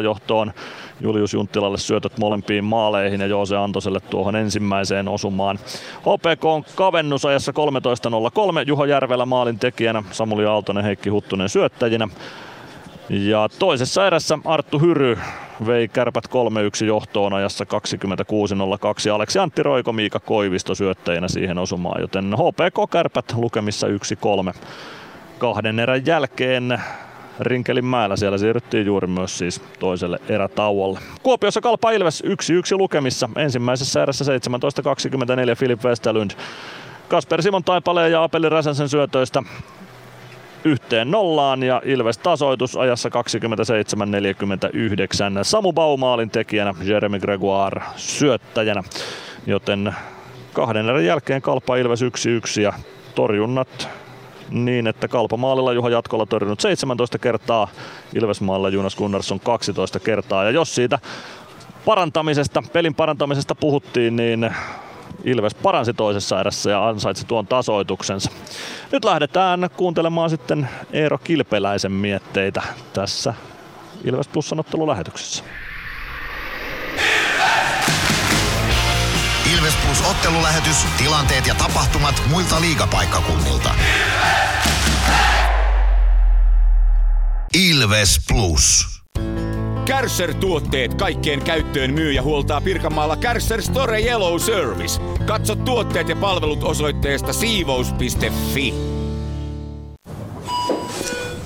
2-0 0.00 0.02
johtoon. 0.04 0.52
Julius 1.00 1.34
Junttilalle 1.34 1.78
syötöt 1.78 2.18
molempiin 2.18 2.64
maaleihin 2.64 3.20
ja 3.20 3.26
Joose 3.26 3.56
Antoselle 3.56 4.00
tuohon 4.00 4.36
ensimmäiseen 4.58 5.08
osumaan. 5.08 5.58
HPK 6.00 6.44
on 6.44 6.64
kavennusajassa 6.74 7.52
13.03. 7.52 7.58
Juho 8.66 8.84
Järvelä 8.84 9.26
maalin 9.26 9.58
tekijänä, 9.58 10.02
Samuli 10.10 10.46
Aaltonen, 10.46 10.84
Heikki 10.84 11.10
Huttunen 11.10 11.48
syöttäjinä. 11.48 12.08
Ja 13.08 13.48
toisessa 13.58 14.06
erässä 14.06 14.38
Arttu 14.44 14.78
Hyry 14.78 15.18
vei 15.66 15.88
kärpät 15.88 16.24
3-1 16.82 16.84
johtoon 16.84 17.32
ajassa 17.32 17.64
26.02. 17.64 19.10
Aleksi 19.14 19.38
Antti 19.38 19.62
Roiko, 19.62 19.92
Miika 19.92 20.20
Koivisto 20.20 20.74
syöttäjänä 20.74 21.28
siihen 21.28 21.58
osumaan, 21.58 22.00
joten 22.00 22.34
HPK 22.34 22.90
kärpät 22.90 23.34
lukemissa 23.36 23.86
1-3. 23.86 24.54
Kahden 25.38 25.78
erän 25.78 26.06
jälkeen 26.06 26.82
Rinkelin 27.40 27.84
mäellä. 27.84 28.16
Siellä 28.16 28.38
siirryttiin 28.38 28.86
juuri 28.86 29.06
myös 29.06 29.38
siis 29.38 29.62
toiselle 29.78 30.18
erätauolle. 30.28 30.98
Kuopiossa 31.22 31.60
Kalpa 31.60 31.90
Ilves 31.90 32.22
1-1 32.24 32.28
lukemissa. 32.78 33.28
Ensimmäisessä 33.36 34.02
erässä 34.02 34.24
17.24 34.24 35.56
Filip 35.56 35.84
Westerlund. 35.84 36.30
Kasper 37.08 37.42
Simon 37.42 37.64
Taipaleen 37.64 38.12
ja 38.12 38.22
Apeli 38.22 38.48
Räsäsen 38.48 38.88
syötöistä 38.88 39.42
yhteen 40.64 41.10
nollaan 41.10 41.62
ja 41.62 41.82
Ilves 41.84 42.18
tasoitus 42.18 42.76
ajassa 42.76 43.08
27.49. 43.08 43.14
Samu 45.42 45.72
Baumaalin 45.72 46.30
tekijänä, 46.30 46.74
Jeremy 46.82 47.18
Gregoire 47.18 47.82
syöttäjänä. 47.96 48.82
Joten 49.46 49.94
kahden 50.52 50.88
erän 50.88 51.04
jälkeen 51.04 51.42
Kalpa 51.42 51.76
Ilves 51.76 52.02
1-1 52.02 52.60
ja 52.60 52.72
torjunnat 53.14 53.88
niin, 54.50 54.86
että 54.86 55.08
Kalpamaalilla 55.08 55.72
Juha 55.72 55.90
Jatkolla 55.90 56.26
torjunut 56.26 56.60
17 56.60 57.18
kertaa, 57.18 57.68
Ilvesmaalla 58.14 58.68
Jonas 58.68 58.96
Gunnarsson 58.96 59.40
12 59.40 60.00
kertaa. 60.00 60.44
Ja 60.44 60.50
jos 60.50 60.74
siitä 60.74 60.98
parantamisesta, 61.84 62.62
pelin 62.72 62.94
parantamisesta 62.94 63.54
puhuttiin, 63.54 64.16
niin 64.16 64.50
Ilves 65.24 65.54
paransi 65.54 65.94
toisessa 65.94 66.40
erässä 66.40 66.70
ja 66.70 66.88
ansaitsi 66.88 67.26
tuon 67.26 67.46
tasoituksensa. 67.46 68.30
Nyt 68.92 69.04
lähdetään 69.04 69.70
kuuntelemaan 69.76 70.30
sitten 70.30 70.68
Eero 70.92 71.18
Kilpeläisen 71.18 71.92
mietteitä 71.92 72.62
tässä 72.92 73.34
Ilves 74.04 74.28
Plusan 74.28 74.60
ottelulähetyksessä. 74.60 75.44
Ilves 79.58 79.74
Plus 79.84 80.10
ottelulähetys, 80.10 80.76
tilanteet 80.98 81.46
ja 81.46 81.54
tapahtumat 81.54 82.22
muilta 82.30 82.60
liigapaikkakunnilta. 82.60 83.74
Ilves 87.54 88.20
Plus. 88.28 88.86
Kärsser-tuotteet 89.84 90.94
kaikkeen 90.94 91.42
käyttöön 91.42 91.94
myy 91.94 92.12
ja 92.12 92.22
huoltaa 92.22 92.60
Pirkanmaalla 92.60 93.16
Kärsser 93.16 93.62
Store 93.62 94.00
Yellow 94.00 94.38
Service. 94.38 95.00
Katso 95.26 95.54
tuotteet 95.54 96.08
ja 96.08 96.16
palvelut 96.16 96.64
osoitteesta 96.64 97.32
siivous.fi. 97.32 98.74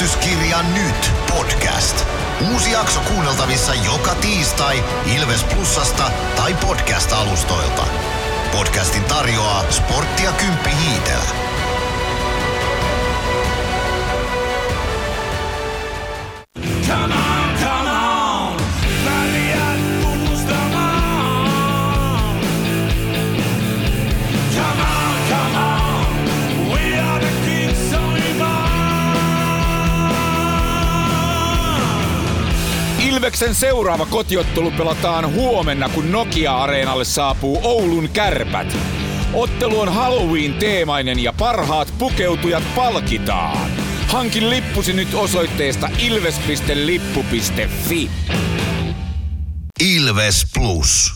Ilvestyskirja 0.00 0.62
nyt 0.62 1.12
podcast. 1.28 2.06
Uusi 2.52 2.72
jakso 2.72 3.00
kuunneltavissa 3.00 3.74
joka 3.74 4.14
tiistai 4.14 4.84
Ilves 5.16 5.44
Plusasta 5.44 6.10
tai 6.36 6.54
podcast-alustoilta. 6.54 7.82
Podcastin 8.52 9.04
tarjoaa 9.04 9.64
sporttia 9.70 10.32
Kymppi 10.32 10.70
Hiitelä. 10.70 11.24
Come 16.86 17.14
on, 17.14 17.19
Ilveksen 33.20 33.54
seuraava 33.54 34.06
kotiottelu 34.06 34.70
pelataan 34.70 35.34
huomenna, 35.34 35.88
kun 35.88 36.12
Nokia-areenalle 36.12 37.04
saapuu 37.04 37.60
Oulun 37.62 38.08
kärpät. 38.08 38.76
Ottelu 39.34 39.80
on 39.80 39.94
Halloween-teemainen 39.94 41.18
ja 41.18 41.32
parhaat 41.32 41.94
pukeutujat 41.98 42.62
palkitaan. 42.74 43.70
Hankin 44.08 44.50
lippusi 44.50 44.92
nyt 44.92 45.14
osoitteesta 45.14 45.88
ilves.lippu.fi. 45.98 48.10
Ilves 49.80 50.46
Plus. 50.54 51.12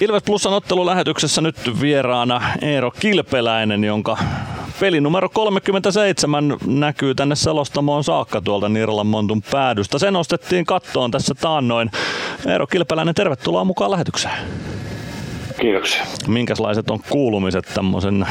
Ilves 0.00 0.22
Plusan 0.22 0.52
ottelulähetyksessä 0.52 1.40
nyt 1.40 1.80
vieraana 1.80 2.42
Eero 2.62 2.90
Kilpeläinen, 2.90 3.84
jonka 3.84 4.18
peli 4.80 5.00
numero 5.00 5.28
37 5.28 6.56
näkyy 6.66 7.14
tänne 7.14 7.34
selostamoon 7.34 8.04
saakka 8.04 8.40
tuolta 8.40 8.68
Nirlan 8.68 9.06
Montun 9.06 9.42
päädystä. 9.50 9.98
Se 9.98 10.10
nostettiin 10.10 10.66
kattoon 10.66 11.10
tässä 11.10 11.34
taannoin. 11.34 11.90
Eero 12.46 12.66
Kilpeläinen, 12.66 13.14
tervetuloa 13.14 13.64
mukaan 13.64 13.90
lähetykseen. 13.90 14.34
Kiitoksia. 15.60 16.04
Minkälaiset 16.26 16.90
on 16.90 17.00
kuulumiset 17.10 17.70
tämmöisen 17.74 18.26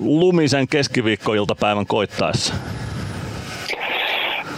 lumisen 0.00 0.68
keskiviikkoiltapäivän 0.68 1.86
koittaessa? 1.86 2.54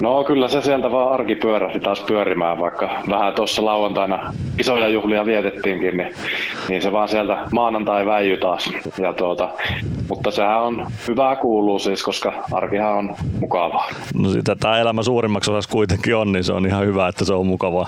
No 0.03 0.25
kyllä 0.25 0.49
se 0.49 0.63
sieltä 0.63 0.91
vaan 0.91 1.13
arki 1.13 1.35
pyörähti 1.35 1.81
taas 1.81 2.01
pyörimään, 2.01 2.59
vaikka 2.59 2.91
vähän 3.11 3.35
tuossa 3.35 3.65
lauantaina 3.65 4.33
isoja 4.59 4.89
juhlia 4.89 5.27
vietettiinkin, 5.27 5.97
niin, 5.97 6.15
niin 6.69 6.83
se 6.83 6.93
vaan 6.93 7.09
sieltä 7.09 7.39
maanantai 7.53 8.07
väijy 8.07 8.37
taas. 8.37 8.71
Ja 8.99 9.13
tuota, 9.13 9.49
mutta 10.09 10.31
sehän 10.31 10.63
on 10.63 10.87
hyvää 11.09 11.37
kuuluu 11.37 11.79
siis, 11.79 12.03
koska 12.03 12.33
arkihan 12.53 12.93
on 12.93 13.15
mukavaa. 13.41 13.89
No 14.15 14.31
sitä 14.31 14.57
tämä 14.57 14.79
elämä 14.81 15.03
suurimmaksi 15.03 15.51
osaksi 15.51 15.69
kuitenkin 15.69 16.17
on, 16.17 16.33
niin 16.33 16.45
se 16.45 16.53
on 16.53 16.67
ihan 16.67 16.87
hyvä, 16.87 17.09
että 17.09 17.25
se 17.25 17.35
on 17.35 17.47
mukavaa. 17.47 17.87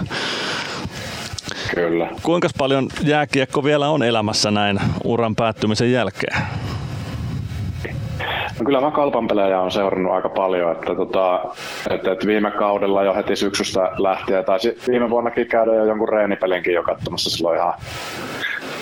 Kyllä. 1.75 2.09
Kuinka 2.23 2.49
paljon 2.59 2.89
jääkiekko 3.03 3.65
vielä 3.65 3.89
on 3.89 4.03
elämässä 4.03 4.51
näin 4.51 4.81
uran 5.05 5.37
päättymisen 5.37 5.93
jälkeen? 5.93 6.37
No 8.59 8.65
kyllä 8.65 8.81
mä 8.81 8.91
kalpan 8.91 9.29
pelejä 9.29 9.61
on 9.61 9.71
seurannut 9.71 10.13
aika 10.13 10.29
paljon, 10.29 10.73
että, 10.73 10.95
tota, 10.95 11.41
että, 11.91 12.13
että 12.13 12.27
viime 12.27 12.51
kaudella 12.51 13.05
jo 13.05 13.15
heti 13.15 13.37
syksystä 13.37 13.91
lähtien, 13.99 14.45
tai 14.45 14.59
viime 14.89 15.11
vuonnakin 15.11 15.47
käydä 15.47 15.75
jo 15.75 15.85
jonkun 15.85 16.09
reenipelinkin 16.09 16.75
jo 16.75 16.83
katsomassa 16.83 17.31
silloin 17.31 17.59
ihan 17.59 17.75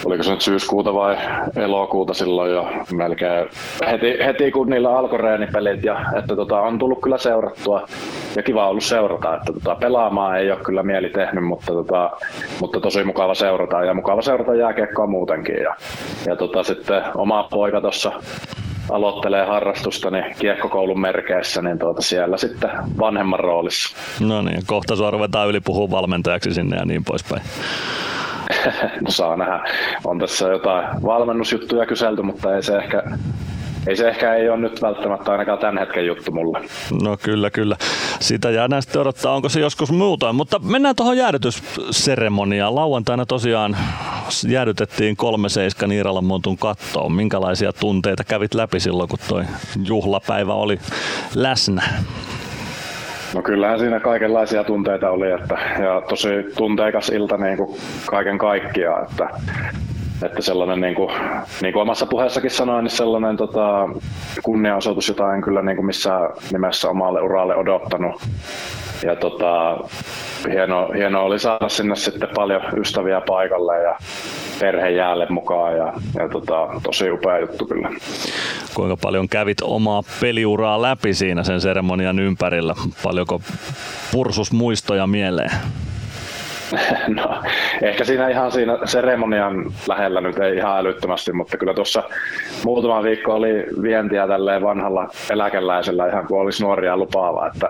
oliko 0.04 0.22
se 0.22 0.30
nyt 0.30 0.40
syyskuuta 0.40 0.94
vai 0.94 1.16
elokuuta 1.56 2.14
silloin 2.14 2.52
jo 2.52 2.68
melkein 2.92 3.48
heti, 3.90 4.18
heti 4.24 4.50
kun 4.50 4.70
niillä 4.70 4.98
alkoi 4.98 5.18
reenipelit 5.18 5.84
ja 5.84 6.00
että 6.18 6.36
tota, 6.36 6.60
on 6.60 6.78
tullut 6.78 7.00
kyllä 7.02 7.18
seurattua 7.18 7.86
ja 8.36 8.42
kiva 8.42 8.68
ollut 8.68 8.84
seurata, 8.84 9.36
että 9.36 9.52
tota, 9.52 9.74
pelaamaan 9.74 10.38
ei 10.38 10.50
ole 10.50 10.60
kyllä 10.60 10.82
mieli 10.82 11.08
tehnyt, 11.08 11.44
mutta, 11.44 11.72
tota, 11.72 12.10
mutta 12.60 12.80
tosi 12.80 13.04
mukava 13.04 13.34
seurata 13.34 13.84
ja 13.84 13.94
mukava 13.94 14.22
seurata 14.22 14.54
jääkiekkoa 14.54 15.06
muutenkin 15.06 15.62
ja, 15.62 15.74
ja 16.26 16.36
tota, 16.36 16.62
sitten 16.62 17.02
oma 17.14 17.48
poika 17.50 17.80
tuossa 17.80 18.12
aloittelee 18.90 19.46
harrastusta 19.46 20.10
niin 20.10 20.24
kiekkokoulun 20.38 21.00
merkeissä, 21.00 21.62
niin 21.62 21.78
tuota 21.78 22.02
siellä 22.02 22.36
sitten 22.36 22.70
vanhemman 22.98 23.40
roolissa. 23.40 23.96
No 24.20 24.42
niin, 24.42 24.62
kohta 24.66 24.96
sua 24.96 25.10
ruvetaan 25.10 25.48
yli 25.48 25.60
puhua 25.60 25.90
valmentajaksi 25.90 26.54
sinne 26.54 26.76
ja 26.76 26.84
niin 26.84 27.04
poispäin. 27.04 27.42
no 29.04 29.10
saa 29.10 29.36
nähdä. 29.36 29.64
On 30.04 30.18
tässä 30.18 30.48
jotain 30.48 31.02
valmennusjuttuja 31.02 31.86
kyselty, 31.86 32.22
mutta 32.22 32.56
ei 32.56 32.62
se 32.62 32.76
ehkä 32.76 33.02
ei 33.86 33.96
se 33.96 34.08
ehkä 34.08 34.34
ei 34.34 34.48
ole 34.48 34.58
nyt 34.58 34.82
välttämättä 34.82 35.32
ainakaan 35.32 35.58
tämän 35.58 35.78
hetken 35.78 36.06
juttu 36.06 36.32
mulle. 36.32 36.60
No 37.02 37.16
kyllä, 37.22 37.50
kyllä. 37.50 37.76
Sitä 38.20 38.50
jäädään 38.50 38.82
sitten 38.82 39.00
odottaa, 39.00 39.34
onko 39.34 39.48
se 39.48 39.60
joskus 39.60 39.92
muuta. 39.92 40.32
Mutta 40.32 40.58
mennään 40.58 40.96
tuohon 40.96 41.16
jäädytysseremoniaan. 41.16 42.74
Lauantaina 42.74 43.26
tosiaan 43.26 43.76
jäädytettiin 44.48 45.16
kolme 45.16 45.48
seiska 45.48 45.86
Niiralan 45.86 46.24
montun 46.24 46.58
kattoon. 46.58 47.12
Minkälaisia 47.12 47.72
tunteita 47.72 48.24
kävit 48.24 48.54
läpi 48.54 48.80
silloin, 48.80 49.08
kun 49.08 49.18
toi 49.28 49.44
juhlapäivä 49.84 50.54
oli 50.54 50.78
läsnä? 51.34 51.82
No 53.34 53.42
kyllähän 53.42 53.78
siinä 53.78 54.00
kaikenlaisia 54.00 54.64
tunteita 54.64 55.10
oli, 55.10 55.30
että, 55.30 55.58
ja 55.78 56.02
tosi 56.08 56.28
tunteikas 56.56 57.08
ilta 57.08 57.36
niin 57.36 57.56
kuin 57.56 57.80
kaiken 58.06 58.38
kaikkiaan, 58.38 59.06
että, 59.10 59.28
että 60.22 60.42
sellainen, 60.42 60.80
niin 60.80 60.94
kuin, 60.94 61.10
niin 61.62 61.72
kuin 61.72 61.82
omassa 61.82 62.06
puheessakin 62.06 62.50
sanoin, 62.50 62.84
niin 62.84 62.90
sellainen 62.90 63.36
tota, 63.36 63.88
kunniaosoitus, 64.42 65.08
jota 65.08 65.34
en 65.34 65.42
kyllä 65.42 65.62
niin 65.62 65.76
kuin 65.76 65.86
missään 65.86 66.30
nimessä 66.52 66.88
omalle 66.88 67.22
uralle 67.22 67.56
odottanut. 67.56 68.22
Ja 69.02 69.16
tota, 69.16 69.78
hieno, 70.52 70.88
hieno 70.96 71.24
oli 71.24 71.38
saada 71.38 71.68
sinne 71.68 71.96
sitten 71.96 72.28
paljon 72.34 72.62
ystäviä 72.76 73.20
paikalle 73.20 73.82
ja 73.82 73.96
perhe 74.60 74.90
jäälle 74.90 75.26
mukaan 75.30 75.76
ja, 75.76 75.92
ja 76.18 76.28
tota, 76.28 76.68
tosi 76.82 77.10
upea 77.10 77.38
juttu 77.38 77.66
kyllä. 77.66 77.90
Kuinka 78.74 78.96
paljon 78.96 79.28
kävit 79.28 79.58
omaa 79.62 80.02
peliuraa 80.20 80.82
läpi 80.82 81.14
siinä 81.14 81.44
sen 81.44 81.60
seremonian 81.60 82.18
ympärillä? 82.18 82.74
Paljonko 83.02 83.40
pursus 84.12 84.52
muistoja 84.52 85.06
mieleen? 85.06 85.50
No, 87.08 87.42
ehkä 87.82 88.04
siinä 88.04 88.28
ihan 88.28 88.52
siinä 88.52 88.78
seremonian 88.84 89.64
lähellä 89.88 90.20
nyt 90.20 90.38
ei 90.38 90.56
ihan 90.56 90.78
älyttömästi, 90.78 91.32
mutta 91.32 91.56
kyllä 91.56 91.74
tuossa 91.74 92.02
muutama 92.64 93.02
viikko 93.02 93.34
oli 93.34 93.66
vientiä 93.82 94.26
tälleen 94.26 94.62
vanhalla 94.62 95.08
eläkeläisellä 95.30 96.08
ihan 96.08 96.26
kuin 96.26 96.40
olisi 96.40 96.62
nuoria 96.62 96.96
lupaava, 96.96 97.46
että 97.46 97.68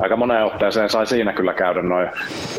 aika 0.00 0.16
moneen 0.16 0.44
otteeseen 0.44 0.88
sai 0.88 1.06
siinä 1.06 1.32
kyllä 1.32 1.52
käydä 1.52 1.82
noin 1.82 2.08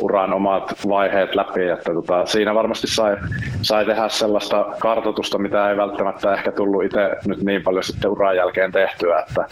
uran 0.02 0.34
omat 0.34 0.74
vaiheet 0.88 1.36
läpi, 1.36 1.70
että 1.70 1.94
tota, 1.94 2.26
siinä 2.26 2.56
varmasti 2.56 2.88
sai, 2.88 3.18
sai 3.62 3.86
tehdä 3.86 4.10
sellaista 4.10 4.66
kartoitusta, 4.80 5.38
mitä 5.38 5.70
ei 5.70 5.78
välttämättä 5.78 6.34
ehkä 6.34 6.52
tullut 6.52 6.84
itse 6.84 7.16
nyt 7.28 7.44
niin 7.44 7.64
paljon 7.64 7.84
sitten 7.84 8.12
uran 8.12 8.36
jälkeen 8.36 8.72
tehtyä, 8.72 9.20
että 9.20 9.46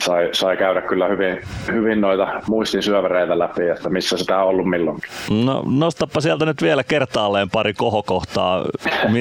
sai, 0.00 0.28
sai 0.32 0.56
käydä 0.56 0.80
kyllä 0.80 1.08
hyvin, 1.08 1.40
hyvin 1.72 2.00
noita 2.00 2.28
muistin 2.48 2.82
syövereitä 2.82 3.38
läpi, 3.38 3.68
että 3.68 3.88
missä 3.88 4.16
sitä 4.16 4.38
on 4.38 4.48
ollut 4.48 4.70
milloinkin. 4.70 5.10
No, 5.46 5.62
nostappa 5.80 6.20
sieltä 6.20 6.46
nyt 6.46 6.62
vielä 6.62 6.84
kertaalleen 6.84 7.50
pari 7.50 7.74
kohokohtaa. 7.74 8.64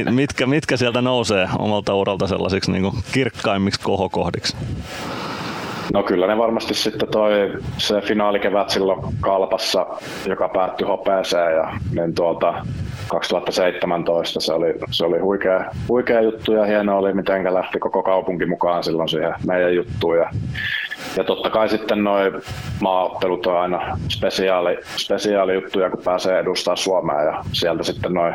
Mitkä, 0.09 0.47
mitkä 0.47 0.77
sieltä 0.77 1.01
nousee 1.01 1.47
omalta 1.59 1.95
uralta 1.95 2.27
sellaisiksi 2.27 2.71
niin 2.71 2.91
kirkkaimmiksi 3.11 3.81
kohokohdiksi? 3.81 4.57
No 5.93 6.03
kyllä 6.03 6.27
ne 6.27 6.37
varmasti 6.37 6.73
sitten 6.73 7.09
toi 7.09 7.31
se 7.77 8.01
finaalikevät 8.01 8.69
silloin 8.69 8.99
Kalpassa, 9.21 9.85
joka 10.25 10.49
päättyi 10.49 10.87
hopeeseen 10.87 11.55
ja 11.55 11.73
niin 11.95 12.15
tuolta 12.15 12.65
2017 13.07 14.39
se 14.39 14.53
oli, 14.53 14.73
se 14.91 15.05
oli 15.05 15.19
huikea, 15.19 15.65
huikea 15.89 16.21
juttu 16.21 16.53
ja 16.53 16.65
hieno 16.65 16.97
oli 16.97 17.13
miten 17.13 17.53
lähti 17.53 17.79
koko 17.79 18.03
kaupunki 18.03 18.45
mukaan 18.45 18.83
silloin 18.83 19.09
siihen 19.09 19.33
meidän 19.47 19.75
juttuun 19.75 20.17
ja 20.17 20.29
ja 21.17 21.23
totta 21.23 21.49
kai 21.49 21.69
sitten 21.69 22.03
noin 22.03 22.33
maaottelut 22.81 23.45
on 23.45 23.57
aina 23.57 23.97
spesiaali, 24.09 24.77
spesiaali 24.97 25.53
juttuja, 25.53 25.89
kun 25.89 26.03
pääsee 26.03 26.39
edustaa 26.39 26.75
Suomea 26.75 27.21
ja 27.21 27.43
sieltä 27.51 27.83
sitten 27.83 28.13
noin 28.13 28.33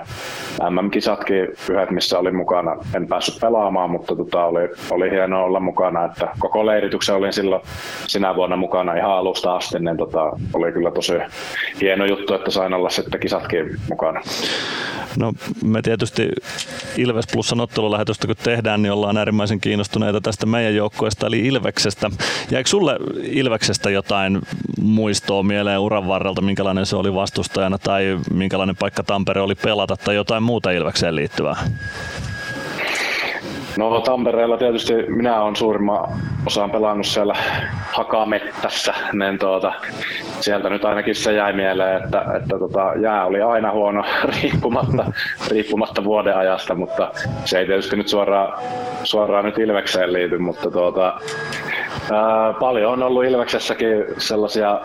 MM-kisatkin 0.70 1.48
yhdet, 1.70 1.90
missä 1.90 2.18
olin 2.18 2.36
mukana. 2.36 2.76
En 2.94 3.08
päässyt 3.08 3.40
pelaamaan, 3.40 3.90
mutta 3.90 4.16
tota 4.16 4.44
oli, 4.44 4.68
oli 4.90 5.10
hienoa 5.10 5.44
olla 5.44 5.60
mukana, 5.60 6.04
että 6.04 6.28
koko 6.38 6.66
leirityksen 6.66 7.14
olin 7.14 7.32
silloin 7.32 7.62
sinä 8.06 8.36
vuonna 8.36 8.56
mukana 8.56 8.94
ihan 8.94 9.12
alusta 9.12 9.56
asti, 9.56 9.78
niin 9.78 9.96
tota, 9.96 10.32
oli 10.54 10.72
kyllä 10.72 10.90
tosi 10.90 11.14
hieno 11.80 12.04
juttu, 12.04 12.34
että 12.34 12.50
sain 12.50 12.74
olla 12.74 12.90
sitten 12.90 13.20
kisatkin 13.20 13.76
mukana. 13.88 14.20
No 15.18 15.32
me 15.64 15.82
tietysti 15.82 16.28
Ilves 16.96 17.26
Plusan 17.32 17.60
ottelulähetystä 17.60 18.26
kun 18.26 18.36
tehdään, 18.42 18.82
niin 18.82 18.92
ollaan 18.92 19.16
äärimmäisen 19.16 19.60
kiinnostuneita 19.60 20.20
tästä 20.20 20.46
meidän 20.46 20.74
joukkueesta 20.74 21.26
eli 21.26 21.46
Ilveksestä. 21.46 22.10
Jäikö 22.60 22.70
sulle 22.70 22.96
Ilveksestä 23.22 23.90
jotain 23.90 24.40
muistoa 24.80 25.42
mieleen 25.42 25.80
uran 25.80 26.08
varrelta, 26.08 26.42
minkälainen 26.42 26.86
se 26.86 26.96
oli 26.96 27.14
vastustajana 27.14 27.78
tai 27.78 28.18
minkälainen 28.34 28.76
paikka 28.76 29.02
Tampere 29.02 29.40
oli 29.40 29.54
pelata 29.54 29.96
tai 29.96 30.14
jotain 30.14 30.42
muuta 30.42 30.70
Ilvekseen 30.70 31.16
liittyvää? 31.16 31.56
No 33.78 34.00
Tampereella 34.00 34.56
tietysti 34.56 34.92
minä 35.08 35.42
olen 35.42 35.56
suurimman 35.56 36.08
osan 36.46 36.70
pelannut 36.70 37.06
siellä 37.06 37.34
Hakamettässä, 37.92 38.94
niin 39.12 39.38
tuota, 39.38 39.72
sieltä 40.40 40.70
nyt 40.70 40.84
ainakin 40.84 41.14
se 41.14 41.32
jäi 41.32 41.52
mieleen, 41.52 42.04
että, 42.04 42.24
että 42.36 42.58
tota, 42.58 42.94
jää 43.02 43.26
oli 43.26 43.42
aina 43.42 43.72
huono 43.72 44.04
riippumatta, 44.42 45.12
riippumatta 45.48 46.04
vuoden 46.04 46.36
ajasta, 46.36 46.74
mutta 46.74 47.10
se 47.44 47.58
ei 47.58 47.66
tietysti 47.66 47.96
nyt 47.96 48.08
suoraan, 48.08 48.62
suoraan 49.04 49.44
nyt 49.44 49.58
Ilvekseen 49.58 50.12
liity, 50.12 50.38
mutta 50.38 50.70
tuota, 50.70 51.20
paljon 52.60 52.92
on 52.92 53.02
ollut 53.02 53.24
Ilveksessäkin 53.24 54.04
sellaisia 54.18 54.80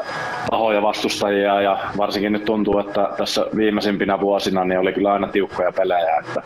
pahoja 0.51 0.81
vastustajia 0.81 1.61
ja 1.61 1.77
varsinkin 1.97 2.31
nyt 2.31 2.45
tuntuu, 2.45 2.79
että 2.79 3.09
tässä 3.17 3.45
viimeisimpinä 3.55 4.19
vuosina 4.19 4.65
niin 4.65 4.79
oli 4.79 4.93
kyllä 4.93 5.13
aina 5.13 5.27
tiukkoja 5.27 5.71
pelejä, 5.71 6.17
että 6.19 6.41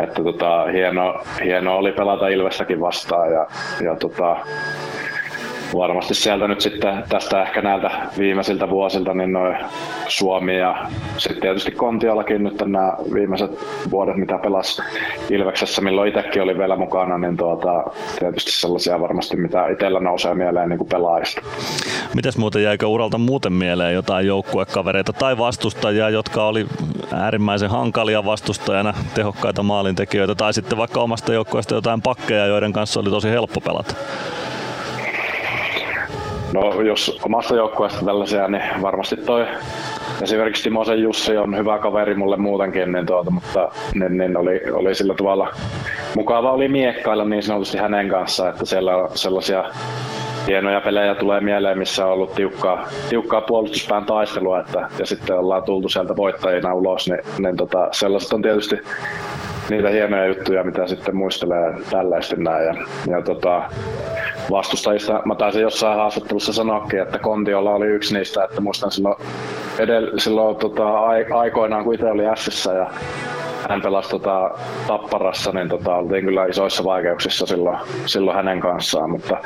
että 0.00 0.22
tota, 0.22 0.64
hieno, 0.64 1.20
hieno 1.44 1.76
oli 1.76 1.92
pelata 1.92 2.28
Ilvessäkin 2.28 2.80
vastaan 2.80 3.32
ja, 3.32 3.46
ja 3.84 3.96
tota, 3.96 4.36
varmasti 5.76 6.14
sieltä 6.14 6.48
nyt 6.48 6.60
sitten 6.60 7.04
tästä 7.08 7.42
ehkä 7.42 7.62
näiltä 7.62 7.90
viimeisiltä 8.18 8.70
vuosilta 8.70 9.14
niin 9.14 9.32
noin 9.32 9.56
Suomi 10.08 10.58
ja 10.58 10.86
sitten 11.18 11.42
tietysti 11.42 11.70
Kontiolakin 11.70 12.44
nyt 12.44 12.62
nämä 12.66 12.92
viimeiset 13.14 13.50
vuodet, 13.90 14.16
mitä 14.16 14.38
pelas 14.38 14.82
Ilveksessä, 15.30 15.82
milloin 15.82 16.08
itsekin 16.08 16.42
oli 16.42 16.58
vielä 16.58 16.76
mukana, 16.76 17.18
niin 17.18 17.36
tuota, 17.36 17.84
tietysti 18.18 18.52
sellaisia 18.52 19.00
varmasti, 19.00 19.36
mitä 19.36 19.68
itsellä 19.68 20.00
nousee 20.00 20.34
mieleen 20.34 20.68
niin 20.68 20.78
kuin 20.78 20.88
pelaajista. 20.88 21.42
Mites 22.14 22.38
muuten 22.38 22.62
jäikö 22.62 22.86
uralta 22.86 23.18
muuten 23.18 23.52
mieleen 23.52 23.94
jotain 23.94 24.26
joukkuekavereita 24.26 25.12
tai 25.12 25.38
vastustajia, 25.38 26.10
jotka 26.10 26.46
oli 26.46 26.66
äärimmäisen 27.12 27.70
hankalia 27.70 28.24
vastustajana, 28.24 28.94
tehokkaita 29.14 29.62
maalintekijöitä, 29.62 30.34
tai 30.34 30.54
sitten 30.54 30.78
vaikka 30.78 31.00
omasta 31.00 31.32
joukkueesta 31.32 31.74
jotain 31.74 32.02
pakkeja, 32.02 32.46
joiden 32.46 32.72
kanssa 32.72 33.00
oli 33.00 33.10
tosi 33.10 33.30
helppo 33.30 33.60
pelata? 33.60 33.94
No 36.54 36.82
jos 36.82 37.20
omasta 37.24 37.54
joukkueesta 37.54 38.04
tällaisia, 38.04 38.48
niin 38.48 38.62
varmasti 38.82 39.16
toi 39.16 39.46
esimerkiksi 40.22 40.62
Timosen 40.62 41.02
Jussi 41.02 41.36
on 41.36 41.56
hyvä 41.56 41.78
kaveri 41.78 42.14
mulle 42.14 42.36
muutenkin, 42.36 42.92
niin 42.92 43.06
tuota, 43.06 43.30
mutta 43.30 43.70
niin, 43.94 44.18
niin 44.18 44.36
oli, 44.36 44.60
oli 44.72 44.94
sillä 44.94 45.14
tavalla 45.14 45.48
mukava 46.16 46.52
oli 46.52 46.68
miekkailla 46.68 47.24
niin 47.24 47.42
sanotusti 47.42 47.78
hänen 47.78 48.08
kanssaan, 48.08 48.50
että 48.50 48.64
siellä 48.64 48.96
on 48.96 49.08
sellaisia 49.14 49.64
hienoja 50.46 50.80
pelejä 50.80 51.14
tulee 51.14 51.40
mieleen, 51.40 51.78
missä 51.78 52.06
on 52.06 52.12
ollut 52.12 52.34
tiukkaa, 52.34 52.88
tiukkaa 53.08 53.40
puolustuspään 53.40 54.04
taistelua, 54.04 54.60
että, 54.60 54.88
ja 54.98 55.06
sitten 55.06 55.38
ollaan 55.38 55.62
tultu 55.62 55.88
sieltä 55.88 56.16
voittajina 56.16 56.74
ulos, 56.74 57.08
niin, 57.08 57.20
niin 57.38 57.56
tota, 57.56 57.88
sellaiset 57.92 58.32
on 58.32 58.42
tietysti 58.42 58.76
niitä 59.70 59.88
hienoja 59.88 60.26
juttuja, 60.26 60.64
mitä 60.64 60.86
sitten 60.86 61.16
muistelee 61.16 61.74
tällaisesti 61.90 62.36
näin. 62.36 62.66
Ja, 62.66 62.74
ja 63.06 63.22
tota, 63.22 63.62
vastustajista, 64.50 65.22
mä 65.24 65.34
taisin 65.34 65.62
jossain 65.62 65.98
haastattelussa 65.98 66.52
sanoakin, 66.52 67.02
että 67.02 67.18
Kontiolla 67.18 67.74
oli 67.74 67.86
yksi 67.86 68.14
niistä, 68.14 68.44
että 68.44 68.60
muistan 68.60 68.90
silloin, 68.90 69.16
edell- 69.78 70.18
silloin 70.20 70.56
tota, 70.56 70.98
aikoinaan, 71.34 71.84
kun 71.84 71.94
itse 71.94 72.10
oli 72.10 72.22
Sissä 72.36 72.72
ja 72.72 72.90
hän 73.68 73.82
pelasi 73.82 74.10
tota, 74.10 74.50
Tapparassa, 74.86 75.52
niin 75.52 75.68
tota, 75.68 75.94
oltiin 75.94 76.24
kyllä 76.24 76.46
isoissa 76.46 76.84
vaikeuksissa 76.84 77.46
silloin, 77.46 77.78
silloin 78.06 78.36
hänen 78.36 78.60
kanssaan, 78.60 79.10
mutta, 79.10 79.36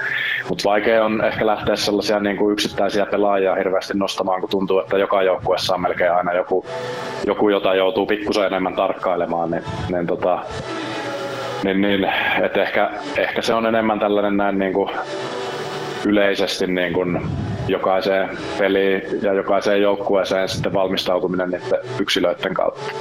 mutta 0.49 0.69
vaikea 0.69 1.05
on 1.05 1.25
ehkä 1.25 1.47
lähteä 1.47 1.77
sellaisia 1.77 2.21
niin 2.21 2.37
kuin 2.37 2.53
yksittäisiä 2.53 3.07
pelaajia 3.07 3.55
hirveästi 3.55 3.95
nostamaan, 3.97 4.41
kun 4.41 4.51
tuntuu, 4.51 4.79
että 4.79 4.99
joka 4.99 5.23
joukkueessa 5.23 5.75
on 5.75 5.81
melkein 5.81 6.13
aina 6.13 6.33
joku, 6.33 6.65
joku 7.27 7.49
jota 7.49 7.75
joutuu 7.75 8.07
pikkusen 8.07 8.45
enemmän 8.45 8.75
tarkkailemaan, 8.75 9.51
niin, 9.51 9.63
niin, 9.93 10.07
tota, 10.09 10.39
niin, 11.65 11.81
niin 11.81 12.07
että 12.45 12.62
ehkä, 12.62 12.91
ehkä, 13.17 13.43
se 13.43 13.55
on 13.55 13.67
enemmän 13.67 14.01
tällainen 14.01 14.37
näin 14.37 14.59
niin 14.59 14.73
kuin 14.73 14.91
yleisesti 16.07 16.67
niin 16.67 16.93
kuin 16.93 17.20
jokaiseen 17.69 18.39
peliin 18.59 19.03
ja 19.23 19.33
jokaiseen 19.33 19.83
joukkueeseen 19.83 20.49
sitten 20.49 20.73
valmistautuminen 20.73 21.51
niiden 21.51 21.78
yksilöiden 22.01 22.55
kautta. 22.55 22.93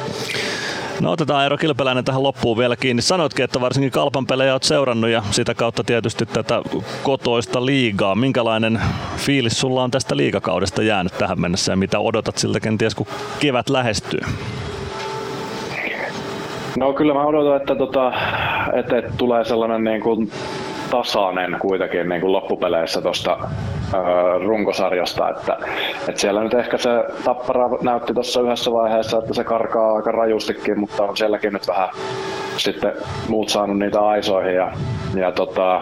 No 1.02 1.12
otetaan 1.12 1.44
Eero 1.44 1.58
Kilpeläinen 1.58 2.06
tähän 2.06 2.24
loppuun 2.24 2.58
vielä 2.58 2.76
kiinni. 2.76 3.02
Sanoitkin, 3.02 3.46
että 3.46 3.62
varsinkin 3.62 3.92
kalpan 3.92 4.28
pelejä 4.28 4.52
olet 4.52 4.64
seurannut 4.64 5.10
ja 5.10 5.24
sitä 5.32 5.54
kautta 5.54 5.84
tietysti 5.84 6.26
tätä 6.26 6.62
kotoista 7.04 7.66
liigaa. 7.66 8.16
Minkälainen 8.16 8.80
fiilis 9.18 9.60
sulla 9.60 9.84
on 9.84 9.92
tästä 9.92 10.18
liigakaudesta 10.18 10.84
jäänyt 10.84 11.18
tähän 11.18 11.42
mennessä 11.42 11.72
ja 11.72 11.76
mitä 11.76 12.00
odotat 12.00 12.38
siltä 12.38 12.60
kenties 12.60 12.96
kun 12.96 13.08
kevät 13.40 13.70
lähestyy? 13.70 14.20
No 16.78 16.94
kyllä 16.94 17.14
mä 17.14 17.26
odotan, 17.26 17.58
että, 17.58 17.76
tota, 17.76 18.14
että, 18.74 18.98
että 18.98 19.12
tulee 19.18 19.46
sellainen 19.46 19.84
niin 19.84 20.02
kuin 20.02 20.32
tasainen 20.92 21.58
kuitenkin 21.60 22.10
niin 22.10 22.22
kuin 22.22 22.32
loppupeleissä 22.32 23.02
tuosta 23.02 23.38
runkosarjasta, 24.46 25.30
että, 25.30 25.58
että 26.08 26.22
siellä 26.22 26.44
nyt 26.44 26.54
ehkä 26.54 26.78
se 26.78 26.90
Tappara 27.24 27.70
näytti 27.82 28.14
tuossa 28.14 28.42
yhdessä 28.42 28.72
vaiheessa, 28.72 29.18
että 29.18 29.34
se 29.34 29.44
karkaa 29.44 29.96
aika 29.96 30.12
rajustikin, 30.12 30.80
mutta 30.80 31.04
on 31.04 31.18
sielläkin 31.18 31.54
nyt 31.54 31.68
vähän 31.68 31.90
sitten 32.58 32.94
muut 33.28 33.50
saanut 33.50 33.80
niitä 33.80 34.00
aisoihin 34.00 34.56
ja, 34.56 34.72
ja 35.16 35.32
tota, 35.32 35.82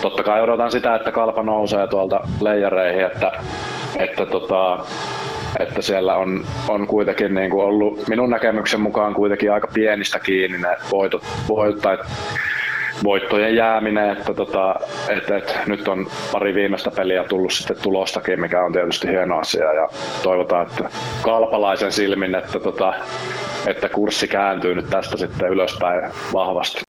totta 0.00 0.22
kai 0.22 0.42
odotan 0.42 0.70
sitä, 0.70 0.94
että 0.94 1.12
kalpa 1.12 1.42
nousee 1.42 1.86
tuolta 1.86 2.20
leijareihin, 2.40 3.06
että, 3.06 3.32
että 3.98 4.26
tota, 4.26 4.78
että 5.60 5.82
siellä 5.82 6.16
on, 6.16 6.44
on 6.68 6.86
kuitenkin 6.86 7.34
niin 7.34 7.50
kuin 7.50 7.64
ollut 7.64 8.08
minun 8.08 8.30
näkemyksen 8.30 8.80
mukaan 8.80 9.14
kuitenkin 9.14 9.52
aika 9.52 9.68
pienistä 9.74 10.18
kiinni 10.18 10.58
ne 10.58 10.76
voitot, 10.92 11.22
voitot 11.48 11.82
tai 11.82 11.98
voittojen 13.04 13.56
jääminen, 13.56 14.10
että, 14.10 14.34
tota, 14.34 14.74
että, 15.08 15.36
että 15.36 15.52
nyt 15.66 15.88
on 15.88 16.06
pari 16.32 16.54
viimeistä 16.54 16.90
peliä 16.90 17.24
tullut 17.24 17.52
sitten 17.52 17.76
tulostakin, 17.82 18.40
mikä 18.40 18.64
on 18.64 18.72
tietysti 18.72 19.08
hieno 19.08 19.38
asia. 19.38 19.72
Ja 19.72 19.88
toivotaan, 20.22 20.66
että 20.66 20.90
kalpalaisen 21.22 21.92
silmin, 21.92 22.34
että, 22.34 22.60
tota, 22.60 22.94
että 23.66 23.88
kurssi 23.88 24.28
kääntyy 24.28 24.74
nyt 24.74 24.90
tästä 24.90 25.16
sitten 25.16 25.48
ylöspäin 25.48 26.12
vahvasti. 26.32 26.80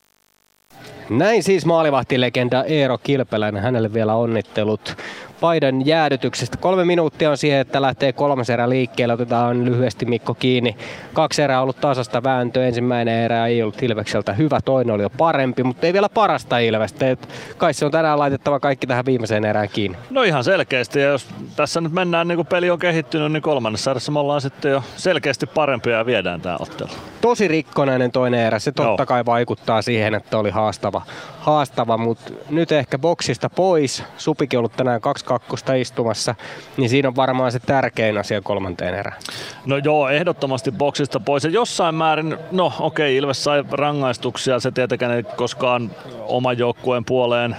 Näin 1.10 1.44
siis 1.44 1.66
maalivahtilegenda 1.66 2.64
Eero 2.64 2.98
Kilpeläinen, 2.98 3.64
hänelle 3.64 3.94
vielä 3.94 4.16
onnittelut 4.16 4.96
paidan 5.42 5.86
jäädytyksestä. 5.86 6.58
Kolme 6.58 6.86
minuuttia 6.86 7.30
on 7.30 7.38
siihen, 7.38 7.60
että 7.60 7.82
lähtee 7.82 8.14
kolmas 8.14 8.50
erä 8.50 8.70
liikkeelle. 8.70 9.14
Otetaan 9.14 9.66
lyhyesti 9.66 10.06
Mikko 10.06 10.34
kiinni. 10.34 10.78
Kaksi 11.14 11.42
erää 11.42 11.58
on 11.58 11.64
ollut 11.64 11.82
tasasta 11.82 12.24
vääntöä. 12.24 12.68
Ensimmäinen 12.68 13.24
erä 13.24 13.48
ei 13.48 13.62
ollut 13.62 13.84
Ilvekseltä 13.84 14.34
hyvä, 14.34 14.60
toinen 14.66 14.96
oli 14.96 15.04
jo 15.04 15.10
parempi, 15.10 15.64
mutta 15.64 15.88
ei 15.88 15.94
vielä 15.94 16.10
parasta 16.10 16.60
Ilvestä. 16.60 17.10
Et 17.10 17.30
kai 17.58 17.74
se 17.74 17.86
on 17.86 17.92
tänään 17.92 18.20
laitettava 18.20 18.60
kaikki 18.60 18.88
tähän 18.88 19.06
viimeiseen 19.06 19.46
erään 19.46 19.70
kiinni. 19.70 19.98
No 20.10 20.24
ihan 20.24 20.44
selkeästi. 20.44 21.00
Ja 21.00 21.08
jos 21.08 21.28
tässä 21.56 21.82
nyt 21.82 21.92
mennään 21.92 22.28
niin 22.28 22.36
kuin 22.36 22.48
peli 22.48 22.70
on 22.70 22.80
kehittynyt, 22.80 23.32
niin 23.32 23.42
kolmannessa 23.42 23.92
erässä 23.92 24.12
me 24.12 24.20
ollaan 24.20 24.42
sitten 24.42 24.72
jo 24.72 24.84
selkeästi 24.96 25.46
parempia 25.46 25.98
ja 25.98 26.06
viedään 26.06 26.42
tämä 26.42 26.58
ottelu. 26.60 26.90
Tosi 27.22 27.48
rikkonainen 27.48 28.12
toinen 28.12 28.40
erä. 28.40 28.60
Se 28.60 28.72
totta 28.72 29.02
Joo. 29.02 29.06
kai 29.06 29.26
vaikuttaa 29.26 29.82
siihen, 29.82 30.16
että 30.16 30.38
oli 30.38 30.50
haastava, 30.50 31.02
haastava 31.48 31.98
mutta 31.98 32.34
nyt 32.50 32.72
ehkä 32.72 33.00
boksista 33.00 33.50
pois. 33.50 34.04
Supikin 34.18 34.60
ollut 34.60 34.74
tänään 34.78 35.02
kaksi 35.02 35.26
kakkosta 35.26 35.74
istumassa, 35.74 36.36
niin 36.78 36.90
siinä 36.90 37.08
on 37.08 37.16
varmaan 37.16 37.52
se 37.52 37.60
tärkein 37.60 38.18
asia 38.18 38.42
kolmanteen 38.42 38.94
erään. 38.94 39.20
No 39.66 39.78
joo, 39.78 40.10
ehdottomasti 40.10 40.72
boksista 40.72 41.20
pois. 41.20 41.44
Ja 41.44 41.50
jossain 41.50 41.96
määrin, 41.96 42.38
no 42.52 42.74
okei, 42.80 43.10
okay, 43.10 43.18
Ilves 43.18 43.44
sai 43.44 43.64
rangaistuksia, 43.72 44.60
se 44.60 44.72
tietenkään 44.72 45.12
ei 45.12 45.24
koskaan 45.24 45.92
oman 46.28 46.58
joukkueen 46.58 47.06
puoleen 47.06 47.56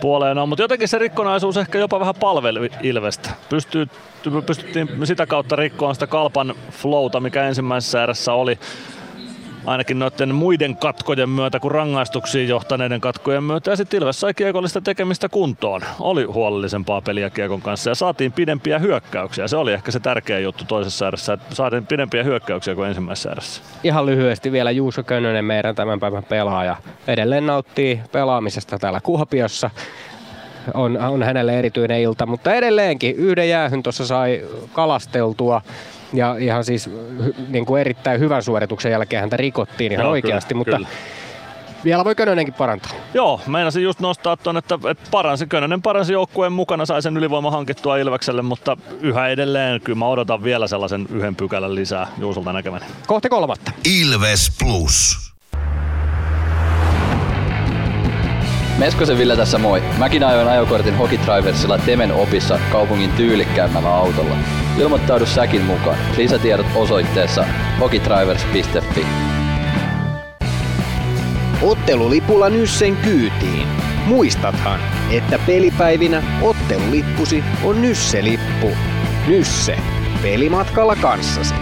puoleen 0.00 0.38
on, 0.38 0.48
mutta 0.48 0.62
jotenkin 0.62 0.88
se 0.88 0.98
rikkonaisuus 0.98 1.56
ehkä 1.56 1.78
jopa 1.78 2.00
vähän 2.00 2.14
palveli 2.20 2.70
Ilvestä. 2.82 3.30
Pystyy, 3.48 3.86
pystyttiin 4.46 4.88
sitä 5.04 5.26
kautta 5.26 5.56
rikkoon 5.56 5.94
sitä 5.94 6.06
kalpan 6.06 6.54
flowta, 6.70 7.20
mikä 7.20 7.48
ensimmäisessä 7.48 8.02
erässä 8.02 8.32
oli 8.32 8.58
ainakin 9.66 9.98
noiden 9.98 10.34
muiden 10.34 10.76
katkojen 10.76 11.28
myötä 11.28 11.60
kuin 11.60 11.72
rangaistuksiin 11.72 12.48
johtaneiden 12.48 13.00
katkojen 13.00 13.44
myötä. 13.44 13.70
Ja 13.70 13.76
sitten 13.76 14.00
Ilves 14.00 14.20
sai 14.20 14.34
kiekollista 14.34 14.80
tekemistä 14.80 15.28
kuntoon. 15.28 15.82
Oli 16.00 16.24
huolellisempaa 16.24 17.00
peliä 17.00 17.30
kiekon 17.30 17.62
kanssa 17.62 17.90
ja 17.90 17.94
saatiin 17.94 18.32
pidempiä 18.32 18.78
hyökkäyksiä. 18.78 19.48
Se 19.48 19.56
oli 19.56 19.72
ehkä 19.72 19.90
se 19.90 20.00
tärkeä 20.00 20.38
juttu 20.38 20.64
toisessa 20.64 21.08
erässä, 21.08 21.32
että 21.32 21.54
saatiin 21.54 21.86
pidempiä 21.86 22.22
hyökkäyksiä 22.22 22.74
kuin 22.74 22.88
ensimmäisessä 22.88 23.30
erässä. 23.30 23.62
Ihan 23.84 24.06
lyhyesti 24.06 24.52
vielä 24.52 24.70
Juuso 24.70 25.02
Könönen, 25.02 25.44
meidän 25.44 25.74
tämän 25.74 26.00
päivän 26.00 26.24
pelaaja. 26.24 26.76
Edelleen 27.06 27.46
nauttii 27.46 28.00
pelaamisesta 28.12 28.78
täällä 28.78 29.00
Kuhapiossa 29.00 29.70
on, 30.74 30.98
on 30.98 31.22
hänelle 31.22 31.58
erityinen 31.58 32.00
ilta, 32.00 32.26
mutta 32.26 32.54
edelleenkin 32.54 33.16
yhden 33.16 33.48
jäähyn 33.48 33.82
tuossa 33.82 34.06
sai 34.06 34.44
kalasteltua 34.72 35.62
ja 36.12 36.36
ihan 36.38 36.64
siis 36.64 36.90
niin 37.48 37.66
kuin 37.66 37.80
erittäin 37.80 38.20
hyvän 38.20 38.42
suorituksen 38.42 38.92
jälkeen 38.92 39.20
häntä 39.20 39.36
rikottiin 39.36 39.92
ihan 39.92 40.04
Joo, 40.04 40.12
oikeasti, 40.12 40.54
kyllä, 40.54 40.58
mutta 40.58 40.76
kyllä. 40.76 40.88
Vielä 41.84 42.04
voi 42.04 42.14
Könönenkin 42.14 42.54
parantaa. 42.54 42.92
Joo, 43.14 43.40
meinasin 43.46 43.82
just 43.82 44.00
nostaa 44.00 44.36
tuon, 44.36 44.56
että, 44.56 44.78
että 44.90 45.08
paransi, 45.10 45.46
Könönen 45.46 45.82
paransi 45.82 46.12
joukkueen 46.12 46.52
mukana, 46.52 46.86
sai 46.86 47.02
sen 47.02 47.16
ylivoima 47.16 47.50
hankittua 47.50 47.96
Ilvekselle, 47.96 48.42
mutta 48.42 48.76
yhä 49.00 49.28
edelleen 49.28 49.80
kyllä 49.80 49.98
mä 49.98 50.06
odotan 50.06 50.44
vielä 50.44 50.66
sellaisen 50.66 51.06
yhden 51.10 51.36
pykälän 51.36 51.74
lisää 51.74 52.06
Juusolta 52.18 52.52
näkemäni. 52.52 52.84
Kohti 53.06 53.28
kolmatta. 53.28 53.72
Ilves 54.00 54.56
Plus. 54.58 55.26
Meskosen 58.78 59.18
Ville 59.18 59.36
tässä 59.36 59.58
moi. 59.58 59.82
Mäkin 59.98 60.24
ajoin 60.24 60.48
ajokortin 60.48 60.96
Hokitriversilla 60.96 61.78
Temen 61.78 62.12
opissa 62.12 62.58
kaupungin 62.72 63.10
tyylikkäämmällä 63.10 63.94
autolla. 63.94 64.36
Ilmoittaudu 64.78 65.26
säkin 65.26 65.62
mukaan. 65.62 65.98
Lisätiedot 66.16 66.66
osoitteessa 66.74 67.44
hokitrivers.fi. 67.80 69.06
Ottelulipulla 71.62 72.48
Nyssen 72.48 72.96
kyytiin. 72.96 73.68
Muistathan, 74.06 74.80
että 75.10 75.38
pelipäivinä 75.46 76.22
ottelulippusi 76.42 77.44
on 77.64 77.82
Nysse-lippu. 77.82 78.70
Nysse. 79.26 79.78
Pelimatkalla 80.22 80.96
kanssasi. 80.96 81.54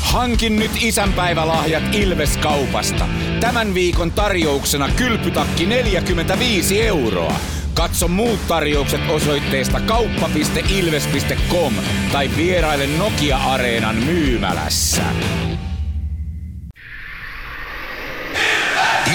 Hankin 0.00 0.56
nyt 0.56 0.70
isänpäivälahjat 0.80 1.82
Ilves-kaupasta. 1.94 3.08
Tämän 3.40 3.74
viikon 3.74 4.10
tarjouksena 4.10 4.88
kylpytakki 4.96 5.66
45 5.66 6.86
euroa. 6.86 7.34
Katso 7.78 8.08
muut 8.08 8.46
tarjoukset 8.46 9.00
osoitteesta 9.10 9.80
kauppa.ilves.com 9.80 11.74
tai 12.12 12.30
vieraile 12.36 12.86
Nokia-areenan 12.86 13.96
myymälässä. 13.96 15.02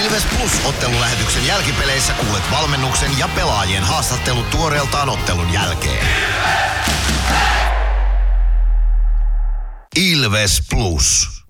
Ilves 0.04 0.24
Plus 0.26 0.66
ottelulähetyksen 0.66 1.48
jälkipeleissä 1.48 2.14
kuulet 2.14 2.44
valmennuksen 2.52 3.20
ja 3.20 3.30
pelaajien 3.36 3.84
haastattelut 3.84 4.50
tuoreeltaan 4.50 5.10
ottelun 5.10 5.54
jälkeen. 5.54 6.08
Ilves 9.96 10.62
Plus. 10.70 11.43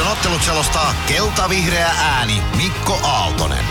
Ilveksen 0.00 0.18
ottelut 0.18 0.42
selostaa 0.42 0.94
kelta-vihreä 1.08 1.90
ääni 2.00 2.42
Mikko 2.56 2.98
Aaltonen. 3.02 3.64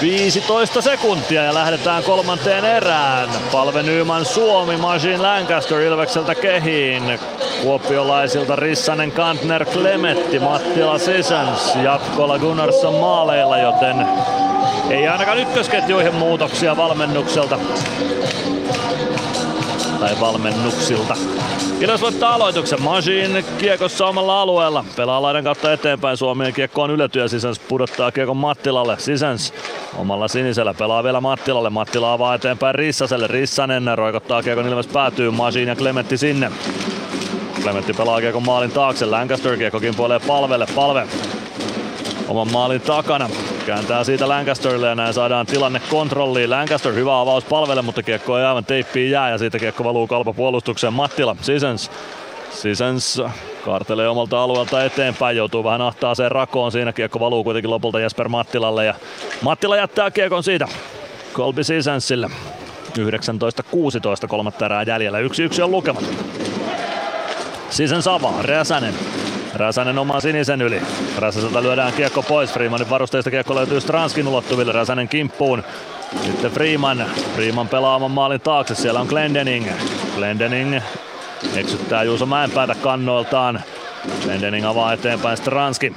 15 0.00 0.82
sekuntia 0.82 1.42
ja 1.42 1.54
lähdetään 1.54 2.02
kolmanteen 2.02 2.64
erään. 2.64 3.28
Palve 3.52 3.82
Nyman 3.82 4.24
Suomi, 4.24 4.76
Machine 4.76 5.18
Lancaster 5.18 5.80
Ilvekseltä 5.80 6.34
kehiin. 6.34 7.18
Kuopiolaisilta 7.62 8.56
Rissanen, 8.56 9.12
Kantner, 9.12 9.64
Klemetti, 9.64 10.38
Mattila 10.38 10.98
Sisens, 10.98 11.74
jatkolla 11.82 12.38
Gunnarsson 12.38 12.94
maaleilla, 12.94 13.58
joten 13.58 14.06
ei 14.90 15.08
ainakaan 15.08 15.38
ykkösketjuihin 15.38 16.14
muutoksia 16.14 16.76
valmennukselta. 16.76 17.58
Tai 20.04 20.20
valmennuksilta. 20.20 21.16
Ilves 21.80 22.00
voittaa 22.00 22.34
aloituksen. 22.34 22.82
Machine 22.82 23.44
kiekossa 23.58 24.06
omalla 24.06 24.42
alueella. 24.42 24.84
Pelaa 24.96 25.22
laidan 25.22 25.44
kautta 25.44 25.72
eteenpäin. 25.72 26.16
Suomien 26.16 26.52
kiekko 26.52 26.82
on 26.82 26.90
ylätyö. 26.90 27.28
Sisens 27.28 27.58
pudottaa 27.58 28.12
kiekon 28.12 28.36
Mattilalle. 28.36 28.98
Sisens 28.98 29.54
omalla 29.98 30.28
sinisellä 30.28 30.74
pelaa 30.74 31.04
vielä 31.04 31.20
Mattilalle. 31.20 31.70
Mattila 31.70 32.12
avaa 32.12 32.34
eteenpäin 32.34 32.74
Rissaselle. 32.74 33.26
Rissanen 33.26 33.98
roikottaa 33.98 34.42
kiekon 34.42 34.66
Ilves 34.66 34.86
päätyy. 34.86 35.30
Machine 35.30 35.70
ja 35.70 35.76
Klemetti 35.76 36.18
sinne. 36.18 36.52
Klemetti 37.62 37.92
pelaa 37.92 38.20
kiekon 38.20 38.44
maalin 38.44 38.70
taakse. 38.70 39.06
Lancaster 39.06 39.56
kiekkokin 39.56 39.94
puolee 39.94 40.20
palvelle. 40.26 40.66
Palve 40.74 41.06
oman 42.28 42.52
maalin 42.52 42.80
takana. 42.80 43.30
Kääntää 43.66 44.04
siitä 44.04 44.28
Lancasterille 44.28 44.88
ja 44.88 44.94
näin 44.94 45.14
saadaan 45.14 45.46
tilanne 45.46 45.80
kontrolliin. 45.90 46.50
Lancaster 46.50 46.92
hyvä 46.92 47.20
avaus 47.20 47.44
palvelle, 47.44 47.82
mutta 47.82 48.02
kiekko 48.02 48.38
ei 48.38 48.44
aivan 48.44 48.64
teippiin 48.64 49.10
jää 49.10 49.30
ja 49.30 49.38
siitä 49.38 49.58
kiekko 49.58 49.84
valuu 49.84 50.06
kalpa 50.06 50.32
puolustukseen. 50.32 50.92
Mattila, 50.92 51.36
Sisens. 51.40 51.90
Sisens 52.50 53.22
kartelee 53.64 54.08
omalta 54.08 54.42
alueelta 54.42 54.84
eteenpäin, 54.84 55.36
joutuu 55.36 55.64
vähän 55.64 55.80
ahtaaseen 55.80 56.32
rakoon. 56.32 56.72
Siinä 56.72 56.92
kiekko 56.92 57.20
valuu 57.20 57.44
kuitenkin 57.44 57.70
lopulta 57.70 58.00
Jesper 58.00 58.28
Mattilalle 58.28 58.84
ja 58.84 58.94
Mattila 59.42 59.76
jättää 59.76 60.10
kiekon 60.10 60.42
siitä 60.42 60.68
Kolbi 61.32 61.64
Sisensille. 61.64 62.30
19-16 62.98 64.26
kolmatta 64.28 64.66
erää 64.66 64.82
jäljellä. 64.82 65.18
Yksi 65.18 65.42
yksi 65.42 65.62
on 65.62 65.70
lukemat. 65.70 66.04
Sisens 67.70 68.08
avaa, 68.08 68.42
Räsänen 68.42 68.94
Räsänen 69.54 69.98
oman 69.98 70.22
sinisen 70.22 70.62
yli. 70.62 70.82
Räsäseltä 71.18 71.62
lyödään 71.62 71.92
kiekko 71.92 72.22
pois. 72.22 72.52
Freemanin 72.52 72.90
varusteista 72.90 73.30
kiekko 73.30 73.54
löytyy 73.54 73.80
Stranskin 73.80 74.28
ulottuville. 74.28 74.72
Räsänen 74.72 75.08
kimppuun. 75.08 75.64
Sitten 76.24 76.50
Freeman. 76.50 77.04
Freeman 77.34 77.68
pelaa 77.68 77.96
oman 77.96 78.10
maalin 78.10 78.40
taakse. 78.40 78.74
Siellä 78.74 79.00
on 79.00 79.06
Glendening. 79.06 79.68
Glendening 80.16 80.80
eksyttää 81.56 82.02
Juuso 82.02 82.26
Mäenpäätä 82.26 82.74
kannoiltaan. 82.74 83.62
Glendening 84.24 84.66
avaa 84.66 84.92
eteenpäin 84.92 85.36
Stranski. 85.36 85.92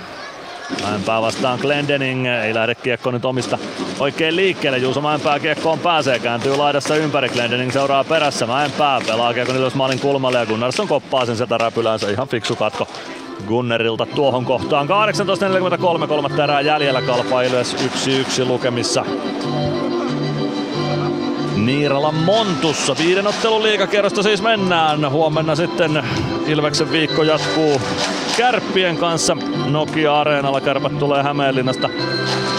Mäenpää 0.84 1.22
vastaan 1.22 1.60
Glendening, 1.60 2.28
ei 2.28 2.54
lähde 2.54 2.76
kiekko 2.76 3.12
nyt 3.12 3.26
omista 3.26 3.58
oikein 4.00 4.36
liikkeelle. 4.36 4.78
Juuso 4.78 5.02
Mäenpää 5.02 5.40
kiekkoon 5.40 5.80
pääsee, 5.80 6.20
kääntyy 6.20 6.58
laidassa 6.58 6.96
ympäri. 6.96 7.30
Glendening 7.30 7.72
seuraa 7.72 8.04
perässä. 8.04 8.48
Mäenpää 8.48 9.02
pelaa 9.08 9.34
kiekon 9.34 9.56
ylös 9.56 9.76
maalin 9.76 10.00
kulmalle 10.00 10.40
ja 10.40 10.46
Gunnarsson 10.46 10.88
koppaa 10.88 11.26
sen 11.26 11.38
sieltä 11.38 11.58
räpylänsä. 11.58 12.10
Ihan 12.10 12.28
fiksu 12.28 12.56
katko 12.56 12.88
Gunnerilta 13.48 14.06
tuohon 14.06 14.46
kohtaan. 14.46 14.88
18.43 14.88 16.08
kolmatta 16.08 16.44
erää 16.44 16.62
jäljellä 16.62 17.02
Kalpa 17.02 17.42
Ilves 17.42 17.76
1-1 18.44 18.46
lukemissa. 18.46 19.06
Niirala 21.56 22.12
Montussa. 22.12 22.96
Viiden 22.98 23.28
ottelun 23.28 23.64
liikakierrosta 23.64 24.24
siis 24.24 24.42
mennään. 24.42 25.12
Huomenna 25.12 25.56
sitten 25.56 26.04
Ilveksen 26.48 26.92
viikko 26.92 27.24
jatkuu 27.24 27.82
Kärppien 28.38 28.98
kanssa. 28.98 29.38
Nokia-areenalla 29.66 30.62
kärpät 30.62 31.00
tulee 31.00 31.24
Hämeenlinnasta 31.24 31.90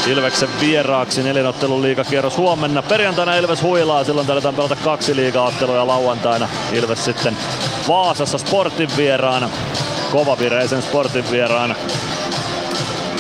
Ilveksen 0.09 0.49
vieraaksi. 0.61 1.23
Neljän 1.23 1.47
ottelun 1.47 1.83
liikakierros 1.83 2.37
huomenna. 2.37 2.83
Perjantaina 2.83 3.37
Ilves 3.37 3.63
huilaa, 3.63 4.05
silloin 4.05 4.27
tarvitaan 4.27 4.55
pelata 4.55 4.77
kaksi 4.77 5.17
liigaottelua 5.17 5.77
ja 5.77 5.87
lauantaina 5.87 6.49
Ilves 6.73 7.05
sitten 7.05 7.37
Vaasassa 7.89 8.39
Sportin 8.39 8.91
vieraana. 8.97 9.51
Kovavireisen 10.13 10.83
Sportin 10.83 11.31
vieraana 11.31 11.75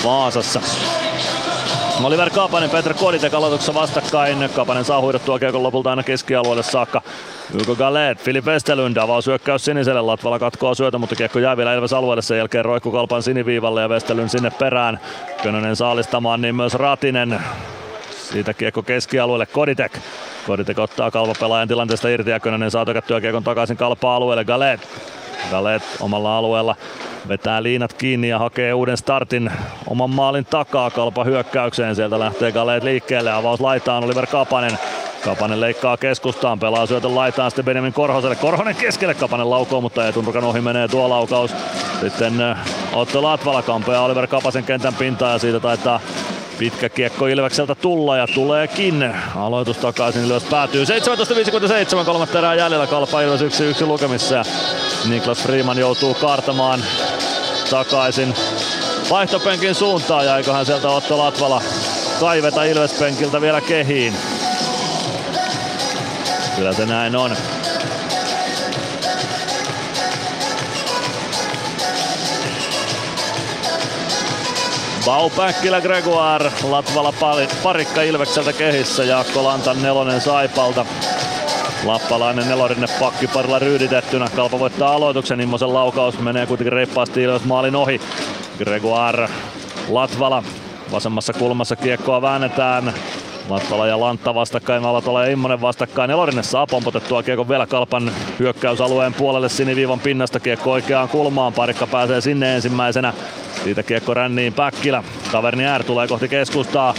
Vaasassa. 0.04 0.60
Oliver 2.04 2.30
Kapanen, 2.30 2.70
Petr 2.70 2.94
Koditek 2.94 3.34
aloituksessa 3.34 3.74
vastakkain. 3.74 4.50
Kapanen 4.54 4.84
saa 4.84 5.00
huidottua 5.00 5.38
kiekon 5.38 5.62
lopulta 5.62 5.90
aina 5.90 6.02
keskialueelle 6.02 6.62
saakka. 6.62 7.02
Hugo 7.52 7.76
Galet, 7.76 8.20
Filip 8.20 8.48
Estelund, 8.48 8.96
avaus 8.96 9.26
hyökkäys 9.26 9.64
siniselle. 9.64 10.00
Latvala 10.00 10.38
katkoa 10.38 10.74
syötä, 10.74 10.98
mutta 10.98 11.16
kiekko 11.16 11.38
jää 11.38 11.56
vielä 11.56 11.74
Ilves 11.74 11.92
alueelle. 11.92 12.22
Sen 12.22 12.38
jälkeen 12.38 12.64
roikku 12.64 12.92
Kalpan 12.92 13.22
siniviivalle 13.22 13.80
ja 13.82 13.88
Vestelyn 13.88 14.28
sinne 14.28 14.50
perään. 14.50 15.00
Könönen 15.42 15.76
saalistamaan, 15.76 16.40
niin 16.40 16.54
myös 16.54 16.74
Ratinen. 16.74 17.40
Siitä 18.10 18.54
kiekko 18.54 18.82
keskialueelle 18.82 19.46
Koditek. 19.46 19.98
Koditek 20.46 20.78
ottaa 20.78 21.10
kalpapelaajan 21.10 21.68
tilanteesta 21.68 22.08
irti 22.08 22.30
ja 22.30 22.40
Könönen 22.40 22.70
saa 22.70 22.84
tökättyä 22.84 23.20
kiekon 23.20 23.44
takaisin 23.44 23.76
kalpa-alueelle. 23.76 24.44
Galet 24.44 24.88
Galet 25.50 25.82
omalla 26.00 26.38
alueella 26.38 26.76
vetää 27.28 27.62
liinat 27.62 27.92
kiinni 27.92 28.28
ja 28.28 28.38
hakee 28.38 28.72
uuden 28.72 28.96
startin 28.96 29.50
oman 29.86 30.10
maalin 30.10 30.44
takaa 30.44 30.90
kalpa 30.90 31.24
hyökkäykseen. 31.24 31.96
Sieltä 31.96 32.18
lähtee 32.18 32.52
Galet 32.52 32.82
liikkeelle. 32.82 33.32
Avaus 33.32 33.60
laitaan 33.60 34.04
Oliver 34.04 34.26
Kapanen. 34.26 34.78
Kapanen 35.24 35.60
leikkaa 35.60 35.96
keskustaan, 35.96 36.58
pelaa 36.58 36.86
syötön 36.86 37.14
laitaan 37.14 37.50
sitten 37.50 37.64
Benjamin 37.64 37.92
Korhoselle. 37.92 38.36
Korhonen 38.36 38.76
keskelle, 38.76 39.14
Kapanen 39.14 39.50
laukoo, 39.50 39.80
mutta 39.80 40.08
etunurkan 40.08 40.44
ohi 40.44 40.60
menee 40.60 40.88
tuo 40.88 41.08
laukaus. 41.08 41.54
Sitten 42.00 42.40
äh, 42.40 42.58
Otto 42.92 43.22
Latvala 43.22 43.62
kampea 43.62 44.00
Oliver 44.00 44.26
Kapasen 44.26 44.64
kentän 44.64 44.94
pintaan 44.94 45.32
ja 45.32 45.38
siitä 45.38 45.60
taitaa 45.60 46.00
Pitkä 46.58 46.88
kiekko 46.88 47.26
Ilvekseltä 47.26 47.74
tulla 47.74 48.16
ja 48.16 48.26
tuleekin. 48.26 49.14
Aloitus 49.36 49.76
takaisin 49.76 50.24
ylös 50.24 50.42
päätyy. 50.42 50.84
17.57 50.84 52.04
kolmatta 52.04 52.38
erää 52.38 52.54
jäljellä 52.54 52.86
Kalpa 52.86 53.20
Ilves 53.20 53.40
1-1 53.40 53.86
lukemissa. 53.86 54.42
Niklas 55.08 55.42
Freeman 55.42 55.78
joutuu 55.78 56.14
kaartamaan 56.14 56.84
takaisin 57.70 58.34
vaihtopenkin 59.10 59.74
suuntaan. 59.74 60.26
Ja 60.26 60.36
eiköhän 60.36 60.66
sieltä 60.66 60.88
Otto 60.88 61.18
Latvala 61.18 61.62
kaiveta 62.20 62.64
Ilves-penkiltä 62.64 63.40
vielä 63.40 63.60
kehiin. 63.60 64.14
Kyllä 66.56 66.72
se 66.72 66.86
näin 66.86 67.16
on. 67.16 67.36
Bau 75.08 75.30
Päkkilä 75.30 75.80
Gregoire, 75.80 76.52
Latvala 76.70 77.14
parikka 77.62 78.02
Ilvekseltä 78.02 78.52
kehissä, 78.52 79.04
Jaakko 79.04 79.44
Lantan 79.44 79.82
nelonen 79.82 80.20
Saipalta. 80.20 80.86
Lappalainen 81.84 82.48
nelorinne 82.48 82.86
pakkiparilla 83.00 83.58
ryyditettynä. 83.58 84.28
Kalpa 84.36 84.58
voittaa 84.58 84.94
aloituksen, 84.94 85.40
Immosen 85.40 85.74
laukaus 85.74 86.18
menee 86.18 86.46
kuitenkin 86.46 86.72
reippaasti 86.72 87.22
Ilves 87.22 87.44
maalin 87.44 87.76
ohi. 87.76 88.00
Gregoire, 88.58 89.28
Latvala 89.88 90.42
vasemmassa 90.92 91.32
kulmassa 91.32 91.76
kiekkoa 91.76 92.22
väännetään. 92.22 92.92
Lappala 93.48 93.86
ja 93.86 94.00
Lantta 94.00 94.34
vastakkain, 94.34 94.84
Alatola 94.84 95.24
ja 95.24 95.30
Immonen 95.30 95.60
vastakkain. 95.60 96.10
Elorinen 96.10 96.44
saa 96.44 96.66
pompotettua 96.66 97.22
kiekon 97.22 97.48
vielä 97.48 97.66
kalpan 97.66 98.12
hyökkäysalueen 98.38 99.14
puolelle 99.14 99.48
siniviivan 99.48 100.00
pinnasta. 100.00 100.40
Kiekko 100.40 100.72
oikeaan 100.72 101.08
kulmaan, 101.08 101.52
parikka 101.52 101.86
pääsee 101.86 102.20
sinne 102.20 102.54
ensimmäisenä. 102.54 103.12
Siitä 103.64 103.82
kiekko 103.82 104.14
ränniin 104.14 104.52
Päkkilä. 104.52 105.04
Taverni 105.32 105.66
Äär 105.66 105.84
tulee 105.84 106.08
kohti 106.08 106.28
keskustaa. 106.28 106.94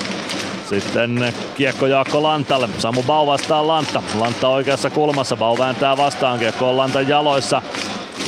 Sitten 0.69 1.33
kiekko 1.55 1.87
Jaakko 1.87 2.23
Lantalle. 2.23 2.69
Samu 2.77 3.03
Bau 3.03 3.27
vastaa 3.27 3.67
Lantta. 3.67 4.03
Lantta 4.19 4.47
oikeassa 4.47 4.89
kulmassa. 4.89 5.37
Bau 5.37 5.57
vääntää 5.57 5.97
vastaan. 5.97 6.39
Kiekko 6.39 6.69
on 6.69 6.77
Lantan 6.77 7.07
jaloissa. 7.07 7.61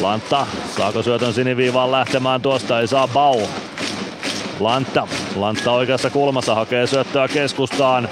Lantta 0.02 0.48
saako 0.78 1.04
syötön 1.04 1.34
siniviivaan 1.34 1.92
lähtemään 1.92 2.42
tuosta? 2.42 2.80
Ei 2.80 2.88
saa 2.88 3.08
Bau. 3.08 3.42
Lantta. 4.60 5.08
Lantta 5.36 5.72
oikeassa 5.72 6.10
kulmassa 6.10 6.56
hakee 6.56 6.88
syöttöä 6.88 7.28
keskustaan. 7.28 8.10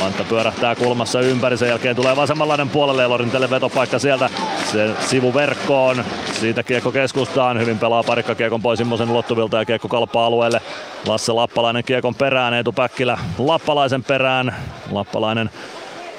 Lantta 0.00 0.24
pyörähtää 0.24 0.74
kulmassa 0.74 1.20
ympäri, 1.20 1.56
sen 1.56 1.68
jälkeen 1.68 1.96
tulee 1.96 2.16
vasemmanlainen 2.16 2.68
puolelle 2.68 3.02
ja 3.02 3.08
Lorintelle 3.08 3.50
vetopaikka 3.50 3.98
sieltä 3.98 4.30
se 4.72 4.90
sivuverkkoon. 5.00 6.04
Siitä 6.40 6.62
kiekko 6.62 6.92
keskustaan, 6.92 7.60
hyvin 7.60 7.78
pelaa 7.78 8.02
parikka 8.02 8.34
kiekon 8.34 8.62
pois 8.62 8.80
Immosen 8.80 9.10
ulottuvilta 9.10 9.56
ja 9.56 9.64
kiekko 9.64 9.88
kalpaa 9.88 10.26
alueelle. 10.26 10.60
Lasse 11.06 11.32
Lappalainen 11.32 11.84
kiekon 11.84 12.14
perään, 12.14 12.54
Eetu 12.54 12.72
Päkkilä 12.72 13.18
Lappalaisen 13.38 14.04
perään. 14.04 14.56
Lappalainen 14.90 15.50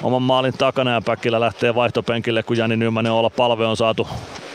oman 0.02 0.22
maalin 0.22 0.58
takana 0.58 0.90
ja 0.90 1.00
Päkkilä 1.00 1.40
lähtee 1.40 1.74
vaihtopenkille, 1.74 2.42
kun 2.42 2.56
Jani 2.56 2.76
Nymanen 2.76 3.12
olla 3.12 3.30
palve 3.30 3.66
on 3.66 3.76
saatu 3.76 4.08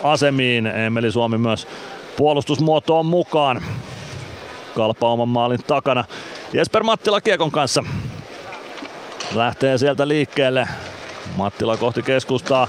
asemiin. 0.04 0.68
Emeli 0.68 1.12
Suomi 1.12 1.38
myös 1.38 1.68
puolustusmuotoon 2.18 3.06
mukaan. 3.06 3.64
Kalpa 4.76 5.10
oman 5.10 5.30
maalin 5.30 5.64
takana. 5.68 6.04
Jesper 6.54 6.84
Mattila 6.84 7.22
Kiekon 7.22 7.52
kanssa 7.52 7.84
lähtee 9.36 9.78
sieltä 9.78 10.08
liikkeelle. 10.08 10.68
Mattila 11.36 11.78
kohti 11.78 12.02
keskustaa. 12.02 12.68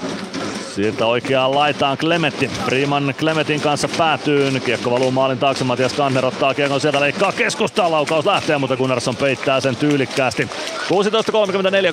Sieltä 0.75 1.07
oikeaan 1.07 1.55
laitaan 1.55 1.99
Klemetti. 1.99 2.49
Freeman 2.49 3.15
Klemetin 3.19 3.61
kanssa 3.61 3.89
päätyy. 3.99 4.61
Kiekko 4.61 4.91
valuu 4.91 5.11
maalin 5.11 5.39
taakse. 5.39 5.65
Matias 5.65 5.93
Kanner 5.93 6.27
ottaa 6.27 6.55
kiekon 6.55 6.81
sieltä 6.81 7.01
leikkaa 7.01 7.33
keskustaa. 7.33 7.91
Laukaus 7.91 8.27
lähtee, 8.27 8.59
mutta 8.59 8.77
Gunnarsson 8.77 9.17
peittää 9.17 9.61
sen 9.61 9.77
tyylikkäästi. 9.77 10.49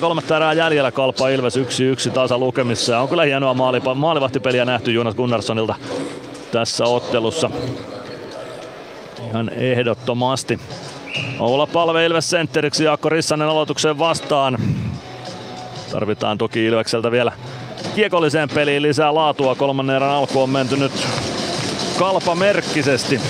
kolmatta 0.00 0.36
erää 0.36 0.52
jäljellä. 0.52 0.90
Kalpa 0.90 1.28
Ilves 1.28 1.56
1-1 1.56 2.10
tasa 2.10 2.38
lukemissa. 2.38 3.00
On 3.00 3.08
kyllä 3.08 3.24
hienoa 3.24 3.54
maali, 3.54 3.80
maalivahtipeliä 3.94 4.64
nähty 4.64 4.92
Jonas 4.92 5.14
Gunnarssonilta 5.14 5.74
tässä 6.52 6.84
ottelussa. 6.84 7.50
Ihan 9.28 9.48
ehdottomasti. 9.48 10.60
Oula 11.38 11.66
Palve 11.66 12.06
Ilves 12.06 12.30
sentteriksi 12.30 12.84
Jaakko 12.84 13.08
Rissanen 13.08 13.48
aloitukseen 13.48 13.98
vastaan. 13.98 14.58
Tarvitaan 15.92 16.38
toki 16.38 16.66
Ilvekseltä 16.66 17.10
vielä 17.10 17.32
kiekolliseen 17.94 18.48
peliin 18.54 18.82
lisää 18.82 19.14
laatua. 19.14 19.54
Kolmannen 19.54 19.96
erän 19.96 20.10
alku 20.10 20.42
on 20.42 20.50
menty 20.50 20.76
nyt 20.76 20.92
kalpa 21.98 22.34
merkkisesti. 22.34 23.20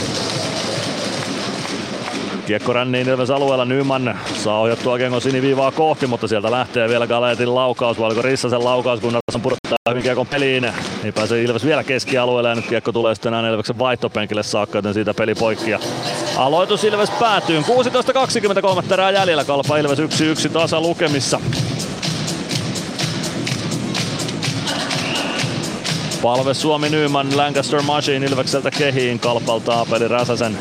Kiekko 2.52 2.72
ränniin 2.72 3.08
Ilves 3.08 3.31
alueella. 3.31 3.64
Nyman 3.64 4.18
saa 4.34 4.60
ohjattua 4.60 4.98
Kengon 4.98 5.20
siniviivaa 5.20 5.70
kohti, 5.70 6.06
mutta 6.06 6.28
sieltä 6.28 6.50
lähtee 6.50 6.89
vielä 6.89 7.06
Galeetin 7.06 7.55
laukaus. 7.55 7.98
Vai 7.98 8.06
oliko 8.06 8.22
Rissasen 8.22 8.64
laukaus, 8.64 9.00
kun 9.00 9.12
Narsson 9.12 9.42
pudottaa 9.42 9.78
hyvin 9.89 10.02
Kiekon 10.02 10.26
peliin. 10.26 10.64
Ei 11.05 11.12
pääse 11.12 11.42
Ilves 11.42 11.64
vielä 11.64 11.84
keskialueelle 11.84 12.48
ja 12.48 12.55
nyt 12.55 12.66
Kiekko 12.66 12.92
tulee 12.92 13.14
sitten 13.14 13.34
aina 13.34 13.48
Ilveksen 13.48 13.78
vaihtopenkille 13.78 14.42
saakka, 14.42 14.78
joten 14.78 14.94
siitä 14.94 15.14
peli 15.14 15.34
poikki. 15.34 15.70
Ja 15.70 15.78
aloitus 16.36 16.84
Ilves 16.84 17.10
päätyy. 17.10 17.60
16.23 17.60 18.92
erää 18.92 19.10
jäljellä. 19.10 19.44
Kalpa 19.44 19.76
Ilves 19.76 19.98
1-1 19.98 20.02
tasa 20.52 20.81
lukemissa. 20.81 21.40
Palve 26.22 26.55
Suomi 26.55 26.89
Nyman, 26.89 27.36
Lancaster 27.36 27.82
Machine 27.82 28.26
Ilvekseltä 28.26 28.70
kehiin, 28.70 29.20
kalpalta 29.20 29.81
Apeli 29.81 30.08
Räsäsen 30.08 30.58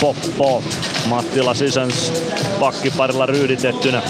Poppo, 0.00 0.62
Mattila 1.06 1.54
Sisens 1.54 2.12
pakkiparilla 2.60 3.26
ryyditettynä. 3.26 4.02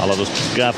Aloitus 0.00 0.28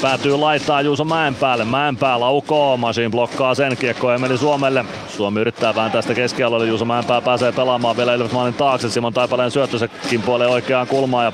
päätyy 0.03 0.37
laittaa 0.37 0.83
Juuso 0.83 1.05
Mäenpäälle. 1.05 1.65
Mäenpää 1.65 2.21
laukoo, 2.21 2.77
Masin 2.77 3.11
blokkaa 3.11 3.55
sen 3.55 3.77
kiekko 3.77 4.13
Emeli 4.13 4.39
Suomelle. 4.39 4.85
Suomi 5.17 5.41
yrittää 5.41 5.75
vääntää 5.75 6.03
sitä 6.03 6.15
keskialueelle. 6.15 6.69
Juuso 6.69 6.85
Mäenpää 6.85 7.21
pääsee 7.21 7.53
pelaamaan 7.53 7.97
vielä 7.97 8.15
Ilves 8.15 8.33
maalin 8.33 8.55
taakse. 8.55 8.91
Simon 8.91 9.13
Taipaleen 9.13 9.51
syöttö 9.51 9.79
se 9.79 9.89
kimpoilee 9.89 10.47
oikeaan 10.47 10.87
kulmaan 10.87 11.25
ja 11.25 11.33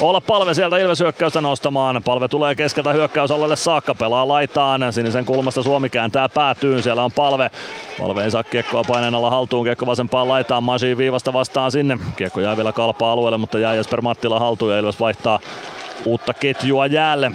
olla 0.00 0.20
palve 0.20 0.54
sieltä 0.54 0.78
Ilves 0.78 0.98
nostamaan. 1.40 2.02
Palve 2.02 2.28
tulee 2.28 2.54
keskeltä 2.54 2.92
hyökkäysalueelle 2.92 3.56
saakka, 3.56 3.94
pelaa 3.94 4.28
laitaan. 4.28 4.92
Sinisen 4.92 5.24
kulmasta 5.24 5.62
Suomi 5.62 5.90
kääntää 5.90 6.28
päätyyn, 6.28 6.82
siellä 6.82 7.04
on 7.04 7.12
palve. 7.12 7.50
Palve 7.98 8.24
ei 8.24 8.30
saa 8.30 8.44
kiekkoa 8.44 8.84
paineen 8.84 9.14
alla 9.14 9.30
haltuun, 9.30 9.64
kiekko 9.64 9.86
vasempaan 9.86 10.28
laitaan, 10.28 10.62
Masi 10.62 10.96
viivasta 10.96 11.32
vastaan 11.32 11.72
sinne. 11.72 11.98
Kiekko 12.16 12.40
jää 12.40 12.56
vielä 12.56 12.72
kalpaa 12.72 13.12
alueelle, 13.12 13.38
mutta 13.38 13.58
jää 13.58 13.74
Jesper 13.74 14.00
Mattila 14.00 14.38
haltuun 14.38 14.72
ja 14.72 14.78
Ilves 14.78 15.00
vaihtaa 15.00 15.40
uutta 16.04 16.34
ketjua 16.34 16.86
jäälle. 16.86 17.32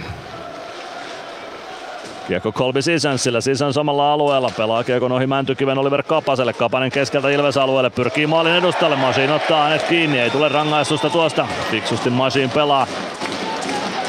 Kiekko 2.28 2.52
Kolbi 2.52 2.82
Sisensillä, 2.82 3.42
Sisens 3.42 3.76
samalla 3.76 4.14
alueella, 4.14 4.52
pelaa 4.58 4.84
kiekon 4.84 5.12
ohi 5.12 5.28
Mäntykiven 5.28 5.78
Oliver 5.78 6.04
Kapaselle, 6.04 6.54
Kapanen 6.54 6.92
keskeltä 6.92 7.30
Ilves 7.30 7.58
alueelle, 7.58 7.90
pyrkii 7.90 8.28
maalin 8.28 8.56
edustalle, 8.56 8.96
Masiin 8.96 9.32
ottaa 9.32 9.64
hänet 9.64 9.84
kiinni, 9.84 10.20
ei 10.20 10.30
tule 10.30 10.50
rangaistusta 10.50 11.10
tuosta, 11.10 11.48
fiksusti 11.72 12.10
Masiin 12.10 12.50
pelaa 12.50 12.88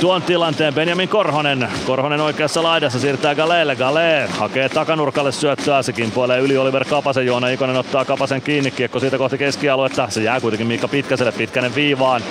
tuon 0.00 0.22
tilanteen 0.22 0.74
Benjamin 0.74 1.08
Korhonen. 1.08 1.68
Korhonen 1.86 2.20
oikeassa 2.20 2.62
laidassa 2.62 2.98
siirtää 2.98 3.34
Galeelle. 3.34 3.76
Gale 3.76 4.28
hakee 4.38 4.68
takanurkalle 4.68 5.32
syöttöä. 5.32 5.82
Se 5.82 5.92
kimpoilee 5.92 6.38
yli 6.38 6.56
Oliver 6.56 6.84
Kapasen. 6.84 7.26
Joona 7.26 7.48
Ikonen 7.48 7.76
ottaa 7.76 8.04
Kapasen 8.04 8.42
kiinni. 8.42 8.70
Kiekko 8.70 9.00
siitä 9.00 9.18
kohti 9.18 9.38
keskialuetta. 9.38 10.10
Se 10.10 10.22
jää 10.22 10.40
kuitenkin 10.40 10.66
Miikka 10.66 10.88
Pitkäselle. 10.88 11.32
Pitkänen 11.32 11.74
viivaan. 11.74 12.22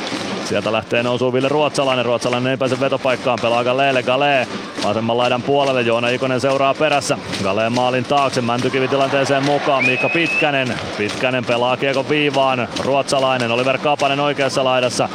Sieltä 0.46 0.72
lähtee 0.72 1.04
nousuun 1.04 1.34
Ville 1.34 1.50
Ruotsalainen. 1.50 2.06
Ruotsalainen 2.06 2.52
ei 2.52 2.58
pääse 2.58 2.80
vetopaikkaan. 2.80 3.40
Pelaa 3.42 3.64
Galeelle. 3.64 4.04
Gale 4.04 4.48
vasemman 4.84 5.18
laidan 5.18 5.42
puolelle. 5.42 5.82
Joona 5.82 6.10
Ikonen 6.10 6.42
seuraa 6.42 6.74
perässä. 6.74 7.18
Gale 7.44 7.70
maalin 7.70 8.06
taakse. 8.06 8.42
Mäntykivi 8.42 8.88
tilanteeseen 8.88 9.44
mukaan. 9.44 9.86
Miikka 9.86 10.10
Pitkänen. 10.10 10.68
Pitkänen 10.98 11.46
pelaa 11.46 11.78
kiekko 11.78 12.10
viivaan. 12.10 12.68
Ruotsalainen. 12.80 13.52
Oliver 13.52 13.78
Kapanen 13.78 14.20
oikeassa 14.20 14.64
laidassa. 14.64 15.10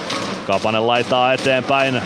Kapanen 0.46 0.86
laitaa 0.86 1.32
eteenpäin. 1.32 2.02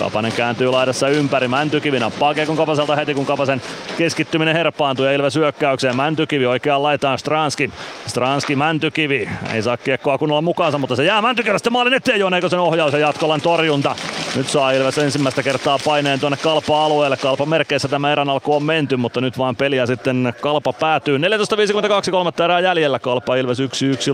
Kapanen 0.00 0.32
kääntyy 0.32 0.70
laidassa 0.70 1.08
ympäri. 1.08 1.48
Mäntykivi 1.48 1.98
nappaa 1.98 2.34
Kiekon 2.34 2.56
Kapaselta 2.56 2.96
heti 2.96 3.14
kun 3.14 3.26
Kapasen 3.26 3.62
keskittyminen 3.98 4.56
herpaantuu 4.56 5.04
ja 5.04 5.12
Ilves 5.12 5.34
hyökkäykseen. 5.34 5.96
Mäntykivi 5.96 6.46
oikeaan 6.46 6.82
laitaan 6.82 7.18
Stranski. 7.18 7.70
Stranski 8.06 8.56
Mäntykivi. 8.56 9.28
Ei 9.54 9.62
saa 9.62 9.76
kiekkoa 9.76 10.18
kunnolla 10.18 10.42
mukaansa, 10.42 10.78
mutta 10.78 10.96
se 10.96 11.04
jää 11.04 11.22
Mäntykivästä 11.22 11.70
maalin 11.70 11.94
eteen 11.94 12.20
Joona 12.20 12.48
sen 12.48 12.58
ohjaus 12.58 12.92
ja 12.92 12.98
jatkolan 12.98 13.40
torjunta. 13.40 13.96
Nyt 14.36 14.48
saa 14.48 14.72
Ilves 14.72 14.98
ensimmäistä 14.98 15.42
kertaa 15.42 15.78
paineen 15.84 16.20
tuonne 16.20 16.36
Kalpa-alueelle. 16.36 17.16
Kalpa 17.16 17.46
merkeissä 17.46 17.88
tämä 17.88 18.12
erän 18.12 18.28
alku 18.28 18.54
on 18.54 18.62
menty, 18.62 18.96
mutta 18.96 19.20
nyt 19.20 19.38
vaan 19.38 19.56
peliä 19.56 19.86
sitten 19.86 20.34
Kalpa 20.40 20.72
päätyy. 20.72 21.18
14.52 21.18 22.10
kolmatta 22.10 22.44
erää 22.44 22.60
jäljellä. 22.60 22.98
Kalpa 22.98 23.36
Ilves 23.36 23.60
1-1 23.60 23.62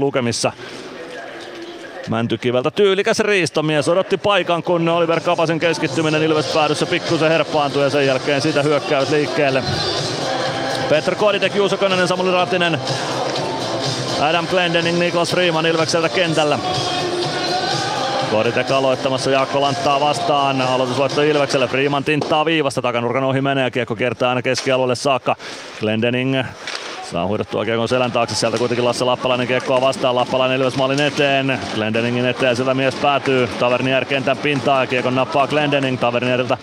lukemissa. 0.00 0.52
Mäntykiveltä 2.10 2.70
tyylikäs 2.70 3.20
riistomies 3.20 3.88
odotti 3.88 4.16
paikan, 4.16 4.62
kun 4.62 4.88
Oliver 4.88 5.20
Kapasen 5.20 5.60
keskittyminen 5.60 6.22
Ilves 6.22 6.46
päädyssä 6.46 6.86
pikkusen 6.86 7.30
herpaantui 7.30 7.82
ja 7.82 7.90
sen 7.90 8.06
jälkeen 8.06 8.40
sitä 8.40 8.62
hyökkäys 8.62 9.10
liikkeelle. 9.10 9.62
Petr 10.88 11.14
Koditek, 11.14 11.54
Juuso 11.54 11.76
Könönen, 11.76 12.08
Samuli 12.08 12.32
Ratinen, 12.32 12.78
Adam 14.20 14.46
Glendening, 14.46 14.98
Niklas 14.98 15.30
Freeman 15.30 15.66
Ilvekseltä 15.66 16.08
kentällä. 16.08 16.58
Koditek 18.30 18.70
aloittamassa 18.70 19.30
Jaakko 19.30 19.60
Lanttaa 19.60 20.00
vastaan. 20.00 20.60
Aloitusvoitto 20.60 21.22
Ilvekselle. 21.22 21.68
Freeman 21.68 22.04
tinttaa 22.04 22.44
viivasta. 22.44 22.82
Takanurkan 22.82 23.24
ohi 23.24 23.40
menee. 23.40 23.70
Kiekko 23.70 23.96
kertaa 23.96 24.28
aina 24.28 24.42
keskialueelle 24.42 24.94
saakka. 24.94 25.36
Glendening 25.80 26.36
Saa 27.10 27.26
huidottua 27.26 27.64
kiekon 27.64 27.88
selän 27.88 28.12
taakse, 28.12 28.34
sieltä 28.34 28.58
kuitenkin 28.58 28.84
Lasse 28.84 29.04
Lappalainen 29.04 29.46
kiekkoa 29.46 29.80
vastaan, 29.80 30.14
Lappalainen 30.14 30.60
Ilves 30.60 30.76
maalin 30.76 31.00
eteen, 31.00 31.58
Glendeningin 31.74 32.26
eteen, 32.26 32.56
sillä 32.56 32.74
mies 32.74 32.94
päätyy, 32.94 33.48
Tavernier 33.60 34.04
kentän 34.04 34.36
pintaa 34.36 34.80
ja 34.80 34.86
kiekon 34.86 35.14
nappaa 35.14 35.46
Glendening, 35.46 36.00
Tavernierilta 36.00 36.58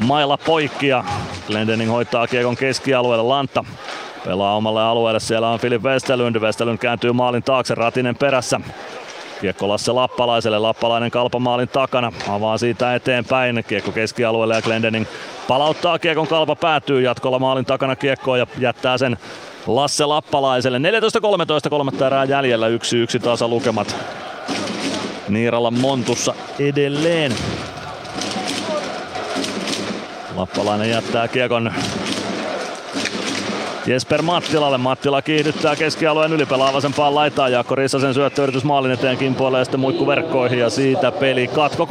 mailla 0.00 0.36
poikki 0.36 0.88
ja 0.88 1.04
Glendening 1.46 1.90
hoitaa 1.90 2.26
kiekon 2.26 2.56
keskialueelle, 2.56 3.22
Lantta 3.22 3.64
pelaa 4.24 4.56
omalle 4.56 4.82
alueelle, 4.82 5.20
siellä 5.20 5.48
on 5.48 5.58
Filip 5.58 5.82
Westerlund, 5.82 6.36
Westerlund 6.36 6.78
kääntyy 6.78 7.12
maalin 7.12 7.42
taakse, 7.42 7.74
Ratinen 7.74 8.16
perässä, 8.16 8.60
Kiekko 9.40 9.68
Lasse 9.68 9.92
Lappalaiselle, 9.92 10.58
Lappalainen 10.58 11.10
kalpamaalin 11.10 11.68
takana, 11.68 12.12
avaa 12.28 12.58
siitä 12.58 12.94
eteenpäin, 12.94 13.64
kiekko 13.68 13.92
keskialueelle 13.92 14.54
ja 14.54 14.62
Glendening 14.62 15.06
palauttaa 15.48 15.98
kiekon 15.98 16.26
kalpa 16.26 16.56
päätyy. 16.56 17.00
Jatkolla 17.00 17.38
maalin 17.38 17.64
takana 17.64 17.96
kiekkoon 17.96 18.38
ja 18.38 18.46
jättää 18.58 18.98
sen 18.98 19.18
Lasse 19.66 20.04
Lappalaiselle. 20.04 20.78
14-13, 21.66 21.70
kolmatta 21.70 22.06
erää 22.06 22.24
jäljellä, 22.24 22.68
yksi 22.68 22.96
yksi 22.96 23.18
tasa 23.18 23.48
lukemat. 23.48 23.96
Niiralla 25.28 25.70
Montussa 25.70 26.34
edelleen. 26.58 27.34
Lappalainen 30.36 30.90
jättää 30.90 31.28
kiekon 31.28 31.72
Jesper 33.86 34.22
Mattilalle. 34.22 34.78
Mattila 34.78 35.22
kiihdyttää 35.22 35.76
keskialueen 35.76 36.32
ylipelaa 36.32 36.72
vasempaan 36.72 37.14
laitaan. 37.14 37.52
Jaakko 37.52 37.74
Rissasen 37.74 38.14
syöttöyritys 38.14 38.64
maalin 38.64 38.90
eteen 38.92 39.18
kimpoilee 39.18 39.60
ja 39.60 39.64
sitten 39.64 39.80
muikku 39.80 40.06
verkkoihin 40.06 40.58
ja 40.58 40.70
siitä 40.70 41.12
peli 41.12 41.48
katko. 41.48 41.84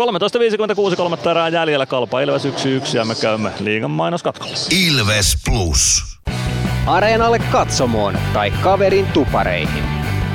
13.56 0.89 0.95
kolmatta 0.95 1.31
erää 1.31 1.49
jäljellä. 1.49 1.85
Kalpa 1.85 2.21
Ilves 2.21 2.45
1-1 2.45 2.47
ja 2.97 3.05
me 3.05 3.15
käymme 3.15 3.51
liigan 3.59 3.91
mainoskatkolla. 3.91 4.55
Ilves 4.87 5.37
Plus. 5.45 6.13
Areenalle 6.85 7.39
katsomoon 7.39 8.17
tai 8.33 8.51
kaverin 8.51 9.05
tupareihin. 9.05 9.83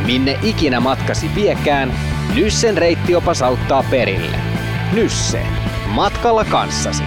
Minne 0.07 0.39
ikinä 0.43 0.81
matkasi 0.81 1.31
viekään, 1.35 1.93
Nyssen 2.35 2.79
reittiopas 2.79 3.43
auttaa 3.43 3.85
perille. 3.91 4.37
Nysse. 4.93 5.43
Matkalla 5.87 6.45
kanssasi. 6.45 7.03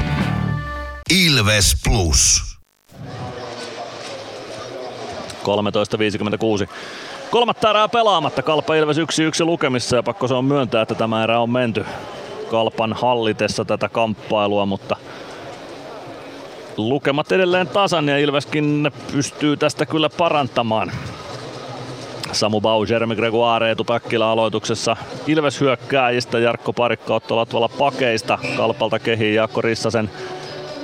Ilves 1.25 1.75
Plus. 1.85 2.41
13.56. 5.43 6.69
Kolmatta 7.31 7.69
erää 7.69 7.87
pelaamatta. 7.87 8.43
Kalpa 8.43 8.75
Ilves 8.75 8.97
1-1 8.97 9.01
lukemissa 9.45 9.95
ja 9.95 10.03
pakko 10.03 10.27
se 10.27 10.33
on 10.33 10.45
myöntää, 10.45 10.81
että 10.81 10.95
tämä 10.95 11.23
erä 11.23 11.39
on 11.39 11.49
menty 11.49 11.85
Kalpan 12.51 12.93
hallitessa 12.93 13.65
tätä 13.65 13.89
kamppailua, 13.89 14.65
mutta 14.65 14.95
lukemat 16.77 17.31
edelleen 17.31 17.67
tasan 17.67 18.07
ja 18.07 18.17
Ilveskin 18.17 18.91
pystyy 19.11 19.57
tästä 19.57 19.85
kyllä 19.85 20.09
parantamaan. 20.09 20.91
Samu 22.31 22.61
Bau, 22.61 22.85
Jeremy 22.89 23.15
Gregoire, 23.15 23.69
Eetu 23.69 23.83
Päkkilä 23.83 24.29
aloituksessa. 24.29 24.97
Ilves 25.27 25.61
hyökkääjistä, 25.61 26.39
Jarkko 26.39 26.73
Parikka 26.73 27.15
ottava 27.15 27.45
tuolla 27.45 27.69
pakeista. 27.69 28.39
Kalpalta 28.57 28.99
kehiin 28.99 29.35
Jaakko 29.35 29.61
Rissasen 29.61 30.09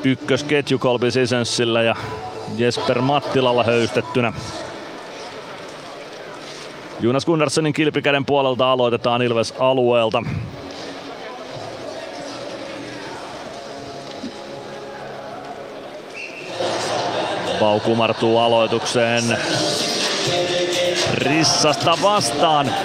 ykkösketju 0.03 0.79
Colby 0.79 1.11
Sissensillä 1.11 1.81
ja 1.81 1.95
Jesper 2.57 3.01
Mattilalla 3.01 3.63
höystettynä. 3.63 4.33
Jonas 6.99 7.25
Gunnarssonin 7.25 7.73
kilpikäden 7.73 8.25
puolelta 8.25 8.71
aloitetaan 8.71 9.21
Ilves 9.21 9.53
alueelta. 9.59 10.23
Pau 17.59 17.79
kumartuu 17.79 18.37
aloitukseen. 18.37 19.37
Rissasta 21.13 21.97
vastaan. 22.01 22.75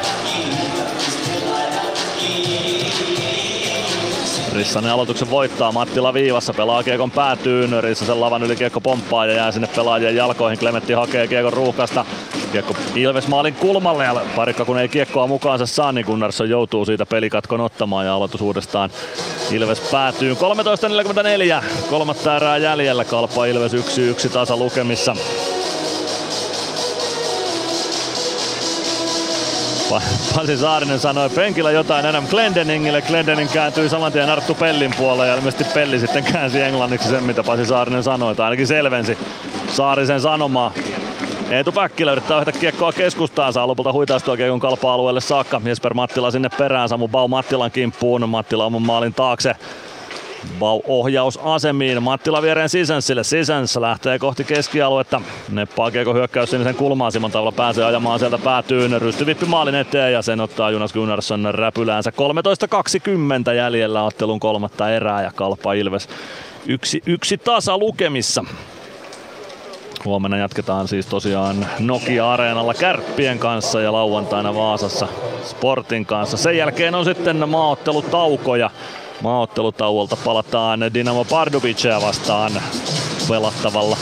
Rissanen 4.53 4.93
aloituksen 4.93 5.31
voittaa, 5.31 5.73
Mattila 5.73 6.15
viivassa, 6.15 6.55
pelaa 6.55 6.83
kiekon 6.83 7.11
päätyyn, 7.11 7.83
Rissasen 7.83 8.21
lavan 8.21 8.43
yli 8.43 8.57
kiekko 8.57 8.81
pomppaa 8.81 9.27
ja 9.27 9.33
jää 9.33 9.53
sinne 9.53 9.69
pelaajien 9.77 10.17
jalkoihin, 10.17 10.59
Klementti 10.59 10.93
hakee 10.93 11.29
kiekon 11.29 11.53
ruuhkasta, 11.53 12.05
kiekko 12.53 12.77
Ilves 12.95 13.29
maalin 13.29 13.55
kulmalle 13.55 14.05
ja 14.05 14.17
parikka 14.37 14.65
kun 14.65 14.79
ei 14.79 14.89
kiekkoa 14.89 15.27
mukaansa 15.27 15.67
saa, 15.67 15.93
niin 15.93 16.07
Gunnarsson 16.07 16.51
joutuu 16.51 16.85
siitä 16.85 17.07
pelikatkon 17.07 17.61
ottamaan 17.61 18.07
ja 18.07 18.15
aloitus 18.15 18.41
uudestaan 18.41 18.91
Ilves 19.51 19.81
päätyy 19.81 20.35
13.44, 20.35 21.65
kolmatta 21.91 22.37
erää 22.37 22.57
jäljellä, 22.57 23.05
Kalpa 23.05 23.47
Ilves 23.47 23.73
1-1 23.73 24.29
tasa 24.33 24.57
lukemissa. 24.57 25.17
Pasi 30.35 30.57
Saarinen 30.57 30.99
sanoi 30.99 31.31
penkillä 31.31 31.71
jotain 31.71 32.07
Adam 32.07 32.27
Glendeningille. 32.27 33.03
Glendening 33.03 33.51
kääntyi 33.53 33.89
saman 33.89 34.13
tien 34.13 34.31
Arttu 34.31 34.55
Pellin 34.55 34.95
puolelle 34.99 35.29
ja 35.29 35.35
ilmeisesti 35.35 35.65
Pelli 35.75 35.99
sitten 35.99 36.25
käänsi 36.25 36.61
englanniksi 36.61 37.09
sen, 37.09 37.25
mitä 37.25 37.43
Pasi 37.43 37.67
Saarinen 37.67 38.03
sanoi, 38.03 38.35
tai 38.35 38.45
ainakin 38.45 38.67
selvensi 38.67 39.19
Saarisen 39.73 40.21
sanomaa. 40.21 40.73
Eetu 41.51 41.73
Päkkilä 41.73 42.13
yrittää 42.13 42.37
ohjata 42.37 42.53
kiekkoa 42.53 42.93
keskustaan, 42.93 43.53
saa 43.53 43.67
lopulta 43.67 43.93
huitaistua 43.93 44.37
kiekon 44.37 44.61
kalpa-alueelle 44.61 45.21
saakka. 45.21 45.61
Jesper 45.65 45.95
Mattila 45.95 46.31
sinne 46.31 46.49
perään, 46.59 46.89
Samu 46.89 47.09
Bau 47.09 47.29
Mattilan 47.29 47.71
kimppuun, 47.71 48.29
Mattila 48.29 48.65
oman 48.65 48.83
maalin 48.83 49.15
taakse. 49.15 49.57
Bau 50.59 50.81
ohjaus 50.87 51.39
asemiin. 51.43 52.03
Mattila 52.03 52.43
viereen 52.43 52.69
Sisänsille. 52.69 53.25
Sisäns 53.25 53.77
lähtee 53.77 54.19
kohti 54.19 54.45
keskialuetta. 54.45 55.21
Neppaa 55.49 55.91
kiekko 55.91 56.15
hyökkäys 56.15 56.51
sinisen 56.51 56.75
kulmaan. 56.75 57.13
Simon 57.13 57.31
Tavla 57.31 57.53
pääsee 57.53 57.85
ajamaan 57.85 58.19
sieltä 58.19 58.39
päätyyn. 58.39 59.03
Rystyvippi 59.03 59.47
maalin 59.47 59.75
eteen 59.75 60.13
ja 60.13 60.23
sen 60.23 60.41
ottaa 60.41 60.71
Jonas 60.71 60.93
Gunnarsson 60.93 61.49
räpyläänsä. 61.55 62.13
13.20 63.49 63.55
jäljellä 63.55 64.03
ottelun 64.03 64.41
kolmatta 64.41 64.91
erää 64.91 65.23
ja 65.23 65.33
Kalpa 65.35 65.73
Ilves 65.73 66.09
yksi, 66.67 67.03
yksi 67.07 67.39
tasa 67.39 67.79
lukemissa. 67.79 68.45
Huomenna 70.05 70.37
jatketaan 70.37 70.89
siis 70.89 71.07
tosiaan 71.07 71.67
Nokia-areenalla 71.79 72.75
Kärppien 72.75 73.39
kanssa 73.39 73.81
ja 73.81 73.93
lauantaina 73.93 74.55
Vaasassa 74.55 75.09
Sportin 75.45 76.07
kanssa. 76.07 76.37
Sen 76.37 76.57
jälkeen 76.57 76.95
on 76.95 77.05
sitten 77.05 77.49
maaottelutauko 77.49 78.57
ja 78.57 78.71
maaottelutauolta 79.23 80.17
palataan 80.25 80.81
Dinamo 80.95 81.25
Pardubicia 81.25 82.01
vastaan 82.01 82.53
pelattavalla 83.29 83.97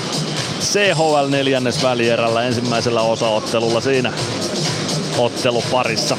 CHL 0.61 1.29
neljännes 1.31 1.83
välierällä 1.83 2.43
ensimmäisellä 2.43 3.03
osaottelulla 3.03 3.81
siinä 3.81 4.13
otteluparissa. 5.19 6.17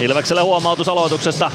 Ilvekselle 0.00 0.42
huomautus 0.42 0.88
aloituksesta. 0.88 1.50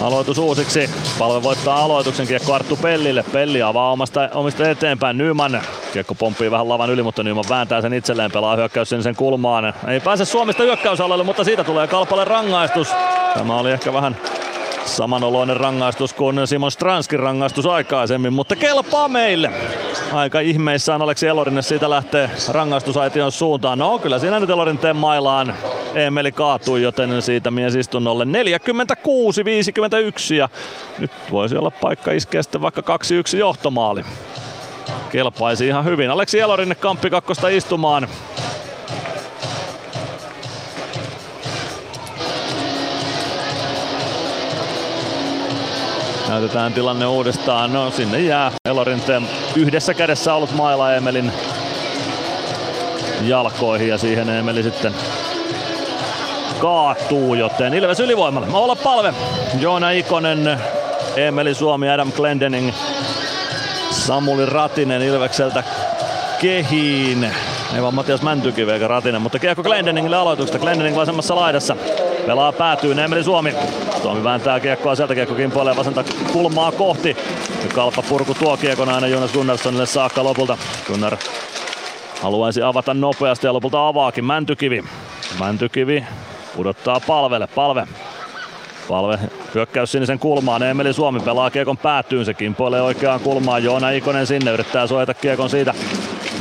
Aloitus 0.00 0.38
uusiksi. 0.38 0.90
Palve 1.18 1.42
voittaa 1.42 1.84
aloituksen 1.84 2.26
kiekko 2.26 2.54
Arttu 2.54 2.76
Pellille. 2.76 3.24
Pelli 3.32 3.62
avaa 3.62 3.92
omasta, 3.92 4.28
omista 4.34 4.70
eteenpäin. 4.70 5.18
Nyman. 5.18 5.62
Kiekko 5.92 6.14
pomppii 6.14 6.50
vähän 6.50 6.68
lavan 6.68 6.90
yli, 6.90 7.02
mutta 7.02 7.22
Nyman 7.22 7.44
vääntää 7.48 7.80
sen 7.80 7.92
itselleen. 7.92 8.32
Pelaa 8.32 8.56
hyökkäys 8.56 8.88
sen 8.88 9.16
kulmaan. 9.16 9.74
Ei 9.88 10.00
pääse 10.00 10.24
Suomesta 10.24 10.62
hyökkäysalueelle, 10.62 11.24
mutta 11.24 11.44
siitä 11.44 11.64
tulee 11.64 11.86
Kalpalle 11.86 12.24
rangaistus. 12.24 12.88
Tämä 13.34 13.56
oli 13.56 13.70
ehkä 13.70 13.92
vähän 13.92 14.16
Samanoloinen 14.84 15.56
rangaistus 15.56 16.12
kuin 16.12 16.46
Simon 16.46 16.70
Stranskin 16.70 17.20
rangaistus 17.20 17.66
aikaisemmin, 17.66 18.32
mutta 18.32 18.56
kelpaa 18.56 19.08
meille. 19.08 19.50
Aika 20.12 20.40
ihmeissään 20.40 21.02
Aleksi 21.02 21.26
Elorinen 21.26 21.62
siitä 21.62 21.90
lähtee 21.90 22.30
rangaistusaition 22.48 23.32
suuntaan. 23.32 23.78
No 23.78 23.98
kyllä 23.98 24.18
siinä 24.18 24.40
nyt 24.40 24.50
Elorinteen 24.50 24.96
mailaan 24.96 25.54
Emeli 25.94 26.32
kaatui, 26.32 26.82
joten 26.82 27.22
siitä 27.22 27.50
mies 27.50 27.74
istunnolle 27.74 28.24
46-51 28.24 28.28
ja 30.34 30.48
nyt 30.98 31.10
voisi 31.30 31.56
olla 31.56 31.70
paikka 31.70 32.12
iskeä 32.12 32.42
sitten 32.42 32.62
vaikka 32.62 32.98
2-1 33.34 33.36
johtomaali. 33.36 34.04
Kelpaisi 35.10 35.66
ihan 35.66 35.84
hyvin. 35.84 36.10
Aleksi 36.10 36.40
Elorinen 36.40 36.76
kamppi 36.76 37.10
kakkosta 37.10 37.48
istumaan. 37.48 38.08
Näytetään 46.32 46.72
tilanne 46.72 47.06
uudestaan. 47.06 47.72
No 47.72 47.90
sinne 47.90 48.20
jää 48.20 48.52
Elorinteen 48.64 49.28
yhdessä 49.56 49.94
kädessä 49.94 50.34
ollut 50.34 50.54
maila 50.54 50.94
Emelin 50.94 51.32
jalkoihin 53.22 53.88
ja 53.88 53.98
siihen 53.98 54.28
Emeli 54.28 54.62
sitten 54.62 54.94
kaatuu, 56.58 57.34
joten 57.34 57.74
Ilves 57.74 58.00
ylivoimalla. 58.00 58.46
Olla 58.52 58.76
palve. 58.76 59.14
Joona 59.60 59.90
Ikonen, 59.90 60.60
Emeli 61.16 61.54
Suomi, 61.54 61.90
Adam 61.90 62.12
Glendening, 62.12 62.72
Samuli 63.90 64.46
Ratinen 64.46 65.02
Ilvekseltä 65.02 65.64
kehiin. 66.42 67.24
Ei 67.74 67.82
vaan 67.82 67.94
Matias 67.94 68.22
Mäntykivi 68.22 68.72
eikä 68.72 68.88
Ratinen, 68.88 69.22
mutta 69.22 69.38
kiekko 69.38 69.62
Glendeningille 69.62 70.16
aloituksesta. 70.16 70.58
Glendening 70.58 70.96
vasemmassa 70.96 71.36
laidassa. 71.36 71.76
Pelaa 72.26 72.52
päätyy 72.52 72.92
Emeli 72.92 73.24
Suomi. 73.24 73.54
Suomi 74.02 74.24
vääntää 74.24 74.60
kiekkoa 74.60 74.94
sieltä, 74.94 75.14
kiekko 75.14 75.34
kimpoilee 75.34 75.76
vasenta 75.76 76.04
kulmaa 76.32 76.72
kohti. 76.72 77.16
Kalpa 77.74 78.02
purku 78.02 78.34
tuo 78.34 78.56
kiekon 78.56 78.88
aina 78.88 79.06
Jonas 79.06 79.32
Gunnarssonille 79.32 79.86
saakka 79.86 80.24
lopulta. 80.24 80.58
Gunnar 80.86 81.16
haluaisi 82.22 82.62
avata 82.62 82.94
nopeasti 82.94 83.46
ja 83.46 83.52
lopulta 83.52 83.88
avaakin 83.88 84.24
Mäntykivi. 84.24 84.84
Mäntykivi 85.38 86.04
pudottaa 86.56 87.00
palvelle. 87.00 87.46
Palve 87.54 87.86
Palve 88.88 89.18
hyökkäys 89.54 89.92
sinisen 89.92 90.18
kulmaan. 90.18 90.62
Emeli 90.62 90.92
Suomi 90.92 91.20
pelaa 91.20 91.50
kiekon 91.50 91.76
päätyyn. 91.76 92.24
Se 92.24 92.34
kimpoilee 92.34 92.82
oikeaan 92.82 93.20
kulmaan. 93.20 93.64
Joona 93.64 93.90
Ikonen 93.90 94.26
sinne 94.26 94.50
yrittää 94.50 94.86
suojata 94.86 95.14
kiekon 95.14 95.50
siitä. 95.50 95.74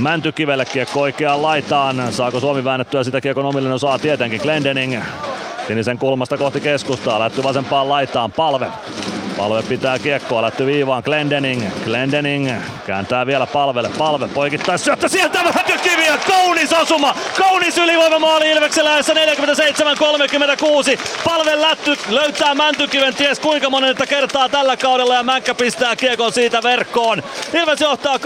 Mäntykivelle 0.02 0.66
kiekko 0.66 1.02
oikeaan 1.02 1.42
laitaan. 1.42 2.14
Saako 2.14 2.40
Suomi 2.40 2.64
väännettyä 2.64 3.04
sitä 3.04 3.22
kiekon 3.22 3.46
omille? 3.46 3.70
No 3.70 3.78
saa 3.78 4.00
tietenkin 4.00 4.42
Glendening 4.42 5.02
Sinisen 5.68 5.98
kulmasta 5.98 6.38
kohti 6.38 6.62
keskustaa, 6.62 7.20
lähty 7.20 7.44
vasempaan 7.44 7.90
laitaan, 7.90 8.32
palve. 8.32 8.68
Palve 9.38 9.64
pitää 9.64 10.00
kiekkoa, 10.00 10.42
lähty 10.42 10.66
viivaan 10.66 11.04
Glendening. 11.06 11.64
Glendening 11.86 12.52
kääntää 12.86 13.26
vielä 13.26 13.48
palvelle. 13.48 13.90
Palve 13.98 14.28
poikittaa 14.28 14.78
syöttö 14.78 15.10
sieltä 15.10 15.40
Mäntykivi 15.44 16.06
ja 16.06 16.18
kaunis 16.28 16.74
osuma. 16.74 17.16
Kaunis 17.38 17.78
ylivoimamaali 17.78 18.52
Ilveksellä 18.52 19.00
47-36. 19.00 19.02
Palve 21.24 21.62
lätty 21.62 21.98
löytää 22.10 22.56
Mäntykiven 22.56 23.16
ties 23.16 23.40
kuinka 23.40 23.70
monetta 23.70 24.08
kertaa 24.08 24.50
tällä 24.50 24.78
kaudella 24.78 25.16
ja 25.16 25.24
Mänkkä 25.24 25.56
pistää 25.56 25.96
kiekon 25.96 26.34
siitä 26.34 26.64
verkkoon. 26.64 27.24
Ilves 27.54 27.82
johtaa 27.82 28.18
2-1. 28.18 28.20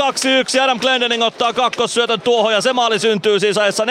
Adam 0.63 0.79
Glendening 0.79 1.23
ottaa 1.23 1.53
kakkossyötön 1.53 2.21
tuohon 2.21 2.53
ja 2.53 2.61
se 2.61 2.73
maali 2.73 2.99
syntyy 2.99 3.39
siis 3.39 3.57
ajassa 3.57 3.85
47-36. 3.85 3.87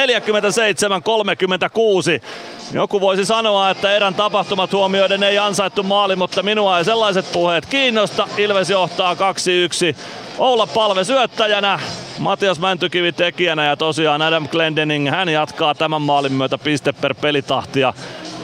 Joku 2.73 3.01
voisi 3.01 3.25
sanoa, 3.25 3.71
että 3.71 3.93
erän 3.93 4.15
tapahtumat 4.15 4.73
huomioiden 4.73 5.23
ei 5.23 5.39
ansaittu 5.39 5.83
maali, 5.83 6.17
mutta 6.17 6.43
minua 6.43 6.79
ei 6.79 6.85
sellaiset 7.05 7.33
puheet 7.33 7.67
kiinnosta. 7.67 8.29
Ilves 8.37 8.71
johtaa 8.71 9.15
2-1. 9.15 9.17
Oula 10.39 10.67
Palve 10.67 11.05
syöttäjänä, 11.05 11.81
Matias 12.19 12.59
Mäntykivi 12.59 13.13
tekijänä 13.13 13.65
ja 13.65 13.77
tosiaan 13.77 14.23
Adam 14.23 14.49
Glendening, 14.49 15.11
hän 15.11 15.29
jatkaa 15.29 15.75
tämän 15.75 16.03
maalin 16.03 16.33
myötä 16.33 16.59
piste 16.59 16.93
per 16.93 17.15
pelitahtia 17.15 17.95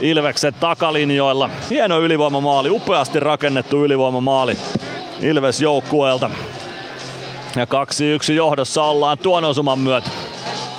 Ilveksen 0.00 0.54
takalinjoilla. 0.54 1.50
Hieno 1.70 2.00
ylivoimamaali, 2.00 2.70
upeasti 2.70 3.20
rakennettu 3.20 3.84
ylivoimamaali 3.84 4.56
Ilves 5.20 5.60
joukkueelta. 5.60 6.30
Ja 7.56 7.64
2-1 7.64 8.32
johdossa 8.32 8.82
ollaan 8.82 9.18
tuon 9.18 9.44
osuman 9.44 9.78
myötä. 9.78 10.10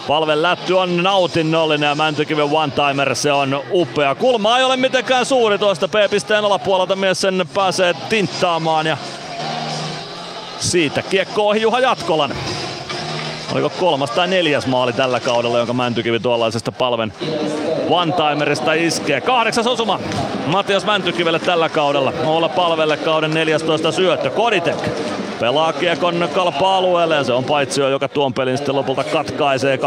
Palven 0.08 0.42
lätty 0.42 0.74
on 0.74 1.04
nautinnollinen 1.04 1.88
ja 1.88 1.96
Mäntykiven 1.96 2.46
one-timer, 2.46 3.16
se 3.16 3.32
on 3.32 3.64
upea. 3.72 4.16
Kulma 4.16 4.58
ei 4.58 4.64
ole 4.64 4.78
mitenkään 4.78 5.26
suuri 5.26 5.58
tuosta 5.58 5.88
P-pisteen 5.88 6.46
alapuolelta, 6.46 6.96
mies 6.96 7.22
sen 7.22 7.48
pääsee 7.54 7.94
tinttaamaan 8.10 8.88
ja 8.88 8.98
siitä 10.60 11.02
kiekko 11.02 11.48
ohi 11.48 11.62
Juha 11.62 11.80
Jatkolan. 11.80 12.32
Oliko 13.54 13.70
kolmas 13.70 14.12
tai 14.12 14.28
neljäs 14.28 14.68
maali 14.68 14.94
tällä 14.94 15.20
kaudella, 15.20 15.58
jonka 15.58 15.74
Mäntykivi 15.74 16.20
tuollaisesta 16.20 16.72
palven 16.72 17.14
one-timerista 17.90 18.74
iskee. 18.74 19.22
Kahdeksas 19.22 19.68
osuma 19.68 20.00
Matias 20.46 20.86
Mäntykivelle 20.86 21.40
tällä 21.40 21.70
kaudella. 21.70 22.14
Olla 22.26 22.50
palvelle 22.50 22.98
kauden 22.98 23.32
14 23.32 23.92
syöttö. 23.92 24.30
Koditek 24.30 24.78
pelaa 25.40 25.74
kiekon 25.74 26.30
kalpa-alueelle 26.34 27.16
ja 27.16 27.24
se 27.24 27.34
on 27.34 27.44
paitsio, 27.44 27.90
joka 27.90 28.08
tuon 28.08 28.34
pelin 28.34 28.58
sitten 28.58 28.76
lopulta 28.76 29.04
katkaisee. 29.04 29.76
12-13 29.76 29.80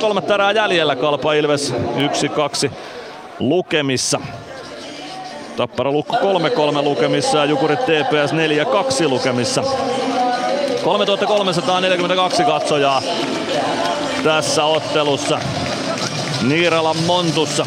kolmatta 0.00 0.34
erää 0.34 0.52
jäljellä. 0.52 0.96
Kalpa 0.96 1.32
Ilves 1.32 1.74
1-2 2.66 2.70
lukemissa. 3.38 4.20
Tappara 5.56 5.92
Lukko 5.92 6.16
3-3 6.16 6.82
lukemissa 6.82 7.38
ja 7.38 7.44
Jukurit 7.44 7.80
TPS 7.80 8.32
4-2 9.04 9.08
lukemissa. 9.08 9.62
3342 10.82 12.44
katsojaa 12.44 13.02
tässä 14.24 14.64
ottelussa. 14.64 15.38
Niiralan 16.48 16.96
Montussa. 17.06 17.66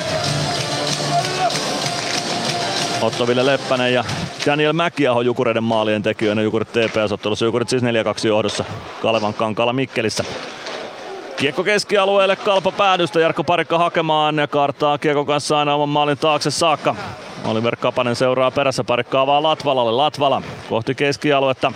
Otto-Ville 3.01 3.45
Leppänen 3.45 3.93
ja 3.93 4.03
Daniel 4.45 4.73
Mäkiaho 4.73 5.21
Jukureiden 5.21 5.63
maalien 5.63 6.03
tekijöinä 6.03 6.41
Jukurit 6.41 6.71
TPS-ottelussa. 6.71 7.45
Jukurit 7.45 7.69
siis 7.69 7.83
4-2 7.83 7.85
johdossa 8.27 8.65
Kalevan 9.01 9.33
kankalla 9.33 9.73
Mikkelissä. 9.73 10.23
Kiekko 11.37 11.63
keskialueelle, 11.63 12.35
kalpa 12.35 12.71
päädystä, 12.71 13.19
Jarkko 13.19 13.43
Parikka 13.43 13.77
hakemaan 13.77 14.37
ja 14.37 14.47
kartaa 14.47 14.97
Kiekko 14.97 15.25
kanssa 15.25 15.59
aina 15.59 15.75
oman 15.75 15.89
maalin 15.89 16.17
taakse 16.17 16.51
saakka. 16.51 16.95
Oliver 17.45 17.75
Kapanen 17.75 18.15
seuraa 18.15 18.51
perässä, 18.51 18.83
Parikka 18.83 19.27
vaan 19.27 19.43
Latvalalle, 19.43 19.91
Latvala 19.91 20.41
kohti 20.69 20.95
keskialuetta. 20.95 21.71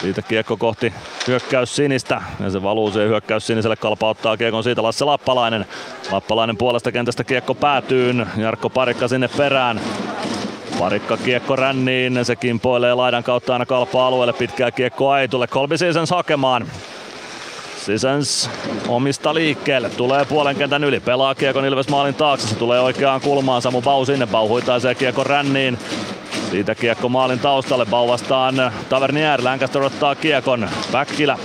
Siitä 0.00 0.22
kiekko 0.22 0.56
kohti 0.56 0.92
hyökkäys 1.26 1.76
sinistä 1.76 2.22
ja 2.40 2.50
se 2.50 2.62
valuu 2.62 2.90
siihen 2.90 3.08
hyökkäys 3.08 3.46
siniselle. 3.46 3.76
Kalpa 3.76 4.08
ottaa 4.08 4.36
kiekon 4.36 4.64
siitä 4.64 4.82
Lasse 4.82 5.04
Lappalainen. 5.04 5.66
Lappalainen 6.10 6.56
puolesta 6.56 6.92
kentästä 6.92 7.24
kiekko 7.24 7.54
päätyyn. 7.54 8.26
Jarkko 8.36 8.70
Parikka 8.70 9.08
sinne 9.08 9.28
perään. 9.36 9.80
Parikka 10.78 11.16
kiekko 11.16 11.56
ränniin, 11.56 12.24
se 12.24 12.36
kimpoilee 12.36 12.94
laidan 12.94 13.24
kautta 13.24 13.52
aina 13.52 13.66
kalpa 13.66 14.06
alueelle, 14.06 14.32
pitkää 14.32 14.70
kiekko 14.70 15.10
Aitulle, 15.10 15.46
Kolbi 15.46 15.74
hakemaan. 16.10 16.66
Sisens 17.84 18.50
omista 18.88 19.34
liikkeelle, 19.34 19.90
tulee 19.90 20.24
puolen 20.24 20.56
kentän 20.56 20.84
yli, 20.84 21.00
pelaa 21.00 21.34
kiekon 21.34 21.64
Ilves 21.64 21.88
maalin 21.88 22.14
taakse, 22.14 22.48
se 22.48 22.54
tulee 22.54 22.80
oikeaan 22.80 23.20
kulmaan, 23.20 23.62
Samu 23.62 23.82
Bau 23.82 24.04
sinne, 24.04 24.26
Bau 24.26 24.48
huitaisee 24.48 24.94
kiekko 24.94 25.24
ränniin. 25.24 25.78
Siitä 26.50 26.74
kiekko 26.74 27.08
maalin 27.08 27.38
taustalle, 27.38 27.86
Bau 27.86 28.08
vastaan 28.08 28.72
Tavernier, 28.88 29.44
Lancaster 29.44 29.82
ottaa 29.82 30.14
kiekon, 30.14 30.68
Päkkilä. 30.92 31.38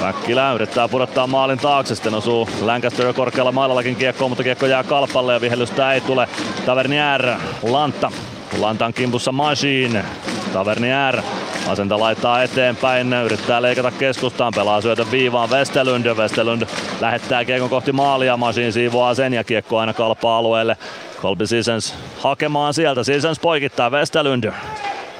Päkkilä 0.00 0.52
yrittää 0.52 0.88
pudottaa 0.88 1.26
maalin 1.26 1.58
taakse, 1.58 1.94
sitten 1.94 2.14
osuu 2.14 2.48
Lancaster 2.60 3.12
korkealla 3.12 3.52
mailallakin 3.52 3.96
kiekkoon, 3.96 4.30
mutta 4.30 4.44
kiekko 4.44 4.66
jää 4.66 4.84
kalpalle 4.84 5.32
ja 5.32 5.40
vihellystä 5.40 5.92
ei 5.92 6.00
tule. 6.00 6.28
Tavernier, 6.66 7.26
Lantta, 7.62 8.12
Lantan 8.58 8.92
kimpussa 8.92 9.32
Machine. 9.32 10.04
Tavernier 10.52 11.22
asenta 11.68 12.00
laittaa 12.00 12.42
eteenpäin, 12.42 13.12
yrittää 13.12 13.62
leikata 13.62 13.90
keskustaan, 13.90 14.52
pelaa 14.56 14.80
syötön 14.80 15.10
viivaan 15.10 15.50
Westerlund. 15.50 16.06
Westerlund 16.06 16.62
lähettää 17.00 17.44
kiekon 17.44 17.70
kohti 17.70 17.92
maalia, 17.92 18.36
Machine 18.36 18.70
siivoaa 18.70 19.14
sen 19.14 19.32
ja 19.34 19.44
kiekko 19.44 19.78
aina 19.78 19.92
kalpaa 19.92 20.38
alueelle. 20.38 20.76
Kolbi 21.22 21.46
Sisens 21.46 21.94
hakemaan 22.18 22.74
sieltä, 22.74 23.04
Sisens 23.04 23.38
poikittaa 23.38 23.90
Westerlund. 23.90 24.52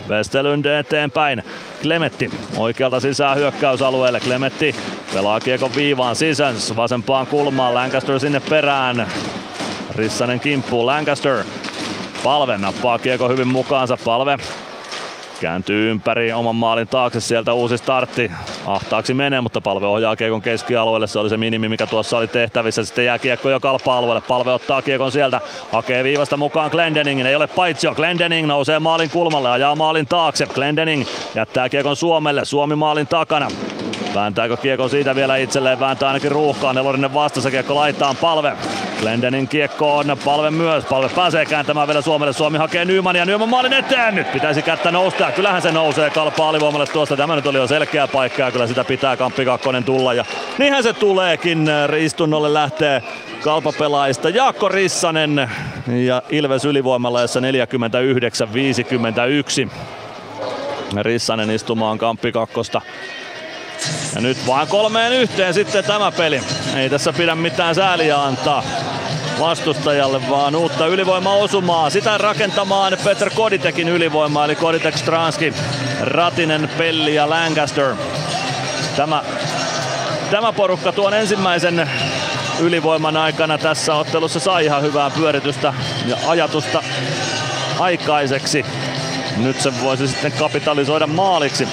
Westerlund 0.08 0.64
eteenpäin. 0.64 1.42
Klemetti 1.82 2.30
oikealta 2.56 3.00
sisään 3.00 3.36
hyökkäysalueelle. 3.36 4.20
Klemetti 4.20 4.74
pelaa 5.14 5.40
kiekon 5.40 5.74
viivaan 5.76 6.16
Sisens 6.16 6.76
vasempaan 6.76 7.26
kulmaan. 7.26 7.74
Lancaster 7.74 8.20
sinne 8.20 8.40
perään. 8.40 9.06
Rissanen 9.96 10.40
kimppuu 10.40 10.86
Lancaster. 10.86 11.44
Palve 12.25 12.59
nappaa 12.59 12.99
kiekko 12.99 13.28
hyvin 13.28 13.49
mukaansa. 13.49 13.99
Palve 14.05 14.39
kääntyy 15.41 15.91
ympäri 15.91 16.33
oman 16.33 16.57
maalin 16.57 16.89
taakse, 16.89 17.20
sieltä 17.20 17.52
uusi 17.52 17.78
startti. 17.78 18.31
Ahtaaksi 18.67 19.15
menee, 19.15 19.41
mutta 19.41 19.60
palve 19.60 19.86
ohjaa 19.86 20.17
kiekon 20.17 20.42
keskialueelle, 20.42 21.07
se 21.07 21.18
oli 21.18 21.31
se 21.31 21.36
minimi, 21.36 21.68
mikä 21.68 21.86
tuossa 21.86 22.18
oli 22.18 22.26
tehtävissä. 22.26 22.84
Sitten 22.84 23.05
jää 23.05 23.18
kiekko 23.18 23.51
jo 23.51 23.60
kalpa-alueelle, 23.60 24.20
palve 24.28 24.52
ottaa 24.52 24.83
kiekon 24.83 25.12
sieltä, 25.12 25.41
hakee 25.73 26.05
viivasta 26.05 26.36
mukaan 26.36 26.70
Glendeningin, 26.70 27.26
ei 27.26 27.36
ole 27.36 27.47
paitsio. 27.47 27.94
Glendening 27.94 28.47
nousee 28.47 28.78
maalin 28.78 29.10
kulmalle, 29.10 29.51
ajaa 29.51 29.75
maalin 29.75 30.07
taakse. 30.07 30.47
Glendening 30.47 31.05
jättää 31.34 31.68
kiekon 31.68 31.97
Suomelle, 31.97 32.44
Suomi 32.44 32.76
maalin 32.76 33.07
takana. 33.07 33.49
Vääntääkö 34.15 34.57
kiekko 34.57 34.89
siitä 34.89 35.15
vielä 35.15 35.36
itselleen, 35.36 35.81
vääntää 35.81 36.08
ainakin 36.08 36.32
ruuhkaan, 36.32 36.74
Nelorinen 36.74 37.15
vastassa, 37.15 37.50
kiekko 37.50 37.74
laittaa 37.74 38.15
palve. 38.20 38.52
Glendenin 39.00 39.49
kiekko 39.49 39.97
on 39.97 40.16
palve 40.24 40.50
myös, 40.50 40.84
palve 40.84 41.08
pääsee 41.08 41.47
kääntämään 41.47 41.89
vielä 41.89 42.00
Suomelle, 42.02 42.32
Suomi 42.32 42.58
hakee 42.58 42.84
Nyman 42.84 43.16
ja 43.16 43.24
Nyman 43.24 43.49
maalin 43.49 43.73
eteen, 43.73 44.15
nyt 44.15 44.32
pitäisi 44.32 44.62
kättä 44.62 44.91
nousta, 44.91 45.32
kyllähän 45.32 45.62
se 45.62 45.73
nousee. 45.73 46.10
Kalpaa 46.10 46.49
alivoimalle 46.49 46.86
tuosta, 46.86 47.16
tämä 47.16 47.36
nyt 47.36 47.47
oli 47.47 47.58
jo 47.58 47.66
selkeä 47.66 48.07
paikka 48.07 48.42
ja 48.42 48.50
kyllä 48.50 48.66
sitä 48.66 48.84
pitää 48.84 49.16
Kamppi 49.16 49.44
Kakkonen 49.44 49.84
tulla. 49.84 50.15
Ja 50.15 50.24
niinhän 50.58 50.82
se 50.82 50.92
tuleekin, 50.92 51.68
istunnolle 51.99 52.55
lähtee 52.55 53.02
kalpapelaajista 53.44 54.28
Jaakko 54.28 54.68
Rissanen 54.68 55.50
ja 55.86 56.23
Ilves 56.31 56.65
ylivoimalla 56.65 57.20
49-51. 59.66 59.70
Rissanen 61.02 61.50
istumaan 61.50 61.99
Kamppi 61.99 62.32
Kakkosta 62.32 62.81
ja 64.14 64.20
nyt 64.20 64.46
vaan 64.46 64.68
kolmeen 64.68 65.12
yhteen 65.12 65.54
sitten 65.54 65.84
tämä 65.84 66.12
peli. 66.12 66.42
Ei 66.76 66.90
tässä 66.90 67.12
pidä 67.12 67.34
mitään 67.34 67.74
sääliä 67.74 68.22
antaa 68.22 68.64
vastustajalle, 69.40 70.28
vaan 70.30 70.56
uutta 70.56 70.86
ylivoimaosumaa. 70.86 71.90
Sitä 71.90 72.18
rakentamaan 72.18 72.96
Peter 73.04 73.30
Koditekin 73.30 73.88
ylivoima, 73.88 74.44
eli 74.44 74.56
Koditek, 74.56 74.96
Stranski, 74.96 75.54
Ratinen, 76.00 76.70
Pelli 76.78 77.14
ja 77.14 77.30
Lancaster. 77.30 77.94
Tämä, 78.96 79.24
tämä 80.30 80.52
porukka 80.52 80.92
tuon 80.92 81.14
ensimmäisen 81.14 81.90
ylivoiman 82.60 83.16
aikana 83.16 83.58
tässä 83.58 83.94
ottelussa 83.94 84.40
sai 84.40 84.64
ihan 84.64 84.82
hyvää 84.82 85.10
pyöritystä 85.10 85.74
ja 86.06 86.16
ajatusta 86.26 86.82
aikaiseksi. 87.78 88.66
Nyt 89.36 89.60
se 89.60 89.72
voisi 89.82 90.08
sitten 90.08 90.32
kapitalisoida 90.32 91.06
maaliksi. 91.06 91.68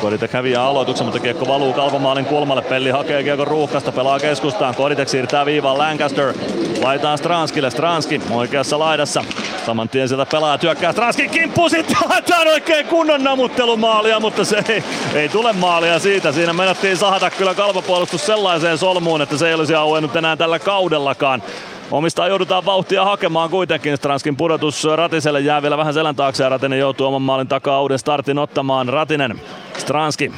Koditek 0.00 0.32
häviää 0.32 0.64
aloituksen, 0.64 1.06
mutta 1.06 1.20
kiekko 1.20 1.46
valuu 1.46 1.72
kalpamaalin 1.72 2.24
kulmalle. 2.24 2.62
Pelli 2.62 2.90
hakee 2.90 3.22
kiekko 3.22 3.44
ruuhkasta, 3.44 3.92
pelaa 3.92 4.18
keskustaan. 4.18 4.74
Koditek 4.74 5.08
siirtää 5.08 5.46
viivaan 5.46 5.78
Lancaster. 5.78 6.34
Laitaan 6.82 7.18
Stranskille. 7.18 7.70
Stranski 7.70 8.20
oikeassa 8.30 8.78
laidassa. 8.78 9.24
Saman 9.66 9.88
tien 9.88 10.08
sieltä 10.08 10.26
pelaa 10.26 10.58
työkkää. 10.58 10.92
Stranski 10.92 11.28
kimppu 11.28 11.68
sitten 11.68 11.96
haetaan 11.96 12.48
oikein 12.48 12.86
kunnon 12.86 13.24
namuttelumaalia, 13.24 14.20
mutta 14.20 14.44
se 14.44 14.62
ei, 14.68 14.84
ei 15.14 15.28
tule 15.28 15.52
maalia 15.52 15.98
siitä. 15.98 16.32
Siinä 16.32 16.52
menettiin 16.52 16.96
sahata 16.96 17.30
kyllä 17.30 17.54
kalpapuolustus 17.54 18.26
sellaiseen 18.26 18.78
solmuun, 18.78 19.22
että 19.22 19.36
se 19.36 19.48
ei 19.48 19.54
olisi 19.54 19.74
auennut 19.74 20.16
enää 20.16 20.36
tällä 20.36 20.58
kaudellakaan. 20.58 21.42
Omistaan 21.90 22.28
joudutaan 22.28 22.64
vauhtia 22.64 23.04
hakemaan 23.04 23.50
kuitenkin. 23.50 23.96
Stranskin 23.96 24.36
pudotus 24.36 24.84
Ratiselle 24.96 25.40
jää 25.40 25.62
vielä 25.62 25.78
vähän 25.78 25.94
selän 25.94 26.16
taakse 26.16 26.42
ja 26.42 26.48
Ratinen 26.48 26.78
joutuu 26.78 27.06
oman 27.06 27.22
maalin 27.22 27.48
takaa 27.48 27.82
uuden 27.82 27.98
startin 27.98 28.38
ottamaan. 28.38 28.88
Ratinen, 28.88 29.40
Stranski, 29.78 30.32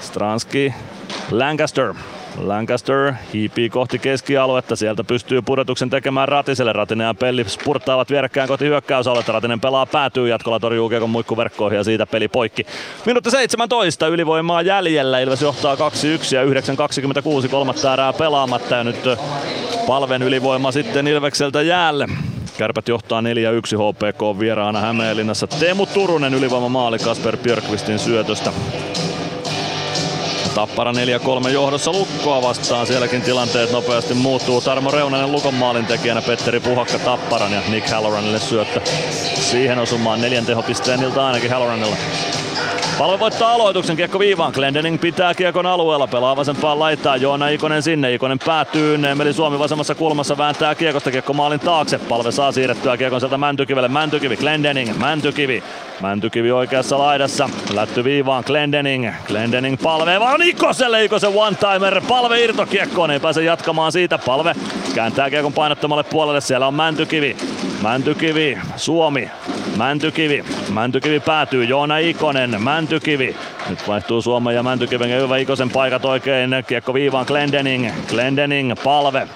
Stranski, 0.00 0.74
Lancaster. 1.30 1.94
Lancaster 2.38 3.12
hiipii 3.32 3.70
kohti 3.70 3.98
keskialuetta. 3.98 4.76
Sieltä 4.76 5.04
pystyy 5.04 5.42
pudotuksen 5.42 5.90
tekemään 5.90 6.28
Ratiselle. 6.28 6.72
Ratinen 6.72 7.06
ja 7.06 7.14
Pelli 7.14 7.44
spurttaavat 7.48 8.10
vierekkäin 8.10 8.48
kohti 8.48 8.64
hyökkäysaluetta. 8.64 9.32
Ratinen 9.32 9.60
pelaa 9.60 9.86
päätyy 9.86 10.28
jatkolla 10.28 10.60
torjuu 10.60 10.88
Kiekon 10.88 11.10
muikkuverkkoihin 11.10 11.76
ja 11.76 11.84
siitä 11.84 12.06
peli 12.06 12.28
poikki. 12.28 12.66
Minuutti 13.06 13.30
17 13.30 14.08
ylivoimaa 14.08 14.62
jäljellä. 14.62 15.20
Ilves 15.20 15.42
johtaa 15.42 15.74
2-1 15.74 15.78
ja 16.34 16.44
9.26 17.42 17.48
kolmatta 17.48 17.92
erää 17.92 18.12
pelaamatta. 18.12 18.74
Ja 18.74 18.84
nyt 18.84 19.04
palven 19.86 20.22
ylivoima 20.22 20.72
sitten 20.72 21.06
Ilvekseltä 21.06 21.62
jäälle. 21.62 22.08
Kärpät 22.58 22.88
johtaa 22.88 23.20
4-1 23.20 23.24
HPK 23.24 24.40
vieraana 24.40 24.80
Hämeenlinnassa. 24.80 25.46
Teemu 25.46 25.86
Turunen 25.86 26.34
ylivoima 26.34 26.68
maali 26.68 26.98
Kasper 26.98 27.36
Björkvistin 27.36 27.98
syötöstä. 27.98 28.52
Tappara 30.56 30.92
4-3 30.92 31.48
johdossa 31.48 31.92
Lukkoa 31.92 32.42
vastaan. 32.42 32.86
Sielläkin 32.86 33.22
tilanteet 33.22 33.72
nopeasti 33.72 34.14
muuttuu. 34.14 34.60
Tarmo 34.60 34.90
Reunanen 34.90 35.32
Lukon 35.32 35.54
maalin 35.54 35.86
tekijänä, 35.86 36.22
Petteri 36.22 36.60
Puhakka 36.60 36.98
Tapparan 36.98 37.52
ja 37.52 37.60
Nick 37.68 37.88
Halloranille 37.88 38.38
syöttö. 38.38 38.80
Siihen 39.34 39.78
osumaan 39.78 40.20
neljän 40.20 40.46
tehopisteen 40.46 41.02
ilta 41.02 41.26
ainakin 41.26 41.50
Halloranilla. 41.50 41.96
Palve 42.98 43.20
voittaa 43.20 43.52
aloituksen, 43.52 43.96
kiekko 43.96 44.18
viivaan. 44.18 44.52
Glendening 44.52 45.00
pitää 45.00 45.34
kiekon 45.34 45.66
alueella, 45.66 46.06
pelaa 46.06 46.36
vasempaan 46.36 46.78
laittaa. 46.78 47.16
Joona 47.16 47.48
Ikonen 47.48 47.82
sinne, 47.82 48.14
Ikonen 48.14 48.38
päätyy. 48.46 48.98
Neemeli 48.98 49.32
Suomi 49.32 49.58
vasemmassa 49.58 49.94
kulmassa 49.94 50.38
vääntää 50.38 50.74
kiekosta 50.74 51.10
kiekko 51.10 51.32
maalin 51.32 51.60
taakse. 51.60 51.98
Palve 51.98 52.32
saa 52.32 52.52
siirrettyä 52.52 52.96
kiekon 52.96 53.20
sieltä 53.20 53.38
Mäntykivelle. 53.38 53.88
Mäntykivi, 53.88 54.36
Glendening, 54.36 54.98
Mäntykivi. 54.98 55.62
Mäntykivi 56.00 56.52
oikeassa 56.52 56.98
laidassa. 56.98 57.50
Lätty 57.74 58.04
viivaan 58.04 58.44
Glendening. 58.46 59.10
Glendening 59.26 59.82
palve 59.82 60.20
vaan 60.20 60.42
Ikoselle. 60.42 61.04
Ikosen 61.04 61.30
one-timer. 61.30 62.02
Palve 62.08 62.44
irtokiekkoon. 62.44 63.10
Ei 63.10 63.20
pääse 63.20 63.44
jatkamaan 63.44 63.92
siitä. 63.92 64.18
Palve 64.18 64.54
kääntää 64.94 65.30
kiekon 65.30 65.52
painottomalle 65.52 66.04
puolelle. 66.04 66.40
Siellä 66.40 66.66
on 66.66 66.74
Mäntykivi. 66.74 67.36
Mäntykivi, 67.82 68.58
Suomi, 68.76 69.30
Mäntykivi, 69.76 70.44
Mäntykivi 70.74 71.20
päätyy, 71.20 71.64
Joona 71.64 71.98
Ikonen, 71.98 72.62
Mäntykivi. 72.62 73.36
Nyt 73.70 73.88
vaihtuu 73.88 74.22
Suomen 74.22 74.54
ja 74.54 74.62
Mäntykiven 74.62 75.10
ja 75.10 75.20
Hyvä 75.20 75.36
Ikosen 75.36 75.70
paikat 75.70 76.04
oikein. 76.04 76.50
Kiekko 76.66 76.94
viivaan 76.94 77.26
Glendening, 77.28 77.90
Glendening, 78.08 78.72
palve. 78.84 79.28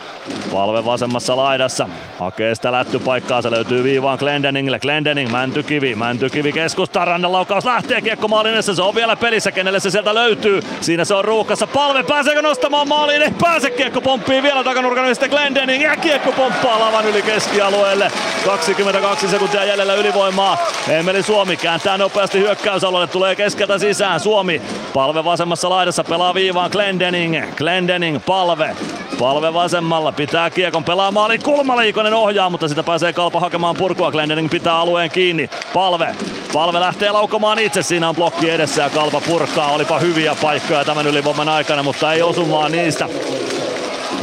Palve 0.53 0.85
vasemmassa 0.85 1.37
laidassa. 1.37 1.89
Hakee 2.19 2.55
sitä 2.55 2.73
lättypaikkaa, 2.73 3.43
se 3.43 3.51
löytyy 3.51 3.85
viivaan 3.85 4.19
Glendeningille. 4.19 4.79
Glendening, 4.79 5.31
Mäntykivi, 5.31 5.95
Mäntykivi 5.95 6.50
keskustaa, 6.53 7.05
rannan 7.05 7.33
laukaus 7.33 7.65
lähtee 7.65 8.01
kiekko 8.01 8.29
maalinessa. 8.29 8.75
Se 8.75 8.83
on 8.83 8.95
vielä 8.95 9.17
pelissä, 9.17 9.53
kenelle 9.53 9.81
se 9.81 9.91
sieltä 9.91 10.15
löytyy. 10.15 10.61
Siinä 10.81 11.05
se 11.05 11.15
on 11.15 11.25
ruuhkassa. 11.25 11.67
Palve 11.67 12.03
pääseekö 12.03 12.43
nostamaan 12.43 12.89
maaliin? 12.89 13.23
Ei 13.23 13.31
pääse, 13.41 13.70
kiekko 13.70 14.01
pomppii 14.01 14.43
vielä 14.43 14.65
takanurkan 14.65 15.05
yli 15.05 15.15
sitten 15.15 15.31
Glendening 15.31 15.83
ja 15.83 15.97
kiekko 15.97 16.33
pomppaa 16.33 16.81
lavan 16.81 17.07
yli 17.07 17.23
keskialueelle. 17.23 18.12
22 18.45 19.29
sekuntia 19.29 19.65
jäljellä 19.65 19.95
ylivoimaa. 19.95 20.59
Emeli 20.89 21.23
Suomi 21.23 21.57
kääntää 21.57 21.99
nopeasti 21.99 22.39
hyökkäysalueelle, 22.39 23.07
tulee 23.07 23.37
keskeltä 23.37 23.79
sisään. 23.79 24.20
Suomi 24.20 24.62
palve 24.95 25.25
vasemmassa 25.25 25.70
laidassa 25.70 26.05
pelaa 26.05 26.35
viivaan 26.35 26.70
Glendening. 26.73 27.55
Glendening 27.57 28.20
palve. 28.27 28.77
Palve 29.19 29.55
vasemmalla 29.55 30.12
pitää 30.12 30.51
kiekon 30.51 30.85
pelaa 30.85 31.11
maali 31.11 31.39
kulmaliikonen 31.39 32.15
ohjaa, 32.15 32.51
mutta 32.51 32.69
sitä 32.69 32.83
pääsee 32.83 33.12
kalpa 33.12 33.41
hakemaan 33.41 33.77
purkua. 33.77 34.11
Glendening 34.11 34.51
pitää 34.51 34.79
alueen 34.79 35.11
kiinni. 35.11 35.51
Palve. 35.75 36.15
Palve 36.53 36.81
lähtee 36.81 37.12
laukomaan 37.12 37.59
itse, 37.59 37.83
siinä 37.83 38.09
on 38.09 38.15
blokki 38.15 38.51
edessä 38.51 38.83
ja 38.83 38.91
kalpa 38.91 39.20
purkaa. 39.20 39.73
Olipa 39.73 39.99
hyviä 39.99 40.37
paikkoja 40.43 40.85
tämän 40.85 41.07
ylivoiman 41.07 41.49
aikana, 41.49 41.83
mutta 41.83 42.12
ei 42.12 42.23
osumaan 42.23 42.73
niistä. 42.73 43.09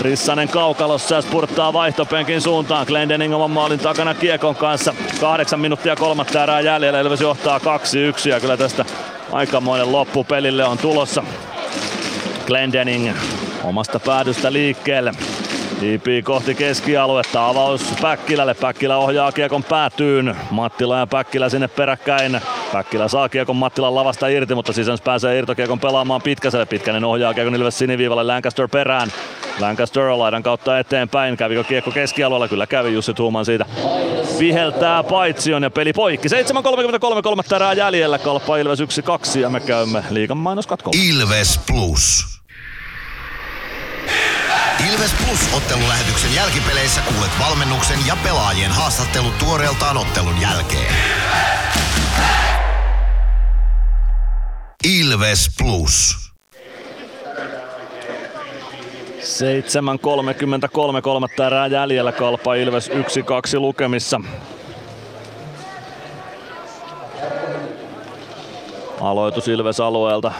Rissanen 0.01 0.49
kaukalossa 0.49 1.15
ja 1.15 1.21
spurttaa 1.21 1.73
vaihtopenkin 1.73 2.41
suuntaan. 2.41 2.85
Glendening 2.87 3.35
oman 3.35 3.51
maalin 3.51 3.79
takana 3.79 4.13
Kiekon 4.13 4.55
kanssa. 4.55 4.93
Kahdeksan 5.21 5.59
minuuttia 5.59 5.95
kolmatta 5.95 6.43
erää 6.43 6.61
jäljellä. 6.61 6.99
Ilves 6.99 7.21
johtaa 7.21 7.59
2-1 7.59 8.29
ja 8.29 8.39
kyllä 8.39 8.57
tästä 8.57 8.85
aikamoinen 9.31 9.91
loppu 9.91 10.23
pelille 10.23 10.65
on 10.65 10.77
tulossa. 10.77 11.23
Glendening 12.45 13.11
omasta 13.63 13.99
päädystä 13.99 14.53
liikkeelle. 14.53 15.11
Hiipii 15.81 16.21
kohti 16.21 16.55
keskialuetta. 16.55 17.47
Avaus 17.47 17.93
Päkkilälle. 18.01 18.53
Päkkilä 18.53 18.97
ohjaa 18.97 19.31
kiekon 19.31 19.63
päätyyn. 19.63 20.35
Mattila 20.51 20.97
ja 20.97 21.07
Päkkilä 21.07 21.49
sinne 21.49 21.67
peräkkäin. 21.67 22.41
Päkkilä 22.73 23.07
saa 23.07 23.29
kiekon 23.29 23.55
Mattilan 23.55 23.95
lavasta 23.95 24.27
irti, 24.27 24.55
mutta 24.55 24.73
sisään 24.73 24.97
pääsee 25.03 25.37
irtokiekon 25.37 25.79
pelaamaan 25.79 26.21
Pitkäselle. 26.21 26.65
Pitkänen 26.65 27.03
ohjaa 27.03 27.33
kiekon 27.33 27.55
Ilves 27.55 27.77
siniviivalle 27.77 28.23
Lancaster 28.23 28.67
perään. 28.67 29.11
Lancaster 29.59 30.03
laidan 30.03 30.43
kautta 30.43 30.79
eteenpäin. 30.79 31.37
Kävikö 31.37 31.63
kiekko 31.63 31.91
keskialueella? 31.91 32.47
Kyllä 32.47 32.67
kävi 32.67 32.93
Jussi 32.93 33.13
Tuuman 33.13 33.45
siitä. 33.45 33.65
Viheltää 34.39 35.03
paitsion 35.03 35.63
ja 35.63 35.69
peli 35.69 35.93
poikki. 35.93 36.27
7.33 36.27 37.21
kolmatta 37.21 37.55
erää 37.55 37.73
jäljellä. 37.73 38.19
Kalpa 38.19 38.57
Ilves 38.57 38.79
1-2 38.79 39.39
ja 39.39 39.49
me 39.49 39.59
käymme 39.59 40.03
liigan 40.09 40.37
mainoskatkolla. 40.37 40.99
Ilves 41.09 41.59
Plus. 41.67 42.36
Ilves 44.85 45.13
Plus 45.13 45.39
ottelulähetyksen 45.53 46.35
jälkipeleissä 46.35 47.01
kuulet 47.01 47.31
valmennuksen 47.39 47.99
ja 48.07 48.17
pelaajien 48.23 48.71
haastattelut 48.71 49.37
tuoreeltaan 49.37 49.97
ottelun 49.97 50.41
jälkeen. 50.41 50.95
Ilves 54.99 55.49
Plus. 55.57 56.17
7.33 60.95 61.01
kolmatta 61.01 61.47
erää 61.47 61.67
jäljellä 61.67 62.11
Kalpa 62.11 62.55
Ilves 62.55 62.89
1-2 62.89 62.93
lukemissa. 63.59 64.21
Aloitus 69.01 69.47
Ilves 69.47 69.79
alueelta. 69.79 70.31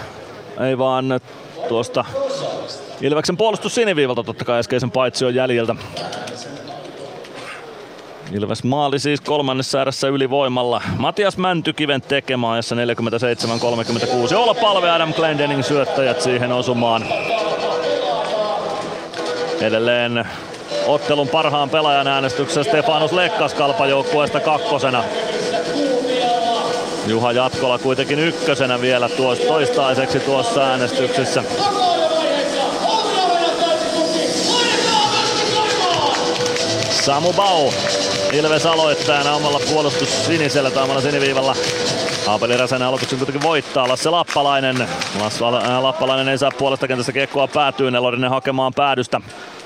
Ei 0.68 0.78
vaan 0.78 1.06
tuosta 1.70 2.06
Ilveksen 3.02 3.38
puolustus 3.38 3.76
siniviivalta 3.76 4.24
totta 4.24 4.46
kai 4.46 4.60
äskeisen 4.60 4.92
paitsi 4.92 5.26
on 5.26 5.36
jäljiltä. 5.36 5.76
Ilves 8.32 8.64
maali 8.64 9.00
siis 9.00 9.22
kolmannessa 9.22 9.82
erässä 9.82 10.08
ylivoimalla. 10.08 10.82
Matias 10.98 11.38
Mäntykiven 11.38 12.02
tekemä 12.02 12.52
ajassa 12.52 12.76
47-36. 12.76 14.36
Olla 14.36 14.54
palve 14.54 14.92
Adam 14.92 15.14
Glendening 15.14 15.64
syöttäjät 15.64 16.22
siihen 16.22 16.52
osumaan. 16.52 17.06
Edelleen 19.62 20.28
ottelun 20.88 21.28
parhaan 21.28 21.70
pelaajan 21.70 22.08
äänestyksessä 22.08 22.64
Stefanos 22.64 23.12
Lekkas 23.12 23.54
kalpajoukkueesta 23.54 24.40
kakkosena. 24.40 25.04
Juha 27.08 27.32
Jatkola 27.32 27.78
kuitenkin 27.78 28.20
ykkösenä 28.20 28.82
vielä 28.82 29.10
tuossa 29.10 29.48
toistaiseksi 29.48 30.20
tuossa 30.20 30.70
äänestyksessä. 30.70 31.44
Samu 36.92 37.34
Bau. 37.34 37.72
Ilves 38.34 38.66
aloittajana 38.66 39.34
omalla 39.34 39.60
puolustus 39.70 40.26
sinisellä 40.26 40.72
tai 40.72 40.84
omalla 40.84 41.02
siniviivalla. 41.02 41.56
Aapeli 42.28 42.58
Räsänen 42.58 42.88
aloituksen 42.88 43.20
kuitenkin 43.20 43.44
voittaa. 43.44 43.88
Lasse 43.88 44.10
Lappalainen. 44.10 44.88
Lasse 45.20 45.44
Lappalainen 45.82 46.28
ei 46.28 46.38
saa 46.38 46.52
puolesta 46.58 46.88
kentästä 46.88 47.12
kiekkoa 47.12 47.48
päätyyn. 47.48 47.96
Elorinen 47.96 48.30
hakemaan 48.30 48.74
päädystä. 48.74 49.22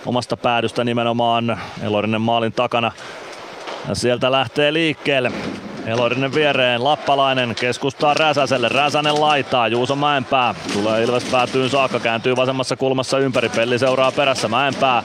Omasta 0.05 0.37
päädystä 0.37 0.83
nimenomaan 0.83 1.61
Elorinen 1.83 2.21
maalin 2.21 2.53
takana. 2.53 2.91
Ja 3.89 3.95
sieltä 3.95 4.31
lähtee 4.31 4.73
liikkeelle. 4.73 5.31
Elorinen 5.85 6.33
viereen, 6.33 6.83
Lappalainen 6.83 7.55
keskustaa 7.55 8.13
Räsäselle, 8.13 8.69
Räsänen 8.69 9.21
laitaa, 9.21 9.67
Juuso 9.67 9.95
Mäenpää 9.95 10.55
tulee 10.73 11.03
Ilves 11.03 11.23
päätyyn 11.23 11.69
saakka, 11.69 11.99
kääntyy 11.99 12.35
vasemmassa 12.35 12.75
kulmassa 12.75 13.17
ympäri, 13.17 13.49
Pelli 13.49 13.79
seuraa 13.79 14.11
perässä, 14.11 14.47
Mäenpää 14.47 15.03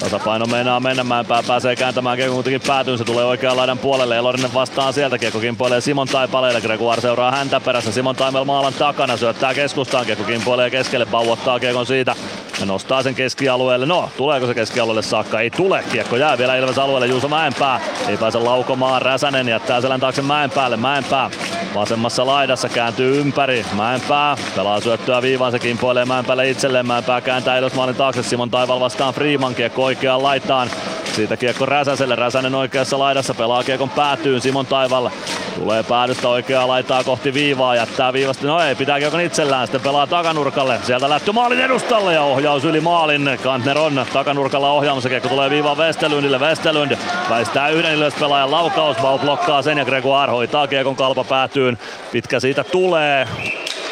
tasapaino 0.00 0.46
meinaa 0.46 0.80
mennä, 0.80 1.04
Mäenpää 1.04 1.42
pääsee 1.46 1.76
kääntämään 1.76 2.16
kiekko 2.16 2.34
kuitenkin 2.34 2.60
päätyyn, 2.66 2.98
se 2.98 3.04
tulee 3.04 3.24
oikean 3.24 3.56
laidan 3.56 3.78
puolelle, 3.78 4.16
Elorinen 4.16 4.54
vastaan 4.54 4.92
sieltä, 4.92 5.18
kiekko 5.18 5.40
kimpoilee 5.40 5.80
Simon 5.80 6.08
Taipaleelle, 6.08 6.60
Gregoire 6.60 7.02
seuraa 7.02 7.30
häntä 7.30 7.60
perässä, 7.60 7.92
Simon 7.92 8.16
Taimel 8.16 8.44
maalan 8.44 8.74
takana, 8.74 9.16
syöttää 9.16 9.54
keskustaan, 9.54 10.06
kiekko 10.06 10.24
kimpoilee 10.24 10.70
keskelle, 10.70 11.06
pauottaa 11.06 11.60
kiekon 11.60 11.86
siitä, 11.86 12.14
ja 12.60 12.66
nostaa 12.66 13.02
sen 13.02 13.14
keskialueelle. 13.14 13.86
No, 13.86 14.10
tuleeko 14.16 14.46
se 14.46 14.54
keskialueelle 14.54 15.02
saakka? 15.02 15.40
Ei 15.40 15.50
tule. 15.50 15.84
Kiekko 15.92 16.16
jää 16.16 16.38
vielä 16.38 16.56
Ilves 16.56 16.78
alueelle. 16.78 17.06
Juuso 17.06 17.28
Mäenpää 17.28 17.80
ei 18.08 18.16
pääse 18.16 18.38
laukomaan. 18.38 19.02
Räsänen 19.02 19.48
jättää 19.48 19.80
selän 19.80 20.00
taakse 20.00 20.15
Mäenpäälle. 20.22 20.76
Mäenpää 20.76 21.30
vasemmassa 21.74 22.26
laidassa 22.26 22.68
kääntyy 22.68 23.20
ympäri. 23.20 23.66
Mäenpää 23.76 24.36
pelaa 24.56 24.80
syöttöä 24.80 25.22
viivaan. 25.22 25.52
Se 25.52 25.58
kimpoilee 25.58 26.04
Mäenpäälle 26.04 26.50
itselleen. 26.50 26.86
Mäenpää 26.86 27.20
kääntää 27.20 27.58
Ilves 27.58 27.74
maalin 27.74 27.96
taakse. 27.96 28.22
Simon 28.22 28.50
Taival 28.50 28.80
vastaan 28.80 29.14
Freeman. 29.14 29.54
Kiekko 29.54 29.84
oikeaan 29.84 30.22
laitaan. 30.22 30.70
Siitä 31.16 31.36
kiekko 31.36 31.66
Räsäselle. 31.66 32.16
Räsänen 32.16 32.54
oikeassa 32.54 32.98
laidassa 32.98 33.34
pelaa 33.34 33.64
kiekon 33.64 33.90
päätyyn 33.90 34.40
Simon 34.40 34.66
Taivalla. 34.66 35.10
Tulee 35.54 35.82
päädystä 35.82 36.28
oikeaa 36.28 36.68
laitaa 36.68 37.04
kohti 37.04 37.34
viivaa, 37.34 37.76
jättää 37.76 38.12
viivasta. 38.12 38.46
No 38.46 38.60
ei, 38.60 38.74
pitää 38.74 38.98
kiekon 38.98 39.20
itsellään. 39.20 39.66
Sitten 39.66 39.80
pelaa 39.80 40.06
takanurkalle. 40.06 40.80
Sieltä 40.82 41.08
lähtö 41.08 41.32
maalin 41.32 41.60
edustalle 41.60 42.14
ja 42.14 42.22
ohjaus 42.22 42.64
yli 42.64 42.80
maalin. 42.80 43.38
Kantner 43.42 43.78
on 43.78 44.06
takanurkalla 44.12 44.72
ohjaamassa. 44.72 45.08
Kiekko 45.08 45.28
tulee 45.28 45.50
viivaan 45.50 45.78
Westerlundille. 45.78 46.38
Westerlund 46.38 46.96
väistää 47.30 47.68
yhden 47.68 48.12
pelaajan 48.20 48.50
laukaus. 48.50 48.96
Bau 48.96 49.18
blokkaa 49.18 49.62
sen 49.62 49.78
ja 49.78 49.84
Gregoire 49.84 50.32
hoitaa 50.32 50.66
kiekon 50.66 50.96
kalpa 50.96 51.24
päätyyn. 51.24 51.78
Pitkä 52.12 52.40
siitä 52.40 52.64
tulee, 52.64 53.28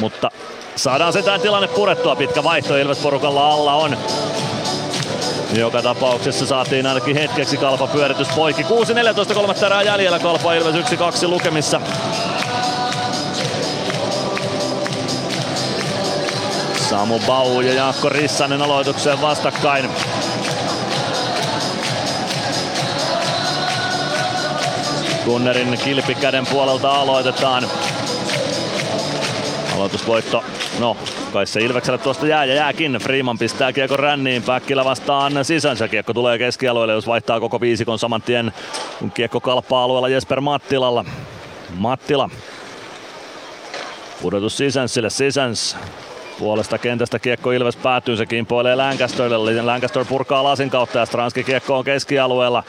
mutta 0.01 0.31
saadaan 0.77 1.13
sitä 1.13 1.39
tilanne 1.39 1.69
purettua. 1.69 2.17
Pitkä 2.17 2.45
vaihto 2.45 2.77
Ilves 2.77 2.99
porukalla 2.99 3.49
alla 3.49 3.75
on. 3.75 3.97
Joka 5.59 5.83
tapauksessa 5.83 6.47
saatiin 6.47 6.87
ainakin 6.87 7.17
hetkeksi 7.17 7.57
kalpa 7.57 7.87
pyöritys 7.87 8.29
poikki. 8.29 8.63
6-14 8.63 9.35
kolmatta 9.35 9.67
erää 9.67 9.83
jäljellä 9.83 10.19
kalpa 10.19 10.55
Ilves 10.55 10.75
1-2 10.75 11.29
lukemissa. 11.29 11.81
Samu 16.91 17.21
Bau 17.27 17.61
ja 17.61 17.75
Jaakko 17.75 18.09
Rissanen 18.09 18.63
aloitukseen 18.63 19.21
vastakkain. 19.23 19.91
Gunnerin 25.25 25.79
kilpikäden 25.85 26.47
puolelta 26.47 26.91
aloitetaan. 26.93 27.69
Aloitusvoitto, 29.77 30.45
no 30.79 30.97
kai 31.35 31.47
se 31.47 31.61
Ilvekselle 31.61 31.99
tuosta 31.99 32.27
jää 32.27 32.45
ja 32.45 32.55
jääkin. 32.55 32.93
Freeman 32.93 33.39
pistää 33.39 33.73
kiekko 33.73 33.97
ränniin, 33.97 34.43
Päkkilä 34.43 34.85
vastaan 34.85 35.45
sisänsä. 35.45 35.89
Kiekko 35.89 36.15
tulee 36.15 36.39
keskialueelle, 36.39 36.93
jos 36.93 37.07
vaihtaa 37.07 37.41
koko 37.41 37.61
viisikon 37.61 37.99
saman 37.99 38.23
tien, 38.23 38.53
kun 38.99 39.11
kiekko 39.11 39.41
kalppaa 39.41 39.85
alueella 39.85 40.09
Jesper 40.09 40.41
Mattilalla. 40.41 41.05
Mattila. 41.77 42.31
Pudotus 44.23 44.57
Sisänsille, 44.57 45.11
Sisäns 45.11 45.77
Puolesta 46.39 46.79
kentästä 46.79 47.19
kiekko 47.19 47.53
Ilves 47.53 47.77
päätyy, 47.77 48.17
se 48.17 48.27
kimpoilee 48.27 48.75
Lancasterille. 48.75 49.63
Lancaster 49.63 50.05
purkaa 50.05 50.45
lasin 50.45 50.71
kautta 50.71 50.99
ja 50.99 51.07
Stranski 51.07 51.45
kiekko 51.45 51.79
on 51.79 51.85
keskialueella. 51.85 52.63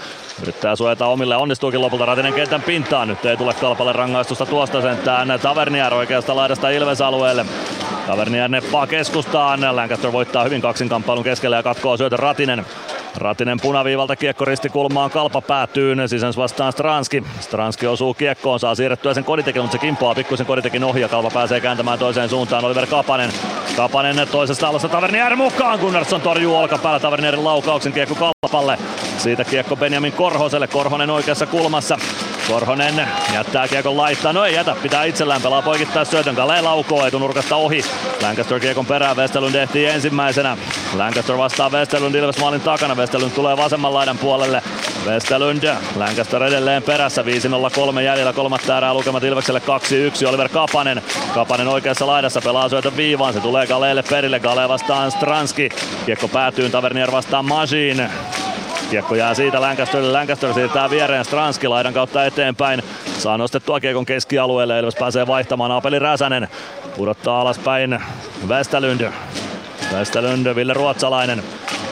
Yrittää 0.44 0.76
suojata 0.76 1.08
omille, 1.08 1.36
onnistuukin 1.36 1.82
lopulta 1.82 2.06
Ratinen 2.06 2.34
kentän 2.34 2.62
pintaan. 2.62 3.08
Nyt 3.08 3.26
ei 3.26 3.38
tule 3.38 3.54
kalpalle 3.54 3.94
rangaistusta 3.94 4.46
tuosta 4.46 4.82
sentään. 4.82 5.40
Tavernier 5.42 5.94
oikeasta 5.94 6.36
laidasta 6.36 6.70
Ilves 6.70 7.02
alueelle. 7.02 7.46
Tavernier 8.08 8.50
neppaa 8.50 8.88
keskustaan. 8.88 9.76
Lancaster 9.76 10.12
voittaa 10.12 10.44
hyvin 10.44 10.62
kaksinkamppailun 10.62 11.24
keskellä 11.24 11.56
ja 11.56 11.64
katkoo 11.64 11.98
syötön 11.98 12.20
Ratinen. 12.20 12.66
Ratinen 13.16 13.60
punaviivalta 13.62 14.16
kiekko 14.16 14.46
ristikulmaan, 14.46 15.12
kalpa 15.12 15.42
päätyy, 15.42 15.96
sisäns 16.08 16.38
vastaan 16.38 16.72
Stranski. 16.72 17.24
Stranski 17.40 17.88
osuu 17.88 18.14
kiekkoon, 18.14 18.60
saa 18.60 18.76
siirrettyä 18.76 19.14
sen 19.14 19.24
koditekin, 19.24 19.62
mutta 19.62 19.78
se 19.78 19.82
kimpoaa 19.82 20.16
pikkusen 20.16 20.46
koditekin 20.46 20.84
ohi 20.84 21.02
ja 21.02 21.08
kalpa 21.08 21.30
pääsee 21.30 21.62
kääntämään 21.62 22.00
toiseen 22.00 22.30
suuntaan. 22.30 22.66
Oliver 22.66 22.88
Kapanen. 22.88 23.32
Kapanen 23.76 24.28
toisesta 24.32 24.68
alusta 24.68 24.90
Tavernier 24.90 25.36
mukaan, 25.36 25.80
Gunnarsson 25.80 26.22
torjuu 26.22 26.56
olkapäällä 26.56 27.00
Tavernierin 27.00 27.44
laukauksen 27.44 27.94
kiekko 27.94 28.16
kalpalle. 28.16 28.78
Siitä 29.18 29.44
kiekko 29.44 29.76
Benjamin 29.76 30.14
Korhoselle, 30.14 30.68
Korhonen 30.68 31.10
oikeassa 31.10 31.46
kulmassa. 31.46 31.98
Korhonen 32.48 33.08
jättää 33.34 33.68
kiekon 33.68 33.98
laittaa, 33.98 34.34
no 34.34 34.46
ei 34.46 34.56
jätä, 34.56 34.76
pitää 34.82 35.04
itsellään 35.04 35.42
pelaa 35.42 35.62
poikittaa 35.62 36.06
syötön, 36.06 36.36
Kalle 36.36 36.62
laukoo 36.62 37.06
etunurkasta 37.06 37.56
ohi. 37.56 37.82
Lancaster 38.22 38.60
kiekon 38.60 38.86
perään, 38.86 39.18
Westerlund 39.18 39.56
ehtii 39.56 39.86
ensimmäisenä. 39.86 40.58
Lancaster 40.94 41.38
vastaa 41.38 41.70
Westerlund 41.70 42.16
Ilves 42.16 42.40
maalin 42.40 42.62
takana, 42.62 42.96
Westerlund 42.96 43.32
tulee 43.32 43.58
vasemman 43.58 43.94
laidan 43.94 44.18
puolelle. 44.18 44.64
Westerlund, 45.06 45.64
Lancaster 45.96 46.44
edelleen 46.44 46.84
perässä, 46.84 47.22
5-0-3 47.98 48.02
jäljellä 48.02 48.34
kolmatta 48.34 48.78
erää 48.78 48.94
lukemat 48.94 49.24
Ilvekselle 49.24 49.62
2-1, 50.24 50.30
Oliver 50.30 50.50
Kapanen. 50.50 51.02
Kapanen 51.34 51.68
oikeassa 51.68 52.08
laidassa 52.08 52.42
pelaa 52.42 52.70
syötön 52.70 52.98
viivaan, 52.98 53.34
se 53.34 53.40
tulee 53.40 53.68
Galeelle 53.68 54.04
perille, 54.10 54.40
Gale 54.40 54.70
vastaan 54.70 55.12
Stranski. 55.12 55.70
Kiekko 56.06 56.28
päätyy, 56.28 56.70
Tavernier 56.70 57.12
vastaan 57.12 57.46
Majin. 57.46 58.10
Kiekko 58.90 59.16
jää 59.16 59.34
siitä 59.34 59.62
Lancasterille. 59.62 60.12
Lancaster 60.12 60.54
siirtää 60.54 60.90
viereen 60.90 61.26
Stranski 61.26 61.68
laidan 61.68 61.94
kautta 61.94 62.26
eteenpäin. 62.26 62.84
Saa 63.18 63.38
nostettua 63.38 63.80
kiekon 63.80 64.06
keskialueelle. 64.06 64.80
Ilves 64.80 64.96
pääsee 64.96 65.28
vaihtamaan. 65.28 65.72
Apeli 65.72 66.00
Räsänen 66.00 66.48
pudottaa 66.98 67.42
alaspäin 67.42 68.00
Västälund. 68.50 69.12
Västälund, 69.94 70.56
Ville 70.56 70.74
Ruotsalainen. 70.74 71.44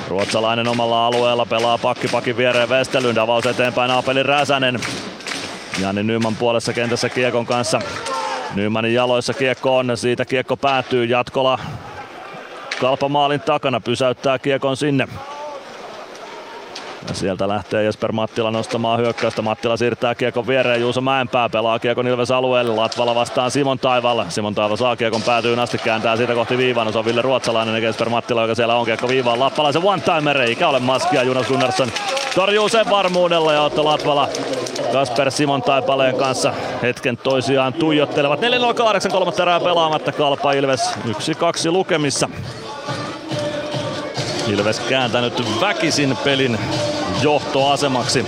Ruotsalainen 0.08 0.68
omalla 0.68 1.08
alueella 1.08 1.46
pelaa 1.46 1.78
pakki 1.78 2.08
pakin 2.08 2.38
viereen 2.38 2.70
Västälund. 2.70 3.18
Avaus 3.18 3.46
eteenpäin 3.46 3.92
Apeli 3.92 4.24
Räsänen. 4.24 4.80
Jani 5.82 6.04
Nyman 6.04 6.36
puolessa 6.36 6.74
kentässä 6.74 7.10
kiekon 7.10 7.46
kanssa. 7.46 7.80
Nymanin 8.56 8.94
jaloissa 8.94 9.34
kiekko 9.34 9.78
on, 9.78 9.98
siitä 9.98 10.26
kiekko 10.26 10.58
päätyy. 10.58 11.06
Jatkola 11.06 11.60
kalpamaalin 12.82 13.42
takana 13.42 13.80
pysäyttää 13.80 14.40
kiekon 14.40 14.78
sinne. 14.78 15.08
Sieltä 17.12 17.48
lähtee 17.48 17.84
Jesper 17.84 18.12
Mattila 18.12 18.52
nostamaan 18.52 19.00
hyökkäystä. 19.00 19.42
Mattila 19.42 19.78
siirtää 19.78 20.16
kiekon 20.16 20.48
viereen. 20.48 20.82
Juuso 20.82 21.02
Mäenpää 21.02 21.50
pelaa 21.50 21.80
kiekon 21.80 22.08
Ilves 22.08 22.32
alueelle. 22.32 22.76
Latvala 22.76 23.16
vastaan 23.16 23.52
Simon 23.52 23.80
Taivalla. 23.80 24.26
Simon 24.30 24.56
Taiva 24.56 24.78
saa 24.78 24.96
kiekon 24.96 25.22
päätyyn 25.22 25.60
asti. 25.60 25.78
Kääntää 25.78 26.18
siitä 26.18 26.34
kohti 26.34 26.58
viivaan. 26.58 26.92
Se 26.92 27.00
on 27.00 27.06
Ville 27.06 27.22
Ruotsalainen 27.22 27.76
ja 27.76 27.88
Jesper 27.88 28.10
Mattila, 28.10 28.42
joka 28.42 28.56
siellä 28.56 28.76
on 28.76 28.86
kiekko 28.86 29.08
viivaan. 29.08 29.40
Lappalaisen 29.40 29.82
one-timer 29.84 30.42
eikä 30.42 30.68
ole 30.68 30.80
maskia. 30.80 31.24
Jonas 31.24 31.48
Gunnarsson 31.48 31.92
torjuu 32.36 32.70
sen 32.70 32.90
varmuudella 32.90 33.54
ja 33.54 33.62
Otto 33.62 33.86
Latvala 33.86 34.30
Kasper 34.94 35.32
Simon 35.32 35.62
Taipaleen 35.62 36.16
kanssa 36.16 36.54
hetken 36.82 37.18
toisiaan 37.18 37.74
tuijottelevat. 37.74 38.40
4-0-8 38.40 39.12
kolmatta 39.12 39.42
erää 39.42 39.60
pelaamatta 39.60 40.12
Kalpa 40.12 40.52
Ilves 40.52 40.94
1-2 41.06 41.72
lukemissa. 41.72 42.30
Ilves 44.48 44.80
kääntänyt 44.80 45.62
väkisin 45.62 46.18
pelin 46.24 46.60
johtoasemaksi. 47.22 48.26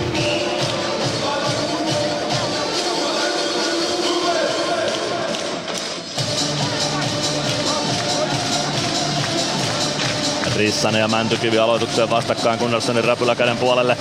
Rissanen 10.56 11.00
ja 11.00 11.08
Mäntykivi 11.08 11.58
aloitukseen 11.58 12.10
vastakkain 12.10 12.58
Gunnarssonin 12.58 13.04
räpyläkäden 13.04 13.56
puolelle. 13.56 13.96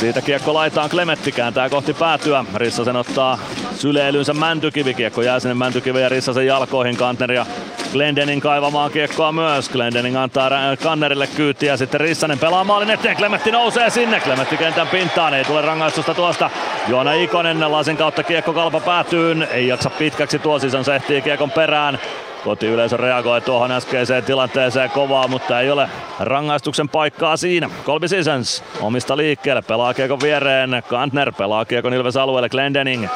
Siitä 0.00 0.22
kiekko 0.22 0.54
laitaan 0.54 0.90
Klemetti 0.90 1.32
kääntää 1.32 1.68
kohti 1.68 1.94
päätyä. 1.94 2.44
Rissasen 2.54 2.96
ottaa 2.96 3.38
syleilynsä 3.76 4.34
Mäntykivi. 4.34 4.94
Kiekko 4.94 5.22
jää 5.22 5.40
sinne 5.40 5.54
Mäntykivi 5.54 6.00
ja 6.00 6.08
Rissasen 6.08 6.46
jalkoihin. 6.46 6.96
Kantner 6.96 7.32
ja 7.32 7.46
Glendening 7.92 8.42
kaivamaan 8.42 8.90
kiekkoa 8.90 9.32
myös. 9.32 9.68
Glendening 9.68 10.16
antaa 10.16 10.50
Kannerille 10.82 11.26
kyytiä. 11.26 11.76
Sitten 11.76 12.00
Rissanen 12.00 12.38
pelaa 12.38 12.64
maalin 12.64 12.90
eteen. 12.90 13.16
Klemetti 13.16 13.50
nousee 13.50 13.90
sinne. 13.90 14.20
Klemetti 14.20 14.56
kentän 14.56 14.88
pintaan. 14.88 15.34
Ei 15.34 15.44
tule 15.44 15.62
rangaistusta 15.62 16.14
tuosta. 16.14 16.50
Joona 16.88 17.12
Ikonen 17.12 17.72
lasin 17.72 17.96
kautta 17.96 18.22
kiekko 18.22 18.52
kalpa 18.52 18.80
päätyyn. 18.80 19.48
Ei 19.50 19.68
jaksa 19.68 19.90
pitkäksi 19.90 20.38
tuo 20.38 20.58
sisään. 20.58 20.84
Se 20.84 20.94
ehtii 20.94 21.22
kiekon 21.22 21.50
perään. 21.50 21.98
Kotiyleisö 22.44 22.96
reagoi 22.96 23.40
tuohon 23.40 23.72
äskeiseen 23.72 24.24
tilanteeseen 24.24 24.90
kovaa, 24.90 25.28
mutta 25.28 25.60
ei 25.60 25.70
ole 25.70 25.88
rangaistuksen 26.20 26.88
paikkaa 26.88 27.36
siinä. 27.36 27.70
Kolbi 27.84 28.08
Sisens 28.08 28.64
omista 28.80 29.16
liikkeelle, 29.16 29.62
pelaa 29.62 29.94
kiekon 29.94 30.20
viereen. 30.22 30.82
Kantner 30.88 31.32
pelaa 31.32 31.64
kiekon 31.64 31.94
Ilves 31.94 32.16
alueelle. 32.16 32.48
Glendening. 32.48 33.06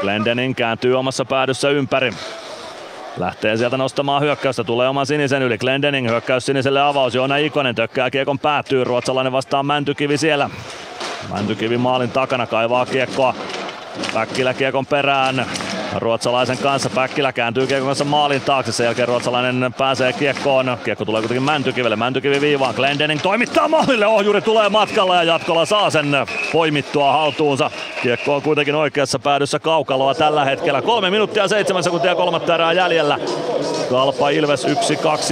Glendening 0.00 0.54
kääntyy 0.54 0.98
omassa 0.98 1.24
päädyssä 1.24 1.70
ympäri. 1.70 2.12
Lähtee 3.16 3.56
sieltä 3.56 3.76
nostamaan 3.76 4.22
hyökkäystä, 4.22 4.64
tulee 4.64 4.88
oman 4.88 5.06
sinisen 5.06 5.42
yli. 5.42 5.58
Glendening 5.58 6.08
hyökkäys 6.08 6.46
siniselle 6.46 6.80
avaus, 6.80 7.14
Joona 7.14 7.36
Ikonen 7.36 7.74
tökkää 7.74 8.10
kiekon 8.10 8.38
päätyy, 8.38 8.84
ruotsalainen 8.84 9.32
vastaan 9.32 9.66
Mäntykivi 9.66 10.18
siellä. 10.18 10.50
Mäntykivi 11.32 11.76
maalin 11.76 12.10
takana 12.10 12.46
kaivaa 12.46 12.86
kiekkoa. 12.86 13.34
Päkkilä 14.14 14.54
kiekon 14.54 14.86
perään, 14.86 15.46
ruotsalaisen 15.96 16.58
kanssa. 16.58 16.90
Päkkilä 16.90 17.32
kääntyy 17.32 17.66
kiekon 17.66 17.86
kanssa 17.86 18.04
maalin 18.04 18.40
taakse. 18.40 18.72
Sen 18.72 18.84
jälkeen 18.84 19.08
ruotsalainen 19.08 19.74
pääsee 19.78 20.12
kiekkoon. 20.12 20.78
Kiekko 20.84 21.04
tulee 21.04 21.22
kuitenkin 21.22 21.42
Mäntykivelle. 21.42 21.96
Mäntykivi 21.96 22.40
viivaan. 22.40 22.74
Glendening 22.74 23.20
toimittaa 23.20 23.68
maalille. 23.68 24.06
Ohjuri 24.06 24.42
tulee 24.42 24.68
matkalla 24.68 25.16
ja 25.16 25.22
jatkolla 25.22 25.66
saa 25.66 25.90
sen 25.90 26.06
poimittua 26.52 27.12
haltuunsa. 27.12 27.70
Kiekko 28.02 28.34
on 28.34 28.42
kuitenkin 28.42 28.74
oikeassa 28.74 29.18
päädyssä 29.18 29.58
kaukaloa 29.58 30.14
tällä 30.14 30.44
hetkellä. 30.44 30.82
Kolme 30.82 31.10
minuuttia 31.10 31.48
seitsemän 31.48 31.82
sekuntia 31.82 32.14
kolmatta 32.14 32.54
erää 32.54 32.72
jäljellä. 32.72 33.18
Kalpa 33.90 34.30
Ilves 34.30 34.66
1-2 34.66 34.70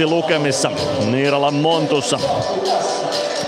lukemissa. 0.05 0.71
Niiralan 1.11 1.53
Montussa. 1.53 2.19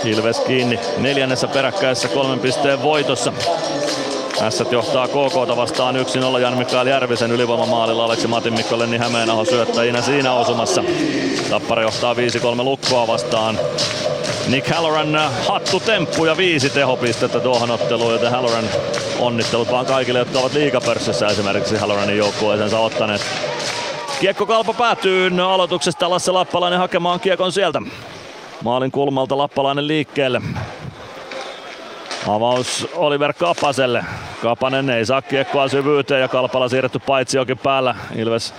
Ilves 0.04 0.40
kiinni 0.40 0.80
neljännessä 0.98 1.48
peräkkäisessä 1.48 2.08
kolmen 2.08 2.38
pisteen 2.38 2.82
voitossa. 2.82 3.32
Ässät 4.40 4.72
johtaa 4.72 5.08
KK 5.08 5.56
vastaan 5.56 5.94
1-0 6.36 6.40
Jan 6.40 6.58
Mikael 6.58 6.86
Järvisen 6.86 7.32
ylivoimamaalilla 7.32 8.04
Aleksi 8.04 8.26
Matin 8.26 8.52
Mikko 8.52 8.78
Lenni 8.78 8.98
Hämeenaho 8.98 9.44
syöttäjinä 9.44 10.02
siinä 10.02 10.32
osumassa. 10.32 10.84
Tappara 11.50 11.82
johtaa 11.82 12.14
5-3 12.14 12.16
lukkoa 12.62 13.06
vastaan. 13.06 13.58
Nick 14.48 14.68
Halloran 14.68 15.20
hattutemppu 15.48 16.24
ja 16.24 16.36
viisi 16.36 16.70
tehopistettä 16.70 17.40
tuohon 17.40 17.70
otteluun, 17.70 18.12
joten 18.12 18.30
Halloran 18.30 18.64
onnittelut 19.18 19.70
vaan 19.70 19.86
kaikille, 19.86 20.18
jotka 20.18 20.38
ovat 20.38 20.52
liigapörssissä 20.52 21.26
esimerkiksi 21.26 21.76
Halloranin 21.76 22.18
joukkueeseensa 22.18 22.78
ottaneet. 22.78 23.20
Kiekko 24.20 24.46
kalpa 24.46 24.72
päätyy 24.72 25.30
aloituksesta 25.42 26.10
Lasse 26.10 26.32
Lappalainen 26.32 26.78
hakemaan 26.78 27.20
kiekon 27.20 27.52
sieltä. 27.52 27.82
Maalin 28.64 28.90
kulmalta 28.90 29.38
Lappalainen 29.38 29.88
liikkeelle. 29.88 30.40
Avaus 32.28 32.88
Oliver 32.94 33.32
Kapaselle. 33.32 34.04
Kapanen 34.42 34.90
ei 34.90 35.06
saa 35.06 35.22
kiekkoa 35.22 35.68
syvyyteen 35.68 36.20
ja 36.20 36.28
Kalpala 36.28 36.68
siirretty 36.68 36.98
paitsi 36.98 37.36
jokin 37.36 37.58
päällä. 37.58 37.94
Ilves 38.16 38.54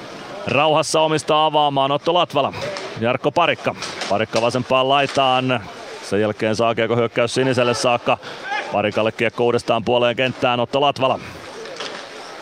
rauhassa 0.47 1.01
omista 1.01 1.45
avaamaan 1.45 1.91
Otto 1.91 2.13
Latvala. 2.13 2.53
Jarkko 3.01 3.31
Parikka. 3.31 3.75
Parikka 4.09 4.41
vasempaan 4.41 4.89
laitaan. 4.89 5.63
Sen 6.03 6.21
jälkeen 6.21 6.55
saa 6.55 6.75
kiekko 6.75 6.95
hyökkäys 6.95 7.33
siniselle 7.33 7.73
saakka. 7.73 8.17
Parikalle 8.71 9.11
kiekko 9.11 9.43
uudestaan 9.43 9.83
puoleen 9.83 10.15
kenttään 10.15 10.59
Otto 10.59 10.81
Latvala. 10.81 11.19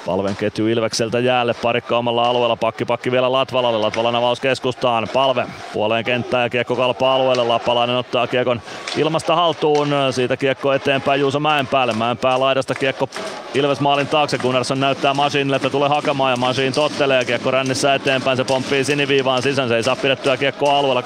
Palven 0.05 0.35
ketju 0.35 0.67
Ilvekseltä 0.67 1.19
jäälle, 1.19 1.53
parikka 1.53 1.97
omalla 1.97 2.23
alueella, 2.23 2.55
pakki 2.55 2.85
pakki 2.85 3.11
vielä 3.11 3.31
Latvalalle, 3.31 3.77
Latvalan 3.77 4.15
avaus 4.15 4.39
keskustaan, 4.39 5.07
Palve 5.13 5.45
puoleen 5.73 6.05
kenttään 6.05 6.43
ja 6.43 6.49
kiekko 6.49 6.75
kalpaa 6.75 7.15
alueelle, 7.15 7.43
Lappalainen 7.43 7.95
ottaa 7.95 8.27
kiekon 8.27 8.61
ilmasta 8.97 9.35
haltuun, 9.35 9.89
siitä 10.11 10.37
kiekko 10.37 10.73
eteenpäin 10.73 11.21
Juuso 11.21 11.39
Mäenpäälle, 11.39 11.93
Mäenpää 11.93 12.39
laidasta 12.39 12.75
kiekko 12.75 13.09
Ilves 13.53 13.79
maalin 13.79 14.07
taakse, 14.07 14.37
Gunnarsson 14.37 14.79
näyttää 14.79 15.13
Masinille, 15.13 15.55
että 15.55 15.69
tulee 15.69 15.89
hakemaan 15.89 16.31
ja 16.31 16.37
Masin 16.37 16.73
tottelee, 16.73 17.25
kiekko 17.25 17.51
rännissä 17.51 17.93
eteenpäin, 17.93 18.37
se 18.37 18.43
pomppii 18.43 18.83
siniviivaan 18.83 19.41
sisään, 19.41 19.69
se 19.69 19.75
ei 19.75 19.83
saa 19.83 19.95
pidettyä 19.95 20.37
kiekkoa 20.37 20.79
alueella, 20.79 21.01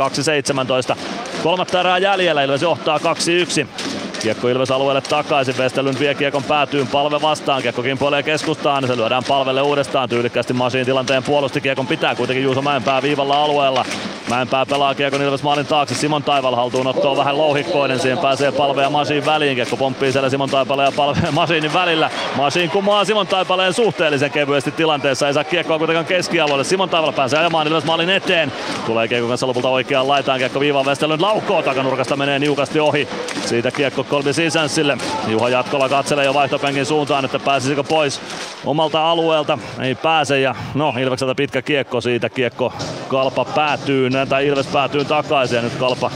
2-17, 0.94 0.98
kolmatta 1.44 1.80
erää 1.80 1.98
jäljellä, 1.98 2.44
Ilves 2.44 2.62
johtaa 2.62 2.98
2-1. 2.98 4.05
Kiekko 4.22 4.48
Ilves 4.48 4.72
alueelle 4.72 5.02
takaisin, 5.02 5.58
Westerlund 5.58 6.00
vie 6.00 6.16
kiekon 6.16 6.44
päätyyn, 6.44 6.88
palve 6.88 7.22
vastaan, 7.22 7.62
kiekko 7.62 7.84
kimpoilee 7.84 8.24
keskustaan, 8.24 8.88
se 8.88 8.98
lyödään 8.98 9.24
palvelle 9.28 9.62
uudestaan, 9.62 10.10
tyylikkästi 10.10 10.54
Masiin 10.54 10.86
tilanteen 10.86 11.24
puolusti, 11.24 11.62
kiekon 11.62 11.88
pitää 11.88 12.16
kuitenkin 12.16 12.44
Juuso 12.44 12.62
Mäenpää 12.62 13.02
viivalla 13.02 13.44
alueella. 13.44 13.86
Mäenpää 14.30 14.66
pelaa 14.66 14.96
kiekon 14.96 15.22
Ilves 15.22 15.44
maalin 15.44 15.66
taakse, 15.66 15.96
Simon 15.96 16.24
Taival 16.24 16.56
haltuun 16.56 16.88
ottoa 16.88 17.18
vähän 17.18 17.38
louhikkoinen, 17.38 18.00
siihen 18.00 18.18
pääsee 18.18 18.52
palve 18.52 18.82
ja 18.82 18.90
Masiin 18.90 19.26
väliin, 19.26 19.56
kiekko 19.56 19.78
pomppii 19.78 20.12
siellä 20.12 20.30
Simon 20.30 20.50
Taipaleen 20.50 20.88
ja 20.88 20.92
palve 20.96 21.20
Masiinin 21.32 21.74
välillä. 21.74 22.10
Masiin 22.38 22.70
kumoaa 22.70 23.06
Simon 23.06 23.28
Taipaleen 23.28 23.74
suhteellisen 23.74 24.32
kevyesti 24.32 24.72
tilanteessa, 24.72 25.28
ei 25.28 25.34
saa 25.34 25.44
kiekkoa 25.44 25.78
kuitenkaan 25.78 26.06
keskialueelle, 26.06 26.64
Simon 26.64 26.90
Taival 26.90 27.14
pääsee 27.14 27.40
ajamaan 27.40 27.68
Ilves 27.68 27.86
maalin 27.86 28.10
eteen, 28.10 28.52
tulee 28.86 29.08
kiekko 29.08 29.28
kanssa 29.28 29.48
lopulta 29.48 29.70
oikeaan 29.70 30.08
laitaan, 30.08 30.40
kiekko 30.40 30.60
viivaan 30.60 30.86
Westerlund 30.86 31.22
laukkoo 31.22 31.62
takanurkasta, 31.62 32.16
menee 32.16 32.40
niukasti 32.40 32.80
ohi, 32.80 33.08
siitä 33.46 33.72
kiekko 33.72 34.04
Kolbi 34.10 34.34
Sisänsille. 34.34 34.98
Juha 35.28 35.50
Jatkola 35.50 35.90
katselee 35.90 36.26
jo 36.26 36.34
vaihtopenkin 36.34 36.86
suuntaan, 36.86 37.26
että 37.26 37.40
pääsisikö 37.40 37.84
pois 37.84 38.22
omalta 38.66 39.12
alueelta. 39.12 39.58
Ei 39.80 39.96
pääse 39.96 40.40
ja 40.40 40.56
no 40.74 40.94
Ilvekseltä 41.00 41.36
pitkä 41.36 41.62
kiekko 41.62 42.02
siitä. 42.02 42.30
Kiekko 42.30 42.74
Kalpa 43.08 43.46
päätyy, 43.46 44.10
tai 44.30 44.48
Ilves 44.48 44.68
päätyy 44.68 45.06
takaisin 45.06 45.56
ja 45.56 45.62
nyt 45.62 45.76
Kalpa 45.76 46.12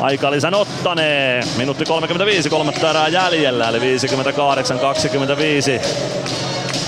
aika 0.00 0.30
lisän 0.30 0.54
ottanee. 0.54 1.42
Minuutti 1.56 1.84
35, 1.84 2.50
kolmatta 2.50 2.90
erää 2.90 3.08
jäljellä, 3.08 3.68
eli 3.68 3.78
58-25 3.78 3.82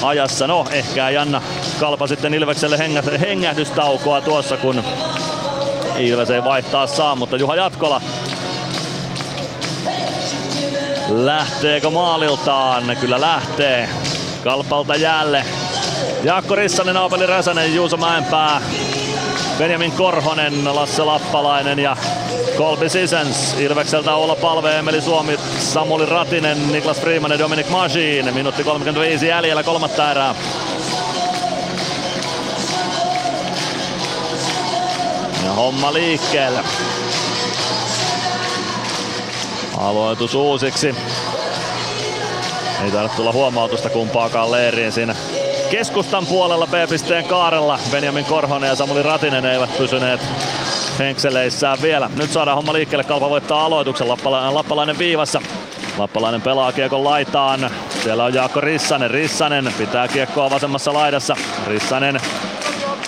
ajassa. 0.03 0.47
No, 0.47 0.67
ehkä 0.71 1.09
ei 1.09 1.17
anna 1.17 1.43
Kalpa 1.81 2.07
sitten 2.07 2.35
Ilvekselle 2.35 2.79
hengähdystaukoa 3.21 4.21
tuossa, 4.21 4.57
kun 4.57 4.83
Ilves 5.99 6.31
ei 6.31 6.45
vaihtaa 6.45 6.87
saa, 6.87 7.15
mutta 7.15 7.37
Juha 7.37 7.57
Jatkola 7.57 8.01
Lähteekö 11.09 11.91
maaliltaan? 11.91 12.97
Kyllä 13.01 13.21
lähtee. 13.21 13.89
Kalpalta 14.45 14.97
jäälle. 14.97 15.45
Jaakko 16.23 16.55
Rissanen, 16.55 16.97
Aapeli 16.97 17.27
Räsänen, 17.27 17.75
Juuso 17.75 17.97
Mäenpää, 17.97 18.61
Benjamin 19.59 19.93
Korhonen, 19.93 20.75
Lasse 20.75 21.03
Lappalainen 21.05 21.79
ja 21.79 21.97
Kolbi 22.57 22.89
Sisens. 22.89 23.55
Ilvekseltä 23.59 24.15
olla 24.15 24.37
palve 24.37 24.79
Emeli 24.79 25.01
Suomi, 25.01 25.39
Samuli 25.59 26.07
Ratinen, 26.07 26.73
Niklas 26.73 27.01
Freeman 27.01 27.31
ja 27.31 27.39
Dominic 27.39 27.69
Majin. 27.69 28.35
Minuutti 28.35 28.65
35 28.65 29.27
jäljellä 29.29 29.63
kolmatta 29.63 30.11
erää. 30.11 30.35
Ja 35.45 35.53
homma 35.53 35.93
liikkeelle. 35.93 36.61
Aloitus 39.79 40.35
uusiksi. 40.35 40.95
Ei 42.85 42.91
taida 42.91 43.09
tulla 43.09 43.33
huomautusta 43.33 43.91
kumpaakaan 43.91 44.51
leiriin 44.51 44.93
siinä 44.93 45.15
keskustan 45.71 46.27
puolella 46.27 46.67
B-pisteen 46.67 47.25
kaarella. 47.25 47.79
Benjamin 47.91 48.25
Korhonen 48.25 48.69
ja 48.69 48.75
Samuli 48.75 49.03
Ratinen 49.03 49.47
eivät 49.47 49.79
pysyneet 49.79 50.21
henkseleissään 50.99 51.79
vielä. 51.83 52.11
Nyt 52.17 52.33
saadaan 52.33 52.57
homma 52.57 52.73
liikkeelle. 52.73 53.05
Kalpa 53.05 53.31
voittaa 53.31 53.65
aloituksen. 53.65 54.09
Lappalainen, 54.09 54.55
Lappalainen 54.55 54.99
viivassa. 54.99 55.43
Lappalainen 55.99 56.43
pelaa 56.43 56.73
kiekon 56.73 57.05
laitaan. 57.05 57.71
Siellä 58.03 58.25
on 58.25 58.35
Jaakko 58.35 58.61
Rissanen. 58.61 59.11
Rissanen 59.11 59.75
pitää 59.79 60.09
kiekkoa 60.09 60.51
vasemmassa 60.51 60.95
laidassa. 60.95 61.37
Rissanen 61.67 62.21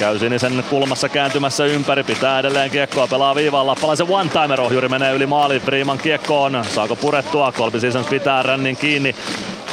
Käy 0.01 0.19
sinisen 0.19 0.65
kulmassa 0.71 1.09
kääntymässä 1.09 1.65
ympäri, 1.65 2.05
pitää 2.05 2.39
edelleen 2.39 2.71
kiekkoa, 2.71 3.07
pelaa 3.07 3.35
viivaan, 3.35 3.67
lappalaisen 3.67 4.07
one-timer 4.11 4.61
ohjuri 4.61 4.89
menee 4.89 5.13
yli 5.13 5.27
maali, 5.27 5.61
Priiman 5.61 5.99
kiekkoon, 5.99 6.65
saako 6.75 6.97
purettua, 6.97 7.53
Kolbi 7.53 7.81
Sisens 7.81 8.07
pitää 8.07 8.43
rännin 8.43 8.77
kiinni, 8.77 9.15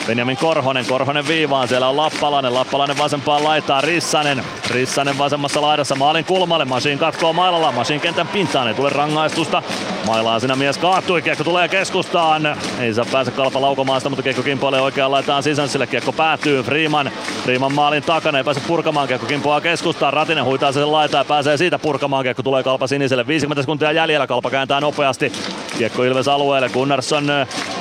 Benjamin 0.08 0.38
Korhonen, 0.38 0.86
Korhonen 0.86 1.28
viivaan, 1.28 1.68
siellä 1.68 1.90
on 1.90 1.98
Lappalainen, 1.98 2.54
Lappalainen 2.54 2.98
vasempaan 2.98 3.44
laitaan, 3.44 3.84
Rissanen, 3.84 4.44
Rissanen 4.70 5.18
vasemmassa 5.18 5.62
laidassa 5.62 5.96
maalin 5.96 6.26
kulmalle, 6.26 6.66
Masiin 6.66 7.00
katkoo 7.00 7.34
mailalla, 7.34 7.72
Masiin 7.72 8.02
kentän 8.02 8.28
pintaan, 8.28 8.68
ei 8.68 8.74
tule 8.74 8.90
rangaistusta, 8.90 9.64
Mailaa 10.06 10.40
siinä 10.40 10.56
mies 10.56 10.78
kaattui, 10.78 11.22
kiekko 11.22 11.44
tulee 11.44 11.68
keskustaan, 11.68 12.58
ei 12.80 12.94
saa 12.94 13.06
pääse 13.12 13.32
kalpa 13.32 13.62
laukomaan 13.62 14.02
sitä, 14.02 14.10
mutta 14.10 14.24
kiekko 14.24 14.44
kimpoilee 14.44 14.82
oikeaan 14.82 15.12
laitaan 15.12 15.44
sisänsille, 15.44 15.88
kiekko 15.88 16.12
päätyy, 16.12 16.64
Freeman, 16.64 17.12
Freeman 17.44 17.74
maalin 17.74 18.04
takana, 18.04 18.38
ei 18.38 18.44
pääse 18.44 18.62
purkamaan, 18.68 19.08
kiekko 19.08 19.28
kimpoaa 19.28 19.62
keskustaan, 19.62 20.14
Ratinen 20.14 20.46
huitaa 20.46 20.72
sen 20.72 20.92
laitaa 20.92 21.22
ja 21.22 21.26
pääsee 21.26 21.58
siitä 21.58 21.80
purkamaan, 21.80 22.24
kiekko 22.24 22.44
tulee 22.44 22.64
kalpa 22.64 22.88
siniselle, 22.88 23.28
50 23.28 23.62
sekuntia 23.62 23.92
jäljellä, 23.92 24.28
kalpa 24.28 24.50
kääntää 24.50 24.82
nopeasti, 24.82 25.32
kiekko 25.78 26.04
Ilves 26.04 26.28
alueelle, 26.28 26.70
Gunnarsson 26.70 27.28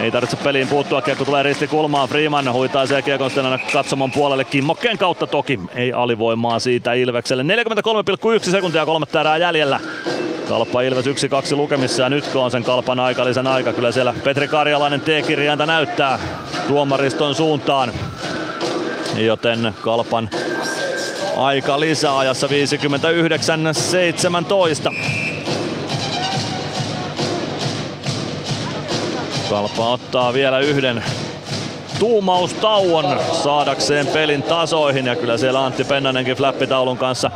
ei 0.00 0.10
tarvitse 0.10 0.36
peliin 0.36 0.68
puuttua, 0.68 1.02
kiekko 1.02 1.24
tulee 1.24 1.42
ristikulmaan, 1.42 2.08
Freeman 2.16 2.52
huitaa 2.52 2.86
sen 2.86 3.04
kiekon 3.04 3.30
sitten 3.30 3.44
aina 3.46 3.64
katsomon 3.72 4.10
puolelle 4.10 4.44
Kimmokkeen 4.44 4.98
kautta 4.98 5.26
toki. 5.26 5.60
Ei 5.74 5.92
alivoimaa 5.92 6.58
siitä 6.58 6.92
Ilvekselle. 6.92 7.42
43,1 7.42 8.50
sekuntia 8.50 8.86
kolmatta 8.86 9.20
erää 9.20 9.36
jäljellä. 9.36 9.80
Kalpa 10.48 10.82
Ilves 10.82 11.06
1-2 11.06 11.08
lukemissa 11.56 12.02
ja 12.02 12.08
nyt 12.08 12.36
on 12.36 12.50
sen 12.50 12.64
kalpan 12.64 13.00
aikalisän 13.00 13.46
aika. 13.46 13.72
Kyllä 13.72 13.92
siellä 13.92 14.14
Petri 14.24 14.48
Karjalainen 14.48 15.00
T-kirjainta 15.00 15.66
näyttää 15.66 16.18
tuomariston 16.68 17.34
suuntaan. 17.34 17.92
Joten 19.16 19.74
kalpan 19.80 20.30
aika 21.36 21.80
lisäajassa 21.80 22.46
59-17. 22.46 22.50
Kalpa 29.50 29.88
ottaa 29.88 30.32
vielä 30.32 30.58
yhden 30.58 31.04
tuumaustauon 31.99 33.18
saadakseen 33.33 34.07
pelin 34.07 34.42
tasoihin 34.42 35.07
ja 35.07 35.16
kyllä 35.16 35.36
siellä 35.36 35.65
Antti 35.65 35.84
Pennanenkin 35.84 36.36
flappitaulun 36.36 36.99
kanssa 36.99 37.31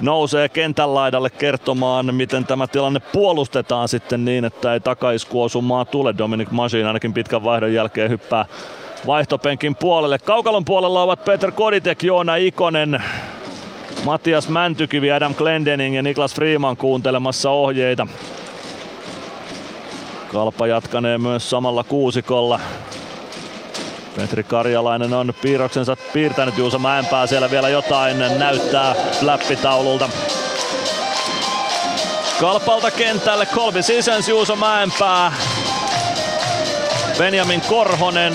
nousee 0.00 0.48
kentän 0.48 0.94
laidalle 0.94 1.30
kertomaan, 1.30 2.14
miten 2.14 2.44
tämä 2.44 2.66
tilanne 2.66 3.00
puolustetaan 3.00 3.88
sitten 3.88 4.24
niin, 4.24 4.44
että 4.44 4.72
ei 4.72 4.80
takaiskuosumaa 4.80 5.84
tule. 5.84 6.14
Dominic 6.18 6.50
Masin 6.50 6.86
ainakin 6.86 7.14
pitkän 7.14 7.44
vaihdon 7.44 7.74
jälkeen 7.74 8.10
hyppää 8.10 8.44
vaihtopenkin 9.06 9.76
puolelle. 9.76 10.18
Kaukalon 10.18 10.64
puolella 10.64 11.02
ovat 11.02 11.24
Peter 11.24 11.52
Koditek, 11.52 12.02
Joona 12.02 12.36
Ikonen, 12.36 13.02
Matias 14.04 14.48
Mäntykivi, 14.48 15.12
Adam 15.12 15.34
Glendening 15.34 15.96
ja 15.96 16.02
Niklas 16.02 16.34
Freeman 16.34 16.76
kuuntelemassa 16.76 17.50
ohjeita. 17.50 18.06
Kalpa 20.32 20.66
jatkanee 20.66 21.18
myös 21.18 21.50
samalla 21.50 21.84
kuusikolla. 21.84 22.60
Petri 24.16 24.42
Karjalainen 24.42 25.14
on 25.14 25.34
piirroksensa 25.42 25.96
piirtänyt. 26.12 26.58
Juuso 26.58 26.78
Mäenpää 26.78 27.26
siellä 27.26 27.50
vielä 27.50 27.68
jotain 27.68 28.18
näyttää 28.38 28.94
flappitaululta. 29.20 30.08
Kalpalta 32.40 32.90
kentälle 32.90 33.46
Kolbi 33.46 33.82
Sisens, 33.82 34.28
Juuso 34.28 34.56
Mäenpää. 34.56 35.32
Benjamin 37.18 37.60
Korhonen, 37.60 38.34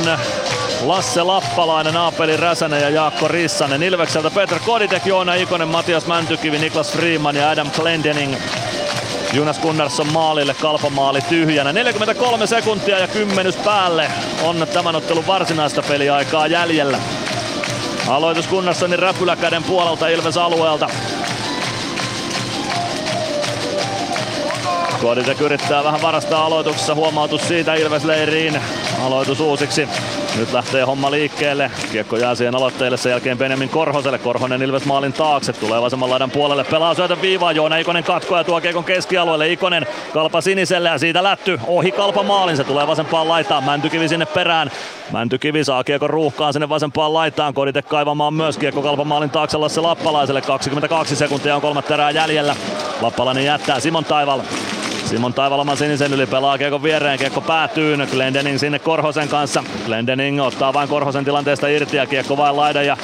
Lasse 0.81 1.23
Lappalainen, 1.23 1.97
Aapeli 1.97 2.37
Räsänen 2.37 2.81
ja 2.81 2.89
Jaakko 2.89 3.27
Rissanen. 3.27 3.83
Ilvekseltä 3.83 4.31
Peter 4.31 4.59
Koditek, 4.65 5.05
Joona 5.05 5.33
Ikonen, 5.33 5.67
Matias 5.67 6.07
Mäntykivi, 6.07 6.59
Niklas 6.59 6.91
Freeman 6.91 7.35
ja 7.35 7.49
Adam 7.49 7.71
Glendening. 7.71 8.35
Jonas 9.33 9.59
Gunnarsson 9.59 10.13
maalille, 10.13 10.53
kalpamaali 10.53 11.21
tyhjänä. 11.21 11.73
43 11.73 12.47
sekuntia 12.47 12.99
ja 12.99 13.07
kymmenys 13.07 13.55
päälle 13.55 14.11
on 14.43 14.67
tämän 14.73 14.95
ottelun 14.95 15.27
varsinaista 15.27 15.81
peliaikaa 15.81 16.47
jäljellä. 16.47 16.99
Aloitus 18.07 18.47
Gunnarssonin 18.47 18.99
räpyläkäden 18.99 19.63
puolelta 19.63 20.07
Ilves 20.07 20.37
alueelta. 20.37 20.89
Koditek 25.01 25.41
yrittää 25.41 25.83
vähän 25.83 26.01
varastaa 26.01 26.45
aloituksessa. 26.45 26.95
Huomautus 26.95 27.47
siitä 27.47 27.73
Ilves 27.73 28.03
leiriin. 28.03 28.61
Aloitus 29.01 29.39
uusiksi. 29.39 29.89
Nyt 30.37 30.53
lähtee 30.53 30.83
homma 30.83 31.11
liikkeelle. 31.11 31.71
Kiekko 31.91 32.17
jää 32.17 32.35
siihen 32.35 32.55
aloitteelle 32.55 32.97
sen 32.97 33.09
jälkeen 33.09 33.37
Benjamin 33.37 33.69
Korhoselle. 33.69 34.17
Korhonen 34.17 34.61
Ilves 34.61 34.85
maalin 34.85 35.13
taakse. 35.13 35.53
Tulee 35.53 35.81
vasemman 35.81 36.09
laidan 36.09 36.31
puolelle. 36.31 36.63
Pelaa 36.63 36.93
syötön 36.93 37.21
viivaa. 37.21 37.51
Joona 37.51 37.77
Ikonen 37.77 38.03
katkoa 38.03 38.37
ja 38.37 38.43
tuo 38.43 38.61
kiekon 38.61 38.83
keskialueelle. 38.83 39.51
Ikonen 39.51 39.85
kalpa 40.13 40.41
siniselle 40.41 40.89
ja 40.89 40.97
siitä 40.97 41.23
lätty. 41.23 41.59
Ohi 41.67 41.91
kalpa 41.91 42.23
maalin. 42.23 42.57
Se 42.57 42.63
tulee 42.63 42.87
vasempaan 42.87 43.27
laitaan. 43.27 43.63
Mäntykivi 43.63 44.07
sinne 44.07 44.25
perään. 44.25 44.71
Mäntykivi 45.11 45.63
saa 45.63 45.83
kiekon 45.83 46.09
ruuhkaan 46.09 46.53
sinne 46.53 46.69
vasempaan 46.69 47.13
laitaan. 47.13 47.53
Kodite 47.53 47.81
kaivamaan 47.81 48.33
myös 48.33 48.57
kiekko 48.57 48.81
kalpa 48.81 49.03
maalin 49.03 49.29
taakse 49.29 49.57
Lasse 49.57 49.81
Lappalaiselle. 49.81 50.41
22 50.41 51.15
sekuntia 51.15 51.55
on 51.55 51.61
kolmatta 51.61 51.93
erää 51.93 52.11
jäljellä. 52.11 52.55
Lappalainen 53.01 53.45
jättää 53.45 53.79
Simon 53.79 54.05
Taival 54.05 54.41
Simon 55.11 55.33
Taivaloman 55.33 55.77
sinisen 55.77 56.13
yli 56.13 56.25
pelaa 56.25 56.57
Kiekko 56.57 56.83
viereen, 56.83 57.19
Kiekko 57.19 57.41
päätyy, 57.41 57.97
Glendening 58.11 58.59
sinne 58.59 58.79
Korhosen 58.79 59.27
kanssa. 59.27 59.63
Glendening 59.85 60.41
ottaa 60.41 60.73
vain 60.73 60.89
Korhosen 60.89 61.25
tilanteesta 61.25 61.67
irti 61.67 61.97
ja 61.97 62.05
Kiekko 62.05 62.37
vain 62.37 62.57
laidan 62.57 62.85
ja 62.85 62.97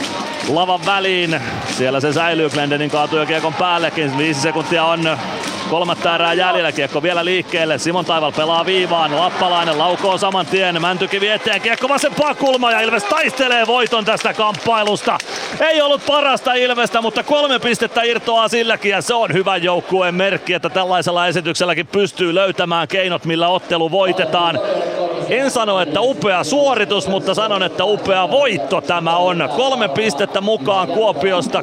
lavan 0.50 0.80
väliin. 0.86 1.42
Siellä 1.77 2.00
se 2.00 2.14
säilyy, 2.14 2.50
Glendening 2.50 2.92
kaatuu 2.92 3.19
jo 3.19 3.26
Kiekon 3.26 3.53
päällekin, 3.53 4.18
viisi 4.18 4.42
sekuntia 4.42 4.86
on 4.86 5.18
Kolmatta 5.70 6.16
erää 6.16 6.34
jäljellä, 6.34 6.72
kiekko 6.72 7.04
vielä 7.04 7.26
liikkeelle. 7.26 7.78
Simon 7.78 8.06
Taival 8.06 8.32
pelaa 8.32 8.66
viivaan, 8.66 9.18
Lappalainen 9.18 9.78
laukoo 9.78 10.18
saman 10.18 10.46
tien, 10.46 10.82
Mäntykivi 10.82 11.30
eteen, 11.30 11.62
kiekko 11.62 11.90
vasempaa 11.90 12.36
kulma 12.36 12.72
ja 12.72 12.80
Ilves 12.80 13.04
taistelee 13.04 13.68
voiton 13.68 14.06
tästä 14.06 14.34
kamppailusta. 14.34 15.18
Ei 15.60 15.82
ollut 15.82 16.06
parasta 16.06 16.54
Ilvestä, 16.54 17.02
mutta 17.02 17.24
kolme 17.24 17.60
pistettä 17.60 18.04
irtoaa 18.04 18.48
silläkin 18.48 18.92
ja 18.92 19.02
se 19.02 19.14
on 19.14 19.34
hyvä 19.34 19.58
joukkueen 19.58 20.16
merkki, 20.16 20.54
että 20.54 20.70
tällaisella 20.70 21.28
esitykselläkin 21.28 21.88
pystyy 21.88 22.36
löytämään 22.36 22.88
keinot, 22.88 23.26
millä 23.26 23.48
ottelu 23.48 23.92
voitetaan. 23.92 24.60
En 25.30 25.52
sano, 25.52 25.80
että 25.80 26.02
upea 26.02 26.44
suoritus, 26.44 27.08
mutta 27.08 27.34
sanon, 27.34 27.64
että 27.64 27.86
upea 27.86 28.32
voitto 28.32 28.82
tämä 28.82 29.18
on. 29.18 29.50
Kolme 29.56 29.88
pistettä 29.90 30.42
mukaan 30.42 30.88
Kuopiosta, 30.88 31.62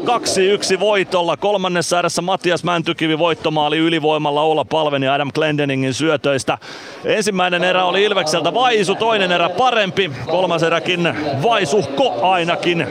2-1 0.77 0.81
voitolla. 0.81 1.37
Kolmannessa 1.37 1.99
erässä 1.99 2.23
Matias 2.23 2.65
Mäntykivi 2.65 3.19
voittomaali 3.19 3.79
ylivoimalla 3.95 4.43
Oula 4.43 4.65
Palven 4.65 5.03
ja 5.03 5.15
Adam 5.15 5.31
Glendeningin 5.35 5.95
syötöistä. 5.95 6.59
Ensimmäinen 7.05 7.65
erä 7.65 7.85
oli 7.85 8.05
Ilvekseltä 8.05 8.55
vaisu, 8.55 8.95
toinen 8.95 9.33
erä 9.33 9.49
parempi. 9.49 10.11
Kolmas 10.27 10.63
eräkin 10.63 11.15
vaisuhko 11.43 12.31
ainakin, 12.31 12.87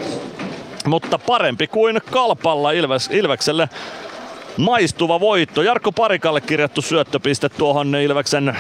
mutta 0.86 1.20
parempi 1.20 1.68
kuin 1.68 2.02
Kalpalla 2.12 2.72
Ilves, 2.72 3.10
Ilvekselle 3.12 3.70
maistuva 4.58 5.20
voitto. 5.20 5.62
Jarkko 5.62 5.92
Parikalle 5.92 6.42
kirjattu 6.42 6.82
syöttöpiste 6.82 7.50
tuohon 7.50 7.96
Ilveksen 7.96 8.58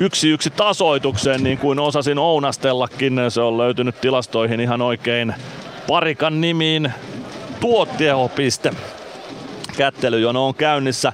yksi 0.00 0.28
yksi 0.28 0.50
tasoitukseen, 0.50 1.44
niin 1.44 1.58
kuin 1.58 1.78
osasin 1.78 2.18
ounastellakin. 2.18 3.20
Se 3.28 3.40
on 3.40 3.58
löytynyt 3.58 4.00
tilastoihin 4.00 4.60
ihan 4.60 4.82
oikein 4.82 5.34
parikan 5.88 6.40
nimiin 6.40 6.92
tuo 7.60 7.86
tehopiste. 7.86 8.72
Kättelyjono 9.76 10.46
on 10.46 10.54
käynnissä. 10.54 11.12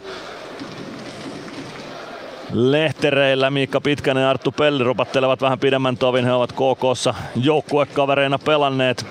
Lehtereillä 2.53 3.51
Miikka 3.51 3.81
Pitkänen 3.81 4.23
ja 4.23 4.31
Arttu 4.31 4.53
Pelli 4.53 4.85
rupattelevat 4.85 5.41
vähän 5.41 5.59
pidemmän 5.59 5.97
tovin. 5.97 6.25
He 6.25 6.33
ovat 6.33 6.53
KKssa 6.53 7.15
joukkuekavereina 7.37 8.39
pelanneet. 8.39 9.07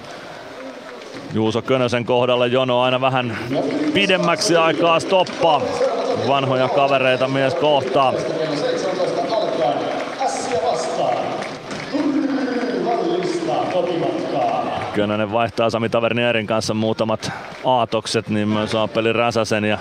Juuso 1.34 1.62
Könösen 1.62 2.06
kohdalle 2.06 2.48
jono 2.48 2.82
aina 2.82 3.02
vähän 3.02 3.38
pidemmäksi 3.94 4.56
aikaa 4.56 5.00
stoppaa. 5.00 5.62
Vanhoja 6.28 6.70
kavereita 6.70 7.28
mies 7.28 7.56
kohtaa. 7.56 8.14
Könönen 14.94 15.32
vaihtaa 15.32 15.70
Sami 15.70 15.90
Tavernierin 15.90 16.48
kanssa 16.48 16.74
muutamat 16.74 17.32
aatokset, 17.66 18.30
niin 18.30 18.48
myös 18.48 18.76
Aappeli 18.76 19.14
Räsäsen 19.14 19.66
ja 19.66 19.78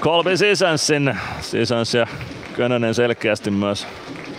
Colby 0.00 0.36
Sissensin. 0.36 1.18
Sissens 1.40 1.94
ja 1.94 2.06
Könönen 2.56 2.94
selkeästi 2.94 3.50
myös 3.50 3.86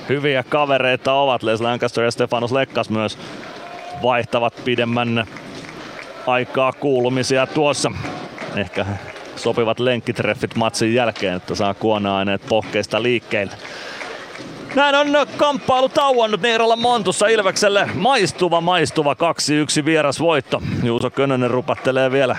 hyviä 0.10 0.44
kavereita 0.50 1.14
ovat. 1.14 1.44
Les 1.44 1.62
Lancaster 1.62 2.04
ja 2.04 2.12
Stefanos 2.12 2.52
Lekkas 2.52 2.90
myös 2.90 3.18
vaihtavat 4.04 4.54
pidemmän 4.66 5.26
aikaa 6.28 6.72
kuulumisia 6.72 7.48
tuossa. 7.48 7.92
Ehkä 8.56 8.86
sopivat 9.36 9.80
lenkkitreffit 9.80 10.56
matsin 10.56 10.94
jälkeen, 10.94 11.36
että 11.36 11.56
saa 11.56 11.74
kuona-aineet 11.74 12.42
pohkeista 12.50 13.04
liikkeelle. 13.04 13.54
Näin 14.76 14.96
on 14.96 15.28
kamppailu 15.38 15.90
tauonnut 15.90 16.42
Niiralla 16.42 16.76
Montussa 16.76 17.28
Ilvekselle. 17.28 17.90
Maistuva, 17.96 18.62
maistuva 18.62 19.14
2-1 19.82 19.86
vierasvoitto. 19.86 20.62
Juuso 20.84 21.10
Könönen 21.10 21.52
rupattelee 21.52 22.12
vielä 22.12 22.36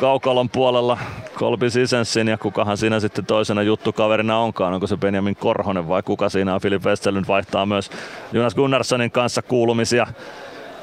kaukalon 0.00 0.50
puolella 0.50 0.98
Kolbi 1.34 1.70
Sisenssin 1.70 2.28
ja 2.28 2.38
kukahan 2.38 2.76
siinä 2.76 3.00
sitten 3.00 3.26
toisena 3.26 3.62
juttukaverina 3.62 4.38
onkaan. 4.38 4.74
Onko 4.74 4.86
se 4.86 4.96
Benjamin 4.96 5.36
Korhonen 5.36 5.88
vai 5.88 6.02
kuka 6.02 6.28
siinä 6.28 6.54
on? 6.54 6.60
Filip 6.60 6.84
Westerlund 6.84 7.24
vaihtaa 7.28 7.66
myös 7.66 7.90
Jonas 8.32 8.54
Gunnarssonin 8.54 9.10
kanssa 9.10 9.42
kuulumisia 9.42 10.06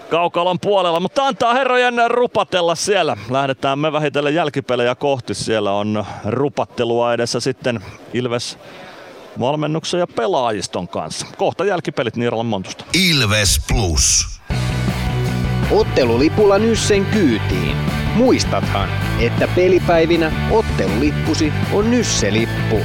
kaukalon 0.10 0.60
puolella, 0.60 1.00
mutta 1.00 1.28
antaa 1.28 1.54
herrojen 1.54 1.96
rupatella 2.08 2.76
siellä. 2.76 3.18
Lähdetään 3.30 3.80
me 3.80 3.92
vähitellen 3.92 4.36
jälkipelejä 4.36 4.96
kohti. 4.96 5.34
Siellä 5.34 5.72
on 5.72 6.06
rupattelua 6.26 7.14
edessä 7.14 7.40
sitten 7.40 7.80
Ilves 8.14 8.58
valmennuksen 9.40 10.00
ja 10.00 10.08
pelaajiston 10.08 10.88
kanssa. 10.88 11.26
Kohta 11.38 11.66
jälkipelit 11.66 12.16
Niiralan 12.16 12.46
Montusta. 12.46 12.86
Ilves 12.94 13.62
Plus. 13.68 14.28
Ottelulipulla 15.72 16.58
Nyssen 16.58 17.06
kyytiin. 17.06 17.78
Muistathan, 18.16 18.90
että 19.20 19.48
pelipäivinä 19.56 20.32
ottelulippusi 20.52 21.54
on 21.74 21.92
Nysse-lippu. 21.92 22.80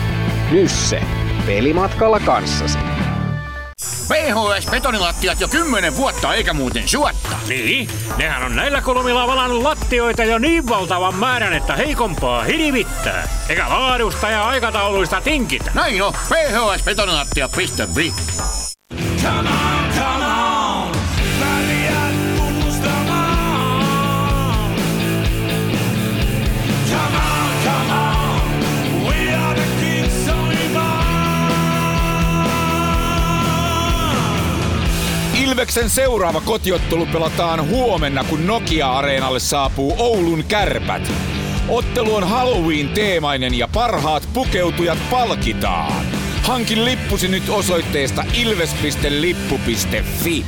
Nysse. 0.51 1.03
Pelimatkalla 1.47 2.21
kanssasi. 2.21 2.79
PHS 4.13 4.67
betonilattiat 4.71 5.41
jo 5.41 5.49
kymmenen 5.49 5.97
vuotta 5.97 6.35
eikä 6.35 6.53
muuten 6.53 6.89
suotta. 6.89 7.37
Niin, 7.49 7.89
nehän 8.17 8.43
on 8.43 8.57
näillä 8.57 8.81
kolmilla 8.81 9.27
valannut 9.27 9.63
lattioita 9.63 10.25
jo 10.25 10.39
niin 10.39 10.69
valtavan 10.69 11.15
määrän, 11.15 11.53
että 11.53 11.77
heikompaa 11.77 12.43
hirvittää. 12.43 13.29
Eikä 13.49 13.69
laadusta 13.69 14.29
ja 14.29 14.49
aikatauluista 14.49 15.21
tinkitä. 15.21 15.71
Näin 15.75 16.03
on, 16.03 16.13
phsbetonilattia.fi. 16.13 18.15
Come 19.23 19.39
on, 19.39 19.47
come 19.99 20.27
on, 20.27 20.42
Ilveksen 35.53 35.91
seuraava 35.91 36.41
kotiottelu 36.41 37.07
pelataan 37.07 37.69
huomenna, 37.69 38.25
kun 38.25 38.47
Nokia-areenalle 38.47 39.41
saapuu 39.41 39.95
Oulun 39.99 40.45
kärpät. 40.45 41.13
Ottelu 41.69 42.15
on 42.15 42.29
Halloween-teemainen 42.29 43.59
ja 43.59 43.69
parhaat 43.69 44.29
pukeutujat 44.33 44.99
palkitaan. 45.11 46.07
Hankin 46.43 46.85
lippusi 46.85 47.29
nyt 47.29 47.49
osoitteesta 47.49 48.25
ilves.lippu.fi. 48.35 50.45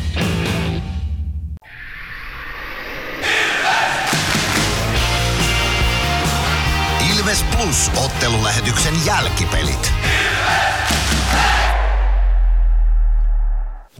Ilves 7.14 7.44
Plus 7.56 7.90
ottelulähetyksen 8.04 8.94
jälkipelit. 9.06 9.92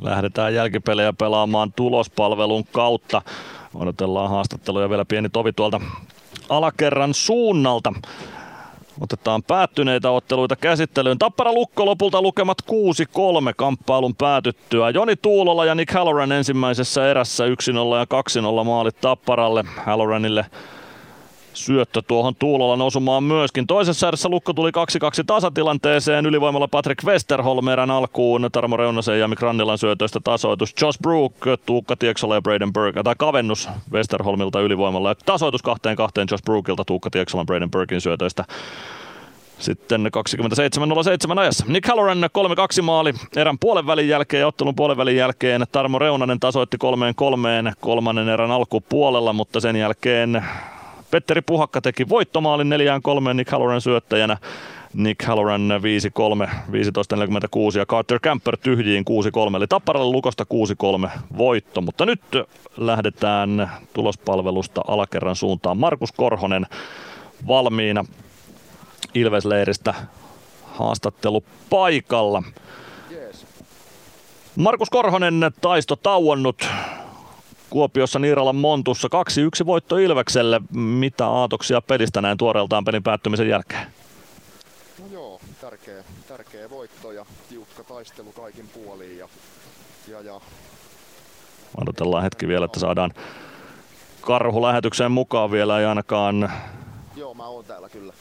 Lähdetään 0.05 0.55
jälkipelejä 0.55 1.13
pelaamaan 1.13 1.73
tulospalvelun 1.73 2.65
kautta. 2.73 3.23
Odotellaan 3.75 4.31
haastatteluja 4.31 4.91
vielä 4.91 5.05
pieni 5.05 5.29
tovi 5.29 5.53
tuolta 5.53 5.81
alakerran 6.49 7.15
suunnalta. 7.15 7.93
Otetaan 9.01 9.43
päättyneitä 9.43 10.11
otteluita 10.11 10.57
käsittelyyn. 10.57 11.19
Tappara 11.19 11.53
Lukko 11.53 11.87
lopulta 11.87 12.23
lukemat 12.23 12.59
6-3 12.71 12.75
kamppailun 13.57 14.15
päätyttyä. 14.15 14.91
Joni 14.91 15.17
Tuulola 15.17 15.65
ja 15.65 15.75
Nick 15.75 15.93
Halloran 15.95 16.33
ensimmäisessä 16.33 17.11
erässä 17.11 17.45
1-0 17.47 17.51
ja 17.99 18.07
2-0 18.61 18.65
maalit 18.65 19.01
Tapparalle. 19.01 19.65
Halloranille 19.87 20.47
syöttö 21.55 22.03
tuohon 22.03 22.35
Tuulolan 22.35 22.83
osumaan 22.83 23.25
myöskin. 23.25 23.67
Toisessa 23.67 24.09
erässä 24.09 24.29
Lukko 24.29 24.53
tuli 24.53 24.71
2-2 24.71 24.73
tasatilanteeseen. 25.27 26.27
Ylivoimalla 26.27 26.69
Patrick 26.69 27.05
Westerholm 27.05 27.69
erän 27.69 27.91
alkuun. 27.91 28.49
Tarmo 28.53 28.77
Reunasen 28.77 29.21
ja 29.21 29.29
Mik 29.29 29.41
Rannilan 29.41 29.79
syötöistä 29.79 30.21
tasoitus. 30.25 30.75
Josh 30.83 31.01
Brook, 31.03 31.35
Tuukka 31.67 31.97
Tieksola 31.97 32.35
ja 32.35 32.43
Braden 32.43 32.73
Burke. 32.73 33.03
Tai 33.03 33.15
kavennus 33.19 33.69
Westerholmilta 33.93 34.61
ylivoimalla. 34.61 35.09
Ja 35.09 35.15
tasoitus 35.15 35.63
kahteen 35.63 35.97
kahteen 35.97 36.29
Josh 36.31 36.45
Brookilta 36.45 36.85
Tuukka 36.85 37.11
Tieksolan 37.11 37.47
Braden 37.47 37.71
Burkin 37.71 38.01
syötöistä. 38.01 38.45
Sitten 39.59 40.11
27.07 41.31 41.39
ajassa. 41.39 41.65
Nick 41.69 41.89
Halloran 41.89 42.19
3-2 42.79 42.83
maali 42.83 43.13
erän 43.37 43.59
puolen 43.59 43.87
välin 43.87 44.09
jälkeen 44.09 44.41
ja 44.41 44.47
ottelun 44.47 44.75
puolen 44.75 44.97
välin 44.97 45.17
jälkeen 45.17 45.65
Tarmo 45.73 45.99
Reunanen 45.99 46.41
tasoitti 46.41 46.79
kolmeen 46.79 47.15
kolmeen 47.15 47.73
kolmannen 47.81 48.29
erän 48.29 48.51
alkupuolella, 48.51 49.33
mutta 49.33 49.61
sen 49.61 49.77
jälkeen 49.77 50.45
Petteri 51.15 51.43
Puhakka 51.43 51.81
teki 51.81 52.09
voittomaalin 52.09 52.69
neljään 52.69 53.03
kolmeen 53.03 53.37
Nick 53.37 53.51
Halloran 53.51 53.81
syöttäjänä. 53.81 54.37
Nick 54.95 55.23
Halloran 55.23 55.71
5-3, 56.47 56.49
15-46 56.49 56.55
ja 57.79 57.87
Carter 57.87 58.21
Camper 58.21 58.57
tyhjiin 58.57 59.05
6-3, 59.53 59.57
eli 59.57 59.67
Tapparalle 59.67 60.13
Lukosta 60.13 60.47
6-3 61.07 61.11
voitto. 61.39 61.81
Mutta 61.81 62.07
nyt 62.07 62.21
lähdetään 62.77 63.71
tulospalvelusta 63.93 64.81
alakerran 64.89 65.37
suuntaan. 65.37 65.79
Markus 65.79 66.13
Korhonen 66.13 66.67
valmiina 67.47 68.05
Ilvesleiristä 69.15 69.95
haastattelu 70.65 71.45
paikalla. 71.71 72.43
Markus 74.57 74.91
Korhonen 74.91 75.51
taisto 75.61 75.97
tauonnut 75.97 76.69
Kuopiossa 77.71 78.19
Niiralan 78.19 78.57
Montussa 78.57 79.09
2-1 79.63 79.67
voitto 79.67 79.97
Ilvekselle. 79.97 80.61
Mitä 80.73 81.27
aatoksia 81.27 81.81
pelistä 81.81 82.21
näin 82.23 82.39
tuoreeltaan 82.39 82.85
pelin 82.85 83.03
päättymisen 83.03 83.49
jälkeen? 83.49 83.87
No 84.99 85.05
joo, 85.13 85.41
tärkeä, 85.61 86.05
tärkeä 86.29 86.71
voitto 86.71 87.13
ja 87.13 87.27
tiukka 87.49 87.85
taistelu 87.85 88.33
kaikin 88.33 88.69
puoliin. 88.69 89.19
Ja, 89.19 89.29
ja, 90.09 90.21
ja. 90.21 90.41
Odotellaan 91.81 92.23
hetki 92.23 92.49
vielä, 92.49 92.65
että 92.65 92.81
saadaan 92.81 93.11
karhu 94.21 94.63
lähetykseen 94.63 95.13
mukaan 95.13 95.51
vielä, 95.51 95.81
ei 95.81 95.87
ainakaan 95.87 96.53
Joo, 97.17 97.35
mä 97.35 97.47
oon 97.47 97.65
täällä 97.65 97.89
kyllä. 97.89 98.13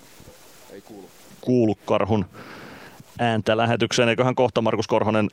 Ei 0.72 0.82
kuulu. 0.82 1.10
kuulu 1.42 1.76
karhun 1.86 2.26
ääntä 3.20 3.58
lähetykseen. 3.58 4.10
Eiköhän 4.10 4.36
kohta 4.36 4.62
Markus 4.62 4.88
Korhonen 4.88 5.30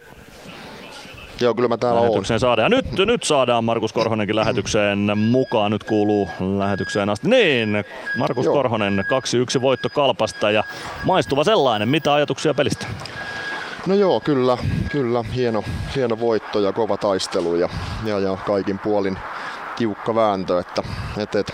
Joo, 1.41 1.55
kyllä 1.55 1.69
mä 1.69 1.77
täällä 1.77 2.01
lähetykseen 2.01 2.41
saada. 2.41 2.63
Ja 2.63 2.69
nyt, 2.69 2.87
nyt 2.93 3.23
saadaan 3.23 3.65
Markus 3.65 3.93
Korhonenkin 3.93 4.37
lähetykseen 4.37 5.19
mukaan. 5.19 5.71
Nyt 5.71 5.85
kuuluu 5.85 6.29
lähetykseen 6.59 7.11
asti. 7.11 7.29
Niin, 7.29 7.85
Markus 8.17 8.45
Joo. 8.45 8.55
Korhonen 8.55 9.05
2-1 9.59 9.61
voitto 9.61 9.89
Kalpasta 9.89 10.51
ja 10.51 10.65
maistuva 11.05 11.45
sellainen. 11.45 11.89
Mitä 11.89 12.15
ajatuksia 12.15 12.55
pelistä? 12.55 12.87
No 13.87 13.95
joo, 13.95 14.21
kyllä, 14.21 14.59
kyllä. 14.91 15.25
Hieno, 15.35 15.65
hieno 15.97 16.21
voitto 16.21 16.61
ja 16.61 16.73
kova 16.73 16.97
taistelu 16.97 17.55
ja, 17.55 17.69
ja, 18.05 18.19
ja 18.19 18.37
kaikin 18.37 18.79
puolin 18.79 19.19
tiukka 19.77 20.15
vääntö, 20.15 20.61
että 20.61 20.83
et, 21.19 21.35
et, 21.35 21.53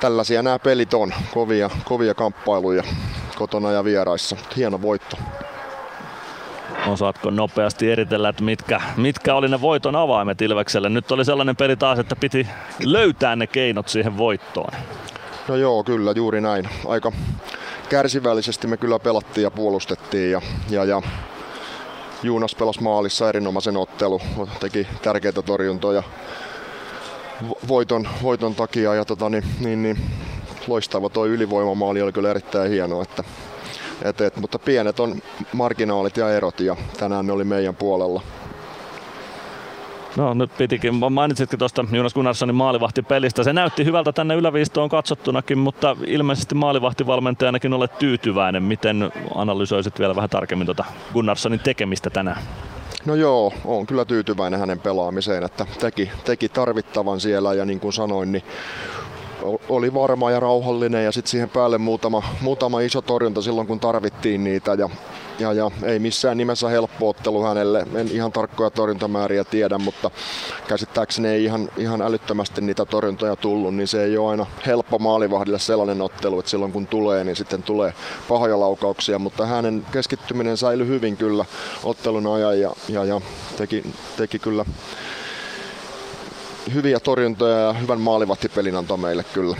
tällaisia 0.00 0.42
nämä 0.42 0.58
pelit 0.58 0.94
on. 0.94 1.12
Kovia, 1.34 1.70
kovia 1.84 2.14
kamppailuja 2.14 2.82
kotona 3.36 3.72
ja 3.72 3.84
vieraissa. 3.84 4.36
Hieno 4.56 4.82
voitto. 4.82 5.16
Osaatko 6.86 7.30
nopeasti 7.30 7.90
eritellä, 7.90 8.28
että 8.28 8.42
mitkä, 8.42 8.80
mitkä 8.96 9.34
oli 9.34 9.48
ne 9.48 9.60
voiton 9.60 9.96
avaimet 9.96 10.42
Ilvekselle? 10.42 10.88
Nyt 10.88 11.12
oli 11.12 11.24
sellainen 11.24 11.56
peli 11.56 11.76
taas, 11.76 11.98
että 11.98 12.16
piti 12.16 12.46
löytää 12.84 13.36
ne 13.36 13.46
keinot 13.46 13.88
siihen 13.88 14.18
voittoon. 14.18 14.72
No 15.48 15.56
joo, 15.56 15.84
kyllä, 15.84 16.12
juuri 16.16 16.40
näin. 16.40 16.68
Aika 16.86 17.12
kärsivällisesti 17.88 18.66
me 18.66 18.76
kyllä 18.76 18.98
pelattiin 18.98 19.42
ja 19.42 19.50
puolustettiin 19.50 20.30
ja, 20.30 20.40
ja, 20.70 20.84
ja 20.84 21.02
Juunas 22.22 22.54
pelasi 22.54 22.82
maalissa 22.82 23.28
erinomaisen 23.28 23.76
ottelu, 23.76 24.20
teki 24.60 24.86
tärkeitä 25.02 25.42
torjuntoja 25.42 26.02
vo- 27.48 27.68
voiton, 27.68 28.08
voiton 28.22 28.54
takia 28.54 28.94
ja 28.94 29.04
tota, 29.04 29.28
niin, 29.28 29.44
niin, 29.60 29.82
niin, 29.82 29.98
loistava 30.66 31.08
tuo 31.08 31.26
ylivoimamaali 31.26 32.02
oli 32.02 32.12
kyllä 32.12 32.30
erittäin 32.30 32.70
hieno, 32.70 33.02
että, 33.02 33.24
et, 34.02 34.20
et, 34.20 34.36
mutta 34.36 34.58
pienet 34.58 35.00
on 35.00 35.14
marginaalit 35.52 36.16
ja 36.16 36.30
erot 36.30 36.60
ja 36.60 36.76
tänään 36.98 37.26
ne 37.26 37.32
oli 37.32 37.44
meidän 37.44 37.76
puolella. 37.76 38.22
No 40.16 40.34
nyt 40.34 40.50
pitikin, 40.58 40.94
mainitsitkin 41.12 41.58
tuosta 41.58 41.84
Jonas 41.92 42.14
Gunnarssonin 42.14 42.54
maalivahtipelistä. 42.54 43.44
Se 43.44 43.52
näytti 43.52 43.84
hyvältä 43.84 44.12
tänne 44.12 44.34
yläviistoon 44.34 44.88
katsottunakin, 44.88 45.58
mutta 45.58 45.96
ilmeisesti 46.06 46.54
maalivahtivalmentajanakin 46.54 47.72
olet 47.72 47.98
tyytyväinen. 47.98 48.62
Miten 48.62 49.12
analysoisit 49.34 49.98
vielä 49.98 50.16
vähän 50.16 50.30
tarkemmin 50.30 50.66
tuota 50.66 50.84
Gunnarssonin 51.12 51.60
tekemistä 51.60 52.10
tänään? 52.10 52.42
No 53.04 53.14
joo, 53.14 53.52
on 53.64 53.86
kyllä 53.86 54.04
tyytyväinen 54.04 54.60
hänen 54.60 54.80
pelaamiseen, 54.80 55.42
että 55.42 55.66
teki, 55.80 56.10
teki 56.24 56.48
tarvittavan 56.48 57.20
siellä 57.20 57.54
ja 57.54 57.64
niin 57.64 57.80
kuin 57.80 57.92
sanoin, 57.92 58.32
niin 58.32 58.44
oli 59.68 59.94
varma 59.94 60.30
ja 60.30 60.40
rauhallinen 60.40 61.04
ja 61.04 61.12
sitten 61.12 61.30
siihen 61.30 61.50
päälle 61.50 61.78
muutama, 61.78 62.22
muutama 62.40 62.80
iso 62.80 63.02
torjunta 63.02 63.42
silloin 63.42 63.66
kun 63.66 63.80
tarvittiin 63.80 64.44
niitä 64.44 64.74
ja, 64.74 64.90
ja, 65.38 65.52
ja 65.52 65.70
ei 65.82 65.98
missään 65.98 66.36
nimessä 66.36 66.68
helppo 66.68 67.08
ottelu 67.08 67.42
hänelle. 67.42 67.86
En 67.94 68.08
ihan 68.12 68.32
tarkkoja 68.32 68.70
torjuntamääriä 68.70 69.44
tiedä, 69.44 69.78
mutta 69.78 70.10
käsittääkseni 70.68 71.28
ei 71.28 71.44
ihan, 71.44 71.68
ihan 71.76 72.02
älyttömästi 72.02 72.60
niitä 72.60 72.84
torjuntoja 72.84 73.36
tullut, 73.36 73.74
niin 73.74 73.88
se 73.88 74.04
ei 74.04 74.18
ole 74.18 74.30
aina 74.30 74.46
helppo 74.66 74.98
maalivahdille 74.98 75.58
sellainen 75.58 76.02
ottelu, 76.02 76.38
että 76.38 76.50
silloin 76.50 76.72
kun 76.72 76.86
tulee, 76.86 77.24
niin 77.24 77.36
sitten 77.36 77.62
tulee 77.62 77.94
pahoja 78.28 78.60
laukauksia, 78.60 79.18
mutta 79.18 79.46
hänen 79.46 79.86
keskittyminen 79.92 80.56
säilyi 80.56 80.86
hyvin 80.86 81.16
kyllä 81.16 81.44
ottelun 81.84 82.34
ajan 82.34 82.60
ja, 82.60 82.72
ja, 82.88 83.04
ja 83.04 83.20
teki, 83.56 83.82
teki 84.16 84.38
kyllä 84.38 84.64
hyviä 86.74 87.00
torjuntoja 87.00 87.58
ja 87.58 87.72
hyvän 87.72 88.00
maalivahtipelin 88.00 88.76
antoi 88.76 88.98
meille 88.98 89.24
kyllä. 89.24 89.56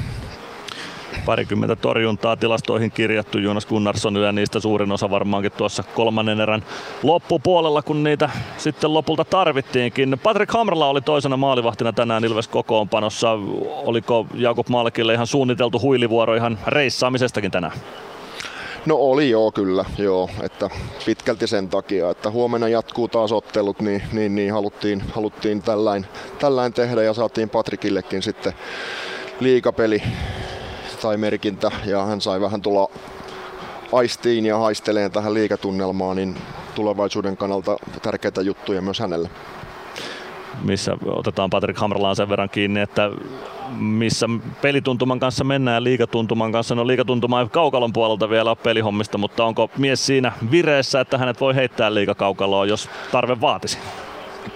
Parikymmentä 1.26 1.76
torjuntaa 1.76 2.36
tilastoihin 2.36 2.90
kirjattu 2.90 3.38
Jonas 3.38 3.66
Gunnarssonille 3.66 4.26
ja 4.26 4.32
niistä 4.32 4.60
suurin 4.60 4.92
osa 4.92 5.10
varmaankin 5.10 5.52
tuossa 5.52 5.82
kolmannen 5.82 6.40
erän 6.40 6.64
loppupuolella, 7.02 7.82
kun 7.82 8.02
niitä 8.02 8.30
sitten 8.56 8.94
lopulta 8.94 9.24
tarvittiinkin. 9.24 10.18
Patrick 10.22 10.52
Hamrala 10.52 10.88
oli 10.88 11.00
toisena 11.00 11.36
maalivahtina 11.36 11.92
tänään 11.92 12.24
Ilves 12.24 12.48
kokoonpanossa. 12.48 13.30
Oliko 13.66 14.26
Jakub 14.34 14.68
Malkille 14.68 15.14
ihan 15.14 15.26
suunniteltu 15.26 15.80
huilivuoro 15.80 16.34
ihan 16.34 16.58
reissaamisestakin 16.66 17.50
tänään? 17.50 17.72
No 18.86 18.96
oli 18.96 19.30
joo 19.30 19.52
kyllä, 19.52 19.84
joo, 19.98 20.30
että 20.42 20.70
pitkälti 21.06 21.46
sen 21.46 21.68
takia, 21.68 22.10
että 22.10 22.30
huomenna 22.30 22.68
jatkuu 22.68 23.08
taas 23.08 23.32
ottelut, 23.32 23.80
niin, 23.80 24.02
niin, 24.12 24.34
niin 24.34 24.52
haluttiin, 24.52 25.00
haluttiin 25.00 25.62
tällain, 25.62 26.06
tällain 26.38 26.72
tehdä 26.72 27.02
ja 27.02 27.14
saatiin 27.14 27.50
Patrikillekin 27.50 28.22
sitten 28.22 28.52
liikapeli 29.40 30.02
tai 31.02 31.16
merkintä 31.16 31.70
ja 31.84 32.04
hän 32.04 32.20
sai 32.20 32.40
vähän 32.40 32.62
tulla 32.62 32.88
aistiin 33.92 34.46
ja 34.46 34.58
haisteleen 34.58 35.12
tähän 35.12 35.34
liikatunnelmaan, 35.34 36.16
niin 36.16 36.36
tulevaisuuden 36.74 37.36
kannalta 37.36 37.76
tärkeitä 38.02 38.42
juttuja 38.42 38.82
myös 38.82 38.98
hänelle. 39.00 39.30
Missä 40.62 40.96
otetaan 41.06 41.50
Patrick 41.50 41.78
Hamralaan 41.78 42.16
sen 42.16 42.28
verran 42.28 42.50
kiinni, 42.50 42.80
että 42.80 43.10
missä 43.78 44.26
pelituntuman 44.62 45.20
kanssa 45.20 45.44
mennään 45.44 45.74
ja 45.74 45.84
liikatuntuman 45.84 46.52
kanssa. 46.52 46.74
No 46.74 46.86
liikatuntuma 46.86 47.40
ei 47.40 47.48
kaukalon 47.48 47.92
puolelta 47.92 48.30
vielä 48.30 48.50
ole 48.50 48.56
pelihommista, 48.62 49.18
mutta 49.18 49.44
onko 49.44 49.70
mies 49.78 50.06
siinä 50.06 50.32
vireessä, 50.50 51.00
että 51.00 51.18
hänet 51.18 51.40
voi 51.40 51.54
heittää 51.54 51.94
liikakaukaloon, 51.94 52.68
jos 52.68 52.88
tarve 53.12 53.40
vaatisi? 53.40 53.78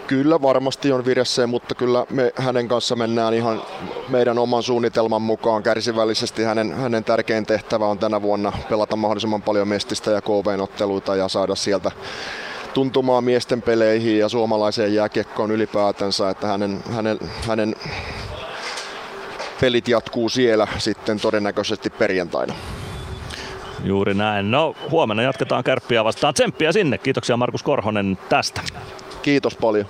Kyllä 0.07 0.43
varmasti 0.43 0.93
on 0.93 1.05
viressä, 1.05 1.47
mutta 1.47 1.75
kyllä 1.75 2.07
me 2.11 2.33
hänen 2.37 2.69
kanssa 2.69 2.97
mennään 2.97 3.35
ihan 3.35 3.63
meidän 4.09 4.39
oman 4.39 4.63
suunnitelman 4.63 5.23
mukaan 5.23 5.63
kärsivällisesti. 5.63 6.43
Hänen, 6.43 6.75
hänen 6.75 7.05
tärkein 7.05 7.47
tehtävä 7.47 7.87
on 7.87 7.99
tänä 7.99 8.23
vuonna 8.23 8.53
pelata 8.69 8.97
mahdollisimman 8.97 9.43
paljon 9.43 9.69
mestistä 9.69 10.11
ja 10.11 10.21
KV-otteluita 10.21 11.17
ja 11.17 11.29
saada 11.29 11.55
sieltä 11.55 11.91
tuntumaa 12.75 13.21
miesten 13.21 13.63
peleihin 13.63 14.19
ja 14.19 14.29
suomalaiseen 14.29 14.95
jääkiekkoon 14.95 15.51
ylipäätänsä, 15.51 16.31
että 16.31 16.47
hänen, 16.47 16.83
hänen, 16.91 17.19
hänen 17.49 17.75
pelit 19.61 19.89
jatkuu 19.89 20.29
siellä 20.29 20.67
sitten 20.79 21.21
todennäköisesti 21.21 21.91
perjantaina. 21.91 22.55
Juuri 23.85 24.15
näin. 24.15 24.51
No 24.51 24.75
huomenna 24.91 25.23
jatketaan 25.23 25.65
kärppiä 25.65 26.05
vastaan. 26.05 26.35
Tsemppiä 26.35 26.73
sinne. 26.73 26.99
Kiitoksia 26.99 27.37
Markus 27.37 27.63
Korhonen 27.63 28.19
tästä. 28.29 28.61
Kiitos 29.23 29.57
paljon. 29.57 29.87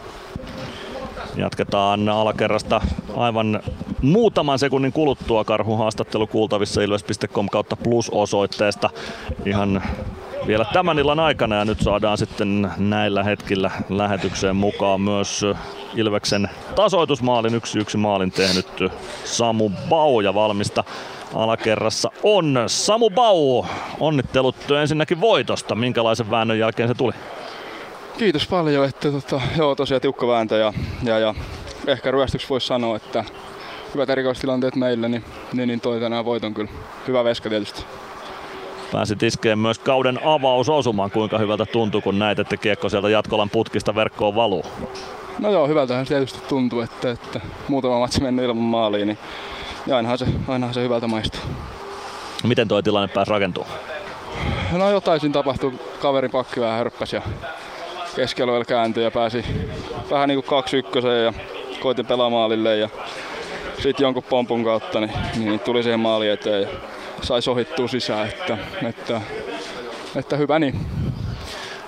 Jatketaan 1.37 2.09
alakerrasta 2.09 2.81
aivan 3.17 3.61
muutaman 4.03 4.59
sekunnin 4.59 4.93
kuluttua 4.93 5.45
karhun 5.45 5.79
haastattelu 5.79 6.27
kuultavissa 6.27 6.83
ilves.com 6.83 7.49
kautta 7.49 7.77
plus 7.77 8.11
osoitteesta. 8.11 8.91
Ihan 9.47 9.83
vielä 10.47 10.65
tämän 10.73 10.99
illan 10.99 11.21
aikana 11.21 11.57
ja 11.57 11.65
nyt 11.65 11.81
saadaan 11.81 12.19
sitten 12.19 12.71
näillä 12.79 13.23
hetkillä 13.23 13.71
lähetykseen 13.89 14.57
mukaan 14.57 15.01
myös 15.01 15.45
Ilveksen 15.97 16.51
tasoitusmaalin 16.77 17.55
yksi 17.55 17.79
yksi 17.79 17.97
maalin 17.97 18.31
tehnyt 18.31 18.67
Samu 19.25 19.71
Bau 19.89 20.21
ja 20.21 20.35
valmista 20.35 20.85
alakerrassa 21.35 22.11
on 22.23 22.65
Samu 22.67 23.11
Bau. 23.11 23.65
Onnittelut 24.01 24.71
ensinnäkin 24.81 25.21
voitosta. 25.21 25.75
Minkälaisen 25.75 26.31
väännön 26.31 26.59
jälkeen 26.59 26.89
se 26.89 26.95
tuli? 26.95 27.13
Kiitos 28.21 28.47
paljon, 28.47 28.85
että 28.85 29.11
tota, 29.11 29.41
joo, 29.57 29.75
tosiaan 29.75 30.01
tiukka 30.01 30.27
vääntö 30.27 30.59
ja, 30.59 30.73
ja, 31.03 31.19
ja 31.19 31.35
ehkä 31.87 32.11
ryöstyksi 32.11 32.49
voisi 32.49 32.67
sanoa, 32.67 32.97
että 32.97 33.25
hyvät 33.95 34.11
erikoistilanteet 34.11 34.77
meille, 34.77 35.09
niin, 35.09 35.25
niin, 35.53 35.67
niin 35.69 35.81
toi 35.81 36.01
tänään 36.01 36.25
voiton 36.25 36.55
kyllä. 36.55 36.71
Hyvä 37.09 37.25
veska 37.25 37.49
tietysti. 37.49 37.85
Pääsi 38.93 39.17
iskeen 39.23 39.59
myös 39.59 39.79
kauden 39.79 40.21
avausosumaan. 40.25 41.11
Kuinka 41.11 41.39
hyvältä 41.39 41.67
tuntui, 41.67 42.03
kun 42.03 42.19
näit, 42.19 42.39
että 42.39 42.57
kiekko 42.57 42.89
sieltä 42.89 43.09
Jatkolan 43.09 43.51
putkista 43.51 43.95
verkkoon 43.95 44.35
valuu? 44.35 44.65
No 45.39 45.51
joo, 45.51 45.69
hyvältähän 45.69 46.07
se 46.07 46.15
tietysti 46.15 46.41
tuntuu, 46.49 46.81
että, 46.81 47.11
että 47.11 47.41
muutama 47.69 47.99
matsi 47.99 48.23
mennyt 48.23 48.45
ilman 48.45 48.63
maaliin, 48.63 49.07
niin 49.07 49.19
ja 49.87 49.97
ainahan 49.97 50.19
se, 50.19 50.27
ainahan 50.49 50.75
se 50.75 50.83
hyvältä 50.83 51.07
maistuu. 51.07 51.41
Miten 52.45 52.69
tuo 52.69 52.83
tilanne 52.83 53.15
pääsi 53.15 53.31
rakentumaan? 53.31 53.75
No 54.73 54.91
jotain 54.91 55.21
siinä 55.21 55.33
tapahtui. 55.33 55.73
Kaverin 56.01 56.31
pakki 56.31 56.61
vähän 56.61 56.79
hörppäsi 56.79 57.17
ja 57.17 57.23
keskialueella 58.17 58.65
kääntyi 58.65 59.05
ja 59.05 59.11
pääsi 59.11 59.45
vähän 60.11 60.29
niin 60.29 60.37
kuin 60.37 60.59
kaksi 60.59 60.77
ykköseen 60.77 61.25
ja 61.25 61.33
koitin 61.81 62.07
pelaa 62.07 62.31
maalille 62.31 62.77
ja 62.77 62.89
sitten 63.83 64.05
jonkun 64.05 64.23
pompun 64.23 64.65
kautta 64.65 65.01
niin, 65.01 65.13
niin 65.37 65.61
tuli 65.61 65.83
siihen 65.83 66.01
maali 66.01 66.29
eteen 66.29 66.63
ja 66.63 66.69
sai 67.23 67.43
sohittua 67.43 67.89
sisään, 67.89 68.29
että, 68.29 68.59
että, 68.89 69.21
että 70.17 70.37
hyvä 70.37 70.59
niin. 70.59 70.81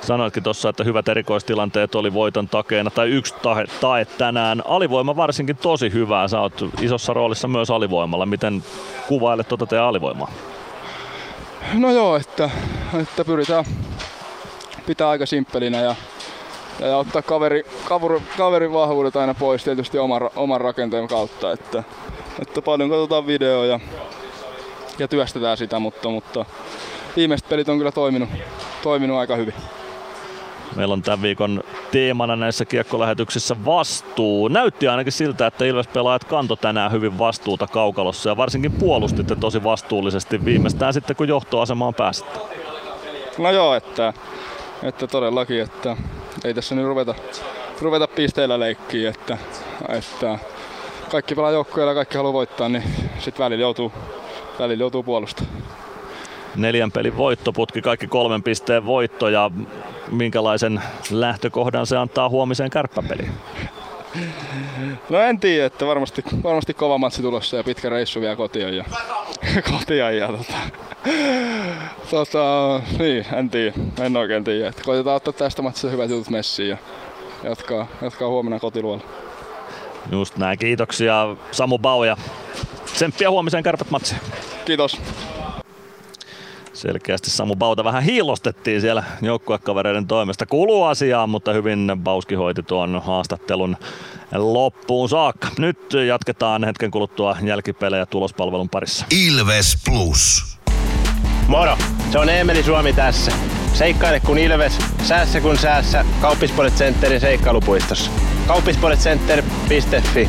Sanoitkin 0.01 0.43
tuossa, 0.43 0.69
että 0.69 0.85
hyvät 0.85 1.09
erikoistilanteet 1.09 1.95
oli 1.95 2.15
voiton 2.15 2.49
takeena, 2.49 2.91
tai 2.91 3.09
yksi 3.09 3.35
tae, 3.43 3.65
tae 3.81 4.05
tänään. 4.05 4.63
Alivoima 4.67 5.17
varsinkin 5.17 5.57
tosi 5.57 5.93
hyvää. 5.93 6.29
Sä 6.29 6.41
oot 6.41 6.65
isossa 6.81 7.13
roolissa 7.13 7.49
myös 7.49 7.71
alivoimalla. 7.71 8.27
Miten 8.27 8.65
kuvailet 9.09 9.49
tuota 9.49 9.67
teidän 9.67 9.87
alivoimaa? 9.87 10.31
No 11.73 11.91
joo, 11.93 12.17
että, 12.17 12.51
että 13.03 13.25
pyritään 13.25 13.65
pitää 14.87 15.09
aika 15.09 15.27
simppelinä 15.27 15.81
ja, 15.81 15.95
ja 16.81 16.97
ottaa 16.97 17.23
kaveri, 17.23 17.65
kaveri, 17.85 18.23
kaverin 18.37 18.73
vahvuudet 18.73 19.17
aina 19.17 19.35
pois 19.35 19.65
tietysti 19.65 19.99
oman, 19.99 20.31
oman 20.37 20.61
rakenteen 20.61 21.09
kautta. 21.09 21.53
Että, 21.53 21.83
että 22.43 22.63
paljon 22.63 22.91
katsotaan 22.91 23.27
videoja 23.27 23.73
ja, 23.73 23.81
ja 24.99 25.09
työstetään 25.09 25.57
sitä, 25.57 25.79
mutta, 25.79 26.09
mutta 26.09 26.45
viimeiset 27.17 27.49
pelit 27.49 27.69
on 27.69 27.79
kyllä 27.79 27.93
toiminut, 27.93 28.29
toiminut 28.83 29.19
aika 29.19 29.37
hyvin. 29.37 29.55
Meillä 30.77 30.93
on 30.93 31.03
tämän 31.03 31.23
viikon 31.23 31.63
teemana 31.91 32.37
näissä 32.37 32.65
kiekkolähetyksissä 32.65 33.57
vastuu. 33.65 34.49
Näytti 34.49 34.89
ainakin 34.89 35.13
siltä, 35.13 35.47
että 35.47 35.65
Ilves-pelaajat 35.65 36.25
kanto 36.25 36.57
tänään 36.57 36.93
hyvin 36.93 37.19
vastuuta 37.19 37.67
kaukalossa 37.67 38.29
ja 38.29 38.37
varsinkin 38.37 38.73
puolustitte 38.73 39.37
tosi 39.37 39.65
vastuullisesti 39.65 40.45
viimeistään 40.45 40.93
sitten 40.95 41.17
kun 41.17 41.29
johtoasemaan 41.29 41.95
pääsitte. 41.95 42.39
No 43.39 43.51
joo, 43.51 43.75
että, 43.75 44.13
että 44.83 45.07
todellakin, 45.07 45.61
että 45.61 45.97
ei 46.45 46.55
tässä 46.55 46.75
nyt 46.75 46.85
ruveta, 46.85 47.15
ruveta 47.81 48.09
pisteillä 48.09 48.61
leikkiä, 48.61 49.11
että, 49.11 49.39
että 49.89 50.39
kaikki 51.11 51.35
pelaa 51.35 51.51
joukkueella 51.51 51.91
ja 51.91 51.95
kaikki 51.95 52.17
haluaa 52.17 52.33
voittaa, 52.33 52.69
niin 52.69 52.85
sitten 53.19 53.45
välillä 53.45 53.63
joutuu, 53.63 53.93
välillä 54.59 54.83
joutuu 54.83 55.03
puolustamaan 55.03 55.63
neljän 56.57 56.93
pelin 56.93 57.17
voittoputki, 57.17 57.83
kaikki 57.83 58.07
kolmen 58.07 58.43
pisteen 58.43 58.87
voitto 58.87 59.29
ja 59.29 59.51
minkälaisen 60.11 60.83
lähtökohdan 61.11 61.87
se 61.87 61.97
antaa 61.97 62.29
huomiseen 62.29 62.71
kärppäpeliin? 62.71 63.33
No 65.11 65.19
en 65.19 65.41
tiedä, 65.41 65.67
että 65.67 65.87
varmasti, 65.87 66.25
varmasti 66.43 66.75
kova 66.75 66.99
matsi 66.99 67.23
tulossa 67.23 67.57
ja 67.57 67.65
pitkä 67.65 67.89
reissu 67.89 68.21
vielä 68.21 68.37
kotiin 68.37 68.77
ja, 68.77 68.85
kotiin 69.71 69.99
ja 70.19 70.29
tota, 70.29 70.59
tota, 72.11 72.81
niin, 72.99 73.27
en 73.33 73.51
tiedä, 73.51 73.73
en 74.01 74.17
oikein 74.17 74.45
tiedä. 74.45 74.69
Että 74.69 74.83
koitetaan 74.85 75.17
ottaa 75.17 75.33
tästä 75.33 75.63
matsista 75.63 75.89
hyvät 75.89 76.11
jutut 76.11 76.31
messiin 76.31 76.69
ja 76.69 76.77
jatkaa, 77.45 77.87
jatkaa 78.03 78.29
huomenna 78.29 78.59
kotiluolla. 78.59 79.05
Just 80.13 80.37
näin, 80.37 80.59
kiitoksia 80.59 81.37
Samu 81.51 81.79
Bau 81.79 82.05
ja 82.05 82.17
tsemppiä 82.85 83.31
huomiseen 83.31 83.63
kärpät 83.63 83.91
matsiin. 83.91 84.21
Kiitos 84.65 85.01
selkeästi 86.83 87.31
Samu 87.31 87.57
Bauta 87.57 87.85
vähän 87.85 88.03
hiilostettiin 88.03 88.81
siellä 88.81 89.05
joukkuekavereiden 89.23 90.07
toimesta. 90.07 90.47
Kuuluu 90.47 90.85
asiaan, 90.85 91.31
mutta 91.31 91.53
hyvin 91.53 91.93
Bauski 92.03 92.35
hoiti 92.35 92.63
tuon 92.63 93.03
haastattelun 93.05 93.77
loppuun 94.33 95.09
saakka. 95.09 95.49
Nyt 95.59 95.79
jatketaan 96.07 96.65
hetken 96.65 96.91
kuluttua 96.91 97.37
jälkipelejä 97.43 98.07
tulospalvelun 98.07 98.69
parissa. 98.69 99.07
Ilves 99.11 99.79
Plus. 99.85 100.59
Moro, 101.49 101.77
se 102.13 102.19
on 102.19 102.29
Eemeli 102.29 102.63
Suomi 102.63 102.93
tässä. 102.93 103.33
Seikkaile 103.73 104.21
kun 104.21 104.39
Ilves, 104.39 104.79
säässä 105.03 105.41
kun 105.41 105.59
säässä. 105.59 106.05
Kauppispoilet 106.21 106.75
Centerin 106.75 107.21
seikkailupuistossa. 107.21 108.11
Kauppispoiletcenter.fi 108.47 110.29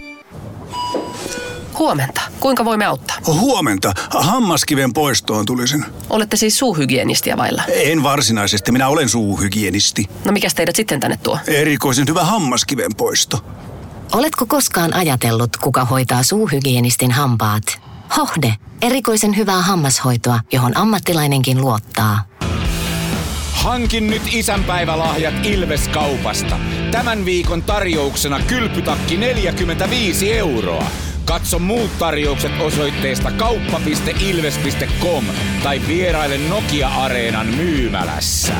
Huomenta. 1.81 2.21
Kuinka 2.39 2.65
voimme 2.65 2.85
auttaa? 2.85 3.17
Huomenta. 3.27 3.93
Hammaskiven 4.09 4.93
poistoon 4.93 5.45
tulisin. 5.45 5.85
Olette 6.09 6.37
siis 6.37 6.57
suuhygienistiä 6.57 7.37
vailla? 7.37 7.63
En 7.67 8.03
varsinaisesti. 8.03 8.71
Minä 8.71 8.87
olen 8.87 9.09
suuhygienisti. 9.09 10.09
No 10.25 10.31
mikä 10.31 10.47
teidät 10.55 10.75
sitten 10.75 10.99
tänne 10.99 11.17
tuo? 11.23 11.39
Erikoisen 11.47 12.07
hyvä 12.09 12.23
hammaskiven 12.23 12.91
poisto. 12.97 13.45
Oletko 14.13 14.45
koskaan 14.45 14.93
ajatellut, 14.93 15.57
kuka 15.57 15.85
hoitaa 15.85 16.23
suuhygienistin 16.23 17.11
hampaat? 17.11 17.63
Hohde. 18.17 18.55
Erikoisen 18.81 19.37
hyvää 19.37 19.61
hammashoitoa, 19.61 20.39
johon 20.51 20.77
ammattilainenkin 20.77 21.61
luottaa. 21.61 22.19
Hankin 23.51 24.07
nyt 24.07 24.21
isänpäivälahjat 24.31 25.45
Ilves-kaupasta. 25.45 26.59
Tämän 26.91 27.25
viikon 27.25 27.63
tarjouksena 27.63 28.39
kylpytakki 28.47 29.17
45 29.17 30.33
euroa. 30.33 30.85
Katso 31.25 31.59
muut 31.59 31.91
tarjoukset 31.99 32.51
osoitteesta 32.61 33.31
kauppa.ilves.com 33.31 35.25
tai 35.63 35.81
vieraile 35.87 36.37
Nokia-areenan 36.37 37.47
myymälässä. 37.47 38.53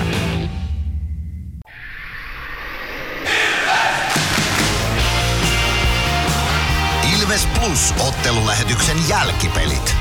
Ilves 7.19 7.47
Plus 7.59 7.93
ottelulähetyksen 8.07 8.97
jälkipelit. 9.09 9.95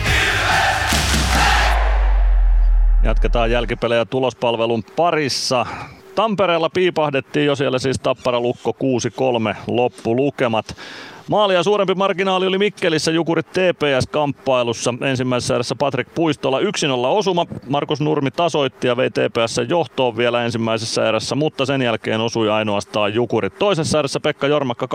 Jatketaan 3.02 3.50
jälkipelejä 3.50 4.04
tulospalvelun 4.04 4.84
parissa. 4.96 5.66
Tampereella 6.14 6.70
piipahdettiin 6.70 7.46
jo 7.46 7.56
siellä 7.56 7.78
siis 7.78 7.98
Tappara 7.98 8.40
Lukko 8.40 8.76
6-3 9.52 9.56
loppulukemat. 9.66 10.76
Maalia 11.30 11.62
suurempi 11.62 11.94
marginaali 11.94 12.46
oli 12.46 12.58
Mikkelissä 12.58 13.10
Jukurit 13.10 13.46
TPS-kamppailussa. 13.46 14.94
Ensimmäisessä 15.00 15.54
erässä 15.54 15.74
Patrik 15.74 16.08
Puistola 16.14 16.60
1-0 16.60 16.62
osuma. 17.06 17.46
Markus 17.68 18.00
Nurmi 18.00 18.30
tasoitti 18.30 18.86
ja 18.86 18.96
vei 18.96 19.10
TPS 19.10 19.60
johtoon 19.68 20.16
vielä 20.16 20.44
ensimmäisessä 20.44 21.08
erässä, 21.08 21.34
mutta 21.34 21.66
sen 21.66 21.82
jälkeen 21.82 22.20
osui 22.20 22.50
ainoastaan 22.50 23.14
Jukurit. 23.14 23.58
Toisessa 23.58 23.98
erässä 23.98 24.20
Pekka 24.20 24.46
Jormakka 24.46 24.88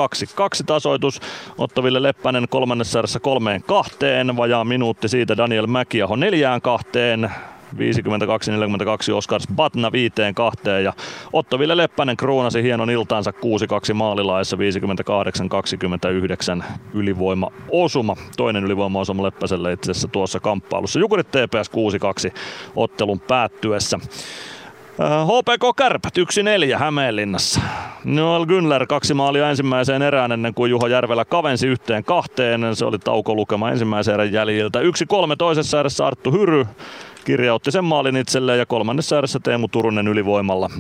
2-2 0.62 0.64
tasoitus. 0.66 1.22
Ottoville 1.58 2.04
Leppänen 2.04 2.48
kolmannessa 2.50 3.00
erässä 3.00 3.20
kolmeen 3.20 3.64
kahteen. 3.64 4.38
Vajaa 4.38 4.66
minuutti 4.66 5.08
siitä 5.08 5.38
Daniel 5.38 5.68
Mäkiaho 5.68 6.16
neljään 6.16 6.62
kahteen. 6.62 7.32
52-42 7.76 9.14
Oskars 9.14 9.48
Batna 9.56 9.92
viiteen 9.92 10.36
kahteen 10.36 10.84
ja 10.84 10.94
Otto 11.34 11.60
Ville 11.60 11.78
Leppänen 11.78 12.18
kruunasi 12.18 12.64
hienon 12.64 12.90
iltaansa 12.90 13.32
6-2 13.92 13.94
maalilaissa 13.94 14.58
58-29 16.60 16.64
ylivoima 16.94 17.52
osuma. 17.72 18.16
Toinen 18.38 18.64
ylivoima 18.64 19.00
osuma 19.00 19.24
Leppäselle 19.24 19.74
itse 19.74 19.92
asiassa 19.92 20.08
tuossa 20.08 20.40
kamppailussa. 20.40 21.00
Jukurit 21.00 21.28
TPS 21.28 21.72
6-2 22.30 22.34
ottelun 22.76 23.20
päättyessä. 23.20 24.00
HPK 25.26 25.76
Kärpät 25.76 26.14
1-4 26.76 26.78
Hämeenlinnassa. 26.78 27.62
Noel 28.04 28.46
Günler 28.46 28.86
kaksi 28.88 29.14
maalia 29.14 29.50
ensimmäiseen 29.50 30.02
erään 30.02 30.32
ennen 30.32 30.54
kuin 30.54 30.72
Juho 30.72 30.88
Järvelä 30.88 31.26
kavensi 31.26 31.68
yhteen 31.68 32.04
kahteen. 32.04 32.76
Se 32.76 32.86
oli 32.86 33.00
tauko 33.00 33.36
lukema 33.36 33.70
ensimmäisen 33.70 34.14
erän 34.14 34.34
jäljiltä. 34.34 34.80
1-3 34.80 34.84
toisessa 35.38 35.80
erässä 35.80 36.08
Arttu 36.08 36.32
Hyry 36.32 36.66
kirjautti 37.26 37.72
sen 37.72 37.86
maalin 37.86 38.18
itselleen 38.18 38.60
ja 38.60 38.66
kolmannessa 38.66 39.18
erässä 39.18 39.40
Teemu 39.40 39.68
Turunen 39.68 40.08
ylivoimalla 40.08 40.70
4-1 40.78 40.80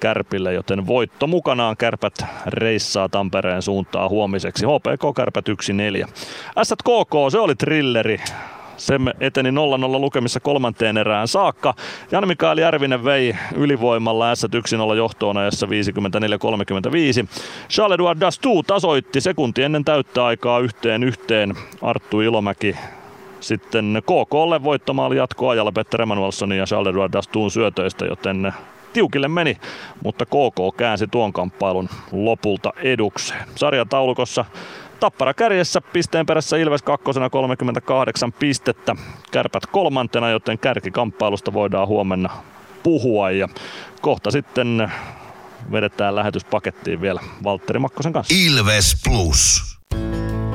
Kärpille, 0.00 0.52
joten 0.52 0.86
voitto 0.86 1.26
mukanaan 1.26 1.76
Kärpät 1.76 2.14
reissaa 2.46 3.08
Tampereen 3.08 3.62
suuntaan 3.62 4.10
huomiseksi. 4.10 4.66
HPK 4.66 5.16
Kärpät 5.16 5.44
1-4. 5.48 5.52
SKK, 6.62 7.30
se 7.30 7.38
oli 7.38 7.54
trilleri. 7.54 8.20
Se 8.76 8.94
eteni 9.20 9.50
0-0 9.50 9.52
lukemissa 10.00 10.40
kolmanteen 10.40 10.96
erään 10.96 11.28
saakka. 11.28 11.74
Jan 12.12 12.28
Mikael 12.28 12.58
Järvinen 12.58 13.04
vei 13.04 13.36
ylivoimalla 13.54 14.34
S 14.34 14.46
1-0 14.92 14.96
johtoon 14.96 15.36
ajassa 15.36 15.66
54-35. 15.66 15.70
Charles-Edouard 17.68 18.20
Dastu 18.20 18.62
tasoitti 18.62 19.20
sekunti 19.20 19.62
ennen 19.62 19.84
täyttä 19.84 20.24
aikaa 20.24 20.58
yhteen 20.58 21.02
yhteen. 21.02 21.54
Arttu 21.82 22.20
Ilomäki 22.20 22.76
sitten 23.42 24.02
KKlle 24.02 24.64
voittomaali 24.64 25.16
jatkoajalla 25.16 25.72
Petter 25.72 26.02
Emanuelssonin 26.02 26.58
ja 26.58 26.64
Charles-Edouard 26.64 27.12
Dastuun 27.12 27.50
syötöistä, 27.50 28.04
joten 28.04 28.52
tiukille 28.92 29.28
meni, 29.28 29.56
mutta 30.04 30.26
KK 30.26 30.76
käänsi 30.76 31.06
tuon 31.06 31.32
kamppailun 31.32 31.88
lopulta 32.12 32.72
edukseen. 32.76 33.48
Sarjataulukossa 33.54 34.44
Tappara 35.00 35.34
kärjessä 35.34 35.80
pisteen 35.80 36.26
perässä 36.26 36.56
Ilves 36.56 36.82
kakkosena 36.82 37.30
38 37.30 38.32
pistettä. 38.32 38.96
Kärpät 39.32 39.66
kolmantena, 39.66 40.30
joten 40.30 40.58
kärkikamppailusta 40.58 41.52
voidaan 41.52 41.88
huomenna 41.88 42.30
puhua. 42.82 43.30
Ja 43.30 43.48
kohta 44.00 44.30
sitten 44.30 44.92
vedetään 45.72 46.14
lähetyspakettiin 46.14 47.00
vielä 47.00 47.20
Valtteri 47.44 47.78
Makkosen 47.78 48.12
kanssa. 48.12 48.34
Ilves 48.46 49.02
Plus. 49.04 49.72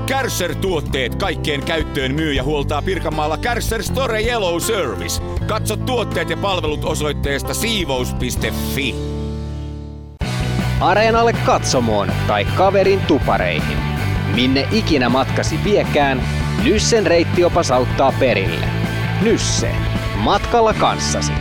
Kärsser-tuotteet 0.07 1.15
kaikkeen 1.15 1.63
käyttöön 1.63 2.15
myy 2.15 2.33
ja 2.33 2.43
huoltaa 2.43 2.81
Pirkanmaalla 2.81 3.37
Kärsser 3.37 3.83
Store 3.83 4.21
Yellow 4.21 4.59
Service. 4.59 5.21
Katso 5.47 5.75
tuotteet 5.75 6.29
ja 6.29 6.37
palvelut 6.37 6.85
osoitteesta 6.85 7.53
siivous.fi. 7.53 8.95
Areenalle 10.79 11.33
katsomoon 11.33 12.11
tai 12.27 12.45
kaverin 12.45 12.99
tupareihin. 12.99 13.77
Minne 14.35 14.67
ikinä 14.71 15.09
matkasi 15.09 15.59
viekään, 15.63 16.21
Nyssen 16.63 17.07
reittiopas 17.07 17.71
auttaa 17.71 18.13
perille. 18.19 18.67
Nysse. 19.21 19.71
Matkalla 20.15 20.73
kanssasi. 20.73 21.31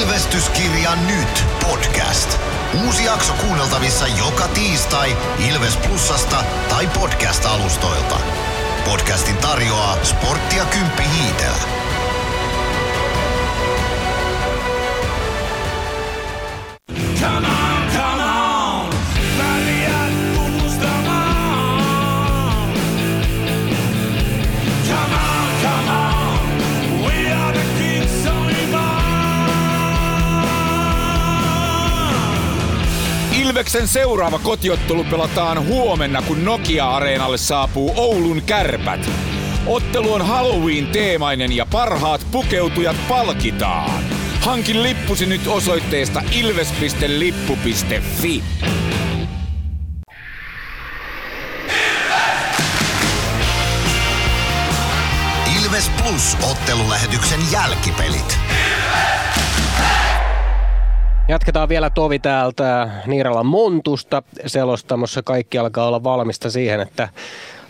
Ilvestyskirja 0.00 0.90
nyt 1.06 1.59
podcast. 1.70 2.38
Uusi 2.84 3.04
jakso 3.04 3.32
kuunneltavissa 3.32 4.06
joka 4.06 4.48
tiistai 4.48 5.16
Ilves 5.48 5.76
Plusasta 5.76 6.44
tai 6.68 6.86
podcast-alustoilta. 6.86 8.16
Podcastin 8.84 9.36
tarjoaa 9.36 9.96
sporttia 10.04 10.64
Kymppi 10.64 11.02
Hiitellä. 11.02 11.62
Come 17.20 17.46
on, 17.46 17.59
Ilveksen 33.50 33.88
seuraava 33.88 34.38
kotiottelu 34.38 35.04
pelataan 35.04 35.66
huomenna, 35.66 36.22
kun 36.22 36.44
Nokia-areenalle 36.44 37.38
saapuu 37.38 37.92
Oulun 37.96 38.42
kärpät. 38.42 39.10
Ottelu 39.66 40.12
on 40.12 40.26
Halloween-teemainen 40.26 41.56
ja 41.56 41.66
parhaat 41.66 42.26
pukeutujat 42.30 42.96
palkitaan. 43.08 44.04
Hankin 44.40 44.82
lippusi 44.82 45.26
nyt 45.26 45.46
osoitteesta 45.46 46.22
ilves.lippu.fi. 46.32 48.42
Ilves 55.56 55.90
Plus 56.02 56.36
ottelulähetyksen 56.50 57.40
jälkipelit. 57.52 58.38
Jatketaan 61.30 61.68
vielä 61.68 61.90
Tovi 61.90 62.18
täältä 62.18 62.88
Niiralan 63.06 63.46
Montusta 63.46 64.22
selostamossa. 64.46 65.22
Kaikki 65.22 65.58
alkaa 65.58 65.88
olla 65.88 66.04
valmista 66.04 66.50
siihen, 66.50 66.80
että 66.80 67.08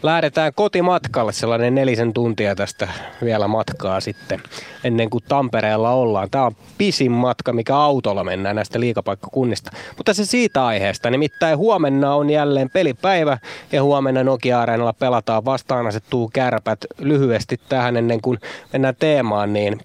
lähdetään 0.02 0.52
kotimatkalle 0.54 1.32
sellainen 1.32 1.74
nelisen 1.74 2.12
tuntia 2.12 2.54
tästä 2.56 2.88
vielä 3.24 3.48
matkaa 3.48 4.00
sitten 4.00 4.40
ennen 4.84 5.10
kuin 5.10 5.24
Tampereella 5.28 5.90
ollaan. 5.90 6.30
Tämä 6.30 6.44
on 6.44 6.56
pisin 6.78 7.12
matka, 7.12 7.52
mikä 7.52 7.76
autolla 7.76 8.24
mennään 8.24 8.56
näistä 8.56 8.80
liikapaikkakunnista. 8.80 9.70
Mutta 9.96 10.14
se 10.14 10.24
siitä 10.24 10.66
aiheesta, 10.66 11.10
nimittäin 11.10 11.58
huomenna 11.58 12.14
on 12.14 12.30
jälleen 12.30 12.70
pelipäivä 12.70 13.38
ja 13.72 13.82
huomenna 13.82 14.24
Nokia-areenalla 14.24 14.92
pelataan 14.92 15.44
vastaan 15.44 15.86
asettuu 15.86 16.30
kärpät 16.32 16.78
lyhyesti 16.98 17.60
tähän 17.68 17.96
ennen 17.96 18.20
kuin 18.20 18.38
mennään 18.72 18.96
teemaan, 18.98 19.52
niin, 19.52 19.80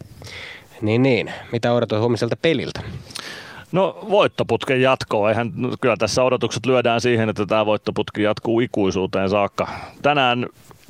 niin, 0.81 1.03
niin. 1.03 1.33
mitä 1.51 1.73
odotat 1.73 1.99
huomiselta 1.99 2.35
peliltä? 2.35 2.81
No 3.75 3.97
voittoputken 4.09 4.81
jatkoa. 4.81 5.29
Eihän, 5.29 5.51
kyllä 5.81 5.97
tässä 5.97 6.23
odotukset 6.23 6.65
lyödään 6.65 7.01
siihen, 7.01 7.29
että 7.29 7.45
tämä 7.45 7.65
voittoputki 7.65 8.23
jatkuu 8.23 8.59
ikuisuuteen 8.59 9.29
saakka. 9.29 9.67
Tänään 10.01 10.45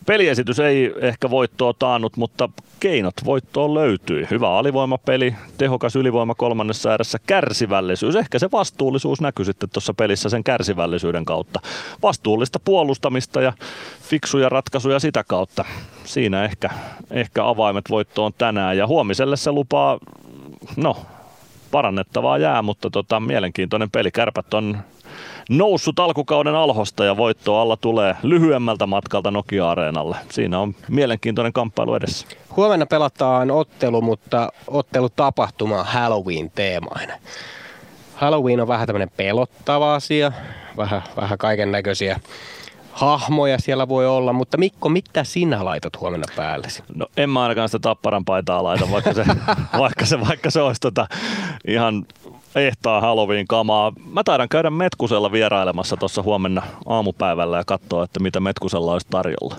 peliesitys 0.05 0.59
ei 0.59 0.93
ehkä 1.01 1.29
voittoa 1.29 1.73
taannut, 1.73 2.17
mutta 2.17 2.49
keinot 2.79 3.13
voittoon 3.25 3.73
löytyi. 3.73 4.27
Hyvä 4.31 4.57
alivoimapeli, 4.57 5.35
tehokas 5.57 5.95
ylivoima 5.95 6.35
kolmannessa 6.35 6.89
ääressä, 6.89 7.17
kärsivällisyys. 7.27 8.15
Ehkä 8.15 8.39
se 8.39 8.49
vastuullisuus 8.51 9.21
näkyy 9.21 9.45
sitten 9.45 9.69
tuossa 9.69 9.93
pelissä 9.93 10.29
sen 10.29 10.43
kärsivällisyyden 10.43 11.25
kautta. 11.25 11.59
Vastuullista 12.03 12.59
puolustamista 12.65 13.41
ja 13.41 13.53
fiksuja 14.01 14.49
ratkaisuja 14.49 14.99
sitä 14.99 15.23
kautta. 15.27 15.65
Siinä 16.03 16.43
ehkä, 16.43 16.69
ehkä 17.11 17.47
avaimet 17.47 17.85
voittoon 17.89 18.33
tänään 18.37 18.77
ja 18.77 18.87
huomiselle 18.87 19.37
se 19.37 19.51
lupaa, 19.51 19.99
no 20.77 20.97
parannettavaa 21.75 22.37
jää, 22.37 22.61
mutta 22.61 22.89
tota, 22.89 23.19
mielenkiintoinen 23.19 23.91
peli. 23.91 24.11
Kärpät 24.11 24.53
on 24.53 24.77
noussut 25.49 25.99
alkukauden 25.99 26.55
alhosta 26.55 27.05
ja 27.05 27.17
voitto 27.17 27.59
alla 27.59 27.77
tulee 27.77 28.15
lyhyemmältä 28.23 28.85
matkalta 28.85 29.31
Nokia-areenalle. 29.31 30.17
Siinä 30.29 30.59
on 30.59 30.75
mielenkiintoinen 30.87 31.53
kamppailu 31.53 31.95
edessä. 31.95 32.27
Huomenna 32.55 32.85
pelataan 32.85 33.51
ottelu, 33.51 34.01
mutta 34.01 34.49
ottelutapahtuma 34.67 35.83
Halloween-teemainen. 35.83 37.19
Halloween 38.15 38.61
on 38.61 38.67
vähän 38.67 38.87
tämmöinen 38.87 39.11
pelottava 39.17 39.95
asia, 39.95 40.31
vähän, 40.77 41.03
vähän 41.15 41.37
kaiken 41.37 41.71
näköisiä 41.71 42.19
hahmoja 42.95 43.59
siellä 43.59 43.87
voi 43.87 44.07
olla, 44.07 44.33
mutta 44.33 44.57
Mikko, 44.57 44.89
mitä 44.89 45.23
sinä 45.23 45.65
laitat 45.65 45.99
huomenna 46.01 46.27
päällesi? 46.35 46.83
No 46.95 47.07
en 47.17 47.29
mä 47.29 47.41
ainakaan 47.41 47.69
sitä 47.69 47.79
tapparan 47.79 48.25
paitaa 48.25 48.63
laita, 48.63 48.91
vaikka 48.91 49.13
se, 49.13 49.25
vaikka 49.79 50.05
se, 50.05 50.19
vaikka 50.19 50.51
se 50.51 50.61
olisi 50.61 50.81
tota 50.81 51.07
ihan 51.67 52.05
ehtaa 52.55 53.01
Halloween 53.01 53.47
kamaa. 53.47 53.93
Mä 54.13 54.23
taidan 54.23 54.49
käydä 54.49 54.69
Metkusella 54.69 55.31
vierailemassa 55.31 55.97
tuossa 55.97 56.21
huomenna 56.21 56.61
aamupäivällä 56.85 57.57
ja 57.57 57.63
katsoa, 57.65 58.03
että 58.03 58.19
mitä 58.19 58.39
Metkusella 58.39 58.93
olisi 58.93 59.07
tarjolla. 59.09 59.55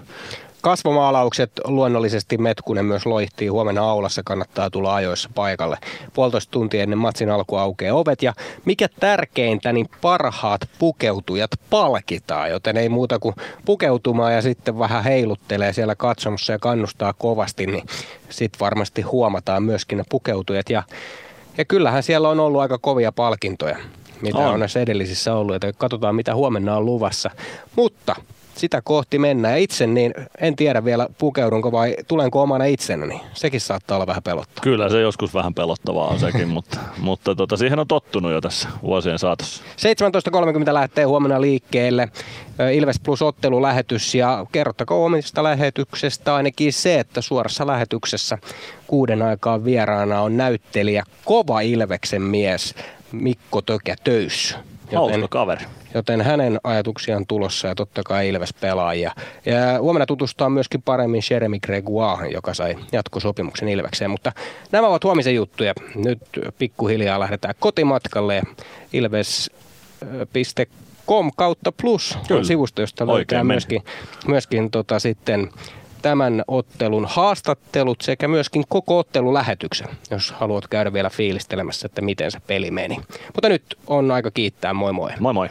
Kasvomaalaukset 0.66 1.50
luonnollisesti 1.64 2.38
Metkunen 2.38 2.84
myös 2.84 3.06
loihtii. 3.06 3.48
Huomenna 3.48 3.90
aulassa 3.90 4.22
kannattaa 4.24 4.70
tulla 4.70 4.94
ajoissa 4.94 5.30
paikalle. 5.34 5.78
Puolitoista 6.14 6.50
tuntia 6.50 6.82
ennen 6.82 6.98
matsin 6.98 7.30
alkua 7.30 7.62
aukeaa 7.62 7.96
ovet. 7.96 8.22
Ja 8.22 8.32
mikä 8.64 8.88
tärkeintä, 9.00 9.72
niin 9.72 9.88
parhaat 10.00 10.60
pukeutujat 10.78 11.50
palkitaan. 11.70 12.50
Joten 12.50 12.76
ei 12.76 12.88
muuta 12.88 13.18
kuin 13.18 13.34
pukeutumaan 13.64 14.34
ja 14.34 14.42
sitten 14.42 14.78
vähän 14.78 15.04
heiluttelee 15.04 15.72
siellä 15.72 15.94
katsomussa 15.94 16.52
ja 16.52 16.58
kannustaa 16.58 17.12
kovasti. 17.12 17.66
Niin 17.66 17.86
sitten 18.28 18.60
varmasti 18.60 19.02
huomataan 19.02 19.62
myöskin 19.62 19.98
ne 19.98 20.04
pukeutujat. 20.08 20.70
Ja, 20.70 20.82
ja 21.58 21.64
kyllähän 21.64 22.02
siellä 22.02 22.28
on 22.28 22.40
ollut 22.40 22.60
aika 22.60 22.78
kovia 22.78 23.12
palkintoja 23.12 23.76
mitä 24.20 24.38
on, 24.38 24.54
on 24.54 24.60
näissä 24.60 24.80
edellisissä 24.80 25.34
ollut. 25.34 25.54
Että 25.54 25.72
katsotaan, 25.72 26.14
mitä 26.14 26.34
huomenna 26.34 26.76
on 26.76 26.84
luvassa. 26.84 27.30
Mutta 27.76 28.16
sitä 28.56 28.82
kohti 28.84 29.18
mennään. 29.18 29.54
Ja 29.54 29.58
itse 29.58 29.86
niin 29.86 30.14
en 30.40 30.56
tiedä 30.56 30.84
vielä 30.84 31.08
pukeudunko 31.18 31.72
vai 31.72 31.96
tulenko 32.08 32.42
omana 32.42 32.64
itsenäni. 32.64 33.20
Sekin 33.34 33.60
saattaa 33.60 33.96
olla 33.96 34.06
vähän 34.06 34.22
pelottavaa. 34.22 34.62
Kyllä 34.62 34.88
se 34.88 35.00
joskus 35.00 35.34
vähän 35.34 35.54
pelottavaa 35.54 36.06
on 36.06 36.18
sekin, 36.18 36.48
mutta, 36.56 36.78
mutta 36.98 37.34
tota, 37.34 37.56
siihen 37.56 37.78
on 37.78 37.88
tottunut 37.88 38.32
jo 38.32 38.40
tässä 38.40 38.68
vuosien 38.82 39.18
saatossa. 39.18 39.62
17.30 40.66 40.72
lähtee 40.72 41.04
huomenna 41.04 41.40
liikkeelle 41.40 42.08
Ilves 42.72 43.00
Plus 43.00 43.22
ottelulähetys 43.22 44.14
ja 44.14 44.46
kerrottakoon 44.52 45.06
omista 45.06 45.42
lähetyksestä 45.42 46.34
ainakin 46.34 46.72
se, 46.72 47.00
että 47.00 47.20
suorassa 47.20 47.66
lähetyksessä 47.66 48.38
kuuden 48.86 49.22
aikaan 49.22 49.64
vieraana 49.64 50.20
on 50.20 50.36
näyttelijä 50.36 51.04
Kova 51.24 51.60
Ilveksen 51.60 52.22
mies 52.22 52.74
Mikko 53.12 53.62
Tökä 53.62 53.96
Töyssy. 54.04 54.54
Hauska 54.94 55.28
kaveri. 55.28 55.64
Joten 55.94 56.20
hänen 56.20 56.60
ajatuksiaan 56.64 57.26
tulossa 57.26 57.68
ja 57.68 57.74
totta 57.74 58.02
kai 58.04 58.28
Ilves 58.28 58.54
pelaajia. 58.54 59.12
Ja 59.46 59.80
huomenna 59.80 60.06
tutustaa 60.06 60.50
myöskin 60.50 60.82
paremmin 60.82 61.22
Jeremy 61.30 61.58
Gregoire, 61.58 62.28
joka 62.28 62.54
sai 62.54 62.76
jatkosopimuksen 62.92 63.68
Ilvekseen. 63.68 64.10
Mutta 64.10 64.32
nämä 64.72 64.88
ovat 64.88 65.04
huomisen 65.04 65.34
juttuja. 65.34 65.74
Nyt 65.94 66.18
pikkuhiljaa 66.58 67.20
lähdetään 67.20 67.54
kotimatkalle. 67.58 68.42
Ilves.com 68.92 71.30
kautta 71.36 71.72
plus 71.82 72.18
Kyllä. 72.28 72.38
on 72.38 72.44
sivusto, 72.44 72.80
josta 72.80 73.06
löytää 73.06 73.44
myöskin, 73.44 73.82
myöskin 74.26 74.70
tota 74.70 74.98
sitten 74.98 75.50
tämän 76.02 76.42
ottelun 76.48 77.06
haastattelut 77.08 78.00
sekä 78.00 78.28
myöskin 78.28 78.64
koko 78.68 78.98
ottelulähetyksen, 78.98 79.88
jos 80.10 80.32
haluat 80.32 80.68
käydä 80.68 80.92
vielä 80.92 81.10
fiilistelemässä, 81.10 81.86
että 81.86 82.02
miten 82.02 82.30
se 82.30 82.40
peli 82.46 82.70
meni. 82.70 82.96
Mutta 83.34 83.48
nyt 83.48 83.62
on 83.86 84.10
aika 84.10 84.30
kiittää. 84.30 84.74
Moi 84.74 84.92
moi. 84.92 85.10
Moi 85.20 85.32
moi. 85.32 85.48